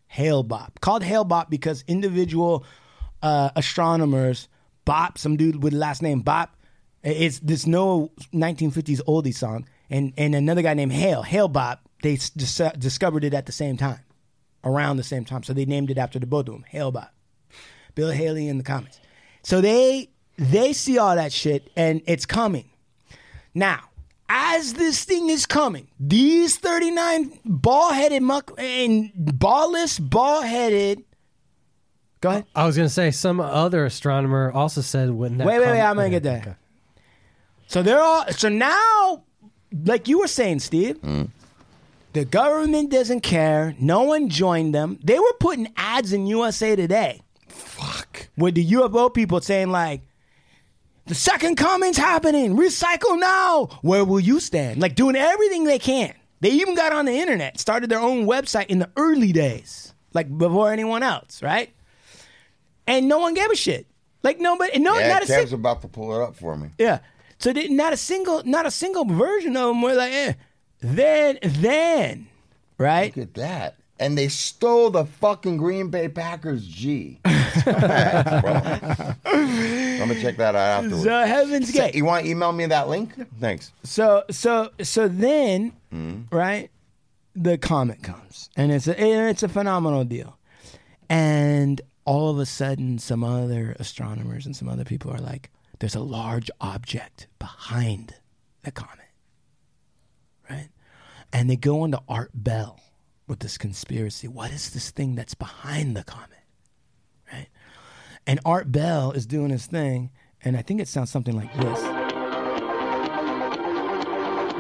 Hale-Bopp. 0.10 0.82
Called 0.82 1.04
Hale-Bopp 1.04 1.50
because 1.50 1.84
individual 1.88 2.66
uh, 3.22 3.52
astronomers, 3.56 4.48
Bopp, 4.86 5.18
some 5.18 5.38
dude 5.38 5.64
with 5.64 5.74
the 5.74 5.80
last 5.80 6.02
name 6.02 6.24
Bopp, 6.24 6.50
it's 7.04 7.40
this 7.40 7.66
no 7.66 8.12
1950s 8.34 9.02
oldie 9.08 9.34
song, 9.34 9.68
and, 9.90 10.14
and 10.18 10.36
another 10.36 10.62
guy 10.62 10.74
named 10.74 10.92
Hale, 10.92 11.24
Hale-Bopp, 11.24 11.80
they 12.04 12.16
dis- 12.36 12.62
discovered 12.78 13.24
it 13.24 13.34
at 13.34 13.46
the 13.46 13.52
same 13.52 13.78
time, 13.78 14.00
around 14.64 14.98
the 14.98 15.04
same 15.04 15.26
time. 15.26 15.44
So 15.44 15.54
they 15.54 15.66
named 15.66 15.92
it 15.92 15.98
after 15.98 16.20
the 16.20 16.28
both 16.28 16.48
of 16.48 16.56
them, 16.56 16.66
Hale-Bopp. 16.68 17.10
Bill 17.96 18.12
Haley 18.12 18.48
in 18.48 18.58
the 18.58 18.64
comments. 18.64 19.00
So 19.44 19.62
they 19.62 20.10
they 20.38 20.74
see 20.74 20.98
all 20.98 21.16
that 21.16 21.34
shit 21.34 21.70
and 21.76 22.02
it's 22.06 22.26
coming. 22.26 22.70
Now, 23.54 23.89
as 24.30 24.74
this 24.74 25.04
thing 25.04 25.30
is 25.30 25.46
coming, 25.46 25.88
these 26.00 26.58
39 26.58 27.40
ball-headed 27.44 28.22
muck 28.22 28.52
and 28.58 29.12
ballless, 29.14 30.00
ball-headed. 30.00 31.04
Go 32.22 32.30
ahead. 32.30 32.46
I 32.56 32.66
was 32.66 32.76
going 32.76 32.88
to 32.88 32.94
say 32.94 33.12
some 33.12 33.40
other 33.40 33.86
astronomer 33.86 34.52
also 34.52 34.82
said 34.82 35.10
when 35.10 35.38
that. 35.40 35.48
Wait, 35.48 35.60
wait, 35.60 35.68
wait. 35.68 35.82
I'm 35.82 35.96
gonna 35.96 36.10
get 36.10 36.24
there. 36.24 36.40
okay. 36.40 36.56
So 37.68 37.82
they're 37.82 38.02
all. 38.02 38.28
So 38.32 38.50
now, 38.50 39.24
like 39.86 40.08
you 40.08 40.20
were 40.20 40.28
saying, 40.28 40.60
Steve, 40.60 41.02
mm. 41.02 41.30
the 42.12 42.26
government 42.26 42.92
doesn't 42.92 43.22
care. 43.22 43.74
No 43.80 44.04
one 44.04 44.28
joined 44.28 44.76
them. 44.76 45.00
They 45.02 45.18
were 45.18 45.34
putting 45.40 45.72
ads 45.78 46.12
in 46.12 46.28
USA 46.28 46.76
Today. 46.76 47.22
Fuck. 47.48 48.28
With 48.36 48.56
the 48.56 48.66
UFO 48.66 49.14
people 49.14 49.40
saying 49.40 49.70
like, 49.70 50.02
the 51.10 51.16
second 51.16 51.56
coming's 51.56 51.98
happening. 51.98 52.56
Recycle 52.56 53.20
now. 53.20 53.80
Where 53.82 54.06
will 54.06 54.20
you 54.20 54.40
stand? 54.40 54.80
Like 54.80 54.94
doing 54.94 55.16
everything 55.16 55.64
they 55.64 55.80
can. 55.80 56.14
They 56.40 56.52
even 56.52 56.76
got 56.76 56.94
on 56.94 57.06
the 57.06 57.14
internet, 57.14 57.60
started 57.60 57.90
their 57.90 58.00
own 58.00 58.28
website 58.28 58.68
in 58.68 58.78
the 58.78 58.92
early 58.96 59.32
days, 59.32 59.96
like 60.14 60.38
before 60.38 60.72
anyone 60.72 61.02
else, 61.02 61.42
right? 61.42 61.74
And 62.86 63.10
no 63.10 63.18
one 63.18 63.34
gave 63.34 63.50
a 63.50 63.56
shit. 63.56 63.88
Like 64.22 64.40
nobody, 64.40 64.78
no, 64.78 65.00
yeah, 65.00 65.08
not 65.08 65.24
a 65.24 65.26
single. 65.26 65.56
about 65.56 65.82
to 65.82 65.88
pull 65.88 66.16
it 66.16 66.22
up 66.22 66.36
for 66.36 66.56
me. 66.56 66.70
Yeah. 66.78 67.00
So 67.40 67.54
they, 67.54 67.70
not 67.70 67.92
a 67.92 67.98
single, 67.98 68.44
not 68.46 68.68
a 68.68 68.72
single 68.72 69.06
version 69.06 69.58
of 69.58 69.70
them 69.70 69.82
were 69.82 69.96
like, 69.96 70.14
eh. 70.14 70.34
Then, 70.80 71.40
then, 71.42 72.28
right? 72.78 73.18
Look 73.18 73.30
at 73.30 73.34
that. 73.34 73.78
And 74.00 74.16
they 74.16 74.28
stole 74.28 74.92
the 74.92 75.06
fucking 75.06 75.58
Green 75.58 75.90
Bay 75.90 76.08
Packers 76.08 76.68
G. 76.68 77.20
I'm 80.02 80.08
gonna 80.08 80.22
check 80.22 80.38
that 80.38 80.56
out 80.56 80.84
afterwards. 80.84 81.04
The 81.04 81.28
Heaven's 81.28 81.72
Gate. 81.72 81.96
You 81.96 82.06
want 82.06 82.26
to 82.26 82.32
email 82.32 82.52
me 82.52 82.66
that 82.68 82.88
link? 82.90 83.12
Thanks. 83.40 83.72
So, 83.84 84.24
so, 84.32 84.72
so 84.82 85.08
then, 85.08 85.74
Mm. 85.94 86.32
right? 86.32 86.70
The 87.36 87.58
comet 87.58 88.04
comes, 88.04 88.50
and 88.58 88.72
it's 88.72 88.88
a, 88.88 89.02
it's 89.30 89.44
a 89.44 89.50
phenomenal 89.50 90.04
deal. 90.04 90.38
And 91.10 91.82
all 92.06 92.30
of 92.30 92.40
a 92.40 92.46
sudden, 92.46 93.00
some 93.00 93.24
other 93.24 93.76
astronomers 93.80 94.46
and 94.46 94.56
some 94.56 94.68
other 94.70 94.84
people 94.84 95.12
are 95.12 95.20
like, 95.20 95.50
"There's 95.80 95.96
a 95.96 96.00
large 96.02 96.50
object 96.62 97.28
behind 97.40 98.16
the 98.64 98.72
comet," 98.72 99.10
right? 100.50 100.70
And 101.32 101.50
they 101.50 101.56
go 101.56 101.86
into 101.86 102.02
Art 102.08 102.32
Bell 102.34 102.80
with 103.28 103.40
this 103.40 103.58
conspiracy. 103.58 104.28
What 104.28 104.52
is 104.52 104.72
this 104.72 104.90
thing 104.92 105.16
that's 105.16 105.36
behind 105.36 105.96
the 105.96 106.04
comet? 106.04 106.39
And 108.30 108.40
Art 108.46 108.72
Bell 108.72 109.10
is 109.14 109.26
doing 109.26 109.50
his 109.50 109.66
thing, 109.66 110.12
and 110.46 110.56
I 110.56 110.62
think 110.62 110.80
it 110.80 110.88
sounds 110.88 111.10
something 111.10 111.36
like 111.36 111.50
this. 111.58 111.82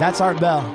That's 0.01 0.19
Art 0.19 0.41
Bell. 0.41 0.65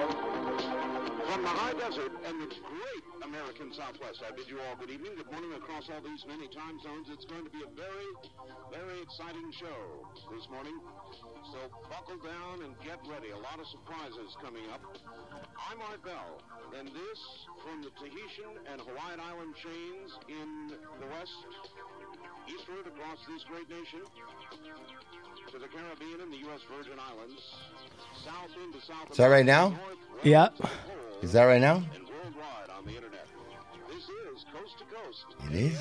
From 1.27 1.43
the 1.43 1.49
high 1.51 1.75
desert 1.75 2.15
and 2.23 2.39
the 2.39 2.47
great 2.47 3.05
American 3.27 3.75
Southwest, 3.75 4.23
I 4.23 4.31
bid 4.31 4.47
you 4.47 4.63
all 4.63 4.79
good 4.79 4.95
evening, 4.95 5.11
good 5.19 5.27
morning 5.27 5.59
across 5.59 5.91
all 5.91 6.07
these 6.07 6.23
many 6.31 6.47
time 6.55 6.79
zones. 6.87 7.11
It's 7.11 7.27
going 7.27 7.43
to 7.43 7.51
be 7.51 7.67
a 7.67 7.71
very, 7.75 8.11
very 8.71 9.03
exciting 9.03 9.51
show 9.59 10.07
this 10.31 10.47
morning. 10.47 10.79
So 11.51 11.59
buckle 11.91 12.23
down 12.23 12.63
and 12.63 12.79
get 12.87 13.03
ready. 13.11 13.35
A 13.35 13.43
lot 13.43 13.59
of 13.59 13.67
surprises 13.75 14.39
coming 14.39 14.71
up. 14.71 14.79
I'm 15.59 15.83
Art 15.91 15.99
Bell, 16.07 16.39
and 16.79 16.87
this 16.87 17.21
from 17.59 17.83
the 17.83 17.91
Tahitian 17.99 18.55
and 18.71 18.79
Hawaiian 18.87 19.19
Island 19.19 19.59
chains 19.59 20.15
in 20.31 20.79
the 21.03 21.11
west, 21.11 21.43
eastward 22.49 22.87
across 22.87 23.19
this 23.29 23.45
great 23.45 23.69
nation, 23.69 24.01
to 25.53 25.59
the 25.59 25.69
Caribbean 25.69 26.21
and 26.21 26.33
the 26.33 26.39
U.S. 26.39 26.61
Virgin 26.77 26.99
Islands, 26.99 27.43
south 28.25 28.51
into 28.63 28.85
South 28.85 29.11
Is 29.11 29.17
that 29.17 29.27
right 29.27 29.47
now? 29.47 29.79
Yep. 30.23 30.55
Is 31.23 31.33
that 31.33 31.45
right 31.45 31.61
now? 31.61 31.77
worldwide 31.77 32.71
on 32.77 32.85
the 32.85 32.95
internet. 32.95 33.27
This 33.89 34.05
is 34.05 34.45
Coast 34.53 34.79
to 34.79 34.85
Coast. 34.85 35.25
It 35.51 35.55
is. 35.55 35.79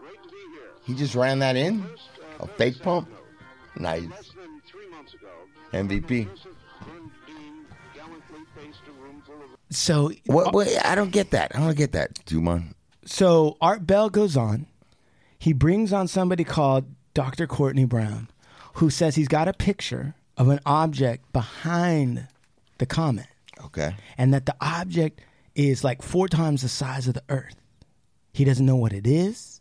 Great 0.00 0.22
to 0.22 0.28
be 0.28 0.36
here. 0.52 0.70
He 0.84 0.94
just 0.94 1.14
ran 1.14 1.38
that 1.40 1.56
in? 1.56 1.82
Uh, 1.82 2.44
a 2.44 2.46
fake 2.46 2.80
pump? 2.82 3.08
Nice. 3.76 4.08
Less 4.08 4.30
than 4.30 4.62
three 4.66 4.88
months 4.88 5.14
ago, 5.14 5.28
MVP. 5.72 6.28
gallantly 7.94 8.40
faced 8.56 8.80
a 8.88 9.02
room 9.02 9.22
full 9.26 9.34
of 9.36 9.76
So 9.76 10.12
What, 10.26 10.52
what? 10.54 10.68
I 10.84 10.94
don't 10.94 11.12
get 11.12 11.30
that. 11.32 11.52
I 11.54 11.58
don't 11.60 11.76
get 11.76 11.92
that, 11.92 12.24
Dumont. 12.24 12.76
So 13.04 13.56
Art 13.60 13.86
Bell 13.86 14.10
goes 14.10 14.36
on. 14.36 14.66
He 15.38 15.52
brings 15.52 15.92
on 15.92 16.08
somebody 16.08 16.44
called 16.44 16.86
Dr. 17.14 17.46
Courtney 17.46 17.84
Brown, 17.84 18.28
who 18.74 18.90
says 18.90 19.14
he's 19.14 19.28
got 19.28 19.48
a 19.48 19.52
picture 19.52 20.14
of 20.36 20.48
an 20.48 20.60
object 20.66 21.32
behind 21.32 22.28
the 22.78 22.86
comet, 22.86 23.26
Okay. 23.64 23.94
and 24.16 24.32
that 24.34 24.46
the 24.46 24.54
object 24.60 25.20
is 25.54 25.82
like 25.82 26.02
four 26.02 26.28
times 26.28 26.62
the 26.62 26.68
size 26.68 27.08
of 27.08 27.14
the 27.14 27.22
Earth. 27.28 27.56
He 28.32 28.44
doesn't 28.44 28.64
know 28.66 28.76
what 28.76 28.92
it 28.92 29.06
is. 29.06 29.60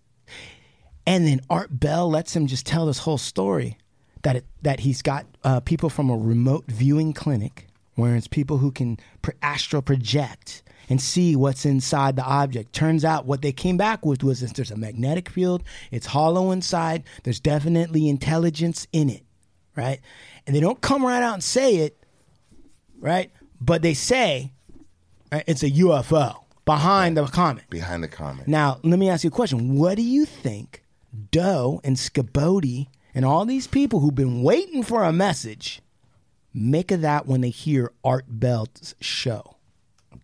And 1.06 1.26
then 1.26 1.42
Art 1.50 1.80
Bell 1.80 2.10
lets 2.10 2.36
him 2.36 2.48
just 2.48 2.66
tell 2.66 2.86
this 2.86 3.00
whole 3.00 3.18
story 3.18 3.78
that 4.24 4.36
it, 4.36 4.46
that 4.62 4.82
he's 4.82 5.02
got 5.02 5.26
uh, 5.44 5.62
people 5.62 5.90
from 5.90 6.10
a 6.10 6.18
remote 6.18 6.66
viewing 6.68 7.14
clinic, 7.14 7.68
where 7.96 8.16
it's 8.16 8.28
people 8.28 8.58
who 8.60 8.72
can 8.72 8.98
astral 9.42 9.82
project 9.82 10.62
and 10.90 11.02
see 11.02 11.36
what's 11.36 11.66
inside 11.66 12.16
the 12.16 12.24
object. 12.24 12.74
Turns 12.74 13.04
out 13.04 13.26
what 13.26 13.42
they 13.42 13.52
came 13.52 13.78
back 13.78 14.06
with 14.06 14.24
was 14.24 14.40
there's 14.40 14.72
a 14.72 14.78
magnetic 14.78 15.30
field, 15.30 15.64
it's 15.92 16.08
hollow 16.08 16.52
inside, 16.52 17.04
there's 17.24 17.40
definitely 17.40 18.08
intelligence 18.08 18.88
in 18.92 19.10
it, 19.10 19.24
right? 19.76 20.00
And 20.46 20.56
they 20.56 20.60
don't 20.60 20.82
come 20.82 21.06
right 21.06 21.22
out 21.22 21.34
and 21.34 21.44
say 21.44 21.78
it, 21.78 21.98
right? 23.00 23.32
But 23.60 23.82
they 23.82 23.94
say 23.94 24.54
right, 25.32 25.44
it's 25.48 25.64
a 25.64 25.72
UFO 25.72 26.44
behind 26.66 27.18
the 27.18 27.26
comet. 27.26 27.70
Behind 27.70 28.04
the 28.04 28.08
comet. 28.08 28.48
Now, 28.48 28.80
let 28.84 29.00
me 29.00 29.10
ask 29.10 29.24
you 29.24 29.30
a 29.30 29.32
question. 29.32 29.76
What 29.76 29.96
do 29.96 30.04
you 30.04 30.26
think 30.26 30.84
Doe 31.32 31.82
and 31.84 31.98
Scabodi 31.98 32.88
and 33.14 33.26
all 33.26 33.46
these 33.46 33.68
people 33.68 34.00
who've 34.00 34.16
been 34.16 34.44
waiting 34.44 34.84
for 34.84 35.04
a 35.04 35.12
message 35.12 35.82
make 36.54 36.92
of 36.92 37.02
that 37.02 37.26
when 37.28 37.42
they 37.42 37.50
hear 37.50 37.92
Art 38.04 38.26
Bell's 38.28 38.96
show? 39.02 39.57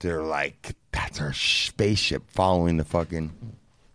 They're 0.04 0.22
like, 0.22 0.76
that's 0.92 1.20
our 1.20 1.34
spaceship 1.34 2.30
following 2.30 2.78
the 2.78 2.86
fucking. 2.86 3.34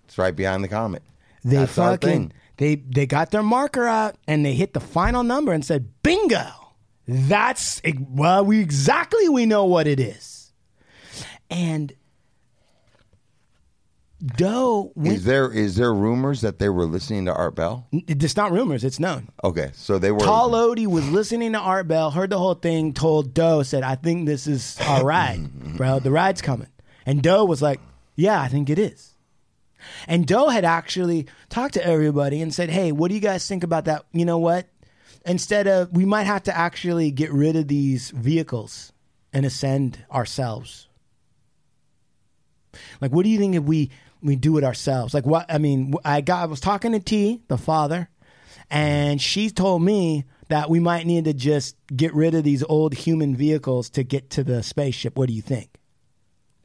It's 0.06 0.18
right 0.18 0.34
behind 0.34 0.64
the 0.64 0.68
comet. 0.68 1.02
They 1.44 1.56
That's 1.56 1.74
fucking 1.74 2.32
they 2.58 2.74
they 2.74 3.06
got 3.06 3.30
their 3.30 3.42
marker 3.42 3.86
out 3.86 4.16
and 4.26 4.44
they 4.44 4.54
hit 4.54 4.74
the 4.74 4.80
final 4.80 5.22
number 5.22 5.52
and 5.52 5.64
said, 5.64 5.88
"Bingo! 6.02 6.74
That's 7.06 7.80
well, 8.10 8.44
we 8.44 8.60
exactly 8.60 9.28
we 9.28 9.46
know 9.46 9.64
what 9.64 9.86
it 9.86 9.98
is." 10.00 10.52
And 11.50 11.92
Doe 14.24 14.90
went. 14.96 15.16
Is 15.16 15.24
there 15.24 15.52
is 15.52 15.76
there 15.76 15.94
rumors 15.94 16.40
that 16.40 16.58
they 16.58 16.68
were 16.68 16.86
listening 16.86 17.26
to 17.26 17.34
Art 17.34 17.54
Bell? 17.54 17.86
It's 17.92 18.36
not 18.36 18.50
rumors; 18.50 18.82
it's 18.82 18.98
known. 18.98 19.28
Okay, 19.44 19.70
so 19.74 19.98
they 19.98 20.10
were. 20.10 20.18
Tall 20.18 20.50
Odie 20.50 20.88
was 20.88 21.08
listening 21.08 21.52
to 21.52 21.58
Art 21.58 21.86
Bell, 21.86 22.10
heard 22.10 22.30
the 22.30 22.38
whole 22.38 22.54
thing, 22.54 22.92
told 22.92 23.32
Doe, 23.32 23.62
said, 23.62 23.84
I 23.84 23.94
think 23.94 24.26
this 24.26 24.48
is 24.48 24.76
our 24.80 25.04
ride, 25.04 25.38
mm-hmm. 25.38 25.76
bro. 25.76 26.00
The 26.00 26.10
ride's 26.10 26.42
coming. 26.42 26.68
And 27.06 27.22
Doe 27.22 27.44
was 27.44 27.62
like, 27.62 27.80
Yeah, 28.16 28.40
I 28.40 28.48
think 28.48 28.68
it 28.68 28.78
is. 28.78 29.14
And 30.08 30.26
Doe 30.26 30.48
had 30.48 30.64
actually 30.64 31.26
talked 31.48 31.74
to 31.74 31.86
everybody 31.86 32.42
and 32.42 32.52
said, 32.52 32.70
Hey, 32.70 32.90
what 32.90 33.08
do 33.08 33.14
you 33.14 33.20
guys 33.20 33.46
think 33.46 33.62
about 33.62 33.84
that? 33.84 34.04
You 34.12 34.24
know 34.24 34.38
what? 34.38 34.66
Instead 35.24 35.68
of, 35.68 35.92
we 35.92 36.04
might 36.04 36.24
have 36.24 36.42
to 36.44 36.56
actually 36.56 37.12
get 37.12 37.32
rid 37.32 37.54
of 37.54 37.68
these 37.68 38.10
vehicles 38.10 38.92
and 39.32 39.46
ascend 39.46 40.04
ourselves? 40.10 40.88
Like, 43.00 43.12
what 43.12 43.24
do 43.24 43.30
you 43.30 43.38
think 43.38 43.54
if 43.54 43.62
we 43.62 43.90
we 44.22 44.36
do 44.36 44.58
it 44.58 44.64
ourselves? 44.64 45.14
Like, 45.14 45.26
what 45.26 45.46
I 45.48 45.58
mean, 45.58 45.94
I 46.04 46.20
got 46.20 46.42
I 46.42 46.46
was 46.46 46.60
talking 46.60 46.92
to 46.92 47.00
T, 47.00 47.42
the 47.48 47.58
father, 47.58 48.08
and 48.70 49.20
she 49.20 49.50
told 49.50 49.82
me 49.82 50.24
that 50.48 50.70
we 50.70 50.80
might 50.80 51.06
need 51.06 51.24
to 51.24 51.34
just 51.34 51.76
get 51.94 52.14
rid 52.14 52.34
of 52.34 52.44
these 52.44 52.62
old 52.64 52.94
human 52.94 53.36
vehicles 53.36 53.90
to 53.90 54.02
get 54.02 54.30
to 54.30 54.44
the 54.44 54.62
spaceship. 54.62 55.16
What 55.16 55.28
do 55.28 55.34
you 55.34 55.42
think? 55.42 55.70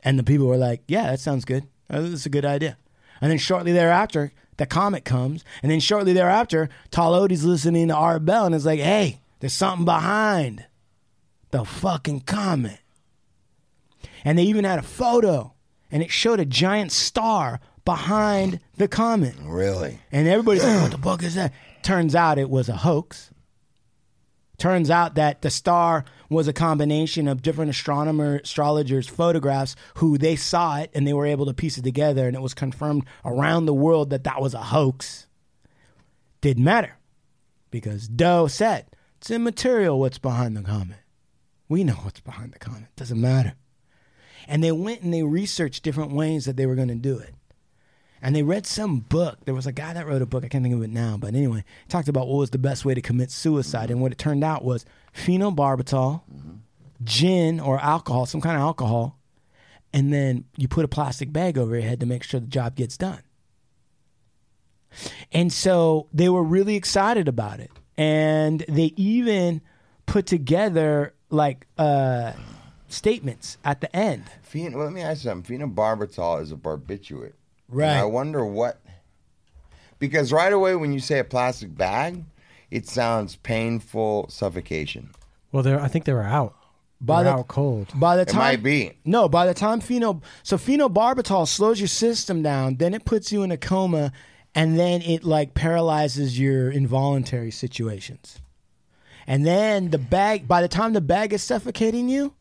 And 0.03 0.17
the 0.17 0.23
people 0.23 0.47
were 0.47 0.57
like, 0.57 0.83
"Yeah, 0.87 1.11
that 1.11 1.19
sounds 1.19 1.45
good. 1.45 1.63
Uh, 1.89 2.01
That's 2.01 2.25
a 2.25 2.29
good 2.29 2.45
idea." 2.45 2.77
And 3.21 3.31
then 3.31 3.37
shortly 3.37 3.71
thereafter, 3.71 4.33
the 4.57 4.65
comet 4.65 5.05
comes, 5.05 5.43
and 5.61 5.71
then 5.71 5.79
shortly 5.79 6.13
thereafter, 6.13 6.69
Talodi's 6.91 7.43
listening 7.45 7.87
to 7.87 7.95
Art 7.95 8.25
Bell 8.25 8.45
and 8.45 8.55
is 8.55 8.65
like, 8.65 8.79
"Hey, 8.79 9.21
there's 9.39 9.53
something 9.53 9.85
behind 9.85 10.65
the 11.51 11.63
fucking 11.65 12.21
comet." 12.21 12.79
And 14.25 14.37
they 14.37 14.43
even 14.43 14.63
had 14.65 14.79
a 14.79 14.83
photo, 14.83 15.52
and 15.93 16.01
it 16.01 16.11
showed 16.11 16.39
a 16.39 16.45
giant 16.45 16.91
star 16.91 17.59
behind 17.85 18.59
the 18.77 18.87
comet. 18.87 19.35
Really? 19.43 19.99
And 20.11 20.27
everybody's 20.27 20.63
like, 20.63 20.81
what 20.81 20.91
the 20.91 20.97
fuck 20.97 21.21
is 21.21 21.35
that? 21.35 21.53
Turns 21.83 22.15
out 22.15 22.39
it 22.39 22.49
was 22.49 22.67
a 22.67 22.77
hoax. 22.77 23.29
Turns 24.57 24.89
out 24.89 25.15
that 25.15 25.43
the 25.43 25.51
star 25.51 26.03
was 26.29 26.47
a 26.47 26.53
combination 26.53 27.27
of 27.27 27.43
different 27.43 27.69
astronomer 27.69 28.37
astrologers' 28.37 29.07
photographs 29.07 29.75
who 29.97 30.17
they 30.17 30.35
saw 30.35 30.79
it 30.79 30.89
and 30.95 31.05
they 31.07 31.13
were 31.13 31.27
able 31.27 31.45
to 31.45 31.53
piece 31.53 31.77
it 31.77 31.83
together 31.83 32.27
and 32.27 32.35
it 32.35 32.41
was 32.41 32.55
confirmed 32.55 33.05
around 33.23 33.67
the 33.67 33.73
world 33.73 34.09
that 34.09 34.23
that 34.23 34.41
was 34.41 34.55
a 34.55 34.63
hoax. 34.63 35.27
Didn't 36.41 36.63
matter 36.63 36.97
because 37.69 38.07
Doe 38.07 38.47
said 38.47 38.87
it's 39.19 39.29
immaterial 39.29 39.99
what's 39.99 40.17
behind 40.17 40.57
the 40.57 40.63
comet. 40.63 40.97
We 41.69 41.83
know 41.83 41.93
what's 41.93 42.19
behind 42.19 42.53
the 42.53 42.59
comet. 42.59 42.95
Doesn't 42.95 43.21
matter. 43.21 43.53
And 44.47 44.63
they 44.63 44.71
went 44.71 45.01
and 45.01 45.13
they 45.13 45.23
researched 45.23 45.83
different 45.83 46.11
ways 46.11 46.45
that 46.45 46.57
they 46.57 46.65
were 46.65 46.75
going 46.75 46.89
to 46.89 46.95
do 46.95 47.17
it. 47.17 47.33
And 48.21 48.33
they 48.33 48.43
read 48.43 48.65
some 48.65 48.99
book. 48.99 49.39
There 49.43 49.53
was 49.53 49.67
a 49.67 49.73
guy 49.73 49.93
that 49.93 50.07
wrote 50.07 50.21
a 50.21 50.25
book. 50.25 50.45
I 50.45 50.47
can't 50.47 50.63
think 50.63 50.73
of 50.73 50.81
it 50.81 50.89
now. 50.89 51.17
But 51.17 51.35
anyway, 51.35 51.65
talked 51.89 52.07
about 52.07 52.27
what 52.27 52.37
was 52.37 52.51
the 52.51 52.57
best 52.57 52.85
way 52.85 52.93
to 52.93 53.01
commit 53.01 53.31
suicide. 53.31 53.91
And 53.91 54.01
what 54.01 54.13
it 54.13 54.17
turned 54.17 54.45
out 54.45 54.63
was 54.63 54.85
phenobarbital, 55.13 56.21
gin 57.03 57.59
or 57.59 57.79
alcohol, 57.79 58.25
some 58.25 58.39
kind 58.39 58.55
of 58.55 58.61
alcohol. 58.61 59.19
And 59.91 60.13
then 60.13 60.45
you 60.55 60.69
put 60.69 60.85
a 60.85 60.87
plastic 60.87 61.33
bag 61.33 61.57
over 61.57 61.75
your 61.75 61.83
head 61.83 61.99
to 61.99 62.05
make 62.05 62.23
sure 62.23 62.39
the 62.39 62.47
job 62.47 62.75
gets 62.75 62.97
done. 62.97 63.21
And 65.33 65.51
so 65.51 66.07
they 66.13 66.29
were 66.29 66.43
really 66.43 66.75
excited 66.75 67.27
about 67.27 67.59
it. 67.59 67.71
And 67.97 68.63
they 68.69 68.93
even 68.95 69.61
put 70.05 70.25
together 70.25 71.13
like 71.29 71.67
uh, 71.77 72.33
statements 72.93 73.57
at 73.63 73.81
the 73.81 73.93
end. 73.95 74.23
Phen- 74.49 74.73
well, 74.73 74.85
let 74.85 74.93
me 74.93 75.01
ask 75.01 75.23
you 75.23 75.29
something. 75.29 75.59
Phenobarbital 75.59 76.41
is 76.41 76.51
a 76.51 76.55
barbiturate. 76.55 77.33
Right. 77.69 77.87
And 77.89 77.99
I 77.99 78.05
wonder 78.05 78.45
what. 78.45 78.79
Because 79.99 80.31
right 80.31 80.51
away, 80.51 80.75
when 80.75 80.93
you 80.93 80.99
say 80.99 81.19
a 81.19 81.23
plastic 81.23 81.75
bag, 81.77 82.23
it 82.69 82.87
sounds 82.87 83.35
painful 83.37 84.27
suffocation. 84.29 85.09
Well, 85.51 85.63
they 85.63 85.73
I 85.75 85.87
think 85.87 86.05
they 86.05 86.13
were 86.13 86.23
out. 86.23 86.55
By 86.99 87.23
They're 87.23 87.33
the- 87.33 87.39
out 87.39 87.47
cold. 87.47 87.91
By 87.95 88.15
the 88.15 88.21
It 88.23 88.29
time 88.29 88.39
might 88.39 88.63
be. 88.63 88.93
No, 89.05 89.27
by 89.29 89.45
the 89.45 89.53
time 89.53 89.81
pheno 89.81 90.21
so 90.41 90.57
phenobarbital 90.57 91.47
slows 91.47 91.79
your 91.79 91.87
system 91.89 92.41
down, 92.41 92.75
then 92.77 92.93
it 92.93 93.05
puts 93.05 93.31
you 93.31 93.43
in 93.43 93.51
a 93.51 93.57
coma, 93.57 94.11
and 94.55 94.79
then 94.79 95.01
it 95.01 95.23
like 95.23 95.53
paralyzes 95.53 96.39
your 96.39 96.71
involuntary 96.71 97.51
situations. 97.51 98.39
And 99.27 99.45
then 99.45 99.89
the 99.89 99.97
bag 99.97 100.47
by 100.47 100.61
the 100.61 100.67
time 100.67 100.93
the 100.93 101.01
bag 101.01 101.33
is 101.33 101.43
suffocating 101.43 102.09
you, 102.09 102.33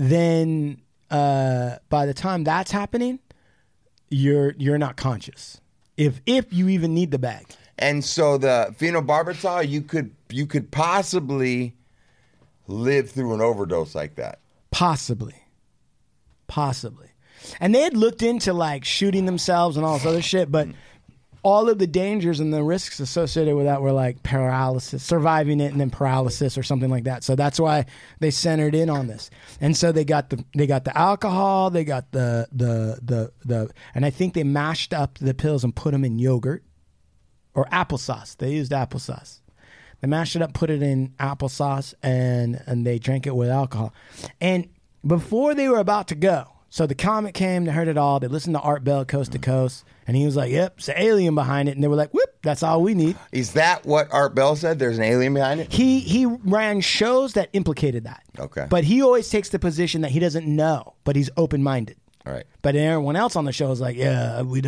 then 0.00 0.80
uh, 1.10 1.76
by 1.90 2.06
the 2.06 2.14
time 2.14 2.42
that's 2.42 2.70
happening, 2.70 3.18
you're 4.08 4.54
you're 4.56 4.78
not 4.78 4.96
conscious. 4.96 5.60
If 5.98 6.22
if 6.24 6.52
you 6.52 6.68
even 6.68 6.94
need 6.94 7.10
the 7.10 7.18
bag. 7.18 7.46
And 7.78 8.02
so 8.04 8.38
the 8.38 8.74
phenobarbital, 8.78 9.68
you 9.68 9.82
could 9.82 10.14
you 10.30 10.46
could 10.46 10.70
possibly 10.70 11.76
live 12.66 13.10
through 13.10 13.34
an 13.34 13.42
overdose 13.42 13.94
like 13.94 14.14
that. 14.14 14.40
Possibly. 14.70 15.34
Possibly. 16.46 17.08
And 17.58 17.74
they 17.74 17.80
had 17.80 17.96
looked 17.96 18.22
into 18.22 18.54
like 18.54 18.84
shooting 18.84 19.26
themselves 19.26 19.76
and 19.76 19.84
all 19.84 19.98
this 19.98 20.06
other 20.06 20.22
shit, 20.22 20.50
but 20.50 20.68
all 21.42 21.68
of 21.68 21.78
the 21.78 21.86
dangers 21.86 22.40
and 22.40 22.52
the 22.52 22.62
risks 22.62 23.00
associated 23.00 23.54
with 23.56 23.64
that 23.66 23.80
were 23.80 23.92
like 23.92 24.22
paralysis, 24.22 25.02
surviving 25.02 25.60
it 25.60 25.72
and 25.72 25.80
then 25.80 25.90
paralysis 25.90 26.58
or 26.58 26.62
something 26.62 26.90
like 26.90 27.04
that. 27.04 27.24
So 27.24 27.34
that's 27.34 27.58
why 27.58 27.86
they 28.18 28.30
centered 28.30 28.74
in 28.74 28.90
on 28.90 29.06
this. 29.06 29.30
And 29.60 29.76
so 29.76 29.92
they 29.92 30.04
got 30.04 30.30
the 30.30 30.44
they 30.54 30.66
got 30.66 30.84
the 30.84 30.96
alcohol, 30.96 31.70
they 31.70 31.84
got 31.84 32.12
the 32.12 32.48
the 32.52 32.98
the 33.02 33.32
the 33.44 33.70
and 33.94 34.04
I 34.04 34.10
think 34.10 34.34
they 34.34 34.44
mashed 34.44 34.92
up 34.92 35.18
the 35.18 35.34
pills 35.34 35.64
and 35.64 35.74
put 35.74 35.92
them 35.92 36.04
in 36.04 36.18
yogurt 36.18 36.62
or 37.54 37.64
applesauce. 37.66 38.36
They 38.36 38.52
used 38.52 38.72
applesauce. 38.72 39.40
They 40.00 40.08
mashed 40.08 40.36
it 40.36 40.42
up, 40.42 40.54
put 40.54 40.70
it 40.70 40.82
in 40.82 41.10
applesauce, 41.18 41.94
and 42.02 42.62
and 42.66 42.86
they 42.86 42.98
drank 42.98 43.26
it 43.26 43.34
with 43.34 43.48
alcohol. 43.48 43.94
And 44.40 44.68
before 45.06 45.54
they 45.54 45.68
were 45.68 45.78
about 45.78 46.08
to 46.08 46.14
go, 46.14 46.48
so 46.70 46.86
the 46.86 46.94
comet 46.94 47.34
came, 47.34 47.64
they 47.64 47.72
heard 47.72 47.88
it 47.88 47.98
all. 47.98 48.20
They 48.20 48.28
listened 48.28 48.54
to 48.54 48.60
Art 48.60 48.84
Bell 48.84 49.04
coast 49.04 49.32
to 49.32 49.38
mm-hmm. 49.38 49.50
coast, 49.50 49.84
and 50.06 50.16
he 50.16 50.24
was 50.24 50.36
like, 50.36 50.50
"Yep, 50.50 50.74
it's 50.78 50.88
an 50.88 50.94
alien 50.98 51.34
behind 51.34 51.68
it." 51.68 51.72
And 51.72 51.82
they 51.84 51.88
were 51.88 51.96
like, 51.96 52.12
"Whoop, 52.12 52.28
that's 52.42 52.62
all 52.62 52.82
we 52.82 52.94
need." 52.94 53.16
Is 53.32 53.52
that 53.52 53.84
what 53.86 54.08
Art 54.12 54.34
Bell 54.34 54.56
said? 54.56 54.78
There's 54.78 54.98
an 54.98 55.04
alien 55.04 55.34
behind 55.34 55.60
it. 55.60 55.72
He 55.72 56.00
he 56.00 56.26
ran 56.26 56.80
shows 56.80 57.34
that 57.34 57.48
implicated 57.52 58.04
that, 58.04 58.22
Okay. 58.38 58.66
but 58.68 58.84
he 58.84 59.02
always 59.02 59.28
takes 59.28 59.48
the 59.50 59.58
position 59.58 60.00
that 60.02 60.10
he 60.10 60.18
doesn't 60.20 60.46
know, 60.46 60.94
but 61.04 61.16
he's 61.16 61.30
open 61.36 61.62
minded. 61.62 61.96
All 62.26 62.32
right. 62.32 62.44
But 62.62 62.76
everyone 62.76 63.16
else 63.16 63.34
on 63.36 63.44
the 63.46 63.52
show 63.52 63.70
is 63.72 63.80
like, 63.80 63.96
yeah, 63.96 64.42
we, 64.42 64.60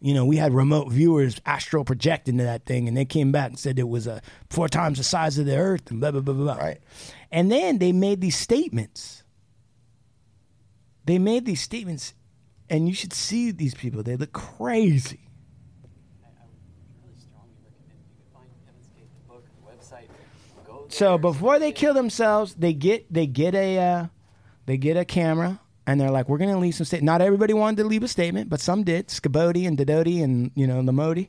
you 0.00 0.14
know, 0.14 0.24
we 0.24 0.36
had 0.36 0.52
remote 0.54 0.90
viewers 0.92 1.40
astral 1.44 1.84
project 1.84 2.28
into 2.28 2.44
that 2.44 2.64
thing, 2.64 2.86
and 2.86 2.96
they 2.96 3.04
came 3.04 3.32
back 3.32 3.48
and 3.50 3.58
said 3.58 3.78
it 3.78 3.88
was 3.88 4.06
uh, 4.06 4.20
four 4.50 4.68
times 4.68 4.98
the 4.98 5.04
size 5.04 5.36
of 5.38 5.46
the 5.46 5.56
Earth, 5.56 5.90
and 5.90 6.00
blah 6.00 6.10
blah 6.12 6.20
blah 6.20 6.34
blah. 6.34 6.54
blah. 6.54 6.62
Right. 6.64 6.80
And 7.32 7.50
then 7.50 7.78
they 7.78 7.92
made 7.92 8.20
these 8.20 8.36
statements. 8.38 9.24
They 11.06 11.18
made 11.18 11.44
these 11.46 11.60
statements, 11.60 12.14
and 12.68 12.88
you 12.88 12.94
should 12.94 13.12
see 13.12 13.50
these 13.50 13.74
people. 13.74 14.02
They 14.02 14.16
look 14.16 14.32
crazy. 14.32 15.20
So 20.88 21.18
before 21.18 21.58
they 21.58 21.72
kill 21.72 21.94
themselves, 21.94 22.54
they 22.54 22.72
get 22.72 23.12
they 23.12 23.26
get 23.26 23.54
a 23.54 23.78
uh, 23.78 24.06
they 24.66 24.76
get 24.76 24.96
a 24.96 25.04
camera 25.04 25.60
and 25.86 26.00
they're 26.00 26.10
like, 26.10 26.28
we're 26.28 26.38
gonna 26.38 26.58
leave 26.58 26.74
some 26.74 26.84
state. 26.84 27.02
Not 27.02 27.20
everybody 27.20 27.52
wanted 27.54 27.82
to 27.82 27.84
leave 27.84 28.02
a 28.02 28.08
statement, 28.08 28.48
but 28.48 28.60
some 28.60 28.82
did. 28.82 29.08
Scabodi 29.08 29.66
and 29.66 29.76
Dodoti 29.76 30.22
and 30.22 30.50
you 30.54 30.66
know 30.66 30.80
Lamodi. 30.80 31.28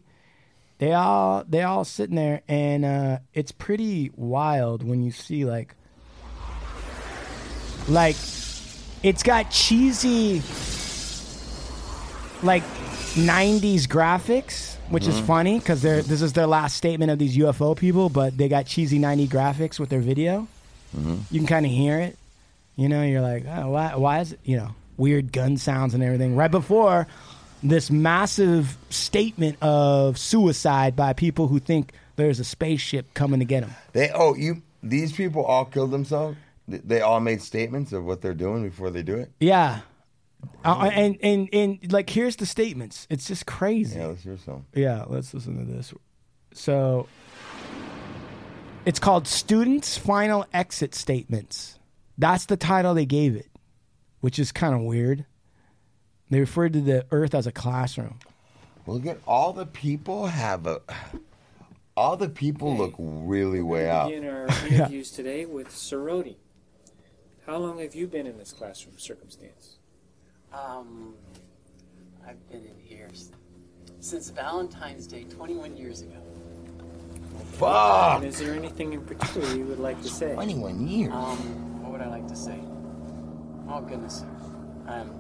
They 0.80 0.94
all 0.94 1.44
they 1.48 1.64
all 1.64 1.86
sitting 1.86 2.16
there, 2.16 2.42
and 2.48 2.86
uh, 2.86 3.20
it's 3.34 3.52
pretty 3.52 4.12
wild 4.16 4.84
when 4.84 5.04
you 5.04 5.12
see 5.12 5.44
like 5.44 5.76
like 7.88 8.16
it's 9.04 9.24
got 9.24 9.50
cheesy 9.50 10.42
like 12.44 12.64
90s 13.16 13.88
graphics 13.88 14.76
which 14.90 15.08
is 15.08 15.16
Mhm. 15.20 15.26
funny 15.26 15.60
because 15.60 15.82
they're 15.82 16.02
this 16.02 16.22
is 16.22 16.34
their 16.34 16.48
last 16.48 16.76
statement 16.78 17.12
of 17.12 17.18
these 17.20 17.36
ufo 17.38 17.76
people 17.76 18.10
but 18.10 18.38
they 18.38 18.48
got 18.48 18.66
cheesy 18.66 19.00
90 19.00 19.28
graphics 19.28 19.80
with 19.80 19.90
their 19.90 20.00
video 20.02 20.48
Mhm. 20.96 21.20
you 21.32 21.40
can 21.40 21.48
kind 21.48 21.66
of 21.66 21.72
hear 21.72 22.00
it 22.00 22.18
you 22.76 22.88
know 22.88 23.02
you're 23.04 23.22
like 23.22 23.46
oh, 23.50 23.72
why, 23.72 23.96
why 23.96 24.20
is 24.22 24.34
it 24.34 24.40
you 24.44 24.56
know 24.58 24.70
weird 24.98 25.32
gun 25.32 25.58
sounds 25.58 25.94
and 25.94 26.04
everything 26.04 26.36
right 26.36 26.52
before 26.52 27.08
this 27.64 27.90
massive 27.90 28.78
statement 28.90 29.58
of 29.62 30.18
suicide 30.18 30.96
by 30.96 31.14
people 31.14 31.48
who 31.48 31.60
think 31.60 31.92
there's 32.18 32.40
a 32.40 32.44
spaceship 32.44 33.12
coming 33.16 33.40
to 33.40 33.46
get 33.46 33.62
them 33.62 33.72
They 33.94 34.10
oh 34.14 34.36
you 34.36 34.62
these 34.84 35.12
people 35.12 35.44
all 35.44 35.66
killed 35.66 35.90
themselves. 35.92 36.38
Th- 36.70 36.82
They 36.86 37.02
all 37.02 37.20
made 37.20 37.42
statements 37.42 37.94
of 37.94 38.06
what 38.06 38.22
they're 38.22 38.34
doing 38.36 38.64
before 38.70 38.90
they 38.92 39.02
do 39.02 39.16
it. 39.16 39.32
yeah 39.40 39.80
uh, 40.66 40.90
and, 40.94 41.18
and 41.22 41.50
and 41.54 41.92
like 41.92 42.10
here's 42.10 42.36
the 42.38 42.46
statements 42.46 43.08
it's 43.10 43.28
just 43.28 43.46
crazy 43.46 43.98
Yeah, 44.00 44.08
let's 44.08 44.24
hear 44.24 44.38
some. 44.38 44.66
Yeah, 44.74 45.06
let's 45.08 45.34
listen 45.34 45.58
to 45.58 45.72
this. 45.72 45.94
So 46.54 47.08
it's 48.86 49.00
called 49.00 49.28
Students' 49.28 49.98
Final 49.98 50.46
Exit 50.54 50.96
Statements. 50.96 51.78
That's 52.18 52.46
the 52.46 52.58
title 52.58 52.94
they 52.94 53.06
gave 53.06 53.36
it, 53.36 53.50
which 54.22 54.40
is 54.40 54.52
kind 54.52 54.74
of 54.74 54.82
weird. 54.82 55.26
They 56.30 56.40
referred 56.40 56.74
to 56.74 56.82
the 56.82 57.06
Earth 57.12 57.36
as 57.36 57.48
a 57.48 57.52
classroom. 57.52 58.20
Look 58.86 59.06
at 59.06 59.20
all 59.28 59.54
the 59.54 59.66
people 59.66 60.28
have 60.28 60.66
a. 60.66 60.82
All 61.96 62.16
the 62.16 62.30
people 62.30 62.78
look 62.78 62.94
really 62.98 63.62
way 63.62 63.90
out. 63.90 64.10
begin 64.10 64.28
our 64.28 64.48
interviews 64.68 65.12
today 65.12 65.46
with 65.46 65.70
Soroti. 65.70 66.36
How 67.46 67.58
long 67.58 67.80
have 67.80 67.96
you 67.96 68.08
been 68.08 68.28
in 68.28 68.38
this 68.38 68.52
classroom 68.52 68.98
circumstance? 68.98 69.77
Um, 70.54 71.14
I've 72.28 72.50
been 72.50 72.66
in 72.66 72.78
here 72.80 73.10
since 74.00 74.30
Valentine's 74.30 75.08
Day 75.08 75.24
21 75.24 75.76
years 75.78 76.02
ago. 76.02 76.16
And 77.62 78.24
is 78.24 78.40
there 78.40 78.54
anything 78.54 78.94
in 78.94 79.02
particular 79.02 79.48
you 79.56 79.66
would 79.66 79.80
like 79.80 80.02
to 80.04 80.10
say? 80.10 80.34
21 80.34 80.88
years. 80.88 81.12
Um, 81.14 81.82
what 81.82 81.92
would 81.94 82.02
I 82.02 82.08
like 82.10 82.28
to 82.28 82.36
say? 82.36 82.60
Oh 83.70 83.82
goodness, 83.82 84.24
um, 84.88 85.12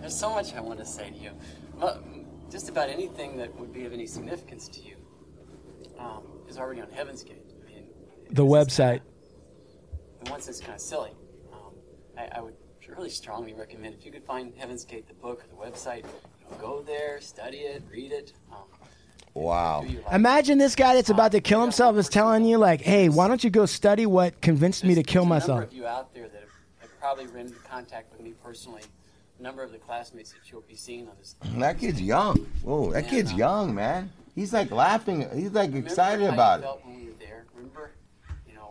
there's 0.00 0.16
so 0.16 0.30
much 0.30 0.54
I 0.54 0.60
want 0.60 0.78
to 0.78 0.86
say 0.86 1.10
to 1.10 1.16
you. 1.16 1.30
Well, 1.78 2.02
just 2.50 2.68
about 2.68 2.88
anything 2.88 3.36
that 3.36 3.54
would 3.58 3.72
be 3.72 3.84
of 3.84 3.92
any 3.92 4.06
significance 4.06 4.68
to 4.68 4.80
you 4.80 4.96
um, 5.98 6.22
is 6.48 6.58
already 6.58 6.80
on 6.80 6.90
Heaven's 6.90 7.22
Gate. 7.22 7.42
I 7.66 7.70
mean, 7.70 7.84
The 8.30 8.44
website. 8.44 9.00
and 10.20 10.28
one 10.30 10.38
it's 10.38 10.60
kind 10.60 10.74
of 10.74 10.80
silly, 10.80 11.10
um, 11.52 11.74
I, 12.16 12.38
I 12.38 12.40
would 12.40 12.54
really 12.88 13.10
strongly 13.10 13.52
recommend 13.54 13.94
if 13.94 14.04
you 14.04 14.12
could 14.12 14.24
find 14.24 14.52
Heaven's 14.56 14.84
Gate, 14.84 15.06
the 15.08 15.14
book 15.14 15.44
or 15.44 15.46
the 15.48 15.70
website, 15.70 15.98
you 16.04 16.50
know, 16.50 16.56
go 16.60 16.82
there, 16.82 17.20
study 17.20 17.58
it, 17.58 17.82
read 17.90 18.12
it. 18.12 18.32
Um, 18.52 18.58
Wow. 19.34 19.84
Imagine 20.10 20.58
this 20.58 20.74
guy 20.74 20.94
that's 20.96 21.10
about 21.10 21.30
to 21.32 21.40
kill 21.40 21.60
himself 21.60 21.96
is 21.96 22.08
telling 22.08 22.44
you, 22.44 22.58
like, 22.58 22.80
hey, 22.80 23.08
why 23.08 23.28
don't 23.28 23.44
you 23.44 23.50
go 23.50 23.66
study 23.66 24.04
what 24.04 24.40
convinced 24.40 24.82
me 24.82 24.96
to 24.96 25.02
kill 25.04 25.22
There's 25.22 25.26
a 25.26 25.28
myself? 25.28 25.48
number 25.60 25.64
of 25.66 25.72
you 25.74 25.86
out 25.86 26.12
there 26.12 26.28
that 26.28 26.40
have, 26.40 26.50
have 26.80 26.98
probably 26.98 27.26
been 27.26 27.46
in 27.46 27.54
contact 27.70 28.10
with 28.10 28.20
me 28.22 28.32
personally. 28.42 28.82
A 29.38 29.42
number 29.42 29.62
of 29.62 29.70
the 29.70 29.78
classmates 29.78 30.32
that 30.32 30.50
you'll 30.50 30.62
be 30.62 30.74
seeing 30.74 31.06
on 31.08 31.14
this. 31.20 31.36
That 31.58 31.78
kid's 31.78 32.00
young. 32.00 32.38
Whoa, 32.62 32.90
that 32.92 33.06
kid's 33.06 33.32
young, 33.32 33.74
man. 33.76 34.10
He's 34.34 34.52
like 34.52 34.72
laughing. 34.72 35.28
He's 35.32 35.52
like 35.52 35.72
excited 35.72 36.26
about 36.26 36.38
how 36.38 36.56
you 36.56 36.58
it. 36.58 36.62
felt 36.62 36.86
when 36.86 36.96
we 36.98 37.04
were 37.06 37.12
there? 37.20 37.44
Remember, 37.54 37.92
you 38.48 38.54
know, 38.54 38.70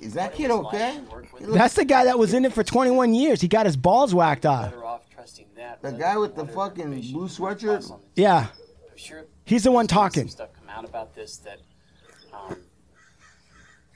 Is 0.00 0.14
that 0.14 0.34
kid 0.34 0.50
was 0.50 0.64
like 0.64 0.74
okay? 0.74 0.96
to 0.96 1.10
work 1.10 1.32
with 1.32 1.54
That's 1.54 1.74
the 1.74 1.84
guy 1.84 2.04
that 2.04 2.18
was 2.18 2.34
in 2.34 2.44
it 2.44 2.52
for 2.52 2.62
21 2.64 3.14
years. 3.14 3.40
He 3.40 3.48
got 3.48 3.66
his 3.66 3.76
balls 3.76 4.14
whacked 4.14 4.46
off. 4.46 4.70
better 4.70 4.84
off 4.84 5.02
trusting 5.10 5.46
that. 5.56 5.82
The 5.82 5.92
guy 5.92 6.16
with 6.16 6.34
the 6.34 6.46
fucking 6.46 6.90
blue 6.90 7.00
you 7.00 7.14
come 7.14 7.24
across 7.24 7.38
sweatshirt. 7.38 8.00
Yeah. 8.14 8.46
He's 9.44 9.64
the 9.64 9.72
one 9.72 9.86
there's 9.86 9.96
gonna 9.96 10.08
be 10.08 10.12
talking. 10.12 10.22
Some 10.22 10.28
stuff 10.28 10.50
come 10.58 10.68
out 10.68 10.84
about 10.84 11.14
this 11.14 11.36
that. 11.38 11.58
Um, 12.32 12.56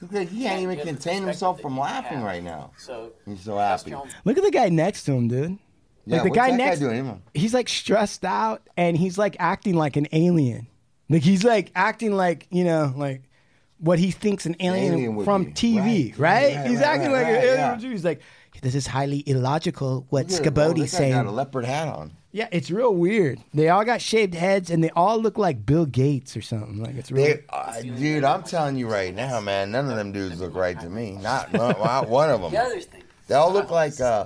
Look 0.00 0.12
like 0.12 0.28
he 0.28 0.42
can't 0.42 0.60
even 0.60 0.78
contain 0.80 1.22
himself 1.22 1.60
from 1.60 1.78
laughing 1.78 2.22
right 2.22 2.42
now. 2.42 2.72
So 2.76 3.12
He's 3.24 3.40
so 3.40 3.56
happy. 3.56 3.94
Look 4.24 4.36
at 4.36 4.44
the 4.44 4.50
guy 4.50 4.68
next 4.68 5.04
to 5.04 5.12
him, 5.12 5.28
dude. 5.28 5.58
Yeah, 6.06 6.16
like 6.16 6.24
the 6.24 6.28
what's 6.28 6.36
guy 6.36 6.56
that 6.56 6.58
guy 6.58 6.76
doing? 6.76 7.22
he's 7.32 7.54
like 7.54 7.68
stressed 7.68 8.24
out 8.24 8.68
and 8.76 8.96
he's 8.96 9.16
like 9.16 9.36
acting 9.38 9.74
like 9.74 9.96
an 9.96 10.06
alien. 10.12 10.66
Like 11.08 11.22
he's 11.22 11.44
like 11.44 11.70
acting 11.74 12.12
like 12.12 12.46
you 12.50 12.64
know 12.64 12.92
like 12.96 13.22
what 13.84 13.98
he 13.98 14.10
thinks 14.10 14.46
an 14.46 14.56
alien, 14.60 14.94
alien 14.94 15.24
from 15.24 15.44
be. 15.44 15.50
TV, 15.52 16.12
right? 16.18 16.18
Right, 16.18 16.56
right, 16.56 16.66
he's 16.66 16.78
right, 16.78 16.86
acting 16.86 17.12
right, 17.12 17.18
like 17.18 17.26
an 17.26 17.34
right, 17.34 17.44
alien 17.44 17.58
yeah. 17.58 17.76
TV. 17.76 17.90
He's 17.92 18.04
like, 18.04 18.20
this 18.62 18.74
is 18.74 18.86
highly 18.86 19.22
illogical. 19.26 20.06
What 20.08 20.24
Look 20.24 20.30
at 20.30 20.32
it. 20.32 20.36
Scabody's 20.42 20.92
That 20.92 20.98
got 20.98 21.04
a 21.04 21.12
saying. 21.12 21.26
leopard 21.28 21.64
hat 21.64 21.88
on. 21.88 22.12
Yeah, 22.32 22.48
it's 22.50 22.70
real 22.70 22.94
weird. 22.94 23.38
They 23.52 23.68
all 23.68 23.84
got 23.84 24.00
shaved 24.00 24.34
heads 24.34 24.70
and 24.70 24.82
they 24.82 24.90
all 24.90 25.20
look 25.20 25.38
like 25.38 25.64
Bill 25.64 25.86
Gates 25.86 26.36
or 26.36 26.42
something. 26.42 26.82
Like 26.82 26.96
it's 26.96 27.12
real. 27.12 27.26
They, 27.26 27.42
uh, 27.48 27.80
dude, 27.82 28.24
I'm 28.24 28.42
telling 28.42 28.76
you 28.76 28.88
right 28.88 29.14
now, 29.14 29.38
man. 29.40 29.70
None 29.70 29.88
of 29.88 29.96
them 29.96 30.10
dudes 30.12 30.40
look 30.40 30.54
right 30.56 30.78
to 30.80 30.88
me. 30.88 31.12
Not, 31.12 31.52
not, 31.52 31.78
not 31.84 32.08
one 32.08 32.30
of 32.30 32.40
them. 32.40 32.50
The 32.50 32.58
other 32.60 32.80
thing. 32.80 33.02
They 33.28 33.34
all 33.36 33.52
look 33.52 33.70
like 33.70 34.00
uh, 34.00 34.24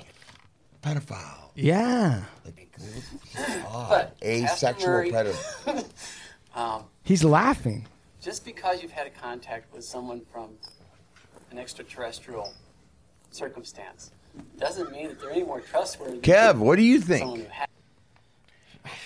pedophile. 0.83 1.51
yeah, 1.55 2.23
Odd, 3.71 4.13
asexual 4.23 4.89
Murray- 4.89 5.11
pedophile. 5.11 5.85
um, 6.55 6.85
he's 7.03 7.25
laughing. 7.25 7.87
Just 8.21 8.45
because 8.45 8.83
you've 8.83 8.91
had 8.93 9.07
a 9.07 9.11
contact 9.11 9.73
with 9.75 9.85
someone 9.85 10.23
from 10.33 10.51
an 11.51 11.59
extraterrestrial 11.59 12.53
circumstance 13.31 14.11
doesn't 14.59 14.91
mean 14.93 15.09
that 15.09 15.21
they're 15.21 15.31
any 15.31 15.43
more 15.45 15.61
trustworthy. 15.61 16.19
Kev, 16.19 16.53
than 16.53 16.61
what 16.61 16.77
do 16.77 16.83
you 16.83 17.01
think? 17.01 17.25
who 17.39 17.45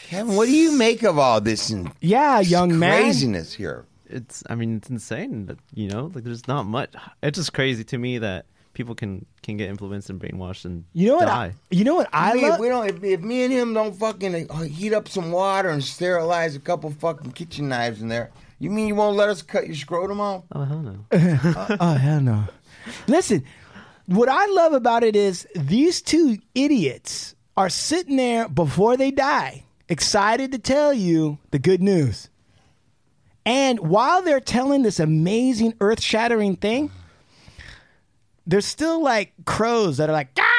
Kevin, 0.09 0.37
what 0.37 0.47
do 0.47 0.53
you 0.55 0.77
make 0.77 1.03
of 1.03 1.19
all 1.19 1.41
this 1.41 1.71
and 1.71 1.91
Yeah, 2.01 2.41
young 2.41 2.79
man. 2.79 3.03
craziness 3.03 3.55
here? 3.55 3.87
It's, 4.09 4.43
I 4.49 4.55
mean, 4.55 4.77
it's 4.77 4.91
insane, 4.91 5.47
but 5.47 5.59
you 5.75 5.89
know, 5.89 6.11
like 6.15 6.25
there's 6.25 6.47
not 6.47 6.65
much. 6.65 6.93
It's 7.23 7.39
just 7.39 7.53
crazy 7.55 7.83
to 7.85 7.99
me 7.99 8.19
that 8.19 8.45
people 8.75 8.95
can 8.95 9.25
can 9.43 9.57
get 9.57 9.71
influenced 9.71 10.11
and 10.11 10.21
brainwashed 10.21 10.67
and 10.67 10.85
You 10.93 11.09
know 11.09 11.17
what? 11.17 11.27
die. 11.27 11.47
I, 11.47 11.75
you 11.75 11.85
know 11.85 11.95
what 11.95 12.11
I 12.13 12.35
mean, 12.35 12.43
love? 12.43 12.55
if 12.55 12.61
we 12.61 12.69
don't, 12.69 12.89
if, 12.89 13.03
if 13.03 13.21
me 13.23 13.45
and 13.45 13.53
him 13.53 13.73
don't 13.73 13.95
fucking 13.97 14.51
uh, 14.51 14.63
heat 14.63 14.93
up 14.93 15.09
some 15.09 15.33
water 15.33 15.71
and 15.71 15.83
sterilize 15.83 16.55
a 16.57 16.61
couple 16.61 16.91
fucking 16.91 17.33
kitchen 17.33 17.69
knives 17.71 18.03
in 18.03 18.09
there, 18.09 18.31
you 18.63 18.71
mean 18.71 18.87
you 18.87 18.95
won't 18.95 19.17
let 19.17 19.29
us 19.29 19.43
cut 19.43 19.67
your 19.67 19.75
scrotum 19.75 20.21
off? 20.21 20.45
Oh 20.53 20.63
hell 20.63 20.79
no! 20.79 21.05
oh, 21.13 21.77
oh, 21.81 21.95
hell 21.95 22.21
no. 22.21 22.45
Listen, 23.09 23.45
what 24.07 24.29
I 24.29 24.47
love 24.47 24.73
about 24.73 25.03
it 25.03 25.17
is 25.17 25.49
these 25.57 26.01
two 26.01 26.39
idiots 26.55 27.35
are 27.57 27.69
sitting 27.69 28.17
there 28.17 28.49
before 28.49 28.97
they 28.97 29.11
die, 29.11 29.65
excited 29.89 30.53
to 30.53 30.61
tell 30.61 30.95
you 30.95 31.39
the 31.51 31.59
good 31.59 31.83
news. 31.83 32.29
And 33.45 33.81
while 33.81 34.23
they're 34.23 34.39
telling 34.39 34.83
this 34.83 35.01
amazing 35.01 35.75
earth 35.81 36.01
shattering 36.01 36.55
thing, 36.55 36.93
there's 38.47 38.67
still 38.67 39.03
like 39.03 39.33
crows 39.45 39.97
that 39.97 40.09
are 40.09 40.13
like, 40.13 40.37
"Caw, 40.37 40.43
caw, 40.43 40.47
caw." 40.47 40.52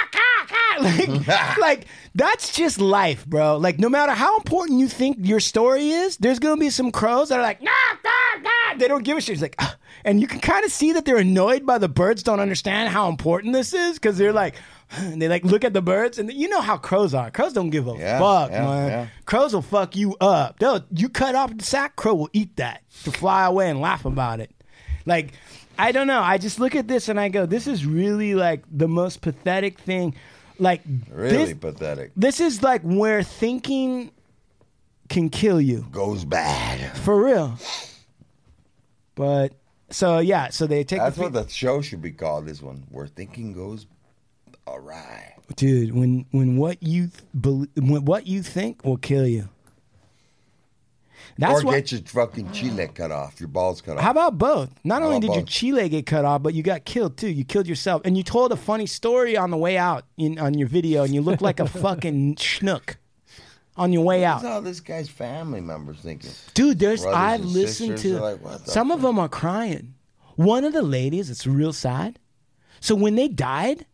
Like, 0.83 1.27
like 1.57 1.85
that's 2.15 2.53
just 2.53 2.79
life, 2.79 3.25
bro. 3.25 3.57
Like, 3.57 3.79
no 3.79 3.89
matter 3.89 4.11
how 4.13 4.37
important 4.37 4.79
you 4.79 4.87
think 4.87 5.17
your 5.21 5.39
story 5.39 5.89
is, 5.89 6.17
there's 6.17 6.39
gonna 6.39 6.57
be 6.59 6.69
some 6.69 6.91
crows 6.91 7.29
that 7.29 7.39
are 7.39 7.43
like, 7.43 7.61
nah, 7.61 7.71
nah, 8.03 8.41
nah. 8.41 8.77
They 8.77 8.87
don't 8.87 9.03
give 9.03 9.17
a 9.17 9.21
shit. 9.21 9.33
It's 9.33 9.41
like, 9.41 9.55
"Ah." 9.59 9.75
and 10.05 10.19
you 10.19 10.27
can 10.27 10.39
kind 10.39 10.65
of 10.65 10.71
see 10.71 10.91
that 10.93 11.05
they're 11.05 11.17
annoyed 11.17 11.65
by 11.65 11.77
the 11.77 11.87
birds 11.87 12.23
don't 12.23 12.39
understand 12.39 12.89
how 12.89 13.07
important 13.09 13.53
this 13.53 13.73
is 13.73 13.93
because 13.97 14.17
they're 14.17 14.33
like, 14.33 14.55
and 14.91 15.21
they 15.21 15.27
like 15.27 15.43
look 15.43 15.63
at 15.63 15.73
the 15.73 15.81
birds 15.81 16.19
and 16.19 16.31
you 16.33 16.47
know 16.49 16.61
how 16.61 16.77
crows 16.77 17.13
are. 17.13 17.31
Crows 17.31 17.53
don't 17.53 17.69
give 17.69 17.87
a 17.87 17.93
Yeah, 17.97 18.19
fuck, 18.19 18.51
yeah, 18.51 18.65
man. 18.65 18.87
yeah. 18.89 19.07
Crows 19.25 19.53
will 19.53 19.61
fuck 19.61 19.95
you 19.95 20.15
up. 20.19 20.59
They'll 20.59 20.83
you 20.91 21.09
cut 21.09 21.35
off 21.35 21.55
the 21.55 21.63
sack, 21.63 21.95
crow 21.95 22.15
will 22.15 22.29
eat 22.33 22.55
that 22.57 22.81
to 23.03 23.11
fly 23.11 23.45
away 23.45 23.69
and 23.69 23.79
laugh 23.81 24.05
about 24.05 24.39
it. 24.39 24.51
Like, 25.05 25.33
I 25.77 25.91
don't 25.91 26.07
know. 26.07 26.21
I 26.21 26.37
just 26.37 26.59
look 26.59 26.75
at 26.75 26.87
this 26.87 27.09
and 27.09 27.19
I 27.19 27.29
go, 27.29 27.45
this 27.45 27.67
is 27.67 27.85
really 27.85 28.35
like 28.35 28.63
the 28.71 28.87
most 28.87 29.21
pathetic 29.21 29.79
thing. 29.79 30.15
Like, 30.63 30.81
Really 31.11 31.53
this, 31.53 31.57
pathetic. 31.59 32.11
this 32.15 32.39
is 32.39 32.63
like 32.63 32.81
where 32.81 33.21
thinking 33.21 34.11
can 35.09 35.29
kill 35.29 35.59
you. 35.61 35.85
Goes 35.91 36.23
bad. 36.25 36.97
For 36.97 37.21
real. 37.23 37.57
But 39.15 39.53
so 39.89 40.19
yeah, 40.19 40.49
so 40.49 40.65
they 40.65 40.83
take 40.83 40.99
That's 40.99 41.17
the 41.17 41.23
what 41.23 41.33
the 41.33 41.47
show 41.47 41.81
should 41.81 42.01
be 42.01 42.11
called. 42.11 42.45
This 42.47 42.61
one, 42.61 42.83
where 42.89 43.07
thinking 43.07 43.53
goes 43.53 43.85
awry. 44.65 45.35
dude 45.55 45.93
when 45.93 46.25
when 46.31 46.57
what 46.57 46.81
you 46.81 47.07
th- 47.07 47.23
bel 47.33 47.65
when 47.75 48.05
what 48.05 48.25
you 48.25 48.41
think 48.41 48.83
will 48.85 48.97
kill 48.97 49.27
you. 49.27 49.49
That's 51.37 51.63
or 51.63 51.65
what. 51.65 51.73
get 51.73 51.91
your 51.91 52.01
fucking 52.01 52.51
chile 52.51 52.89
cut 52.93 53.11
off, 53.11 53.39
your 53.39 53.47
balls 53.47 53.81
cut 53.81 53.97
off. 53.97 54.03
How 54.03 54.11
about 54.11 54.37
both? 54.37 54.69
Not 54.83 55.01
How 55.01 55.07
only 55.07 55.19
did 55.19 55.31
your 55.31 55.41
both? 55.41 55.49
chile 55.49 55.89
get 55.89 56.05
cut 56.05 56.25
off, 56.25 56.43
but 56.43 56.53
you 56.53 56.63
got 56.63 56.85
killed 56.85 57.17
too. 57.17 57.29
You 57.29 57.43
killed 57.43 57.67
yourself, 57.67 58.01
and 58.05 58.15
you 58.15 58.23
told 58.23 58.51
a 58.51 58.55
funny 58.55 58.85
story 58.85 59.35
on 59.35 59.51
the 59.51 59.57
way 59.57 59.77
out 59.77 60.05
in, 60.17 60.37
on 60.39 60.53
your 60.53 60.67
video, 60.67 61.03
and 61.03 61.13
you 61.13 61.21
look 61.21 61.41
like 61.41 61.59
a 61.59 61.67
fucking 61.67 62.35
schnook 62.35 62.95
on 63.75 63.91
your 63.91 64.03
way 64.03 64.23
out. 64.23 64.45
All 64.45 64.61
this 64.61 64.79
guy's 64.79 65.09
family 65.09 65.61
members 65.61 65.99
thinking? 65.99 66.31
Dude, 66.53 66.79
there's 66.79 67.01
Brothers 67.01 67.17
I've 67.17 67.45
listened 67.45 67.97
to 67.99 68.19
like, 68.19 68.39
some 68.65 68.91
of 68.91 69.01
them 69.01 69.17
are 69.19 69.29
crying. 69.29 69.95
One 70.35 70.63
of 70.63 70.73
the 70.73 70.81
ladies, 70.81 71.29
it's 71.29 71.45
real 71.47 71.73
sad. 71.73 72.19
So 72.79 72.95
when 72.95 73.15
they 73.15 73.27
died, 73.27 73.85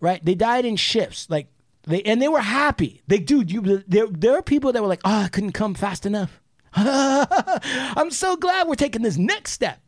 right? 0.00 0.24
They 0.24 0.34
died 0.34 0.64
in 0.64 0.76
ships, 0.76 1.28
like 1.30 1.46
they 1.86 2.02
and 2.02 2.20
they 2.20 2.28
were 2.28 2.40
happy. 2.40 3.02
They, 3.06 3.18
dude, 3.18 3.50
you 3.50 3.82
there 3.86 4.06
there 4.08 4.34
are 4.34 4.42
people 4.42 4.72
that 4.72 4.82
were 4.82 4.88
like, 4.88 5.02
oh, 5.04 5.22
I 5.22 5.28
couldn't 5.28 5.52
come 5.52 5.74
fast 5.74 6.04
enough. 6.04 6.40
I'm 6.74 8.10
so 8.10 8.36
glad 8.36 8.68
we're 8.68 8.74
taking 8.74 9.02
this 9.02 9.16
next 9.16 9.52
step. 9.52 9.80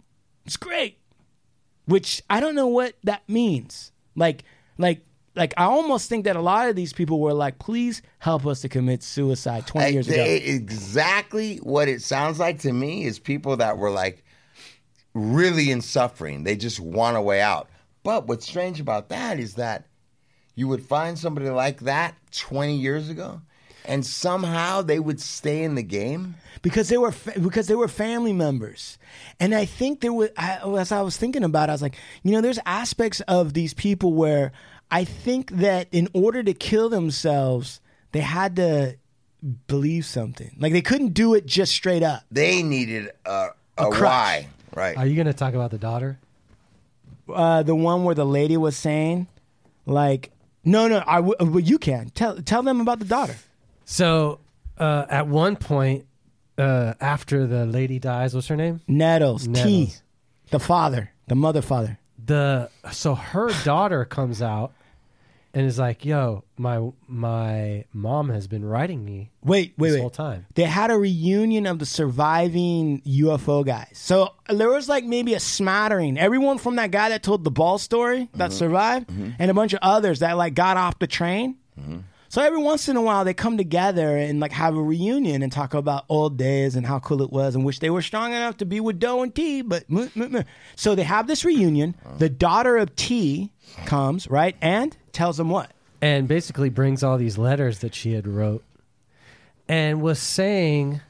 It's 0.47 0.57
great. 0.57 0.99
Which 1.87 2.23
I 2.31 2.41
don't 2.41 2.55
know 2.55 2.67
what 2.67 2.95
that 3.05 3.29
means. 3.29 3.93
Like, 4.17 4.45
like, 4.79 5.05
like 5.35 5.55
I 5.57 5.65
almost 5.65 6.09
think 6.09 6.25
that 6.25 6.37
a 6.37 6.41
lot 6.41 6.69
of 6.69 6.77
these 6.77 6.93
people 6.93 7.21
were 7.21 7.35
like, 7.35 7.59
please 7.59 8.03
help 8.19 8.47
us 8.47 8.61
to 8.63 8.69
commit 8.69 9.03
suicide 9.03 9.67
20 9.67 9.85
Like, 9.85 9.95
years 9.95 10.09
ago. 10.09 10.23
Exactly 10.25 11.59
what 11.59 11.89
it 11.89 12.03
sounds 12.03 12.39
like 12.39 12.61
to 12.61 12.73
me 12.73 13.05
is 13.05 13.19
people 13.19 13.57
that 13.59 13.79
were 13.79 13.91
like 13.91 14.25
really 15.15 15.71
in 15.71 15.81
suffering. 15.81 16.45
They 16.45 16.57
just 16.57 16.81
want 16.81 17.17
a 17.17 17.21
way 17.21 17.41
out. 17.41 17.69
But 18.03 18.27
what's 18.27 18.47
strange 18.47 18.81
about 18.81 19.09
that 19.11 19.39
is 19.39 19.55
that 19.55 19.87
you 20.55 20.69
would 20.69 20.83
find 20.85 21.19
somebody 21.19 21.49
like 21.51 21.81
that 21.81 22.15
20 22.33 22.77
years 22.77 23.09
ago 23.09 23.43
and 23.85 24.05
somehow 24.05 24.83
they 24.83 24.99
would 24.99 25.21
stay 25.21 25.63
in 25.63 25.75
the 25.75 25.83
game. 25.83 26.37
because 26.63 26.89
they 26.89 26.99
were 26.99 27.13
fa- 27.13 27.39
because 27.41 27.67
they 27.69 27.75
were 27.75 27.89
family 27.89 28.33
members, 28.33 28.99
and 29.39 29.55
I 29.55 29.65
think 29.65 30.01
there 30.01 30.13
was 30.13 30.31
I, 30.37 30.59
as 30.79 30.93
I 30.93 31.01
was 31.03 31.17
thinking 31.17 31.45
about, 31.45 31.69
it, 31.69 31.73
I 31.73 31.75
was 31.75 31.83
like, 31.83 31.97
you 32.23 32.33
know, 32.33 32.41
there's 32.41 32.59
aspects 32.67 33.21
of 33.23 33.55
these 33.55 33.73
people 33.75 34.13
where 34.13 34.53
I 34.91 35.05
think 35.05 35.51
that 35.53 35.89
in 35.93 36.09
order 36.13 36.43
to 36.43 36.53
kill 36.53 36.89
themselves, 36.89 37.81
they 38.13 38.21
had 38.21 38.57
to 38.57 38.97
believe 39.69 40.05
something. 40.05 40.55
Like 40.59 40.73
they 40.73 40.83
couldn't 40.83 41.15
do 41.15 41.35
it 41.35 41.47
just 41.47 41.73
straight 41.73 42.03
up. 42.03 42.25
They 42.31 42.63
needed 42.63 43.11
a, 43.25 43.31
A 43.79 43.87
a, 43.87 43.91
crutch. 43.91 44.01
why. 44.03 44.49
Right. 44.75 44.97
Are 44.97 45.07
you 45.07 45.15
going 45.17 45.27
to 45.27 45.33
talk 45.33 45.55
about 45.55 45.71
the 45.71 45.79
daughter? 45.79 46.19
Uh, 47.29 47.63
the 47.63 47.75
one 47.75 48.05
where 48.05 48.15
the 48.15 48.27
lady 48.27 48.57
was 48.57 48.77
saying, 48.77 49.27
like, 49.87 50.31
no, 50.65 50.89
no, 50.89 51.03
I 51.07 51.17
w- 51.17 51.35
well, 51.41 51.59
you 51.61 51.79
can 51.79 52.11
tell 52.11 52.41
tell 52.43 52.63
them 52.63 52.81
about 52.81 52.99
the 52.99 53.05
daughter. 53.05 53.37
So 53.91 54.39
uh, 54.79 55.07
at 55.11 55.27
one 55.27 55.57
point, 55.57 56.07
uh, 56.57 56.95
after 57.01 57.45
the 57.49 57.67
lady 57.67 57.99
dies, 57.99 58.35
what's 58.37 58.47
her 58.47 58.55
name? 58.57 58.81
Nettles, 58.87 59.47
Ti, 59.47 59.51
Nettles. 59.51 60.03
the 60.51 60.61
father, 60.61 61.11
the 61.27 61.35
mother 61.35 61.61
father. 61.61 61.99
the 62.25 62.71
so 62.93 63.17
her 63.17 63.51
daughter 63.65 64.05
comes 64.05 64.41
out 64.43 64.73
and 65.53 65.67
is 65.67 65.77
like, 65.77 66.05
"Yo, 66.05 66.45
my 66.57 66.91
my 67.09 67.85
mom 67.93 68.29
has 68.29 68.47
been 68.47 68.65
writing 68.65 69.05
me 69.05 69.33
Wait, 69.43 69.75
wait, 69.77 69.89
this 69.89 69.95
wait. 69.97 70.01
whole 70.01 70.11
time." 70.11 70.47
They 70.55 70.63
had 70.63 70.93
a 70.93 70.97
reunion 70.97 71.67
of 71.67 71.81
the 71.81 71.87
surviving 71.87 73.03
UFO 73.05 73.67
guys. 73.67 73.91
So 73.95 74.35
there 74.49 74.69
was 74.71 74.89
like 74.89 75.05
maybe 75.05 75.35
a 75.35 75.41
smattering. 75.41 76.17
Everyone 76.17 76.59
from 76.59 76.77
that 76.77 76.93
guy 76.93 77.09
that 77.09 77.25
told 77.25 77.43
the 77.43 77.51
ball 77.51 77.79
story 77.79 78.29
that 78.35 78.53
survived, 78.53 79.11
and 79.11 79.51
a 79.51 79.55
bunch 79.55 79.73
of 79.73 79.81
others 79.83 80.21
that 80.21 80.37
like 80.37 80.55
got 80.55 80.77
off 80.77 81.01
the 81.01 81.09
train. 81.09 81.57
So 82.31 82.41
every 82.41 82.61
once 82.61 82.89
in 82.89 82.97
a 82.97 83.03
while, 83.03 83.25
they 83.25 83.35
come 83.35 83.57
together 83.59 84.17
and 84.17 84.39
like 84.39 84.53
have 84.53 84.77
a 84.77 84.83
reunion 84.83 85.43
and 85.43 85.51
talk 85.51 85.75
about 85.75 86.05
old 86.09 86.37
days 86.39 86.77
and 86.77 86.87
how 86.87 87.01
cool 87.01 87.23
it 87.23 87.31
was 87.33 87.57
and 87.57 87.65
wish 87.65 87.81
they 87.81 87.91
were 87.91 88.03
strong 88.03 88.31
enough 88.33 88.57
to 88.59 88.65
be 88.65 88.79
with 88.79 89.01
Do 89.01 89.21
and 89.23 89.35
Ti. 89.35 89.63
But 89.63 89.85
so 90.77 90.95
they 90.95 91.03
have 91.03 91.27
this 91.27 91.45
reunion. 91.45 91.97
The 92.19 92.29
daughter 92.29 92.77
of 92.77 92.95
Ti 92.95 93.51
comes 93.85 94.31
right 94.31 94.55
and 94.61 94.97
tells 95.13 95.39
them 95.39 95.51
what. 95.51 95.73
and 96.01 96.29
basically 96.29 96.71
brings 96.71 97.03
all 97.03 97.19
these 97.19 97.37
letters 97.37 97.81
that 97.81 97.95
she 97.97 98.13
had 98.13 98.27
wrote 98.29 98.63
and 99.69 100.01
was 100.01 100.19
saying 100.21 101.01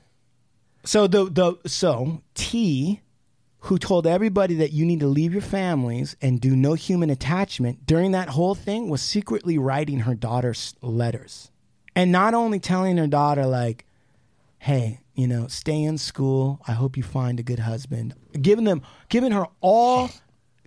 So 0.84 1.06
the 1.06 1.26
the 1.26 1.56
so 1.68 2.22
Ti, 2.34 3.02
who 3.64 3.78
told 3.78 4.06
everybody 4.06 4.54
that 4.54 4.72
you 4.72 4.86
need 4.86 5.00
to 5.00 5.06
leave 5.06 5.32
your 5.32 5.42
families 5.42 6.16
and 6.22 6.40
do 6.40 6.56
no 6.56 6.74
human 6.74 7.10
attachment 7.10 7.84
during 7.86 8.12
that 8.12 8.30
whole 8.30 8.54
thing, 8.54 8.88
was 8.88 9.02
secretly 9.02 9.58
writing 9.58 10.00
her 10.00 10.14
daughter's 10.14 10.74
letters, 10.80 11.50
and 11.94 12.10
not 12.10 12.34
only 12.34 12.58
telling 12.58 12.96
her 12.96 13.06
daughter 13.06 13.44
like, 13.46 13.84
"Hey, 14.58 15.00
you 15.14 15.26
know, 15.26 15.46
stay 15.48 15.82
in 15.82 15.98
school. 15.98 16.60
I 16.66 16.72
hope 16.72 16.96
you 16.96 17.02
find 17.02 17.38
a 17.38 17.42
good 17.42 17.58
husband," 17.60 18.14
giving 18.40 18.64
them 18.64 18.82
giving 19.08 19.32
her 19.32 19.46
all 19.60 20.10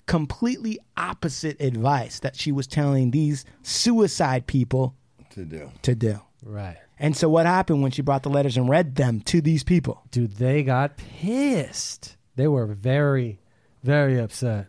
completely 0.05 0.77
opposite 0.97 1.59
advice 1.61 2.19
that 2.19 2.35
she 2.35 2.51
was 2.51 2.67
telling 2.67 3.11
these 3.11 3.45
suicide 3.61 4.45
people 4.47 4.93
to 5.31 5.45
do 5.45 5.71
to 5.81 5.95
do. 5.95 6.19
right. 6.43 6.77
And 6.99 7.17
so 7.17 7.27
what 7.27 7.45
happened 7.45 7.81
when 7.81 7.91
she 7.91 8.01
brought 8.01 8.23
the 8.23 8.29
letters 8.29 8.55
and 8.55 8.69
read 8.69 8.95
them 8.95 9.19
to 9.21 9.41
these 9.41 9.63
people? 9.63 10.03
Dude, 10.11 10.35
they 10.35 10.63
got 10.63 10.95
pissed. 10.95 12.15
They 12.35 12.47
were 12.47 12.65
very, 12.67 13.39
very 13.83 14.19
upset. 14.19 14.67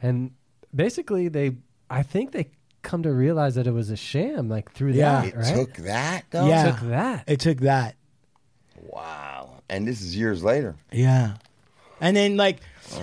And 0.00 0.32
basically, 0.74 1.28
they, 1.28 1.56
I 1.90 2.02
think 2.02 2.32
they 2.32 2.50
come 2.82 3.02
to 3.04 3.12
realize 3.12 3.54
that 3.56 3.66
it 3.66 3.72
was 3.72 3.90
a 3.90 3.96
sham, 3.96 4.48
like 4.48 4.72
through 4.72 4.92
Yeah. 4.92 5.22
that, 5.22 5.26
It 5.28 5.36
right? 5.36 5.54
took 5.54 5.74
that 5.74 6.24
though. 6.30 6.46
Yeah. 6.48 6.70
Took 6.72 6.80
that. 6.90 7.24
It 7.28 7.40
took 7.40 7.58
that. 7.58 7.94
Wow. 8.80 9.62
And 9.68 9.86
this 9.86 10.00
is 10.00 10.16
years 10.16 10.42
later. 10.42 10.74
Yeah. 10.90 11.34
And 12.00 12.16
then 12.16 12.36
like 12.36 12.58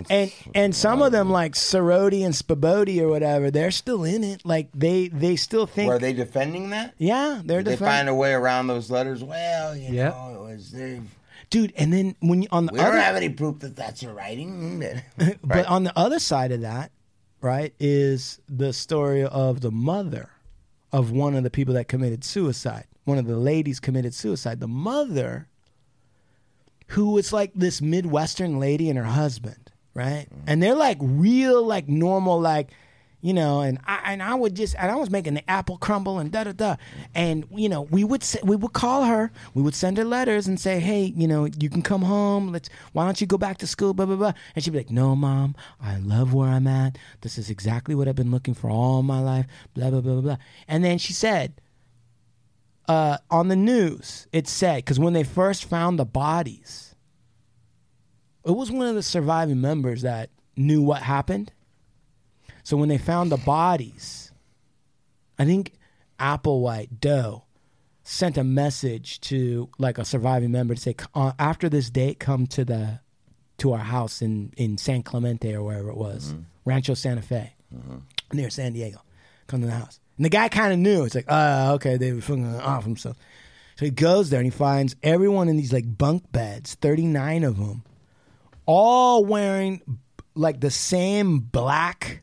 and 0.10 0.32
and 0.54 0.76
some 0.76 1.02
of 1.02 1.12
them 1.14 1.30
like 1.30 1.54
Soroti 1.54 2.26
and 2.26 2.34
Spabodi 2.34 3.00
or 3.00 3.08
whatever, 3.08 3.50
they're 3.50 3.72
still 3.72 4.04
in 4.04 4.24
it. 4.26 4.46
Like 4.46 4.68
they 4.74 5.08
they 5.08 5.38
still 5.38 5.66
think 5.66 5.88
Were 5.88 5.98
they 6.00 6.12
defending 6.14 6.72
that? 6.72 6.94
Yeah, 6.98 7.42
they're 7.44 7.64
Did 7.64 7.74
they 7.74 7.86
find 7.86 8.10
a 8.10 8.14
way 8.14 8.34
around 8.34 8.68
those 8.68 8.92
letters? 8.92 9.24
Well, 9.24 9.76
you 9.76 9.94
Yep. 9.94 10.14
know, 10.14 10.36
it 10.36 10.52
was 10.54 10.72
they. 10.72 11.00
Dude, 11.50 11.74
and 11.76 11.92
then 11.92 12.16
when 12.20 12.44
you 12.44 12.48
on 12.52 12.68
the 12.68 12.74
We 12.74 12.80
other 12.80 12.92
don't 12.92 13.02
have 13.02 13.16
any 13.16 13.30
proof 13.30 13.60
that 13.60 13.76
that's 13.76 14.04
your 14.04 14.14
writing. 14.14 14.84
but 15.44 15.66
on 15.66 15.84
the 15.84 15.98
other 15.98 16.20
side 16.20 16.52
of 16.52 16.62
that, 16.62 16.92
right, 17.42 17.74
is 17.80 18.40
the 18.48 18.72
story 18.72 19.24
of 19.24 19.62
the 19.62 19.72
mother 19.72 20.30
of 20.92 21.12
one 21.12 21.36
of 21.36 21.44
the 21.44 21.50
people 21.50 21.74
that 21.76 21.88
committed 21.88 22.24
suicide. 22.24 22.86
One 23.06 23.18
of 23.18 23.26
the 23.26 23.38
ladies 23.38 23.80
committed 23.80 24.14
suicide. 24.14 24.60
The 24.60 24.68
mother, 24.68 25.48
who 26.90 27.12
was 27.12 27.34
like 27.34 27.52
this 27.56 27.82
Midwestern 27.82 28.60
lady 28.60 28.90
and 28.90 28.98
her 28.98 29.06
husband, 29.06 29.72
right? 29.94 30.28
Mm-hmm. 30.30 30.44
And 30.48 30.62
they're 30.62 30.76
like 30.76 30.98
real, 31.02 31.64
like 31.64 31.88
normal, 31.88 32.40
like, 32.40 32.72
you 33.22 33.34
know, 33.34 33.60
and 33.60 33.80
I 33.86 34.00
and 34.06 34.24
I 34.24 34.34
would 34.34 34.56
just 34.56 34.76
and 34.76 34.90
I 34.90 34.96
was 34.96 35.10
making 35.10 35.34
the 35.34 35.50
apple 35.50 35.78
crumble 35.78 36.20
and 36.20 36.32
da 36.32 36.46
da 36.46 36.54
da, 36.54 36.76
and 37.14 37.46
you 37.52 37.68
know 37.68 37.82
we 37.82 38.04
would 38.04 38.24
say, 38.24 38.40
we 38.44 38.56
would 38.56 38.72
call 38.72 39.04
her, 39.06 39.32
we 39.54 39.62
would 39.62 39.76
send 39.76 39.98
her 39.98 40.06
letters 40.06 40.48
and 40.48 40.60
say, 40.60 40.80
hey, 40.80 41.14
you 41.16 41.28
know, 41.28 41.46
you 41.60 41.70
can 41.70 41.82
come 41.82 42.04
home. 42.04 42.52
Let's 42.52 42.70
why 42.94 43.04
don't 43.04 43.20
you 43.20 43.28
go 43.28 43.38
back 43.38 43.58
to 43.58 43.68
school? 43.68 43.94
Blah 43.94 44.06
blah 44.06 44.16
blah. 44.16 44.34
And 44.56 44.64
she'd 44.64 44.72
be 44.72 44.78
like, 44.80 44.90
no, 44.90 45.16
mom, 45.16 45.56
I 45.82 45.98
love 45.98 46.34
where 46.34 46.50
I'm 46.50 46.68
at. 46.68 46.98
This 47.22 47.38
is 47.38 47.50
exactly 47.50 47.94
what 47.94 48.08
I've 48.08 48.16
been 48.16 48.32
looking 48.32 48.54
for 48.54 48.70
all 48.70 49.04
my 49.04 49.20
life. 49.20 49.48
Blah 49.74 49.90
blah 49.90 50.02
blah 50.02 50.14
blah 50.14 50.22
blah. 50.22 50.38
And 50.68 50.84
then 50.84 50.98
she 50.98 51.12
said, 51.12 51.60
uh, 52.88 53.18
on 53.30 53.50
the 53.50 53.56
news, 53.56 54.28
it 54.32 54.48
said 54.48 54.78
because 54.78 55.00
when 55.00 55.14
they 55.14 55.24
first 55.24 55.66
found 55.66 56.00
the 56.00 56.06
bodies, 56.06 56.96
it 58.46 58.52
was 58.52 58.72
one 58.72 58.88
of 58.88 58.96
the 58.96 59.04
surviving 59.04 59.60
members 59.60 60.04
that 60.04 60.30
knew 60.56 60.82
what 60.82 61.02
happened. 61.02 61.52
So 62.70 62.78
when 62.78 62.88
they 62.88 63.00
found 63.00 63.32
the 63.32 63.38
bodies, 63.38 64.32
I 65.40 65.46
think 65.46 65.74
Applewhite 66.20 67.00
Do 67.02 67.42
sent 68.04 68.38
a 68.38 68.44
message 68.44 69.20
to 69.22 69.70
like 69.80 69.98
a 69.98 70.06
surviving 70.06 70.52
member 70.52 70.76
to 70.76 70.80
say, 70.80 70.96
uh, 71.16 71.32
after 71.40 71.68
this 71.68 71.90
date, 71.90 72.20
come 72.20 72.46
to 72.46 72.64
the 72.64 73.00
to 73.58 73.72
our 73.72 73.80
house 73.80 74.22
in 74.22 74.54
in 74.56 74.78
San 74.78 75.02
Clemente 75.02 75.52
or 75.56 75.64
wherever 75.64 75.90
it 75.90 75.98
was, 75.98 76.36
Rancho 76.64 76.94
Santa 76.94 77.24
Fe, 77.24 77.56
near 78.34 78.52
San 78.52 78.74
Diego. 78.74 79.02
Come 79.48 79.62
to 79.62 79.66
the 79.66 79.74
house, 79.74 80.00
and 80.18 80.26
the 80.26 80.30
guy 80.30 80.48
kind 80.48 80.72
of 80.72 80.78
knew. 80.78 81.06
It's 81.06 81.16
like, 81.16 81.26
uh, 81.28 81.72
okay, 81.78 81.98
they 81.98 82.14
were 82.14 82.22
fucking 82.22 82.56
off 82.56 82.84
himself. 82.84 83.18
So 83.78 83.86
he 83.86 83.90
goes 83.90 84.30
there 84.30 84.42
and 84.42 84.46
he 84.46 84.56
finds 84.56 84.96
everyone 85.02 85.50
in 85.50 85.58
these 85.58 85.74
like 85.74 85.98
bunk 85.98 86.32
beds, 86.32 86.76
thirty 86.76 87.08
nine 87.08 87.44
of 87.44 87.58
them, 87.58 87.82
all 88.68 89.26
wearing 89.26 89.82
like 90.36 90.60
the 90.60 90.70
same 90.70 91.40
black 91.40 92.22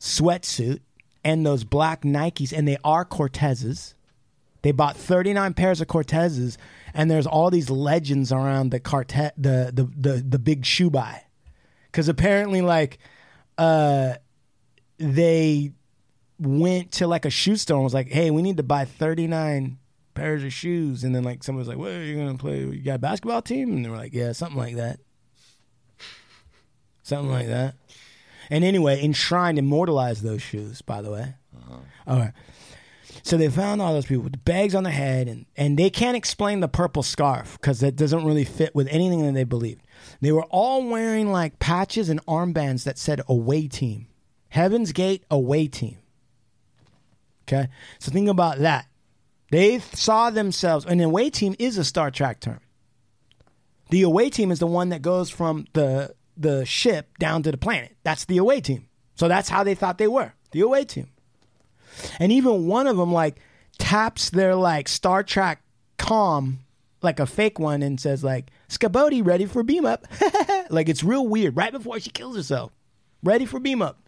sweatsuit 0.00 0.80
and 1.24 1.44
those 1.44 1.64
black 1.64 2.02
Nikes, 2.02 2.56
and 2.56 2.66
they 2.66 2.78
are 2.84 3.04
Cortezes. 3.04 3.94
They 4.62 4.72
bought 4.72 4.96
39 4.96 5.54
pairs 5.54 5.80
of 5.80 5.86
Cortezes, 5.88 6.56
and 6.94 7.10
there's 7.10 7.26
all 7.26 7.50
these 7.50 7.70
legends 7.70 8.32
around 8.32 8.70
the 8.70 8.80
Cortez, 8.80 9.32
the 9.36 9.70
the 9.72 9.84
the, 9.84 10.22
the 10.22 10.38
big 10.38 10.64
shoe 10.64 10.90
buy, 10.90 11.22
because 11.86 12.08
apparently, 12.08 12.60
like, 12.60 12.98
uh, 13.56 14.14
they 14.98 15.72
went 16.40 16.92
to 16.92 17.06
like 17.06 17.24
a 17.24 17.30
shoe 17.30 17.56
store 17.56 17.76
and 17.76 17.84
was 17.84 17.94
like, 17.94 18.08
"Hey, 18.08 18.30
we 18.30 18.42
need 18.42 18.56
to 18.56 18.62
buy 18.62 18.84
39 18.84 19.78
pairs 20.14 20.42
of 20.42 20.52
shoes," 20.52 21.04
and 21.04 21.14
then 21.14 21.22
like 21.22 21.44
someone 21.44 21.60
was 21.60 21.68
like, 21.68 21.78
"Well, 21.78 22.00
you're 22.00 22.24
gonna 22.24 22.38
play? 22.38 22.60
You 22.60 22.82
got 22.82 22.96
a 22.96 22.98
basketball 22.98 23.42
team?" 23.42 23.72
And 23.72 23.84
they 23.84 23.88
were 23.88 23.96
like, 23.96 24.12
"Yeah, 24.12 24.32
something 24.32 24.58
like 24.58 24.76
that." 24.76 24.98
Something 27.04 27.30
like 27.30 27.46
that. 27.46 27.74
And 28.50 28.64
anyway, 28.64 29.02
enshrined, 29.02 29.58
immortalized 29.58 30.22
those 30.22 30.42
shoes, 30.42 30.82
by 30.82 31.02
the 31.02 31.10
way. 31.10 31.34
Uh-huh. 31.56 31.78
All 32.06 32.18
right. 32.18 32.32
So 33.22 33.36
they 33.36 33.48
found 33.48 33.82
all 33.82 33.92
those 33.92 34.06
people 34.06 34.24
with 34.24 34.44
bags 34.44 34.74
on 34.74 34.84
their 34.84 34.92
head, 34.92 35.28
and, 35.28 35.46
and 35.56 35.78
they 35.78 35.90
can't 35.90 36.16
explain 36.16 36.60
the 36.60 36.68
purple 36.68 37.02
scarf 37.02 37.58
because 37.60 37.80
that 37.80 37.96
doesn't 37.96 38.24
really 38.24 38.44
fit 38.44 38.74
with 38.74 38.88
anything 38.88 39.22
that 39.26 39.32
they 39.32 39.44
believed. 39.44 39.82
They 40.20 40.32
were 40.32 40.44
all 40.44 40.88
wearing 40.88 41.30
like 41.30 41.58
patches 41.58 42.08
and 42.08 42.24
armbands 42.26 42.84
that 42.84 42.98
said 42.98 43.20
away 43.28 43.68
team, 43.68 44.06
Heaven's 44.48 44.92
Gate 44.92 45.24
away 45.30 45.66
team. 45.66 45.98
Okay. 47.46 47.68
So 47.98 48.12
think 48.12 48.28
about 48.28 48.58
that. 48.58 48.86
They 49.50 49.78
saw 49.78 50.30
themselves, 50.30 50.84
and 50.84 51.00
away 51.00 51.30
team 51.30 51.54
is 51.58 51.78
a 51.78 51.84
Star 51.84 52.10
Trek 52.10 52.40
term. 52.40 52.60
The 53.90 54.02
away 54.02 54.28
team 54.28 54.50
is 54.50 54.58
the 54.58 54.66
one 54.66 54.90
that 54.90 55.00
goes 55.00 55.30
from 55.30 55.66
the 55.72 56.14
the 56.38 56.64
ship 56.64 57.18
down 57.18 57.42
to 57.42 57.50
the 57.50 57.58
planet. 57.58 57.96
That's 58.04 58.24
the 58.24 58.38
away 58.38 58.60
team. 58.60 58.88
So 59.14 59.28
that's 59.28 59.48
how 59.48 59.64
they 59.64 59.74
thought 59.74 59.98
they 59.98 60.08
were. 60.08 60.32
The 60.52 60.60
away 60.60 60.84
team. 60.84 61.08
And 62.18 62.30
even 62.32 62.66
one 62.66 62.86
of 62.86 62.96
them 62.96 63.12
like 63.12 63.36
taps 63.78 64.30
their 64.30 64.54
like 64.54 64.88
Star 64.88 65.22
Trek 65.22 65.62
com 65.98 66.60
like 67.02 67.20
a 67.20 67.26
fake 67.26 67.58
one 67.58 67.82
and 67.82 68.00
says 68.00 68.24
like 68.24 68.50
Scabody 68.68 69.24
ready 69.24 69.46
for 69.46 69.62
beam 69.62 69.84
up. 69.84 70.06
like 70.70 70.88
it's 70.88 71.04
real 71.04 71.26
weird 71.26 71.56
right 71.56 71.72
before 71.72 71.98
she 72.00 72.10
kills 72.10 72.36
herself. 72.36 72.72
Ready 73.22 73.46
for 73.46 73.58
beam 73.58 73.82
up. 73.82 73.98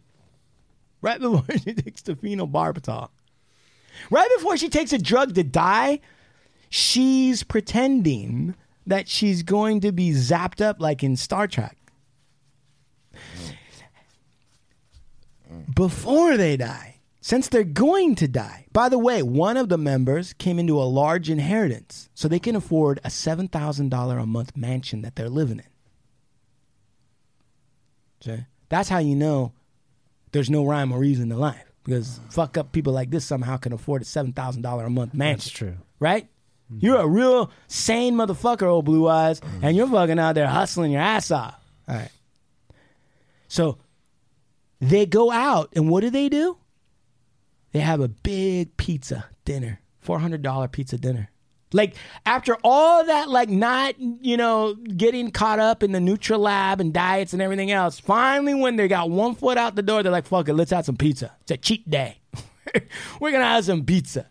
Right 1.02 1.20
before 1.20 1.44
she 1.59 1.75
takes 1.75 2.02
the 2.02 2.15
phenobarbital. 2.15 3.09
Right 4.10 4.31
before 4.36 4.57
she 4.57 4.68
takes 4.68 4.92
a 4.92 4.99
drug 4.99 5.34
to 5.34 5.42
die, 5.42 6.00
she's 6.68 7.42
pretending 7.42 8.55
that 8.86 9.09
she's 9.09 9.42
going 9.42 9.81
to 9.81 9.92
be 9.92 10.10
zapped 10.10 10.65
up 10.65 10.81
like 10.81 11.02
in 11.02 11.17
Star 11.17 11.47
Trek. 11.47 11.76
Before 15.75 16.37
they 16.37 16.57
die, 16.57 17.01
since 17.21 17.49
they're 17.49 17.65
going 17.65 18.15
to 18.17 18.29
die. 18.29 18.67
By 18.73 18.89
the 18.89 18.99
way, 18.99 19.23
one 19.23 19.57
of 19.57 19.69
the 19.69 19.79
members 19.79 20.33
came 20.33 20.59
into 20.59 20.81
a 20.81 20.85
large 20.85 21.29
inheritance, 21.29 22.09
so 22.15 22.29
they 22.29 22.39
can 22.39 22.57
afford 22.57 22.99
a 23.05 23.09
$7,000 23.09 24.23
a 24.23 24.27
month 24.27 24.57
mansion 24.57 25.03
that 25.03 25.17
they're 25.17 25.29
living 25.29 25.59
in. 25.59 25.65
See? 28.23 28.45
That's 28.69 28.89
how 28.89 28.99
you 28.99 29.17
know 29.17 29.53
there's 30.33 30.51
no 30.51 30.65
rhyme 30.65 30.93
or 30.93 30.99
reason 30.99 31.29
to 31.31 31.37
life. 31.37 31.65
Because 31.85 32.21
fuck 32.31 32.57
up 32.57 32.73
people 32.73 32.93
like 32.93 33.11
this 33.11 33.25
somehow 33.25 33.57
can 33.57 33.73
afford 33.73 34.03
a 34.03 34.05
$7,000 34.05 34.87
a 34.87 34.91
month 34.91 35.15
mansion. 35.15 35.37
That's 35.37 35.51
true. 35.51 35.77
Right? 35.99 36.29
Mm-hmm. 36.73 36.87
You're 36.87 37.01
a 37.01 37.07
real 37.07 37.51
sane 37.69 38.15
motherfucker, 38.15 38.67
old 38.67 38.85
blue 38.85 39.09
eyes, 39.09 39.41
and 39.41 39.51
mm-hmm. 39.51 39.71
you're 39.71 39.89
fucking 39.89 40.19
out 40.19 40.35
there 40.35 40.47
hustling 40.47 40.93
your 40.93 41.01
ass 41.01 41.31
off. 41.31 41.59
All 41.89 41.97
right. 41.97 42.11
So 43.49 43.79
They 44.81 45.07
go 45.07 45.31
out 45.31 45.70
and 45.76 45.91
what 45.91 46.00
do 46.00 46.10
they 46.10 46.28
do? 46.28 46.57
They 47.73 47.81
have 47.81 48.00
a 48.00 48.09
big 48.09 48.76
pizza 48.76 49.26
dinner, 49.44 49.81
four 50.00 50.18
hundred 50.18 50.42
dollar 50.42 50.68
pizza 50.68 50.99
dinner. 50.99 51.31
Like 51.73 51.94
after 52.26 52.57
all 52.65 53.05
that, 53.05 53.28
like 53.28 53.49
not 53.49 53.94
you 53.99 54.36
know 54.36 54.75
getting 54.75 55.31
caught 55.31 55.60
up 55.60 55.83
in 55.83 55.92
the 55.92 55.99
Nutrilab 55.99 56.81
and 56.81 56.92
diets 56.92 57.33
and 57.33 57.41
everything 57.41 57.70
else. 57.70 58.00
Finally, 58.00 58.55
when 58.55 58.76
they 58.76 58.89
got 58.89 59.10
one 59.10 59.34
foot 59.34 59.57
out 59.57 59.76
the 59.76 59.83
door, 59.83 60.02
they're 60.02 60.10
like, 60.10 60.26
"Fuck 60.26 60.49
it, 60.49 60.55
let's 60.55 60.73
have 60.73 60.86
some 60.86 60.97
pizza. 60.97 61.36
It's 61.42 61.52
a 61.52 61.57
cheat 61.57 61.89
day. 61.89 62.18
We're 63.20 63.31
gonna 63.31 63.44
have 63.44 63.67
some 63.67 63.84
pizza." 63.84 64.26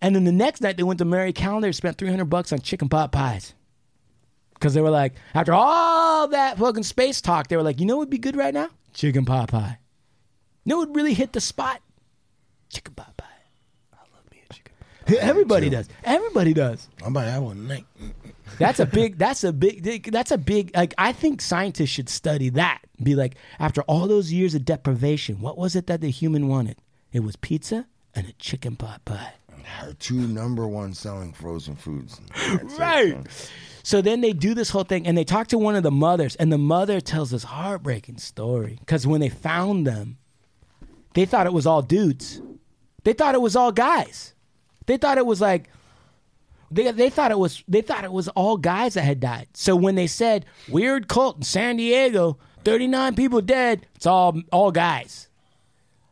And 0.00 0.14
then 0.14 0.24
the 0.24 0.32
next 0.32 0.60
night, 0.60 0.76
they 0.76 0.82
went 0.82 0.98
to 0.98 1.04
Marie 1.04 1.32
Callender, 1.32 1.72
spent 1.72 1.98
three 1.98 2.10
hundred 2.10 2.26
bucks 2.26 2.52
on 2.52 2.60
chicken 2.60 2.88
pot 2.88 3.12
pies. 3.12 3.54
Because 4.54 4.72
they 4.72 4.80
were 4.80 4.90
like, 4.90 5.14
after 5.34 5.52
all 5.52 6.28
that 6.28 6.56
fucking 6.56 6.84
space 6.84 7.20
talk, 7.20 7.48
they 7.48 7.56
were 7.56 7.62
like, 7.62 7.80
you 7.80 7.86
know 7.86 7.96
what 7.96 8.02
would 8.02 8.10
be 8.10 8.18
good 8.18 8.36
right 8.36 8.54
now? 8.54 8.68
Chicken 8.94 9.24
pot 9.24 9.50
pie. 9.50 9.78
You 10.64 10.70
know 10.70 10.78
what 10.78 10.88
would 10.88 10.96
really 10.96 11.14
hit 11.14 11.32
the 11.32 11.40
spot? 11.40 11.80
Chicken 12.70 12.94
pot 12.94 13.16
pie. 13.16 13.26
I 13.92 13.96
love 14.14 14.30
me 14.30 14.38
a 14.48 14.52
chicken 14.52 14.72
pie. 15.06 15.14
Everybody 15.20 15.68
does. 15.68 15.88
Everybody 16.04 16.54
does. 16.54 16.88
I 17.04 17.08
might 17.08 17.24
have 17.24 17.42
one 17.42 17.56
tonight. 17.56 17.84
That's 18.58 18.78
a 18.80 18.86
big. 18.86 19.18
That's 19.18 19.44
a 19.44 19.52
big. 19.52 20.10
That's 20.10 20.30
a 20.30 20.38
big. 20.38 20.70
Like 20.74 20.94
I 20.96 21.12
think 21.12 21.42
scientists 21.42 21.90
should 21.90 22.08
study 22.08 22.48
that. 22.50 22.80
Be 23.02 23.16
like, 23.16 23.34
after 23.58 23.82
all 23.82 24.06
those 24.06 24.32
years 24.32 24.54
of 24.54 24.64
deprivation, 24.64 25.40
what 25.40 25.58
was 25.58 25.74
it 25.74 25.88
that 25.88 26.00
the 26.00 26.10
human 26.10 26.48
wanted? 26.48 26.76
It 27.12 27.20
was 27.20 27.36
pizza 27.36 27.86
and 28.14 28.28
a 28.28 28.32
chicken 28.34 28.76
pot 28.76 29.04
pie. 29.04 29.34
Our 29.82 29.92
two 29.94 30.26
number 30.28 30.68
one 30.68 30.94
selling 30.94 31.32
frozen 31.32 31.74
foods. 31.74 32.20
That's 32.36 32.74
it, 32.74 32.78
right. 32.78 33.08
man. 33.14 33.26
So 33.84 34.00
then 34.00 34.22
they 34.22 34.32
do 34.32 34.54
this 34.54 34.70
whole 34.70 34.82
thing, 34.84 35.06
and 35.06 35.16
they 35.16 35.24
talk 35.24 35.48
to 35.48 35.58
one 35.58 35.76
of 35.76 35.82
the 35.82 35.90
mothers, 35.90 36.36
and 36.36 36.50
the 36.50 36.56
mother 36.56 37.02
tells 37.02 37.30
this 37.30 37.44
heartbreaking 37.44 38.16
story 38.16 38.78
because 38.80 39.06
when 39.06 39.20
they 39.20 39.28
found 39.28 39.86
them, 39.86 40.16
they 41.12 41.26
thought 41.26 41.46
it 41.46 41.52
was 41.52 41.66
all 41.66 41.82
dudes. 41.82 42.40
They 43.04 43.12
thought 43.12 43.34
it 43.34 43.42
was 43.42 43.54
all 43.54 43.72
guys. 43.72 44.32
They 44.86 44.96
thought 44.96 45.18
it 45.18 45.26
was 45.26 45.40
like 45.42 45.68
they 46.70 46.90
they 46.92 47.10
thought 47.10 47.30
it 47.30 47.38
was 47.38 47.62
they 47.68 47.82
thought 47.82 48.04
it 48.04 48.12
was 48.12 48.28
all 48.28 48.56
guys 48.56 48.94
that 48.94 49.02
had 49.02 49.20
died. 49.20 49.48
So 49.52 49.76
when 49.76 49.96
they 49.96 50.06
said 50.06 50.46
weird 50.66 51.06
cult 51.06 51.36
in 51.36 51.42
San 51.42 51.76
Diego, 51.76 52.38
thirty 52.64 52.86
nine 52.86 53.14
people 53.14 53.42
dead, 53.42 53.86
it's 53.94 54.06
all 54.06 54.40
all 54.50 54.72
guys. 54.72 55.28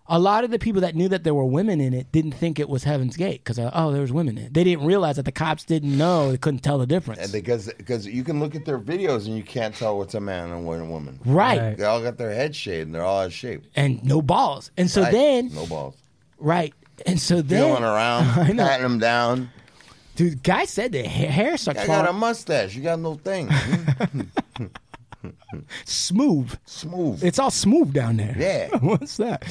A 0.09 0.19
lot 0.19 0.43
of 0.45 0.51
the 0.51 0.59
people 0.59 0.81
that 0.83 0.95
knew 0.97 1.09
that 1.09 1.23
there 1.25 1.33
were 1.33 1.45
women 1.45 1.81
in 1.81 1.95
it 1.95 2.11
didn't 2.13 2.33
think 2.33 2.59
it 2.59 2.69
was 2.69 2.83
Heaven's 2.85 3.17
Gate 3.17 3.43
because 3.45 3.59
uh, 3.59 3.71
oh, 3.73 3.93
there 3.93 4.03
was 4.03 4.13
women 4.13 4.37
in 4.37 4.47
it. 4.47 4.55
They 4.55 4.65
didn't 4.65 4.85
realize 4.85 5.17
that 5.17 5.25
the 5.25 5.33
cops 5.33 5.65
didn't 5.65 5.97
know. 5.97 6.33
They 6.33 6.39
couldn't 6.39 6.61
tell 6.61 6.79
the 6.79 6.87
difference. 6.87 7.21
And 7.23 7.33
because 7.33 7.73
because 7.79 8.05
you 8.07 8.25
can 8.25 8.41
look 8.41 8.55
at 8.57 8.65
their 8.65 8.81
videos 8.81 9.27
and 9.27 9.37
you 9.37 9.45
can't 9.45 9.75
tell 9.75 9.97
what's 9.97 10.15
a 10.15 10.21
man 10.21 10.51
and 10.51 10.67
what 10.67 10.81
a 10.81 10.85
woman. 10.85 11.21
Right. 11.25 11.61
Right. 11.61 11.79
They 11.79 11.85
all 11.85 12.03
got 12.03 12.19
their 12.19 12.35
head 12.35 12.55
shaved 12.57 12.87
and 12.87 12.95
they're 12.95 13.05
all 13.05 13.21
out 13.21 13.27
of 13.27 13.33
shape. 13.33 13.63
and 13.77 14.03
no 14.05 14.21
balls. 14.23 14.71
And 14.77 14.91
so 14.91 15.03
Right. 15.03 15.13
then, 15.13 15.55
no 15.55 15.67
balls. 15.67 15.95
right. 16.39 16.75
And 17.07 17.19
so 17.21 17.41
then, 17.41 17.63
Feeling 17.69 17.85
around, 17.85 18.25
I 18.39 18.53
know. 18.53 18.67
patting 18.67 18.83
them 18.83 18.99
down. 18.99 19.51
Dude, 20.15 20.43
guy 20.43 20.67
said 20.67 20.93
the 20.93 21.05
ha- 21.05 21.09
hair 21.31 21.57
starts 21.57 21.81
I 21.81 21.87
got 21.87 22.09
a 22.09 22.13
mustache. 22.13 22.75
You 22.75 22.83
got 22.83 22.99
no 22.99 23.15
thing. 23.15 23.49
smooth. 25.85 26.57
Smooth. 26.67 27.23
It's 27.25 27.39
all 27.39 27.51
smooth 27.51 27.93
down 27.93 28.17
there. 28.17 28.35
Yeah. 28.39 28.77
What's 28.81 29.17
that? 29.19 29.45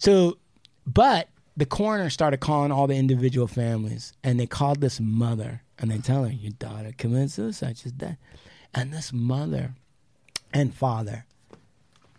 So, 0.00 0.38
but 0.86 1.28
the 1.56 1.66
coroner 1.66 2.08
started 2.08 2.40
calling 2.40 2.72
all 2.72 2.86
the 2.86 2.96
individual 2.96 3.46
families, 3.46 4.14
and 4.24 4.40
they 4.40 4.46
called 4.46 4.80
this 4.80 4.98
mother, 4.98 5.62
and 5.78 5.90
they 5.90 5.98
tell 5.98 6.24
her, 6.24 6.32
"Your 6.32 6.52
daughter 6.52 6.92
committed 6.96 7.30
suicide. 7.30 7.76
She's 7.78 7.92
dead." 7.92 8.16
And 8.74 8.92
this 8.92 9.12
mother 9.12 9.74
and 10.54 10.74
father 10.74 11.26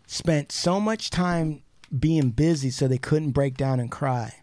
spent 0.06 0.52
so 0.52 0.80
much 0.80 1.10
time 1.10 1.64
being 1.98 2.30
busy, 2.30 2.70
so 2.70 2.88
they 2.88 3.00
couldn't 3.00 3.32
break 3.32 3.58
down 3.58 3.80
and 3.80 3.90
cry. 3.90 4.41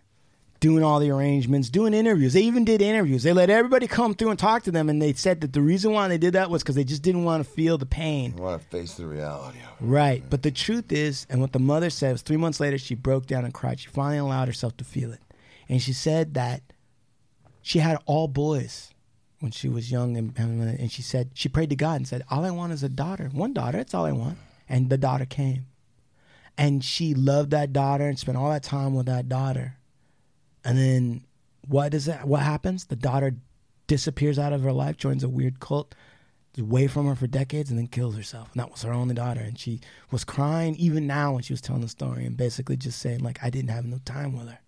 Doing 0.61 0.83
all 0.83 0.99
the 0.99 1.11
arrangements, 1.11 1.71
doing 1.71 1.95
interviews. 1.95 2.33
They 2.33 2.43
even 2.43 2.65
did 2.65 2.83
interviews. 2.83 3.23
They 3.23 3.33
let 3.33 3.49
everybody 3.49 3.87
come 3.87 4.15
through 4.15 4.31
and 4.31 4.39
talk 4.39 4.65
to 4.65 4.73
them, 4.73 4.89
and 4.89 5.01
they 5.01 5.13
said 5.13 5.41
that 5.43 5.53
the 5.53 5.63
reason 5.63 5.93
why 5.93 6.09
they 6.09 6.19
did 6.19 6.33
that 6.33 6.51
was 6.51 6.63
because 6.65 6.75
they 6.75 6.83
just 6.83 7.03
didn't 7.03 7.25
want 7.25 7.45
to 7.45 7.49
feel 7.49 7.79
the 7.79 7.87
pain. 7.87 8.35
Want 8.35 8.61
to 8.61 8.69
face 8.69 8.95
the 8.95 9.07
reality. 9.07 9.59
of 9.59 9.81
it. 9.81 9.87
Right. 9.87 10.25
But 10.29 10.43
the 10.43 10.51
truth 10.51 10.91
is, 10.91 11.27
and 11.31 11.41
what 11.41 11.53
the 11.53 11.61
mother 11.61 11.91
said 11.91 12.11
was 12.13 12.23
three 12.23 12.37
months 12.37 12.59
later, 12.59 12.77
she 12.77 12.97
broke 12.97 13.27
down 13.27 13.45
and 13.45 13.55
cried. 13.55 13.79
She 13.79 13.87
finally 13.87 14.19
allowed 14.19 14.49
herself 14.49 14.77
to 14.79 14.85
feel 14.85 15.13
it. 15.13 15.21
And 15.69 15.81
she 15.81 15.93
said 15.93 16.35
that 16.35 16.63
she 17.63 17.79
had 17.79 17.99
all 18.07 18.27
boys 18.27 18.93
when 19.41 19.53
she 19.53 19.69
was 19.69 19.93
young. 19.93 20.17
And, 20.17 20.37
and 20.37 20.91
she 20.91 21.03
said, 21.03 21.31
she 21.35 21.49
prayed 21.49 21.71
to 21.71 21.77
God 21.77 21.97
and 21.97 22.09
said, 22.09 22.25
All 22.31 22.45
I 22.45 22.51
want 22.51 22.73
is 22.73 22.83
a 22.83 22.89
daughter. 22.89 23.29
One 23.33 23.53
daughter. 23.53 23.79
That's 23.79 23.95
all 23.95 24.07
I 24.07 24.13
want. 24.13 24.39
And 24.69 24.91
the 24.91 24.99
daughter 24.99 25.25
came. 25.25 25.67
And 26.57 26.83
she 26.83 27.15
loved 27.15 27.53
that 27.53 27.73
daughter 27.73 28.09
and 28.09 28.19
spent 28.19 28.37
all 28.37 28.51
that 28.51 28.65
time 28.65 28.95
with 28.95 29.07
that 29.07 29.29
daughter. 29.29 29.77
And 30.65 30.79
then 30.79 31.25
what 31.67 31.95
is 31.95 32.07
that? 32.07 32.27
What 32.27 32.43
happens? 32.43 32.87
The 32.87 32.97
daughter 32.97 33.37
disappears 33.87 34.39
out 34.39 34.53
of 34.53 34.63
her 34.63 34.73
life, 34.73 34.97
joins 34.97 35.25
a 35.25 35.29
weird 35.29 35.61
cult, 35.61 35.95
away 36.59 36.87
from 36.87 37.07
her 37.07 37.15
for 37.15 37.27
decades, 37.27 37.71
and 37.71 37.79
then 37.79 37.87
kills 37.87 38.17
herself. 38.17 38.51
And 38.53 38.61
that 38.61 38.71
was 38.71 38.83
her 38.83 38.93
only 38.93 39.15
daughter. 39.15 39.41
And 39.41 39.59
she 39.59 39.81
was 40.11 40.25
crying 40.25 40.75
even 40.77 41.07
now 41.07 41.33
when 41.33 41.43
she 41.43 41.53
was 41.53 41.61
telling 41.61 41.83
the 41.83 41.89
story 41.89 42.27
and 42.27 42.37
basically 42.37 42.77
just 42.77 42.99
saying, 42.99 43.21
like, 43.21 43.39
I 43.43 43.51
didn't 43.51 43.71
have 43.71 43.85
enough 43.85 44.05
time 44.05 44.37
with 44.37 44.49
her. 44.49 44.59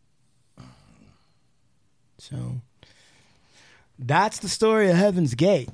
So 2.19 2.61
that's 3.99 4.39
the 4.39 4.49
story 4.49 4.91
of 4.91 4.97
Heaven's 4.97 5.35
Gate. 5.35 5.71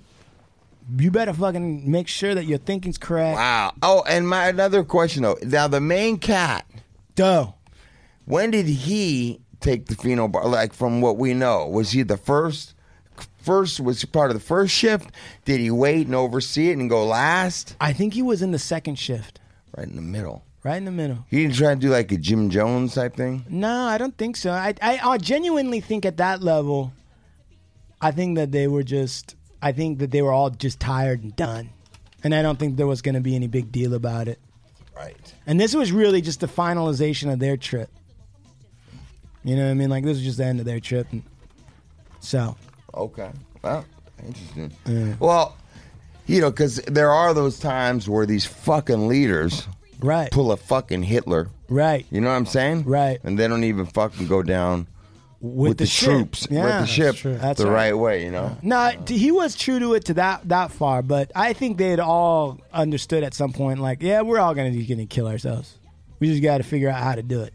You 0.97 1.11
better 1.11 1.33
fucking 1.33 1.91
make 1.91 2.07
sure 2.07 2.35
that 2.35 2.45
your 2.45 2.59
thinking's 2.59 2.99
correct. 2.99 3.36
Wow. 3.36 3.75
Oh, 3.83 4.05
and 4.09 4.28
my 4.28 4.47
another 4.49 4.85
question 4.85 5.25
though. 5.25 5.36
Now 5.43 5.67
the 5.67 5.81
main 5.81 6.19
cat. 6.19 6.65
Do. 7.17 7.55
When 8.25 8.53
did 8.53 8.67
he 8.67 9.41
take 9.67 9.86
the 9.86 9.95
phenobar? 9.95 10.45
Like 10.45 10.73
from 10.73 11.01
what 11.01 11.17
we 11.17 11.35
know, 11.35 11.67
was 11.67 11.91
he 11.91 12.03
the 12.03 12.17
first? 12.17 12.75
First 13.39 13.81
was 13.81 14.01
he 14.01 14.07
part 14.07 14.31
of 14.31 14.36
the 14.36 14.43
first 14.43 14.75
shift? 14.75 15.11
Did 15.45 15.61
he 15.61 15.70
wait 15.70 16.07
and 16.07 16.15
oversee 16.15 16.70
it 16.70 16.78
and 16.78 16.91
go 16.91 17.07
last? 17.07 17.77
I 17.81 17.93
think 17.93 18.15
he 18.15 18.23
was 18.23 18.43
in 18.43 18.51
the 18.51 18.59
second 18.59 18.99
shift. 18.99 19.41
Right 19.77 19.86
in 19.86 19.97
the 19.97 20.03
middle. 20.03 20.43
Right 20.65 20.77
in 20.77 20.85
the 20.85 20.91
middle. 20.91 21.25
He 21.31 21.43
didn't 21.43 21.55
try 21.55 21.75
to 21.75 21.81
do 21.81 21.91
like 21.91 22.11
a 22.11 22.17
Jim 22.17 22.51
Jones 22.51 22.95
type 22.95 23.15
thing. 23.15 23.45
No, 23.49 23.85
I 23.85 23.99
don't 23.99 24.17
think 24.19 24.36
so. 24.36 24.51
I, 24.51 24.75
I, 24.83 24.99
I 24.99 25.19
genuinely 25.19 25.81
think 25.81 26.05
at 26.05 26.17
that 26.17 26.43
level, 26.43 26.93
I 28.01 28.11
think 28.11 28.36
that 28.36 28.51
they 28.51 28.67
were 28.67 28.83
just, 28.83 29.36
I 29.62 29.70
think 29.70 30.01
that 30.01 30.11
they 30.11 30.23
were 30.23 30.33
all 30.33 30.51
just 30.51 30.81
tired 30.81 31.23
and 31.23 31.36
done. 31.36 31.70
And 32.25 32.35
I 32.35 32.43
don't 32.43 32.59
think 32.59 32.77
there 32.77 32.86
was 32.89 33.01
going 33.01 33.15
to 33.15 33.20
be 33.20 33.36
any 33.36 33.47
big 33.47 33.70
deal 33.70 33.95
about 33.95 34.27
it. 34.27 34.41
Right. 34.97 35.35
And 35.47 35.61
this 35.61 35.75
was 35.75 35.93
really 35.93 36.20
just 36.20 36.41
the 36.41 36.49
finalization 36.49 37.33
of 37.33 37.39
their 37.39 37.57
trip. 37.57 37.91
You 39.47 39.55
know 39.55 39.65
what 39.65 39.70
I 39.70 39.75
mean? 39.75 39.91
Like, 39.91 40.02
this 40.02 40.16
was 40.16 40.25
just 40.25 40.39
the 40.39 40.44
end 40.44 40.58
of 40.58 40.66
their 40.66 40.81
trip. 40.81 41.07
And 41.12 41.23
so. 42.18 42.57
Okay. 42.92 43.31
Well, 43.62 43.84
interesting. 44.18 44.73
Yeah. 44.86 45.15
Well, 45.20 45.57
you 46.26 46.41
know, 46.41 46.50
because 46.50 46.76
there 46.89 47.12
are 47.12 47.33
those 47.33 47.60
times 47.60 48.08
where 48.08 48.26
these 48.26 48.44
fucking 48.44 49.07
leaders 49.07 49.68
right 50.00 50.31
pull 50.33 50.50
a 50.50 50.57
fucking 50.57 51.05
Hitler. 51.05 51.49
Right. 51.68 52.07
You 52.10 52.20
know 52.20 52.28
what 52.28 52.34
I'm 52.34 52.47
saying? 52.47 52.84
Right. 52.84 53.20
And 53.23 53.39
they 53.39 53.47
don't 53.47 53.62
even 53.62 53.86
fucking 53.86 54.26
go 54.26 54.42
down 54.42 54.89
With 55.41 55.68
with, 55.68 55.78
the 55.78 55.84
the, 55.84 55.91
troops, 55.91 56.49
Yeah, 56.50 56.65
with 56.65 56.81
the 56.81 56.86
ship. 56.86 57.16
That's 57.41 57.60
the 57.60 57.66
right. 57.66 57.92
right. 57.92 57.94
way. 57.94 58.25
You 58.25 58.33
know. 58.33 58.57
No, 58.62 58.91
he 59.07 59.31
was 59.31 59.55
true 59.55 59.78
to 59.78 59.94
it 59.94 60.07
to 60.07 60.15
that 60.15 60.49
that 60.49 60.73
far, 60.73 61.02
but 61.02 61.31
I 61.36 61.52
think 61.52 61.78
they 61.78 61.91
had 61.91 62.00
all 62.00 62.58
understood 62.73 63.23
at 63.23 63.33
some 63.33 63.52
point, 63.52 63.78
like, 63.78 64.02
yeah, 64.02 64.23
we're 64.23 64.41
all 64.41 64.55
gonna 64.55 64.83
gonna 64.83 65.07
kill 65.07 65.28
ourselves. 65.28 65.78
We 66.18 66.28
just 66.28 66.42
got 66.42 66.58
to 66.58 66.65
figure 66.65 66.89
out 66.89 67.00
how 67.00 67.15
to 67.15 67.23
do 67.23 67.42
it. 67.42 67.55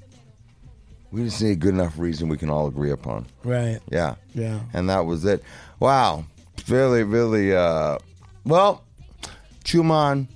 We 1.11 1.23
just 1.25 1.41
need 1.41 1.51
a 1.51 1.55
good 1.55 1.73
enough 1.73 1.97
reason 1.99 2.29
we 2.29 2.37
can 2.37 2.49
all 2.49 2.67
agree 2.67 2.91
upon. 2.91 3.25
Right. 3.43 3.79
Yeah. 3.91 4.15
Yeah. 4.33 4.61
And 4.73 4.89
that 4.89 5.05
was 5.05 5.25
it. 5.25 5.43
Wow. 5.79 6.25
Really, 6.69 7.03
really. 7.03 7.53
Uh, 7.55 7.97
well, 8.45 8.83
Chuman, 9.63 10.27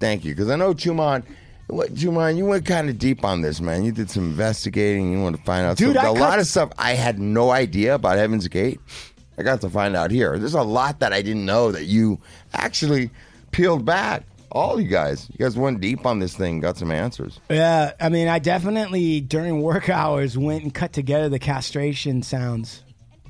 thank 0.00 0.24
you. 0.24 0.34
Because 0.34 0.50
I 0.50 0.56
know 0.56 0.74
Chuman. 0.74 1.24
What, 1.68 1.94
Chuman, 1.94 2.36
you 2.36 2.44
went 2.44 2.66
kind 2.66 2.90
of 2.90 2.98
deep 2.98 3.24
on 3.24 3.40
this, 3.40 3.60
man. 3.60 3.84
You 3.84 3.92
did 3.92 4.10
some 4.10 4.24
investigating. 4.24 5.10
You 5.12 5.22
wanted 5.22 5.38
to 5.38 5.42
find 5.44 5.64
out 5.66 5.76
Dude, 5.78 5.96
a 5.96 6.00
cut- 6.00 6.14
lot 6.18 6.38
of 6.38 6.46
stuff 6.46 6.70
I 6.78 6.92
had 6.92 7.18
no 7.18 7.50
idea 7.50 7.94
about 7.94 8.18
Heaven's 8.18 8.46
Gate. 8.48 8.80
I 9.38 9.42
got 9.42 9.60
to 9.62 9.70
find 9.70 9.96
out 9.96 10.10
here. 10.10 10.38
There's 10.38 10.54
a 10.54 10.62
lot 10.62 11.00
that 11.00 11.12
I 11.12 11.22
didn't 11.22 11.46
know 11.46 11.72
that 11.72 11.84
you 11.84 12.20
actually 12.52 13.10
peeled 13.50 13.84
back. 13.84 14.24
All 14.54 14.80
you 14.80 14.88
guys, 14.88 15.28
you 15.32 15.44
guys 15.44 15.56
went 15.56 15.80
deep 15.80 16.06
on 16.06 16.20
this 16.20 16.36
thing, 16.36 16.60
got 16.60 16.76
some 16.76 16.92
answers. 16.92 17.40
Yeah, 17.50 17.92
I 18.00 18.08
mean, 18.08 18.28
I 18.28 18.38
definitely 18.38 19.20
during 19.20 19.60
work 19.60 19.88
hours 19.90 20.38
went 20.38 20.62
and 20.62 20.72
cut 20.72 20.92
together 20.92 21.28
the 21.28 21.40
castration 21.40 22.22
sounds. 22.22 22.84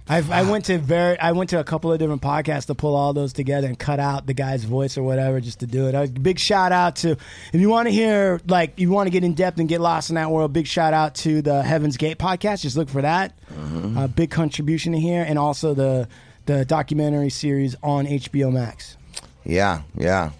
I've, 0.07 0.31
I 0.31 0.43
went 0.43 0.67
to 0.67 0.77
very, 0.77 1.19
I 1.19 1.33
went 1.33 1.49
to 1.51 1.61
a 1.61 1.65
couple 1.65 1.91
of 1.91 1.99
different 1.99 2.21
podcasts 2.21 2.67
to 2.67 2.75
pull 2.75 2.95
all 2.95 3.15
those 3.15 3.33
together 3.33 3.67
and 3.67 3.79
cut 3.79 3.99
out 3.99 4.27
the 4.27 4.35
guy's 4.35 4.65
voice 4.65 4.99
or 4.99 5.03
whatever 5.03 5.41
just 5.41 5.61
to 5.61 5.67
do 5.67 5.89
it. 5.89 5.95
A 5.95 6.07
big 6.07 6.39
shout 6.39 6.73
out 6.73 6.97
to 6.97 7.13
if 7.13 7.61
you 7.61 7.71
want 7.71 7.89
to 7.89 7.91
hear 7.91 8.39
like 8.47 8.79
you 8.79 8.91
want 8.91 9.07
to 9.07 9.11
get 9.11 9.25
in 9.25 9.33
depth 9.33 9.59
and 9.59 9.67
get 9.67 9.81
lost 9.81 10.11
in 10.11 10.17
that 10.17 10.31
world. 10.31 10.53
Big 10.53 10.67
shout 10.67 10.93
out 10.93 11.15
to 11.17 11.41
the 11.41 11.63
Heaven's 11.63 11.97
Gate 11.97 12.19
podcast. 12.19 12.61
Just 12.61 12.77
look 12.77 12.91
for 12.91 13.01
that. 13.01 13.33
Mm-hmm. 13.49 13.97
A 13.97 14.07
big 14.09 14.31
contribution 14.31 14.93
to 14.93 15.01
here, 15.01 15.25
and 15.27 15.39
also 15.39 15.73
the 15.73 16.07
the 16.45 16.67
documentary 16.67 17.31
series 17.31 17.75
on 17.83 18.05
HBO 18.05 18.53
Max. 18.53 18.99
Yeah, 19.43 19.83
yeah. 19.97 20.33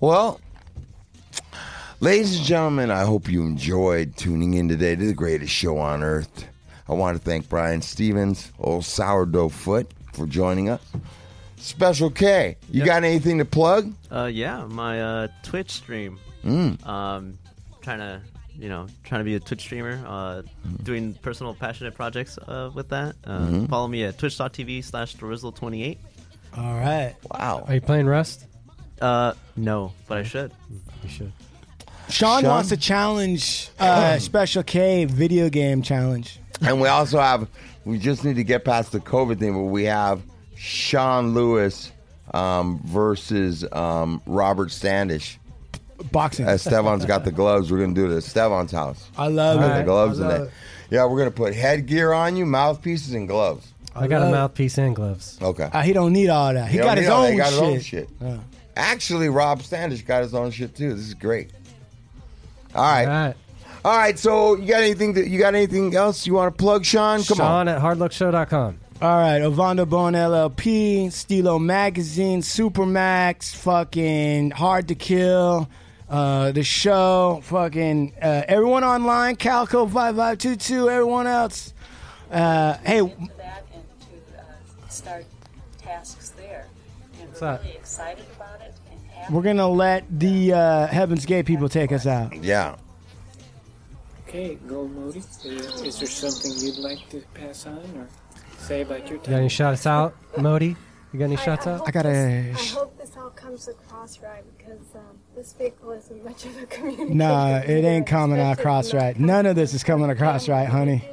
Well, 0.00 0.40
Ladies 2.02 2.38
and 2.38 2.46
gentlemen, 2.46 2.90
I 2.90 3.04
hope 3.04 3.28
you 3.28 3.42
enjoyed 3.42 4.16
tuning 4.16 4.54
in 4.54 4.68
today 4.70 4.96
to 4.96 5.04
the 5.06 5.12
greatest 5.12 5.52
show 5.52 5.76
on 5.76 6.02
earth. 6.02 6.46
I 6.88 6.94
want 6.94 7.18
to 7.18 7.22
thank 7.22 7.46
Brian 7.50 7.82
Stevens, 7.82 8.50
old 8.58 8.86
sourdough 8.86 9.50
foot, 9.50 9.90
for 10.14 10.26
joining 10.26 10.70
us. 10.70 10.80
Special 11.58 12.08
K, 12.10 12.56
you 12.70 12.78
Yep. 12.78 12.86
got 12.86 13.04
anything 13.04 13.36
to 13.36 13.44
plug? 13.44 13.92
Uh, 14.10 14.30
yeah, 14.32 14.64
my 14.64 15.02
uh, 15.02 15.28
Twitch 15.42 15.70
stream. 15.72 16.18
Mm. 16.42 16.86
Um, 16.86 17.38
trying 17.82 17.98
to, 17.98 18.22
you 18.58 18.70
know, 18.70 18.86
trying 19.04 19.20
to 19.20 19.24
be 19.26 19.34
a 19.34 19.40
Twitch 19.40 19.60
streamer. 19.60 20.02
Uh, 20.06 20.40
doing 20.82 21.12
personal 21.20 21.54
passionate 21.54 21.94
projects 21.94 22.38
uh, 22.48 22.70
with 22.72 22.88
that. 22.88 23.14
Uh, 23.24 23.40
Mhm. 23.40 23.68
Follow 23.68 23.88
me 23.88 24.04
at 24.04 24.16
twitch.tv 24.16 24.82
slash 24.82 25.16
Dorizzle28. 25.16 25.98
All 26.56 26.76
right. 26.76 27.14
Wow. 27.30 27.64
Are 27.68 27.74
you 27.74 27.82
playing 27.82 28.06
Rust? 28.06 28.46
Uh, 29.00 29.32
no, 29.56 29.92
but 30.08 30.18
I 30.18 30.22
should. 30.22 30.52
You 31.02 31.08
should. 31.08 31.32
Sean, 32.08 32.42
Sean? 32.42 32.50
wants 32.50 32.68
to 32.70 32.76
challenge 32.76 33.70
uh, 33.78 34.18
Special 34.18 34.62
K 34.62 35.04
video 35.04 35.48
game 35.48 35.80
challenge. 35.82 36.38
And 36.60 36.80
we 36.80 36.88
also 36.88 37.18
have, 37.20 37.48
we 37.84 37.98
just 37.98 38.24
need 38.24 38.36
to 38.36 38.44
get 38.44 38.64
past 38.64 38.92
the 38.92 39.00
COVID 39.00 39.38
thing, 39.38 39.52
but 39.54 39.70
we 39.70 39.84
have 39.84 40.20
Sean 40.56 41.32
Lewis 41.34 41.92
um, 42.34 42.80
versus 42.84 43.64
um, 43.72 44.20
Robert 44.26 44.70
Standish. 44.70 45.38
Boxing. 46.12 46.46
Esteban's 46.46 47.04
got 47.04 47.24
the 47.24 47.32
gloves. 47.32 47.70
We're 47.70 47.78
going 47.78 47.94
to 47.94 48.00
do 48.00 48.06
it 48.08 48.12
at 48.12 48.18
Esteban's 48.18 48.72
house. 48.72 49.08
I 49.18 49.28
love 49.28 49.60
Put 49.60 49.70
it. 49.70 49.78
the 49.78 49.82
gloves 49.84 50.18
I 50.18 50.22
in 50.22 50.28
love 50.28 50.38
there. 50.38 50.46
it. 50.48 50.52
Yeah, 50.90 51.04
we're 51.04 51.18
going 51.18 51.30
to 51.30 51.36
put 51.36 51.54
headgear 51.54 52.12
on 52.12 52.36
you, 52.36 52.44
mouthpieces, 52.46 53.12
and 53.14 53.28
gloves. 53.28 53.66
I 53.94 54.06
got 54.08 54.22
a 54.26 54.30
mouthpiece 54.30 54.78
and 54.78 54.96
gloves. 54.96 55.38
Okay. 55.42 55.68
Uh, 55.72 55.82
he 55.82 55.92
don't 55.92 56.12
need 56.12 56.28
all 56.30 56.52
that. 56.54 56.68
He, 56.70 56.78
don't 56.78 56.86
got 56.86 56.94
need 56.96 57.02
his, 57.02 57.10
all 57.10 57.22
that. 57.22 57.26
own 57.28 57.32
He 57.32 57.38
got 57.38 57.50
shit. 57.52 57.60
his 57.62 57.62
own 57.62 57.80
shit. 57.80 58.08
Yeah. 58.80 58.86
Actually, 58.92 59.28
Rob 59.28 59.62
Standish 59.62 60.02
got 60.02 60.22
his 60.22 60.34
own 60.34 60.50
shit 60.50 60.74
too. 60.74 60.94
This 60.94 61.06
is 61.06 61.14
great. 61.14 61.50
All 62.74 62.82
right. 62.82 63.04
All 63.04 63.26
right. 63.26 63.36
All 63.84 63.96
right. 63.96 64.18
So 64.18 64.56
you 64.56 64.66
got 64.68 64.82
anything? 64.82 65.14
That, 65.14 65.28
you 65.28 65.38
got 65.38 65.54
anything 65.54 65.94
else 65.94 66.26
you 66.26 66.34
want 66.34 66.56
to 66.56 66.62
plug, 66.62 66.84
Sean? 66.84 67.22
Come 67.22 67.38
Sean 67.38 67.46
on. 67.46 67.66
Sean 67.66 67.68
at 67.68 67.80
hardluckshow.com. 67.82 68.78
All 69.02 69.16
right, 69.16 69.40
Ovando 69.40 69.86
Bone 69.86 70.12
LLP, 70.12 71.10
Stilo 71.10 71.58
Magazine, 71.58 72.42
Supermax, 72.42 73.54
fucking 73.56 74.50
Hard 74.50 74.88
to 74.88 74.94
Kill, 74.94 75.70
uh, 76.10 76.52
the 76.52 76.62
show, 76.62 77.40
fucking 77.44 78.12
uh, 78.20 78.42
everyone 78.46 78.84
online, 78.84 79.36
Calco 79.36 79.90
five 79.90 80.16
five 80.16 80.36
two 80.36 80.54
two, 80.54 80.90
everyone 80.90 81.26
else. 81.26 81.72
Uh, 82.30 82.74
hey, 82.84 82.98
to 82.98 83.04
and 83.06 83.30
to 83.30 84.38
uh, 84.38 84.88
start 84.90 85.24
tasks 85.80 86.28
there. 86.36 86.66
And 87.20 87.28
What's 87.30 87.40
we're 87.40 87.46
that? 87.52 87.62
really 87.62 87.76
excited 87.76 88.24
we're 89.30 89.42
gonna 89.42 89.68
let 89.68 90.04
the 90.18 90.52
uh, 90.52 90.86
Heaven's 90.86 91.26
Gate 91.26 91.46
people 91.46 91.68
take 91.68 91.92
us 91.92 92.06
out. 92.06 92.34
Yeah. 92.42 92.76
Okay, 94.28 94.54
Gold 94.66 94.94
Modi, 94.94 95.18
is, 95.18 95.44
is 95.44 95.98
there 95.98 96.08
something 96.08 96.52
you'd 96.64 96.78
like 96.78 97.08
to 97.10 97.20
pass 97.34 97.66
on 97.66 97.78
or 97.96 98.06
say 98.58 98.82
about 98.82 99.00
your 99.08 99.14
You 99.14 99.16
got 99.18 99.24
time? 99.24 99.34
any 99.34 99.48
shots 99.48 99.86
out, 99.86 100.14
Modi? 100.38 100.76
You 101.12 101.18
got 101.18 101.24
any 101.24 101.36
shots 101.36 101.66
out? 101.66 101.82
I 101.86 101.90
got 101.90 102.06
a. 102.06 102.50
I 102.50 102.52
hope 102.52 102.96
this 102.96 103.10
all 103.16 103.30
comes 103.30 103.66
across 103.66 104.20
right 104.20 104.44
because 104.56 104.78
um, 104.94 105.18
this 105.34 105.52
vehicle 105.54 105.90
isn't 105.90 106.24
much 106.24 106.46
of 106.46 106.56
a 106.62 106.66
communication. 106.66 107.16
Nah, 107.18 107.56
it 107.58 107.84
ain't 107.84 108.06
coming 108.06 108.38
across 108.40 108.94
right. 108.94 109.18
None 109.18 109.46
of 109.46 109.56
this 109.56 109.74
is 109.74 109.82
coming 109.82 110.08
across 110.10 110.48
right, 110.48 110.68
honey. 110.68 111.04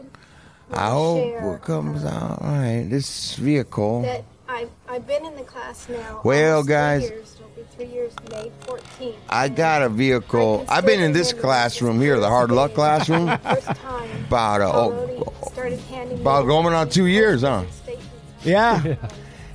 I 0.72 0.90
hope 0.92 1.24
it 1.56 1.62
comes 1.64 2.06
out 2.06 2.42
right. 2.44 2.86
This 2.88 3.36
vehicle. 3.36 4.04
That 4.04 4.24
I've, 4.48 4.70
I've 4.88 5.08
been 5.08 5.26
in 5.26 5.36
the 5.36 5.44
class 5.44 5.90
now. 5.90 6.22
Well, 6.24 6.64
guys- 6.64 7.02
years. 7.10 7.37
It'll 7.74 7.86
be 7.86 7.86
three 7.86 7.94
years 7.94 8.14
May 8.30 8.52
14th. 8.66 9.16
I 9.30 9.50
got 9.50 9.82
a 9.82 9.90
vehicle. 9.90 10.66
I've 10.70 10.86
been 10.86 11.00
in 11.00 11.12
this 11.12 11.34
classroom 11.34 12.00
here, 12.00 12.20
the 12.20 12.30
hard 12.30 12.52
luck 12.52 12.74
classroom, 12.74 13.30
about 14.28 14.62
uh, 14.62 14.72
oh, 14.74 15.34
Started 15.52 15.80
about 16.12 16.46
going 16.46 16.74
on 16.74 16.90
two 16.90 17.08
years, 17.08 17.42
huh? 17.42 17.66
Yeah. 18.44 18.96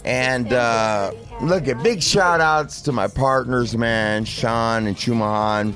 And 0.04 0.52
uh, 0.52 1.12
look 1.40 1.68
at 1.68 1.80
big 1.82 2.02
shout 2.02 2.40
outs 2.40 2.80
to 2.82 2.92
my 2.92 3.06
partners, 3.06 3.76
man, 3.76 4.24
Sean 4.24 4.86
and 4.86 4.96
Chumahan, 4.96 5.74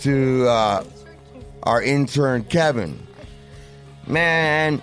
to 0.00 0.48
uh, 0.48 0.84
our 1.64 1.82
intern 1.82 2.44
Kevin. 2.44 3.06
Man, 4.06 4.80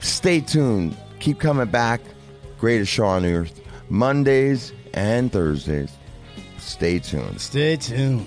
stay 0.00 0.40
tuned. 0.40 0.96
Keep 1.20 1.38
coming 1.38 1.68
back. 1.68 2.00
Greatest 2.58 2.90
show 2.90 3.06
on 3.06 3.24
earth. 3.24 3.60
Mondays 3.88 4.72
and 4.94 5.30
Thursdays. 5.30 5.92
Stay 6.58 6.98
tuned. 6.98 7.40
Stay 7.40 7.76
tuned. 7.76 8.26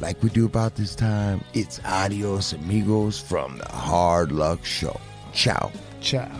Like 0.00 0.22
we 0.22 0.28
do 0.30 0.44
about 0.44 0.74
this 0.74 0.94
time, 0.94 1.42
it's 1.54 1.80
adios 1.84 2.52
amigos 2.52 3.18
from 3.20 3.58
the 3.58 3.68
Hard 3.68 4.32
Luck 4.32 4.64
Show. 4.64 5.00
Ciao. 5.32 5.70
Ciao. 6.00 6.30